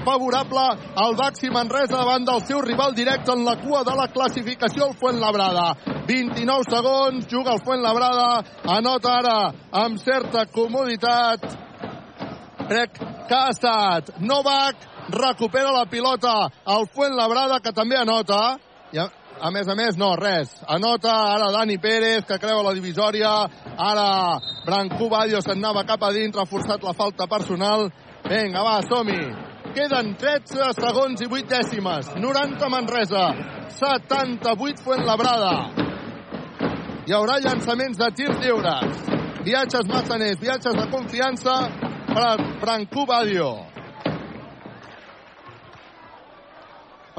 favorable 0.06 0.66
al 1.04 1.16
Baxi 1.20 1.50
Manresa 1.54 1.98
davant 1.98 2.26
del 2.26 2.42
seu 2.48 2.62
rival 2.66 2.94
directe 2.98 3.32
en 3.32 3.46
la 3.46 3.56
cua 3.62 3.84
de 3.84 3.96
la 3.96 4.08
classificació, 4.14 4.90
el 4.90 4.98
Fuentlabrada. 5.00 5.74
29 6.08 6.70
segons, 6.70 7.28
juga 7.30 7.54
el 7.54 7.64
Fuentlabrada, 7.66 8.44
anota 8.78 9.16
ara 9.20 9.40
amb 9.86 10.00
certa 10.02 10.46
comoditat. 10.54 11.46
Crec 12.70 13.00
que 13.00 13.36
ha 13.36 13.50
estat 13.54 14.16
Novak, 14.20 14.76
recupera 15.10 15.72
la 15.72 15.86
pilota 15.86 16.50
al 16.66 16.88
Fuentlabrada, 16.94 17.60
que 17.60 17.74
també 17.74 17.98
anota. 17.98 18.58
I 18.94 19.00
a, 19.42 19.52
més 19.52 19.68
a 19.68 19.76
més, 19.76 19.98
no, 19.98 20.14
res. 20.20 20.52
Anota 20.68 21.12
ara 21.34 21.52
Dani 21.54 21.78
Pérez, 21.82 22.26
que 22.28 22.40
creua 22.40 22.64
la 22.66 22.74
divisòria. 22.76 23.32
Ara 23.80 24.08
Brancú 24.66 25.10
Badio 25.12 25.42
se'n 25.44 25.58
anava 25.58 25.86
cap 25.88 26.04
a 26.04 26.12
dintre, 26.16 26.42
ha 26.44 26.50
forçat 26.50 26.84
la 26.84 26.94
falta 26.98 27.28
personal. 27.32 27.88
Vinga, 28.28 28.64
va, 28.66 28.80
som-hi. 28.88 29.22
Queden 29.76 30.16
13 30.20 30.72
segons 30.78 31.22
i 31.22 31.30
8 31.30 31.50
dècimes. 31.52 32.12
90 32.18 32.70
Manresa, 32.74 33.26
78 33.80 34.84
Fuentlabrada. 34.84 35.54
Hi 37.08 37.16
haurà 37.16 37.40
llançaments 37.42 37.98
de 37.98 38.12
tir 38.18 38.30
lliures. 38.42 39.04
Viatges 39.46 39.88
massaners, 39.90 40.40
viatges 40.42 40.76
de 40.76 40.88
confiança 40.92 41.58
per 42.10 42.32
Brancú 42.62 43.06
Badio. 43.10 43.54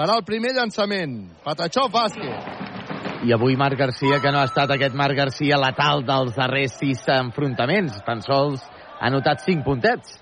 Farà 0.00 0.14
el 0.16 0.22
primer 0.24 0.54
llançament. 0.56 1.10
Patachó 1.44 1.82
bàsquet. 1.92 3.26
I 3.28 3.34
avui 3.36 3.52
Marc 3.60 3.76
Garcia, 3.76 4.16
que 4.24 4.30
no 4.32 4.38
ha 4.40 4.46
estat 4.48 4.70
aquest 4.72 4.94
Marc 4.96 5.18
Garcia 5.18 5.58
letal 5.60 6.00
dels 6.08 6.38
darrers 6.38 6.78
sis 6.80 7.02
enfrontaments. 7.12 7.98
Tan 8.06 8.22
sols 8.24 8.64
ha 8.96 9.10
notat 9.12 9.44
5 9.44 9.60
puntets. 9.66 10.14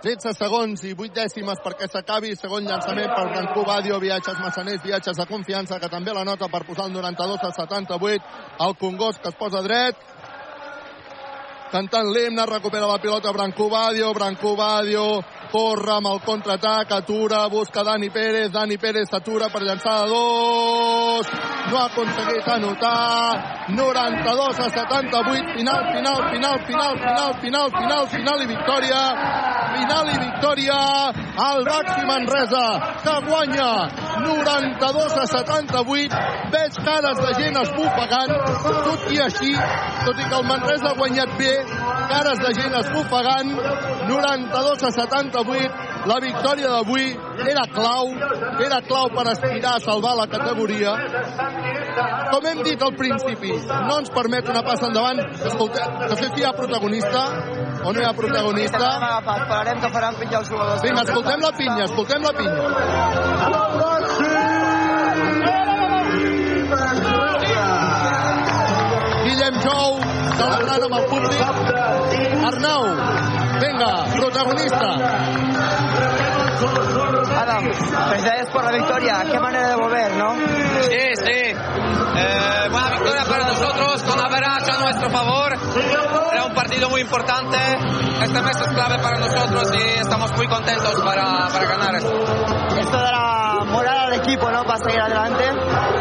13 0.00 0.32
segons 0.38 0.86
i 0.88 0.94
8 0.96 1.12
dècimes 1.18 1.60
perquè 1.60 1.90
s'acabi. 1.92 2.32
Segon 2.40 2.64
llançament 2.64 3.12
per 3.12 3.26
Brancú 3.34 3.66
Badio, 3.68 4.00
viatges 4.00 4.40
massaners, 4.40 4.80
viatges 4.80 5.20
de 5.20 5.28
confiança, 5.28 5.76
que 5.76 5.92
també 5.92 6.16
la 6.16 6.24
nota 6.24 6.48
per 6.48 6.64
posar 6.64 6.88
el 6.88 6.96
92 6.96 7.44
a 7.44 7.52
78. 7.52 8.32
El 8.64 8.78
Congost 8.80 9.20
que 9.20 9.28
es 9.28 9.36
posa 9.36 9.60
dret. 9.60 10.00
Cantant 11.68 12.08
l'himne, 12.16 12.48
recupera 12.48 12.88
la 12.88 12.96
pilota 12.96 13.28
Brancú 13.36 13.68
Badio, 13.68 14.14
Brancú 14.16 14.56
Badio, 14.56 15.18
corre 15.52 15.92
amb 15.96 16.10
el 16.12 16.20
contraatac, 16.24 16.92
atura, 16.92 17.46
busca 17.48 17.82
Dani 17.84 18.10
Pérez, 18.10 18.50
Dani 18.52 18.76
Pérez 18.78 19.08
s'atura 19.10 19.48
per 19.48 19.62
llançar 19.62 20.02
de 20.02 20.08
dos, 20.12 21.30
no 21.70 21.78
ha 21.78 21.86
aconseguit 21.86 22.48
anotar, 22.48 23.66
92 23.68 24.60
a 24.60 24.68
78, 24.70 25.54
final, 25.56 25.84
final, 25.92 26.30
final, 26.32 26.58
final, 26.66 26.98
final, 26.98 27.34
final, 27.40 27.70
final, 27.70 28.06
final 28.08 28.42
i 28.42 28.46
victòria, 28.46 29.00
final 29.76 30.12
i 30.12 30.18
victòria, 30.24 30.78
el 31.48 31.64
Baxi 31.68 32.06
Manresa, 32.08 32.64
que 33.04 33.16
guanya 33.28 33.70
92 34.24 35.18
a 35.22 35.26
78, 35.26 36.22
veig 36.52 36.80
cares 36.88 37.20
de 37.24 37.34
gent 37.40 37.60
esbufegant, 37.62 38.34
tot 38.64 39.08
i 39.12 39.20
així, 39.26 39.52
tot 40.06 40.16
i 40.16 40.28
que 40.28 40.40
el 40.40 40.48
Manresa 40.48 40.92
ha 40.92 40.96
guanyat 40.98 41.36
bé, 41.40 41.54
cares 42.14 42.42
de 42.44 42.54
gent 42.60 42.78
esbufegant, 42.82 43.52
92 44.08 44.88
a 44.88 44.92
78, 44.96 45.37
la 45.38 46.18
victòria 46.20 46.68
d'avui 46.68 47.06
era 47.46 47.64
clau, 47.74 48.10
era 48.64 48.80
clau 48.82 49.08
per 49.14 49.26
aspirar 49.28 49.74
a 49.76 49.80
salvar 49.80 50.16
la 50.16 50.26
categoria. 50.26 50.94
Com 52.32 52.46
hem 52.46 52.62
dit 52.66 52.82
al 52.82 52.94
principi, 52.94 53.52
no 53.88 53.98
ens 53.98 54.10
permet 54.10 54.48
una 54.48 54.62
passa 54.62 54.86
endavant. 54.86 55.18
Escolta, 55.50 55.82
no 56.08 56.14
sé 56.16 56.26
si 56.34 56.40
hi 56.40 56.44
ha 56.44 56.52
protagonista 56.52 57.22
o 57.84 57.92
no 57.92 58.00
hi 58.00 58.04
ha 58.04 58.12
protagonista. 58.14 58.78
Esperarem 58.78 59.80
que 59.80 59.90
faran 59.98 60.14
pitjar 60.22 60.40
els 60.40 60.48
jugadors. 60.50 60.82
Vinga, 60.82 61.02
escoltem 61.06 61.40
la 61.46 61.52
pinya, 61.60 61.84
escoltem 61.84 62.20
la 62.22 62.32
pinya. 62.42 62.66
Guillem 69.28 69.56
Jou, 69.60 69.98
celebrant 70.38 70.84
amb 70.86 70.94
el 70.98 71.02
públic. 71.10 71.42
Arnau, 72.48 72.84
venga, 73.60 73.90
protagonista. 74.14 74.88
Adam, 77.42 77.64
felicidades 78.08 78.48
por 78.50 78.64
la 78.64 78.72
victoria. 78.72 79.24
Qué 79.30 79.38
manera 79.38 79.68
de 79.68 79.76
volver, 79.76 80.16
¿no? 80.16 80.34
Sí, 80.34 81.04
sí. 81.26 81.40
Eh, 81.44 82.68
buena 82.70 82.90
victoria 82.90 83.24
para 83.24 83.48
nosotros, 83.48 84.02
con 84.04 84.18
Average 84.18 84.72
a 84.72 84.80
nuestro 84.80 85.10
favor. 85.10 85.58
Era 86.32 86.44
un 86.44 86.54
partido 86.54 86.88
muy 86.88 87.02
importante. 87.02 87.58
Este 88.22 88.42
mes 88.42 88.56
es 88.56 88.68
clave 88.68 88.98
para 89.02 89.18
nosotros 89.18 89.68
y 89.74 89.98
estamos 90.00 90.32
muy 90.38 90.48
contentos 90.48 90.94
para, 91.02 91.48
para 91.48 91.66
ganar 91.66 91.94
esto. 91.96 92.14
Esto 92.80 92.96
dará 92.96 93.64
moral 93.66 93.98
al 93.98 94.14
equipo, 94.14 94.50
¿no? 94.50 94.64
Para 94.64 94.78
seguir 94.78 95.00
adelante. 95.00 95.44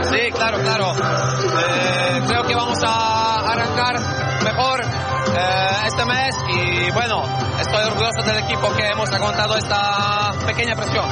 Sí, 0.04 0.32
claro, 0.32 0.60
claro. 0.60 0.94
Eh, 0.94 2.22
creo 2.28 2.44
que 2.44 2.56
vamos 2.56 2.80
a 2.84 3.17
arrancar 3.52 3.96
mejor 4.44 4.82
eh, 4.82 5.88
este 5.88 6.06
mes 6.06 6.36
y 6.50 6.92
bueno, 6.92 7.24
estoy 7.60 7.84
orgulloso 7.84 8.22
del 8.24 8.44
equipo 8.44 8.74
que 8.76 8.88
hemos 8.88 9.12
aguantado 9.12 9.58
esta 9.58 10.32
pequeña 10.46 10.76
presión. 10.76 11.06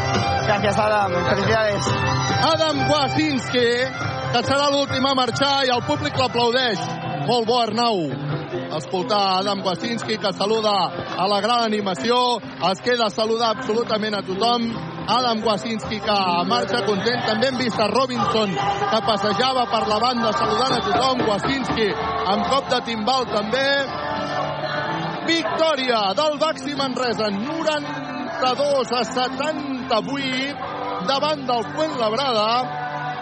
Gracias, 0.46 0.78
Adam. 0.78 1.12
Felicidades. 1.30 1.88
Adam 2.44 2.90
Wasinski, 2.90 3.68
que 4.36 4.42
serà 4.44 4.70
l'últim 4.70 5.06
a 5.08 5.16
marxar 5.16 5.66
i 5.66 5.72
el 5.74 5.82
públic 5.88 6.18
l'aplaudeix. 6.20 6.82
Molt 7.26 7.48
bo, 7.48 7.62
Arnau. 7.62 8.45
Escoltar 8.74 9.40
Adam 9.40 9.62
Wasinski, 9.66 10.18
que 10.18 10.34
saluda 10.34 10.74
a 11.18 11.28
la 11.28 11.40
gran 11.42 11.64
animació. 11.66 12.40
Es 12.72 12.82
queda 12.82 13.08
a 13.08 13.10
saludar 13.10 13.56
absolutament 13.58 14.16
a 14.16 14.22
tothom. 14.22 14.70
Adam 15.08 15.44
Wasinski 15.46 16.00
que 16.00 16.18
marxa 16.50 16.82
content. 16.86 17.22
També 17.28 17.48
hem 17.48 17.58
vist 17.58 17.80
a 17.80 17.88
Robinson 17.88 18.56
que 18.56 19.02
passejava 19.06 19.66
per 19.70 19.84
la 19.88 20.00
banda 20.00 20.34
saludant 20.34 20.78
a 20.78 20.82
tothom. 20.88 21.26
Wasinski 21.30 21.90
amb 22.34 22.48
cop 22.50 22.70
de 22.74 22.82
timbal 22.90 23.28
també. 23.34 23.68
Victòria 25.26 26.14
del 26.18 26.38
Baxi 26.38 26.76
Manresa, 26.78 27.30
92 27.34 28.92
a 28.94 29.04
78 29.04 30.74
davant 31.08 31.46
del 31.48 31.64
Fuenlabrada 31.74 32.50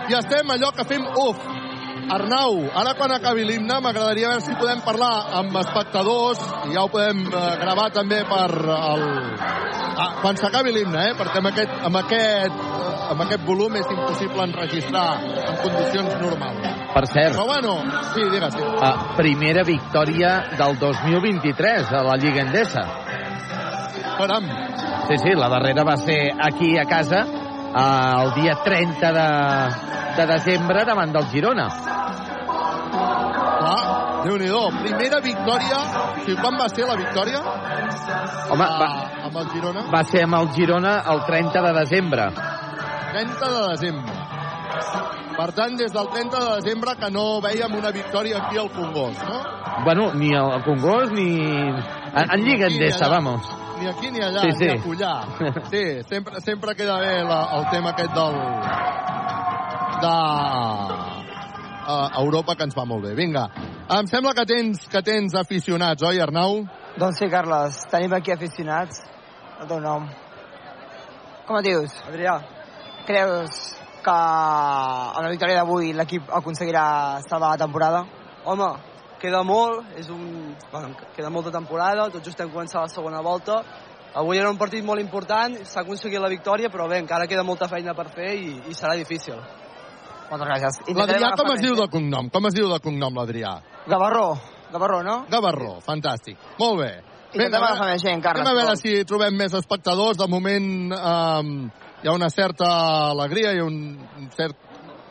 i 0.09 0.15
estem 0.19 0.51
allò 0.51 0.71
que 0.75 0.83
fem 0.87 1.05
uf. 1.27 1.62
Arnau, 2.11 2.57
ara 2.75 2.93
quan 2.99 3.11
acabi 3.15 3.45
l'himne 3.47 3.79
m'agradaria 3.81 4.33
veure 4.33 4.43
si 4.43 4.55
podem 4.59 4.81
parlar 4.83 5.11
amb 5.39 5.55
espectadors 5.61 6.41
i 6.67 6.73
ja 6.75 6.83
ho 6.83 6.89
podem 6.91 7.23
eh, 7.27 7.43
gravar 7.61 7.89
també 7.95 8.23
per 8.27 8.49
el... 8.51 9.05
Ah, 9.93 10.09
quan 10.23 10.37
s'acabi 10.39 10.73
l'himne, 10.73 11.03
eh? 11.11 11.13
perquè 11.17 11.39
amb 11.39 11.51
aquest, 11.51 11.75
amb, 11.87 11.99
aquest, 12.01 12.61
eh, 12.65 13.11
amb 13.13 13.23
aquest 13.27 13.45
volum 13.45 13.77
és 13.77 13.91
impossible 13.93 14.47
enregistrar 14.49 15.05
en 15.21 15.59
condicions 15.61 16.17
normals. 16.21 16.67
Per 16.93 17.05
cert, 17.09 17.37
Però 17.37 17.45
bueno, 17.49 17.77
sí, 18.13 18.25
digues. 18.29 18.57
Sí. 18.57 18.63
uh, 18.63 19.15
primera 19.17 19.63
victòria 19.65 20.33
del 20.57 20.77
2023 20.81 21.93
a 21.93 22.03
la 22.09 22.17
Lliga 22.21 22.43
Endesa. 22.43 22.83
Caram. 24.17 24.49
Sí, 25.07 25.17
sí, 25.21 25.33
la 25.37 25.49
darrera 25.49 25.85
va 25.87 25.97
ser 25.97 26.19
aquí 26.41 26.75
a 26.77 26.85
casa 26.89 27.23
el 27.73 28.33
dia 28.37 28.55
30 28.63 29.11
de, 29.17 29.29
de 30.17 30.25
desembre 30.33 30.83
davant 30.85 31.11
del 31.13 31.25
Girona. 31.31 31.67
Clar, 32.93 34.23
Déu-n'hi-do. 34.23 34.61
Primera 34.83 35.19
victòria. 35.23 35.79
O 35.79 36.23
sigui, 36.23 36.37
quan 36.39 36.55
va 36.59 36.67
ser 36.71 36.85
la 36.87 36.95
victòria? 36.99 37.39
Home, 38.53 38.67
va, 38.81 38.89
Amb 39.27 39.37
el 39.41 39.49
Girona? 39.55 39.81
va 39.93 40.03
ser 40.07 40.23
amb 40.27 40.37
el 40.39 40.51
Girona 40.55 40.93
el 41.13 41.23
30 41.27 41.63
de 41.67 41.73
desembre. 41.79 42.29
30 43.13 43.49
de 43.55 43.63
desembre. 43.73 44.13
Per 45.33 45.49
tant, 45.57 45.75
des 45.77 45.91
del 45.91 46.07
30 46.13 46.39
de 46.39 46.55
desembre 46.61 46.93
que 47.01 47.09
no 47.11 47.41
veiem 47.41 47.73
una 47.75 47.89
victòria 47.91 48.37
aquí 48.43 48.57
al 48.61 48.69
Congost, 48.71 49.21
no? 49.25 49.41
Bueno, 49.83 50.11
ni 50.13 50.29
al 50.37 50.63
Congost 50.63 51.11
ni... 51.11 51.27
En, 51.41 52.29
en 52.29 52.43
Lliga 52.45 52.67
Endesa, 52.67 53.09
vamos. 53.09 53.41
Ni 53.83 53.89
aquí 53.89 54.11
ni 54.11 54.21
allà, 54.23 54.41
Sí, 54.41 54.47
ni 54.47 54.55
sí. 54.55 54.67
a 54.69 54.75
Cullà. 54.81 55.13
Sí, 55.71 56.03
sempre, 56.07 56.39
sempre 56.39 56.73
queda 56.73 56.99
bé 56.99 57.23
la, 57.27 57.39
el 57.57 57.65
tema 57.69 57.89
aquest 57.91 58.13
del... 58.15 58.37
de... 60.03 60.13
Uh, 61.83 62.07
Europa, 62.21 62.55
que 62.55 62.63
ens 62.63 62.77
va 62.77 62.85
molt 62.87 63.03
bé. 63.03 63.11
Vinga, 63.17 63.41
em 63.91 64.07
sembla 64.07 64.31
que 64.37 64.45
tens, 64.47 64.85
que 64.87 65.01
tens 65.03 65.33
aficionats, 65.35 66.05
oi, 66.07 66.21
Arnau? 66.23 66.61
Doncs 66.95 67.19
sí, 67.19 67.27
Carles, 67.27 67.81
tenim 67.91 68.15
aquí 68.15 68.31
aficionats. 68.31 69.01
El 69.59 69.67
teu 69.67 69.81
nom. 69.83 70.05
Com 71.43 71.59
et 71.59 71.67
dius? 71.67 71.97
Adrià. 72.07 72.37
Creus 73.03 73.59
que 74.05 74.15
amb 74.15 75.25
la 75.25 75.33
victòria 75.33 75.59
d'avui 75.59 75.91
l'equip 75.91 76.31
aconseguirà 76.39 76.85
salvar 77.27 77.57
la 77.57 77.59
temporada? 77.65 78.05
Home, 78.47 78.71
queda 79.23 79.41
molt, 79.47 79.95
és 79.99 80.09
un... 80.11 80.53
Bueno, 80.71 80.93
queda 81.15 81.31
molta 81.31 81.51
temporada, 81.53 82.09
tot 82.11 82.25
just 82.27 82.39
hem 82.43 82.51
començat 82.51 82.81
la 82.83 82.91
segona 82.91 83.21
volta. 83.23 83.61
Avui 84.19 84.37
era 84.37 84.51
un 84.51 84.59
partit 84.59 84.83
molt 84.85 85.01
important, 85.01 85.55
s'ha 85.65 85.81
aconseguit 85.81 86.21
la 86.21 86.29
victòria, 86.29 86.69
però 86.69 86.85
bé, 86.91 86.99
encara 87.01 87.25
queda 87.29 87.45
molta 87.47 87.69
feina 87.71 87.95
per 87.97 88.09
fer 88.13 88.33
i, 88.37 88.51
i 88.69 88.75
serà 88.77 88.97
difícil. 88.99 89.39
Moltes 90.29 90.49
gràcies. 90.49 90.81
L'Adrià 90.97 91.31
com 91.37 91.49
es 91.53 91.63
diu 91.63 91.75
de 91.77 91.87
cognom? 91.93 92.29
Com 92.33 92.49
es 92.49 92.55
diu 92.57 92.69
de 92.69 92.77
cognom, 92.83 93.15
l'Adrià? 93.17 93.55
Gavarró. 93.87 94.27
Gavarró, 94.73 95.01
no? 95.05 95.17
Gavarró, 95.29 95.75
fantàstic. 95.85 96.37
Molt 96.59 96.79
bé. 96.81 96.91
Intentem 97.33 97.63
agafar 97.65 97.87
més 97.89 98.01
gent, 98.05 98.21
Carles, 98.21 98.45
Anem 98.45 98.53
a 98.53 98.59
veure 98.59 98.75
però- 98.75 98.81
si 98.81 99.05
trobem 99.09 99.37
més 99.37 99.53
espectadors. 99.57 100.17
De 100.17 100.27
moment 100.29 100.67
um, 100.93 101.53
hi 102.03 102.09
ha 102.09 102.13
una 102.13 102.29
certa 102.29 102.69
alegria 103.13 103.53
i 103.57 103.61
un, 103.65 103.77
un 104.19 104.29
cert... 104.37 104.57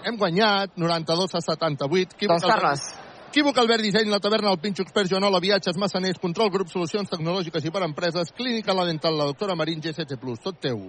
Hem 0.02 0.16
guanyat 0.18 0.74
92 0.82 1.34
a 1.39 1.41
78. 1.47 2.16
Equívoc 2.16 2.41
Doncs, 2.42 2.50
Carles. 2.50 2.86
Equívoc 3.33 3.57
Albert 3.57 3.81
Disseny, 3.81 4.11
la 4.12 4.19
taverna, 4.20 4.51
el 4.52 4.59
Pinxo 4.61 4.83
Expert, 4.83 5.09
Joanola, 5.09 5.39
Viatges, 5.41 5.78
Massaners, 5.81 6.19
Control, 6.20 6.51
Grup, 6.52 6.69
Solucions 6.69 7.09
Tecnològiques 7.09 7.65
i 7.65 7.70
per 7.73 7.81
Empreses, 7.86 8.28
Clínica 8.36 8.75
La 8.77 8.85
Dental, 8.85 9.17
la 9.17 9.25
doctora 9.31 9.55
Marín, 9.57 9.81
GST+. 9.81 10.19
Tot 10.44 10.59
teu. 10.61 10.83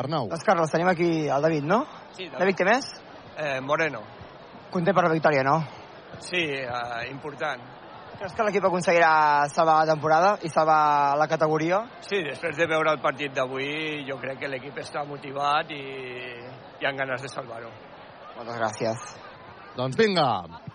Arnau. 0.00 0.30
Doncs, 0.30 0.46
Carles, 0.48 0.72
tenim 0.72 0.88
aquí 0.88 1.10
el 1.28 1.44
David, 1.44 1.66
no? 1.68 1.82
Sí, 2.16 2.24
David. 2.24 2.38
David, 2.38 2.56
què 2.56 2.68
més? 2.70 2.88
Eh, 3.36 3.60
Moreno. 3.60 4.00
Content 4.72 4.96
per 4.96 5.04
la 5.04 5.12
victòria, 5.12 5.44
no? 5.44 5.58
Sí, 6.24 6.40
eh, 6.40 7.04
important. 7.10 7.68
Creus 8.16 8.32
que 8.32 8.48
l'equip 8.48 8.70
aconseguirà 8.70 9.12
salvar 9.52 9.76
la 9.82 9.92
temporada 9.92 10.32
i 10.40 10.48
salvar 10.48 11.18
la 11.20 11.28
categoria? 11.28 11.84
Sí, 12.00 12.24
després 12.24 12.56
de 12.56 12.70
veure 12.72 12.96
el 12.96 13.04
partit 13.04 13.36
d'avui, 13.36 14.06
jo 14.08 14.16
crec 14.24 14.40
que 14.40 14.48
l'equip 14.48 14.80
està 14.80 15.04
motivat 15.04 15.76
i 15.76 15.84
hi 15.84 16.88
ha 16.88 16.96
ganes 16.96 17.28
de 17.28 17.36
salvar-ho. 17.36 17.76
Moltes 18.40 18.56
gràcies. 18.56 19.08
Doncs 19.76 20.00
vinga. 20.00 20.69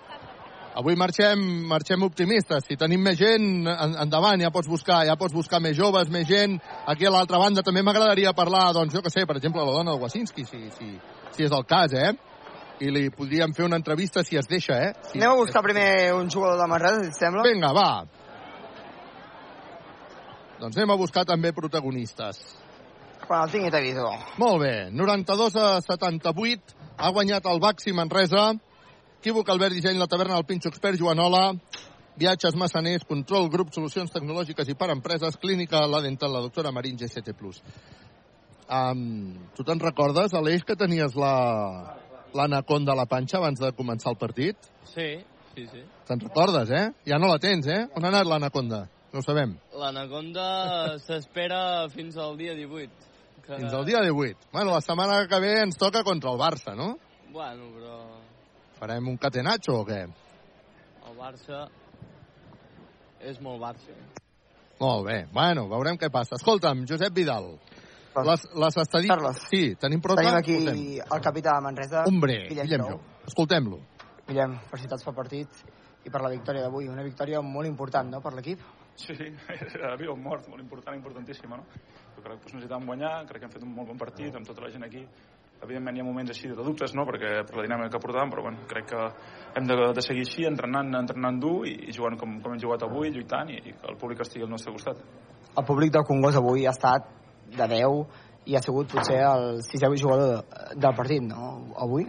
Avui 0.75 0.97
marxem, 0.99 1.39
marxem 1.69 2.01
optimistes. 2.03 2.65
Si 2.67 2.75
tenim 2.75 2.99
més 2.99 3.15
gent, 3.15 3.45
en, 3.71 3.93
endavant, 4.03 4.41
ja 4.43 4.51
pots 4.51 4.67
buscar, 4.67 5.05
ja 5.07 5.15
pots 5.15 5.31
buscar 5.31 5.61
més 5.63 5.77
joves, 5.77 6.09
més 6.11 6.27
gent. 6.27 6.57
Aquí 6.91 7.07
a 7.07 7.13
l'altra 7.15 7.39
banda 7.39 7.63
també 7.63 7.83
m'agradaria 7.85 8.33
parlar, 8.35 8.73
doncs, 8.75 8.91
jo 8.91 9.03
que 9.05 9.13
sé, 9.13 9.23
per 9.23 9.37
exemple, 9.39 9.63
la 9.63 9.77
dona 9.77 9.95
de 9.95 10.03
Wasinski, 10.03 10.43
si, 10.43 10.65
si, 10.75 10.89
si 11.31 11.47
és 11.47 11.55
el 11.55 11.63
cas, 11.69 11.95
eh? 11.95 12.11
I 12.83 12.91
li 12.91 13.05
podríem 13.07 13.55
fer 13.55 13.69
una 13.69 13.79
entrevista 13.79 14.25
si 14.27 14.35
es 14.35 14.51
deixa, 14.51 14.81
eh? 14.83 14.91
Si 15.07 15.21
Anem 15.21 15.31
a 15.31 15.39
buscar 15.39 15.63
primer 15.63 16.11
un 16.17 16.27
jugador 16.27 16.59
de 16.59 16.93
si 17.05 17.07
et 17.07 17.19
sembla? 17.21 17.47
Vinga, 17.47 17.71
va. 17.71 17.89
Doncs 20.59 20.75
anem 20.75 20.91
a 20.91 20.99
buscar 20.99 21.23
també 21.23 21.55
protagonistes. 21.55 22.43
Quan 23.23 23.47
el 23.47 23.51
tingui 23.55 23.71
t'aviso. 23.71 24.11
Molt 24.43 24.59
bé, 24.59 24.75
92 24.91 25.55
a 25.55 25.79
78, 25.87 26.75
ha 26.99 27.15
guanyat 27.15 27.47
el 27.47 27.63
Baxi 27.63 27.95
Manresa, 27.95 28.51
Equívoc 29.25 29.47
Albert 29.49 29.73
Disseny, 29.73 29.97
la 29.97 30.05
taverna 30.05 30.35
del 30.35 30.45
Pinxo 30.45 30.69
Expert, 30.69 30.99
Joanola, 31.01 31.55
Viatges 32.15 32.53
Massaners, 32.61 33.07
Control, 33.09 33.47
Grup, 33.49 33.71
Solucions 33.73 34.11
Tecnològiques 34.13 34.67
i 34.69 34.75
per 34.77 34.91
Empreses, 34.93 35.39
Clínica 35.41 35.79
La 35.89 35.97
Dental, 36.03 36.29
la 36.29 36.43
doctora 36.43 36.69
Marín, 36.69 36.93
GCT+. 36.93 37.33
Um, 38.69 38.99
tu 39.57 39.65
te'n 39.65 39.81
recordes, 39.81 40.35
Aleix, 40.37 40.61
que 40.61 40.75
tenies 40.77 41.17
la 41.17 41.31
l'anaconda 42.37 42.93
a 42.93 42.99
la 42.99 43.07
panxa 43.09 43.39
abans 43.39 43.63
de 43.63 43.71
començar 43.73 44.11
el 44.13 44.19
partit? 44.21 44.69
Sí, 44.91 45.07
sí, 45.55 45.65
sí. 45.73 45.81
Te'n 46.05 46.21
recordes, 46.21 46.69
eh? 46.69 46.91
Ja 47.09 47.17
no 47.17 47.31
la 47.31 47.39
tens, 47.41 47.65
eh? 47.65 47.81
On 47.97 48.05
ha 48.05 48.11
anat 48.13 48.29
l'anaconda? 48.29 48.83
No 49.09 49.23
ho 49.23 49.25
sabem. 49.25 49.55
L'Anaconda 49.73 50.45
s'espera 51.07 51.63
fins 51.89 52.21
al 52.21 52.37
dia 52.37 52.53
18. 52.53 53.09
Que... 53.41 53.57
Fins 53.57 53.73
al 53.73 53.89
dia 53.89 54.05
18. 54.05 54.51
Bueno, 54.53 54.77
la 54.77 54.85
setmana 54.85 55.23
que 55.25 55.41
ve 55.41 55.55
ens 55.63 55.81
toca 55.81 56.05
contra 56.05 56.29
el 56.29 56.37
Barça, 56.37 56.77
no? 56.77 56.91
Bueno, 57.33 57.73
però 57.73 57.97
Farem 58.79 59.07
un 59.07 59.17
catenatxo 59.17 59.79
o 59.81 59.85
què? 59.87 60.03
el 61.05 61.17
Barça 61.19 61.65
és 63.21 63.39
molt 63.41 63.61
Barça. 63.61 63.95
Molt 64.81 65.05
bé. 65.07 65.17
Bueno, 65.31 65.67
veurem 65.71 65.97
què 66.01 66.09
passa. 66.11 66.35
Escolta'm, 66.39 66.83
Josep 66.89 67.13
Vidal, 67.15 67.53
les, 68.15 68.45
les 68.51 68.77
estadístiques... 68.83 69.15
Carles. 69.15 69.43
Sí, 69.51 69.75
tenim 69.79 70.01
prou 70.03 70.17
Tenim 70.19 70.35
aquí 70.35 70.57
Escoltem. 70.57 70.81
el 71.15 71.21
capità 71.23 71.55
de 71.55 71.63
Manresa, 71.63 72.03
Hombre, 72.09 72.39
Guillem 72.49 72.67
Guillem 72.67 72.87
Jou. 72.89 72.99
Escoltem-lo. 73.29 73.79
Guillem, 74.27 74.57
felicitats 74.71 75.05
pel 75.05 75.15
partit 75.15 75.61
i 76.05 76.11
per 76.11 76.21
la 76.25 76.33
victòria 76.33 76.65
d'avui. 76.65 76.89
Una 76.91 77.05
victòria 77.05 77.41
molt 77.45 77.69
important, 77.69 78.11
no?, 78.11 78.21
per 78.21 78.33
l'equip. 78.35 78.65
Sí, 78.95 79.15
era 79.75 79.95
viu 79.99 80.13
o 80.13 80.17
mort, 80.19 80.49
molt 80.51 80.63
important, 80.63 80.95
importantíssima, 80.95 81.57
no? 81.59 81.65
Jo 82.15 82.21
crec 82.23 82.37
que 82.39 82.45
doncs, 82.45 82.53
necessitàvem 82.53 82.91
guanyar, 82.91 83.15
crec 83.29 83.41
que 83.43 83.49
hem 83.49 83.55
fet 83.55 83.65
un 83.67 83.73
molt 83.75 83.89
bon 83.91 83.99
partit 83.99 84.35
amb 84.35 84.47
tota 84.47 84.63
la 84.63 84.71
gent 84.71 84.87
aquí. 84.87 85.01
Evidentment 85.63 85.97
hi 85.97 86.01
ha 86.03 86.05
moments 86.05 86.31
així 86.33 86.49
de 86.51 86.63
dubtes, 86.65 86.93
no?, 86.97 87.05
perquè 87.07 87.31
per 87.47 87.57
la 87.57 87.63
dinàmica 87.65 87.95
que 87.95 88.01
portàvem, 88.03 88.31
però 88.33 88.43
bueno, 88.45 88.65
crec 88.69 88.89
que 88.91 89.05
hem 89.55 89.69
de, 89.69 89.77
de 89.95 90.03
seguir 90.03 90.25
així, 90.27 90.45
entrenant, 90.49 90.91
entrenant 90.99 91.39
dur 91.41 91.55
i, 91.69 91.75
i 91.87 91.95
jugant 91.95 92.19
com, 92.19 92.35
com 92.43 92.53
hem 92.53 92.61
jugat 92.61 92.83
avui, 92.85 93.09
lluitant 93.15 93.49
i, 93.53 93.61
i 93.63 93.73
que 93.73 93.89
el 93.91 93.97
públic 94.01 94.21
estigui 94.25 94.45
al 94.45 94.51
nostre 94.51 94.75
costat. 94.75 95.01
El 95.55 95.65
públic 95.65 95.93
del 95.95 96.05
Congost 96.07 96.41
avui 96.41 96.67
ha 96.67 96.75
estat 96.75 97.07
de 97.55 97.69
10 97.71 98.51
i 98.51 98.57
ha 98.57 98.61
sigut 98.61 98.91
potser 98.91 99.21
el 99.25 99.61
sisè 99.65 99.89
jugador 99.95 100.35
de, 100.35 100.69
del 100.75 100.97
partit, 100.97 101.23
no?, 101.25 101.55
avui. 101.87 102.05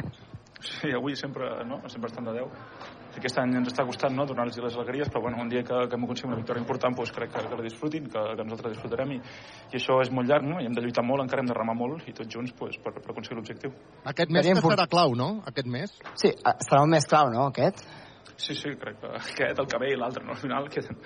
Sí, 0.60 0.90
avui 0.96 1.16
sempre, 1.16 1.48
no?, 1.68 1.80
sempre 1.88 2.10
estan 2.10 2.26
de 2.28 2.40
10. 2.40 2.95
Aquest 3.16 3.38
any 3.40 3.54
ens 3.58 3.70
està 3.70 3.84
costant 3.88 4.14
no, 4.16 4.26
donar-los 4.28 4.58
les 4.60 4.76
alegries, 4.76 5.10
però 5.12 5.22
bueno, 5.24 5.40
un 5.42 5.50
dia 5.52 5.62
que, 5.64 5.82
que 5.88 5.96
hem 5.96 6.04
aconseguit 6.04 6.30
una 6.30 6.40
victòria 6.40 6.62
important 6.62 6.96
doncs 6.96 7.12
crec 7.16 7.32
que, 7.32 7.44
que 7.48 7.58
la 7.60 7.64
disfrutin, 7.64 8.08
que, 8.12 8.24
que 8.36 8.44
nosaltres 8.44 8.76
disfrutarem 8.76 9.14
i, 9.16 9.20
i 9.72 9.78
això 9.80 10.00
és 10.04 10.12
molt 10.12 10.28
llarg, 10.28 10.48
no? 10.48 10.60
i 10.60 10.68
hem 10.68 10.76
de 10.76 10.84
lluitar 10.84 11.04
molt, 11.06 11.24
encara 11.24 11.44
hem 11.44 11.52
de 11.52 11.56
remar 11.56 11.76
molt 11.78 12.08
i 12.10 12.16
tots 12.16 12.32
junts 12.32 12.52
doncs, 12.58 12.80
per, 12.84 12.92
per 12.98 13.14
aconseguir 13.14 13.40
l'objectiu. 13.40 13.72
Aquest 14.12 14.34
mes 14.34 14.44
Tenim 14.46 14.60
serà 14.64 14.88
clau, 14.90 15.16
no? 15.18 15.30
Aquest 15.48 15.70
mes? 15.70 15.96
Sí, 16.14 16.32
eh, 16.34 16.58
serà 16.66 16.82
un 16.84 16.92
més 16.92 17.08
clau, 17.08 17.32
no, 17.32 17.48
aquest? 17.52 17.86
Sí, 18.36 18.52
sí, 18.54 18.74
crec 18.76 18.98
que 19.00 19.08
aquest, 19.16 19.60
el 19.62 19.66
que 19.70 19.78
ve 19.80 19.94
i 19.94 19.96
l'altre, 19.96 20.24
no? 20.26 20.34
al 20.34 20.40
final 20.40 20.68
queden, 20.68 20.98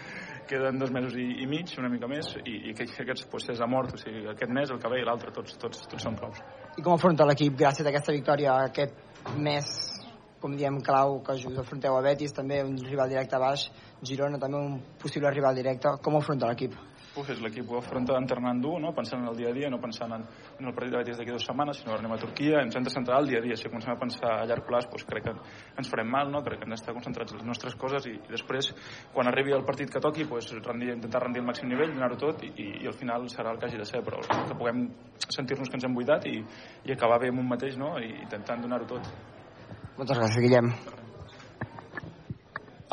queden 0.51 0.81
dos 0.81 0.91
mesos 0.91 1.15
i, 1.15 1.29
i 1.45 1.47
mig, 1.47 1.71
una 1.79 1.91
mica 1.93 2.09
més, 2.11 2.33
i, 2.43 2.57
i 2.71 2.75
que 2.75 2.89
aquests 3.05 3.29
doncs, 3.31 3.53
és 3.55 3.63
a 3.63 3.69
mort, 3.71 3.95
o 3.95 4.01
sigui, 4.01 4.25
aquest 4.33 4.51
mes, 4.57 4.73
el 4.75 4.81
que 4.83 4.91
ve 4.91 4.99
i 4.99 5.07
l'altre, 5.07 5.31
tots, 5.37 5.55
tots, 5.63 5.85
tots 5.87 6.07
són 6.09 6.19
claus. 6.19 6.43
I 6.75 6.83
com 6.83 6.97
afronta 6.97 7.29
l'equip 7.29 7.55
gràcies 7.61 7.87
a 7.87 7.93
aquesta 7.93 8.17
victòria 8.17 8.57
aquest 8.67 8.99
mes, 9.39 9.71
com 10.41 10.57
diem, 10.57 10.81
clau, 10.85 11.21
que 11.25 11.37
us 11.39 11.59
afronteu 11.65 11.97
a 11.97 12.05
Betis, 12.05 12.33
també 12.37 12.63
un 12.65 12.79
rival 12.85 13.13
directe 13.13 13.37
a 13.37 13.43
baix, 13.43 13.67
Girona 14.03 14.41
també 14.41 14.57
un 14.57 14.79
possible 15.03 15.31
rival 15.35 15.59
directe. 15.61 15.99
Com 16.03 16.17
ho 16.17 16.25
afronta 16.25 16.49
l'equip? 16.49 16.79
pues, 17.15 17.41
l'equip 17.43 17.71
ho 17.71 17.79
afronta 17.79 18.17
entrenant 18.19 18.61
dur, 18.63 18.79
no? 18.81 18.93
pensant 18.95 19.23
en 19.23 19.29
el 19.31 19.37
dia 19.37 19.51
a 19.51 19.55
dia, 19.55 19.71
no 19.71 19.81
pensant 19.83 20.13
en, 20.15 20.25
en 20.59 20.69
el 20.69 20.75
partit 20.75 20.93
de 20.95 21.01
Betis 21.01 21.19
d'aquí 21.19 21.35
dues 21.35 21.47
setmanes, 21.47 21.81
sinó 21.81 21.95
que 21.95 22.03
anem 22.03 22.15
a 22.15 22.19
Turquia, 22.23 22.61
ens 22.65 22.77
hem 22.77 22.87
de 22.87 22.93
centrar 22.95 23.19
al 23.19 23.29
dia 23.29 23.41
a 23.41 23.45
dia. 23.45 23.57
Si 23.59 23.69
comencem 23.69 23.93
a 23.93 23.99
pensar 24.01 24.31
a 24.37 24.45
llarg 24.49 24.67
plaç, 24.69 24.87
pues, 24.91 25.05
crec 25.09 25.27
que 25.27 25.35
ens 25.83 25.91
farem 25.91 26.11
mal, 26.11 26.31
no? 26.33 26.43
crec 26.47 26.61
que 26.61 26.69
hem 26.69 26.75
d'estar 26.75 26.95
concentrats 26.97 27.35
en 27.35 27.43
les 27.43 27.49
nostres 27.49 27.77
coses 27.81 28.07
i, 28.11 28.15
i 28.17 28.35
després, 28.35 28.71
quan 29.15 29.31
arribi 29.31 29.55
el 29.57 29.67
partit 29.67 29.91
que 29.91 30.03
toqui, 30.03 30.29
pues, 30.31 30.53
rendir, 30.61 30.95
intentar 30.95 31.25
rendir 31.27 31.43
al 31.43 31.51
màxim 31.51 31.71
nivell, 31.71 31.93
donar-ho 31.97 32.21
tot 32.21 32.47
i, 32.47 32.53
i 32.85 32.87
al 32.89 32.97
final 32.97 33.29
serà 33.33 33.55
el 33.55 33.61
que 33.61 33.69
hagi 33.69 33.83
de 33.83 33.89
ser, 33.89 34.05
però 34.07 34.23
que 34.23 34.57
puguem 34.57 34.87
sentir-nos 35.27 35.69
que 35.69 35.81
ens 35.81 35.89
hem 35.89 35.99
buidat 35.99 36.27
i, 36.31 36.41
i 36.87 36.97
acabar 36.97 37.21
bé 37.23 37.35
amb 37.35 37.43
un 37.45 37.53
mateix 37.53 37.79
no? 37.81 37.97
i 37.99 38.15
intentant 38.23 38.63
donar-ho 38.65 38.89
tot. 38.95 39.13
Moltes 40.01 40.17
gràcies, 40.17 40.41
Guillem. 40.41 40.69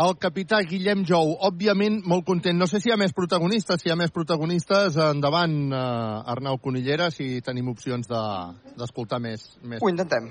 El 0.03 0.11
capità 0.19 0.58
Guillem 0.68 1.06
Jou, 1.08 1.30
òbviament 1.48 2.02
molt 2.06 2.26
content. 2.27 2.58
No 2.60 2.68
sé 2.68 2.82
si 2.84 2.90
hi 2.90 2.94
ha 2.94 2.98
més 3.00 3.16
protagonistes. 3.16 3.80
Si 3.80 3.88
hi 3.88 3.94
ha 3.94 3.95
més 3.98 4.11
protagonistes, 4.11 4.98
endavant, 5.06 5.56
eh, 5.72 6.34
Arnau 6.34 6.60
Conillera, 6.60 7.08
si 7.10 7.40
tenim 7.42 7.72
opcions 7.72 8.11
d'escoltar 8.11 9.22
de, 9.22 9.30
més, 9.30 9.48
més. 9.64 9.80
Ho 9.82 9.90
intentem. 9.90 10.27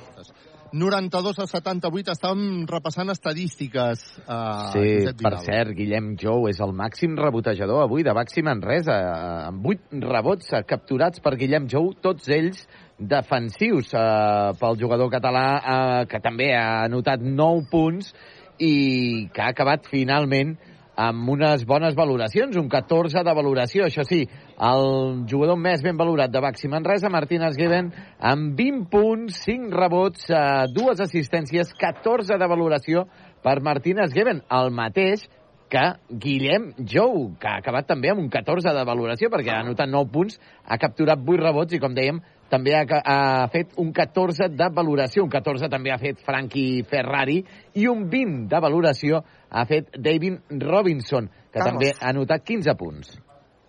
92 0.77 1.39
a 1.41 1.47
78, 1.49 2.13
estàvem 2.13 2.67
repassant 2.69 3.09
estadístiques. 3.09 4.03
Eh, 4.27 4.71
Sí, 4.75 5.15
per 5.23 5.39
cert, 5.47 5.73
Guillem 5.79 6.17
Jou 6.21 6.49
és 6.51 6.61
el 6.61 6.77
màxim 6.77 7.17
rebotejador 7.17 7.85
avui 7.85 8.03
de 8.03 8.13
Baxi 8.13 8.43
Manresa, 8.43 8.93
eh, 8.93 9.47
amb 9.49 9.65
8 9.65 10.05
rebots 10.05 10.53
capturats 10.67 11.21
per 11.21 11.37
Guillem 11.37 11.69
Jou, 11.73 11.95
tots 12.03 12.29
ells 12.29 12.67
defensius 12.99 13.93
eh, 13.95 14.53
pel 14.61 14.79
jugador 14.81 15.11
català, 15.13 15.47
eh, 15.57 16.07
que 16.11 16.21
també 16.25 16.53
ha 16.57 16.87
anotat 16.87 17.21
9 17.21 17.69
punts 17.71 18.13
i 18.59 19.29
que 19.33 19.43
ha 19.43 19.53
acabat 19.53 19.87
finalment 19.91 20.57
amb 20.97 21.29
unes 21.29 21.67
bones 21.69 21.95
valoracions, 21.95 22.57
un 22.57 22.71
14 22.73 23.21
de 23.23 23.35
valoració. 23.37 23.85
Això 23.85 24.03
sí, 24.09 24.23
el 24.57 24.87
jugador 25.29 25.59
més 25.61 25.85
ben 25.85 25.97
valorat 25.97 26.33
de 26.33 26.41
Baxi 26.41 26.71
Manresa, 26.73 27.13
Martínez 27.13 27.59
Given, 27.61 27.93
amb 28.19 28.57
20 28.57 28.87
punts, 28.91 29.43
5 29.45 29.77
rebots, 29.77 30.31
eh, 30.31 30.65
dues 30.73 31.01
assistències, 31.05 31.75
14 31.77 32.41
de 32.41 32.49
valoració 32.49 33.05
per 33.45 33.61
Martínez 33.61 34.15
Given, 34.17 34.41
el 34.51 34.73
mateix 34.73 35.29
que 35.69 35.83
Guillem 36.09 36.71
Jou, 36.79 37.33
que 37.41 37.49
ha 37.51 37.59
acabat 37.61 37.89
també 37.91 38.11
amb 38.13 38.23
un 38.23 38.31
14 38.31 38.73
de 38.73 38.85
valoració, 38.87 39.29
perquè 39.33 39.53
ha 39.53 39.61
anotat 39.65 39.91
9 39.91 40.13
punts, 40.15 40.39
ha 40.65 40.79
capturat 40.79 41.19
8 41.19 41.43
rebots 41.43 41.75
i, 41.75 41.81
com 41.83 41.95
dèiem, 41.95 42.23
també 42.51 42.75
ha, 42.79 42.85
ha 42.87 43.49
fet 43.53 43.75
un 43.83 43.93
14 43.93 44.49
de 44.55 44.69
valoració. 44.75 45.25
Un 45.25 45.33
14 45.33 45.71
també 45.73 45.93
ha 45.93 45.99
fet 46.03 46.23
Frankie 46.25 46.85
Ferrari 46.89 47.41
i 47.75 47.87
un 47.91 48.07
20 48.11 48.47
de 48.53 48.61
valoració 48.63 49.23
ha 49.51 49.65
fet 49.67 49.97
David 49.99 50.57
Robinson, 50.63 51.29
que 51.29 51.59
Carlos. 51.59 51.73
també 51.73 51.93
ha 51.95 52.13
anotat 52.13 52.45
15 52.47 52.77
punts. 52.79 53.17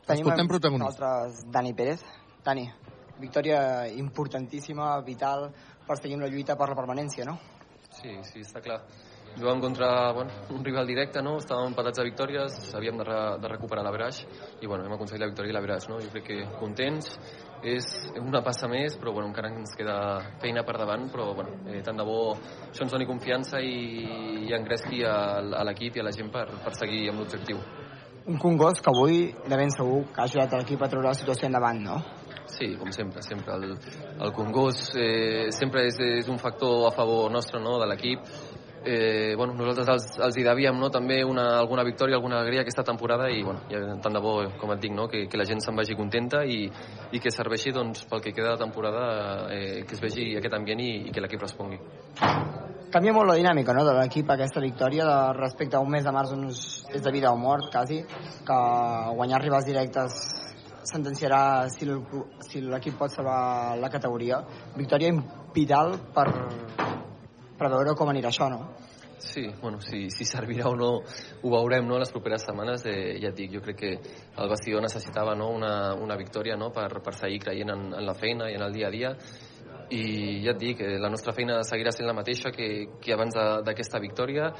Tenim 0.07 0.23
Escoltem 0.23 0.47
protagonistes. 0.47 0.99
nosaltres 0.99 1.51
Dani 1.51 1.73
Pérez. 1.73 2.03
Dani, 2.45 2.69
victòria 3.19 3.87
importantíssima, 3.91 5.01
vital, 5.03 5.49
per 5.87 5.97
seguir 5.99 6.19
la 6.19 6.29
lluita 6.31 6.55
per 6.55 6.69
la 6.69 6.75
permanència, 6.75 7.25
no? 7.25 7.37
Sí, 7.97 8.13
sí, 8.23 8.43
està 8.45 8.61
clar. 8.61 8.81
Jugàvem 9.37 9.59
contra 9.61 10.11
bueno, 10.13 10.31
un 10.55 10.63
rival 10.65 10.87
directe, 10.87 11.21
no? 11.21 11.35
estàvem 11.37 11.69
empatats 11.69 11.99
a 12.01 12.05
victòries, 12.07 12.55
havíem 12.73 12.97
de, 12.97 13.05
re, 13.05 13.17
de 13.43 13.51
recuperar 13.51 13.83
l'averaix 13.85 14.23
i 14.61 14.65
bueno, 14.65 14.87
hem 14.87 14.95
aconseguit 14.95 15.21
la 15.21 15.29
victòria 15.29 15.51
i 15.51 15.55
l'averaix. 15.57 15.85
No? 15.91 15.99
Jo 16.01 16.09
crec 16.13 16.25
que 16.29 16.37
contents, 16.57 17.11
és 17.65 17.87
una 18.21 18.43
passa 18.45 18.67
més, 18.69 18.97
però 18.99 19.13
bueno, 19.15 19.29
encara 19.31 19.49
ens 19.49 19.73
queda 19.77 19.97
feina 20.41 20.63
per 20.67 20.77
davant, 20.77 21.07
però 21.13 21.31
bueno, 21.33 21.55
eh, 21.65 21.81
tant 21.85 21.97
de 21.97 22.05
bo 22.05 22.19
això 22.35 22.85
ens 22.85 22.93
doni 22.93 23.07
confiança 23.09 23.61
i, 23.63 24.05
i 24.47 24.53
engresqui 24.57 25.03
a, 25.05 25.17
a 25.41 25.65
l'equip 25.67 25.97
i 25.97 26.03
a 26.03 26.07
la 26.07 26.13
gent 26.15 26.29
per, 26.33 26.45
per 26.63 26.73
seguir 26.77 27.07
amb 27.11 27.23
l'objectiu. 27.23 27.61
Un 28.27 28.37
Congost 28.43 28.83
que 28.83 28.91
avui, 28.91 29.19
de 29.47 29.57
ben 29.57 29.71
segur, 29.71 30.03
que 30.11 30.21
ha 30.21 30.27
ajudat 30.27 30.57
l'equip 30.59 30.81
a 30.83 30.89
treure 30.91 31.07
la 31.07 31.15
situació 31.15 31.47
endavant, 31.47 31.79
no? 31.79 32.01
Sí, 32.51 32.73
com 32.79 32.91
sempre, 32.91 33.21
sempre. 33.23 33.55
El, 33.55 33.77
el 34.23 34.33
Congost 34.35 34.95
eh, 34.99 35.47
sempre 35.55 35.85
és, 35.87 35.99
és 36.21 36.27
un 36.31 36.39
factor 36.41 36.87
a 36.87 36.91
favor 36.95 37.31
nostre, 37.31 37.61
no?, 37.63 37.77
de 37.79 37.87
l'equip. 37.87 38.27
Eh, 38.85 39.33
bueno, 39.35 39.53
nosaltres 39.57 39.89
els, 39.89 40.05
els 40.23 40.37
hi 40.37 40.43
devíem 40.45 40.77
no, 40.79 40.87
també 40.93 41.17
una, 41.25 41.47
alguna 41.59 41.83
victòria, 41.83 42.15
alguna 42.15 42.37
alegria 42.39 42.61
aquesta 42.61 42.85
temporada 42.87 43.27
i 43.33 43.41
bueno, 43.43 43.65
ja, 43.71 43.81
tant 44.03 44.15
de 44.15 44.21
bo, 44.23 44.35
com 44.61 44.71
et 44.71 44.83
dic, 44.83 44.93
no, 44.95 45.07
que, 45.11 45.25
que 45.27 45.39
la 45.39 45.47
gent 45.49 45.63
se'n 45.63 45.75
vagi 45.75 45.97
contenta 45.97 46.43
i, 46.45 46.61
i 47.11 47.19
que 47.19 47.33
serveixi 47.33 47.73
doncs, 47.75 48.05
pel 48.07 48.21
que 48.23 48.31
queda 48.37 48.53
de 48.53 48.61
temporada 48.61 49.03
eh, 49.51 49.83
que 49.83 49.97
es 49.97 50.03
vegi 50.03 50.29
aquest 50.37 50.55
ambient 50.55 50.83
i, 50.83 50.91
i 51.09 51.11
que 51.11 51.23
l'equip 51.23 51.43
respongui. 51.43 51.81
Canvia 52.93 53.11
molt 53.11 53.27
la 53.27 53.35
dinàmica 53.35 53.73
no, 53.75 53.83
de 53.83 53.97
l'equip 53.97 54.29
aquesta 54.31 54.63
victòria 54.63 55.03
de, 55.03 55.17
respecte 55.35 55.75
a 55.75 55.83
un 55.83 55.91
mes 55.91 56.05
de 56.07 56.13
març 56.15 56.31
on 56.37 56.45
és, 56.47 56.61
de 57.03 57.11
vida 57.11 57.33
o 57.35 57.39
mort, 57.39 57.67
quasi, 57.73 57.99
que 58.47 58.59
guanyar 59.17 59.41
rivals 59.43 59.67
directes 59.67 60.21
sentenciarà 60.87 61.67
si 61.67 61.89
l'equip 62.63 62.95
pot 62.95 63.11
salvar 63.11 63.75
la 63.81 63.91
categoria. 63.91 64.39
Victòria 64.77 65.11
vital 65.51 65.97
per, 66.15 66.29
per 67.57 67.69
veure 67.73 67.95
com 67.97 68.09
anirà 68.11 68.31
això, 68.31 68.49
no? 68.53 68.61
Sí, 69.17 69.47
bueno, 69.61 69.79
si, 69.81 70.11
si 70.13 70.25
servirà 70.29 70.69
o 70.69 70.75
no 70.77 70.91
ho 71.01 71.49
veurem 71.49 71.87
no, 71.89 71.97
les 71.97 72.11
properes 72.13 72.45
setmanes. 72.45 72.85
Eh, 72.85 73.17
ja 73.21 73.31
et 73.31 73.37
dic, 73.37 73.51
jo 73.55 73.63
crec 73.65 73.79
que 73.81 73.91
el 73.97 74.49
vestidor 74.51 74.85
necessitava 74.85 75.33
no, 75.35 75.49
una, 75.57 75.95
una 75.97 76.17
victòria 76.19 76.57
no, 76.57 76.69
per, 76.71 76.89
per 77.03 77.15
seguir 77.17 77.41
creient 77.41 77.73
en, 77.73 77.87
en 77.97 78.05
la 78.05 78.13
feina 78.17 78.51
i 78.51 78.57
en 78.59 78.65
el 78.67 78.75
dia 78.77 78.91
a 78.91 78.93
dia 78.93 79.15
i 79.89 80.43
ja 80.43 80.51
et 80.51 80.59
dic, 80.59 80.81
eh, 80.83 80.97
la 80.99 81.09
nostra 81.09 81.33
feina 81.33 81.61
seguirà 81.63 81.93
sent 81.95 82.07
la 82.07 82.15
mateixa 82.15 82.51
que, 82.51 82.67
que 83.01 83.13
abans 83.15 83.33
de- 83.33 83.61
d'aquesta 83.63 84.01
victòria 84.03 84.51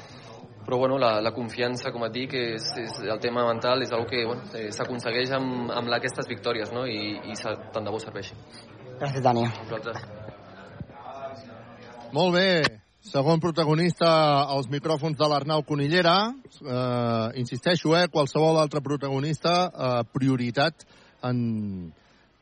però 0.68 0.76
bueno, 0.76 0.98
la, 0.98 1.20
la 1.24 1.32
confiança, 1.32 1.92
com 1.92 2.02
et 2.04 2.12
dic, 2.12 2.34
és, 2.36 2.66
és, 2.76 2.98
el 3.00 3.20
tema 3.24 3.46
mental 3.46 3.80
és 3.80 3.92
una 3.94 4.04
que 4.04 4.24
bueno, 4.26 4.42
eh, 4.52 4.66
s'aconsegueix 4.76 5.32
amb, 5.32 5.70
amb 5.72 5.94
aquestes 5.96 6.28
victòries 6.28 6.74
no? 6.76 6.84
i, 6.84 7.14
i 7.24 7.38
tant 7.72 7.88
de 7.88 7.94
bo 7.94 8.00
serveixi. 8.02 8.36
Gràcies, 8.98 9.22
Dani. 9.24 9.46
Molt 12.12 12.36
bé. 12.36 12.87
Segon 13.08 13.40
protagonista 13.40 14.08
als 14.52 14.66
micròfons 14.68 15.16
de 15.16 15.26
l'Arnau 15.32 15.62
Conillera. 15.64 16.28
Eh, 16.60 17.38
insisteixo, 17.40 17.94
eh, 17.96 18.08
qualsevol 18.12 18.58
altre 18.60 18.82
protagonista, 18.84 19.52
eh, 19.72 20.04
prioritat 20.12 20.84
en, 21.24 21.90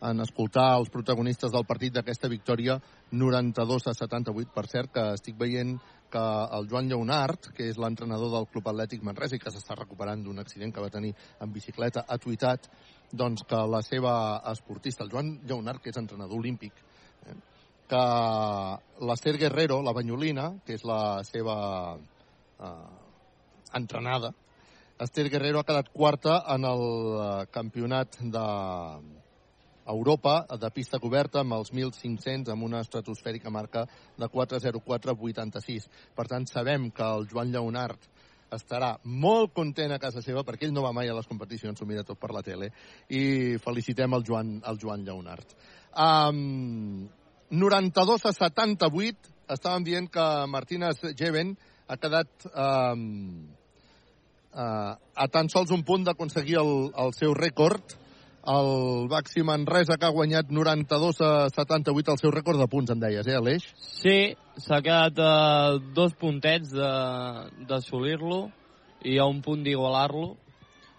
en 0.03 0.21
escoltar 0.25 0.77
els 0.81 0.91
protagonistes 0.91 1.53
del 1.53 1.67
partit 1.69 1.95
d'aquesta 1.95 2.27
victòria 2.27 2.81
92 3.13 3.87
a 3.87 3.95
78. 3.95 4.51
Per 4.57 4.67
cert, 4.67 4.91
que 4.91 5.05
estic 5.15 5.39
veient 5.39 5.77
que 6.11 6.25
el 6.59 6.67
Joan 6.67 6.91
Lleonart, 6.91 7.53
que 7.55 7.71
és 7.71 7.79
l'entrenador 7.79 8.35
del 8.35 8.51
Club 8.51 8.67
Atlètic 8.67 9.07
Manresa 9.07 9.39
i 9.39 9.39
que 9.39 9.55
s'està 9.55 9.79
recuperant 9.79 10.25
d'un 10.25 10.43
accident 10.43 10.75
que 10.75 10.83
va 10.83 10.91
tenir 10.91 11.15
en 11.39 11.53
bicicleta, 11.53 12.03
ha 12.09 12.19
tuitat 12.19 12.67
doncs, 13.13 13.47
que 13.47 13.63
la 13.71 13.85
seva 13.87 14.43
esportista, 14.51 15.05
el 15.05 15.15
Joan 15.15 15.37
Lleonart, 15.47 15.79
que 15.79 15.95
és 15.95 16.03
entrenador 16.03 16.43
olímpic, 16.43 16.75
que 17.89 18.03
l'Ester 19.07 19.37
Guerrero, 19.39 19.81
la 19.83 19.95
banyolina, 19.97 20.51
que 20.67 20.75
és 20.79 20.85
la 20.85 21.23
seva 21.27 21.57
eh, 21.97 22.73
entrenada, 23.79 24.33
Esther 24.99 25.29
Guerrero 25.29 25.61
ha 25.61 25.69
quedat 25.69 25.91
quarta 25.93 26.39
en 26.55 26.65
el 26.65 26.83
eh, 26.83 27.47
campionat 27.53 28.17
de 28.33 28.45
Europa 29.87 30.47
de 30.59 30.71
pista 30.75 30.99
coberta 30.99 31.43
amb 31.43 31.53
els 31.59 31.71
1.500 31.71 32.49
amb 32.53 32.65
una 32.65 32.81
estratosfèrica 32.83 33.53
marca 33.53 33.85
de 34.17 34.27
4.04.86. 34.27 35.87
Per 36.17 36.27
tant, 36.27 36.47
sabem 36.49 36.89
que 36.91 37.05
el 37.05 37.29
Joan 37.31 37.53
Lleonart 37.53 38.09
estarà 38.57 38.95
molt 39.05 39.53
content 39.53 39.93
a 39.93 40.01
casa 40.01 40.23
seva 40.25 40.45
perquè 40.47 40.67
ell 40.67 40.75
no 40.75 40.87
va 40.87 40.95
mai 40.97 41.11
a 41.11 41.15
les 41.19 41.29
competicions, 41.29 41.79
s'ho 41.79 41.87
mira 41.87 42.07
tot 42.07 42.19
per 42.19 42.33
la 42.33 42.43
tele 42.47 42.71
i 43.11 43.59
felicitem 43.63 44.17
el 44.17 44.25
Joan, 44.25 44.57
el 44.65 44.81
Joan 44.81 45.05
Lleonart. 45.05 45.55
Um, 45.93 47.07
92 47.51 48.27
a 48.27 48.33
78 48.33 49.35
estàvem 49.55 49.85
dient 49.87 50.09
que 50.11 50.25
Martínez 50.51 50.99
Jeven 51.19 51.55
ha 51.87 51.97
quedat 51.97 52.49
um, 52.51 53.47
uh, 54.55 54.97
a 54.97 55.29
tan 55.31 55.49
sols 55.53 55.71
un 55.71 55.85
punt 55.87 56.07
d'aconseguir 56.09 56.59
el, 56.63 56.91
el 56.99 57.15
seu 57.15 57.35
rècord 57.35 57.95
el 58.47 59.09
Baxi 59.11 59.43
Manresa 59.43 59.97
que 59.99 60.07
ha 60.07 60.15
guanyat 60.15 60.51
92 60.51 61.21
a 61.21 61.31
78 61.51 62.13
el 62.13 62.19
seu 62.21 62.31
rècord 62.31 62.61
de 62.63 62.69
punts, 62.71 62.93
em 62.95 63.01
deies, 63.03 63.27
eh, 63.27 63.35
Aleix? 63.35 63.67
Sí, 63.83 64.37
s'ha 64.63 64.79
quedat 64.87 65.19
a 65.19 65.79
dos 65.95 66.15
puntets 66.15 66.71
d'assolir-lo 66.71 68.45
i 69.03 69.19
a 69.19 69.27
un 69.27 69.43
punt 69.43 69.65
d'igualar-lo. 69.67 70.37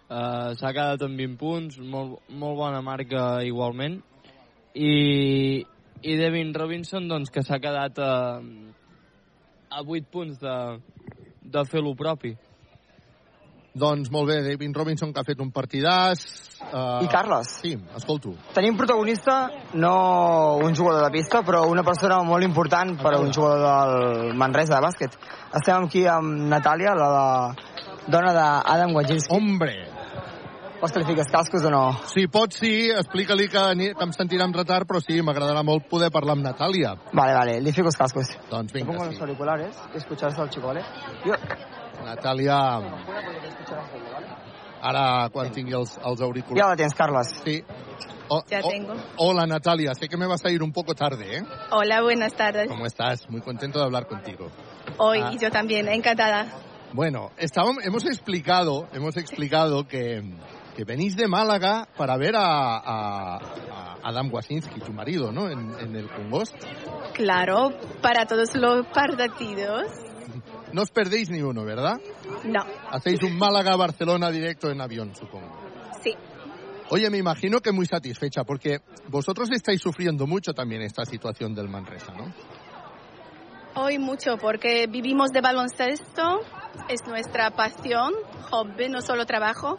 Uh, 0.08 0.56
s'ha 0.59 0.74
quedat 0.76 1.03
amb 1.08 1.19
20 1.19 1.40
punts, 1.40 1.80
molt, 1.80 2.19
molt 2.30 2.59
bona 2.59 2.84
marca 2.84 3.42
igualment. 3.48 4.01
I, 4.76 5.64
i 6.01 6.17
Devin 6.19 6.53
Robinson, 6.53 7.08
doncs, 7.09 7.32
que 7.34 7.43
s'ha 7.45 7.59
quedat 7.64 8.00
a, 8.00 8.11
a 9.69 9.82
8 9.84 10.11
punts 10.11 10.38
de, 10.42 10.58
de 11.42 11.66
fer 11.72 11.82
lo 11.84 11.95
propi. 11.98 12.35
Doncs 13.77 14.09
molt 14.09 14.32
bé, 14.32 14.40
David 14.42 14.74
Robinson 14.74 15.11
que 15.14 15.22
ha 15.22 15.26
fet 15.27 15.42
un 15.43 15.51
partidàs. 15.53 16.24
Uh, 16.66 17.03
I 17.06 17.09
Carles? 17.11 17.51
Sí, 17.61 17.76
escolto. 17.95 18.34
Tenim 18.56 18.77
protagonista, 18.80 19.51
no 19.77 20.58
un 20.66 20.74
jugador 20.74 21.06
de 21.06 21.11
pista, 21.14 21.43
però 21.45 21.67
una 21.69 21.84
persona 21.85 22.17
molt 22.26 22.48
important 22.48 22.95
per 22.98 23.14
a 23.14 23.19
un 23.22 23.30
jugador 23.34 23.61
del 23.61 24.34
Manresa 24.34 24.80
de 24.80 24.82
bàsquet. 24.88 25.19
Estem 25.61 25.85
aquí 25.85 26.08
amb 26.09 26.50
Natàlia, 26.50 26.95
la 26.98 27.11
de, 27.14 28.09
dona 28.09 28.34
d'Adam 28.34 28.98
Wajinski. 28.98 29.38
Hombre! 29.38 29.97
Que 30.78 31.00
li 31.02 31.06
fiques 31.06 31.28
cascos 31.32 31.64
o 31.66 31.70
no? 31.74 31.82
Si 32.14 32.28
pots, 32.32 32.60
sí, 32.62 32.90
explica-li 32.94 33.48
que, 33.50 33.62
ni- 33.76 33.90
que 33.98 34.04
em 34.06 34.12
sentirà 34.14 34.46
amb 34.46 34.56
retard, 34.56 34.86
però 34.88 35.02
sí, 35.02 35.18
m'agradarà 35.26 35.64
molt 35.66 35.88
poder 35.90 36.12
parlar 36.14 36.36
amb 36.38 36.46
Natàlia. 36.46 36.94
Vale, 37.14 37.34
vale, 37.34 37.56
le 37.62 37.74
fico 37.74 37.88
los 37.90 37.98
cascos. 37.98 38.30
Doncs 38.50 38.72
vinga, 38.74 38.92
pongo 38.92 39.06
sí. 39.06 39.12
los 39.12 39.22
auriculares 39.22 39.76
y 39.94 39.98
escucharse 39.98 40.40
al 40.42 40.50
chico, 40.50 40.68
¿vale? 40.68 40.84
Yo... 41.26 41.34
Natàlia, 42.06 42.58
ara 44.82 45.30
quan 45.34 45.50
tingui 45.52 45.74
els, 45.76 45.98
els 46.06 46.22
auriculars... 46.22 46.62
Ya 46.62 46.70
la 46.70 46.76
tienes, 46.76 46.94
Carlos. 46.96 47.28
Sí. 47.44 47.64
O- 48.30 48.44
Ya 48.50 48.60
o- 48.64 48.70
tengo. 48.70 48.94
Hola 49.18 49.46
Natalia, 49.48 49.96
sé 49.96 50.08
que 50.08 50.18
me 50.18 50.28
vas 50.28 50.46
a 50.46 50.52
ir 50.52 50.62
un 50.62 50.72
poco 50.72 50.94
tarde, 50.94 51.38
¿eh? 51.40 51.44
Hola, 51.72 52.02
buenas 52.02 52.34
tardes. 52.34 52.68
¿Cómo 52.70 52.86
estás? 52.86 53.28
Muy 53.30 53.42
contento 53.42 53.80
de 53.80 53.86
hablar 53.86 54.06
contigo. 54.08 54.52
Hoy 55.00 55.20
Ah. 55.24 55.32
yo 55.40 55.50
también, 55.50 55.88
encantada. 55.90 56.46
Bueno, 56.94 57.32
estábamos, 57.38 57.84
hemos 57.86 58.06
explicado, 58.06 58.88
hemos 58.94 59.18
explicado 59.18 59.88
que, 59.88 60.24
que 60.78 60.84
venís 60.86 61.16
de 61.18 61.28
Málaga 61.28 61.88
para 61.98 62.16
ver 62.18 62.36
a, 62.36 62.78
a- 62.78 63.38
a 63.38 63.98
Adam 64.04 64.32
Wasinski, 64.32 64.80
tu 64.80 64.94
marido, 64.94 65.32
¿no? 65.32 65.50
En, 65.50 65.74
en 65.80 65.96
el 65.96 66.08
Congost. 66.08 66.54
Claro, 67.16 67.72
para 68.02 68.28
todos 68.28 68.56
los 68.56 68.86
partidos. 68.88 69.82
No 70.72 70.84
os 70.84 70.92
perdéis 70.92 71.32
ni 71.32 71.42
uno, 71.42 71.66
¿verdad? 71.66 71.96
No, 72.44 72.60
Hacéis 72.92 73.24
un 73.24 73.36
Málaga-Barcelona 73.40 74.30
directo 74.30 74.70
en 74.70 74.80
avión, 74.80 75.16
supongo. 75.16 75.50
sí. 76.04 76.14
Oye, 76.90 77.10
me 77.10 77.18
imagino 77.18 77.60
que 77.60 77.72
muy 77.74 77.86
satisfecha, 77.86 78.44
porque 78.46 78.80
vosotros 79.10 79.50
estáis 79.52 79.82
sufriendo 79.82 80.26
mucho 80.28 80.54
también 80.54 80.82
esta 80.84 81.04
situación 81.06 81.54
del 81.56 81.68
Manresa, 81.70 82.14
¿no? 82.14 82.32
Hoy 83.76 83.98
mucho 84.00 84.38
porque 84.38 84.88
vivimos 84.88 85.32
de 85.32 85.42
baloncesto, 85.42 86.40
es 86.88 87.06
nuestra 87.08 87.52
pasión, 87.52 88.14
hobby, 88.52 88.90
no 88.90 89.02
solo 89.02 89.26
trabajo. 89.26 89.78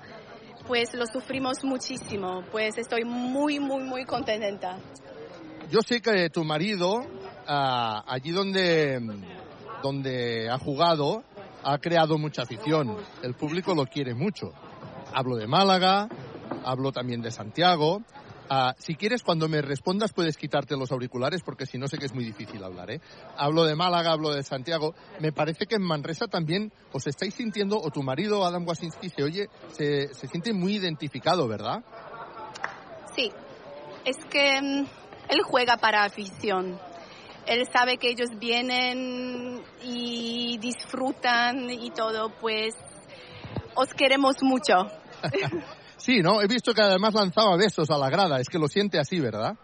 Pues 0.68 0.92
lo 0.92 1.06
sufrimos 1.06 1.64
muchísimo, 1.64 2.44
pues 2.52 2.76
estoy 2.76 3.02
muy, 3.02 3.58
muy, 3.58 3.82
muy 3.82 4.04
contenta. 4.04 4.76
Yo 5.70 5.80
sé 5.80 6.02
que 6.02 6.28
tu 6.28 6.44
marido, 6.44 7.06
ah, 7.46 8.04
allí 8.06 8.32
donde, 8.32 9.00
donde 9.82 10.50
ha 10.50 10.58
jugado, 10.58 11.24
ha 11.64 11.78
creado 11.78 12.18
mucha 12.18 12.42
afición. 12.42 12.98
El 13.22 13.32
público 13.32 13.74
lo 13.74 13.86
quiere 13.86 14.14
mucho. 14.14 14.52
Hablo 15.14 15.36
de 15.36 15.46
Málaga, 15.46 16.06
hablo 16.62 16.92
también 16.92 17.22
de 17.22 17.30
Santiago. 17.30 18.02
Ah, 18.50 18.74
si 18.78 18.94
quieres, 18.94 19.22
cuando 19.22 19.46
me 19.48 19.60
respondas, 19.60 20.12
puedes 20.12 20.36
quitarte 20.36 20.76
los 20.76 20.90
auriculares, 20.90 21.42
porque 21.42 21.66
si 21.66 21.76
no 21.76 21.86
sé 21.86 21.98
que 21.98 22.06
es 22.06 22.14
muy 22.14 22.24
difícil 22.24 22.64
hablar. 22.64 22.90
¿eh? 22.90 23.00
Hablo 23.36 23.64
de 23.64 23.74
Málaga, 23.74 24.12
hablo 24.12 24.32
de 24.32 24.42
Santiago. 24.42 24.94
Me 25.20 25.32
parece 25.32 25.66
que 25.66 25.74
en 25.74 25.82
Manresa 25.82 26.26
también 26.26 26.72
os 26.92 27.06
estáis 27.06 27.34
sintiendo, 27.34 27.78
o 27.78 27.90
tu 27.90 28.02
marido, 28.02 28.46
Adam 28.46 28.66
Wasinski, 28.66 29.10
se 29.10 29.22
oye, 29.22 29.48
se, 29.72 30.14
se 30.14 30.28
siente 30.28 30.52
muy 30.52 30.76
identificado, 30.76 31.46
¿verdad? 31.46 31.84
Sí, 33.14 33.30
es 34.04 34.16
que 34.30 34.60
mm, 34.62 34.86
él 35.28 35.42
juega 35.42 35.76
para 35.76 36.04
afición. 36.04 36.78
Él 37.46 37.66
sabe 37.72 37.98
que 37.98 38.10
ellos 38.10 38.30
vienen 38.38 39.62
y 39.82 40.58
disfrutan 40.58 41.70
y 41.70 41.90
todo, 41.90 42.30
pues 42.40 42.74
os 43.74 43.92
queremos 43.94 44.36
mucho. 44.42 44.74
Sí, 45.98 46.22
¿no? 46.22 46.40
He 46.40 46.46
visto 46.46 46.72
que 46.72 46.82
además 46.82 47.12
lanzaba 47.14 47.56
besos 47.56 47.90
a 47.90 47.98
la 47.98 48.08
grada. 48.08 48.40
Es 48.40 48.48
que 48.48 48.58
lo 48.58 48.68
siente 48.68 48.98
así, 48.98 49.20
¿verdad? 49.20 49.56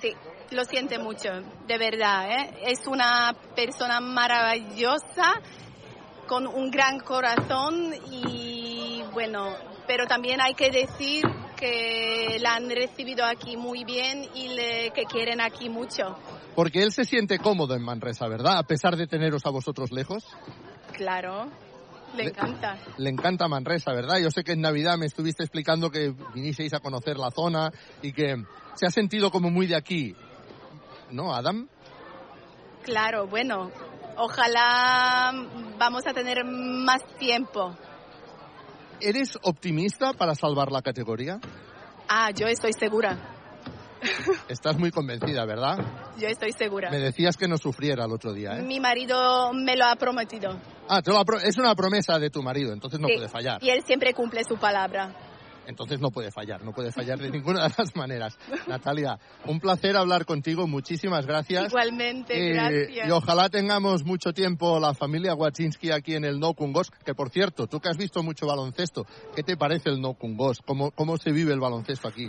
Sí, 0.00 0.14
lo 0.50 0.64
siente 0.64 0.98
mucho, 0.98 1.28
de 1.66 1.78
verdad. 1.78 2.30
¿eh? 2.30 2.54
Es 2.66 2.86
una 2.86 3.34
persona 3.56 4.00
maravillosa, 4.00 5.40
con 6.28 6.46
un 6.46 6.70
gran 6.70 7.00
corazón 7.00 7.94
y 8.12 9.02
bueno, 9.12 9.54
pero 9.86 10.06
también 10.06 10.40
hay 10.40 10.54
que 10.54 10.70
decir 10.70 11.24
que 11.56 12.36
la 12.40 12.54
han 12.54 12.70
recibido 12.70 13.24
aquí 13.24 13.56
muy 13.56 13.84
bien 13.84 14.28
y 14.34 14.48
le, 14.48 14.90
que 14.90 15.04
quieren 15.04 15.40
aquí 15.40 15.68
mucho. 15.68 16.16
Porque 16.54 16.82
él 16.82 16.92
se 16.92 17.04
siente 17.04 17.38
cómodo 17.38 17.74
en 17.74 17.82
Manresa, 17.82 18.28
¿verdad? 18.28 18.58
A 18.58 18.62
pesar 18.62 18.96
de 18.96 19.06
teneros 19.06 19.46
a 19.46 19.50
vosotros 19.50 19.90
lejos. 19.90 20.24
Claro, 20.92 21.50
le 22.16 22.24
Le- 22.24 22.30
encanta. 22.30 22.76
Le 22.96 23.10
encanta 23.10 23.48
Manresa, 23.48 23.92
¿verdad? 23.92 24.18
Yo 24.18 24.30
sé 24.30 24.42
que 24.44 24.52
en 24.52 24.60
Navidad 24.60 24.96
me 24.98 25.06
estuviste 25.06 25.42
explicando 25.42 25.90
que 25.90 26.12
vinisteis 26.34 26.72
a 26.74 26.80
conocer 26.80 27.16
la 27.16 27.30
zona 27.30 27.70
y 28.02 28.12
que 28.12 28.36
se 28.74 28.86
ha 28.86 28.90
sentido 28.90 29.30
como 29.30 29.50
muy 29.50 29.66
de 29.66 29.76
aquí. 29.76 30.14
¿No, 31.10 31.34
Adam? 31.34 31.68
Claro, 32.82 33.26
bueno, 33.26 33.70
ojalá 34.16 35.32
vamos 35.78 36.06
a 36.06 36.12
tener 36.12 36.44
más 36.44 37.02
tiempo. 37.18 37.76
¿Eres 39.00 39.38
optimista 39.42 40.12
para 40.12 40.34
salvar 40.34 40.72
la 40.72 40.82
categoría? 40.82 41.38
Ah, 42.08 42.30
yo 42.30 42.46
estoy 42.46 42.72
segura, 42.72 43.16
Estás 44.48 44.78
muy 44.78 44.90
convencida, 44.90 45.44
¿verdad? 45.44 45.78
yo 46.18 46.28
estoy 46.28 46.52
segura. 46.52 46.90
Me 46.90 46.98
decías 46.98 47.36
que 47.36 47.48
no 47.48 47.56
sufriera 47.58 48.04
el 48.04 48.12
otro 48.12 48.32
día, 48.32 48.58
¿eh? 48.58 48.62
Mi 48.62 48.80
marido 48.80 49.52
me 49.52 49.76
lo 49.76 49.84
ha 49.86 49.96
prometido. 49.96 50.58
Ah, 50.88 51.02
te 51.02 51.10
lo 51.10 51.18
ha 51.18 51.24
pro- 51.24 51.38
es 51.40 51.56
una 51.58 51.74
promesa 51.74 52.18
de 52.18 52.30
tu 52.30 52.42
marido, 52.42 52.72
entonces 52.72 52.98
no 53.00 53.08
Sí, 53.08 53.14
puede 53.14 53.28
fallar. 53.28 53.62
Y 53.62 53.70
él 53.70 53.82
siempre 53.84 54.14
cumple 54.14 54.42
su 54.44 54.56
palabra. 54.56 55.12
Entonces 55.66 56.00
no 56.00 56.10
puede 56.10 56.30
fallar, 56.30 56.64
no 56.64 56.72
puede 56.72 56.90
fallar 56.92 57.18
de 57.18 57.30
ninguna 57.30 57.68
de 57.68 57.74
las 57.76 57.94
maneras. 57.94 58.38
Natalia, 58.66 59.18
un 59.44 59.60
placer 59.60 59.96
hablar 59.98 60.24
contigo, 60.24 60.66
muchísimas 60.66 61.26
gracias. 61.26 61.66
Igualmente, 61.68 62.32
Eh, 62.34 62.54
gracias. 62.54 63.06
y 63.08 63.10
ojalá 63.10 63.50
tengamos 63.50 64.02
mucho 64.04 64.32
tiempo 64.32 64.80
la 64.80 64.94
familia 64.94 65.34
Wachinski 65.34 65.90
aquí 65.92 66.14
en 66.14 66.24
el 66.24 66.40
No 66.40 66.54
Kungos, 66.54 66.90
que 67.04 67.14
por 67.14 67.28
cierto, 67.28 67.66
tú 67.66 67.80
que 67.80 67.90
has 67.90 67.98
visto 67.98 68.22
mucho 68.22 68.46
baloncesto, 68.46 69.04
¿qué 69.36 69.42
te 69.42 69.56
parece 69.58 69.90
el 69.90 70.00
No 70.00 70.14
Kungos? 70.14 70.60
¿Cómo, 70.64 70.90
cómo 70.92 71.18
se 71.18 71.32
vive 71.32 71.52
el 71.52 71.60
baloncesto 71.60 72.08
aquí? 72.08 72.28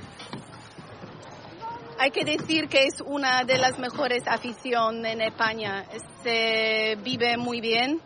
Hay 2.01 2.11
que 2.11 2.23
decir 2.23 2.69
que 2.69 2.85
es 2.85 3.01
una 3.05 3.43
de 3.43 3.57
las 3.57 3.77
mejores 3.77 4.23
aficiones 4.25 5.13
en 5.13 5.19
España. 5.21 5.83
Se 6.23 6.97
vive 7.03 7.35
muy 7.35 7.59
bien. 7.59 7.99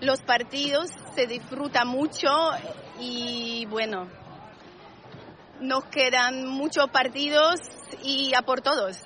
Los 0.00 0.22
partidos 0.22 0.92
se 1.16 1.26
disfruta 1.26 1.84
mucho 1.84 2.28
y 3.00 3.66
bueno, 3.66 4.06
nos 5.60 5.84
quedan 5.86 6.46
muchos 6.46 6.88
partidos 6.90 7.56
y 8.04 8.32
a 8.34 8.42
por 8.42 8.60
todos. 8.60 9.02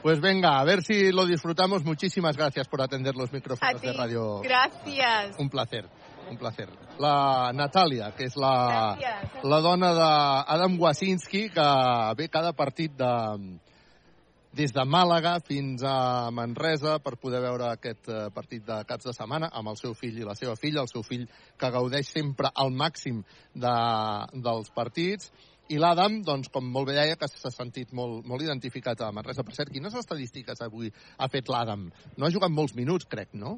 Pues 0.00 0.20
venga, 0.20 0.60
a 0.60 0.64
ver 0.64 0.82
si 0.82 1.10
lo 1.10 1.26
disfrutamos. 1.26 1.84
Muchísimas 1.84 2.36
gracias 2.36 2.68
por 2.68 2.82
atender 2.82 3.16
los 3.16 3.32
micrófonos 3.32 3.82
de 3.82 3.92
radio. 3.92 4.40
Gracias. 4.42 5.34
Un 5.38 5.50
placer, 5.50 5.88
un 6.30 6.36
placer. 6.38 6.68
La 7.00 7.50
Natàlia, 7.52 8.12
que 8.14 8.26
és 8.30 8.36
la, 8.36 8.94
Gràcies. 8.94 9.42
la 9.42 9.60
dona 9.60 9.92
d'Adam 9.96 10.78
Wasinski, 10.78 11.48
que 11.50 11.68
ve 12.16 12.28
cada 12.28 12.52
partit 12.52 12.92
de, 12.92 13.58
des 14.52 14.72
de 14.76 14.82
Màlaga 14.84 15.38
fins 15.40 15.82
a 15.82 16.30
Manresa 16.30 16.98
per 17.00 17.14
poder 17.20 17.40
veure 17.40 17.70
aquest 17.72 18.08
eh, 18.12 18.26
partit 18.34 18.66
de 18.66 18.82
caps 18.88 19.08
de 19.08 19.14
setmana 19.16 19.48
amb 19.48 19.72
el 19.72 19.78
seu 19.80 19.94
fill 19.96 20.18
i 20.20 20.26
la 20.28 20.36
seva 20.36 20.58
filla, 20.60 20.82
el 20.84 20.90
seu 20.90 21.04
fill 21.06 21.24
que 21.58 21.70
gaudeix 21.72 22.10
sempre 22.12 22.50
al 22.52 22.72
màxim 22.76 23.22
de, 23.54 23.72
dels 24.44 24.68
partits. 24.76 25.32
I 25.72 25.78
l'Adam, 25.80 26.18
doncs, 26.26 26.50
com 26.52 26.66
molt 26.68 26.90
bé 26.90 26.98
deia, 26.98 27.16
que 27.16 27.28
s'ha 27.30 27.52
sentit 27.54 27.94
molt, 27.96 28.26
molt 28.28 28.44
identificat 28.44 29.00
a 29.00 29.12
Manresa. 29.14 29.44
Per 29.46 29.54
cert, 29.56 29.72
quines 29.72 29.94
estadístiques 29.96 30.60
avui 30.60 30.92
ha 31.16 31.30
fet 31.32 31.48
l'Adam? 31.48 31.86
No 32.18 32.26
ha 32.26 32.34
jugat 32.34 32.52
molts 32.52 32.76
minuts, 32.76 33.08
crec, 33.08 33.32
no? 33.32 33.56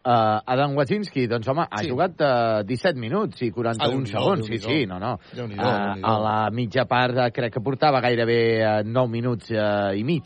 Uh, 0.00 0.40
Adam 0.48 0.72
Wazinski, 0.78 1.26
doncs 1.28 1.46
home, 1.52 1.66
ha 1.68 1.82
Sí. 1.82 1.90
jugat 1.90 2.14
uh, 2.24 2.62
17 2.64 2.96
minuts 2.96 3.42
i 3.44 3.50
41 3.52 4.06
Ah, 4.06 4.06
segons. 4.08 4.46
Sí, 4.46 4.56
sí, 4.58 4.86
no, 4.88 4.98
no. 4.98 5.18
Uh, 5.36 5.98
a 6.00 6.14
la 6.24 6.36
mitja 6.50 6.86
part 6.88 7.18
uh, 7.18 7.26
crec 7.30 7.52
que 7.52 7.60
portava 7.60 8.00
gairebé 8.00 8.38
uh, 8.64 8.80
9 8.82 9.10
minuts 9.12 9.50
uh, 9.52 9.92
i 9.92 10.00
mig 10.02 10.24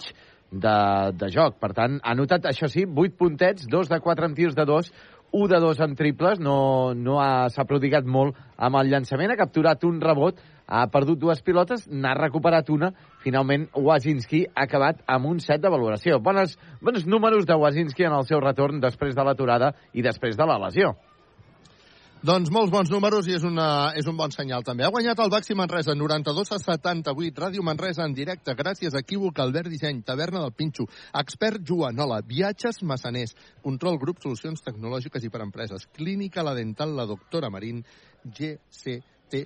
de, 0.53 0.77
de 1.19 1.29
joc. 1.35 1.59
Per 1.59 1.73
tant, 1.75 1.99
ha 2.05 2.15
notat, 2.15 2.47
això 2.47 2.69
sí, 2.71 2.85
8 2.87 3.19
puntets, 3.19 3.67
2 3.67 3.91
de 3.91 3.99
4 4.01 4.29
amb 4.31 4.37
tirs 4.39 4.55
de 4.55 4.65
2, 4.65 4.93
1 5.35 5.49
de 5.51 5.59
2 5.67 5.81
amb 5.89 5.99
triples, 5.99 6.39
no, 6.39 6.95
no 6.95 7.19
ha- 7.19 7.49
s'ha 7.51 7.65
prodigat 7.67 8.07
molt 8.07 8.37
amb 8.57 8.77
el 8.79 8.93
llançament, 8.95 9.33
ha 9.35 9.41
capturat 9.43 9.83
un 9.83 9.99
rebot, 10.01 10.39
ha 10.67 10.85
perdut 10.93 11.21
dues 11.21 11.43
pilotes, 11.45 11.87
n'ha 11.89 12.15
recuperat 12.19 12.71
una, 12.73 12.93
finalment 13.25 13.67
Wazinski 13.77 14.45
ha 14.51 14.67
acabat 14.69 15.03
amb 15.07 15.29
un 15.33 15.41
set 15.41 15.63
de 15.63 15.73
valoració. 15.73 16.21
Bones, 16.21 16.59
bons 16.81 17.07
números 17.07 17.47
de 17.47 17.57
Wazinski 17.57 18.07
en 18.09 18.17
el 18.17 18.29
seu 18.29 18.41
retorn 18.41 18.81
després 18.81 19.17
de 19.17 19.25
l'aturada 19.25 19.75
i 19.93 20.05
després 20.05 20.37
de 20.37 20.49
la 20.49 20.61
lesió. 20.67 20.95
Doncs 22.25 22.49
molts 22.49 22.71
bons 22.73 22.89
números 22.89 23.27
i 23.29 23.35
és, 23.37 23.43
una, 23.45 23.93
és 24.01 24.07
un 24.09 24.17
bon 24.17 24.33
senyal 24.33 24.63
també. 24.65 24.87
Ha 24.87 24.93
guanyat 24.95 25.19
el 25.21 25.29
Baxi 25.29 25.53
Manresa 25.53 25.93
92 25.93 26.55
a 26.57 26.59
78, 26.63 27.43
Ràdio 27.43 27.61
Manresa 27.61 28.07
en 28.09 28.15
directe, 28.17 28.55
gràcies 28.57 28.97
a 28.97 29.03
Equívoc, 29.05 29.43
Albert 29.45 29.69
Disseny, 29.69 30.01
Taverna 30.09 30.41
del 30.41 30.55
Pinxo, 30.57 30.89
Expert 31.21 31.61
Joanola, 31.69 32.23
Viatges 32.25 32.81
Massaners, 32.81 33.37
Control 33.61 34.01
Grup, 34.01 34.25
Solucions 34.25 34.65
Tecnològiques 34.65 35.29
i 35.29 35.29
per 35.29 35.45
Empreses, 35.45 35.85
Clínica 35.93 36.41
La 36.49 36.57
Dental, 36.57 36.97
la 36.97 37.05
doctora 37.13 37.53
Marín, 37.53 37.85
GCT+. 38.25 39.45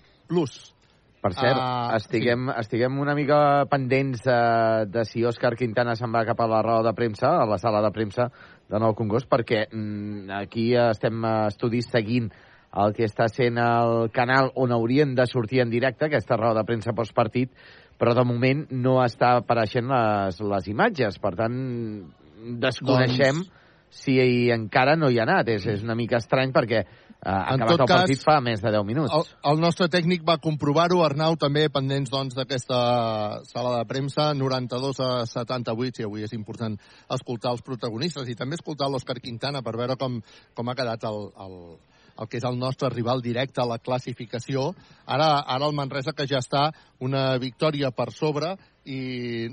Per 1.18 1.32
cert, 1.34 1.58
Ah, 1.58 1.96
estiguem, 1.96 2.46
estiguem 2.60 2.98
una 3.02 3.14
mica 3.18 3.66
pendents 3.70 4.22
de, 4.22 4.38
de 4.86 5.02
si 5.08 5.24
Òscar 5.26 5.56
Quintana 5.58 5.96
se'n 5.98 6.12
va 6.14 6.22
cap 6.28 6.38
a 6.40 6.46
la 6.46 6.60
roda 6.62 6.92
de 6.92 6.94
premsa, 6.94 7.32
a 7.40 7.46
la 7.48 7.58
sala 7.58 7.80
de 7.82 7.90
premsa 7.94 8.28
de 8.70 8.78
Nou 8.78 8.94
Congost, 8.94 9.26
perquè 9.26 9.64
mm, 9.66 10.30
aquí 10.38 10.68
estem 10.78 11.24
eh, 11.24 11.34
estudis 11.50 11.90
seguint 11.90 12.30
el 12.78 12.94
que 12.94 13.08
està 13.08 13.26
sent 13.32 13.58
el 13.58 14.12
canal 14.14 14.52
on 14.54 14.72
haurien 14.76 15.16
de 15.18 15.26
sortir 15.26 15.62
en 15.64 15.72
directe, 15.74 16.06
aquesta 16.06 16.36
roda 16.38 16.60
de 16.60 16.68
premsa 16.68 16.94
postpartit, 16.94 17.50
però 17.98 18.14
de 18.14 18.24
moment 18.28 18.66
no 18.70 18.98
està 19.02 19.38
apareixent 19.40 19.88
les, 19.90 20.38
les 20.52 20.68
imatges. 20.70 21.18
Per 21.18 21.34
tant, 21.34 21.56
desconeixem 22.62 23.42
doncs... 23.42 23.54
si 23.90 24.18
encara 24.54 24.96
no 24.96 25.10
hi 25.10 25.18
ha 25.20 25.26
anat. 25.26 25.52
És, 25.56 25.66
és 25.66 25.84
una 25.86 25.96
mica 25.98 26.20
estrany 26.22 26.52
perquè 26.54 26.84
Uh, 27.18 27.34
ha 27.34 27.54
En 27.56 27.64
tot 27.66 27.80
el 27.82 27.88
cas, 27.90 28.04
partit 28.04 28.20
fa 28.22 28.36
més 28.38 28.60
de 28.62 28.70
10 28.70 28.84
minuts. 28.86 29.10
El, 29.10 29.24
el 29.50 29.58
nostre 29.58 29.88
tècnic 29.90 30.22
va 30.22 30.36
comprovar-ho, 30.38 31.00
Arnau, 31.02 31.34
també 31.34 31.64
pendents 31.74 32.12
doncs, 32.12 32.36
d'aquesta 32.38 32.78
sala 33.48 33.72
de 33.74 33.88
premsa, 33.90 34.28
92 34.38 35.00
a 35.02 35.08
78, 35.26 35.98
i 35.98 36.06
avui 36.06 36.22
és 36.22 36.36
important 36.36 36.76
escoltar 37.18 37.56
els 37.56 37.64
protagonistes 37.66 38.30
i 38.30 38.38
també 38.38 38.54
escoltar 38.54 38.86
l'Òscar 38.86 39.18
Quintana 39.18 39.64
per 39.66 39.74
veure 39.80 39.98
com, 39.98 40.20
com 40.54 40.70
ha 40.70 40.76
quedat 40.78 41.08
el, 41.10 41.18
el, 41.42 41.58
el 42.22 42.30
que 42.30 42.38
és 42.38 42.46
el 42.46 42.58
nostre 42.62 42.92
rival 42.94 43.18
directe 43.24 43.64
a 43.64 43.66
la 43.66 43.80
classificació. 43.82 44.68
Ara, 45.02 45.40
ara 45.42 45.66
el 45.66 45.74
Manresa 45.74 46.14
que 46.14 46.26
ja 46.30 46.38
està 46.38 46.68
una 47.02 47.32
victòria 47.42 47.90
per 47.90 48.12
sobre 48.14 48.54
i 48.88 48.98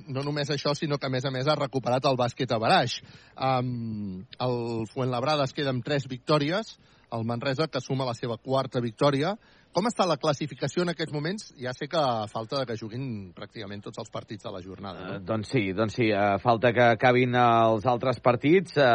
no 0.07 0.23
només 0.23 0.49
això, 0.53 0.73
sinó 0.77 0.97
que 0.97 1.09
a 1.09 1.13
més 1.13 1.25
a 1.27 1.31
més 1.33 1.47
ha 1.47 1.57
recuperat 1.59 2.07
el 2.07 2.19
bàsquet 2.19 2.51
a 2.55 2.59
Baraix. 2.61 3.01
Um, 3.35 4.23
el 4.39 4.57
Fuenlabrada 4.93 5.47
es 5.47 5.55
queda 5.55 5.73
amb 5.75 5.83
tres 5.85 6.07
victòries, 6.07 6.77
el 7.15 7.27
Manresa 7.27 7.67
que 7.71 7.81
suma 7.83 8.07
la 8.07 8.15
seva 8.17 8.37
quarta 8.41 8.81
victòria. 8.83 9.35
Com 9.75 9.89
està 9.89 10.05
la 10.07 10.15
classificació 10.15 10.85
en 10.85 10.93
aquests 10.93 11.11
moments? 11.11 11.49
Ja 11.59 11.73
sé 11.75 11.89
que 11.91 12.01
falta 12.31 12.61
que 12.67 12.77
juguin 12.79 13.33
pràcticament 13.35 13.83
tots 13.83 13.99
els 13.99 14.11
partits 14.11 14.47
de 14.47 14.53
la 14.55 14.61
jornada. 14.63 15.07
No? 15.09 15.17
doncs 15.27 15.51
sí, 15.51 15.65
doncs 15.75 15.97
sí, 15.99 16.11
a 16.15 16.37
falta 16.39 16.71
que 16.75 16.85
acabin 16.95 17.35
els 17.35 17.87
altres 17.91 18.21
partits, 18.23 18.77
eh, 18.79 18.85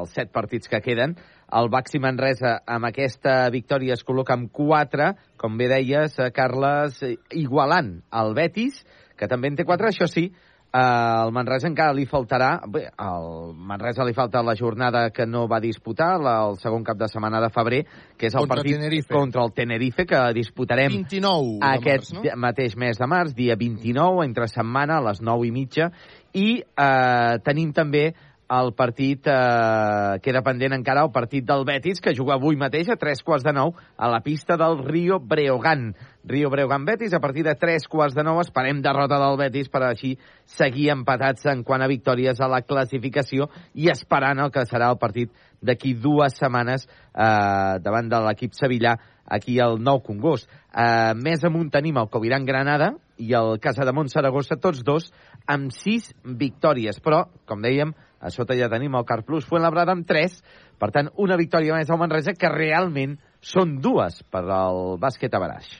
els 0.00 0.16
set 0.16 0.32
partits 0.34 0.70
que 0.70 0.82
queden, 0.82 1.14
el 1.60 1.70
Baxi 1.70 1.98
Manresa 2.02 2.56
amb 2.66 2.90
aquesta 2.90 3.36
victòria 3.54 3.94
es 3.94 4.02
col·loca 4.06 4.34
amb 4.34 4.50
4, 4.54 5.12
com 5.38 5.56
bé 5.58 5.70
deies, 5.70 6.18
eh, 6.18 6.30
Carles, 6.34 6.98
igualant 7.30 8.00
el 8.22 8.34
Betis, 8.34 8.82
que 9.20 9.28
també 9.28 9.52
en 9.52 9.58
té 9.58 9.66
4, 9.68 9.90
això 9.92 10.08
sí, 10.08 10.30
eh, 10.30 10.78
al 10.80 11.32
Manresa 11.34 11.68
encara 11.68 11.92
li 11.96 12.06
faltarà, 12.08 12.50
bé, 12.70 12.86
al 12.96 13.52
Manresa 13.54 14.06
li 14.06 14.14
falta 14.16 14.42
la 14.46 14.54
jornada 14.56 15.08
que 15.10 15.26
no 15.26 15.46
va 15.50 15.60
disputar, 15.60 16.14
la, 16.22 16.38
el 16.48 16.56
segon 16.62 16.86
cap 16.86 16.98
de 16.98 17.08
setmana 17.10 17.42
de 17.44 17.50
febrer, 17.52 17.82
que 18.16 18.30
és 18.30 18.34
el 18.34 18.46
Contra 18.46 18.56
partit 18.56 18.78
Tenerife. 18.78 19.12
contra 19.12 19.44
el 19.44 19.52
Tenerife, 19.52 20.06
que 20.06 20.22
disputarem 20.36 20.96
29 21.02 21.58
de 21.58 21.74
aquest 21.74 22.14
març, 22.14 22.24
no? 22.30 22.40
mateix 22.46 22.78
mes 22.80 22.98
de 22.98 23.10
març, 23.10 23.36
dia 23.36 23.58
29, 23.60 24.24
entre 24.24 24.48
setmana, 24.48 24.98
a 24.98 25.06
les 25.10 25.20
9 25.20 25.46
i 25.46 25.54
mitja, 25.54 25.90
i 26.32 26.48
eh, 26.62 27.38
tenim 27.44 27.74
també 27.76 28.10
el 28.50 28.72
partit, 28.74 29.26
eh, 29.30 30.18
queda 30.24 30.42
pendent 30.42 30.74
encara 30.74 31.04
el 31.06 31.12
partit 31.14 31.44
del 31.46 31.64
Betis, 31.64 32.00
que 32.02 32.14
juga 32.18 32.34
avui 32.34 32.56
mateix 32.58 32.88
a 32.90 32.96
tres 32.98 33.22
quarts 33.22 33.44
de 33.46 33.52
nou 33.54 33.76
a 33.96 34.08
la 34.10 34.20
pista 34.24 34.56
del 34.58 34.80
Rio 34.82 35.20
Breogán. 35.20 35.94
Rio 36.24 36.50
Breogán 36.50 36.84
Betis, 36.84 37.14
a 37.14 37.20
partir 37.20 37.44
de 37.44 37.54
tres 37.54 37.86
quarts 37.88 38.14
de 38.14 38.24
nou 38.26 38.40
esperem 38.40 38.82
derrota 38.82 39.20
del 39.22 39.38
Betis 39.38 39.70
per 39.70 39.84
així 39.86 40.16
seguir 40.44 40.90
empatats 40.90 41.46
en 41.46 41.62
quant 41.62 41.82
a 41.82 41.88
victòries 41.88 42.40
a 42.40 42.50
la 42.50 42.62
classificació 42.62 43.48
i 43.74 43.88
esperant 43.88 44.42
el 44.42 44.50
que 44.50 44.66
serà 44.66 44.90
el 44.90 44.98
partit 44.98 45.30
d'aquí 45.62 45.94
dues 45.94 46.34
setmanes 46.34 46.88
eh, 46.88 47.78
davant 47.78 48.10
de 48.10 48.20
l'equip 48.26 48.52
sevillà 48.58 48.96
aquí 49.30 49.60
al 49.60 49.78
Nou 49.78 50.02
Congost. 50.02 50.50
Eh, 50.74 51.14
més 51.14 51.44
amunt 51.46 51.70
tenim 51.70 52.02
el 52.02 52.10
Coviran 52.10 52.44
Granada 52.44 52.96
i 53.16 53.32
el 53.36 53.58
Casa 53.62 53.86
de 53.86 54.08
Saragossa, 54.08 54.56
tots 54.56 54.82
dos 54.82 55.12
amb 55.46 55.70
sis 55.70 56.12
victòries, 56.24 56.98
però, 57.00 57.28
com 57.46 57.62
dèiem, 57.62 57.94
a 58.20 58.30
sota 58.32 58.56
ja 58.58 58.68
tenim 58.72 58.94
el 58.98 59.06
Car 59.08 59.22
Plus 59.24 59.46
Fuenlabrada 59.48 59.94
amb 59.96 60.06
tres, 60.08 60.38
per 60.78 60.90
tant, 60.94 61.10
una 61.18 61.38
victòria 61.40 61.76
més 61.76 61.90
al 61.90 62.00
Manresa, 62.00 62.36
que 62.36 62.52
realment 62.52 63.16
són 63.40 63.78
dues 63.80 64.20
per 64.30 64.44
al 64.44 64.98
bàsquet 65.00 65.34
a 65.34 65.40
Baraix. 65.42 65.70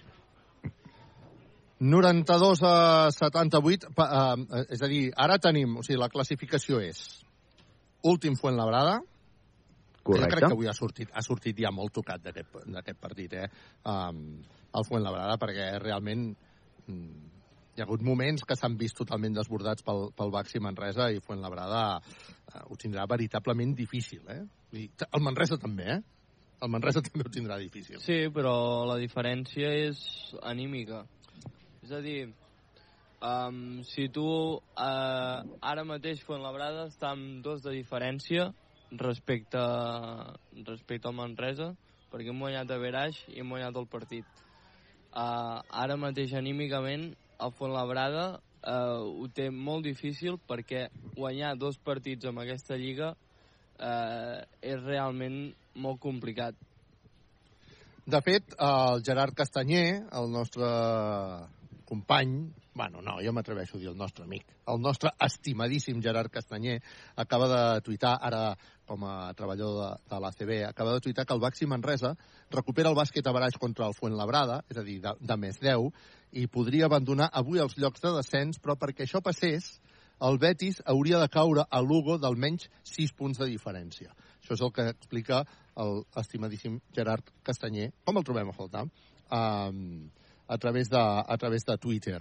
92 1.80 2.60
a 2.68 2.74
78, 3.16 3.92
pa, 3.96 4.08
eh, 4.20 4.64
és 4.76 4.82
a 4.84 4.88
dir, 4.88 5.06
ara 5.16 5.38
tenim, 5.40 5.78
o 5.80 5.84
sigui, 5.84 6.00
la 6.00 6.10
classificació 6.12 6.80
és 6.84 7.00
últim 8.04 8.36
Fuenlabrada, 8.36 9.00
Correcte. 10.02 10.24
Jo 10.24 10.30
crec 10.32 10.46
que 10.46 10.54
avui 10.56 10.68
ha 10.70 10.72
sortit, 10.72 11.10
ha 11.12 11.22
sortit 11.22 11.58
ja 11.60 11.70
molt 11.76 11.92
tocat 11.92 12.22
d'aquest 12.24 12.54
d'aquest 12.72 13.00
partit, 13.00 13.34
eh? 13.36 13.48
Um, 13.84 14.40
el 14.72 14.86
Fuenlabrada, 14.88 15.36
perquè 15.40 15.74
realment 15.82 16.30
mm, 16.86 17.39
ha 17.80 17.86
hagut 17.88 18.02
moments 18.04 18.44
que 18.46 18.56
s'han 18.58 18.76
vist 18.80 18.96
totalment 18.98 19.36
desbordats 19.36 19.84
pel, 19.86 20.08
pel 20.16 20.32
Baxi 20.34 20.60
Manresa 20.62 21.10
i 21.12 21.20
Fuenlabrada 21.24 21.82
uh, 22.00 22.62
ho 22.66 22.78
tindrà 22.80 23.06
veritablement 23.10 23.74
difícil, 23.76 24.24
eh? 24.28 24.42
I 24.76 24.88
el 25.08 25.24
Manresa 25.24 25.58
també, 25.60 25.86
eh? 25.96 26.00
El 26.60 26.72
Manresa 26.72 27.02
també 27.06 27.26
ho 27.26 27.32
tindrà 27.32 27.58
difícil. 27.60 28.00
Sí, 28.04 28.22
però 28.34 28.54
la 28.88 28.98
diferència 29.00 29.72
és 29.88 30.00
anímica. 30.42 31.04
És 31.84 31.92
a 31.96 32.00
dir, 32.04 32.18
um, 33.24 33.80
si 33.88 34.08
tu 34.12 34.26
uh, 34.26 35.38
ara 35.72 35.86
mateix 35.88 36.24
Fuenlabrada 36.26 36.88
està 36.90 37.14
amb 37.14 37.40
dos 37.44 37.64
de 37.64 37.74
diferència 37.78 38.50
respecte, 38.90 39.62
respecte 40.66 41.08
al 41.08 41.16
Manresa, 41.16 41.72
perquè 42.10 42.32
hem 42.32 42.42
guanyat 42.42 42.70
a 42.70 42.78
Beraix 42.82 43.18
i 43.30 43.40
hem 43.40 43.50
guanyat 43.54 43.76
el 43.78 43.88
partit. 43.90 44.46
Uh, 45.10 45.58
ara 45.74 45.96
mateix 45.98 46.34
anímicament 46.38 47.10
el 47.40 47.52
Fuenlabrada 47.58 48.26
uh, 48.36 49.04
ho 49.04 49.28
té 49.34 49.50
molt 49.50 49.86
difícil 49.86 50.38
perquè 50.48 50.88
guanyar 51.16 51.56
dos 51.58 51.78
partits 51.78 52.28
amb 52.28 52.42
aquesta 52.42 52.78
lliga 52.80 53.12
uh, 53.14 54.40
és 54.60 54.82
realment 54.84 55.40
molt 55.80 56.00
complicat. 56.02 56.58
De 58.10 58.18
fet, 58.26 58.56
el 58.58 59.04
Gerard 59.06 59.36
Castanyer, 59.38 60.02
el 60.18 60.30
nostre 60.32 60.68
company, 61.90 62.52
bueno, 62.78 63.02
no, 63.02 63.16
jo 63.18 63.32
m'atreveixo 63.34 63.74
a 63.76 63.80
dir 63.82 63.88
el 63.90 63.96
nostre 63.98 64.22
amic, 64.22 64.46
el 64.70 64.78
nostre 64.80 65.10
estimadíssim 65.26 65.98
Gerard 66.04 66.30
Castanyer, 66.30 66.78
acaba 67.18 67.48
de 67.50 67.62
tuitar, 67.82 68.12
ara 68.22 68.54
com 68.86 69.02
a 69.06 69.32
treballador 69.34 69.80
de, 69.80 69.88
de 70.12 70.20
l'ACB, 70.22 70.52
acaba 70.68 70.94
de 70.94 71.02
tuitar 71.02 71.26
que 71.26 71.34
el 71.34 71.42
Baxi 71.42 71.66
Manresa 71.66 72.14
recupera 72.54 72.92
el 72.94 72.98
bàsquet 72.98 73.26
a 73.26 73.34
baraix 73.34 73.58
contra 73.58 73.88
el 73.90 73.96
Fuenlabrada, 73.98 74.60
és 74.70 74.78
a 74.78 74.86
dir, 74.86 75.00
de, 75.02 75.16
de 75.18 75.38
més 75.42 75.58
10, 75.62 75.90
i 76.38 76.46
podria 76.46 76.86
abandonar 76.86 77.28
avui 77.42 77.58
els 77.58 77.74
llocs 77.78 78.06
de 78.06 78.14
descens, 78.20 78.62
però 78.62 78.78
perquè 78.78 79.08
això 79.08 79.22
passés, 79.22 79.72
el 80.22 80.38
Betis 80.38 80.78
hauria 80.94 81.18
de 81.18 81.28
caure 81.32 81.66
a 81.66 81.82
Lugo 81.82 82.18
d'almenys 82.22 82.68
6 82.86 83.16
punts 83.18 83.42
de 83.42 83.50
diferència. 83.50 84.14
Això 84.38 84.54
és 84.54 84.62
el 84.62 84.72
que 84.76 84.86
explica 84.94 85.42
el 85.80 86.02
estimadíssim 86.22 86.78
Gerard 86.94 87.34
Castanyer. 87.42 87.90
Com 88.04 88.20
el 88.20 88.26
trobem 88.28 88.50
a 88.50 88.56
faltar? 88.56 88.86
Um, 89.30 90.10
a, 90.50 90.58
través 90.58 90.90
de, 90.90 90.98
a 90.98 91.36
través 91.38 91.64
de 91.64 91.78
Twitter. 91.78 92.20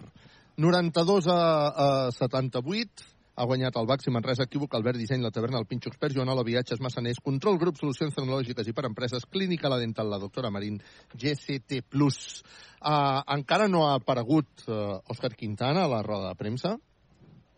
92 0.56 1.28
a, 1.28 2.08
a 2.08 2.12
78, 2.12 3.08
ha 3.40 3.46
guanyat 3.48 3.78
el 3.80 3.88
Baxi 3.88 4.12
Manresa, 4.12 4.44
Equívoc, 4.44 4.74
Albert 4.76 5.00
Disseny, 5.00 5.22
la 5.24 5.32
taverna, 5.32 5.62
el 5.62 5.66
Pinxo 5.66 5.90
Expert, 5.90 6.14
Joanola, 6.14 6.44
Viatges, 6.44 6.82
Massaners, 6.84 7.22
Control 7.24 7.58
Grup, 7.58 7.80
Solucions 7.80 8.14
Tecnològiques 8.14 8.68
i 8.68 8.74
per 8.76 8.84
Empreses, 8.90 9.26
Clínica 9.32 9.72
La 9.72 9.80
Dental, 9.80 10.12
la 10.12 10.20
doctora 10.20 10.52
Marín, 10.52 10.78
GCT+. 11.16 11.80
Uh, 11.96 13.24
encara 13.38 13.70
no 13.72 13.86
ha 13.88 13.96
aparegut 13.96 14.68
uh, 14.68 15.00
Òscar 15.10 15.32
Quintana 15.40 15.88
a 15.88 15.92
la 15.92 16.04
roda 16.04 16.34
de 16.34 16.40
premsa, 16.40 16.76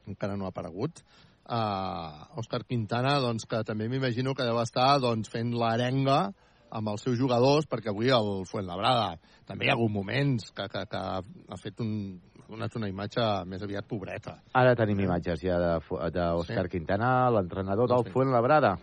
encara 0.07 0.37
no 0.37 0.45
ha 0.45 0.53
aparegut. 0.53 1.01
Uh, 1.41 2.37
Òscar 2.39 2.61
Quintana, 2.69 3.17
doncs, 3.19 3.49
que 3.49 3.63
també 3.65 3.89
m'imagino 3.89 4.37
que 4.37 4.45
deu 4.45 4.61
estar 4.61 4.93
doncs, 5.01 5.33
fent 5.33 5.51
l'arenga 5.57 6.27
amb 6.71 6.91
els 6.93 7.03
seus 7.03 7.17
jugadors, 7.19 7.67
perquè 7.69 7.91
avui 7.91 8.09
el 8.15 8.45
Fuenlabrada 8.49 9.17
també 9.47 9.67
hi 9.67 9.71
ha 9.71 9.75
hagut 9.75 9.91
moments 9.91 10.51
que, 10.55 10.67
que, 10.71 10.85
que 10.87 11.01
ha 11.01 11.59
fet 11.59 11.83
un, 11.83 11.91
ha 12.39 12.47
donat 12.47 12.77
una 12.79 12.89
imatge 12.91 13.27
més 13.51 13.63
aviat 13.63 13.87
pobreta. 13.87 14.37
Ara 14.57 14.75
tenim 14.79 15.03
imatges 15.03 15.43
ja 15.43 15.59
d'Òscar 15.59 16.65
Sí. 16.65 16.73
Quintana, 16.77 17.29
l'entrenador 17.35 17.91
del 17.91 18.11
Fuenlabrada. 18.11 18.77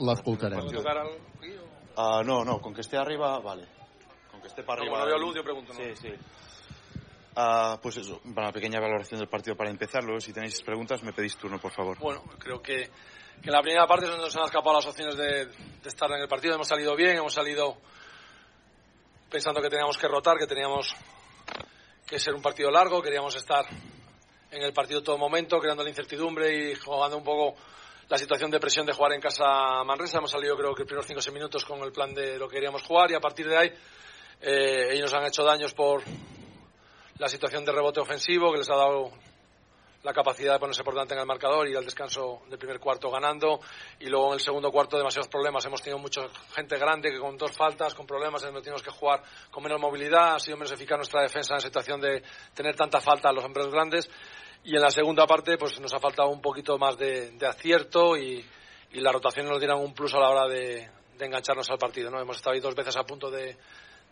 L'escoltarem. 0.00 0.70
Ah, 1.96 2.22
no, 2.24 2.42
no, 2.44 2.60
con 2.60 2.72
que 2.72 2.80
esté 2.80 2.96
arriba, 2.96 3.38
vale. 3.40 3.66
Con 4.30 4.40
que 4.40 4.48
esté 4.48 4.62
para 4.62 4.80
arriba. 4.80 4.98
no 4.98 5.06
veo 5.06 5.18
luz, 5.18 5.34
yo 5.36 5.44
pregunto, 5.44 5.72
¿no? 5.74 5.78
Sí, 5.78 5.94
sí. 5.96 6.08
Ah, 7.36 7.78
pues 7.82 7.96
eso, 7.96 8.20
una 8.24 8.52
pequeña 8.52 8.80
valoración 8.80 9.20
del 9.20 9.28
partido 9.28 9.56
para 9.56 9.70
empezar. 9.70 10.02
Luego, 10.04 10.20
si 10.20 10.32
tenéis 10.32 10.60
preguntas, 10.62 11.02
me 11.02 11.12
pedís 11.12 11.36
turno, 11.36 11.58
por 11.58 11.72
favor. 11.72 11.98
Bueno, 11.98 12.22
creo 12.38 12.60
que, 12.60 12.88
que 13.40 13.48
en 13.48 13.52
la 13.52 13.62
primera 13.62 13.86
parte 13.86 14.06
nos 14.06 14.36
han 14.36 14.44
escapado 14.44 14.76
las 14.76 14.86
opciones 14.86 15.16
de, 15.16 15.46
de 15.46 15.88
estar 15.88 16.10
en 16.10 16.20
el 16.20 16.28
partido. 16.28 16.54
Hemos 16.54 16.68
salido 16.68 16.94
bien, 16.96 17.16
hemos 17.16 17.34
salido 17.34 17.76
pensando 19.30 19.62
que 19.62 19.70
teníamos 19.70 19.96
que 19.96 20.08
rotar, 20.08 20.36
que 20.36 20.46
teníamos 20.46 20.94
que 22.06 22.18
ser 22.18 22.34
un 22.34 22.42
partido 22.42 22.70
largo, 22.70 23.00
queríamos 23.00 23.34
estar 23.34 23.64
en 24.50 24.62
el 24.62 24.72
partido 24.74 25.02
todo 25.02 25.16
momento, 25.16 25.58
creando 25.58 25.82
la 25.82 25.88
incertidumbre 25.88 26.72
y 26.72 26.74
jugando 26.74 27.16
un 27.16 27.24
poco 27.24 27.56
la 28.08 28.18
situación 28.18 28.50
de 28.50 28.60
presión 28.60 28.84
de 28.84 28.92
jugar 28.92 29.12
en 29.14 29.20
casa 29.20 29.82
Manresa. 29.84 30.18
Hemos 30.18 30.30
salido 30.30 30.54
creo 30.56 30.74
que 30.74 30.82
los 30.82 30.86
primeros 30.86 31.06
5 31.06 31.18
o 31.18 31.22
6 31.22 31.34
minutos 31.34 31.64
con 31.64 31.80
el 31.80 31.92
plan 31.92 32.12
de 32.12 32.38
lo 32.38 32.48
que 32.48 32.56
queríamos 32.56 32.82
jugar 32.82 33.10
y 33.10 33.14
a 33.14 33.20
partir 33.20 33.48
de 33.48 33.56
ahí 33.56 33.72
eh, 34.42 34.88
ellos 34.90 35.12
han 35.14 35.24
hecho 35.24 35.42
daños 35.42 35.72
por 35.72 36.02
la 37.16 37.28
situación 37.28 37.64
de 37.64 37.72
rebote 37.72 38.00
ofensivo 38.00 38.52
que 38.52 38.58
les 38.58 38.68
ha 38.68 38.76
dado 38.76 39.10
la 40.02 40.12
capacidad 40.12 40.54
de 40.54 40.58
ponerse 40.58 40.82
por 40.82 40.94
delante 40.94 41.14
en 41.14 41.20
el 41.20 41.26
marcador 41.26 41.68
y 41.68 41.76
al 41.76 41.84
descanso 41.84 42.42
del 42.48 42.58
primer 42.58 42.80
cuarto 42.80 43.10
ganando 43.10 43.60
y 44.00 44.06
luego 44.06 44.28
en 44.28 44.34
el 44.34 44.40
segundo 44.40 44.70
cuarto 44.72 44.96
demasiados 44.96 45.28
problemas. 45.28 45.64
Hemos 45.64 45.80
tenido 45.80 45.98
mucha 45.98 46.22
gente 46.54 46.76
grande 46.76 47.10
que 47.12 47.20
con 47.20 47.36
dos 47.36 47.52
faltas, 47.52 47.94
con 47.94 48.06
problemas, 48.06 48.42
hemos 48.44 48.62
tenido 48.62 48.82
que 48.82 48.90
jugar 48.90 49.22
con 49.50 49.62
menos 49.62 49.80
movilidad, 49.80 50.34
ha 50.34 50.38
sido 50.40 50.56
menos 50.56 50.72
eficaz 50.72 50.98
nuestra 50.98 51.22
defensa 51.22 51.54
en 51.54 51.60
situación 51.60 52.00
de 52.00 52.22
tener 52.52 52.74
tanta 52.74 53.00
falta 53.00 53.28
a 53.28 53.32
los 53.32 53.44
hombres 53.44 53.68
grandes 53.68 54.10
y 54.64 54.74
en 54.74 54.82
la 54.82 54.90
segunda 54.90 55.26
parte 55.26 55.56
pues 55.56 55.78
nos 55.80 55.94
ha 55.94 56.00
faltado 56.00 56.30
un 56.30 56.40
poquito 56.40 56.78
más 56.78 56.98
de, 56.98 57.30
de 57.32 57.46
acierto 57.46 58.16
y, 58.16 58.44
y 58.92 59.00
la 59.00 59.12
rotación 59.12 59.46
nos 59.46 59.60
dieron 59.60 59.80
un 59.80 59.94
plus 59.94 60.14
a 60.14 60.18
la 60.18 60.30
hora 60.30 60.48
de, 60.48 60.90
de 61.16 61.26
engancharnos 61.26 61.70
al 61.70 61.78
partido. 61.78 62.10
¿no? 62.10 62.20
Hemos 62.20 62.36
estado 62.36 62.54
ahí 62.54 62.60
dos 62.60 62.74
veces 62.74 62.96
a 62.96 63.04
punto 63.04 63.30
de, 63.30 63.56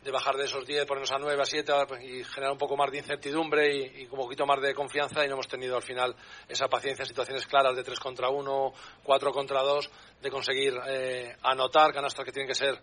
de 0.02 0.10
bajar 0.10 0.36
de 0.36 0.44
esos 0.44 0.66
10, 0.66 0.86
ponernos 0.86 1.12
a 1.12 1.18
9, 1.18 1.42
a 1.42 1.44
7 1.44 1.72
y 2.02 2.24
generar 2.24 2.52
un 2.52 2.58
poco 2.58 2.76
más 2.76 2.90
de 2.90 2.98
incertidumbre 2.98 3.74
y, 3.74 4.02
y, 4.02 4.04
un 4.04 4.16
poquito 4.16 4.46
más 4.46 4.60
de 4.60 4.74
confianza 4.74 5.24
y 5.24 5.28
no 5.28 5.34
hemos 5.34 5.48
tenido 5.48 5.76
al 5.76 5.82
final 5.82 6.16
esa 6.48 6.68
paciencia 6.68 7.02
en 7.02 7.08
situaciones 7.08 7.46
claras 7.46 7.76
de 7.76 7.84
3 7.84 8.00
contra 8.00 8.30
1, 8.30 8.72
4 9.02 9.32
contra 9.32 9.60
2, 9.60 9.90
de 10.22 10.30
conseguir 10.30 10.74
eh, 10.88 11.36
anotar 11.42 11.92
canastas 11.92 12.24
que 12.24 12.32
tienen 12.32 12.48
que 12.48 12.54
ser 12.54 12.80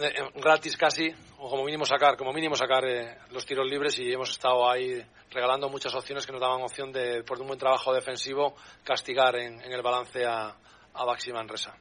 eh, 0.00 0.30
gratis 0.36 0.76
casi 0.78 1.12
o 1.38 1.50
como 1.50 1.64
mínimo 1.64 1.84
sacar 1.84 2.16
como 2.16 2.32
mínimo 2.32 2.56
sacar 2.56 2.84
eh, 2.86 3.18
los 3.30 3.44
tiros 3.44 3.68
libres 3.68 3.98
y 3.98 4.10
hemos 4.10 4.30
estado 4.30 4.70
ahí 4.70 5.04
regalando 5.30 5.68
muchas 5.68 5.94
opciones 5.94 6.24
que 6.24 6.32
nos 6.32 6.40
daban 6.40 6.62
opción 6.62 6.90
de 6.92 7.22
por 7.24 7.38
un 7.38 7.48
buen 7.48 7.58
trabajo 7.58 7.92
defensivo 7.92 8.54
castigar 8.84 9.36
en, 9.36 9.60
en 9.60 9.72
el 9.72 9.82
balance 9.82 10.24
a, 10.24 10.56
a 10.94 11.04
Baxi 11.04 11.32
Manresa 11.32 11.76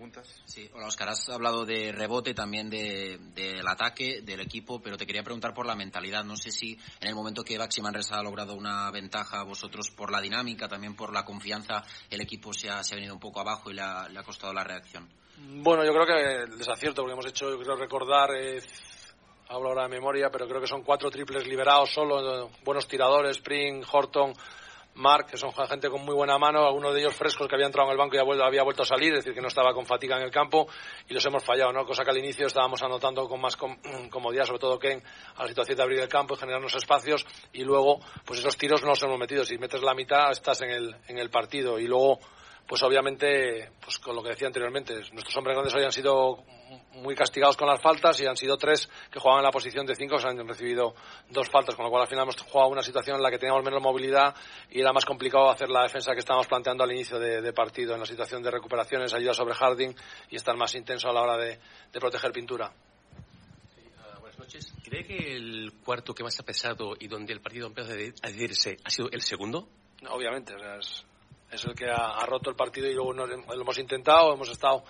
preguntas. 0.00 0.42
Sí, 0.46 0.66
hola 0.72 0.86
Oscar, 0.86 1.10
has 1.10 1.28
hablado 1.28 1.66
de 1.66 1.92
rebote 1.92 2.32
también 2.32 2.70
del 2.70 3.34
de, 3.34 3.60
ataque 3.66 4.22
del 4.22 4.40
equipo, 4.40 4.80
pero 4.80 4.96
te 4.96 5.04
quería 5.04 5.22
preguntar 5.22 5.52
por 5.52 5.66
la 5.66 5.74
mentalidad. 5.74 6.24
No 6.24 6.36
sé 6.36 6.50
si 6.50 6.78
en 7.02 7.08
el 7.08 7.14
momento 7.14 7.44
que 7.44 7.58
Baxi 7.58 7.82
Manresa 7.82 8.18
ha 8.18 8.22
logrado 8.22 8.54
una 8.54 8.90
ventaja, 8.90 9.42
vosotros 9.42 9.90
por 9.90 10.10
la 10.10 10.22
dinámica, 10.22 10.68
también 10.68 10.96
por 10.96 11.12
la 11.12 11.26
confianza, 11.26 11.84
el 12.08 12.22
equipo 12.22 12.54
se 12.54 12.70
ha, 12.70 12.82
se 12.82 12.94
ha 12.94 12.96
venido 12.96 13.12
un 13.12 13.20
poco 13.20 13.40
abajo 13.40 13.70
y 13.70 13.74
le 13.74 13.82
ha, 13.82 14.08
le 14.08 14.18
ha, 14.18 14.22
costado 14.22 14.54
la 14.54 14.64
reacción. 14.64 15.06
Bueno, 15.36 15.84
yo 15.84 15.92
creo 15.92 16.06
que 16.06 16.44
el 16.44 16.56
desacierto, 16.56 17.02
porque 17.02 17.12
hemos 17.12 17.26
hecho, 17.26 17.50
yo 17.50 17.58
creo 17.58 17.76
recordar, 17.76 18.30
eh, 18.34 18.62
hablo 19.48 19.68
ahora 19.68 19.82
de 19.82 19.90
memoria, 19.90 20.30
pero 20.30 20.48
creo 20.48 20.62
que 20.62 20.66
son 20.66 20.82
cuatro 20.82 21.10
triples 21.10 21.46
liberados 21.46 21.92
solo, 21.92 22.50
buenos 22.64 22.88
tiradores, 22.88 23.36
Spring, 23.36 23.84
Horton, 23.92 24.32
Mark, 25.00 25.26
que 25.26 25.36
son 25.36 25.52
gente 25.52 25.88
con 25.88 26.04
muy 26.04 26.14
buena 26.14 26.38
mano, 26.38 26.64
algunos 26.64 26.94
de 26.94 27.00
ellos 27.00 27.14
frescos 27.14 27.48
que 27.48 27.54
había 27.54 27.66
entrado 27.66 27.88
en 27.88 27.92
el 27.92 27.98
banco 27.98 28.16
y 28.16 28.18
había 28.18 28.62
vuelto 28.62 28.82
a 28.82 28.86
salir, 28.86 29.12
es 29.14 29.20
decir, 29.20 29.34
que 29.34 29.40
no 29.40 29.48
estaba 29.48 29.72
con 29.72 29.86
fatiga 29.86 30.16
en 30.16 30.22
el 30.22 30.30
campo 30.30 30.68
y 31.08 31.14
los 31.14 31.24
hemos 31.24 31.42
fallado, 31.42 31.72
¿no? 31.72 31.84
Cosa 31.86 32.04
que 32.04 32.10
al 32.10 32.18
inicio 32.18 32.46
estábamos 32.46 32.82
anotando 32.82 33.26
con 33.28 33.40
más 33.40 33.56
comodidad, 34.10 34.44
sobre 34.44 34.60
todo 34.60 34.78
Ken, 34.78 35.02
a 35.36 35.42
la 35.42 35.48
situación 35.48 35.76
de 35.76 35.82
abrir 35.82 36.00
el 36.00 36.08
campo 36.08 36.34
y 36.34 36.36
generarnos 36.36 36.74
espacios 36.74 37.26
y 37.52 37.64
luego, 37.64 38.00
pues 38.24 38.40
esos 38.40 38.56
tiros 38.56 38.82
no 38.82 38.90
los 38.90 39.02
hemos 39.02 39.18
metido. 39.18 39.44
Si 39.44 39.58
metes 39.58 39.82
la 39.82 39.94
mitad, 39.94 40.30
estás 40.30 40.60
en 40.62 40.70
el, 40.70 40.96
en 41.08 41.18
el 41.18 41.30
partido 41.30 41.78
y 41.78 41.86
luego, 41.86 42.20
pues 42.70 42.84
obviamente, 42.84 43.72
pues 43.80 43.98
con 43.98 44.14
lo 44.14 44.22
que 44.22 44.28
decía 44.28 44.46
anteriormente, 44.46 44.94
nuestros 45.12 45.36
hombres 45.36 45.56
grandes 45.56 45.74
hoy 45.74 45.82
han 45.82 45.90
sido 45.90 46.44
muy 46.92 47.16
castigados 47.16 47.56
con 47.56 47.66
las 47.66 47.82
faltas 47.82 48.20
y 48.20 48.26
han 48.26 48.36
sido 48.36 48.56
tres 48.56 48.88
que 49.10 49.18
jugaban 49.18 49.40
en 49.40 49.46
la 49.46 49.50
posición 49.50 49.84
de 49.84 49.96
cinco, 49.96 50.18
que 50.18 50.28
han 50.28 50.46
recibido 50.46 50.94
dos 51.30 51.48
faltas, 51.50 51.74
con 51.74 51.84
lo 51.84 51.90
cual 51.90 52.02
al 52.02 52.08
final 52.08 52.22
hemos 52.22 52.40
jugado 52.40 52.70
una 52.70 52.84
situación 52.84 53.16
en 53.16 53.24
la 53.24 53.30
que 53.32 53.38
teníamos 53.38 53.64
menos 53.64 53.82
movilidad 53.82 54.36
y 54.70 54.80
era 54.80 54.92
más 54.92 55.04
complicado 55.04 55.50
hacer 55.50 55.68
la 55.68 55.82
defensa 55.82 56.12
que 56.12 56.20
estábamos 56.20 56.46
planteando 56.46 56.84
al 56.84 56.92
inicio 56.92 57.18
de, 57.18 57.40
de 57.40 57.52
partido, 57.52 57.94
en 57.94 57.98
la 57.98 58.06
situación 58.06 58.40
de 58.40 58.52
recuperaciones, 58.52 59.12
ayuda 59.14 59.34
sobre 59.34 59.56
Harding 59.56 59.92
y 60.30 60.36
estar 60.36 60.56
más 60.56 60.72
intenso 60.76 61.08
a 61.08 61.12
la 61.12 61.22
hora 61.22 61.36
de, 61.38 61.58
de 61.92 61.98
proteger 61.98 62.30
pintura. 62.30 62.72
buenas 64.20 64.38
noches. 64.38 64.72
¿Cree 64.84 65.04
que 65.04 65.34
el 65.34 65.72
cuarto 65.84 66.14
que 66.14 66.22
más 66.22 66.38
ha 66.38 66.44
pesado 66.44 66.94
y 67.00 67.08
donde 67.08 67.32
el 67.32 67.40
partido 67.40 67.66
empieza 67.66 67.94
a 67.94 67.96
decidirse 67.96 68.76
ha 68.84 68.90
sido 68.90 69.08
el 69.10 69.22
segundo? 69.22 69.68
No, 70.02 70.12
obviamente, 70.12 70.54
o 70.54 70.58
sea, 70.60 70.76
es, 70.76 71.04
es, 71.50 71.64
el 71.64 71.74
que 71.74 71.90
ha, 71.90 72.24
roto 72.26 72.50
el 72.50 72.56
partido 72.56 72.88
y 72.88 72.94
luego 72.94 73.12
nos, 73.12 73.28
lo 73.28 73.60
hemos 73.60 73.78
intentado, 73.78 74.34
hemos 74.34 74.48
estado 74.50 74.84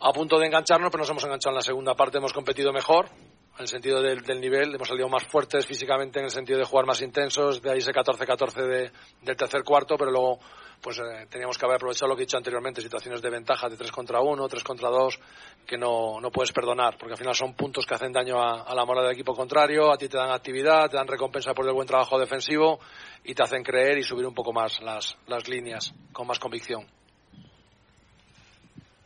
a 0.00 0.12
punto 0.12 0.38
de 0.38 0.46
engancharnos, 0.46 0.90
pero 0.90 1.02
nos 1.02 1.10
hemos 1.10 1.24
enganchado 1.24 1.52
en 1.52 1.56
la 1.56 1.62
segunda 1.62 1.94
parte, 1.94 2.18
hemos 2.18 2.32
competido 2.32 2.72
mejor, 2.72 3.06
en 3.06 3.62
el 3.62 3.68
sentido 3.68 4.00
del, 4.00 4.22
del, 4.22 4.40
nivel, 4.40 4.74
hemos 4.74 4.88
salido 4.88 5.08
más 5.08 5.24
fuertes 5.24 5.66
físicamente, 5.66 6.18
en 6.18 6.24
el 6.24 6.30
sentido 6.30 6.58
de 6.58 6.64
jugar 6.64 6.86
más 6.86 7.02
intensos, 7.02 7.60
de 7.60 7.70
ahí 7.70 7.78
ese 7.78 7.92
14-14 7.92 8.66
de, 8.66 8.92
del 9.22 9.36
tercer 9.36 9.62
cuarto, 9.62 9.96
pero 9.98 10.10
luego 10.10 10.40
pues 10.80 10.98
eh, 10.98 11.26
teníamos 11.28 11.58
que 11.58 11.64
haber 11.66 11.76
aprovechado 11.76 12.08
lo 12.08 12.16
que 12.16 12.22
he 12.22 12.26
dicho 12.26 12.36
anteriormente, 12.38 12.80
situaciones 12.80 13.20
de 13.20 13.28
ventaja 13.30 13.68
de 13.68 13.76
3 13.76 13.92
contra 13.92 14.20
1, 14.20 14.48
3 14.48 14.64
contra 14.64 14.88
2, 14.88 15.18
que 15.66 15.76
no, 15.76 16.20
no 16.20 16.30
puedes 16.30 16.52
perdonar, 16.52 16.96
porque 16.98 17.12
al 17.12 17.18
final 17.18 17.34
son 17.34 17.54
puntos 17.54 17.84
que 17.86 17.94
hacen 17.94 18.12
daño 18.12 18.40
a, 18.42 18.62
a 18.62 18.74
la 18.74 18.84
moral 18.84 19.04
del 19.04 19.12
equipo 19.12 19.34
contrario, 19.34 19.92
a 19.92 19.96
ti 19.98 20.08
te 20.08 20.16
dan 20.16 20.30
actividad, 20.30 20.88
te 20.88 20.96
dan 20.96 21.06
recompensa 21.06 21.52
por 21.52 21.66
el 21.66 21.72
buen 21.74 21.86
trabajo 21.86 22.18
defensivo 22.18 22.80
y 23.24 23.34
te 23.34 23.42
hacen 23.42 23.62
creer 23.62 23.98
y 23.98 24.02
subir 24.04 24.26
un 24.26 24.34
poco 24.34 24.52
más 24.52 24.80
las, 24.80 25.16
las 25.26 25.46
líneas 25.48 25.92
con 26.12 26.26
más 26.26 26.38
convicción. 26.38 26.86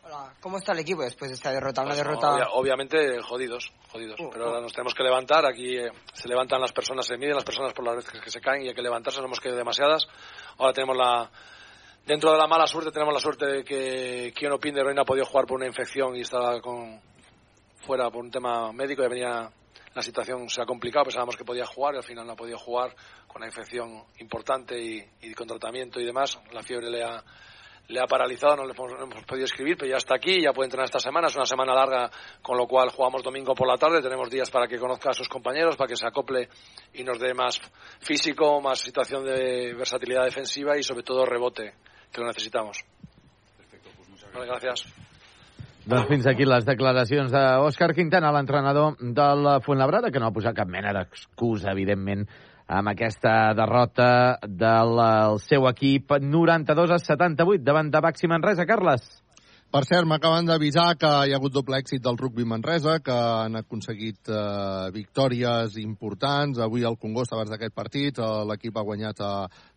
Hola, 0.03 0.33
¿cómo 0.39 0.57
está 0.59 0.71
el 0.71 0.79
equipo 0.79 1.01
después 1.01 1.31
de 1.31 1.35
esta 1.35 1.51
derrota? 1.51 1.81
Una 1.81 1.89
Pues, 1.95 1.97
derrota... 2.05 2.29
obvia- 2.35 2.47
obviamente 2.53 3.21
jodidos, 3.23 3.71
jodidos. 3.91 4.19
Uh, 4.19 4.29
pero 4.31 4.45
uh. 4.45 4.47
ahora 4.49 4.61
nos 4.61 4.71
tenemos 4.71 4.93
que 4.93 5.01
levantar. 5.03 5.45
Aquí 5.47 5.77
eh, 5.77 5.91
se 6.13 6.27
levantan 6.27 6.61
las 6.61 6.71
personas, 6.73 7.07
se 7.07 7.17
miden 7.17 7.33
las 7.35 7.43
personas 7.43 7.73
por 7.73 7.83
las 7.85 7.95
veces 7.97 8.21
que 8.21 8.29
se 8.29 8.39
caen 8.39 8.61
y 8.63 8.67
hay 8.69 8.75
que 8.75 8.83
levantarse. 8.83 9.19
No 9.19 9.25
hemos 9.25 9.39
caído 9.39 9.57
demasiadas. 9.57 10.07
Ahora 10.59 10.73
tenemos 10.73 10.95
la. 10.95 11.29
Dentro 12.05 12.31
de 12.31 12.37
la 12.37 12.45
mala 12.45 12.67
suerte, 12.67 12.91
tenemos 12.91 13.15
la 13.15 13.19
suerte 13.19 13.47
de 13.47 13.63
que 13.63 14.31
Kiono 14.35 14.59
Pinder 14.59 14.85
hoy 14.85 14.93
no 14.93 15.01
ha 15.01 15.05
podido 15.05 15.25
jugar 15.25 15.47
por 15.47 15.57
una 15.57 15.65
infección 15.65 16.15
y 16.15 16.21
estaba 16.21 16.61
con, 16.61 17.01
fuera 17.77 18.11
por 18.11 18.23
un 18.23 18.29
tema 18.29 18.71
médico 18.71 19.03
y 19.03 19.07
venía. 19.07 19.49
La 19.95 20.01
situación 20.03 20.47
se 20.47 20.61
ha 20.61 20.67
complicado, 20.67 21.05
pensábamos 21.05 21.35
que 21.35 21.43
podía 21.43 21.65
jugar 21.65 21.95
y 21.95 21.97
al 21.97 22.03
final 22.03 22.27
no 22.27 22.33
ha 22.33 22.35
podido 22.35 22.59
jugar 22.59 22.95
con 23.25 23.37
una 23.37 23.47
infección 23.47 24.03
importante 24.19 24.77
y, 24.79 25.33
con 25.33 25.47
tratamiento 25.47 25.99
y 25.99 26.05
demás. 26.05 26.37
La 26.51 26.61
fiebre 26.61 26.91
le 26.91 27.03
ha, 27.03 27.23
le 27.87 27.99
ha 27.99 28.05
paralizado, 28.05 28.57
no 28.57 28.65
le 28.65 28.73
hemos, 28.73 28.91
hemos 29.01 29.23
podido 29.23 29.45
escribir, 29.45 29.75
pero 29.75 29.89
ya 29.89 29.97
está 29.97 30.13
aquí, 30.13 30.43
ya 30.43 30.53
puede 30.53 30.67
entrenar 30.67 30.85
esta 30.85 30.99
semana, 30.99 31.29
es 31.29 31.35
una 31.35 31.47
semana 31.47 31.73
larga, 31.73 32.11
con 32.39 32.55
lo 32.55 32.67
cual 32.67 32.91
jugamos 32.91 33.23
domingo 33.23 33.55
por 33.55 33.67
la 33.67 33.77
tarde, 33.77 34.03
tenemos 34.03 34.29
días 34.29 34.51
para 34.51 34.67
que 34.67 34.77
conozca 34.77 35.09
a 35.09 35.13
sus 35.13 35.27
compañeros, 35.27 35.75
para 35.75 35.87
que 35.87 35.95
se 35.95 36.05
acople 36.05 36.49
y 36.93 37.03
nos 37.03 37.17
dé 37.17 37.33
más 37.33 37.59
físico, 37.99 38.61
más 38.61 38.79
situación 38.79 39.25
de 39.25 39.73
versatilidad 39.73 40.25
defensiva 40.25 40.77
y 40.77 40.83
sobre 40.83 41.01
todo 41.01 41.25
rebote, 41.25 41.73
que 42.15 42.21
lo 42.21 42.27
necesitamos. 42.27 42.79
Vale, 44.33 44.47
gracias. 44.47 44.85
Doncs 45.85 46.07
fins 46.09 46.25
aquí 46.25 46.47
les 46.49 46.65
declaracions 46.65 47.29
d'Òscar 47.29 47.91
Quintana, 47.93 48.31
l'entrenador 48.33 48.95
del 48.97 49.49
Fuenlabrada, 49.61 50.09
que 50.09 50.21
no 50.23 50.31
ha 50.31 50.33
posat 50.33 50.55
cap 50.57 50.71
mena 50.71 50.95
d'excusa, 50.95 51.75
evidentment, 51.75 52.23
amb 52.65 52.89
aquesta 52.89 53.53
derrota 53.53 54.07
del 54.47 54.97
el 55.03 55.37
seu 55.43 55.67
equip 55.69 56.15
92 56.17 56.95
a 56.95 56.97
78 57.03 57.61
davant 57.67 57.93
de 57.93 58.01
Baxi 58.01 58.31
Manresa. 58.31 58.65
Carles. 58.65 59.05
Per 59.75 59.81
cert, 59.83 60.07
m'acaben 60.07 60.45
d'avisar 60.47 60.93
que 60.95 61.09
hi 61.27 61.33
ha 61.33 61.37
hagut 61.37 61.51
doble 61.51 61.75
èxit 61.81 61.99
del 62.01 62.15
rugby 62.15 62.45
Manresa, 62.47 62.93
que 63.03 63.11
han 63.13 63.57
aconseguit 63.59 64.29
eh, 64.31 64.91
victòries 64.95 65.75
importants. 65.81 66.61
Avui 66.63 66.85
al 66.87 66.95
Congost, 67.01 67.33
abans 67.35 67.51
d'aquest 67.51 67.75
partit, 67.75 68.21
eh, 68.23 68.29
l'equip 68.47 68.77
ha 68.77 68.85
guanyat 68.87 69.19
a 69.19 69.33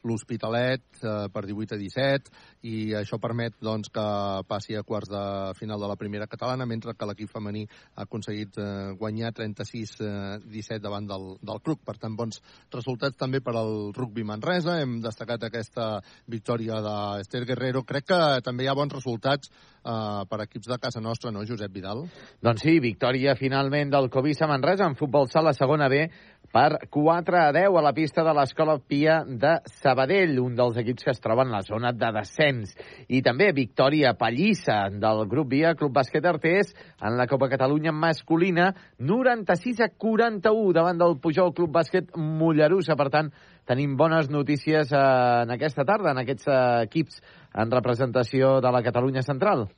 l'Hospitalet 0.06 0.82
eh, 1.02 1.26
per 1.32 1.44
18 1.46 1.74
a 1.74 1.78
17 1.80 2.32
i 2.68 2.74
això 2.98 3.18
permet 3.22 3.56
doncs, 3.62 3.90
que 3.94 4.06
passi 4.48 4.76
a 4.76 4.84
quarts 4.86 5.10
de 5.10 5.22
final 5.58 5.80
de 5.80 5.90
la 5.90 5.96
primera 5.96 6.26
catalana, 6.26 6.66
mentre 6.66 6.94
que 6.94 7.08
l'equip 7.08 7.32
femení 7.32 7.64
ha 7.94 8.04
aconseguit 8.06 8.58
eh, 8.58 8.92
guanyar 8.98 9.32
36-17 9.36 10.80
davant 10.82 11.08
del, 11.08 11.30
del 11.42 11.62
club. 11.64 11.82
Per 11.86 11.96
tant, 11.98 12.16
bons 12.18 12.42
resultats 12.74 13.18
també 13.18 13.40
per 13.44 13.56
al 13.56 13.92
rugby 13.96 14.26
Manresa. 14.26 14.78
Hem 14.82 14.98
destacat 15.04 15.48
aquesta 15.48 15.88
victòria 16.26 16.80
d'Ester 16.84 17.44
Guerrero. 17.48 17.84
Crec 17.88 18.10
que 18.12 18.20
també 18.44 18.66
hi 18.66 18.70
ha 18.70 18.76
bons 18.78 18.94
resultats 18.94 19.50
uh, 19.84 20.24
per 20.28 20.42
equips 20.44 20.70
de 20.70 20.78
casa 20.82 21.02
nostra, 21.04 21.32
no, 21.34 21.44
Josep 21.48 21.72
Vidal? 21.74 22.04
Doncs 22.44 22.64
sí, 22.64 22.78
victòria 22.82 23.36
finalment 23.38 23.92
del 23.94 24.10
Covisa 24.12 24.48
Manresa 24.50 24.88
en 24.88 24.96
futbol 24.98 25.28
sala 25.30 25.54
segona 25.56 25.88
B 25.88 26.04
per 26.52 26.88
4 26.88 27.36
a 27.36 27.52
10 27.52 27.76
a 27.76 27.82
la 27.84 27.92
pista 27.92 28.22
de 28.24 28.32
l'Escola 28.32 28.78
Pia 28.80 29.20
de 29.26 29.58
Sabadell, 29.82 30.38
un 30.40 30.54
dels 30.56 30.78
equips 30.80 31.04
que 31.04 31.12
es 31.12 31.20
troba 31.20 31.44
en 31.44 31.52
la 31.52 31.60
zona 31.62 31.92
de 31.92 32.08
descens. 32.16 32.72
I 33.08 33.20
també 33.22 33.50
victòria 33.52 34.14
pallissa 34.18 34.78
del 34.90 35.26
grup 35.28 35.50
Via 35.52 35.74
Club 35.76 35.92
Bàsquet 35.98 36.24
Artés 36.24 36.72
en 37.04 37.18
la 37.20 37.26
Copa 37.28 37.50
Catalunya 37.52 37.92
masculina, 37.92 38.70
96 38.98 39.82
a 39.84 39.90
41 39.92 40.72
davant 40.72 41.00
del 41.00 41.18
Pujol 41.20 41.52
Club 41.52 41.74
Bàsquet 41.76 42.16
Mollerussa. 42.16 42.96
Per 42.96 43.10
tant, 43.12 43.28
tenim 43.68 43.96
bones 43.96 44.30
notícies 44.32 44.92
eh, 44.92 45.02
en 45.44 45.52
aquesta 45.52 45.84
tarda, 45.84 46.14
en 46.14 46.24
aquests 46.24 46.48
eh, 46.48 46.62
equips 46.88 47.20
en 47.54 47.76
representació 47.76 48.58
de 48.64 48.72
la 48.72 48.82
Catalunya 48.82 49.22
Central. 49.26 49.68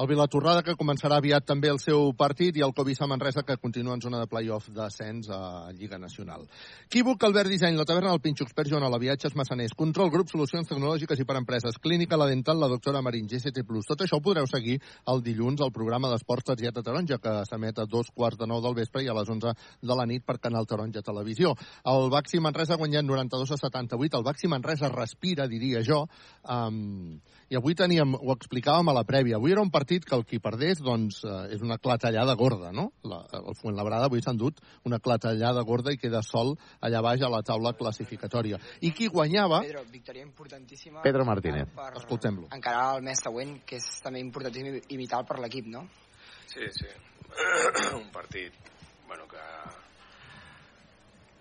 El 0.00 0.08
Vilatorrada, 0.08 0.62
que 0.64 0.78
començarà 0.80 1.18
aviat 1.20 1.44
també 1.44 1.68
el 1.68 1.78
seu 1.82 2.14
partit, 2.16 2.56
i 2.56 2.62
el 2.64 2.72
Covisa 2.72 3.04
Manresa, 3.10 3.42
que 3.44 3.58
continua 3.60 3.92
en 3.94 4.00
zona 4.00 4.22
de 4.22 4.28
play-off 4.30 4.70
d'ascens 4.72 5.28
a 5.28 5.68
Lliga 5.76 5.98
Nacional. 6.00 6.46
Quívoc, 6.88 7.26
Albert 7.28 7.50
Disseny, 7.52 7.76
la 7.76 7.84
taverna 7.84 8.14
del 8.14 8.22
Pinxo, 8.24 8.46
Expert 8.46 8.70
Joan, 8.70 8.86
la 8.88 9.00
Viatges 9.02 9.36
Massaners, 9.36 9.74
Control 9.76 10.08
Grup, 10.10 10.30
Solucions 10.32 10.70
Tecnològiques 10.70 11.20
i 11.20 11.26
per 11.28 11.36
Empreses, 11.36 11.76
Clínica 11.76 12.16
La 12.16 12.30
Dental, 12.30 12.56
la 12.62 12.70
doctora 12.72 13.02
Marín, 13.04 13.26
GCT+. 13.28 13.66
Tot 13.90 14.06
això 14.06 14.16
ho 14.16 14.24
podreu 14.24 14.48
seguir 14.48 14.78
el 15.12 15.20
dilluns 15.26 15.60
al 15.60 15.72
programa 15.72 16.08
d'Esports 16.08 16.48
Targeta 16.48 16.84
Taronja, 16.86 17.20
que 17.20 17.36
s'emet 17.50 17.82
a 17.84 17.86
dos 17.86 18.08
quarts 18.14 18.40
de 18.40 18.48
nou 18.48 18.62
del 18.64 18.78
vespre 18.80 19.04
i 19.04 19.10
a 19.12 19.18
les 19.18 19.28
11 19.28 19.52
de 19.84 19.98
la 19.98 20.08
nit 20.08 20.24
per 20.24 20.38
Canal 20.40 20.64
Taronja 20.64 21.04
Televisió. 21.04 21.52
El 21.84 22.08
Baxi 22.08 22.40
Manresa 22.40 22.78
ha 22.78 22.80
guanyat 22.80 23.04
92 23.04 23.52
a 23.52 23.60
78. 23.66 24.16
El 24.16 24.24
Baxi 24.24 24.48
Manresa 24.48 24.88
respira, 24.88 25.44
diria 25.44 25.84
jo. 25.84 26.06
Um, 26.48 27.20
I 27.50 27.58
avui 27.58 27.74
teníem, 27.74 28.14
ho 28.14 28.32
explicàvem 28.32 28.88
a 28.88 28.94
la 28.94 29.02
prèvia, 29.02 29.36
avui 29.36 29.50
era 29.50 29.60
un 29.60 29.72
partit 29.74 29.89
que 30.06 30.14
el 30.14 30.22
qui 30.28 30.38
perdés 30.42 30.78
doncs, 30.84 31.24
eh, 31.26 31.54
és 31.56 31.62
una 31.66 31.78
clatellada 31.82 32.36
gorda, 32.38 32.70
no? 32.70 32.90
La, 33.02 33.24
el 33.40 33.56
Fuenlabrada 33.58 34.06
avui 34.06 34.22
s'ha 34.22 34.34
endut 34.36 34.60
una 34.86 35.00
clatellada 35.02 35.64
gorda 35.66 35.90
i 35.90 35.98
queda 35.98 36.22
sol 36.22 36.54
allà 36.80 37.02
baix 37.02 37.24
a 37.26 37.30
la 37.32 37.42
taula 37.42 37.74
classificatòria. 37.74 38.60
I 38.86 38.92
qui 38.94 39.10
guanyava... 39.10 39.62
Pedro, 39.66 39.82
victòria 39.90 40.22
importantíssima. 40.22 41.02
Pedro 41.02 41.26
Martínez. 41.26 41.68
Per 41.74 41.90
Escoltem-lo. 41.98 42.46
encarar 42.54 42.96
el 42.96 43.02
mes 43.10 43.18
següent, 43.26 43.58
que 43.66 43.80
és 43.82 43.88
també 44.04 44.22
importantíssim 44.22 44.78
i 44.94 45.00
vital 45.00 45.26
per 45.26 45.40
l'equip, 45.42 45.66
no? 45.66 45.86
Sí, 46.46 46.70
sí. 46.78 46.90
un 47.98 48.10
partit 48.14 48.54
bueno, 49.06 49.26
que, 49.26 49.42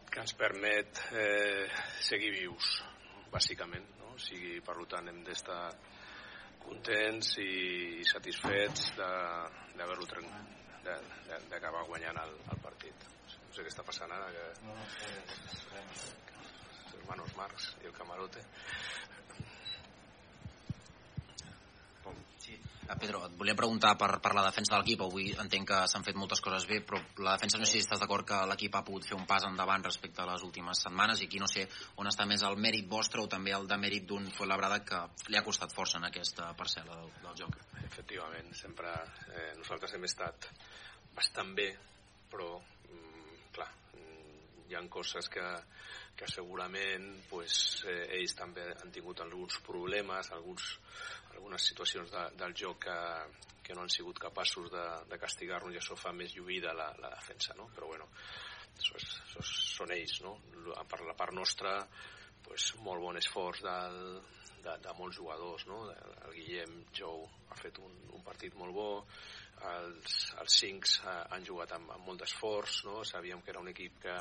que 0.09 0.21
ens 0.25 0.33
permet 0.33 1.05
eh, 1.13 1.69
seguir 2.01 2.33
vius, 2.33 2.79
bàsicament. 3.29 3.85
No? 4.01 4.15
O 4.15 4.21
sigui, 4.21 4.57
per 4.65 4.75
tant, 4.89 5.09
hem 5.11 5.21
d'estar 5.27 5.61
contents 6.69 7.31
i 7.41 8.05
satisfets 8.07 8.91
d'haver-lo 8.99 10.05
d'acabar 11.49 11.85
guanyant 11.89 12.21
el, 12.23 12.35
el 12.53 12.61
partit. 12.65 13.07
No 13.29 13.55
sé 13.55 13.65
què 13.65 13.71
està 13.73 13.85
passant 13.85 14.13
ara, 14.13 14.29
que... 14.35 14.45
Els 16.79 16.93
hermanos 17.01 17.35
Marx 17.37 17.71
i 17.83 17.89
el 17.89 17.95
camarote. 17.97 18.45
Eh, 18.45 18.99
Pedro, 22.97 23.21
et 23.27 23.35
volia 23.37 23.53
preguntar 23.53 23.91
per, 23.99 24.09
per 24.23 24.31
la 24.33 24.43
defensa 24.47 24.73
de 24.73 24.79
l'equip. 24.81 25.03
Avui 25.05 25.29
entenc 25.43 25.67
que 25.69 25.81
s'han 25.91 26.05
fet 26.07 26.17
moltes 26.17 26.41
coses 26.41 26.65
bé, 26.69 26.79
però 26.81 27.01
la 27.25 27.35
defensa 27.37 27.59
no 27.61 27.67
sé 27.67 27.77
si 27.77 27.83
estàs 27.83 28.01
d'acord 28.01 28.25
que 28.25 28.39
l'equip 28.49 28.79
ha 28.79 28.83
pogut 28.87 29.05
fer 29.05 29.17
un 29.17 29.27
pas 29.29 29.45
endavant 29.45 29.85
respecte 29.85 30.23
a 30.23 30.27
les 30.31 30.45
últimes 30.47 30.81
setmanes 30.85 31.21
i 31.21 31.27
aquí 31.29 31.41
no 31.41 31.49
sé 31.51 31.67
on 32.01 32.09
està 32.09 32.25
més 32.29 32.45
el 32.47 32.57
mèrit 32.57 32.89
vostre 32.89 33.21
o 33.21 33.29
també 33.29 33.53
el 33.53 33.67
de 33.69 33.77
mèrit 33.77 34.07
d'un 34.09 34.25
Fuenlabrada 34.33 34.81
que 34.85 35.03
li 35.29 35.37
ha 35.37 35.45
costat 35.45 35.75
força 35.75 35.99
en 35.99 36.09
aquesta 36.09 36.49
parcel·la 36.57 36.97
del, 36.97 37.13
del 37.27 37.37
joc. 37.43 37.59
Efectivament, 37.85 38.53
sempre 38.57 38.95
eh, 39.35 39.53
nosaltres 39.59 39.93
hem 39.93 40.09
estat 40.09 40.49
bastant 41.15 41.53
bé, 41.57 41.71
però 42.31 42.55
hi 44.69 44.77
han 44.77 44.89
coses 44.91 45.29
que, 45.33 45.45
que 46.15 46.27
segurament 46.29 47.07
pues, 47.29 47.83
eh, 47.89 48.05
ells 48.19 48.35
també 48.37 48.65
han 48.75 48.93
tingut 48.93 49.23
alguns 49.25 49.59
problemes, 49.65 50.31
alguns, 50.35 50.67
algunes 51.33 51.69
situacions 51.71 52.11
de, 52.13 52.25
del 52.39 52.55
joc 52.63 52.85
que, 52.85 52.99
que 53.65 53.77
no 53.77 53.85
han 53.85 53.93
sigut 53.93 54.21
capaços 54.21 54.69
de, 54.73 54.85
de 55.09 55.19
castigar-nos 55.21 55.73
i 55.73 55.81
això 55.81 55.97
fa 55.97 56.13
més 56.13 56.35
lluïda 56.37 56.75
la, 56.77 56.91
la 57.01 57.13
defensa, 57.15 57.57
no? 57.57 57.69
però 57.75 57.89
bueno, 57.91 58.09
això, 58.75 58.97
és, 59.01 59.09
això 59.25 59.43
és, 59.45 59.53
són 59.79 59.95
ells, 59.95 60.19
no? 60.25 60.37
per 60.89 61.01
la 61.05 61.17
part 61.17 61.35
nostra 61.35 61.75
pues, 62.45 62.73
molt 62.85 63.03
bon 63.03 63.17
esforç 63.19 63.65
del, 63.65 64.03
de, 64.63 64.77
de 64.83 64.95
molts 64.97 65.17
jugadors, 65.17 65.65
no? 65.69 65.81
el 65.91 66.33
Guillem 66.35 66.79
Jou 66.95 67.25
ha 67.49 67.57
fet 67.59 67.79
un, 67.83 67.93
un 68.15 68.23
partit 68.25 68.55
molt 68.59 68.75
bo, 68.75 68.89
els, 69.69 70.15
els 70.39 70.57
cincs 70.61 70.99
han 71.09 71.45
jugat 71.45 71.75
amb, 71.75 71.91
amb 71.95 72.07
molt 72.07 72.23
d'esforç, 72.23 72.83
no? 72.87 73.03
sabíem 73.03 73.41
que 73.43 73.53
era 73.53 73.63
un 73.63 73.71
equip 73.73 73.99
que 74.05 74.15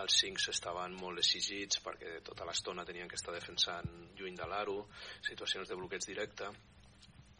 els 0.00 0.16
cinc 0.22 0.42
estaven 0.52 0.94
molt 0.98 1.18
exigits 1.22 1.80
perquè 1.84 2.18
tota 2.26 2.46
l'estona 2.46 2.84
tenien 2.86 3.08
que 3.10 3.18
estar 3.18 3.34
defensant 3.34 3.88
lluny 4.18 4.36
de 4.38 4.46
l'aro, 4.46 4.84
situacions 5.26 5.68
de 5.68 5.78
bloqueig 5.78 6.06
directe 6.06 6.50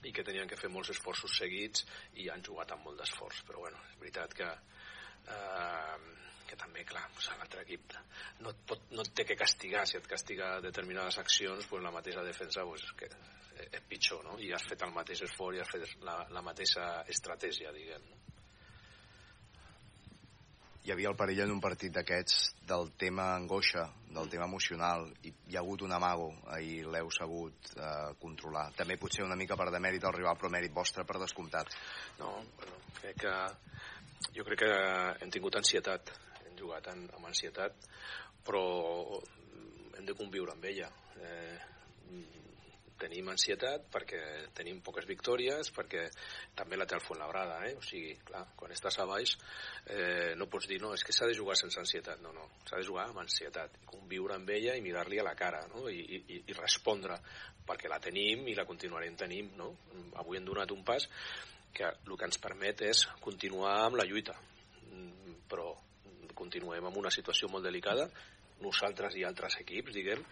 i 0.09 0.13
que 0.17 0.25
tenien 0.25 0.49
que 0.49 0.59
fer 0.59 0.71
molts 0.73 0.91
esforços 0.95 1.37
seguits 1.43 1.85
i 2.23 2.29
han 2.33 2.43
jugat 2.47 2.73
amb 2.75 2.89
molt 2.89 2.99
d'esforç 3.01 3.45
però 3.47 3.67
bueno, 3.67 3.79
és 3.93 4.01
veritat 4.01 4.35
que 4.35 4.49
eh, 4.51 6.20
que 6.51 6.59
també, 6.59 6.85
clar, 6.89 7.05
pues, 7.15 7.31
l'altre 7.39 7.63
equip 7.67 7.95
no, 8.45 8.55
pot, 8.67 8.89
no 8.97 9.05
et 9.07 9.13
té 9.15 9.27
que 9.29 9.39
castigar 9.39 9.85
si 9.87 9.99
et 10.01 10.09
castiga 10.11 10.57
determinades 10.65 11.21
accions 11.23 11.69
pues, 11.71 11.85
la 11.85 11.95
mateixa 11.95 12.27
defensa 12.27 12.67
pues, 12.67 12.89
que 12.99 13.11
és 13.61 13.85
pitjor 13.89 14.25
no? 14.27 14.39
i 14.43 14.51
has 14.57 14.67
fet 14.67 14.83
el 14.87 14.95
mateix 14.97 15.23
esforç 15.29 15.59
i 15.59 15.63
has 15.63 15.71
fet 15.71 15.95
la, 16.07 16.17
la 16.35 16.43
mateixa 16.43 16.91
estratègia 17.15 17.75
diguem 17.77 18.07
no? 18.09 18.21
hi 20.81 20.93
havia 20.95 21.11
el 21.11 21.17
perill 21.17 21.43
en 21.45 21.53
un 21.53 21.61
partit 21.61 21.93
d'aquests 21.93 22.37
del 22.71 22.89
tema 22.99 23.27
angoixa, 23.35 23.83
del 24.17 24.31
tema 24.33 24.47
emocional, 24.49 25.05
i 25.29 25.33
hi 25.51 25.59
ha 25.59 25.61
hagut 25.61 25.85
un 25.85 25.93
amago, 25.93 26.31
ahir 26.57 26.87
l'heu 26.89 27.11
sabut 27.13 27.69
eh, 27.77 28.15
controlar. 28.23 28.71
També 28.79 28.97
potser 28.97 29.27
una 29.27 29.37
mica 29.37 29.59
per 29.61 29.69
demèrit 29.75 30.07
al 30.09 30.17
rival, 30.17 30.39
però 30.41 30.51
mèrit 30.55 30.73
vostre 30.73 31.05
per 31.05 31.21
descomptat. 31.21 31.77
No, 32.23 32.33
bueno, 32.57 32.81
crec 32.97 33.21
que 33.27 33.37
jo 34.39 34.47
crec 34.49 34.65
que 34.65 34.73
hem 35.21 35.31
tingut 35.37 35.61
ansietat, 35.61 36.15
hem 36.61 36.67
jugat 36.69 36.93
amb, 36.93 37.27
ansietat, 37.27 37.73
però 38.45 39.21
hem 39.97 40.05
de 40.05 40.15
conviure 40.15 40.53
amb 40.53 40.65
ella. 40.65 40.91
Eh, 41.21 41.59
tenim 43.01 43.31
ansietat 43.33 43.87
perquè 43.89 44.21
tenim 44.53 44.83
poques 44.85 45.07
victòries, 45.09 45.71
perquè 45.73 46.03
també 46.55 46.77
la 46.77 46.85
té 46.85 46.99
el 46.99 47.01
Fuenlabrada, 47.01 47.63
eh? 47.65 47.73
o 47.79 47.81
sigui, 47.81 48.13
clar, 48.29 48.43
quan 48.57 48.75
estàs 48.75 48.99
a 49.01 49.07
baix 49.09 49.33
eh, 49.87 50.35
no 50.37 50.51
pots 50.53 50.69
dir, 50.69 50.83
no, 50.83 50.93
és 50.93 51.05
que 51.07 51.15
s'ha 51.17 51.31
de 51.31 51.37
jugar 51.39 51.57
sense 51.57 51.81
ansietat, 51.81 52.21
no, 52.21 52.35
no, 52.37 52.45
s'ha 52.69 52.77
de 52.77 52.85
jugar 52.85 53.07
amb 53.09 53.23
ansietat, 53.23 53.81
conviure 53.89 54.37
amb 54.37 54.53
ella 54.53 54.77
i 54.77 54.85
mirar-li 54.85 55.21
a 55.21 55.25
la 55.25 55.33
cara, 55.33 55.65
no? 55.73 55.89
I, 55.89 56.21
i, 56.21 56.43
i 56.45 56.59
respondre, 56.59 57.17
perquè 57.65 57.89
la 57.89 58.03
tenim 58.05 58.45
i 58.53 58.59
la 58.59 58.69
continuarem 58.69 59.17
tenint, 59.17 59.55
no? 59.57 59.73
Avui 60.21 60.37
hem 60.37 60.45
donat 60.45 60.77
un 60.77 60.85
pas 60.85 61.09
que 61.73 61.89
el 61.89 62.17
que 62.19 62.29
ens 62.29 62.43
permet 62.43 62.85
és 62.85 63.07
continuar 63.25 63.79
amb 63.87 63.97
la 63.97 64.05
lluita, 64.05 64.37
però 65.49 65.73
continuem 66.41 66.89
amb 66.89 67.01
una 67.01 67.13
situació 67.15 67.53
molt 67.53 67.69
delicada 67.69 68.09
nosaltres 68.61 69.17
i 69.17 69.25
altres 69.25 69.57
equips, 69.63 69.95
diguem, 69.97 70.23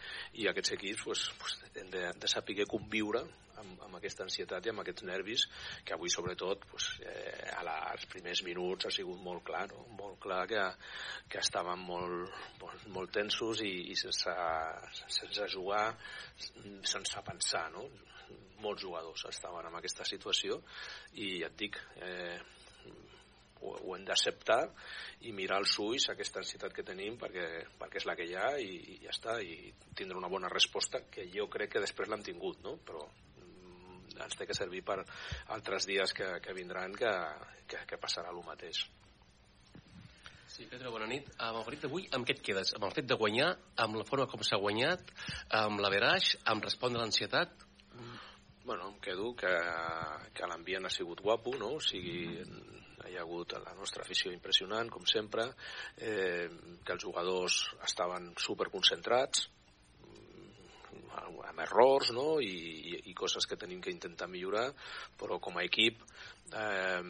i 0.40 0.48
aquests 0.48 0.74
equips 0.76 1.04
pues, 1.04 1.26
pues, 1.40 1.58
hem 1.80 1.90
de, 1.92 2.02
de 2.20 2.30
saber 2.30 2.66
conviure 2.68 3.22
amb, 3.58 3.80
amb 3.86 3.98
aquesta 3.98 4.24
ansietat 4.26 4.66
i 4.66 4.72
amb 4.72 4.82
aquests 4.82 5.06
nervis 5.08 5.46
que 5.84 5.96
avui 5.96 6.12
sobretot 6.12 6.66
pues, 6.70 6.90
eh, 7.02 7.48
a 7.56 7.62
la, 7.66 7.78
als 7.92 8.06
primers 8.12 8.42
minuts 8.46 8.88
ha 8.88 8.92
sigut 8.94 9.20
molt 9.24 9.44
clar, 9.48 9.64
no? 9.72 9.86
molt 9.98 10.20
clar 10.22 10.44
que, 10.50 10.66
que 11.30 11.40
estàvem 11.42 11.86
molt, 11.88 12.36
molt, 12.60 12.86
molt 12.94 13.14
tensos 13.16 13.64
i, 13.66 13.72
i 13.92 13.96
sense, 13.98 14.36
sense 15.06 15.48
jugar, 15.54 15.86
sense 16.38 17.24
pensar, 17.26 17.68
no? 17.74 17.88
molts 18.62 18.82
jugadors 18.82 19.22
estaven 19.30 19.68
en 19.68 19.76
aquesta 19.78 20.04
situació 20.04 20.58
i 21.22 21.38
ja 21.40 21.48
et 21.48 21.58
dic, 21.60 21.78
eh, 22.02 22.38
ho, 23.60 23.74
ho 23.74 23.96
hem 23.96 24.04
d'acceptar 24.08 24.60
i 25.28 25.32
mirar 25.36 25.58
als 25.60 25.76
ulls 25.82 26.08
aquesta 26.12 26.42
ansietat 26.42 26.74
que 26.74 26.86
tenim 26.86 27.18
perquè, 27.20 27.46
perquè 27.80 28.02
és 28.02 28.06
la 28.08 28.16
que 28.18 28.28
hi 28.28 28.36
ha 28.38 28.52
i, 28.62 28.70
i 28.94 28.98
ja 29.04 29.14
està, 29.14 29.38
i 29.42 29.72
tindre 29.98 30.18
una 30.20 30.30
bona 30.32 30.52
resposta 30.52 31.04
que 31.10 31.26
jo 31.32 31.48
crec 31.52 31.76
que 31.76 31.84
després 31.84 32.10
l'hem 32.10 32.24
tingut, 32.26 32.62
no? 32.64 32.76
però 32.86 33.02
mm, 33.04 34.14
ens 34.24 34.38
té 34.38 34.46
que 34.46 34.56
servir 34.56 34.84
per 34.86 35.00
altres 35.56 35.88
dies 35.90 36.14
que, 36.14 36.36
que 36.44 36.56
vindran 36.56 36.94
que, 36.96 37.12
que, 37.66 37.84
que 37.88 38.00
passarà 38.00 38.34
el 38.34 38.44
mateix. 38.46 38.86
Sí, 40.58 40.64
Pedro, 40.66 40.90
bona 40.90 41.06
nit. 41.06 41.28
Amb 41.38 41.60
el 41.60 41.66
partit 41.66 41.84
d'avui, 41.84 42.08
amb 42.16 42.26
què 42.26 42.34
et 42.34 42.40
quedes? 42.42 42.72
Amb 42.74 42.88
el 42.88 42.94
fet 42.96 43.06
de 43.06 43.14
guanyar, 43.20 43.52
amb 43.78 43.94
la 44.00 44.06
forma 44.08 44.24
com 44.26 44.40
s'ha 44.42 44.58
guanyat, 44.58 45.12
amb 45.54 45.78
l'averaix, 45.78 46.32
amb 46.50 46.64
respondre 46.66 46.98
a 46.98 47.04
l'ansietat? 47.04 47.52
Bueno, 48.64 48.88
em 48.90 48.96
quedo 49.00 49.30
que, 49.38 49.52
que 50.34 50.48
l'ambient 50.50 50.88
ha 50.88 50.90
sigut 50.90 51.22
guapo, 51.22 51.54
no? 51.60 51.76
O 51.76 51.84
sigui, 51.84 52.42
hi 53.08 53.16
ha 53.18 53.24
hagut 53.24 53.56
la 53.58 53.74
nostra 53.78 54.04
afició 54.04 54.32
impressionant, 54.34 54.90
com 54.92 55.06
sempre, 55.08 55.48
eh, 55.96 56.48
que 56.84 56.96
els 56.96 57.04
jugadors 57.04 57.62
estaven 57.86 58.32
superconcentrats, 58.38 59.48
amb 61.58 61.60
errors 61.64 62.12
no? 62.14 62.38
I, 62.40 62.54
i, 62.92 63.00
i 63.10 63.14
coses 63.16 63.46
que 63.48 63.58
tenim 63.58 63.80
que 63.82 63.92
intentar 63.94 64.28
millorar, 64.30 64.68
però 65.18 65.38
com 65.42 65.58
a 65.58 65.64
equip 65.66 66.00
eh, 66.54 67.02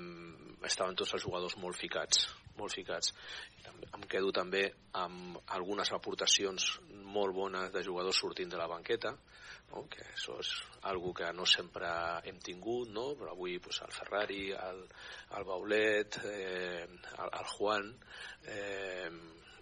estaven 0.68 0.96
tots 0.96 1.14
els 1.16 1.24
jugadors 1.24 1.58
molt 1.60 1.76
ficats, 1.76 2.28
molt 2.58 2.74
ficats. 2.74 3.12
Em 3.92 4.06
quedo 4.10 4.32
també 4.34 4.64
amb 4.98 5.38
algunes 5.54 5.92
aportacions 5.94 6.78
molt 7.08 7.34
bones 7.36 7.72
de 7.74 7.84
jugadors 7.84 8.18
sortint 8.18 8.50
de 8.52 8.60
la 8.60 8.68
banqueta, 8.70 9.14
no? 9.70 9.84
que 9.90 10.04
això 10.12 10.38
és 10.42 10.52
algo 10.90 11.12
que 11.14 11.30
no 11.36 11.46
sempre 11.46 11.88
hem 12.28 12.38
tingut, 12.44 12.90
no? 12.94 13.10
però 13.18 13.32
avui 13.34 13.58
pues, 13.62 13.80
el 13.84 13.92
Ferrari, 13.94 14.44
el, 14.54 14.84
el 15.38 15.48
Baulet, 15.48 16.20
eh, 16.24 16.86
el, 16.86 17.32
el 17.40 17.50
Juan, 17.56 17.92
eh, 18.44 19.10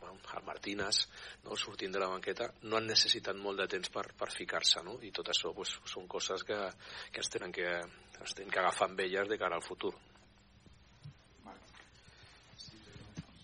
el 0.07 0.45
Martínez, 0.45 1.07
no, 1.45 1.57
sortint 1.57 1.93
de 1.93 2.01
la 2.03 2.11
banqueta, 2.11 2.49
no 2.63 2.79
han 2.79 2.89
necessitat 2.91 3.39
molt 3.39 3.63
de 3.63 3.69
temps 3.77 3.91
per, 3.95 4.09
per 4.19 4.31
ficar-se, 4.35 4.83
no? 4.87 4.99
i 5.03 5.13
tot 5.15 5.31
això 5.33 5.53
pues, 5.57 5.77
són 5.89 6.07
coses 6.11 6.45
que, 6.47 6.59
que 7.13 7.23
es 7.25 7.33
tenen 7.33 7.55
que, 7.55 7.71
es 8.23 8.37
tenen 8.37 8.53
que 8.53 8.63
agafar 8.63 8.91
amb 8.91 9.03
elles 9.07 9.31
de 9.31 9.39
cara 9.41 9.59
al 9.59 9.65
futur. 9.67 9.95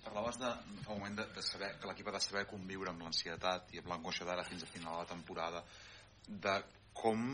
Parlaves 0.03 0.37
de, 0.43 0.49
fa 0.85 0.93
un 0.93 0.99
moment 1.01 1.15
de, 1.23 1.25
de 1.33 1.43
saber 1.47 1.71
que 1.81 1.89
l'equip 1.89 2.11
ha 2.11 2.19
de 2.19 2.21
saber 2.21 2.43
conviure 2.51 2.91
amb 2.93 3.07
l'ansietat 3.07 3.73
i 3.73 3.81
amb 3.81 3.89
l'angoixa 3.89 4.27
d'ara 4.29 4.45
fins 4.45 4.67
a 4.67 4.69
final 4.69 4.99
de 4.99 5.05
la 5.07 5.09
temporada 5.15 5.63
de 6.27 6.57
com 6.97 7.25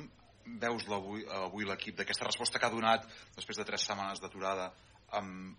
veus 0.61 0.87
avui, 0.89 1.25
avui 1.45 1.67
l'equip 1.69 1.99
d'aquesta 1.99 2.29
resposta 2.29 2.59
que 2.59 2.67
ha 2.67 2.73
donat 2.73 3.05
després 3.37 3.59
de 3.59 3.67
tres 3.69 3.85
setmanes 3.85 4.23
d'aturada 4.23 4.71
amb 5.19 5.57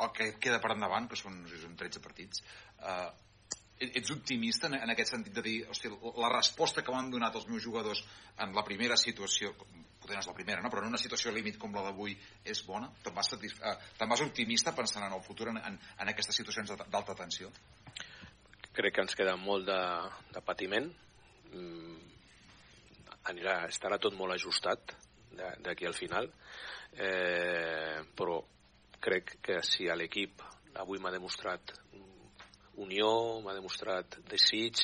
el 0.00 0.12
que 0.16 0.30
queda 0.40 0.60
per 0.62 0.70
endavant 0.76 1.08
que 1.10 1.18
són, 1.18 1.42
són 1.50 1.74
13 1.76 2.02
partits 2.04 2.44
eh, 2.78 3.10
ets 3.80 4.10
optimista 4.12 4.68
en, 4.68 4.76
en 4.76 4.92
aquest 4.92 5.14
sentit 5.14 5.34
de 5.34 5.42
dir, 5.44 5.56
hòstia, 5.72 5.90
la 6.20 6.28
resposta 6.32 6.84
que 6.84 6.92
m'han 6.92 7.10
donat 7.12 7.36
els 7.40 7.46
meus 7.48 7.64
jugadors 7.64 8.02
en 8.44 8.52
la 8.56 8.64
primera 8.66 8.96
situació, 9.00 9.54
potser 9.56 10.18
no 10.18 10.20
és 10.20 10.28
la 10.28 10.36
primera, 10.36 10.60
no? 10.60 10.70
però 10.72 10.84
en 10.84 10.92
una 10.92 11.00
situació 11.00 11.32
límit 11.32 11.56
com 11.60 11.72
la 11.74 11.86
d'avui 11.88 12.16
és 12.44 12.60
bona? 12.66 12.90
Te'n 13.04 13.16
vas, 13.16 13.32
satisf... 13.32 13.60
eh, 13.64 13.76
te 13.96 14.08
vas 14.10 14.24
optimista 14.24 14.74
pensant 14.76 15.06
en 15.06 15.16
el 15.16 15.24
futur 15.24 15.48
en, 15.54 15.62
en, 15.64 15.80
en 15.80 16.12
aquestes 16.12 16.36
situacions 16.42 16.74
d'alta 16.76 17.16
tensió? 17.16 17.50
Crec 18.76 18.94
que 18.94 19.04
ens 19.06 19.16
queda 19.16 19.34
molt 19.40 19.66
de, 19.66 19.80
de 20.36 20.44
patiment. 20.44 20.92
Mm, 21.54 22.09
anirà, 23.28 23.64
estarà 23.68 23.98
tot 23.98 24.16
molt 24.16 24.34
ajustat 24.34 24.94
d'aquí 25.64 25.86
al 25.86 25.94
final, 25.94 26.30
eh, 26.92 28.00
però 28.16 28.40
crec 29.00 29.36
que 29.44 29.60
si 29.64 29.88
a 29.88 29.96
l'equip 29.96 30.42
avui 30.80 30.98
m'ha 31.00 31.12
demostrat 31.12 31.72
unió, 32.80 33.40
m'ha 33.44 33.54
demostrat 33.54 34.18
desig, 34.28 34.80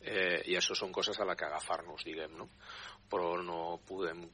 eh, 0.00 0.42
i 0.50 0.56
això 0.56 0.76
són 0.76 0.92
coses 0.92 1.18
a 1.20 1.26
la 1.28 1.36
que 1.36 1.46
agafar-nos, 1.46 2.04
diguem, 2.04 2.36
no? 2.36 2.48
Però 3.10 3.34
no 3.42 3.80
podem 3.86 4.24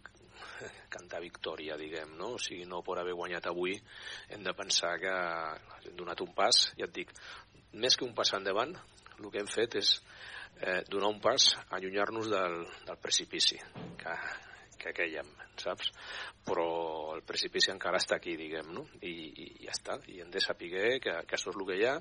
cantar 0.95 1.23
victòria, 1.23 1.79
diguem, 1.79 2.17
no? 2.19 2.35
O 2.37 2.43
sigui, 2.43 2.67
no 2.69 2.83
per 2.87 2.99
haver 3.01 3.15
guanyat 3.19 3.49
avui 3.51 3.77
hem 4.31 4.45
de 4.45 4.55
pensar 4.59 4.97
que 5.03 5.15
hem 5.85 5.97
donat 5.99 6.23
un 6.25 6.33
pas, 6.35 6.67
ja 6.79 6.89
et 6.89 6.95
dic, 6.95 7.15
més 7.77 7.97
que 7.97 8.07
un 8.07 8.15
pas 8.17 8.33
endavant, 8.37 8.75
el 9.17 9.31
que 9.33 9.41
hem 9.41 9.51
fet 9.51 9.79
és 9.81 9.97
eh, 10.61 10.83
donar 10.89 11.13
un 11.13 11.21
pas, 11.21 11.53
allunyar-nos 11.71 12.31
del, 12.31 12.61
del 12.87 12.99
precipici 13.03 13.59
que, 14.01 14.15
que 14.79 14.93
queiem, 14.97 15.29
saps? 15.61 15.91
Però 16.47 16.67
el 17.17 17.23
precipici 17.27 17.73
encara 17.73 18.01
està 18.01 18.19
aquí, 18.21 18.37
diguem, 18.39 18.73
no? 18.77 18.87
I, 19.03 19.15
i 19.43 19.47
ja 19.65 19.75
està, 19.75 19.99
i 20.13 20.21
hem 20.23 20.31
de 20.33 20.43
saber 20.43 20.71
que, 21.03 21.15
que 21.27 21.39
això 21.39 21.53
és 21.53 21.59
el 21.59 21.67
que 21.69 21.79
hi 21.79 21.87
ha 21.89 21.95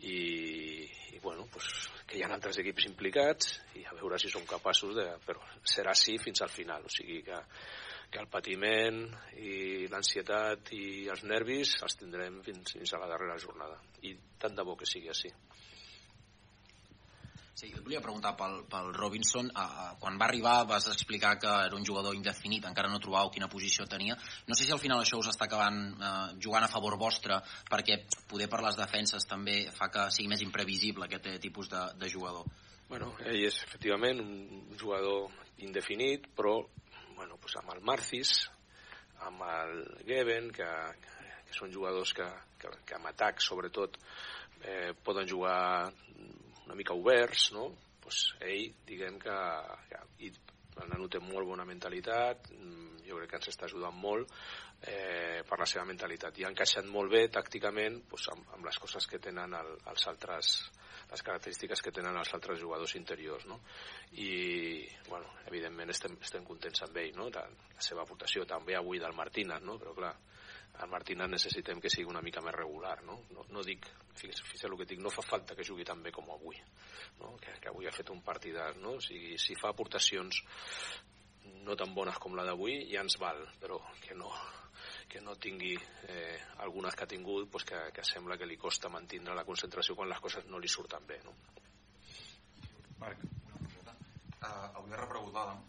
i, 0.00 0.18
i 1.16 1.22
bueno, 1.22 1.46
pues, 1.52 1.68
que 2.06 2.18
hi 2.18 2.24
ha 2.24 2.30
altres 2.32 2.60
equips 2.62 2.88
implicats 2.90 3.54
i 3.80 3.84
a 3.84 3.94
veure 3.98 4.18
si 4.20 4.32
som 4.32 4.46
capaços 4.48 4.94
de... 4.96 5.06
Però 5.26 5.42
serà 5.64 5.94
així 5.94 6.18
fins 6.22 6.42
al 6.44 6.52
final, 6.52 6.86
o 6.86 6.92
sigui 6.92 7.20
que, 7.26 7.40
que 8.10 8.22
el 8.22 8.30
patiment 8.30 9.02
i 9.38 9.86
l'ansietat 9.90 10.72
i 10.76 11.08
els 11.12 11.24
nervis 11.28 11.76
els 11.84 11.98
tindrem 12.00 12.40
fins, 12.46 12.76
fins 12.78 12.94
a 12.94 13.02
la 13.02 13.10
darrera 13.10 13.38
jornada 13.42 13.78
i 14.06 14.16
tant 14.40 14.56
de 14.56 14.66
bo 14.66 14.76
que 14.78 14.88
sigui 14.88 15.12
així. 15.12 15.30
Sí, 17.54 17.68
et 17.68 17.82
volia 17.84 18.00
preguntar 18.00 18.32
pel, 18.38 18.62
pel 18.70 18.92
Robinson. 18.94 19.50
Uh, 19.50 19.90
quan 20.00 20.16
va 20.20 20.28
arribar 20.30 20.64
vas 20.68 20.86
explicar 20.92 21.34
que 21.42 21.50
era 21.66 21.76
un 21.76 21.84
jugador 21.84 22.14
indefinit, 22.16 22.64
encara 22.68 22.88
no 22.88 23.00
trobàveu 23.02 23.32
quina 23.34 23.50
posició 23.52 23.86
tenia. 23.90 24.16
No 24.48 24.56
sé 24.56 24.64
si 24.64 24.72
al 24.72 24.80
final 24.80 25.02
això 25.02 25.18
us 25.20 25.28
està 25.32 25.48
acabant 25.48 25.80
uh, 25.98 26.32
jugant 26.40 26.64
a 26.64 26.70
favor 26.72 26.96
vostre, 27.00 27.40
perquè 27.68 28.00
poder 28.30 28.48
per 28.48 28.62
les 28.64 28.78
defenses 28.80 29.28
també 29.28 29.62
fa 29.76 29.90
que 29.92 30.08
sigui 30.14 30.30
més 30.32 30.44
imprevisible 30.46 31.08
aquest 31.08 31.28
tipus 31.42 31.68
de, 31.72 31.84
de 32.00 32.08
jugador. 32.12 32.48
Bueno, 32.90 33.12
ell 33.22 33.44
és 33.46 33.60
efectivament 33.66 34.18
un 34.24 34.78
jugador 34.78 35.28
indefinit, 35.62 36.30
però 36.34 36.56
bueno, 37.14 37.36
pues 37.38 37.54
amb 37.60 37.74
el 37.76 37.84
Marcis, 37.86 38.32
amb 39.26 39.44
el 39.46 39.84
Geben, 40.08 40.48
que, 40.50 40.66
que 41.04 41.19
són 41.56 41.72
jugadors 41.74 42.14
que, 42.16 42.26
que, 42.60 42.72
que 42.86 42.96
amb 42.98 43.10
atac, 43.10 43.42
sobretot, 43.44 43.98
eh, 44.62 44.92
poden 45.04 45.28
jugar 45.28 45.90
una 46.66 46.78
mica 46.78 46.94
oberts, 46.94 47.50
no? 47.56 47.70
pues 48.00 48.30
ell, 48.42 48.70
diguem 48.86 49.18
que, 49.22 49.36
que 49.90 50.00
i 50.26 50.32
el 50.80 50.88
nano 50.88 51.08
té 51.12 51.20
molt 51.22 51.46
bona 51.46 51.66
mentalitat, 51.68 52.50
mm, 52.54 53.04
jo 53.06 53.18
crec 53.18 53.30
que 53.32 53.40
ens 53.40 53.50
està 53.52 53.66
ajudant 53.66 53.96
molt 54.00 54.30
eh, 54.82 55.42
per 55.46 55.58
la 55.60 55.66
seva 55.68 55.84
mentalitat 55.88 56.38
i 56.38 56.46
ha 56.46 56.52
encaixat 56.52 56.86
molt 56.88 57.12
bé 57.12 57.26
tàcticament 57.32 58.00
pues, 58.08 58.28
amb, 58.32 58.46
amb 58.56 58.68
les 58.68 58.78
coses 58.80 59.06
que 59.10 59.20
tenen 59.22 59.56
el, 59.58 59.74
els 59.92 60.06
altres 60.08 60.54
les 61.10 61.24
característiques 61.26 61.82
que 61.82 61.90
tenen 61.90 62.16
els 62.16 62.30
altres 62.36 62.60
jugadors 62.60 62.94
interiors 62.96 63.46
no? 63.50 63.58
i 64.22 64.86
bueno, 65.08 65.26
evidentment 65.50 65.90
estem, 65.90 66.14
estem 66.22 66.46
contents 66.46 66.84
amb 66.86 67.00
ell 67.02 67.16
no? 67.18 67.28
la, 67.34 67.42
la 67.50 67.84
seva 67.84 68.04
aportació 68.06 68.46
també 68.46 68.78
avui 68.78 69.02
del 69.02 69.16
Martínez 69.18 69.66
no? 69.66 69.76
però 69.82 69.94
clar, 69.96 70.14
el 70.80 70.88
Martínez 70.88 71.28
necessitem 71.28 71.80
que 71.80 71.90
sigui 71.92 72.08
una 72.08 72.22
mica 72.24 72.42
més 72.44 72.54
regular, 72.56 72.96
no? 73.04 73.18
No, 73.34 73.44
no 73.52 73.64
dic, 73.66 73.86
fixa't 74.16 74.70
el 74.70 74.78
que 74.80 74.88
dic, 74.94 75.00
no 75.04 75.12
fa 75.12 75.24
falta 75.26 75.56
que 75.56 75.66
jugui 75.66 75.84
tan 75.84 76.02
bé 76.02 76.12
com 76.14 76.30
avui, 76.32 76.56
no? 77.20 77.34
que, 77.42 77.58
que 77.60 77.68
avui 77.72 77.88
ha 77.88 77.94
fet 77.94 78.12
un 78.14 78.22
partidat, 78.24 78.78
no? 78.80 78.96
O 78.96 79.04
sigui, 79.04 79.36
si 79.38 79.56
fa 79.60 79.74
aportacions 79.74 80.42
no 81.66 81.76
tan 81.76 81.92
bones 81.94 82.18
com 82.22 82.36
la 82.36 82.46
d'avui 82.48 82.78
ja 82.92 83.04
ens 83.04 83.18
val, 83.20 83.42
però 83.60 83.78
que 84.00 84.16
no, 84.16 84.30
que 85.08 85.20
no 85.20 85.36
tingui 85.36 85.74
eh, 86.08 86.38
algunes 86.64 86.96
que 86.96 87.04
ha 87.04 87.10
tingut 87.10 87.50
pues 87.50 87.66
que, 87.68 87.80
que 87.92 88.04
sembla 88.06 88.38
que 88.38 88.48
li 88.48 88.56
costa 88.56 88.92
mantindre 88.92 89.36
la 89.36 89.44
concentració 89.44 89.96
quan 89.98 90.08
les 90.08 90.20
coses 90.20 90.48
no 90.48 90.58
li 90.58 90.68
surten 90.68 91.06
bé. 91.06 91.20
No? 91.26 91.36
Marc, 93.00 93.24
una 93.48 93.60
coseta. 93.60 93.96
Uh, 94.40 94.66
avui 94.80 94.92
ha 94.96 95.00
repregut 95.00 95.36
l'Adam, 95.36 95.62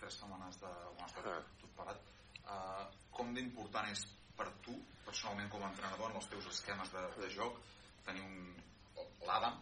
tres 0.00 0.18
setmanes 0.18 0.58
de... 0.62 0.72
Bueno, 0.92 1.10
estat 1.10 1.30
ah. 1.30 1.38
tot 1.62 1.78
parat. 1.78 2.10
Uh, 2.42 2.84
com 3.14 3.30
d'important 3.34 3.90
és 3.90 4.06
per 4.42 4.50
tu, 4.66 4.74
personalment 5.06 5.50
com 5.52 5.62
a 5.62 5.70
entrenador, 5.70 6.10
en 6.10 6.18
els 6.18 6.30
teus 6.32 6.48
esquemes 6.50 6.90
de, 6.94 7.04
de 7.20 7.30
joc, 7.36 7.60
tenir 8.06 8.24
un 8.26 8.40
l'Adam, 9.26 9.60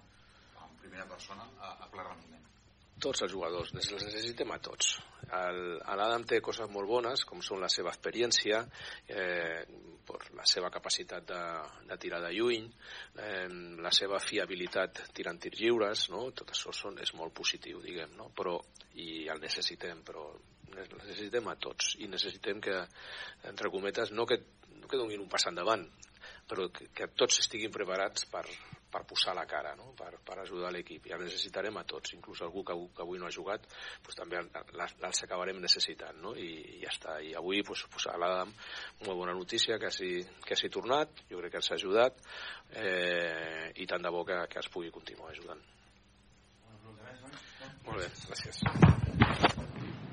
en 0.65 0.79
primera 0.81 1.05
persona, 1.09 1.45
a, 1.61 1.75
a 1.85 1.89
ple 1.93 2.05
rendiment? 2.07 2.47
Tots 3.01 3.23
els 3.25 3.33
jugadors, 3.33 3.73
els 3.77 3.93
necessitem 4.05 4.51
a 4.53 4.59
tots. 4.61 4.99
L'Adam 5.31 6.25
té 6.29 6.41
coses 6.45 6.69
molt 6.73 6.89
bones, 6.89 7.23
com 7.29 7.41
són 7.45 7.63
la 7.63 7.71
seva 7.73 7.93
experiència, 7.95 8.61
eh, 9.09 9.63
la 10.37 10.47
seva 10.49 10.69
capacitat 10.75 11.25
de, 11.29 11.41
de 11.89 11.99
tirar 12.03 12.21
de 12.25 12.33
lluny, 12.35 12.67
eh, 13.25 13.47
la 13.81 13.93
seva 13.95 14.21
fiabilitat 14.21 15.05
tirant 15.17 15.41
tirs 15.41 15.63
lliures, 15.63 16.07
no? 16.13 16.27
tot 16.37 16.53
això 16.53 16.75
són, 16.77 17.01
és 17.01 17.15
molt 17.17 17.37
positiu, 17.37 17.81
diguem, 17.85 18.17
no? 18.21 18.29
però, 18.37 18.59
i 19.01 19.27
el 19.33 19.41
necessitem, 19.45 20.05
però 20.05 20.29
necessitem 20.77 21.49
a 21.51 21.57
tots 21.59 21.95
i 22.05 22.09
necessitem 22.11 22.61
que, 22.63 22.77
entre 23.49 23.71
cometes, 23.73 24.13
no 24.15 24.27
que 24.29 24.39
que 24.91 25.01
donin 25.01 25.23
un 25.23 25.31
pas 25.31 25.47
endavant, 25.49 25.87
però 26.51 26.67
que, 26.75 26.91
que 26.95 27.09
tots 27.15 27.39
estiguin 27.45 27.73
preparats 27.73 28.27
per, 28.31 28.45
per 28.91 29.05
posar 29.07 29.35
la 29.39 29.47
cara, 29.47 29.75
no? 29.79 29.93
per, 29.97 30.11
per 30.27 30.41
ajudar 30.43 30.73
l'equip. 30.75 31.07
I 31.07 31.15
el 31.15 31.23
necessitarem 31.25 31.79
a 31.79 31.85
tots, 31.89 32.15
inclús 32.17 32.43
algú 32.45 32.65
que, 32.67 32.77
que 32.97 33.05
avui 33.05 33.21
no 33.23 33.29
ha 33.29 33.35
jugat, 33.35 33.67
pues, 34.05 34.19
també 34.19 34.41
els 34.41 35.23
acabarem 35.25 35.61
necessitant, 35.63 36.19
no? 36.25 36.35
I, 36.35 36.51
i 36.77 36.81
ja 36.83 36.91
està. 36.93 37.19
I 37.23 37.35
avui 37.39 37.63
pues, 37.67 37.87
pues, 37.93 38.09
a 38.11 38.17
l'Adam, 38.21 38.53
molt 39.07 39.23
bona 39.23 39.37
notícia, 39.37 39.79
que 39.79 39.91
hagi, 39.93 40.13
que 40.47 40.59
hagi 40.59 40.73
tornat, 40.75 41.23
jo 41.31 41.43
crec 41.43 41.55
que 41.55 41.63
ens 41.63 41.71
ha 41.71 41.79
ajudat, 41.79 42.25
eh, 42.75 43.71
i 43.79 43.87
tant 43.91 44.03
de 44.03 44.15
bo 44.15 44.25
que, 44.27 44.43
que 44.51 44.65
es 44.65 44.73
pugui 44.75 44.91
continuar 44.95 45.31
ajudant. 45.35 45.63
Molt 47.87 47.97
bé, 48.03 48.11
gràcies. 48.29 49.09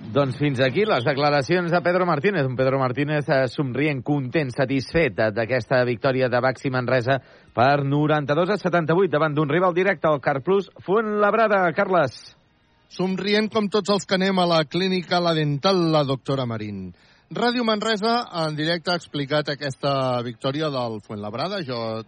Doncs 0.07 0.37
fins 0.39 0.61
aquí 0.63 0.85
les 0.87 1.03
declaracions 1.03 1.67
de 1.67 1.79
Pedro 1.83 2.05
Martínez. 2.07 2.45
Un 2.47 2.55
Pedro 2.55 2.77
Martínez 2.79 3.27
eh, 3.27 3.41
somrient, 3.51 3.99
content, 4.07 4.53
satisfet 4.55 5.17
d'aquesta 5.35 5.81
victòria 5.83 6.29
de 6.31 6.39
Baxi 6.39 6.71
Manresa 6.71 7.17
per 7.51 7.83
92 7.83 8.53
a 8.55 8.57
78 8.61 9.11
davant 9.11 9.35
d'un 9.35 9.51
rival 9.51 9.75
directe 9.75 10.07
al 10.07 10.21
Carplus 10.23 10.71
Labrada. 10.87 11.59
Carles. 11.75 12.15
Somrient 12.87 13.51
com 13.51 13.67
tots 13.67 13.91
els 13.91 14.07
que 14.07 14.15
anem 14.15 14.39
a 14.39 14.47
la 14.47 14.63
clínica 14.63 15.19
La 15.19 15.33
Dental, 15.35 15.91
la 15.91 16.05
doctora 16.07 16.45
Marín. 16.47 16.93
Ràdio 17.29 17.67
Manresa 17.67 18.23
en 18.47 18.55
directe 18.55 18.91
ha 18.91 18.95
explicat 18.95 19.49
aquesta 19.49 20.21
victòria 20.23 20.69
del 20.71 21.01
Fuenlabrada. 21.03 21.59
Jo, 21.67 22.05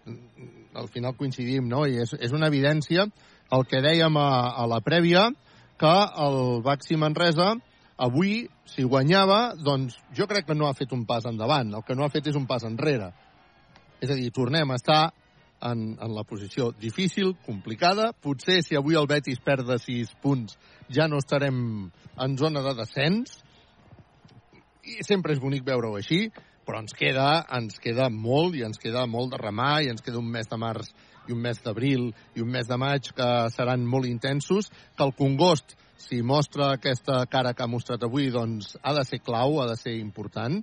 al 0.74 0.88
final 0.88 1.18
coincidim, 1.20 1.68
no? 1.68 1.84
I 1.84 2.00
és, 2.06 2.16
és 2.16 2.32
una 2.32 2.48
evidència 2.48 3.10
el 3.52 3.68
que 3.68 3.84
dèiem 3.84 4.16
a, 4.16 4.56
a 4.56 4.68
la 4.72 4.80
prèvia, 4.80 5.34
que 5.80 5.98
el 6.24 6.62
Baxi 6.64 6.96
Manresa 6.96 7.58
Avui, 8.00 8.46
si 8.70 8.86
guanyava, 8.88 9.56
doncs 9.60 9.98
jo 10.16 10.28
crec 10.30 10.48
que 10.48 10.56
no 10.56 10.70
ha 10.70 10.76
fet 10.78 10.94
un 10.96 11.06
pas 11.08 11.26
endavant. 11.28 11.74
El 11.76 11.84
que 11.84 11.98
no 11.98 12.06
ha 12.06 12.14
fet 12.14 12.30
és 12.32 12.38
un 12.40 12.46
pas 12.48 12.64
enrere. 12.64 13.12
És 14.00 14.12
a 14.12 14.16
dir, 14.16 14.30
tornem 14.32 14.72
a 14.72 14.78
estar 14.80 15.02
en, 15.68 15.98
en 16.00 16.16
la 16.16 16.24
posició 16.24 16.72
difícil, 16.80 17.34
complicada. 17.46 18.12
Potser 18.14 18.62
si 18.64 18.78
avui 18.80 18.96
el 18.96 19.10
Betis 19.10 19.42
perd 19.44 19.68
de 19.68 19.80
6 19.84 20.16
punts 20.24 20.56
ja 20.96 21.10
no 21.12 21.20
estarem 21.20 21.60
en 21.90 22.38
zona 22.40 22.64
de 22.66 22.76
descens. 22.80 23.36
I 24.88 25.04
sempre 25.06 25.36
és 25.36 25.44
bonic 25.44 25.68
veure-ho 25.68 25.98
així, 26.00 26.30
però 26.66 26.80
ens 26.84 26.96
queda, 26.96 27.44
ens 27.58 27.80
queda 27.84 28.08
molt 28.14 28.56
i 28.56 28.64
ens 28.66 28.80
queda 28.82 29.06
molt 29.10 29.34
de 29.34 29.42
remar 29.42 29.82
i 29.84 29.92
ens 29.92 30.04
queda 30.06 30.22
un 30.22 30.32
mes 30.32 30.48
de 30.50 30.58
març 30.62 30.90
i 31.28 31.36
un 31.36 31.44
mes 31.44 31.60
d'abril 31.62 32.10
i 32.38 32.42
un 32.42 32.50
mes 32.50 32.68
de 32.70 32.78
maig 32.80 33.12
que 33.14 33.30
seran 33.54 33.86
molt 33.86 34.10
intensos, 34.10 34.72
que 34.96 35.06
el 35.06 35.14
Congost, 35.18 35.76
si 36.00 36.22
mostra 36.24 36.74
aquesta 36.74 37.26
cara 37.28 37.54
que 37.54 37.64
ha 37.64 37.72
mostrat 37.72 38.04
avui, 38.08 38.30
doncs 38.32 38.78
ha 38.82 38.96
de 38.96 39.04
ser 39.06 39.20
clau, 39.20 39.60
ha 39.62 39.68
de 39.70 39.76
ser 39.78 39.98
important 40.00 40.62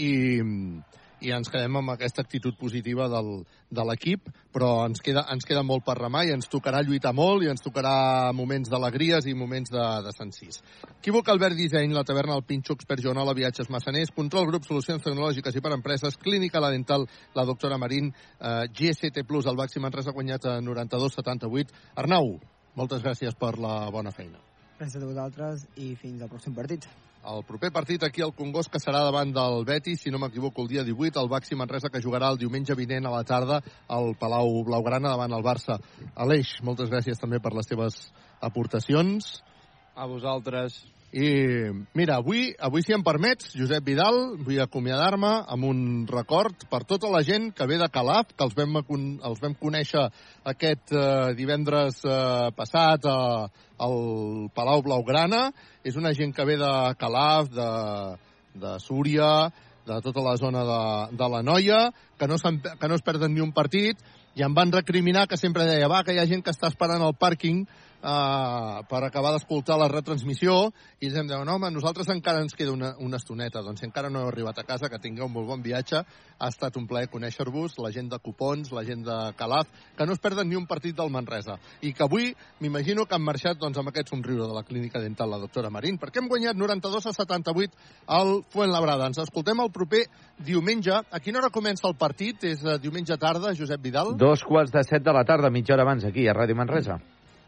i, 0.00 0.12
i 1.22 1.30
ens 1.36 1.50
quedem 1.52 1.76
amb 1.78 1.92
aquesta 1.92 2.22
actitud 2.24 2.56
positiva 2.58 3.06
del, 3.12 3.42
de 3.70 3.84
l'equip, 3.86 4.30
però 4.52 4.70
ens 4.86 5.02
queda, 5.04 5.26
ens 5.32 5.44
queda 5.48 5.62
molt 5.66 5.84
per 5.86 5.98
remar 5.98 6.24
i 6.26 6.32
ens 6.34 6.48
tocarà 6.50 6.80
lluitar 6.82 7.12
molt 7.16 7.44
i 7.44 7.50
ens 7.52 7.64
tocarà 7.64 8.32
moments 8.36 8.70
d'alegries 8.72 9.28
i 9.28 9.36
moments 9.38 9.72
de, 9.72 9.84
de 10.06 10.14
sensís. 10.16 10.62
Equívoc 10.98 11.28
Albert 11.32 11.58
Disseny, 11.58 11.92
la 11.94 12.04
taverna 12.08 12.38
El 12.38 12.46
Pinxo, 12.48 12.76
Expert 12.78 13.04
Joanola, 13.04 13.36
Viatges 13.38 13.70
Massaners, 13.70 14.14
Control 14.16 14.48
Grup, 14.50 14.66
Solucions 14.68 15.04
Tecnològiques 15.04 15.58
i 15.58 15.64
per 15.64 15.74
Empreses, 15.76 16.16
Clínica 16.22 16.62
La 16.62 16.72
Dental, 16.74 17.06
la 17.36 17.46
doctora 17.48 17.78
Marín, 17.78 18.08
eh, 18.40 18.54
GST 18.72 19.26
Plus, 19.28 19.46
el 19.46 19.60
res 19.62 20.08
ha 20.08 20.16
guanyat 20.16 20.48
a 20.48 20.56
92-78. 20.64 21.76
Arnau, 22.02 22.38
moltes 22.74 23.04
gràcies 23.04 23.36
per 23.38 23.58
la 23.60 23.90
bona 23.92 24.10
feina. 24.10 24.51
Gràcies 24.82 24.98
a 24.98 25.06
vosaltres 25.06 25.60
i 25.78 25.92
fins 25.94 26.22
al 26.24 26.30
pròxim 26.30 26.54
partit. 26.56 26.88
El 27.30 27.44
proper 27.46 27.68
partit 27.70 28.02
aquí 28.02 28.22
al 28.24 28.32
Congost 28.34 28.66
que 28.72 28.80
serà 28.82 29.04
davant 29.06 29.30
del 29.30 29.62
Betis, 29.68 30.00
si 30.02 30.10
no 30.10 30.18
m'equivoco, 30.18 30.64
el 30.64 30.70
dia 30.72 30.82
18, 30.82 31.20
el 31.22 31.28
Baxi 31.30 31.54
Manresa 31.54 31.86
que 31.86 32.00
jugarà 32.02 32.32
el 32.34 32.40
diumenge 32.40 32.74
vinent 32.74 33.06
a 33.06 33.12
la 33.12 33.20
tarda 33.22 33.60
al 33.86 34.16
Palau 34.18 34.50
Blaugrana 34.66 35.12
davant 35.12 35.36
el 35.36 35.44
Barça. 35.46 35.76
Aleix, 36.24 36.56
moltes 36.66 36.90
gràcies 36.90 37.22
també 37.22 37.38
per 37.38 37.54
les 37.54 37.70
teves 37.70 38.00
aportacions. 38.42 39.36
A 39.94 40.10
vosaltres. 40.10 40.80
I 41.12 41.68
mira, 41.92 42.16
avui, 42.16 42.54
avui 42.56 42.80
si 42.80 42.94
em 42.96 43.02
permets, 43.04 43.50
Josep 43.52 43.84
Vidal, 43.84 44.38
vull 44.40 44.62
acomiadar-me 44.64 45.32
amb 45.44 45.66
un 45.68 45.82
record 46.08 46.64
per 46.72 46.86
tota 46.88 47.10
la 47.12 47.20
gent 47.20 47.50
que 47.52 47.66
ve 47.68 47.76
de 47.76 47.88
Calaf, 47.92 48.30
que 48.32 48.46
els 48.46 48.56
vam, 48.56 48.78
els 48.80 49.42
vam 49.42 49.52
conèixer 49.60 50.06
aquest 50.48 50.94
eh, 50.96 51.34
divendres 51.36 52.00
eh, 52.08 52.48
passat 52.56 53.04
eh, 53.04 53.66
al 53.84 53.98
Palau 54.56 54.80
Blaugrana. 54.88 55.50
És 55.84 56.00
una 56.00 56.14
gent 56.16 56.32
que 56.32 56.48
ve 56.48 56.56
de 56.56 56.72
Calaf, 56.96 57.52
de, 57.52 57.68
de 58.64 58.72
Súria, 58.80 59.52
de 59.84 60.00
tota 60.00 60.24
la 60.24 60.38
zona 60.40 60.64
de, 60.64 60.82
de 61.20 61.28
la 61.28 61.42
Noia, 61.44 61.84
que 62.16 62.26
no, 62.26 62.40
que 62.40 62.88
no 62.88 62.96
es 62.96 63.04
perden 63.04 63.34
ni 63.34 63.44
un 63.44 63.52
partit, 63.52 64.00
i 64.32 64.46
em 64.46 64.54
van 64.56 64.72
recriminar 64.72 65.26
que 65.28 65.36
sempre 65.36 65.68
deia, 65.68 65.92
va, 65.92 66.00
que 66.06 66.16
hi 66.16 66.22
ha 66.22 66.28
gent 66.30 66.40
que 66.40 66.54
està 66.54 66.72
esperant 66.72 67.04
al 67.04 67.12
pàrquing 67.12 67.66
uh, 68.02 68.82
per 68.90 69.02
acabar 69.06 69.32
d'escoltar 69.34 69.78
la 69.80 69.88
retransmissió 69.90 70.56
i 71.00 71.08
ells 71.08 71.18
em 71.22 71.30
diuen, 71.30 71.48
home, 71.48 71.70
nosaltres 71.74 72.10
encara 72.12 72.42
ens 72.42 72.54
queda 72.58 72.74
una, 72.74 72.92
una 73.00 73.18
estoneta, 73.20 73.62
doncs 73.62 73.82
si 73.82 73.88
encara 73.88 74.10
no 74.10 74.22
heu 74.22 74.30
arribat 74.32 74.58
a 74.60 74.66
casa, 74.68 74.90
que 74.90 75.00
tingueu 75.02 75.28
un 75.28 75.34
molt 75.34 75.48
bon 75.48 75.62
viatge, 75.64 76.02
ha 76.02 76.50
estat 76.50 76.76
un 76.78 76.86
plaer 76.90 77.08
conèixer-vos, 77.12 77.78
la 77.82 77.92
gent 77.94 78.10
de 78.10 78.18
Cupons, 78.22 78.72
la 78.74 78.84
gent 78.86 79.04
de 79.06 79.18
Calaf, 79.38 79.70
que 79.96 80.06
no 80.06 80.16
es 80.16 80.22
perden 80.22 80.50
ni 80.50 80.58
un 80.58 80.66
partit 80.66 80.96
del 80.98 81.12
Manresa, 81.14 81.58
i 81.82 81.92
que 81.94 82.06
avui 82.06 82.32
m'imagino 82.60 83.06
que 83.06 83.16
han 83.16 83.24
marxat 83.24 83.60
doncs, 83.62 83.78
amb 83.78 83.92
aquest 83.92 84.12
somriure 84.12 84.48
de 84.50 84.56
la 84.56 84.64
clínica 84.66 85.00
dental, 85.02 85.30
la 85.30 85.40
doctora 85.42 85.70
Marín, 85.70 85.98
perquè 86.02 86.22
hem 86.22 86.28
guanyat 86.30 86.58
92 86.58 87.06
a 87.06 87.14
78 87.16 87.72
al 88.18 88.42
Fuentlabrada. 88.52 89.08
Ens 89.10 89.22
escoltem 89.22 89.62
el 89.62 89.72
proper 89.74 90.04
diumenge. 90.42 90.92
A 90.92 91.22
quina 91.22 91.40
hora 91.40 91.52
comença 91.54 91.88
el 91.88 91.96
partit? 91.98 92.44
És 92.50 92.62
uh, 92.66 92.76
diumenge 92.82 93.16
tarda, 93.20 93.54
Josep 93.58 93.82
Vidal? 93.82 94.14
Dos 94.18 94.44
quarts 94.46 94.74
de 94.74 94.84
set 94.86 95.04
de 95.04 95.14
la 95.14 95.24
tarda, 95.28 95.50
mitja 95.50 95.76
hora 95.76 95.86
abans, 95.86 96.06
aquí, 96.08 96.26
a 96.28 96.36
Ràdio 96.36 96.58
Manresa. 96.58 97.00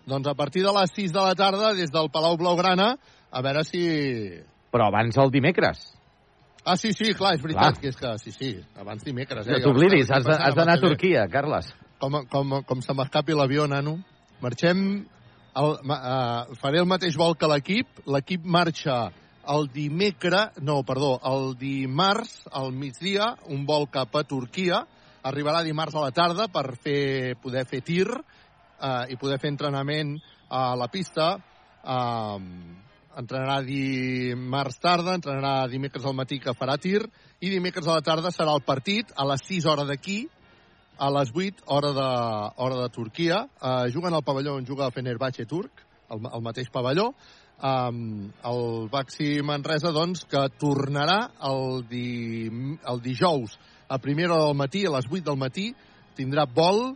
Doncs 0.06 0.28
a 0.28 0.34
partir 0.36 0.62
de 0.64 0.72
les 0.76 0.92
6 0.94 1.12
de 1.12 1.20
la 1.22 1.34
tarda, 1.34 1.72
des 1.74 1.90
del 1.92 2.10
Palau 2.12 2.36
Blaugrana, 2.36 2.94
a 3.30 3.42
veure 3.42 3.64
si... 3.64 3.84
Però 4.74 4.88
abans 4.90 5.16
el 5.22 5.30
dimecres. 5.32 5.84
Ah, 6.64 6.76
sí, 6.80 6.92
sí, 6.96 7.12
clar, 7.12 7.34
és 7.36 7.42
veritat, 7.44 7.76
Clar. 7.76 7.80
que 7.80 7.90
és 7.92 7.96
que 7.96 8.10
sí, 8.22 8.32
sí, 8.32 8.50
abans 8.80 9.04
dimecres. 9.04 9.46
No 9.46 9.58
Eh? 9.58 9.62
t'oblidis, 9.62 10.08
Jo 10.08 10.14
has 10.16 10.26
has 10.26 10.54
d'anar 10.56 10.78
a 10.78 10.80
Turquia, 10.80 11.26
Carles. 11.28 11.68
Com, 12.00 12.22
com, 12.30 12.62
com 12.64 12.80
se 12.80 12.94
m'escapi 12.96 13.36
l'avió, 13.36 13.66
nano. 13.68 13.98
Marxem, 14.40 14.80
el, 15.56 15.76
uh, 15.84 16.56
faré 16.60 16.80
el 16.80 16.88
mateix 16.88 17.16
vol 17.20 17.36
que 17.36 17.48
l'equip. 17.48 18.00
L'equip 18.08 18.44
marxa 18.44 19.12
el 19.48 19.68
dimecres, 19.72 20.56
no, 20.64 20.82
perdó, 20.88 21.18
el 21.28 21.52
dimarts 21.60 22.48
al 22.50 22.72
migdia, 22.72 23.34
un 23.52 23.66
vol 23.68 23.88
cap 23.92 24.16
a 24.16 24.24
Turquia. 24.24 24.86
Arribarà 25.24 25.62
dimarts 25.64 25.96
a 25.96 26.04
la 26.04 26.12
tarda 26.16 26.48
per 26.52 26.74
fer, 26.76 27.36
poder 27.40 27.64
fer 27.68 27.80
tir 27.84 28.08
eh, 28.80 29.12
i 29.14 29.18
poder 29.20 29.38
fer 29.42 29.52
entrenament 29.52 30.16
a 30.50 30.74
la 30.78 30.88
pista. 30.92 31.34
Eh, 31.84 32.38
entrenarà 33.14 33.60
dimarts 33.62 34.80
tarda, 34.82 35.14
entrenarà 35.14 35.68
dimecres 35.70 36.06
al 36.06 36.16
matí 36.18 36.40
que 36.42 36.54
farà 36.58 36.74
tir 36.82 37.04
i 37.40 37.50
dimecres 37.52 37.86
a 37.86 37.98
la 37.98 38.04
tarda 38.06 38.32
serà 38.34 38.54
el 38.56 38.64
partit 38.66 39.12
a 39.14 39.26
les 39.28 39.44
6 39.46 39.68
hores 39.70 39.86
d'aquí 39.90 40.24
a 40.98 41.10
les 41.10 41.30
8 41.34 41.64
hora 41.66 41.92
de, 41.92 42.10
hora 42.56 42.82
de 42.82 42.88
Turquia. 42.88 43.44
Uh, 43.60 43.90
juguen 43.92 44.14
al 44.14 44.22
pavelló 44.22 44.56
on 44.56 44.66
juga 44.66 44.86
el 44.86 44.94
Fenerbahce 44.94 45.46
turc, 45.46 45.82
el, 46.10 46.22
el 46.30 46.42
mateix 46.42 46.70
pavelló. 46.70 47.12
Um, 47.64 48.30
el 48.44 48.88
Baxi 48.90 49.40
Manresa, 49.42 49.92
doncs, 49.94 50.24
que 50.30 50.42
tornarà 50.60 51.30
el, 51.50 51.84
di, 51.90 52.50
el 52.50 53.02
dijous 53.02 53.58
a 53.88 53.98
primera 53.98 54.34
hora 54.34 54.48
del 54.50 54.58
matí, 54.58 54.84
a 54.86 54.94
les 54.96 55.06
8 55.10 55.22
del 55.24 55.38
matí, 55.38 55.68
tindrà 56.18 56.46
vol 56.50 56.94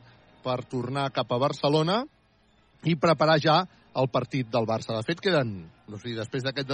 per 0.49 0.63
tornar 0.71 1.11
cap 1.13 1.29
a 1.33 1.41
Barcelona 1.43 2.01
i 2.89 2.97
preparar 2.97 3.37
ja 3.43 3.59
el 3.99 4.09
partit 4.13 4.49
del 4.53 4.69
Barça. 4.69 4.95
De 4.97 5.05
fet, 5.05 5.21
queden, 5.21 5.53
no 5.91 6.01
sé, 6.01 6.15
després 6.17 6.47
d'aquest 6.47 6.71